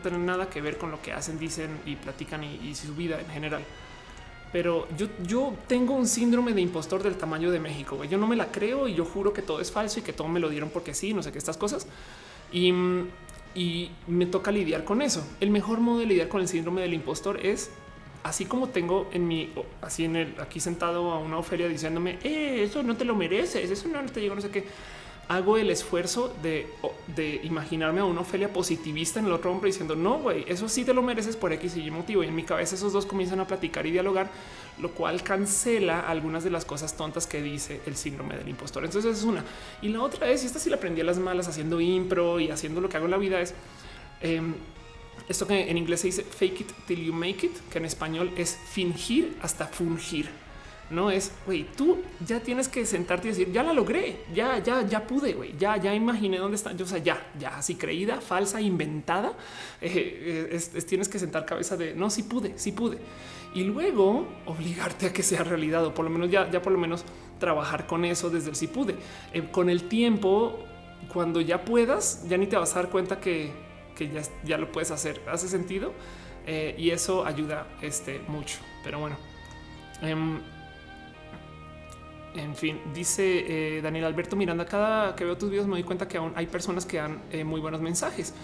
tener 0.00 0.18
nada 0.18 0.48
que 0.48 0.60
ver 0.60 0.78
con 0.78 0.90
lo 0.90 1.00
que 1.02 1.12
hacen, 1.12 1.38
dicen 1.38 1.80
y 1.84 1.96
platican 1.96 2.42
y, 2.44 2.74
su 2.74 2.94
vida 2.94 3.20
en 3.20 3.28
general. 3.28 3.64
Pero 4.52 4.88
yo, 4.96 5.08
yo 5.24 5.54
tengo 5.66 5.94
un 5.94 6.06
síndrome 6.06 6.52
de 6.52 6.60
impostor 6.60 7.02
del 7.02 7.16
tamaño 7.16 7.50
de 7.50 7.60
México. 7.60 8.02
Yo 8.04 8.16
no 8.16 8.26
me 8.26 8.36
la 8.36 8.50
creo 8.50 8.88
y 8.88 8.94
yo 8.94 9.04
juro 9.04 9.32
que 9.32 9.42
todo 9.42 9.60
es 9.60 9.70
falso 9.70 10.00
y 10.00 10.02
que 10.02 10.12
todo 10.12 10.28
me 10.28 10.40
lo 10.40 10.48
dieron 10.48 10.70
porque 10.70 10.94
sí, 10.94 11.12
no 11.12 11.22
sé 11.22 11.32
qué 11.32 11.38
estas 11.38 11.56
cosas. 11.56 11.86
Y, 12.52 12.72
y 13.54 13.90
me 14.06 14.26
toca 14.26 14.50
lidiar 14.50 14.84
con 14.84 15.02
eso. 15.02 15.26
El 15.40 15.50
mejor 15.50 15.80
modo 15.80 15.98
de 15.98 16.06
lidiar 16.06 16.28
con 16.28 16.40
el 16.40 16.48
síndrome 16.48 16.80
del 16.80 16.94
impostor 16.94 17.44
es 17.44 17.70
así 18.26 18.44
como 18.44 18.68
tengo 18.68 19.08
en 19.12 19.26
mi, 19.28 19.52
así 19.80 20.04
en 20.04 20.16
el, 20.16 20.34
aquí 20.40 20.58
sentado 20.58 21.12
a 21.12 21.18
una 21.18 21.38
Ofelia 21.38 21.68
diciéndome, 21.68 22.18
eh, 22.24 22.64
eso 22.64 22.82
no 22.82 22.96
te 22.96 23.04
lo 23.04 23.14
mereces, 23.14 23.70
eso 23.70 23.88
no 23.88 24.04
te 24.06 24.20
llega, 24.20 24.34
no 24.34 24.40
sé 24.40 24.50
qué. 24.50 24.64
Hago 25.28 25.56
el 25.56 25.70
esfuerzo 25.70 26.32
de, 26.40 26.68
de 27.08 27.40
imaginarme 27.42 28.00
a 28.00 28.04
una 28.04 28.20
Ofelia 28.20 28.52
positivista 28.52 29.18
en 29.18 29.26
el 29.26 29.32
otro 29.32 29.50
hombre 29.50 29.68
diciendo, 29.68 29.96
no, 29.96 30.18
güey, 30.18 30.44
eso 30.46 30.68
sí 30.68 30.84
te 30.84 30.94
lo 30.94 31.02
mereces 31.02 31.36
por 31.36 31.52
X 31.52 31.76
y 31.76 31.86
Y 31.86 31.90
motivo. 31.90 32.22
Y 32.22 32.28
en 32.28 32.34
mi 32.34 32.44
cabeza 32.44 32.76
esos 32.76 32.92
dos 32.92 33.06
comienzan 33.06 33.40
a 33.40 33.46
platicar 33.46 33.86
y 33.86 33.90
dialogar, 33.90 34.30
lo 34.80 34.92
cual 34.92 35.22
cancela 35.24 36.00
algunas 36.00 36.44
de 36.44 36.50
las 36.50 36.64
cosas 36.64 36.96
tontas 36.96 37.26
que 37.26 37.42
dice 37.42 37.80
el 37.86 37.96
síndrome 37.96 38.36
del 38.36 38.48
impostor. 38.48 38.84
Entonces 38.84 39.10
esa 39.10 39.20
es 39.20 39.24
una. 39.24 39.44
Y 39.82 39.88
la 39.88 40.02
otra 40.02 40.28
es, 40.28 40.44
y 40.44 40.46
esta 40.46 40.60
sí 40.60 40.70
la 40.70 40.76
aprendí 40.76 41.00
a 41.00 41.04
las 41.04 41.18
malas 41.18 41.48
haciendo 41.48 41.80
impro 41.80 42.38
y 42.38 42.50
haciendo 42.50 42.80
lo 42.80 42.88
que 42.88 42.96
hago 42.96 43.06
en 43.06 43.12
la 43.12 43.18
vida 43.18 43.40
es... 43.40 43.54
Em, 44.20 44.54
Esto 45.28 45.46
que 45.46 45.68
en 45.70 45.76
inglés 45.76 46.00
se 46.00 46.08
dice 46.08 46.22
fake 46.22 46.60
it 46.60 46.72
till 46.86 47.04
you 47.04 47.12
make 47.12 47.44
it, 47.46 47.56
que 47.70 47.78
en 47.78 47.84
español 47.84 48.32
es 48.36 48.56
fingir 48.56 49.36
hasta 49.42 49.66
fungir. 49.66 50.28
No 50.88 51.10
es, 51.10 51.32
güey, 51.44 51.66
tú 51.76 51.98
ya 52.24 52.38
tienes 52.38 52.68
que 52.68 52.86
sentarte 52.86 53.26
y 53.26 53.30
decir, 53.32 53.50
ya 53.50 53.64
la 53.64 53.72
logré, 53.72 54.20
ya, 54.32 54.58
ya, 54.58 54.86
ya 54.86 55.04
pude, 55.04 55.36
ya, 55.58 55.76
ya 55.78 55.92
imaginé 55.92 56.38
dónde 56.38 56.54
está. 56.54 56.72
Yo, 56.72 56.84
o 56.84 56.88
sea, 56.88 56.98
ya, 56.98 57.26
ya, 57.36 57.56
así 57.56 57.74
creída, 57.74 58.20
falsa, 58.20 58.60
inventada. 58.60 59.32
Eh, 59.80 60.48
eh, 60.52 60.82
tienes 60.82 61.08
que 61.08 61.18
sentar 61.18 61.44
cabeza 61.44 61.76
de, 61.76 61.92
no, 61.94 62.08
sí 62.08 62.22
pude, 62.22 62.56
sí 62.56 62.70
pude. 62.70 62.98
Y 63.52 63.64
luego 63.64 64.28
obligarte 64.46 65.06
a 65.06 65.12
que 65.12 65.24
sea 65.24 65.42
realidad 65.42 65.84
o 65.84 65.92
por 65.92 66.04
lo 66.04 66.10
menos 66.10 66.30
ya, 66.30 66.48
ya 66.50 66.62
por 66.62 66.72
lo 66.72 66.78
menos 66.78 67.04
trabajar 67.40 67.88
con 67.88 68.04
eso 68.04 68.30
desde 68.30 68.50
el 68.50 68.56
sí 68.56 68.68
pude. 68.68 68.94
Eh, 69.32 69.48
con 69.50 69.68
el 69.68 69.88
tiempo, 69.88 70.60
cuando 71.12 71.40
ya 71.40 71.64
puedas, 71.64 72.28
ya 72.28 72.36
ni 72.36 72.46
te 72.46 72.56
vas 72.56 72.76
a 72.76 72.82
dar 72.82 72.90
cuenta 72.90 73.18
que, 73.18 73.50
que 73.96 74.08
ya, 74.08 74.22
ya 74.44 74.58
lo 74.58 74.70
puedes 74.70 74.92
hacer. 74.92 75.20
¿Hace 75.28 75.48
sentido? 75.48 75.92
y 76.78 76.90
eso 76.90 77.26
ayuda 77.26 77.66
este, 77.82 78.20
mucho. 78.28 78.58
Pero 78.84 79.00
bueno. 79.00 79.16
Em, 80.00 80.40
en 82.36 82.54
fin, 82.54 82.78
dice 82.92 83.44
eh, 83.78 83.80
Daniel 83.82 84.04
Alberto 84.04 84.36
Miranda, 84.36 84.66
cada 84.66 85.16
que 85.16 85.24
veo 85.24 85.36
tus 85.38 85.50
videos 85.50 85.66
me 85.66 85.72
doy 85.72 85.84
cuenta 85.84 86.06
que 86.06 86.18
aún 86.18 86.32
hay 86.36 86.46
personas 86.46 86.84
que 86.84 86.98
dan 86.98 87.22
eh, 87.32 87.44
muy 87.44 87.60
buenos 87.60 87.80
mensajes. 87.80 88.34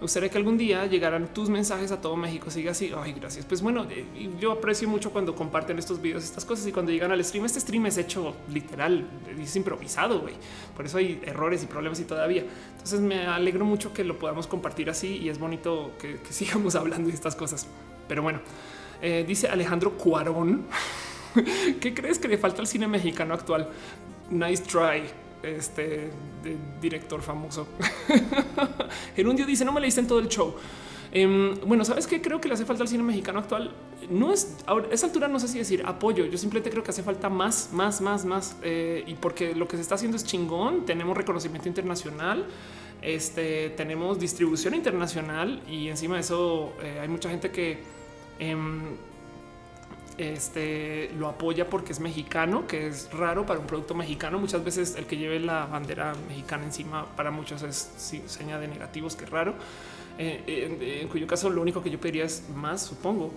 Me 0.00 0.04
gustaría 0.04 0.30
que 0.30 0.38
algún 0.38 0.56
día 0.56 0.86
llegaran 0.86 1.28
tus 1.34 1.50
mensajes 1.50 1.92
a 1.92 2.00
todo 2.00 2.16
México. 2.16 2.50
Siga 2.50 2.70
así. 2.70 2.90
Ay, 2.96 3.12
gracias. 3.12 3.44
Pues 3.44 3.60
bueno, 3.60 3.86
eh, 3.90 4.30
yo 4.40 4.52
aprecio 4.52 4.88
mucho 4.88 5.10
cuando 5.10 5.34
comparten 5.34 5.78
estos 5.78 6.00
videos, 6.00 6.24
estas 6.24 6.46
cosas 6.46 6.66
y 6.66 6.72
cuando 6.72 6.90
llegan 6.90 7.12
al 7.12 7.22
stream. 7.22 7.44
Este 7.44 7.60
stream 7.60 7.84
es 7.84 7.98
hecho 7.98 8.34
literal, 8.50 9.06
es 9.38 9.56
improvisado. 9.56 10.22
güey. 10.22 10.32
Por 10.74 10.86
eso 10.86 10.96
hay 10.96 11.20
errores 11.26 11.62
y 11.64 11.66
problemas 11.66 12.00
y 12.00 12.04
todavía. 12.04 12.46
Entonces 12.72 12.98
me 13.02 13.26
alegro 13.26 13.66
mucho 13.66 13.92
que 13.92 14.02
lo 14.02 14.18
podamos 14.18 14.46
compartir 14.46 14.88
así 14.88 15.18
y 15.18 15.28
es 15.28 15.38
bonito 15.38 15.92
que, 16.00 16.18
sigamos 16.30 16.76
hablando 16.76 17.10
de 17.10 17.14
estas 17.14 17.36
cosas. 17.36 17.66
Pero 18.08 18.22
bueno, 18.22 18.40
dice 19.26 19.48
Alejandro 19.48 19.98
Cuarón. 19.98 20.64
¿Qué 21.80 21.92
crees 21.92 22.18
que 22.18 22.26
le 22.26 22.38
falta 22.38 22.62
al 22.62 22.66
cine 22.66 22.88
mexicano 22.88 23.34
actual? 23.34 23.68
Nice 24.30 24.62
try. 24.62 25.02
Este 25.42 26.10
director 26.80 27.22
famoso. 27.22 27.66
en 29.16 29.28
un 29.28 29.36
día 29.36 29.46
dice: 29.46 29.64
No 29.64 29.72
me 29.72 29.80
leíste 29.80 30.00
en 30.00 30.06
todo 30.06 30.18
el 30.18 30.28
show. 30.28 30.54
Em, 31.12 31.56
bueno, 31.66 31.84
sabes 31.84 32.06
qué 32.06 32.22
creo 32.22 32.40
que 32.40 32.46
le 32.46 32.54
hace 32.54 32.64
falta 32.64 32.82
al 32.82 32.88
cine 32.88 33.02
mexicano 33.02 33.40
actual. 33.40 33.72
No 34.08 34.32
es 34.32 34.56
a 34.66 34.76
esa 34.90 35.06
altura, 35.06 35.28
no 35.28 35.40
sé 35.40 35.48
si 35.48 35.58
decir 35.58 35.82
apoyo. 35.84 36.26
Yo 36.26 36.38
simplemente 36.38 36.70
creo 36.70 36.82
que 36.82 36.90
hace 36.90 37.02
falta 37.02 37.28
más, 37.28 37.70
más, 37.72 38.00
más, 38.00 38.24
más. 38.24 38.56
Eh, 38.62 39.04
y 39.06 39.14
porque 39.14 39.54
lo 39.54 39.66
que 39.66 39.76
se 39.76 39.82
está 39.82 39.96
haciendo 39.96 40.16
es 40.16 40.24
chingón. 40.24 40.84
Tenemos 40.86 41.16
reconocimiento 41.16 41.68
internacional. 41.68 42.46
Este 43.02 43.70
tenemos 43.70 44.18
distribución 44.20 44.74
internacional 44.74 45.62
y 45.66 45.88
encima 45.88 46.16
de 46.16 46.20
eso 46.20 46.74
eh, 46.82 46.98
hay 47.00 47.08
mucha 47.08 47.30
gente 47.30 47.50
que 47.50 47.78
em, 48.38 48.82
este 50.20 51.10
lo 51.18 51.28
apoya 51.28 51.68
porque 51.70 51.92
es 51.92 52.00
mexicano, 52.00 52.66
que 52.66 52.88
es 52.88 53.10
raro 53.12 53.46
para 53.46 53.58
un 53.58 53.66
producto 53.66 53.94
mexicano. 53.94 54.38
Muchas 54.38 54.62
veces 54.62 54.94
el 54.96 55.06
que 55.06 55.16
lleve 55.16 55.40
la 55.40 55.66
bandera 55.66 56.12
mexicana 56.28 56.64
encima 56.64 57.06
para 57.16 57.30
muchos 57.30 57.62
es 57.62 57.90
seña 58.26 58.58
de 58.58 58.68
negativos, 58.68 59.16
que 59.16 59.24
es 59.24 59.30
raro. 59.30 59.54
Eh, 60.18 61.00
en, 61.00 61.08
cuyo 61.08 61.26
caso 61.26 61.48
lo 61.48 61.62
único 61.62 61.82
que 61.82 61.88
yo 61.88 61.98
pediría 61.98 62.24
es 62.24 62.44
más, 62.54 62.82
supongo. 62.82 63.32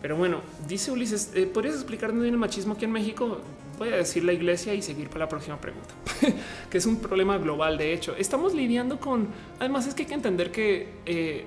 Pero 0.00 0.16
bueno, 0.16 0.40
dice 0.66 0.90
Ulises, 0.90 1.32
eh, 1.34 1.46
¿podrías 1.46 1.74
explicar 1.74 2.10
dónde 2.10 2.22
viene 2.22 2.36
el 2.36 2.40
machismo 2.40 2.74
aquí 2.74 2.86
en 2.86 2.92
México? 2.92 3.40
Voy 3.78 3.90
a 3.90 3.96
decir 3.96 4.24
la 4.24 4.32
iglesia 4.32 4.72
y 4.72 4.80
seguir 4.80 5.08
para 5.08 5.26
la 5.26 5.28
próxima 5.28 5.60
pregunta, 5.60 5.94
que 6.70 6.78
es 6.78 6.86
un 6.86 6.96
problema 7.00 7.36
global. 7.36 7.76
De 7.76 7.92
hecho, 7.92 8.16
estamos 8.16 8.54
lidiando 8.54 8.98
con, 8.98 9.28
además 9.58 9.86
es 9.86 9.94
que 9.94 10.02
hay 10.04 10.08
que 10.08 10.14
entender 10.14 10.50
que 10.50 10.88
eh, 11.04 11.46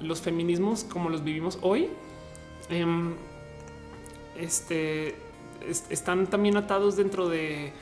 los 0.00 0.20
feminismos 0.20 0.82
como 0.82 1.08
los 1.08 1.22
vivimos 1.22 1.58
hoy, 1.62 1.88
em, 2.68 3.14
este, 4.36 5.14
están 5.90 6.26
también 6.26 6.56
atados 6.56 6.96
dentro 6.96 7.28
de 7.28 7.72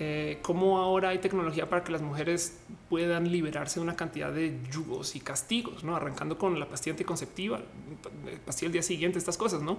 eh, 0.00 0.38
cómo 0.42 0.78
ahora 0.78 1.10
hay 1.10 1.18
tecnología 1.18 1.68
para 1.68 1.84
que 1.84 1.92
las 1.92 2.02
mujeres 2.02 2.58
puedan 2.88 3.30
liberarse 3.30 3.78
de 3.78 3.84
una 3.84 3.94
cantidad 3.94 4.32
de 4.32 4.58
yugos 4.70 5.14
y 5.14 5.20
castigos, 5.20 5.84
no 5.84 5.94
arrancando 5.94 6.36
con 6.36 6.58
la 6.58 6.66
pastilla 6.68 6.94
anticonceptiva, 6.94 7.60
pastilla 8.44 8.66
el 8.66 8.72
día 8.72 8.82
siguiente, 8.82 9.18
estas 9.18 9.36
cosas, 9.36 9.62
no 9.62 9.78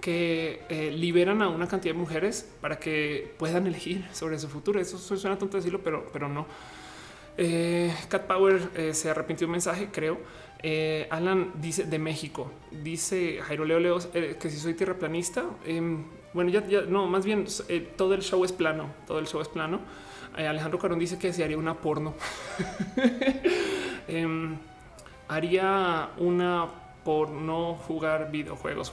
que 0.00 0.62
eh, 0.70 0.90
liberan 0.90 1.42
a 1.42 1.50
una 1.50 1.68
cantidad 1.68 1.92
de 1.92 2.00
mujeres 2.00 2.48
para 2.62 2.78
que 2.78 3.34
puedan 3.38 3.66
elegir 3.66 4.08
sobre 4.14 4.38
su 4.38 4.48
futuro. 4.48 4.80
Eso 4.80 4.96
suena 4.96 5.38
tonto 5.38 5.58
decirlo, 5.58 5.82
pero, 5.84 6.08
pero 6.10 6.26
no. 6.26 6.46
Eh, 7.36 7.94
Cat 8.08 8.26
Power 8.26 8.94
se 8.94 9.10
arrepintió 9.10 9.46
un 9.46 9.52
mensaje, 9.52 9.90
creo 9.92 10.18
eh, 10.62 11.06
Alan 11.10 11.52
dice 11.54 11.84
de 11.84 11.98
México, 11.98 12.50
dice 12.70 13.40
Jairo 13.40 13.64
Leo 13.64 13.80
Leos 13.80 14.10
eh, 14.12 14.36
que 14.38 14.50
si 14.50 14.58
soy 14.58 14.74
tierraplanista, 14.74 15.44
em, 15.64 16.04
bueno, 16.34 16.50
ya, 16.50 16.82
no, 16.82 17.06
más 17.06 17.24
bien 17.24 17.46
eh, 17.68 17.80
todo 17.96 18.12
el 18.12 18.20
show 18.20 18.44
es 18.44 18.52
plano, 18.52 18.90
todo 19.06 19.18
el 19.18 19.26
show 19.26 19.40
es 19.40 19.48
plano. 19.48 19.80
Alejandro 20.36 20.78
Carón 20.78 20.98
dice 20.98 21.18
que 21.18 21.32
se 21.32 21.42
haría 21.42 21.58
una 21.58 21.74
porno. 21.74 22.14
Em, 24.08 24.56
haría 25.28 26.10
una 26.18 26.66
por 27.04 27.30
no 27.30 27.74
jugar 27.74 28.30
videojuegos. 28.32 28.92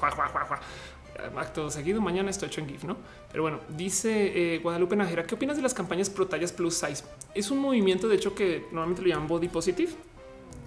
Acto 1.35 1.72
seguido, 1.72 2.02
mañana 2.02 2.30
estoy 2.30 2.49
hecho 2.49 2.61
en 2.61 2.68
GIF, 2.68 2.84
¿no? 2.84 2.98
Pero 3.31 3.41
bueno, 3.44 3.60
dice 3.69 4.60
Guadalupe 4.61 4.95
Najera, 4.95 5.26
¿qué 5.26 5.34
opinas 5.34 5.56
de 5.56 5.64
las 5.64 5.73
campañas 5.73 6.10
pro 6.11 6.27
tallas 6.27 6.52
plus 6.52 6.76
size? 6.76 7.03
Es 7.34 7.49
un 7.49 7.60
movimiento, 7.60 8.07
de 8.07 8.15
hecho, 8.15 8.35
que 8.35 8.65
normalmente 8.72 9.02
lo 9.02 9.07
llaman 9.07 9.27
body 9.27 9.48
positive 9.48 9.94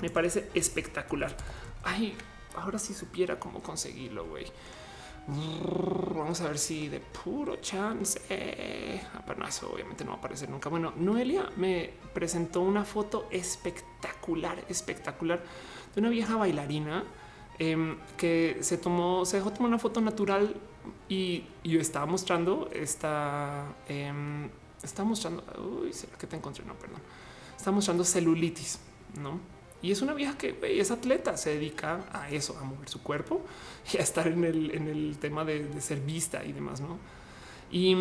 me 0.03 0.11
parece 0.11 0.51
espectacular. 0.55 1.37
Ay, 1.83 2.15
ahora 2.57 2.79
sí 2.79 2.95
supiera 2.95 3.39
cómo 3.39 3.63
conseguirlo, 3.63 4.27
güey. 4.27 4.47
Vamos 5.27 6.41
a 6.41 6.49
ver 6.49 6.59
si 6.59 6.89
de 6.89 7.01
puro 7.01 7.57
chance. 7.57 8.21
Ah, 9.15 9.35
no, 9.37 9.47
eso 9.47 9.71
obviamente 9.73 10.05
no 10.05 10.11
va 10.11 10.17
a 10.17 10.19
aparecer 10.19 10.49
nunca. 10.49 10.69
Bueno, 10.69 10.93
Noelia 10.97 11.51
me 11.57 11.91
presentó 12.13 12.63
una 12.63 12.85
foto 12.85 13.29
espectacular, 13.31 14.65
espectacular 14.69 15.43
de 15.95 16.01
una 16.01 16.11
vieja 16.11 16.37
bailarina 16.37 17.05
em, 17.59 17.99
que 18.17 18.59
se 18.61 18.79
tomó, 18.79 19.25
se 19.25 19.37
dejó 19.37 19.53
tomar 19.53 19.69
una 19.69 19.79
foto 19.79 20.01
natural 20.01 20.55
y 21.09 21.45
yo 21.63 21.81
estaba 21.81 22.07
mostrando 22.07 22.69
esta, 22.73 23.67
eh, 23.89 24.13
estaba 24.83 25.09
mostrando, 25.09 25.45
uy, 25.83 25.93
será 25.93 26.17
que 26.17 26.27
te 26.27 26.37
encontré? 26.37 26.65
No, 26.65 26.75
perdón. 26.75 27.01
Estaba 27.57 27.75
mostrando 27.75 28.05
celulitis, 28.05 28.79
no? 29.21 29.60
Y 29.83 29.93
es 29.93 30.03
una 30.03 30.13
vieja 30.13 30.37
que 30.37 30.57
es 30.63 30.91
atleta, 30.91 31.37
se 31.37 31.51
dedica 31.51 32.05
a 32.13 32.31
eso, 32.31 32.59
a 32.59 32.65
mover 32.65 32.89
su 32.89 33.03
cuerpo 33.03 33.41
y 33.93 33.97
a 33.97 34.01
estar 34.01 34.27
en 34.27 34.45
el, 34.45 35.17
tema 35.19 35.45
de, 35.45 35.81
ser 35.81 36.01
vista 36.01 36.45
y 36.45 36.53
demás, 36.53 36.81
¿no? 36.81 36.99
Y, 37.73 37.97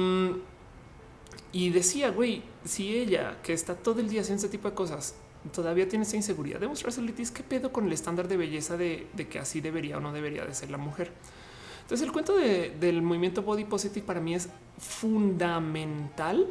y 1.52 1.70
decía, 1.70 2.10
güey, 2.10 2.44
si 2.66 2.96
ella 2.98 3.38
que 3.42 3.54
está 3.54 3.76
todo 3.76 4.02
el 4.02 4.10
día 4.10 4.22
haciendo 4.22 4.40
ese 4.40 4.50
tipo 4.50 4.70
de 4.70 4.76
cosas 4.76 5.16
todavía 5.54 5.88
tiene 5.88 6.04
esa 6.04 6.18
inseguridad 6.18 6.60
de 6.60 6.68
mostrar 6.68 6.92
celulitis, 6.92 7.32
¿qué 7.32 7.44
pedo 7.44 7.72
con 7.72 7.88
el 7.88 7.94
estándar 7.94 8.28
de 8.28 8.38
belleza 8.38 8.78
de, 8.78 9.08
que 9.30 9.40
así 9.40 9.62
debería 9.62 9.98
o 9.98 10.00
no 10.00 10.12
debería 10.12 10.46
de 10.46 10.54
ser 10.54 10.70
la 10.70 10.78
mujer? 10.78 11.12
Entonces 11.82 12.06
el 12.06 12.12
cuento 12.12 12.36
del 12.36 13.02
movimiento 13.02 13.42
body 13.42 13.66
positive 13.66 14.06
para 14.06 14.20
mí 14.20 14.36
es 14.36 14.50
fundamental 14.78 16.48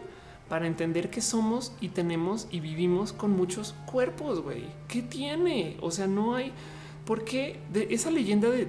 para 0.49 0.67
entender 0.67 1.11
que 1.11 1.21
somos 1.21 1.73
y 1.81 1.89
tenemos 1.89 2.49
y 2.51 2.61
vivimos 2.61 3.13
con 3.13 3.33
muchos 3.33 3.75
cuerpos, 3.87 4.41
güey. 4.41 4.65
¿Qué 4.89 5.03
tiene? 5.03 5.77
O 5.81 5.91
sea, 5.91 6.07
no 6.07 6.35
hay 6.35 6.53
por 7.05 7.25
qué 7.25 7.59
esa 7.91 8.11
leyenda 8.11 8.49
de, 8.51 8.69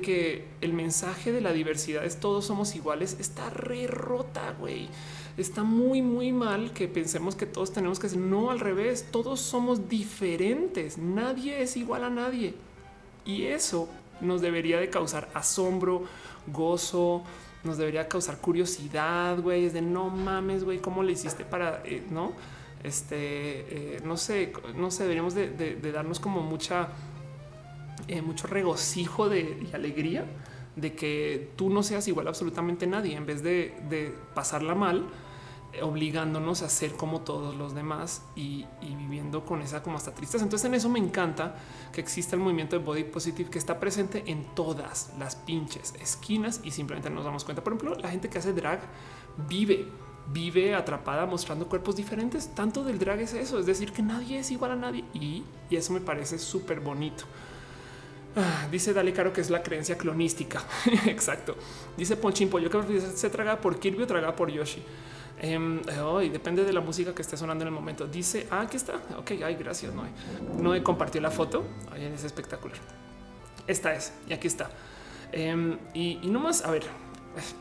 que 0.00 0.46
el 0.60 0.72
mensaje 0.72 1.30
de 1.30 1.40
la 1.40 1.52
diversidad 1.52 2.04
es 2.04 2.18
todos 2.18 2.46
somos 2.46 2.74
iguales 2.74 3.16
está 3.20 3.50
re 3.50 3.86
rota, 3.86 4.54
güey. 4.58 4.88
Está 5.36 5.64
muy, 5.64 6.00
muy 6.00 6.32
mal 6.32 6.72
que 6.72 6.86
pensemos 6.86 7.34
que 7.34 7.46
todos 7.46 7.72
tenemos 7.72 7.98
que 7.98 8.08
ser. 8.08 8.18
No, 8.18 8.50
al 8.50 8.60
revés, 8.60 9.08
todos 9.10 9.40
somos 9.40 9.88
diferentes. 9.88 10.98
Nadie 10.98 11.62
es 11.62 11.76
igual 11.76 12.04
a 12.04 12.10
nadie. 12.10 12.54
Y 13.24 13.44
eso 13.44 13.88
nos 14.20 14.40
debería 14.40 14.78
de 14.78 14.90
causar 14.90 15.28
asombro, 15.34 16.04
gozo, 16.46 17.24
nos 17.64 17.78
debería 17.78 18.08
causar 18.08 18.38
curiosidad, 18.38 19.40
güey, 19.40 19.64
es 19.64 19.72
de 19.72 19.82
no 19.82 20.10
mames, 20.10 20.64
güey, 20.64 20.78
¿cómo 20.78 21.02
le 21.02 21.12
hiciste 21.12 21.44
para, 21.44 21.82
eh, 21.84 22.02
no? 22.10 22.32
Este, 22.82 23.16
eh, 23.16 24.00
no 24.04 24.16
sé, 24.16 24.52
no 24.76 24.90
sé, 24.90 25.04
deberíamos 25.04 25.34
de, 25.34 25.78
darnos 25.92 26.20
como 26.20 26.42
mucha, 26.42 26.88
eh, 28.08 28.20
mucho 28.20 28.46
regocijo 28.46 29.28
de, 29.28 29.66
y 29.70 29.74
alegría 29.74 30.26
de 30.76 30.94
que 30.94 31.50
tú 31.56 31.70
no 31.70 31.82
seas 31.82 32.06
igual 32.08 32.26
a 32.26 32.30
absolutamente 32.30 32.86
nadie, 32.86 33.16
en 33.16 33.26
vez 33.26 33.42
de, 33.42 33.74
de 33.88 34.14
pasarla 34.34 34.74
mal, 34.74 35.06
obligándonos 35.82 36.62
a 36.62 36.68
ser 36.68 36.92
como 36.92 37.20
todos 37.20 37.56
los 37.56 37.74
demás 37.74 38.22
y, 38.36 38.66
viviendo 38.80 39.44
con 39.44 39.62
esa 39.62 39.82
como 39.82 39.96
hasta 39.96 40.14
tristeza. 40.14 40.44
Entonces 40.44 40.66
en 40.66 40.74
eso 40.74 40.88
me 40.88 40.98
encanta 40.98 41.56
que 41.92 42.00
exista 42.00 42.36
el 42.36 42.42
movimiento 42.42 42.78
de 42.78 42.84
body 42.84 43.04
positive 43.04 43.50
que 43.50 43.58
está 43.58 43.80
presente 43.80 44.24
en 44.26 44.44
todas 44.54 45.12
las 45.18 45.36
pinches 45.36 45.94
esquinas 46.00 46.60
y 46.64 46.70
simplemente 46.70 47.10
nos 47.10 47.24
damos 47.24 47.44
cuenta. 47.44 47.62
Por 47.62 47.74
ejemplo, 47.74 47.96
la 47.96 48.10
gente 48.10 48.28
que 48.28 48.38
hace 48.38 48.52
drag 48.52 48.80
vive 49.48 49.88
vive 50.32 50.74
atrapada 50.74 51.26
mostrando 51.26 51.66
cuerpos 51.68 51.96
diferentes. 51.96 52.54
Tanto 52.54 52.84
del 52.84 52.98
drag 52.98 53.20
es 53.20 53.34
eso, 53.34 53.58
es 53.58 53.66
decir, 53.66 53.92
que 53.92 54.02
nadie 54.02 54.38
es 54.38 54.50
igual 54.50 54.72
a 54.72 54.76
nadie 54.76 55.04
y, 55.12 55.44
eso 55.70 55.92
me 55.92 56.00
parece 56.00 56.38
súper 56.38 56.80
bonito. 56.80 57.24
Ah, 58.36 58.66
dice 58.70 58.92
Dale 58.92 59.12
Caro 59.12 59.32
que 59.32 59.40
es 59.40 59.50
la 59.50 59.62
creencia 59.62 59.98
clonística. 59.98 60.62
Exacto. 61.06 61.56
Dice 61.96 62.16
Ponchimpo, 62.16 62.58
yo 62.58 62.70
creo 62.70 62.86
que 62.86 63.00
se 63.00 63.30
traga 63.30 63.60
por 63.60 63.78
Kirby 63.78 64.02
o 64.02 64.06
traga 64.06 64.34
por 64.34 64.50
Yoshi. 64.50 64.82
Um, 65.42 65.82
depende 66.32 66.64
de 66.64 66.72
la 66.72 66.80
música 66.80 67.14
que 67.14 67.22
esté 67.22 67.36
sonando 67.36 67.64
en 67.64 67.68
el 67.68 67.74
momento. 67.74 68.06
Dice, 68.06 68.46
ah, 68.50 68.62
aquí 68.62 68.76
está. 68.76 68.94
Ok, 69.18 69.32
ay, 69.44 69.56
gracias. 69.56 69.92
No, 69.92 70.04
no 70.58 70.74
he 70.74 70.82
compartido 70.82 71.22
la 71.22 71.30
foto. 71.30 71.64
Ay, 71.92 72.04
es 72.04 72.24
espectacular. 72.24 72.78
Esta 73.66 73.94
es 73.94 74.12
y 74.28 74.32
aquí 74.32 74.46
está. 74.46 74.70
Em, 75.32 75.78
y, 75.92 76.20
y 76.22 76.28
no 76.28 76.38
más, 76.38 76.64
a 76.64 76.70
ver, 76.70 76.84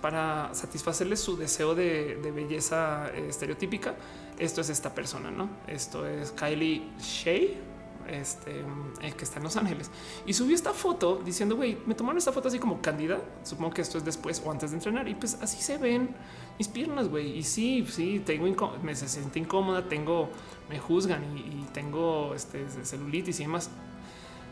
para 0.02 0.54
satisfacerle 0.54 1.18
su 1.18 1.38
deseo 1.38 1.76
de, 1.76 2.20
belleza 2.34 3.10
eh, 3.14 3.28
estereotípica, 3.30 3.96
esto 4.38 4.62
es 4.62 4.70
esta 4.70 4.94
persona, 4.94 5.32
no? 5.32 5.50
Esto 5.68 6.06
es 6.06 6.32
Kylie 6.32 6.92
Shea 7.00 7.74
este, 8.08 8.60
eh, 9.02 9.14
que 9.14 9.24
está 9.24 9.38
en 9.38 9.44
Los 9.44 9.56
Ángeles 9.56 9.90
y 10.26 10.34
subió 10.34 10.56
esta 10.56 10.74
foto 10.74 11.22
diciendo, 11.24 11.56
güey, 11.56 11.78
me 11.86 11.96
tomaron 11.96 12.18
esta 12.18 12.32
foto 12.32 12.50
así 12.50 12.60
como 12.60 12.82
cándida. 12.82 13.20
Supongo 13.44 13.74
que 13.74 13.82
esto 13.82 13.98
es 13.98 14.06
después 14.06 14.42
o 14.46 14.52
antes 14.52 14.72
de 14.72 14.78
entrenar 14.78 15.08
y 15.08 15.16
pues 15.16 15.38
así 15.42 15.62
se 15.62 15.78
ven 15.78 16.10
mis 16.58 16.68
piernas, 16.68 17.08
güey. 17.08 17.38
Y 17.38 17.44
sí, 17.44 17.86
sí, 17.90 18.22
tengo, 18.26 18.78
me 18.84 18.96
se 18.96 19.08
siente 19.08 19.40
incómoda, 19.40 19.88
tengo, 19.88 20.30
me 20.70 20.80
juzgan 20.80 21.38
y, 21.38 21.66
tengo 21.74 22.34
este, 22.36 22.66
celulitis 22.84 23.40
y 23.40 23.44
demás. 23.44 23.70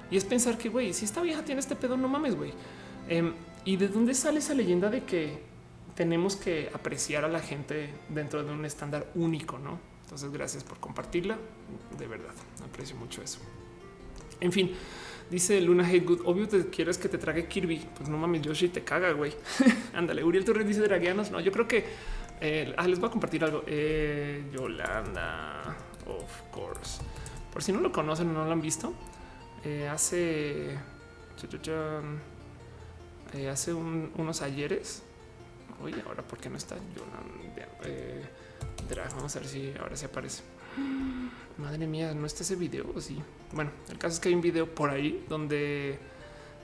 Y 0.10 0.18
es 0.18 0.26
pensar 0.26 0.58
que, 0.58 0.70
güey, 0.70 0.94
si 0.94 1.06
esta 1.06 1.22
vieja 1.22 1.44
tiene 1.44 1.60
este 1.60 1.76
pedo, 1.76 1.98
no 1.98 2.08
mames, 2.08 2.36
güey. 2.36 2.54
Em, 3.08 3.34
¿Y 3.64 3.78
de 3.78 3.88
dónde 3.88 4.14
sale 4.14 4.40
esa 4.40 4.54
leyenda 4.54 4.90
de 4.90 5.04
que 5.04 5.40
tenemos 5.96 6.36
que 6.36 6.70
apreciar 6.74 7.26
a 7.26 7.28
la 7.28 7.40
gente 7.40 7.94
dentro 8.10 8.44
de 8.44 8.52
un 8.52 8.66
estándar 8.66 9.12
único, 9.16 9.60
no? 9.60 9.80
Entonces, 10.04 10.32
gracias 10.32 10.64
por 10.64 10.80
compartirla. 10.80 11.38
De 11.98 12.08
verdad, 12.08 12.34
aprecio 12.66 12.96
mucho 12.98 13.22
eso. 13.22 13.40
En 14.40 14.52
fin, 14.52 14.72
dice 15.32 15.60
Luna 15.62 15.90
Good. 15.90 16.22
Obvio 16.26 16.48
te 16.48 16.70
quieres 16.70 16.98
que 17.00 17.10
te 17.10 17.18
trague 17.18 17.48
Kirby. 17.48 17.88
Pues 17.96 18.10
no 18.10 18.18
mames, 18.18 18.44
Yoshi 18.44 18.68
te 18.68 18.84
caga, 18.84 19.12
güey. 19.14 19.34
Ándale, 19.94 20.24
Uriel 20.24 20.46
Torres 20.46 20.68
dice 20.68 20.82
dragueanos. 20.82 21.32
No, 21.32 21.40
yo 21.40 21.52
creo 21.52 21.68
que 21.68 21.86
eh, 22.42 22.74
ah, 22.78 22.88
les 22.88 23.00
voy 23.00 23.08
a 23.08 23.12
compartir 23.12 23.44
algo. 23.44 23.64
Eh, 23.66 24.44
Yolanda, 24.54 25.76
of 26.06 26.52
course. 26.52 27.02
Por 27.52 27.64
si 27.64 27.72
no 27.72 27.80
lo 27.80 27.92
conocen 27.92 28.30
o 28.30 28.34
no 28.34 28.46
lo 28.46 28.52
han 28.52 28.62
visto, 28.62 28.94
eh, 29.64 29.88
hace 29.88 30.78
eh, 33.34 33.50
hace 33.50 33.74
unos 33.74 34.42
ayeres. 34.42 35.04
Oye, 35.82 36.04
ahora 36.06 36.22
por 36.22 36.40
qué 36.40 36.50
no 36.50 36.58
está 36.58 36.76
Yolanda. 36.96 37.68
Eh, 37.86 38.24
Vamos 39.16 39.36
a 39.36 39.40
ver 39.40 39.48
si 39.48 39.74
ahora 39.80 39.96
se 39.96 40.06
aparece. 40.06 40.44
Madre 41.62 41.86
mía, 41.86 42.14
no 42.16 42.26
está 42.26 42.42
ese 42.42 42.56
video. 42.56 43.00
Sí. 43.00 43.22
Bueno, 43.54 43.70
el 43.90 43.98
caso 44.00 44.16
es 44.16 44.20
que 44.20 44.30
hay 44.30 44.36
un 44.36 44.42
video 44.42 44.74
por 44.74 44.90
ahí 44.90 45.24
donde 45.30 46.00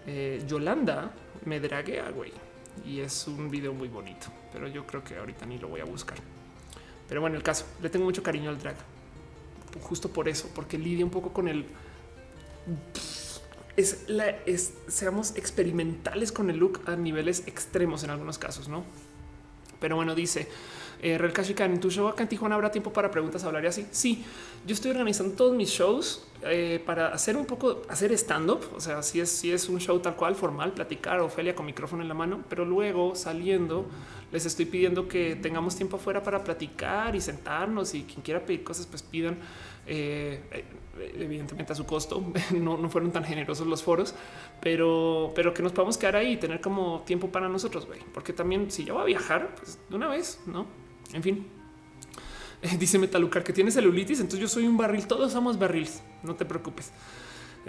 eh, 0.07 0.43
Yolanda 0.47 1.11
me 1.45 1.59
draguea, 1.59 2.09
güey. 2.09 2.31
Y 2.85 2.99
es 2.99 3.27
un 3.27 3.49
video 3.49 3.73
muy 3.73 3.89
bonito, 3.89 4.27
pero 4.51 4.67
yo 4.67 4.85
creo 4.87 5.03
que 5.03 5.17
ahorita 5.17 5.45
ni 5.45 5.59
lo 5.59 5.67
voy 5.67 5.81
a 5.81 5.85
buscar. 5.85 6.17
Pero 7.07 7.21
bueno, 7.21 7.35
el 7.35 7.43
caso, 7.43 7.65
le 7.81 7.89
tengo 7.89 8.05
mucho 8.05 8.23
cariño 8.23 8.49
al 8.49 8.57
drag. 8.57 8.75
Justo 9.81 10.09
por 10.09 10.27
eso, 10.27 10.49
porque 10.55 10.77
lidia 10.77 11.05
un 11.05 11.11
poco 11.11 11.31
con 11.31 11.47
el... 11.47 11.65
Es 13.75 14.09
la, 14.09 14.29
es, 14.45 14.73
seamos 14.87 15.35
experimentales 15.35 16.31
con 16.31 16.49
el 16.49 16.57
look 16.57 16.81
a 16.87 16.95
niveles 16.95 17.43
extremos 17.45 18.03
en 18.03 18.09
algunos 18.09 18.39
casos, 18.39 18.67
¿no? 18.67 18.83
Pero 19.79 19.95
bueno, 19.95 20.15
dice... 20.15 20.47
Eh, 21.01 21.17
Real 21.17 21.33
en 21.71 21.79
tu 21.79 21.91
show 21.91 22.07
acá 22.07 22.23
en 22.23 22.29
Tijuana 22.29 22.55
habrá 22.55 22.71
tiempo 22.71 22.91
para 22.91 23.11
preguntas, 23.11 23.43
hablar 23.43 23.63
y 23.63 23.67
así. 23.67 23.87
Sí, 23.91 24.25
yo 24.65 24.73
estoy 24.73 24.91
organizando 24.91 25.35
todos 25.35 25.55
mis 25.55 25.69
shows 25.69 26.27
eh, 26.43 26.81
para 26.85 27.09
hacer 27.09 27.37
un 27.37 27.45
poco, 27.45 27.81
hacer 27.89 28.11
stand 28.13 28.49
up. 28.49 28.61
O 28.75 28.79
sea, 28.79 29.03
si 29.03 29.19
es, 29.19 29.29
si 29.29 29.51
es 29.51 29.69
un 29.69 29.79
show 29.79 29.99
tal 29.99 30.15
cual, 30.15 30.35
formal, 30.35 30.73
platicar, 30.73 31.19
Ofelia 31.19 31.55
con 31.55 31.65
micrófono 31.65 32.01
en 32.01 32.07
la 32.07 32.13
mano, 32.13 32.43
pero 32.49 32.65
luego 32.65 33.15
saliendo 33.15 33.85
les 34.31 34.45
estoy 34.45 34.65
pidiendo 34.65 35.07
que 35.07 35.35
tengamos 35.35 35.75
tiempo 35.75 35.95
afuera 35.95 36.21
para 36.21 36.43
platicar 36.43 37.15
y 37.15 37.21
sentarnos 37.21 37.93
y 37.93 38.03
quien 38.03 38.21
quiera 38.21 38.45
pedir 38.45 38.63
cosas, 38.63 38.85
pues 38.85 39.01
pidan. 39.01 39.37
Eh, 39.89 40.41
eh, 40.51 40.65
evidentemente 41.17 41.71
a 41.71 41.75
su 41.75 41.85
costo, 41.85 42.21
no, 42.55 42.77
no, 42.77 42.89
fueron 42.89 43.11
tan 43.11 43.23
generosos 43.23 43.65
los 43.67 43.83
foros, 43.83 44.13
pero, 44.59 45.31
pero 45.33 45.53
que 45.53 45.63
nos 45.63 45.71
podamos 45.71 45.97
quedar 45.97 46.17
ahí 46.17 46.33
y 46.33 46.37
tener 46.37 46.59
como 46.59 47.03
tiempo 47.05 47.29
para 47.29 47.47
nosotros, 47.47 47.85
güey, 47.85 48.01
porque 48.13 48.33
también 48.33 48.69
si 48.69 48.83
yo 48.83 48.95
voy 48.95 49.03
a 49.03 49.05
viajar, 49.05 49.55
pues 49.55 49.79
de 49.89 49.95
una 49.95 50.09
vez, 50.09 50.41
no? 50.45 50.65
En 51.13 51.23
fin, 51.23 51.47
eh, 52.61 52.77
dice 52.79 52.99
Metalucar 52.99 53.43
que 53.43 53.53
tiene 53.53 53.71
celulitis, 53.71 54.19
entonces 54.19 54.39
yo 54.39 54.47
soy 54.47 54.67
un 54.67 54.77
barril, 54.77 55.07
todos 55.07 55.31
somos 55.31 55.57
barriles, 55.59 56.01
no 56.23 56.35
te 56.35 56.45
preocupes. 56.45 56.91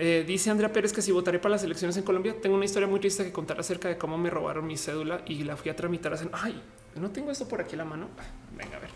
Eh, 0.01 0.25
dice 0.25 0.49
Andrea 0.51 0.73
Pérez 0.73 0.93
que 0.93 1.03
si 1.03 1.11
votaré 1.11 1.41
para 1.41 1.53
las 1.53 1.65
elecciones 1.65 1.97
en 1.97 2.05
Colombia, 2.05 2.37
tengo 2.41 2.55
una 2.55 2.65
historia 2.65 2.87
muy 2.87 3.01
triste 3.01 3.25
que 3.25 3.33
contar 3.33 3.59
acerca 3.59 3.89
de 3.89 3.99
cómo 3.99 4.17
me 4.17 4.31
robaron 4.31 4.65
mi 4.65 4.77
cédula 4.77 5.23
y 5.27 5.43
la 5.43 5.57
fui 5.57 5.73
a 5.73 5.77
tramitar. 5.77 6.13
Hacen, 6.13 6.31
ay, 6.33 6.63
no 6.95 7.11
tengo 7.11 7.33
esto 7.33 7.49
por 7.49 7.61
aquí 7.61 7.75
a 7.75 7.79
la 7.79 7.85
mano. 7.85 8.09
Venga, 8.57 8.77
a 8.77 8.81
ver. 8.81 8.91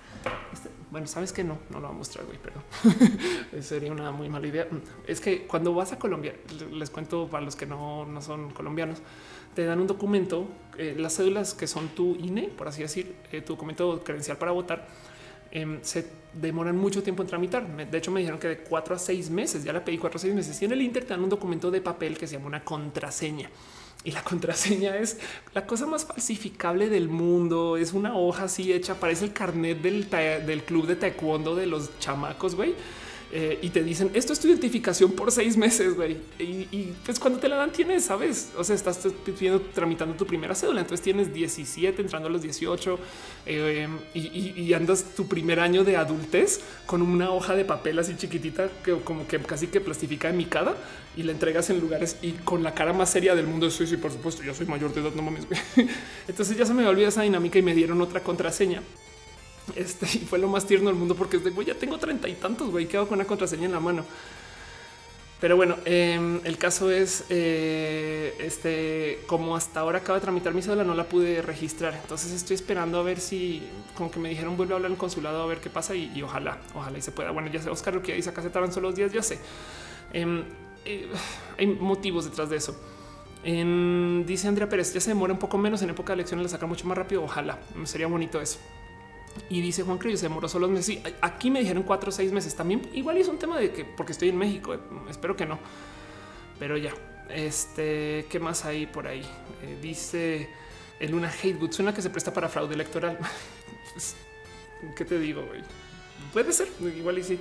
Este, 0.52 0.68
bueno, 0.92 1.08
sabes 1.08 1.32
que 1.32 1.42
no, 1.42 1.58
no 1.70 1.80
lo 1.80 1.88
va 1.88 1.94
a 1.94 1.96
mostrar, 1.96 2.24
güey, 2.24 2.38
pero 2.40 3.62
sería 3.62 3.90
una 3.90 4.12
muy 4.12 4.28
mala 4.28 4.46
idea. 4.46 4.68
Es 5.06 5.20
que 5.20 5.44
cuando 5.44 5.74
vas 5.74 5.92
a 5.92 5.98
Colombia, 5.98 6.36
les 6.70 6.90
cuento 6.90 7.28
para 7.28 7.44
los 7.44 7.56
que 7.56 7.66
no, 7.66 8.06
no 8.06 8.22
son 8.22 8.50
colombianos, 8.50 8.98
te 9.54 9.64
dan 9.64 9.80
un 9.80 9.86
documento, 9.86 10.48
eh, 10.78 10.94
las 10.98 11.16
cédulas 11.16 11.54
que 11.54 11.66
son 11.66 11.88
tu 11.88 12.16
INE, 12.16 12.48
por 12.48 12.68
así 12.68 12.82
decir, 12.82 13.14
eh, 13.30 13.40
tu 13.40 13.54
documento 13.54 14.02
credencial 14.02 14.38
para 14.38 14.52
votar, 14.52 14.88
em, 15.50 15.78
se 15.82 16.06
demoran 16.32 16.76
mucho 16.76 17.02
tiempo 17.02 17.22
en 17.22 17.28
tramitar. 17.28 17.66
De 17.90 17.98
hecho, 17.98 18.10
me 18.10 18.20
dijeron 18.20 18.40
que 18.40 18.48
de 18.48 18.58
cuatro 18.58 18.94
a 18.94 18.98
seis 18.98 19.28
meses, 19.28 19.64
ya 19.64 19.72
la 19.72 19.84
pedí 19.84 19.98
cuatro 19.98 20.16
a 20.16 20.20
seis 20.20 20.34
meses 20.34 20.60
y 20.62 20.64
en 20.64 20.72
el 20.72 20.80
Inter 20.80 21.04
te 21.04 21.10
dan 21.10 21.22
un 21.22 21.28
documento 21.28 21.70
de 21.70 21.80
papel 21.80 22.16
que 22.16 22.26
se 22.26 22.34
llama 22.34 22.46
una 22.46 22.64
contraseña. 22.64 23.50
Y 24.04 24.12
la 24.12 24.24
contraseña 24.24 24.96
es 24.96 25.18
la 25.54 25.66
cosa 25.66 25.86
más 25.86 26.06
falsificable 26.06 26.88
del 26.88 27.08
mundo. 27.08 27.76
Es 27.76 27.92
una 27.92 28.16
hoja 28.16 28.44
así 28.44 28.72
hecha, 28.72 28.98
parece 28.98 29.26
el 29.26 29.32
carnet 29.32 29.80
del, 29.82 30.08
del 30.10 30.62
club 30.64 30.86
de 30.86 30.96
taekwondo 30.96 31.54
de 31.54 31.66
los 31.66 31.98
chamacos, 31.98 32.54
güey 32.54 32.74
eh, 33.34 33.58
y 33.62 33.70
te 33.70 33.82
dicen 33.82 34.10
esto 34.12 34.34
es 34.34 34.40
tu 34.40 34.48
identificación 34.48 35.12
por 35.12 35.32
seis 35.32 35.56
meses, 35.56 35.94
güey. 35.94 36.18
Y, 36.38 36.92
pues 37.02 37.18
cuando 37.18 37.38
te 37.38 37.48
la 37.48 37.56
dan 37.56 37.72
tienes, 37.72 38.04
sabes, 38.04 38.52
o 38.58 38.62
sea, 38.62 38.76
estás 38.76 38.98
pidiendo, 39.24 39.58
tramitando 39.74 40.14
tu 40.14 40.26
primera 40.26 40.54
cédula, 40.54 40.82
entonces 40.82 41.02
tienes 41.02 41.32
17, 41.32 42.02
entrando 42.02 42.28
a 42.28 42.30
los 42.30 42.42
18 42.42 42.98
eh, 43.46 43.88
y, 44.12 44.72
andas 44.74 45.04
tu 45.16 45.28
primer 45.28 45.60
año 45.60 45.82
de 45.82 45.96
adultez 45.96 46.60
con 46.84 47.00
una 47.00 47.30
hoja 47.30 47.54
de 47.54 47.64
papel 47.64 47.98
así 47.98 48.16
chiquitita 48.16 48.68
que 48.84 48.98
como 49.00 49.26
que 49.26 49.38
casi 49.38 49.68
que 49.68 49.80
plastifica 49.80 50.28
en 50.28 50.36
micada 50.36 50.76
y 51.16 51.22
la 51.22 51.32
entregas 51.32 51.70
en 51.70 51.80
lugares 51.80 52.18
y 52.20 52.32
con 52.32 52.62
la 52.62 52.74
cara 52.74 52.92
más 52.92 53.10
seria 53.10 53.34
del 53.34 53.46
mundo. 53.46 53.70
Sí, 53.70 53.86
sí, 53.86 53.96
por 53.96 54.12
supuesto, 54.12 54.42
yo 54.42 54.52
soy 54.52 54.66
mayor 54.66 54.92
de 54.92 55.00
edad, 55.00 55.12
no 55.14 55.22
mames. 55.22 55.46
Entonces 56.28 56.54
ya 56.56 56.66
se 56.66 56.74
me 56.74 56.86
olvidó 56.86 57.08
esa 57.08 57.22
dinámica 57.22 57.58
y 57.58 57.62
me 57.62 57.74
dieron 57.74 58.02
otra 58.02 58.22
contraseña 58.22 58.82
este 59.76 60.06
y 60.14 60.18
fue 60.20 60.38
lo 60.38 60.48
más 60.48 60.66
tierno 60.66 60.90
del 60.90 60.98
mundo 60.98 61.14
porque 61.14 61.38
güey, 61.38 61.66
ya 61.66 61.74
tengo 61.74 61.98
treinta 61.98 62.28
y 62.28 62.34
tantos, 62.34 62.70
güey, 62.70 62.86
quedo 62.86 63.06
con 63.08 63.18
una 63.18 63.26
contraseña 63.26 63.66
en 63.66 63.72
la 63.72 63.80
mano. 63.80 64.04
Pero 65.42 65.56
bueno, 65.56 65.76
em, 65.86 66.40
el 66.44 66.56
caso 66.56 66.92
es 66.92 67.24
eh, 67.28 68.32
este, 68.38 69.18
como 69.26 69.56
hasta 69.56 69.80
ahora 69.80 69.98
acaba 69.98 70.20
de 70.20 70.22
tramitar 70.22 70.54
mi 70.54 70.62
cédula, 70.62 70.84
no 70.84 70.94
la 70.94 71.08
pude 71.08 71.42
registrar. 71.42 71.94
Entonces 72.00 72.30
estoy 72.30 72.54
esperando 72.54 72.96
a 73.00 73.02
ver 73.02 73.18
si, 73.18 73.60
como 73.96 74.08
que 74.08 74.20
me 74.20 74.28
dijeron, 74.28 74.56
vuelve 74.56 74.74
a 74.74 74.76
hablar 74.76 74.92
el 74.92 74.96
consulado 74.96 75.42
a 75.42 75.46
ver 75.46 75.58
qué 75.58 75.68
pasa 75.68 75.96
y, 75.96 76.22
ojalá, 76.22 76.58
ojalá 76.76 76.96
y 76.96 77.02
se 77.02 77.10
pueda. 77.10 77.32
Bueno, 77.32 77.50
ya 77.50 77.60
sé, 77.60 77.70
Oscar, 77.70 77.92
lo 77.92 78.02
que 78.02 78.14
dice 78.14 78.30
acá 78.30 78.40
se 78.40 78.50
tardan 78.50 78.72
solo 78.72 78.90
los 78.90 78.96
días, 78.96 79.12
ya 79.12 79.20
sé. 79.20 79.40
Em, 80.12 80.44
eh, 80.84 81.08
hay 81.58 81.66
motivos 81.66 82.24
detrás 82.24 82.48
de 82.48 82.58
eso. 82.58 82.76
dice 83.42 84.46
Andrea 84.46 84.68
Pérez, 84.68 84.94
ya 84.94 85.00
se 85.00 85.10
demora 85.10 85.32
un 85.32 85.40
poco 85.40 85.58
menos 85.58 85.82
en 85.82 85.90
época 85.90 86.12
de 86.12 86.20
elecciones, 86.20 86.44
la 86.44 86.50
saca 86.50 86.66
mucho 86.66 86.86
más 86.86 86.96
rápido. 86.96 87.24
Ojalá 87.24 87.58
sería 87.82 88.06
bonito 88.06 88.40
eso. 88.40 88.60
Y 89.48 89.60
dice 89.60 89.82
Juan 89.82 89.98
Cruz, 89.98 90.20
se 90.20 90.26
demoró 90.26 90.48
solo 90.48 90.68
meses. 90.68 90.98
aquí 91.20 91.50
me 91.50 91.60
dijeron 91.60 91.82
cuatro 91.82 92.10
o 92.10 92.12
seis 92.12 92.32
meses 92.32 92.54
también. 92.54 92.88
Igual 92.94 93.18
es 93.18 93.28
un 93.28 93.38
tema 93.38 93.58
de 93.58 93.72
que 93.72 93.84
porque 93.84 94.12
estoy 94.12 94.28
en 94.28 94.38
México, 94.38 94.74
eh, 94.74 94.78
espero 95.10 95.36
que 95.36 95.46
no. 95.46 95.58
Pero 96.58 96.76
ya, 96.76 96.92
este, 97.28 98.26
¿qué 98.30 98.38
más 98.40 98.64
hay 98.64 98.86
por 98.86 99.06
ahí? 99.06 99.22
Eh, 99.62 99.78
dice 99.80 100.48
el 101.00 101.10
Luna 101.10 101.28
Hatewood, 101.28 101.72
suena 101.72 101.92
que 101.92 102.00
se 102.00 102.10
presta 102.10 102.32
para 102.32 102.48
fraude 102.48 102.74
electoral. 102.74 103.18
Pues, 103.92 104.16
¿Qué 104.96 105.04
te 105.04 105.18
digo? 105.18 105.44
Puede 106.32 106.50
ser, 106.52 106.68
igual 106.96 107.18
y 107.18 107.22
sí. 107.22 107.38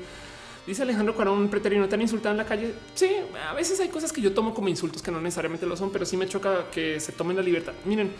Dice 0.67 0.83
Alejandro 0.83 1.15
cuando 1.15 1.33
un 1.33 1.49
preterino 1.49 1.87
tan 1.89 2.01
insultado 2.01 2.33
en 2.33 2.37
la 2.37 2.45
calle. 2.45 2.73
Sí, 2.93 3.09
a 3.47 3.53
veces 3.53 3.79
hay 3.79 3.87
cosas 3.87 4.11
que 4.11 4.21
yo 4.21 4.33
tomo 4.33 4.53
como 4.53 4.67
insultos 4.67 5.01
que 5.01 5.11
no 5.11 5.21
necesariamente 5.21 5.65
lo 5.65 5.75
son, 5.75 5.91
pero 5.91 6.05
sí 6.05 6.17
me 6.17 6.27
choca 6.27 6.69
que 6.69 6.99
se 6.99 7.13
tomen 7.13 7.37
la 7.37 7.41
libertad. 7.41 7.73
Miren, 7.85 8.11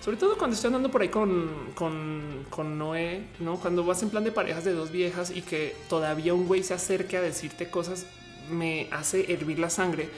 sobre 0.00 0.16
todo 0.16 0.38
cuando 0.38 0.54
estoy 0.54 0.68
andando 0.68 0.90
por 0.90 1.02
ahí 1.02 1.08
con, 1.08 1.50
con, 1.74 2.78
Noé, 2.78 3.22
no 3.40 3.58
cuando 3.58 3.84
vas 3.84 4.02
en 4.02 4.10
plan 4.10 4.24
de 4.24 4.32
parejas 4.32 4.64
de 4.64 4.72
dos 4.72 4.90
viejas 4.90 5.30
y 5.30 5.42
que 5.42 5.74
todavía 5.88 6.34
un 6.34 6.46
güey 6.46 6.62
se 6.62 6.74
acerque 6.74 7.16
a 7.16 7.22
decirte 7.22 7.70
cosas, 7.70 8.06
me 8.50 8.88
hace 8.92 9.32
hervir 9.32 9.58
la 9.58 9.70
sangre 9.70 10.08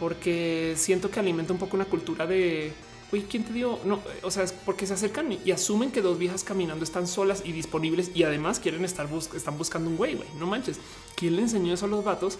porque 0.00 0.74
siento 0.76 1.10
que 1.10 1.20
alimenta 1.20 1.52
un 1.52 1.58
poco 1.58 1.76
una 1.76 1.84
cultura 1.84 2.26
de 2.26 2.72
Uy, 3.12 3.24
¿quién 3.30 3.44
te 3.44 3.52
dio? 3.52 3.78
No, 3.84 4.00
o 4.22 4.30
sea, 4.32 4.42
es 4.42 4.52
porque 4.52 4.84
se 4.84 4.94
acercan 4.94 5.30
y 5.44 5.50
asumen 5.52 5.92
que 5.92 6.02
dos 6.02 6.18
viejas 6.18 6.42
caminando 6.42 6.82
están 6.82 7.06
solas 7.06 7.42
y 7.44 7.52
disponibles 7.52 8.10
y 8.14 8.24
además 8.24 8.58
quieren 8.58 8.84
estar 8.84 9.08
están 9.34 9.56
buscando 9.56 9.88
un 9.88 9.96
güey, 9.96 10.16
güey. 10.16 10.28
No 10.40 10.46
manches. 10.46 10.80
¿Quién 11.14 11.36
le 11.36 11.42
enseñó 11.42 11.72
eso 11.72 11.86
a 11.86 11.88
los 11.88 12.02
vatos? 12.02 12.38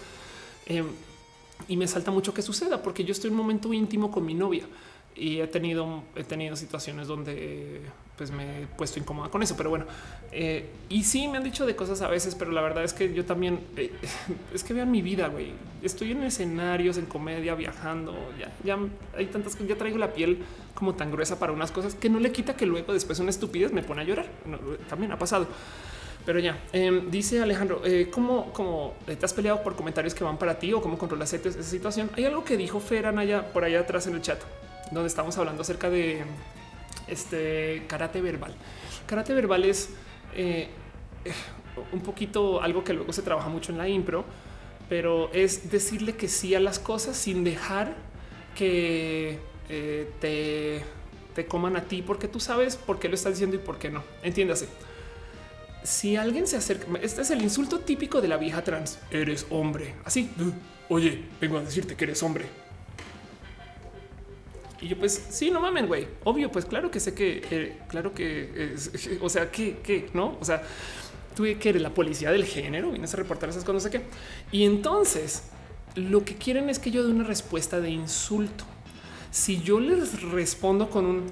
Eh, 0.65 0.83
y 1.69 1.77
me 1.77 1.87
salta 1.87 2.11
mucho 2.11 2.33
que 2.33 2.41
suceda 2.41 2.83
porque 2.83 3.05
yo 3.05 3.13
estoy 3.13 3.29
en 3.29 3.35
un 3.35 3.37
momento 3.37 3.73
íntimo 3.73 4.11
con 4.11 4.25
mi 4.25 4.33
novia 4.33 4.65
y 5.17 5.41
he 5.41 5.47
tenido, 5.47 6.03
he 6.15 6.23
tenido 6.23 6.55
situaciones 6.55 7.07
donde 7.07 7.81
pues 8.17 8.31
me 8.31 8.63
he 8.63 8.65
puesto 8.65 8.99
incómoda 8.99 9.29
con 9.29 9.43
eso, 9.43 9.55
pero 9.55 9.69
bueno, 9.69 9.85
eh, 10.31 10.65
y 10.89 11.03
sí 11.03 11.27
me 11.27 11.37
han 11.37 11.43
dicho 11.43 11.65
de 11.65 11.75
cosas 11.75 12.01
a 12.01 12.07
veces, 12.07 12.33
pero 12.33 12.51
la 12.51 12.61
verdad 12.61 12.83
es 12.83 12.93
que 12.93 13.13
yo 13.13 13.25
también 13.25 13.59
eh, 13.75 13.91
es 14.53 14.63
que 14.63 14.73
vean 14.73 14.89
mi 14.89 15.01
vida, 15.01 15.27
güey. 15.27 15.53
Estoy 15.83 16.11
en 16.11 16.23
escenarios, 16.23 16.97
en 16.97 17.05
comedia, 17.05 17.53
viajando, 17.53 18.15
ya, 18.39 18.51
ya 18.63 18.79
hay 19.15 19.27
tantas 19.27 19.53
cosas, 19.53 19.67
ya 19.67 19.75
traigo 19.75 19.99
la 19.99 20.13
piel 20.13 20.39
como 20.73 20.95
tan 20.95 21.11
gruesa 21.11 21.37
para 21.37 21.53
unas 21.53 21.71
cosas 21.71 21.93
que 21.93 22.09
no 22.09 22.19
le 22.19 22.31
quita 22.31 22.55
que 22.55 22.65
luego 22.65 22.93
después 22.93 23.19
una 23.19 23.29
estupidez 23.29 23.71
me 23.71 23.83
pone 23.83 24.01
a 24.01 24.03
llorar. 24.03 24.27
también 24.89 25.11
ha 25.11 25.19
pasado. 25.19 25.47
Pero 26.25 26.39
ya 26.39 26.61
em, 26.73 27.09
dice 27.09 27.41
Alejandro, 27.41 27.81
eh, 27.85 28.09
¿cómo, 28.11 28.51
¿cómo, 28.51 28.95
te 29.05 29.23
has 29.23 29.33
peleado 29.33 29.63
por 29.63 29.77
comentarios 29.77 30.13
que 30.13 30.25
van 30.25 30.37
para 30.37 30.59
ti 30.59 30.73
o 30.73 30.81
cómo 30.81 30.97
controlas 30.97 31.31
esa 31.31 31.63
situación? 31.63 32.09
Hay 32.17 32.25
algo 32.25 32.43
que 32.43 32.57
dijo 32.57 32.81
Feran 32.81 33.17
allá 33.17 33.53
por 33.53 33.63
allá 33.63 33.79
atrás 33.79 34.07
en 34.07 34.15
el 34.15 34.21
chat, 34.21 34.39
donde 34.91 35.07
estamos 35.07 35.37
hablando 35.37 35.61
acerca 35.61 35.89
de 35.89 36.23
este 37.07 37.83
karate 37.87 38.21
verbal. 38.21 38.55
Karate 39.05 39.33
verbal 39.33 39.65
es 39.65 39.89
eh, 40.35 40.69
un 41.91 42.01
poquito 42.01 42.61
algo 42.61 42.83
que 42.83 42.93
luego 42.93 43.13
se 43.13 43.21
trabaja 43.21 43.49
mucho 43.49 43.71
en 43.71 43.77
la 43.77 43.87
impro, 43.87 44.25
pero 44.89 45.31
es 45.33 45.69
decirle 45.69 46.15
que 46.15 46.27
sí 46.27 46.55
a 46.55 46.59
las 46.59 46.79
cosas 46.79 47.17
sin 47.17 47.43
dejar 47.43 47.95
que 48.55 49.39
eh, 49.69 50.11
te, 50.19 50.83
te 51.35 51.45
coman 51.45 51.75
a 51.75 51.83
ti, 51.83 52.01
porque 52.01 52.27
tú 52.27 52.39
sabes 52.39 52.75
por 52.75 52.99
qué 52.99 53.09
lo 53.09 53.15
estás 53.15 53.33
diciendo 53.33 53.55
y 53.55 53.59
por 53.59 53.77
qué 53.77 53.89
no. 53.89 54.03
Entiéndase. 54.23 54.67
Si 55.83 56.17
alguien 56.17 56.47
se 56.47 56.57
acerca, 56.57 56.85
este 57.01 57.21
es 57.21 57.31
el 57.31 57.41
insulto 57.41 57.79
típico 57.79 58.19
de 58.19 58.27
la 58.27 58.37
vieja 58.37 58.61
trans. 58.63 58.99
Eres 59.09 59.45
hombre. 59.49 59.95
Así. 60.03 60.29
Oye, 60.89 61.23
vengo 61.39 61.57
a 61.57 61.61
decirte 61.61 61.95
que 61.95 62.05
eres 62.05 62.21
hombre 62.23 62.45
y 64.81 64.87
yo 64.87 64.97
pues 64.97 65.27
sí, 65.29 65.49
no 65.51 65.59
mamen, 65.59 65.87
güey. 65.87 66.07
Obvio, 66.23 66.51
pues 66.51 66.65
claro 66.65 66.91
que 66.91 66.99
sé 66.99 67.13
que, 67.13 67.41
eh, 67.49 67.79
claro 67.87 68.13
que, 68.13 68.75
o 69.21 69.29
sea, 69.29 69.51
que, 69.51 69.77
que, 69.77 70.09
no, 70.13 70.37
o 70.39 70.45
sea, 70.45 70.61
tuve 71.35 71.57
que 71.57 71.69
eres 71.69 71.81
la 71.81 71.93
policía 71.93 72.31
del 72.31 72.45
género, 72.45 72.91
vienes 72.91 73.13
a 73.13 73.17
reportar 73.17 73.49
esas 73.49 73.63
cosas, 73.63 73.83
no 73.83 73.89
sé 73.91 73.97
qué. 73.97 74.05
Y 74.51 74.65
entonces 74.65 75.43
lo 75.95 76.23
que 76.23 76.35
quieren 76.35 76.69
es 76.69 76.79
que 76.79 76.91
yo 76.91 77.05
dé 77.05 77.11
una 77.11 77.23
respuesta 77.23 77.79
de 77.79 77.89
insulto. 77.89 78.65
Si 79.31 79.61
yo 79.61 79.79
les 79.79 80.21
respondo 80.21 80.89
con 80.89 81.05
un 81.05 81.23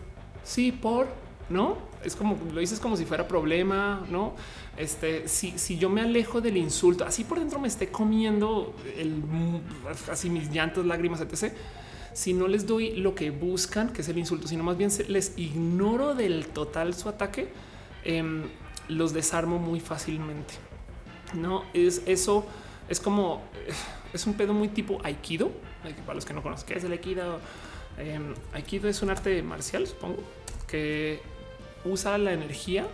sí 0.44 0.72
por, 0.72 1.08
no 1.50 1.96
es 2.06 2.16
como 2.16 2.38
lo 2.54 2.60
dices 2.60 2.80
como 2.80 2.96
si 2.96 3.06
fuera 3.06 3.28
problema, 3.28 4.06
no? 4.10 4.36
Este, 4.78 5.28
si, 5.28 5.58
si 5.58 5.78
yo 5.78 5.90
me 5.90 6.02
alejo 6.02 6.40
del 6.40 6.58
insulto, 6.58 7.04
así 7.04 7.24
por 7.24 7.40
dentro 7.40 7.60
me 7.60 7.68
esté 7.68 7.90
comiendo 7.90 8.76
el, 8.98 9.24
así 10.12 10.30
mis 10.30 10.52
llantos, 10.52 10.86
lágrimas, 10.86 11.22
etc 11.22 11.54
si 12.16 12.34
no 12.34 12.48
les 12.48 12.66
doy 12.66 12.96
lo 12.96 13.14
que 13.14 13.30
buscan, 13.30 13.92
que 13.92 14.02
es 14.02 14.08
el 14.08 14.18
insulto, 14.18 14.48
sino 14.48 14.64
más 14.64 14.78
bien 14.78 14.90
les 15.10 15.38
ignoro 15.38 16.16
del 16.16 16.48
total 16.48 16.94
su 16.94 17.10
ataque, 17.10 17.50
em, 18.06 18.44
los 18.88 19.12
desarmo 19.14 19.60
muy 19.60 19.82
fácilmente. 19.82 20.54
No 21.34 21.66
es 21.74 22.04
eso, 22.06 22.46
es 22.88 23.02
como 23.02 23.44
es 24.14 24.26
un 24.26 24.36
pedo 24.36 24.54
muy 24.54 24.70
tipo 24.70 25.02
Aikido. 25.04 25.52
Para 26.06 26.16
los 26.16 26.24
que 26.24 26.34
no 26.34 26.42
conocen, 26.42 26.68
¿qué 26.68 26.76
es 26.76 26.86
el 26.86 26.94
Aikido? 26.94 27.42
Em, 27.98 28.34
Aikido 28.54 28.88
es 28.88 29.02
un 29.02 29.10
arte 29.10 29.44
marcial, 29.44 29.86
supongo, 29.86 30.24
que 30.68 31.20
usa 31.84 32.18
la 32.18 32.32
energía 32.32 32.88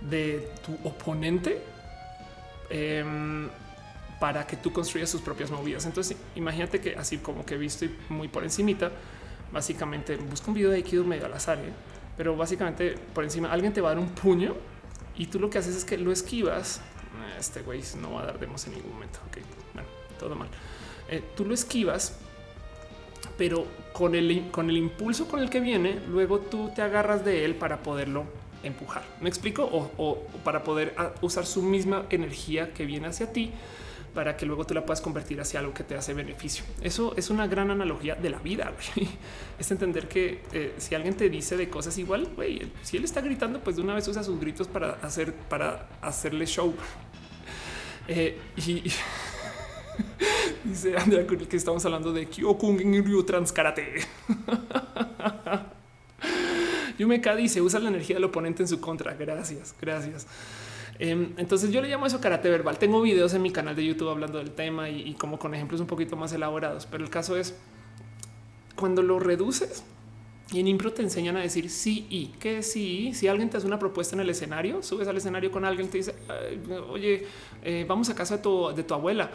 de 0.00 0.48
tu 0.64 0.88
oponente 0.88 1.60
em, 2.70 3.48
para 4.24 4.46
que 4.46 4.56
tú 4.56 4.72
construyas 4.72 5.10
sus 5.10 5.20
propias 5.20 5.50
movidas. 5.50 5.84
Entonces, 5.84 6.16
imagínate 6.34 6.80
que 6.80 6.96
así 6.96 7.18
como 7.18 7.44
que 7.44 7.56
he 7.56 7.58
visto 7.58 7.84
muy 8.08 8.26
por 8.26 8.42
encimita, 8.42 8.90
básicamente 9.52 10.16
busca 10.16 10.48
un 10.48 10.54
video 10.54 10.70
de 10.70 10.76
Aikido 10.76 11.04
medio 11.04 11.26
al 11.26 11.34
azar, 11.34 11.58
¿eh? 11.58 11.70
pero 12.16 12.34
básicamente 12.34 12.94
por 13.12 13.22
encima 13.22 13.52
alguien 13.52 13.74
te 13.74 13.82
va 13.82 13.90
a 13.90 13.94
dar 13.94 14.02
un 14.02 14.08
puño 14.08 14.54
y 15.14 15.26
tú 15.26 15.38
lo 15.38 15.50
que 15.50 15.58
haces 15.58 15.76
es 15.76 15.84
que 15.84 15.98
lo 15.98 16.10
esquivas. 16.10 16.80
Este 17.38 17.60
güey 17.60 17.82
no 18.00 18.14
va 18.14 18.22
a 18.22 18.24
dar 18.24 18.38
demos 18.38 18.66
en 18.66 18.76
ningún 18.76 18.94
momento. 18.94 19.18
Ok, 19.28 19.40
bueno, 19.74 19.88
todo 20.18 20.34
mal. 20.34 20.48
Eh, 21.10 21.22
tú 21.36 21.44
lo 21.44 21.52
esquivas, 21.52 22.16
pero 23.36 23.66
con 23.92 24.14
el, 24.14 24.50
con 24.50 24.70
el 24.70 24.78
impulso 24.78 25.28
con 25.28 25.40
el 25.40 25.50
que 25.50 25.60
viene, 25.60 26.00
luego 26.08 26.38
tú 26.38 26.70
te 26.74 26.80
agarras 26.80 27.26
de 27.26 27.44
él 27.44 27.56
para 27.56 27.82
poderlo 27.82 28.24
empujar. 28.62 29.02
¿Me 29.20 29.28
explico? 29.28 29.64
O, 29.64 29.90
o 29.98 30.18
para 30.44 30.64
poder 30.64 30.94
ah, 30.96 31.12
usar 31.20 31.44
su 31.44 31.60
misma 31.60 32.06
energía 32.08 32.72
que 32.72 32.86
viene 32.86 33.08
hacia 33.08 33.30
ti 33.30 33.52
para 34.14 34.36
que 34.36 34.46
luego 34.46 34.64
tú 34.64 34.74
la 34.74 34.86
puedas 34.86 35.00
convertir 35.00 35.40
hacia 35.40 35.60
algo 35.60 35.74
que 35.74 35.82
te 35.82 35.96
hace 35.96 36.14
beneficio. 36.14 36.64
Eso 36.80 37.14
es 37.16 37.30
una 37.30 37.46
gran 37.46 37.70
analogía 37.70 38.14
de 38.14 38.30
la 38.30 38.38
vida. 38.38 38.72
Es 39.58 39.70
entender 39.70 40.08
que 40.08 40.42
eh, 40.52 40.74
si 40.78 40.96
alguien 40.96 41.14
te 41.14 41.28
dice 41.28 41.56
de 41.56 41.68
cosas 41.68 41.96
igual, 41.98 42.28
güey, 42.34 42.72
si 42.82 42.96
él 42.96 43.04
está 43.04 43.20
gritando, 43.20 43.60
pues 43.60 43.76
de 43.76 43.82
una 43.82 43.94
vez 43.94 44.08
usa 44.08 44.24
sus 44.24 44.40
gritos 44.40 44.66
para 44.66 44.94
hacer, 45.02 45.32
para 45.32 45.88
hacerle 46.00 46.46
show. 46.46 46.74
Eh, 48.06 48.38
y 48.58 48.82
dice 50.64 50.94
Andrea 50.94 51.26
que 51.26 51.56
estamos 51.56 51.82
hablando 51.86 52.12
de 52.12 52.26
Kyokun 52.26 52.78
Ryu 52.78 53.22
Trans 53.22 53.50
Karate. 53.50 54.04
Yumeka 56.98 57.34
dice 57.34 57.62
usa 57.62 57.80
la 57.80 57.88
energía 57.88 58.16
del 58.16 58.24
oponente 58.24 58.62
en 58.62 58.68
su 58.68 58.78
contra. 58.78 59.14
Gracias, 59.14 59.74
gracias. 59.80 60.26
Em, 60.98 61.32
entonces 61.38 61.70
yo 61.72 61.80
le 61.82 61.88
llamo 61.88 62.06
eso 62.06 62.20
karate 62.20 62.48
verbal. 62.48 62.78
Tengo 62.78 63.00
videos 63.02 63.34
en 63.34 63.42
mi 63.42 63.50
canal 63.50 63.74
de 63.74 63.84
YouTube 63.84 64.10
hablando 64.10 64.38
del 64.38 64.52
tema 64.52 64.88
y, 64.88 65.14
como 65.14 65.38
con 65.38 65.54
ejemplos 65.54 65.80
un 65.80 65.86
poquito 65.86 66.16
más 66.16 66.32
elaborados, 66.32 66.86
pero 66.86 67.04
el 67.04 67.10
caso 67.10 67.36
es 67.36 67.54
cuando 68.76 69.02
lo 69.02 69.18
reduces 69.18 69.84
y 70.52 70.60
en 70.60 70.68
impro 70.68 70.92
te 70.92 71.02
enseñan 71.02 71.36
a 71.36 71.40
decir 71.40 71.70
sí 71.70 72.06
y 72.10 72.26
que 72.38 72.62
sí. 72.62 73.12
Si 73.14 73.26
alguien 73.28 73.50
te 73.50 73.56
hace 73.56 73.66
una 73.66 73.78
propuesta 73.78 74.14
en 74.14 74.20
el 74.20 74.30
escenario, 74.30 74.82
subes 74.82 75.08
al 75.08 75.16
escenario 75.16 75.50
con 75.50 75.64
alguien, 75.64 75.88
te 75.88 75.98
dice, 75.98 76.14
oye, 76.90 77.26
eh, 77.62 77.84
vamos 77.88 78.10
a 78.10 78.14
casa 78.14 78.36
de 78.36 78.42
tu, 78.42 78.94
abuela. 78.94 79.30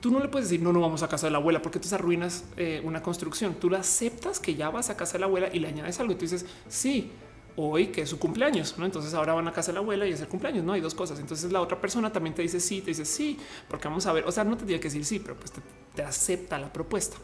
Tú 0.00 0.10
no 0.10 0.20
le 0.20 0.28
puedes 0.28 0.50
decir 0.50 0.62
no, 0.62 0.72
no 0.72 0.80
vamos 0.80 1.02
a 1.02 1.08
casa 1.08 1.26
de 1.28 1.30
la 1.30 1.38
abuela 1.38 1.62
porque 1.62 1.78
tú 1.78 1.88
arruinas 1.94 2.44
eh, 2.56 2.82
una 2.84 3.02
construcción. 3.02 3.54
Tú 3.54 3.70
la 3.70 3.78
aceptas 3.78 4.40
que 4.40 4.54
ya 4.54 4.68
vas 4.68 4.90
a 4.90 4.96
casa 4.96 5.14
de 5.14 5.20
la 5.20 5.26
abuela 5.26 5.48
y 5.52 5.60
le 5.60 5.68
añades 5.68 5.98
algo 6.00 6.12
y 6.12 6.16
tú 6.16 6.22
dices 6.22 6.44
sí 6.68 7.10
hoy 7.58 7.88
que 7.88 8.02
es 8.02 8.08
su 8.08 8.18
cumpleaños. 8.18 8.74
Entonces 8.78 9.12
ahora 9.14 9.34
van 9.34 9.48
a 9.48 9.52
casa 9.52 9.72
de 9.72 9.74
la 9.74 9.80
abuela 9.80 10.06
y 10.06 10.12
es 10.12 10.20
el 10.20 10.28
cumpleaños, 10.28 10.64
¿no? 10.64 10.72
Hay 10.72 10.80
dos 10.80 10.94
cosas. 10.94 11.18
Entonces 11.18 11.52
la 11.52 11.60
otra 11.60 11.80
persona 11.80 12.12
también 12.12 12.34
te 12.34 12.42
dice 12.42 12.60
sí, 12.60 12.80
te 12.80 12.88
dice 12.88 13.04
sí, 13.04 13.38
porque 13.68 13.88
vamos 13.88 14.06
a 14.06 14.12
ver, 14.12 14.24
o 14.26 14.32
sea, 14.32 14.44
no 14.44 14.56
te 14.56 14.64
tiene 14.64 14.80
que 14.80 14.88
decir 14.88 15.04
sí, 15.04 15.18
pero 15.18 15.36
pues 15.36 15.52
te 15.94 16.02
acepta 16.02 16.58
la 16.58 16.72
propuesta. 16.72 17.16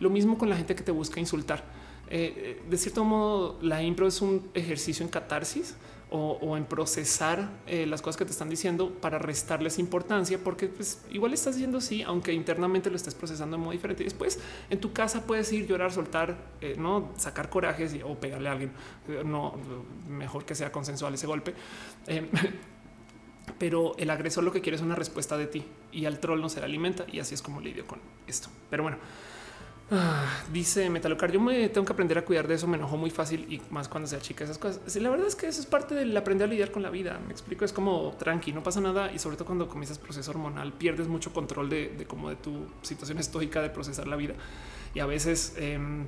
Lo 0.00 0.10
mismo 0.10 0.38
con 0.38 0.48
la 0.48 0.56
gente 0.56 0.74
que 0.74 0.82
te 0.82 0.92
busca 0.92 1.20
insultar 1.20 1.62
eh, 2.08 2.34
eh, 2.36 2.62
de 2.68 2.76
cierto 2.76 3.04
modo, 3.04 3.58
la 3.62 3.82
impro 3.82 4.06
es 4.06 4.20
un 4.20 4.48
ejercicio 4.54 5.04
en 5.04 5.10
catarsis 5.10 5.74
o, 6.10 6.56
en 6.56 6.64
procesar 6.64 7.50
eh, 7.66 7.86
las 7.86 8.00
cosas 8.00 8.16
que 8.16 8.24
te 8.24 8.30
están 8.30 8.48
diciendo 8.48 8.90
para 8.90 9.18
restarles 9.18 9.78
importancia, 9.78 10.38
porque 10.38 10.68
pues, 10.68 11.04
igual 11.10 11.34
estás 11.34 11.56
diciendo 11.56 11.80
sí, 11.80 12.02
aunque 12.02 12.32
internamente 12.32 12.88
lo 12.88 12.96
estés 12.96 13.14
procesando 13.14 13.56
de 13.56 13.62
modo 13.62 13.72
diferente. 13.72 14.04
después 14.04 14.38
en 14.70 14.80
tu 14.80 14.92
casa 14.92 15.26
puedes 15.26 15.52
ir, 15.52 15.66
llorar, 15.66 15.92
soltar, 15.92 16.36
no 16.78 17.10
sacar 17.16 17.50
corajes 17.50 17.96
o 18.04 18.14
pegarle 18.14 18.48
a 18.48 18.52
alguien. 18.52 18.72
No, 19.24 19.54
mejor 20.08 20.44
que 20.44 20.54
sea 20.54 20.70
consensual 20.70 21.14
ese 21.14 21.26
golpe. 21.26 21.54
pero 23.58 23.94
el 23.98 24.10
agresor 24.10 24.44
lo 24.44 24.52
que 24.52 24.60
quiere 24.60 24.76
es 24.76 24.82
una 24.82 24.94
respuesta 24.94 25.36
de 25.36 25.46
ti 25.46 25.64
y 25.92 26.06
al 26.06 26.18
troll 26.18 26.40
no 26.40 26.48
se 26.48 26.60
le 26.60 26.66
alimenta 26.66 27.04
y 27.10 27.20
así 27.20 27.34
es 27.34 27.42
como 27.42 27.60
lidio 27.60 27.86
con 27.86 28.00
esto. 28.26 28.48
Pero 28.70 28.82
bueno, 28.82 28.98
Ah, 29.90 30.42
dice 30.50 30.88
Metalocar, 30.88 31.30
yo 31.30 31.40
me 31.40 31.68
tengo 31.68 31.84
que 31.84 31.92
aprender 31.92 32.16
a 32.16 32.24
cuidar 32.24 32.48
de 32.48 32.54
eso, 32.54 32.66
me 32.66 32.78
enojo 32.78 32.96
muy 32.96 33.10
fácil 33.10 33.46
y 33.52 33.60
más 33.70 33.86
cuando 33.88 34.08
sea 34.08 34.18
chica 34.18 34.44
esas 34.44 34.56
cosas. 34.56 34.80
Sí, 34.86 34.98
la 34.98 35.10
verdad 35.10 35.26
es 35.26 35.36
que 35.36 35.46
eso 35.46 35.60
es 35.60 35.66
parte 35.66 35.94
del 35.94 36.16
aprender 36.16 36.48
a 36.48 36.50
lidiar 36.50 36.70
con 36.70 36.82
la 36.82 36.90
vida. 36.90 37.20
Me 37.26 37.32
explico, 37.32 37.64
es 37.64 37.72
como 37.72 38.14
tranqui, 38.18 38.52
no 38.52 38.62
pasa 38.62 38.80
nada 38.80 39.12
y 39.12 39.18
sobre 39.18 39.36
todo 39.36 39.46
cuando 39.46 39.68
comienzas 39.68 39.98
proceso 39.98 40.30
hormonal 40.30 40.72
pierdes 40.72 41.06
mucho 41.06 41.32
control 41.32 41.68
de, 41.68 42.04
como 42.08 42.30
de 42.30 42.36
tu 42.36 42.66
situación 42.82 43.18
estoica 43.18 43.60
de 43.60 43.68
procesar 43.68 44.06
la 44.06 44.16
vida 44.16 44.34
y 44.94 45.00
a 45.00 45.06
veces 45.06 45.54
em, 45.58 46.06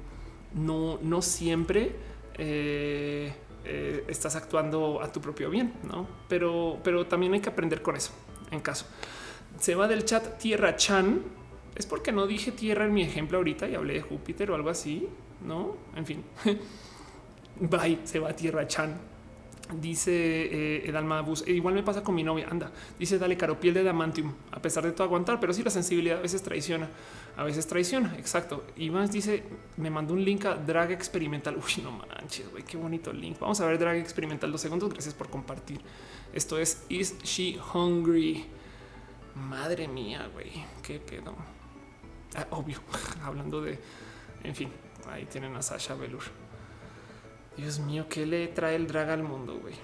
no, 0.55 0.98
no 1.02 1.20
siempre 1.20 1.94
eh, 2.38 3.34
eh, 3.64 4.05
estás 4.08 4.36
actuando 4.36 5.02
a 5.02 5.12
tu 5.12 5.20
propio 5.20 5.50
bien, 5.50 5.74
no? 5.84 6.06
Pero, 6.28 6.78
pero 6.82 7.06
también 7.06 7.34
hay 7.34 7.40
que 7.40 7.50
aprender 7.50 7.82
con 7.82 7.94
eso. 7.94 8.12
En 8.50 8.60
caso 8.60 8.86
se 9.58 9.74
va 9.74 9.88
del 9.88 10.05
chat 10.05 10.38
Tierra 10.38 10.76
Chan 10.76 11.22
es 11.76 11.86
porque 11.86 12.10
no 12.10 12.26
dije 12.26 12.52
tierra 12.52 12.86
en 12.86 12.94
mi 12.94 13.02
ejemplo 13.02 13.38
ahorita 13.38 13.68
y 13.68 13.74
hablé 13.74 13.94
de 13.94 14.02
Júpiter 14.02 14.50
o 14.50 14.55
algo 14.55 14.70
así. 14.70 15.08
No, 15.46 15.76
en 15.94 16.06
fin. 16.06 16.24
Bye, 17.60 18.00
se 18.05 18.18
va 18.18 18.30
a 18.30 18.36
tierra 18.36 18.66
Chan. 18.66 18.98
Dice 19.80 20.12
eh, 20.12 20.88
Edalma 20.88 21.20
Bus. 21.22 21.42
E 21.46 21.52
igual 21.52 21.74
me 21.74 21.82
pasa 21.82 22.02
con 22.02 22.14
mi 22.14 22.22
novia. 22.22 22.46
Anda, 22.48 22.70
dice 22.98 23.18
dale 23.18 23.36
caro 23.36 23.58
piel 23.60 23.74
de 23.74 23.82
damantium. 23.82 24.32
A 24.52 24.62
pesar 24.62 24.84
de 24.84 24.92
todo 24.92 25.05
aguantar, 25.05 25.38
pero 25.38 25.52
sí 25.52 25.62
la 25.62 25.70
sensibilidad 25.70 26.18
a 26.18 26.22
veces 26.22 26.42
traiciona, 26.42 26.88
a 27.36 27.44
veces 27.44 27.66
traiciona. 27.66 28.14
Exacto. 28.16 28.64
Más 28.90 29.10
dice, 29.10 29.42
me 29.76 29.90
mandó 29.90 30.14
un 30.14 30.24
link 30.24 30.44
a 30.46 30.55
drag 30.55 30.92
experimental. 30.92 31.56
Uy, 31.56 31.82
no 31.82 31.90
manches, 31.90 32.50
güey, 32.50 32.62
qué 32.62 32.76
bonito 32.76 33.12
link. 33.12 33.38
Vamos 33.40 33.60
a 33.60 33.66
ver 33.66 33.78
drag 33.78 33.96
experimental 33.96 34.52
dos 34.52 34.60
segundos. 34.60 34.88
Gracias 34.88 35.14
por 35.14 35.28
compartir. 35.28 35.80
Esto 36.32 36.58
es 36.58 36.84
Is 36.88 37.18
She 37.22 37.58
Hungry? 37.74 38.46
Madre 39.34 39.88
mía, 39.88 40.30
güey, 40.32 40.52
qué 40.82 40.98
pedo. 40.98 41.34
Ah, 42.36 42.47
obvio, 42.50 42.78
hablando 43.24 43.60
de, 43.60 43.78
en 44.44 44.55
fin, 44.55 44.70
ahí 45.10 45.24
tienen 45.26 45.55
a 45.56 45.62
Sasha 45.62 45.94
Velour. 45.94 46.23
Dios 47.56 47.78
mío, 47.78 48.06
¿qué 48.08 48.26
le 48.26 48.48
trae 48.48 48.76
el 48.76 48.86
drag 48.86 49.10
al 49.10 49.23
mundo, 49.23 49.58
güey? 49.60 49.74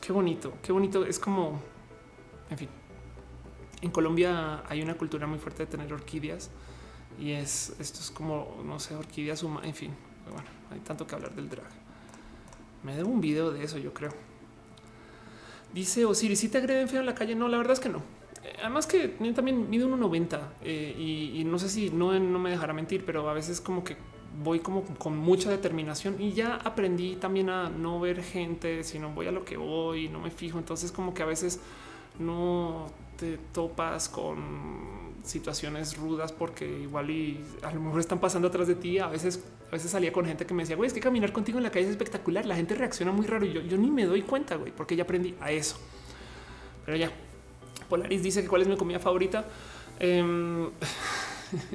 Qué 0.00 0.12
bonito, 0.12 0.52
qué 0.62 0.72
bonito. 0.72 1.06
Es 1.06 1.18
como, 1.18 1.60
en 2.50 2.58
fin, 2.58 2.68
en 3.80 3.90
Colombia 3.90 4.62
hay 4.68 4.82
una 4.82 4.94
cultura 4.94 5.26
muy 5.26 5.38
fuerte 5.38 5.64
de 5.64 5.70
tener 5.70 5.92
orquídeas 5.92 6.50
y 7.18 7.32
es 7.32 7.74
esto 7.80 8.00
es 8.00 8.10
como, 8.10 8.62
no 8.64 8.78
sé, 8.78 8.94
orquídeas 8.94 9.42
humanas, 9.42 9.68
en 9.68 9.74
fin, 9.74 9.94
bueno, 10.30 10.48
hay 10.70 10.80
tanto 10.80 11.06
que 11.06 11.14
hablar 11.14 11.34
del 11.34 11.48
drag. 11.48 11.70
Me 12.82 12.94
debo 12.94 13.10
un 13.10 13.20
video 13.20 13.50
de 13.50 13.64
eso, 13.64 13.78
yo 13.78 13.92
creo. 13.92 14.12
Dice 15.72 16.04
Osiris, 16.04 16.40
si 16.40 16.48
te 16.48 16.58
agreden 16.58 16.88
feo 16.88 17.00
en 17.00 17.06
la 17.06 17.14
calle? 17.14 17.34
No, 17.34 17.48
la 17.48 17.56
verdad 17.58 17.72
es 17.72 17.80
que 17.80 17.88
no. 17.88 18.02
Además 18.60 18.86
que 18.86 19.08
también 19.08 19.68
mido 19.68 19.88
1,90 19.88 20.40
eh, 20.62 20.94
y, 20.98 21.40
y, 21.40 21.44
no 21.44 21.58
sé 21.58 21.68
si 21.68 21.90
no, 21.90 22.18
no 22.18 22.38
me 22.38 22.50
dejará 22.50 22.72
mentir, 22.72 23.04
pero 23.04 23.28
a 23.28 23.32
veces 23.32 23.60
como 23.60 23.84
que 23.84 23.96
voy 24.42 24.60
como 24.60 24.84
con 24.84 25.16
mucha 25.16 25.50
determinación 25.50 26.20
y 26.20 26.32
ya 26.32 26.56
aprendí 26.56 27.16
también 27.16 27.48
a 27.48 27.70
no 27.70 28.00
ver 28.00 28.22
gente, 28.22 28.84
sino 28.84 29.10
voy 29.10 29.26
a 29.26 29.32
lo 29.32 29.44
que 29.44 29.56
voy, 29.56 30.08
no 30.08 30.20
me 30.20 30.30
fijo. 30.30 30.58
Entonces 30.58 30.92
como 30.92 31.14
que 31.14 31.22
a 31.22 31.26
veces 31.26 31.60
no 32.18 32.86
te 33.16 33.38
topas 33.52 34.08
con 34.08 35.06
situaciones 35.22 35.96
rudas 35.96 36.32
porque 36.32 36.66
igual 36.82 37.10
y 37.10 37.44
a 37.62 37.72
lo 37.72 37.80
mejor 37.80 38.00
están 38.00 38.18
pasando 38.18 38.48
atrás 38.48 38.68
de 38.68 38.74
ti. 38.74 38.98
A 38.98 39.08
veces, 39.08 39.44
a 39.68 39.72
veces 39.72 39.90
salía 39.90 40.12
con 40.12 40.26
gente 40.26 40.46
que 40.46 40.54
me 40.54 40.62
decía, 40.62 40.76
güey, 40.76 40.88
es 40.88 40.92
que 40.92 41.00
caminar 41.00 41.32
contigo 41.32 41.58
en 41.58 41.64
la 41.64 41.70
calle 41.70 41.86
es 41.86 41.90
espectacular. 41.90 42.46
La 42.46 42.56
gente 42.56 42.74
reacciona 42.74 43.12
muy 43.12 43.26
raro 43.26 43.44
y 43.46 43.52
yo, 43.52 43.60
yo 43.62 43.76
ni 43.76 43.90
me 43.90 44.04
doy 44.04 44.22
cuenta, 44.22 44.56
güey, 44.56 44.72
porque 44.72 44.96
ya 44.96 45.04
aprendí 45.04 45.34
a 45.40 45.50
eso. 45.50 45.76
Pero 46.84 46.96
ya, 46.96 47.10
Polaris 47.88 48.22
dice 48.22 48.42
que 48.42 48.48
cuál 48.48 48.62
es 48.62 48.68
mi 48.68 48.76
comida 48.76 48.98
favorita. 48.98 49.44
Eh, 49.98 50.68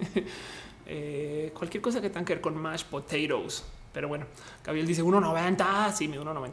eh, 0.85 1.51
cualquier 1.57 1.81
cosa 1.81 2.01
que 2.01 2.09
tenga 2.09 2.25
que 2.25 2.33
ver 2.33 2.41
con 2.41 2.57
mashed 2.57 2.87
potatoes. 2.87 3.63
Pero 3.93 4.07
bueno, 4.07 4.25
Gabriel 4.63 4.87
dice 4.87 5.03
1.90. 5.03 5.91
Sí, 5.93 6.07
mi 6.07 6.17
1.90. 6.17 6.51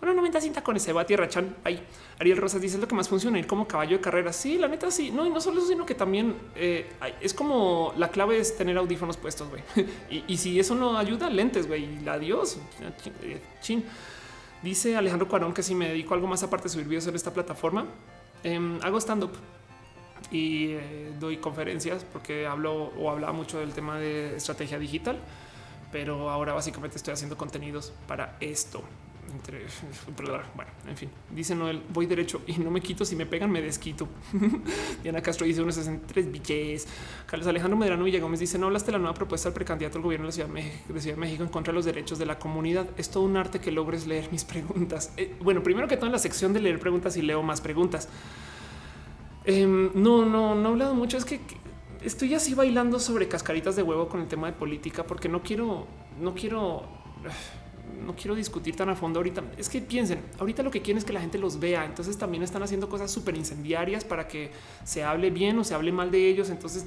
1.90 0.00 0.40
cinta 0.40 0.62
con 0.62 0.76
ese 0.76 0.92
va 0.92 1.04
tierra 1.04 1.28
chan. 1.28 1.56
Ahí 1.64 1.82
Ariel 2.20 2.36
Rosas 2.36 2.60
dice 2.60 2.76
es 2.76 2.80
lo 2.80 2.86
que 2.86 2.94
más 2.94 3.08
funciona 3.08 3.38
ir 3.38 3.48
como 3.48 3.66
caballo 3.66 3.96
de 3.96 4.02
carrera. 4.02 4.32
Sí, 4.32 4.56
la 4.56 4.68
neta, 4.68 4.90
sí. 4.90 5.10
No, 5.10 5.26
y 5.26 5.30
no 5.30 5.40
solo 5.40 5.58
eso, 5.58 5.68
sino 5.68 5.84
que 5.84 5.94
también 5.94 6.36
eh, 6.54 6.86
es 7.20 7.34
como 7.34 7.92
la 7.96 8.08
clave 8.10 8.38
es 8.38 8.56
tener 8.56 8.76
audífonos 8.76 9.16
puestos, 9.16 9.48
güey. 9.48 9.62
y, 10.26 10.36
si 10.36 10.60
eso 10.60 10.74
no 10.74 10.96
ayuda, 10.96 11.28
lentes, 11.30 11.66
güey. 11.66 11.98
Adiós. 12.08 12.58
Chin. 13.60 13.84
Dice 14.62 14.96
Alejandro 14.96 15.28
Cuarón 15.28 15.52
que 15.52 15.62
si 15.62 15.74
me 15.74 15.88
dedico 15.88 16.14
a 16.14 16.16
algo 16.16 16.26
más 16.26 16.42
aparte 16.42 16.64
de 16.64 16.70
subir 16.70 16.86
videos 16.88 17.06
en 17.06 17.14
esta 17.14 17.32
plataforma, 17.32 17.86
eh, 18.44 18.78
hago 18.82 18.98
stand 18.98 19.24
up 19.24 19.32
y 20.30 20.72
eh, 20.72 21.12
doy 21.18 21.38
conferencias 21.38 22.04
porque 22.04 22.46
hablo 22.46 22.92
o 22.98 23.10
hablaba 23.10 23.32
mucho 23.32 23.58
del 23.58 23.72
tema 23.72 23.98
de 23.98 24.36
estrategia 24.36 24.78
digital, 24.78 25.18
pero 25.90 26.30
ahora 26.30 26.52
básicamente 26.52 26.96
estoy 26.96 27.14
haciendo 27.14 27.36
contenidos 27.36 27.92
para 28.06 28.36
esto. 28.40 28.82
Entre, 29.32 29.58
bueno, 30.54 30.70
en 30.88 30.96
fin, 30.96 31.10
dice 31.30 31.54
Noel, 31.54 31.82
voy 31.92 32.06
derecho 32.06 32.42
y 32.46 32.54
no 32.54 32.70
me 32.70 32.80
quito. 32.80 33.04
Si 33.04 33.14
me 33.14 33.26
pegan, 33.26 33.50
me 33.50 33.60
desquito. 33.60 34.08
Diana 35.02 35.20
Castro 35.20 35.46
dice 35.46 35.62
unos 35.62 35.74
63 35.74 36.32
billetes. 36.32 36.88
Carlos 37.26 37.46
Alejandro 37.46 37.76
Medrano 37.76 38.04
Gómez 38.20 38.40
dice: 38.40 38.58
No 38.58 38.66
hablaste 38.66 38.86
de 38.86 38.92
la 38.92 38.98
nueva 38.98 39.14
propuesta 39.14 39.48
del 39.48 39.54
precandidato 39.54 39.98
al 39.98 40.04
gobierno 40.04 40.26
de 40.26 40.32
Ciudad 40.32 40.48
de 40.48 40.54
México, 40.54 40.92
de, 40.92 41.00
Ciudad 41.00 41.16
México 41.18 41.42
en 41.42 41.50
contra 41.50 41.72
de 41.72 41.76
los 41.76 41.84
derechos 41.84 42.18
de 42.18 42.26
la 42.26 42.38
comunidad. 42.38 42.88
Es 42.96 43.10
todo 43.10 43.24
un 43.24 43.36
arte 43.36 43.60
que 43.60 43.70
logres 43.70 44.06
leer 44.06 44.30
mis 44.32 44.44
preguntas. 44.44 45.12
Eh, 45.16 45.36
bueno, 45.40 45.62
primero 45.62 45.88
que 45.88 45.96
todo, 45.96 46.06
en 46.06 46.12
la 46.12 46.18
sección 46.18 46.52
de 46.52 46.60
leer 46.60 46.78
preguntas 46.78 47.16
y 47.16 47.22
leo 47.22 47.42
más 47.42 47.60
preguntas. 47.60 48.08
Eh, 49.44 49.66
no, 49.66 50.24
no, 50.24 50.54
no 50.54 50.68
he 50.68 50.72
hablado 50.72 50.94
mucho. 50.94 51.16
Es 51.16 51.24
que 51.24 51.40
estoy 52.02 52.34
así 52.34 52.54
bailando 52.54 52.98
sobre 52.98 53.28
cascaritas 53.28 53.76
de 53.76 53.82
huevo 53.82 54.08
con 54.08 54.20
el 54.20 54.28
tema 54.28 54.46
de 54.46 54.52
política 54.52 55.04
porque 55.04 55.28
no 55.28 55.42
quiero, 55.42 55.86
no 56.20 56.34
quiero, 56.34 56.84
no 58.04 58.14
quiero 58.14 58.34
discutir 58.34 58.76
tan 58.76 58.88
a 58.88 58.94
fondo 58.94 59.18
ahorita. 59.18 59.42
Es 59.56 59.68
que 59.68 59.80
piensen, 59.80 60.22
ahorita 60.38 60.62
lo 60.62 60.70
que 60.70 60.82
quieren 60.82 60.98
es 60.98 61.04
que 61.04 61.12
la 61.12 61.20
gente 61.20 61.38
los 61.38 61.58
vea. 61.58 61.84
Entonces 61.84 62.16
también 62.16 62.42
están 62.42 62.62
haciendo 62.62 62.88
cosas 62.88 63.10
súper 63.10 63.36
incendiarias 63.36 64.04
para 64.04 64.28
que 64.28 64.50
se 64.84 65.04
hable 65.04 65.30
bien 65.30 65.58
o 65.58 65.64
se 65.64 65.74
hable 65.74 65.92
mal 65.92 66.10
de 66.10 66.28
ellos. 66.28 66.50
Entonces 66.50 66.86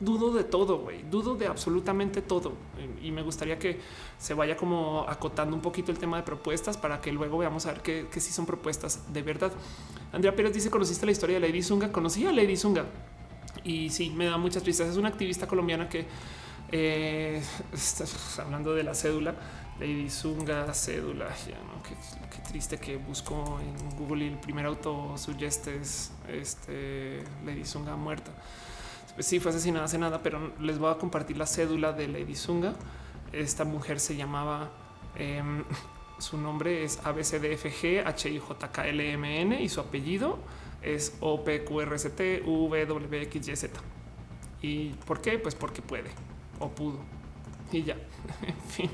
dudo 0.00 0.32
de 0.32 0.42
todo, 0.42 0.78
güey, 0.78 1.02
dudo 1.10 1.36
de 1.36 1.46
absolutamente 1.46 2.22
todo. 2.22 2.52
Y 3.02 3.12
me 3.12 3.22
gustaría 3.22 3.58
que 3.58 3.78
se 4.18 4.34
vaya 4.34 4.56
como 4.56 5.04
acotando 5.08 5.54
un 5.54 5.62
poquito 5.62 5.92
el 5.92 5.98
tema 5.98 6.16
de 6.16 6.22
propuestas 6.24 6.76
para 6.76 7.00
que 7.00 7.12
luego 7.12 7.38
veamos 7.38 7.66
a 7.66 7.72
ver 7.72 7.82
que, 7.82 8.06
que 8.10 8.20
sí 8.20 8.32
son 8.32 8.46
propuestas 8.46 9.12
de 9.12 9.22
verdad. 9.22 9.52
Andrea 10.12 10.34
Pérez 10.34 10.52
dice, 10.52 10.70
¿conociste 10.70 11.06
la 11.06 11.12
historia 11.12 11.38
de 11.38 11.48
Lady 11.48 11.62
Zunga? 11.62 11.92
Conocí 11.92 12.26
a 12.26 12.32
Lady 12.32 12.56
Zunga. 12.56 12.84
Y 13.64 13.90
sí, 13.90 14.10
me 14.10 14.26
da 14.26 14.36
mucha 14.38 14.60
tristeza. 14.60 14.90
Es 14.90 14.96
una 14.96 15.08
activista 15.08 15.46
colombiana 15.46 15.88
que, 15.88 16.06
eh, 16.72 17.42
hablando 18.38 18.74
de 18.74 18.82
la 18.82 18.94
cédula, 18.94 19.34
Lady 19.82 20.08
Zunga, 20.08 20.72
cédula, 20.72 21.28
ya, 21.48 21.58
qué, 22.30 22.38
triste 22.48 22.78
que 22.78 22.96
busco 22.96 23.58
en 23.60 23.96
Google 23.98 24.24
y 24.24 24.28
el 24.28 24.38
primer 24.38 24.64
auto 24.64 25.18
suggeste 25.18 25.76
es 25.76 26.12
este, 26.28 27.24
Lady 27.44 27.64
Zunga 27.64 27.96
muerta. 27.96 28.30
Pues 29.14 29.26
sí, 29.26 29.40
fue 29.40 29.50
asesinada 29.50 29.86
hace 29.86 29.98
nada, 29.98 30.22
pero 30.22 30.52
les 30.60 30.78
voy 30.78 30.92
a 30.92 30.98
compartir 30.98 31.36
la 31.36 31.46
cédula 31.46 31.92
de 31.92 32.06
Lady 32.06 32.36
Zunga. 32.36 32.74
Esta 33.32 33.64
mujer 33.64 33.98
se 33.98 34.14
llamaba... 34.14 34.70
Eh, 35.16 35.42
su 36.18 36.38
nombre 36.38 36.84
es 36.84 37.00
ABCDFG 37.02 38.06
HIJKLMN 38.06 39.54
y 39.60 39.68
su 39.68 39.80
apellido 39.80 40.38
es 40.80 41.16
OPQRST 41.18 42.46
WWXYZ. 42.46 43.70
¿Y 44.62 44.90
por 44.90 45.20
qué? 45.20 45.40
Pues 45.40 45.56
porque 45.56 45.82
puede 45.82 46.10
o 46.60 46.68
pudo. 46.68 47.00
Y 47.72 47.82
ya. 47.82 47.96
en 48.42 48.60
fin. 48.68 48.90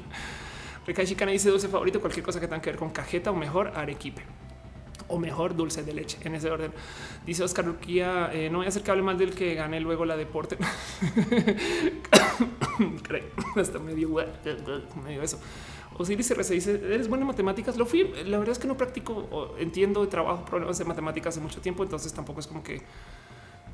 Rica 0.89 1.05
Chicana 1.05 1.31
dice 1.33 1.51
dulce 1.51 1.69
favorito, 1.69 2.01
cualquier 2.01 2.25
cosa 2.25 2.41
que 2.41 2.49
tenga 2.49 2.63
que 2.63 2.71
ver 2.71 2.79
con 2.79 2.89
cajeta 2.89 3.31
o 3.31 3.35
mejor 3.35 3.73
arequipe 3.77 4.23
o 5.09 5.19
mejor 5.19 5.55
dulce 5.55 5.83
de 5.83 5.93
leche 5.93 6.17
en 6.23 6.35
ese 6.35 6.51
orden. 6.51 6.73
Dice 7.27 7.43
Oscar 7.43 7.67
Luquía, 7.67 8.31
eh, 8.33 8.49
no 8.49 8.57
voy 8.59 8.65
a 8.65 8.71
hacer 8.71 8.83
que 8.83 8.91
hable 8.91 9.03
mal 9.03 9.19
del 9.19 9.35
que 9.35 9.55
gane 9.55 9.81
luego 9.81 10.07
la 10.07 10.17
deporte. 10.17 10.57
Hasta 13.55 13.79
medio, 13.79 14.09
medio 15.05 15.23
eso. 15.23 15.39
Osiris 15.99 16.31
RC 16.31 16.55
dice, 16.55 16.81
¿eres 16.83 17.07
buena 17.07 17.25
en 17.25 17.29
matemáticas? 17.29 17.77
Lo 17.77 17.85
fui. 17.85 18.11
La 18.25 18.39
verdad 18.39 18.53
es 18.53 18.59
que 18.59 18.67
no 18.67 18.79
practico, 18.79 19.57
entiendo 19.59 20.03
y 20.05 20.07
trabajo 20.07 20.47
problemas 20.47 20.79
de 20.79 20.87
matemáticas 20.87 21.35
hace 21.35 21.43
mucho 21.43 21.61
tiempo, 21.61 21.83
entonces 21.83 22.15
tampoco 22.15 22.41
es 22.41 22.47
como 22.47 22.63
que 22.63 22.81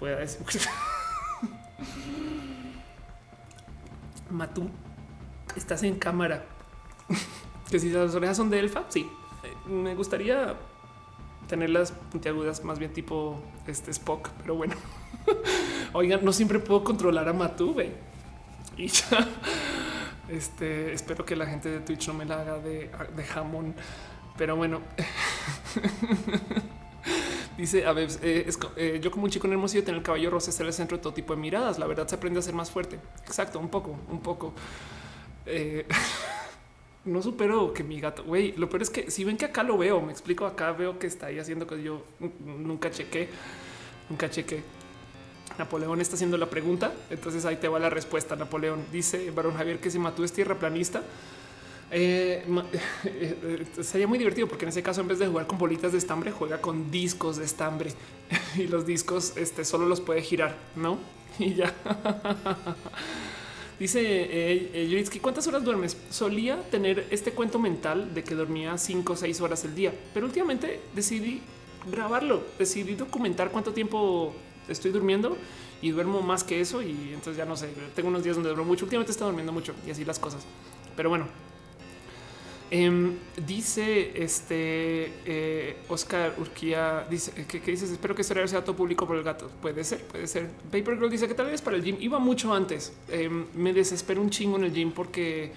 pueda 0.01 0.17
decir. 0.17 0.44
Matú, 4.31 4.68
estás 5.55 5.84
en 5.84 5.94
cámara. 5.97 6.53
que 7.70 7.78
si 7.78 7.91
las 7.91 8.15
orejas 8.15 8.36
son 8.36 8.50
de 8.50 8.58
elfa, 8.58 8.84
sí. 8.89 9.08
Eh, 9.42 9.68
me 9.68 9.94
gustaría 9.94 10.57
tener 11.49 11.70
las 11.70 11.92
puntiagudas 11.92 12.65
más 12.65 12.78
bien 12.78 12.92
tipo 12.92 13.41
este 13.66 13.91
Spock, 13.91 14.31
pero 14.41 14.55
bueno. 14.55 14.74
Oigan, 15.92 16.24
no 16.24 16.33
siempre 16.33 16.58
puedo 16.58 16.84
controlar 16.84 17.28
a 17.28 17.33
Matú, 17.33 17.74
Y. 18.76 18.91
Este 20.26 20.94
espero 20.94 21.26
que 21.26 21.36
la 21.36 21.44
gente 21.44 21.68
de 21.68 21.81
Twitch 21.81 22.08
no 22.08 22.15
me 22.15 22.24
la 22.24 22.41
haga 22.41 22.58
de, 22.58 22.91
de 23.15 23.24
jamón, 23.24 23.74
pero 24.39 24.57
bueno. 24.57 24.81
Dice 27.57 27.86
a 27.86 27.92
ver, 27.92 28.08
eh, 28.23 28.50
eh, 28.76 29.00
yo 29.02 29.10
como 29.10 29.24
un 29.24 29.31
chico 29.31 29.47
en 29.47 29.52
hermosillo 29.52 29.84
tener 29.84 29.99
el 29.99 30.02
caballo 30.02 30.31
rosa 30.31 30.50
ser 30.50 30.66
el 30.66 30.73
centro 30.73 30.97
de 30.97 31.02
todo 31.02 31.12
tipo 31.12 31.34
de 31.34 31.41
miradas. 31.41 31.78
La 31.78 31.86
verdad 31.86 32.08
se 32.08 32.16
aprende 32.16 32.41
a 32.41 32.42
ser 32.42 32.55
más 32.55 32.70
fuerte. 32.70 32.99
Exacto, 33.26 33.58
un 33.58 33.68
poco, 33.68 33.97
un 34.08 34.20
poco. 34.20 34.55
No 37.05 37.23
supero 37.23 37.73
que 37.73 37.84
mi 37.84 38.00
gato, 38.00 38.24
güey, 38.24 38.52
lo 38.57 38.68
peor 38.68 38.83
es 38.83 38.91
que 38.91 39.10
si 39.10 39.24
ven 39.24 39.36
que 39.36 39.44
acá 39.44 39.62
lo 39.62 39.76
veo, 39.76 40.00
me 40.00 40.12
explico, 40.12 40.47
acá 40.47 40.73
veo 40.73 40.99
que 40.99 41.07
está 41.07 41.26
ahí 41.26 41.39
haciendo 41.39 41.66
que 41.66 41.83
yo 41.83 42.02
nunca 42.44 42.91
chequé, 42.91 43.28
nunca 44.08 44.31
chequé. 44.31 44.62
Napoleón 45.58 46.00
está 46.00 46.15
haciendo 46.16 46.36
la 46.36 46.47
pregunta. 46.47 46.92
Entonces 47.10 47.44
ahí 47.44 47.57
te 47.57 47.68
va 47.68 47.78
la 47.78 47.91
respuesta. 47.91 48.36
Napoleón 48.36 48.84
dice 48.92 49.31
Barón 49.31 49.55
Javier 49.55 49.78
que 49.78 49.91
si 49.91 49.99
Matú 49.99 50.24
es 50.24 50.33
tierra 50.33 50.58
planista. 50.58 51.02
Eh, 51.97 52.42
eh, 53.05 53.66
sería 53.83 54.08
muy 54.08 54.18
divertido 54.18 54.49
porque 54.49 54.65
en 54.65 54.70
ese 54.70 54.83
caso 54.83 55.00
en 55.02 55.07
vez 55.07 55.20
de 55.20 55.28
jugar 55.28 55.47
con 55.47 55.58
bolitas 55.58 55.92
de 55.92 55.99
estambre 55.99 56.33
juega 56.33 56.60
con 56.60 56.91
discos 56.91 57.36
de 57.36 57.44
estambre 57.44 57.92
y 58.57 58.66
los 58.66 58.84
discos 58.84 59.36
este, 59.36 59.65
solo 59.65 59.86
los 59.86 60.00
puede 60.00 60.23
girar, 60.23 60.57
¿no? 60.74 60.99
Y 61.39 61.55
ya. 61.55 61.73
Dice 63.78 64.01
eh, 64.03 65.05
¿cuántas 65.20 65.47
horas 65.49 65.65
duermes? 65.65 65.97
Solía 66.11 66.62
tener 66.70 67.07
este 67.11 67.33
cuento 67.33 67.59
mental 67.59 68.15
de 68.15 68.23
que 68.23 68.35
dormía 68.35 68.78
cinco 68.78 69.15
o 69.15 69.17
seis 69.17 69.41
horas 69.41 69.65
el 69.65 69.75
día, 69.75 69.93
pero 70.12 70.27
últimamente 70.27 70.81
decidí 70.94 71.43
grabarlo, 71.91 72.43
decidí 72.59 72.94
documentar 72.94 73.51
cuánto 73.51 73.73
tiempo 73.73 74.33
estoy 74.69 74.91
durmiendo 74.93 75.36
y 75.83 75.91
duermo 75.91 76.23
más 76.23 76.44
que 76.44 76.61
eso. 76.61 76.83
Y 76.83 77.11
entonces 77.12 77.36
ya 77.36 77.44
no 77.44 77.57
sé, 77.57 77.69
tengo 77.94 78.09
unos 78.09 78.23
días 78.23 78.36
donde 78.36 78.51
duermo 78.51 78.65
mucho. 78.65 78.85
Últimamente 78.85 79.12
está 79.12 79.25
durmiendo 79.25 79.53
mucho 79.53 79.75
y 79.86 79.91
así 79.91 80.05
las 80.05 80.19
cosas. 80.19 80.44
Pero 80.97 81.09
bueno, 81.09 81.27
Em, 82.70 83.18
dice 83.47 84.12
este 84.23 85.12
eh, 85.26 85.76
Oscar 85.89 86.34
Urquía, 86.39 87.07
dice 87.09 87.33
que, 87.47 87.60
dices, 87.60 87.91
espero 87.91 88.15
que 88.15 88.23
este 88.23 88.33
horario 88.33 88.49
sea 88.49 88.65
todo 88.65 88.75
público 88.75 89.07
por 89.07 89.17
el 89.17 89.23
gato. 89.23 89.51
Puede 89.60 89.84
ser, 89.84 90.02
puede 90.05 90.26
ser. 90.26 90.51
Paper 90.73 90.97
Girl 90.97 91.10
dice 91.10 91.28
que 91.28 91.34
tal 91.34 91.47
vez 91.47 91.60
para 91.60 91.76
el 91.76 91.84
gym 91.84 91.97
iba 92.01 92.18
mucho 92.18 92.52
antes. 92.52 92.93
Em, 93.09 93.47
me 93.55 93.73
desespero 93.73 94.20
un 94.20 94.31
chingo 94.31 94.57
en 94.57 94.65
el 94.65 94.73
gym 94.73 94.93
porque 94.93 95.52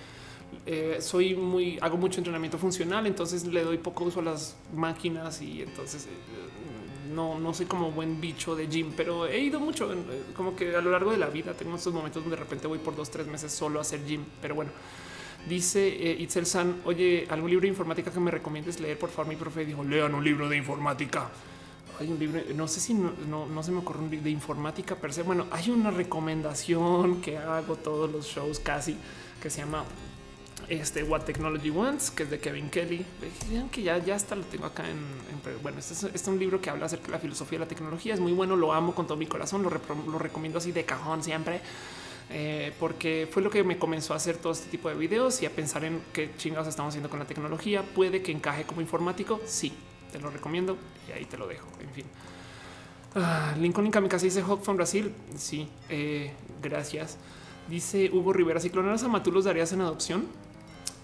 eh, 0.66 0.98
soy 1.00 1.34
muy, 1.34 1.80
hago 1.82 1.98
mucho 1.98 2.20
entrenamiento 2.20 2.58
funcional, 2.58 3.08
entonces 3.08 3.46
le 3.46 3.64
doy 3.64 3.78
poco 3.78 4.04
uso 4.04 4.20
a 4.20 4.24
las 4.24 4.56
máquinas 4.76 5.42
y 5.42 5.62
entonces 5.62 6.06
eh, 6.06 7.14
no, 7.14 7.40
no 7.40 7.54
soy 7.54 7.66
como 7.66 7.92
buen 7.92 8.20
bicho 8.20 8.56
de 8.56 8.68
gym, 8.68 8.92
pero 8.96 9.26
he 9.28 9.40
ido 9.40 9.60
mucho, 9.60 9.90
como 10.36 10.56
que 10.56 10.76
a 10.76 10.82
lo 10.82 10.92
largo 10.92 11.12
de 11.12 11.18
la 11.18 11.28
vida 11.28 11.54
tengo 11.54 11.76
estos 11.76 11.94
momentos 11.94 12.22
donde 12.22 12.36
de 12.36 12.44
repente 12.44 12.68
voy 12.68 12.80
por 12.80 12.96
dos, 12.96 13.10
tres 13.10 13.28
meses 13.28 13.52
solo 13.52 13.80
a 13.80 13.82
hacer 13.82 14.06
gym, 14.06 14.24
pero 14.42 14.56
bueno. 14.56 14.72
Dice 15.48 15.88
eh, 15.88 16.18
Itzel 16.20 16.46
San, 16.46 16.82
oye, 16.84 17.26
algún 17.30 17.50
libro 17.50 17.62
de 17.62 17.70
informática 17.70 18.12
que 18.12 18.20
me 18.20 18.32
recomiendes 18.32 18.80
leer, 18.80 19.00
por 19.00 19.10
favor. 19.10 19.30
Mi 19.30 19.38
profe 19.38 19.66
dijo, 19.66 19.84
lean 19.84 20.14
un 20.14 20.24
libro 20.24 20.50
de 20.50 20.58
informática. 20.58 21.30
Hay 22.00 22.10
un 22.12 22.20
libro, 22.20 22.42
no 22.54 22.68
sé 22.68 22.80
si 22.80 22.94
no, 22.94 23.14
no, 23.48 23.64
se 23.64 23.72
me 23.72 23.80
ocurre 23.80 24.00
un 24.00 24.10
libro 24.10 24.26
de 24.26 24.32
informática 24.32 24.96
per 24.96 25.14
se. 25.14 25.24
Bueno, 25.24 25.48
hay 25.52 25.70
una 25.70 25.90
recomendación 25.90 27.22
que 27.22 27.38
hago 27.38 27.76
todos 27.76 28.12
los 28.12 28.28
shows 28.28 28.60
casi 28.60 28.98
que 29.42 29.50
se 29.50 29.62
llama 29.62 29.86
este 30.68 31.02
What 31.04 31.22
Technology 31.22 31.70
Wants, 31.70 32.12
que 32.12 32.24
es 32.24 32.30
de 32.30 32.40
Kevin 32.40 32.70
Kelly. 32.70 33.06
que 33.72 33.84
ya, 33.84 33.98
ya 34.00 34.16
hasta 34.16 34.36
lo 34.36 34.44
tengo 34.44 34.66
acá 34.66 34.84
en, 34.90 34.98
bueno, 35.64 35.80
este 35.80 35.94
es, 35.94 36.04
este 36.04 36.18
es, 36.18 36.28
un 36.28 36.38
libro 36.38 36.60
que 36.60 36.70
habla 36.70 36.88
acerca 36.88 37.08
de 37.08 37.12
la 37.14 37.20
filosofía 37.20 37.58
de 37.58 37.66
la 37.66 37.70
tecnología. 37.70 38.14
Es 38.14 38.20
muy 38.20 38.34
bueno, 38.34 38.58
lo 38.58 38.74
amo 38.74 38.94
con 38.94 39.08
todo 39.08 39.18
mi 39.18 39.28
corazón, 39.28 39.64
lo, 39.64 39.70
lo 39.70 40.20
recomiendo 40.20 40.60
así 40.60 40.74
de 40.74 40.84
cajón 40.84 41.24
siempre. 41.24 41.62
Eh, 42.30 42.74
porque 42.78 43.28
fue 43.32 43.42
lo 43.42 43.50
que 43.50 43.64
me 43.64 43.78
comenzó 43.78 44.14
a 44.14 44.18
hacer 44.18 44.38
todo 44.38 44.52
este 44.52 44.70
tipo 44.70 44.90
de 44.90 44.96
videos 44.96 45.42
y 45.42 45.46
a 45.46 45.50
pensar 45.50 45.86
en 45.86 46.02
qué 46.12 46.30
chingados 46.38 46.68
estamos 46.68 46.90
haciendo 46.90 47.10
con 47.10 47.20
la 47.20 47.26
tecnología. 47.26 47.84
Puede 47.84 48.22
que 48.22 48.32
encaje 48.32 48.66
como 48.66 48.82
informático. 48.82 49.40
Sí, 49.46 49.74
te 50.12 50.20
lo 50.20 50.30
recomiendo 50.30 50.78
y 51.08 51.14
ahí 51.14 51.26
te 51.26 51.38
lo 51.38 51.48
dejo. 51.48 51.68
En 51.82 51.90
fin, 51.92 52.06
ah, 53.16 53.56
Lincoln 53.60 53.90
Kamikaze 53.92 54.26
dice 54.26 54.42
Hawk 54.42 54.62
from 54.62 54.76
Brasil. 54.76 55.14
Sí, 55.38 55.70
eh, 55.90 56.32
gracias. 56.62 57.18
Dice 57.70 58.10
Hugo 58.12 58.34
Rivera: 58.34 58.60
Si 58.60 58.70
clonaras 58.70 59.04
a 59.04 59.08
Matú, 59.08 59.32
los 59.32 59.46
darías 59.46 59.72
en 59.72 59.82
adopción. 59.82 60.26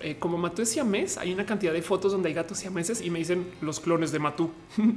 Eh, 0.01 0.17
como 0.19 0.37
Matú 0.37 0.61
es 0.61 0.69
siamés, 0.71 1.17
hay 1.17 1.31
una 1.31 1.45
cantidad 1.45 1.71
de 1.71 1.81
fotos 1.81 2.11
donde 2.11 2.27
hay 2.27 2.35
gatos 2.35 2.57
siameses 2.57 2.99
y 2.99 3.09
me 3.09 3.19
dicen 3.19 3.49
los 3.61 3.79
clones 3.79 4.11
de 4.11 4.19
Matú. 4.19 4.51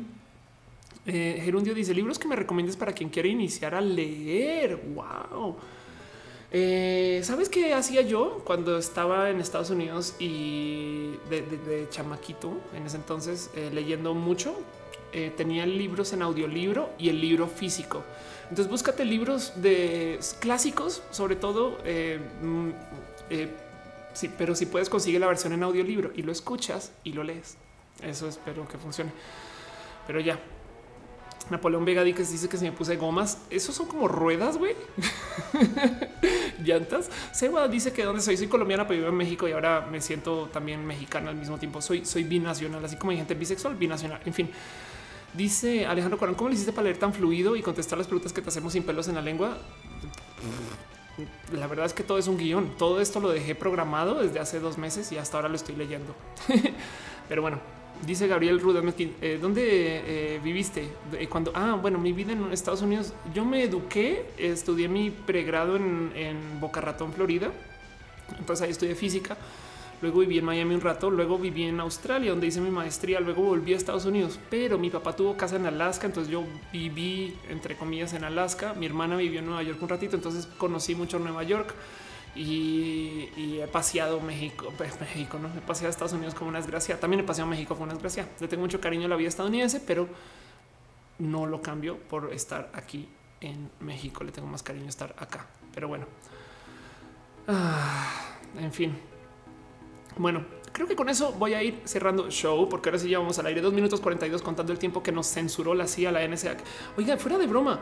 Gerundio 1.07 1.73
dice 1.73 1.95
libros 1.95 2.19
que 2.19 2.27
me 2.27 2.35
recomiendes 2.35 2.77
para 2.77 2.93
quien 2.93 3.11
quiera 3.11 3.29
iniciar 3.29 3.77
a 3.77 3.81
leer. 3.81 4.75
Wow. 4.93 5.57
Eh, 6.59 7.21
¿Sabes 7.23 7.51
qué 7.51 7.75
hacía 7.75 8.01
yo 8.01 8.41
cuando 8.43 8.79
estaba 8.79 9.29
en 9.29 9.43
Estados 9.43 9.69
Unidos 9.69 10.15
y 10.19 11.11
de, 11.29 11.87
chamaquito 11.91 12.51
en 12.75 12.87
ese 12.87 12.97
entonces 12.97 13.51
eh, 13.55 13.69
leyendo 13.75 14.15
mucho? 14.15 14.57
Eh, 15.13 15.35
tenía 15.37 15.67
libros 15.67 16.15
en 16.15 16.23
audiolibro 16.23 16.89
y 16.99 17.11
el 17.11 17.21
libro 17.21 17.47
físico. 17.47 18.03
Entonces 18.45 18.71
búscate 18.71 19.05
libros 19.05 19.53
de 19.57 20.19
clásicos, 20.41 21.03
sobre 21.11 21.37
todo. 21.37 21.77
Mm, 22.41 22.71
sí, 24.15 24.31
pero 24.39 24.55
si 24.55 24.65
puedes 24.65 24.89
conseguir 24.89 25.21
la 25.21 25.27
versión 25.27 25.53
en 25.53 25.63
audiolibro 25.63 26.11
y 26.15 26.23
lo 26.23 26.33
escuchas 26.33 26.91
y 27.05 27.13
lo 27.13 27.23
lees. 27.23 27.59
Eso 28.03 28.29
espero 28.29 28.67
que 28.67 28.79
funcione. 28.79 29.13
Pero 30.07 30.21
ya, 30.21 30.41
Napoleón 31.51 31.85
Vega 31.85 32.03
dice 32.03 32.49
que 32.49 32.57
se 32.57 32.65
me 32.65 32.73
puse 32.73 32.97
gomas. 32.97 33.39
Esos 33.51 33.75
son 33.75 33.87
como 33.87 34.09
ruedas, 34.09 34.59
güey. 34.59 34.75
Llantas. 36.65 37.11
Seba 37.33 37.69
dice 37.69 37.93
que 37.93 38.05
donde 38.05 38.21
soy, 38.21 38.37
soy 38.37 38.49
colombiana, 38.49 38.87
pero 38.87 38.99
vivo 38.99 39.11
en 39.11 39.17
México 39.17 39.47
y 39.47 39.53
ahora 39.53 39.87
me 39.91 40.01
siento 40.01 40.49
también 40.53 40.85
mexicana 40.85 41.31
al 41.31 41.37
mismo 41.37 41.59
tiempo. 41.59 41.81
Soy, 41.81 42.05
soy 42.05 42.25
binacional, 42.25 42.85
así 42.85 42.97
como 42.97 43.13
hay 43.13 43.19
gente 43.19 43.35
bisexual, 43.35 43.77
binacional. 43.77 44.21
En 44.25 44.35
fin, 44.35 44.51
dice 45.35 45.87
Alejandro 45.87 46.19
Corán, 46.19 46.35
¿cómo 46.35 46.49
le 46.49 46.55
hiciste 46.55 46.73
para 46.73 46.85
leer 46.85 46.99
tan 46.99 47.13
fluido 47.13 47.55
y 47.57 47.63
contestar 47.63 47.99
las 47.99 48.07
preguntas 48.07 48.33
que 48.33 48.43
te 48.43 48.49
hacemos 48.49 48.73
sin 48.73 48.83
pelos 48.83 49.07
en 49.09 49.15
la 49.15 49.23
lengua? 49.23 49.59
La 51.53 51.67
verdad 51.67 51.87
es 51.87 51.95
que 51.95 52.03
todo 52.03 52.19
es 52.19 52.27
un 52.27 52.37
guion. 52.37 52.77
Todo 52.77 53.01
esto 53.01 53.21
lo 53.21 53.29
dejé 53.29 53.55
programado 53.55 54.21
desde 54.21 54.41
hace 54.41 54.61
dos 54.61 54.79
meses 54.79 55.13
y 55.13 55.19
hasta 55.19 55.37
ahora 55.37 55.49
lo 55.49 55.57
estoy 55.57 55.77
leyendo. 55.77 56.15
pero 57.29 57.41
bueno, 57.41 57.59
Dice 58.05 58.27
Gabriel 58.27 58.61
Rudameskin, 58.61 59.15
eh, 59.21 59.39
¿dónde 59.41 59.63
eh, 59.65 60.41
viviste? 60.43 60.89
Eh, 61.13 61.27
cuando, 61.29 61.51
ah, 61.55 61.79
bueno, 61.81 61.99
mi 61.99 62.13
vida 62.13 62.33
en 62.33 62.53
Estados 62.53 62.83
Unidos, 62.83 63.15
yo 63.35 63.45
me 63.45 63.63
eduqué, 63.63 64.27
estudié 64.37 64.89
mi 64.89 65.11
pregrado 65.11 65.77
en, 65.77 66.13
en 66.15 66.61
Boca 66.61 66.81
Ratón, 66.81 67.13
Florida. 67.13 67.51
Entonces 68.39 68.65
ahí 68.65 68.71
estudié 68.71 68.95
física. 68.95 69.37
Luego 70.03 70.21
viví 70.21 70.39
en 70.39 70.45
Miami 70.45 70.75
un 70.75 70.83
rato, 70.83 71.11
luego 71.11 71.39
viví 71.39 71.65
en 71.65 71.81
Australia, 71.81 72.31
donde 72.31 72.47
hice 72.47 72.61
mi 72.61 72.71
maestría, 72.71 73.19
luego 73.19 73.43
volví 73.43 73.73
a 73.73 73.77
Estados 73.77 74.05
Unidos, 74.05 74.39
pero 74.51 74.79
mi 74.79 74.91
papá 74.91 75.17
tuvo 75.17 75.39
casa 75.39 75.57
en 75.57 75.65
Alaska, 75.65 76.07
entonces 76.07 76.31
yo 76.31 76.45
viví, 76.71 77.35
entre 77.49 77.77
comillas, 77.77 78.13
en 78.13 78.23
Alaska, 78.23 78.75
mi 78.75 78.85
hermana 78.85 79.17
vivió 79.17 79.39
en 79.39 79.47
Nueva 79.47 79.63
York 79.63 79.79
un 79.81 79.89
ratito, 79.89 80.15
entonces 80.15 80.47
conocí 80.59 80.95
mucho 80.95 81.19
Nueva 81.19 81.45
York 81.45 81.75
y, 82.37 83.61
he 83.61 83.67
paseado 83.67 84.21
México, 84.21 84.73
pues, 84.77 85.01
México, 85.01 85.39
no 85.39 85.49
he 85.49 85.61
paseado 85.63 85.91
Estados 85.91 86.13
Unidos 86.13 86.35
como 86.35 86.51
una 86.51 86.61
desgracia. 86.61 87.01
También 87.01 87.21
he 87.21 87.25
paseado 87.25 87.49
México 87.49 87.75
como 87.75 87.85
una 87.85 87.95
desgracia. 87.95 88.29
Le 88.41 88.49
tengo 88.49 88.63
mucho 88.63 88.81
cariño 88.81 89.07
a 89.07 89.09
la 89.09 89.17
vida 89.17 89.29
estadounidense, 89.29 89.81
pero 89.81 90.09
no 91.19 91.47
lo 91.47 91.63
cambio 91.63 91.99
por 91.99 92.33
estar 92.33 92.71
aquí 92.75 93.09
en 93.41 93.71
México. 93.81 94.23
Le 94.23 94.33
tengo 94.33 94.49
más 94.49 94.63
cariño 94.63 94.89
estar 94.89 95.15
acá, 95.19 95.47
pero 95.75 95.89
bueno, 95.89 96.07
ah, 97.49 98.37
en 98.59 98.73
fin. 98.73 98.97
Bueno, 100.19 100.45
creo 100.73 100.87
que 100.87 100.97
con 100.97 101.09
eso 101.09 101.33
voy 101.33 101.55
a 101.55 101.63
ir 101.63 101.81
cerrando 101.85 102.31
show, 102.31 102.69
porque 102.69 102.89
ahora 102.89 102.99
sí 102.99 103.09
ya 103.09 103.19
vamos 103.19 103.39
al 103.39 103.47
aire 103.47 103.61
dos 103.61 103.73
minutos 103.73 104.01
42 104.01 104.43
contando 104.43 104.73
el 104.73 104.79
tiempo 104.79 105.03
que 105.03 105.13
nos 105.13 105.27
censuró 105.27 105.75
la 105.75 105.87
CIA, 105.87 106.13
la 106.13 106.27
NSA. 106.27 106.57
Oiga, 106.97 107.17
fuera 107.17 107.39
de 107.39 107.47
broma, 107.47 107.81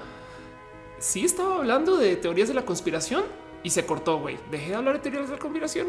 sí 0.98 1.24
estaba 1.24 1.56
hablando 1.56 1.96
de 1.96 2.16
teorías 2.16 2.48
de 2.48 2.54
la 2.54 2.64
conspiración 2.64 3.24
y 3.64 3.70
se 3.70 3.84
cortó, 3.84 4.20
güey. 4.20 4.38
Dejé 4.50 4.68
de 4.68 4.74
hablar 4.76 4.94
de 4.94 5.00
teorías 5.00 5.26
de 5.26 5.34
la 5.34 5.40
conspiración 5.40 5.88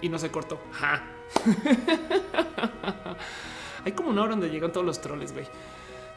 y 0.00 0.08
no 0.08 0.18
se 0.18 0.30
cortó. 0.30 0.58
Hay 3.84 3.92
como 3.92 4.10
una 4.10 4.22
hora 4.22 4.30
donde 4.30 4.48
llegan 4.48 4.72
todos 4.72 4.86
los 4.86 5.00
troles, 5.00 5.32
güey. 5.32 5.46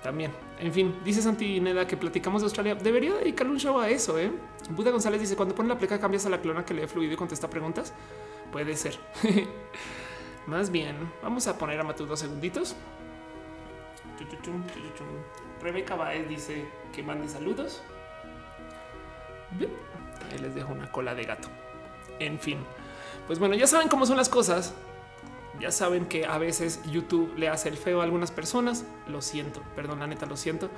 También. 0.01 0.31
En 0.59 0.71
fin, 0.71 0.95
dice 1.03 1.21
Santi 1.21 1.59
Neda 1.59 1.85
que 1.85 1.97
platicamos 1.97 2.41
de 2.41 2.45
Australia. 2.45 2.75
Debería 2.75 3.15
dedicarle 3.15 3.51
un 3.51 3.59
show 3.59 3.79
a 3.79 3.89
eso, 3.89 4.17
¿eh? 4.17 4.31
Buda 4.69 4.91
González 4.91 5.19
dice, 5.19 5.35
cuando 5.35 5.55
pone 5.55 5.67
la 5.67 5.77
pleca 5.77 5.99
cambias 5.99 6.25
a 6.25 6.29
la 6.29 6.39
clona 6.39 6.63
que 6.63 6.73
lee 6.73 6.87
fluido 6.87 7.13
y 7.13 7.17
contesta 7.17 7.49
preguntas. 7.49 7.93
Puede 8.51 8.77
ser. 8.77 8.97
Más 10.47 10.71
bien, 10.71 10.95
vamos 11.21 11.47
a 11.47 11.57
poner 11.57 11.79
a 11.79 11.83
Matu 11.83 12.05
dos 12.05 12.19
segunditos. 12.19 12.75
Rebeca 15.61 15.95
Baez 15.95 16.29
dice 16.29 16.65
que 16.93 17.03
mande 17.03 17.27
saludos 17.27 17.81
les 20.37 20.53
dejo 20.53 20.71
una 20.71 20.91
cola 20.91 21.15
de 21.15 21.23
gato. 21.23 21.47
En 22.19 22.39
fin, 22.39 22.59
pues 23.27 23.39
bueno, 23.39 23.55
ya 23.55 23.67
saben 23.67 23.87
cómo 23.87 24.05
son 24.05 24.17
las 24.17 24.29
cosas. 24.29 24.73
Ya 25.59 25.71
saben 25.71 26.05
que 26.05 26.25
a 26.25 26.37
veces 26.37 26.81
YouTube 26.89 27.33
le 27.37 27.49
hace 27.49 27.69
el 27.69 27.77
feo 27.77 28.01
a 28.01 28.03
algunas 28.03 28.31
personas. 28.31 28.85
Lo 29.07 29.21
siento, 29.21 29.61
perdón, 29.75 29.99
la 29.99 30.07
neta, 30.07 30.25
lo 30.25 30.37
siento. 30.37 30.69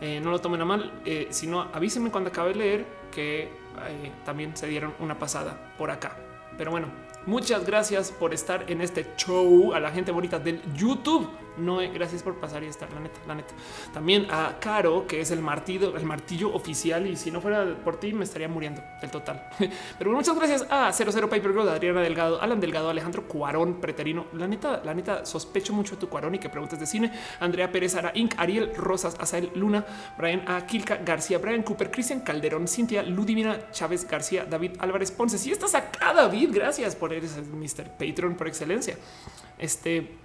Eh, 0.00 0.20
no 0.22 0.30
lo 0.30 0.40
tomen 0.40 0.60
a 0.60 0.64
mal. 0.64 0.92
Eh, 1.04 1.28
si 1.30 1.46
no, 1.46 1.62
avísenme 1.62 2.10
cuando 2.10 2.30
acabe 2.30 2.50
de 2.50 2.54
leer 2.56 2.86
que 3.10 3.42
eh, 3.42 4.12
también 4.24 4.56
se 4.56 4.66
dieron 4.66 4.94
una 5.00 5.18
pasada 5.18 5.74
por 5.76 5.90
acá. 5.90 6.16
Pero 6.56 6.70
bueno, 6.70 6.88
muchas 7.26 7.66
gracias 7.66 8.12
por 8.12 8.32
estar 8.32 8.70
en 8.70 8.80
este 8.80 9.14
show 9.16 9.74
a 9.74 9.80
la 9.80 9.90
gente 9.90 10.12
bonita 10.12 10.38
del 10.38 10.62
YouTube. 10.74 11.28
No, 11.60 11.78
gracias 11.92 12.22
por 12.22 12.40
pasar 12.40 12.62
y 12.64 12.66
estar, 12.66 12.92
la 12.92 13.00
neta, 13.00 13.20
la 13.26 13.34
neta. 13.34 13.54
También 13.92 14.26
a 14.30 14.56
Caro, 14.60 15.06
que 15.06 15.20
es 15.20 15.30
el 15.30 15.40
martillo, 15.40 15.96
el 15.96 16.04
martillo 16.04 16.52
oficial. 16.54 17.06
Y 17.06 17.16
si 17.16 17.30
no 17.30 17.40
fuera 17.40 17.76
por 17.84 18.00
ti, 18.00 18.12
me 18.12 18.24
estaría 18.24 18.48
muriendo 18.48 18.82
del 19.00 19.10
total. 19.10 19.48
Pero 19.98 20.12
muchas 20.12 20.36
gracias 20.36 20.66
a 20.70 20.92
00 20.92 21.28
Paper 21.28 21.52
Girl, 21.52 21.68
Adriana 21.68 22.00
Delgado, 22.00 22.40
Alan 22.40 22.60
Delgado, 22.60 22.90
Alejandro 22.90 23.26
Cuarón, 23.28 23.80
Preterino. 23.80 24.26
La 24.32 24.48
neta, 24.48 24.80
la 24.84 24.94
neta, 24.94 25.26
sospecho 25.26 25.72
mucho 25.72 25.94
de 25.94 26.00
tu 26.00 26.08
Cuarón 26.08 26.34
y 26.34 26.38
que 26.38 26.48
preguntas 26.48 26.80
de 26.80 26.86
cine. 26.86 27.12
Andrea 27.40 27.70
Pérez, 27.70 27.94
Ara 27.94 28.12
Inc., 28.14 28.34
Ariel 28.38 28.74
Rosas, 28.74 29.16
Asael 29.18 29.50
Luna, 29.54 29.84
Brian 30.16 30.44
A. 30.46 30.66
Kilka 30.66 30.96
García, 30.96 31.38
Brian 31.38 31.62
Cooper, 31.62 31.90
Cristian 31.90 32.20
Calderón, 32.20 32.66
Cintia 32.68 33.02
Ludivina 33.02 33.70
Chávez 33.70 34.06
García, 34.08 34.44
David 34.44 34.72
Álvarez 34.78 35.10
Ponce. 35.10 35.38
Si 35.38 35.50
estás 35.50 35.74
acá, 35.74 36.14
David, 36.14 36.50
gracias 36.52 36.96
por 36.96 37.12
eres 37.12 37.36
Mr. 37.36 37.90
Patreon 37.98 38.34
por 38.34 38.48
excelencia. 38.48 38.96
Este 39.58 40.16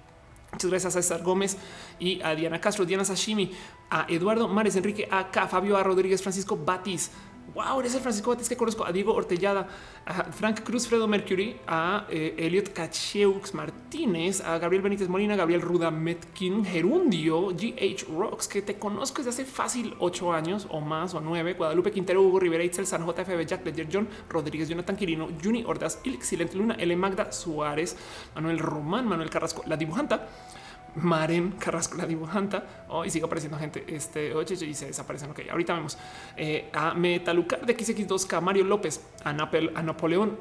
Muchas 0.55 0.71
gracias 0.71 0.95
a 0.95 1.01
César 1.01 1.21
Gómez 1.21 1.57
y 1.99 2.21
a 2.21 2.33
Diana 2.33 2.61
Castro, 2.61 2.85
Diana 2.85 3.03
Sashimi, 3.03 3.51
a 3.89 4.05
Eduardo 4.07 4.47
Mares, 4.47 4.77
Enrique 4.77 5.05
AK, 5.11 5.49
Fabio 5.49 5.75
A. 5.75 5.83
Rodríguez, 5.83 6.21
Francisco 6.21 6.55
Batis, 6.55 7.11
wow, 7.55 7.79
eres 7.79 7.95
el 7.95 8.01
Francisco 8.01 8.29
Bates 8.29 8.49
que 8.49 8.57
conozco, 8.57 8.85
a 8.85 8.91
Diego 8.91 9.13
Ortellada, 9.13 9.67
a 10.05 10.25
Frank 10.25 10.61
Cruz, 10.61 10.87
Fredo 10.87 11.07
Mercury, 11.07 11.57
a 11.65 12.05
eh, 12.09 12.35
Elliot 12.37 12.73
Cacheux 12.73 13.53
Martínez, 13.53 14.41
a 14.41 14.59
Gabriel 14.59 14.83
Benítez 14.83 15.07
Molina, 15.07 15.37
Gabriel 15.37 15.61
Ruda 15.61 15.89
Metkin, 15.89 16.65
Gerundio, 16.65 17.47
GH 17.51 18.07
Rocks, 18.13 18.49
que 18.49 18.61
te 18.61 18.77
conozco 18.77 19.23
desde 19.23 19.29
hace 19.29 19.45
fácil 19.45 19.95
ocho 19.99 20.33
años 20.33 20.67
o 20.69 20.81
más 20.81 21.13
o 21.13 21.21
nueve, 21.21 21.53
Guadalupe 21.53 21.91
Quintero, 21.91 22.21
Hugo 22.21 22.39
Rivera, 22.39 22.63
Itzel 22.63 22.85
San 22.85 23.05
JFB, 23.05 23.45
Jack 23.47 23.65
Ledger, 23.65 23.87
John 23.91 24.07
Rodríguez, 24.29 24.67
Jonathan 24.67 24.97
Quirino, 24.97 25.29
Juni 25.41 25.63
Ordaz, 25.63 25.99
Silent 26.21 26.53
Luna, 26.53 26.75
L. 26.77 26.95
Magda 26.97 27.31
Suárez, 27.31 27.95
Manuel 28.35 28.59
Román, 28.59 29.07
Manuel 29.07 29.29
Carrasco, 29.29 29.63
la 29.65 29.77
dibujanta. 29.77 30.27
Maren 30.95 31.51
Carrasco, 31.51 31.97
la 31.97 32.05
dibujanta. 32.05 32.63
Oh, 32.89 33.05
y 33.05 33.09
sigue 33.09 33.25
apareciendo 33.25 33.57
gente. 33.57 33.83
Este, 33.87 34.33
oye, 34.33 34.53
y 34.65 34.73
se 34.73 34.87
desaparecen. 34.87 35.31
Ok, 35.31 35.41
ahorita 35.49 35.73
vemos 35.73 35.97
eh, 36.37 36.69
a 36.73 36.93
Metalucar 36.93 37.65
de 37.65 37.77
XX2K, 37.77 38.41
Mario 38.41 38.63
López, 38.63 39.01
a, 39.23 39.29
a 39.29 39.83
Napoleón 39.83 40.37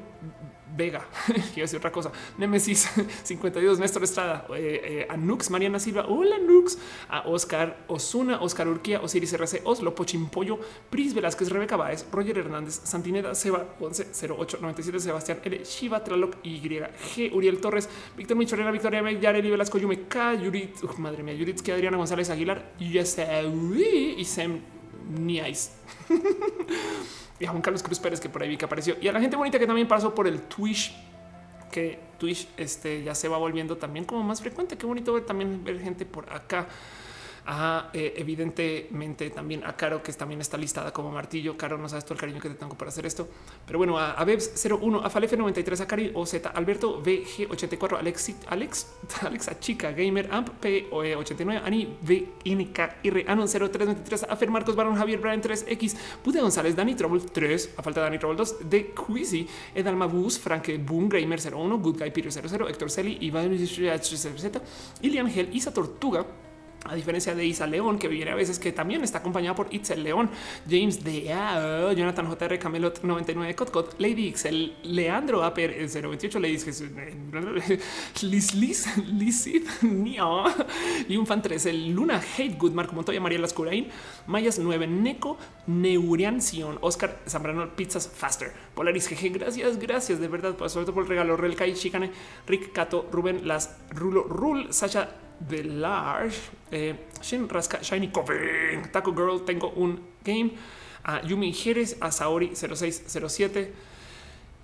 Vega, 0.75 1.05
quiero 1.25 1.61
decir 1.61 1.77
otra 1.77 1.91
cosa, 1.91 2.11
Nemesis 2.37 2.89
52, 3.23 3.79
Néstor 3.79 4.03
Estrada, 4.03 4.45
eh, 4.55 4.81
eh, 4.83 5.07
a 5.09 5.15
Nux, 5.15 5.49
Mariana 5.49 5.79
Silva, 5.79 6.05
hola 6.07 6.37
Nux, 6.37 6.77
a 7.09 7.21
Oscar 7.27 7.85
Osuna, 7.87 8.41
Oscar 8.41 8.67
Urquía, 8.67 8.99
Osiris 9.01 9.33
RC, 9.33 9.61
Oslo, 9.63 9.95
Pochimpollo, 9.95 10.59
Pris 10.89 11.13
Velázquez, 11.13 11.49
Rebeca 11.49 11.77
Baez, 11.77 12.05
Roger 12.11 12.37
Hernández, 12.37 12.81
Santineda, 12.83 13.35
Seba 13.35 13.75
110897, 13.79 14.99
Sebastián 14.99 15.39
L, 15.43 15.63
Shiva 15.63 16.03
Traloc, 16.03 16.37
Y, 16.43 16.59
G, 16.59 17.31
Uriel 17.33 17.59
Torres, 17.59 17.89
Víctor 18.17 18.35
Michorena, 18.35 18.71
Victoria 18.71 18.99
M, 18.99 19.19
Yareli 19.19 19.49
Velasco, 19.49 19.77
Yume 19.77 20.07
K, 20.07 20.35
Yurit, 20.35 20.83
madre 20.97 21.23
mía, 21.23 21.33
Yuritski, 21.35 21.71
Adriana 21.71 21.97
González 21.97 22.29
Aguilar, 22.29 22.73
y 22.79 24.25
Sem 24.25 24.61
Niais. 25.09 25.71
y 27.39 27.45
a 27.45 27.49
Juan 27.49 27.61
Carlos 27.61 27.83
Cruz 27.83 27.99
Pérez 27.99 28.19
que 28.19 28.29
por 28.29 28.41
ahí 28.41 28.49
vi 28.49 28.57
que 28.57 28.65
apareció 28.65 28.95
y 29.01 29.07
a 29.07 29.11
la 29.11 29.19
gente 29.19 29.35
bonita 29.35 29.59
que 29.59 29.67
también 29.67 29.87
pasó 29.87 30.13
por 30.15 30.27
el 30.27 30.41
Twitch 30.43 30.95
que 31.71 31.99
Twitch 32.17 32.47
este 32.57 33.03
ya 33.03 33.13
se 33.13 33.27
va 33.27 33.37
volviendo 33.37 33.75
también 33.77 34.05
como 34.05 34.23
más 34.23 34.39
frecuente. 34.39 34.77
Qué 34.77 34.85
bonito 34.85 35.13
ver 35.13 35.25
también 35.25 35.63
ver 35.63 35.81
gente 35.81 36.05
por 36.05 36.31
acá 36.31 36.67
a 37.45 37.89
eh, 37.93 38.13
evidentemente 38.17 39.29
también 39.29 39.63
a 39.65 39.75
Caro, 39.75 40.01
que 40.01 40.11
también 40.13 40.41
está 40.41 40.57
listada 40.57 40.91
como 40.91 41.11
martillo. 41.11 41.57
Caro, 41.57 41.77
no 41.77 41.87
sabes 41.87 42.05
todo 42.05 42.15
el 42.15 42.19
cariño 42.19 42.41
que 42.41 42.49
te 42.49 42.55
tengo 42.55 42.75
para 42.75 42.89
hacer 42.89 43.05
esto. 43.05 43.27
Pero 43.65 43.77
bueno, 43.79 43.97
a, 43.97 44.13
a 44.13 44.25
Bebs 44.25 44.65
01, 44.65 45.03
a 45.03 45.09
Falef 45.09 45.33
93, 45.33 45.81
a 45.81 45.87
Cari 45.87 46.11
OZ, 46.13 46.35
Alberto 46.53 47.03
VG84, 47.03 47.99
Alex, 47.99 48.35
Alex, 48.47 48.87
Alexa 49.21 49.59
Chica, 49.59 49.91
Gamer 49.91 50.29
Amp 50.31 50.49
P89, 50.61 51.61
Ani 51.63 51.97
VNKR, 52.01 53.27
Anon 53.27 53.47
0323, 53.47 54.23
a 54.29 54.35
Fer 54.35 54.49
Marcos 54.49 54.75
Barón, 54.75 54.95
Javier 54.95 55.19
Brian 55.19 55.41
3X, 55.41 55.95
Pude 56.23 56.41
González, 56.41 56.75
Dani 56.75 56.95
Trouble 56.95 57.21
3, 57.21 57.75
a 57.77 57.83
falta 57.83 58.01
de 58.01 58.05
Dani 58.05 58.19
Trouble 58.19 58.37
2, 58.37 58.69
de 58.69 58.93
Quizzy, 58.93 59.47
Edalma 59.73 60.07
Bus, 60.07 60.39
Frank 60.39 60.69
Boom, 60.79 61.09
Gamer 61.09 61.39
01, 61.39 61.77
Good 61.77 61.99
Guy 61.99 62.11
Peter 62.11 62.31
00, 62.31 62.67
Héctor 62.67 62.89
Celi, 62.89 63.17
Iván 63.21 63.53
Ilian 65.01 65.29
Gel, 65.29 65.49
Isa 65.53 65.73
Tortuga, 65.73 66.25
a 66.85 66.95
diferencia 66.95 67.33
de 67.35 67.45
Isa 67.45 67.65
León, 67.67 67.97
que 67.97 68.07
viene 68.07 68.31
a 68.31 68.35
veces 68.35 68.59
que 68.59 68.71
también 68.71 69.03
está 69.03 69.19
acompañada 69.19 69.55
por 69.55 69.73
Itzel 69.73 70.03
León, 70.03 70.29
James 70.69 71.03
de 71.03 71.23
Jonathan 71.95 72.27
JR, 72.27 72.59
Camelot 72.59 73.03
99, 73.03 73.55
Cotcot, 73.55 73.99
Lady 73.99 74.27
Ixel, 74.27 74.75
Leandro 74.83 75.43
Aper 75.43 75.71
028, 75.87 76.39
Lady 76.39 76.57
Liz 78.21 78.53
Liz 78.53 78.97
Liz 78.97 79.49
Nio 79.81 80.43
y 81.07 81.17
un 81.17 81.25
fan 81.25 81.41
3, 81.41 81.65
el 81.65 81.91
Luna 81.91 82.21
Hate 82.21 82.55
Good, 82.57 82.71
Marco 82.73 82.93
Montoya, 82.93 83.19
María 83.19 83.39
Lascurain, 83.39 83.87
Mayas 84.27 84.59
9, 84.59 84.87
Neco, 84.87 85.37
Neurian 85.67 86.41
Sion, 86.41 86.77
Oscar 86.81 87.19
Zambrano, 87.27 87.75
Pizzas 87.75 88.07
Faster, 88.07 88.51
Polaris 88.73 89.09
GG, 89.09 89.33
gracias, 89.33 89.79
gracias 89.79 90.19
de 90.19 90.27
verdad, 90.27 90.55
sobre 90.67 90.85
todo 90.85 90.93
por 90.93 91.03
el 91.03 91.09
regalo, 91.09 91.35
Real 91.35 91.55
Kai, 91.55 91.73
Chicane, 91.73 92.11
Rick 92.47 92.71
Cato, 92.73 93.07
Rubén 93.11 93.47
Las, 93.47 93.75
Rulo, 93.89 94.23
Rul, 94.23 94.71
Sasha 94.71 95.09
de 95.39 95.63
Large, 95.63 96.39
eh, 96.71 97.07
Shin 97.21 97.47
Raska, 97.47 97.81
Shiny 97.81 98.09
Coven, 98.09 98.91
Taco 98.91 99.13
Girl, 99.13 99.43
tengo 99.45 99.69
un 99.71 99.99
game, 100.23 100.53
a 101.03 101.21
Yumi 101.21 101.53
Jerez, 101.53 101.97
a 101.99 102.11
Saori 102.11 102.51
0607. 102.55 103.73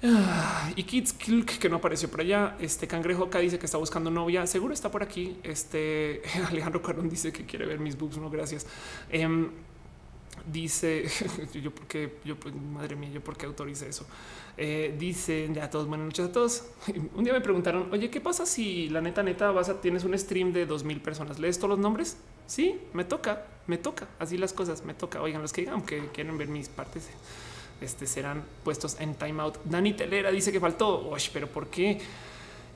Ah, 0.03 0.71
y 0.75 0.83
Kids 0.83 1.13
Kilk 1.13 1.59
que 1.59 1.69
no 1.69 1.75
apareció 1.75 2.09
por 2.09 2.21
allá. 2.21 2.55
Este 2.59 2.87
cangrejo 2.87 3.25
acá 3.25 3.37
dice 3.37 3.59
que 3.59 3.67
está 3.67 3.77
buscando 3.77 4.09
novia. 4.09 4.47
Seguro 4.47 4.73
está 4.73 4.89
por 4.89 5.03
aquí. 5.03 5.37
Este 5.43 6.23
Alejandro 6.49 6.81
Carón 6.81 7.07
dice 7.07 7.31
que 7.31 7.45
quiere 7.45 7.67
ver 7.67 7.79
mis 7.79 7.95
boobs. 7.95 8.17
No, 8.17 8.29
gracias. 8.31 8.65
Em, 9.11 9.51
dice 10.45 11.05
yo 11.53 11.69
porque 11.69 12.17
yo 12.25 12.35
madre 12.73 12.95
mía 12.95 13.11
yo 13.13 13.21
porque 13.21 13.45
autorice 13.45 13.87
eso 13.87 14.07
eh, 14.63 14.93
dicen 14.95 15.55
ya 15.55 15.71
todos 15.71 15.87
buenas 15.87 16.05
noches 16.05 16.29
a 16.29 16.31
todos. 16.31 16.65
Un 17.15 17.23
día 17.23 17.33
me 17.33 17.41
preguntaron 17.41 17.91
oye 17.91 18.11
qué 18.11 18.21
pasa 18.21 18.45
si 18.45 18.89
la 18.89 19.01
neta 19.01 19.23
neta 19.23 19.49
vas 19.49 19.69
a 19.69 19.81
tienes 19.81 20.03
un 20.03 20.15
stream 20.15 20.53
de 20.53 20.67
dos 20.67 20.83
mil 20.83 21.01
personas 21.01 21.39
lees 21.39 21.57
todos 21.57 21.71
los 21.71 21.79
nombres 21.79 22.17
sí 22.45 22.79
me 22.93 23.03
toca 23.03 23.47
me 23.65 23.79
toca 23.79 24.07
así 24.19 24.37
las 24.37 24.53
cosas 24.53 24.85
me 24.85 24.93
toca. 24.93 25.19
Oigan 25.19 25.41
los 25.41 25.51
que 25.51 25.61
digan 25.61 25.81
que 25.81 26.09
quieren 26.09 26.37
ver 26.37 26.47
mis 26.47 26.69
partes 26.69 27.09
este 27.81 28.05
serán 28.05 28.43
puestos 28.63 28.97
en 28.99 29.15
timeout. 29.15 29.57
Dani 29.65 29.93
Telera 29.93 30.29
dice 30.29 30.51
que 30.51 30.59
faltó. 30.59 31.09
Oye, 31.09 31.31
pero 31.33 31.47
por 31.47 31.67
qué 31.67 31.99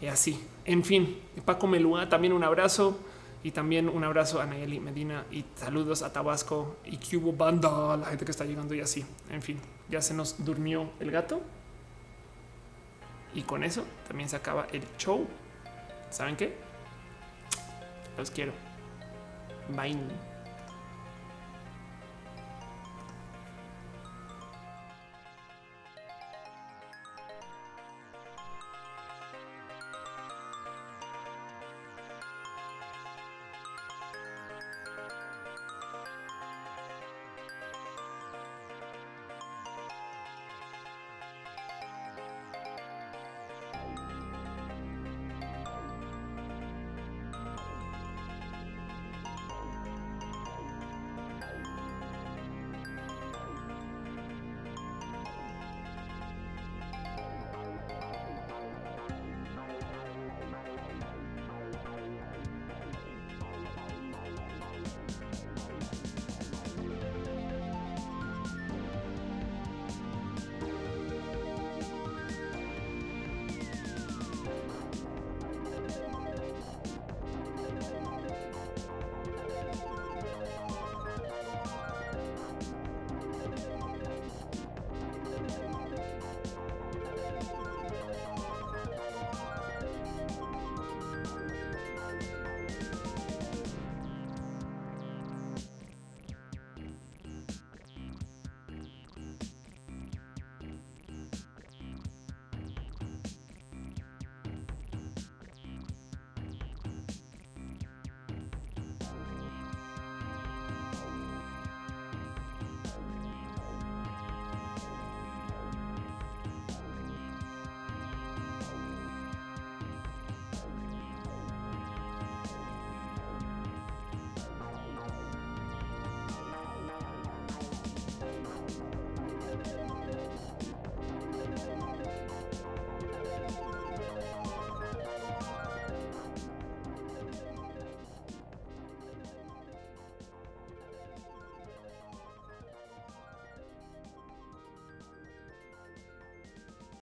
y 0.01 0.07
así. 0.07 0.43
En 0.65 0.83
fin 0.83 1.19
Paco 1.45 1.67
Melúa 1.67 2.09
también 2.09 2.33
un 2.33 2.43
abrazo. 2.43 2.97
Y 3.43 3.51
también 3.51 3.89
un 3.89 4.03
abrazo 4.03 4.41
a 4.41 4.47
Nayeli 4.47 4.79
Medina 4.79 5.23
y 5.31 5.45
saludos 5.53 6.01
a 6.01 6.11
Tabasco 6.11 6.77
y 6.83 6.97
Cubo 6.97 7.31
Banda, 7.31 7.95
la 7.95 8.07
gente 8.07 8.25
que 8.25 8.31
está 8.31 8.43
llegando 8.43 8.73
y 8.73 8.81
así. 8.81 9.05
En 9.29 9.43
fin, 9.43 9.59
ya 9.87 10.01
se 10.01 10.15
nos 10.15 10.43
durmió 10.43 10.89
el 10.99 11.11
gato. 11.11 11.43
Y 13.35 13.41
con 13.43 13.63
eso 13.63 13.85
también 14.07 14.29
se 14.29 14.37
acaba 14.37 14.65
el 14.71 14.81
show. 14.97 15.27
¿Saben 16.09 16.37
qué? 16.37 16.57
Los 18.17 18.31
quiero. 18.31 18.53
Bye. 19.69 19.99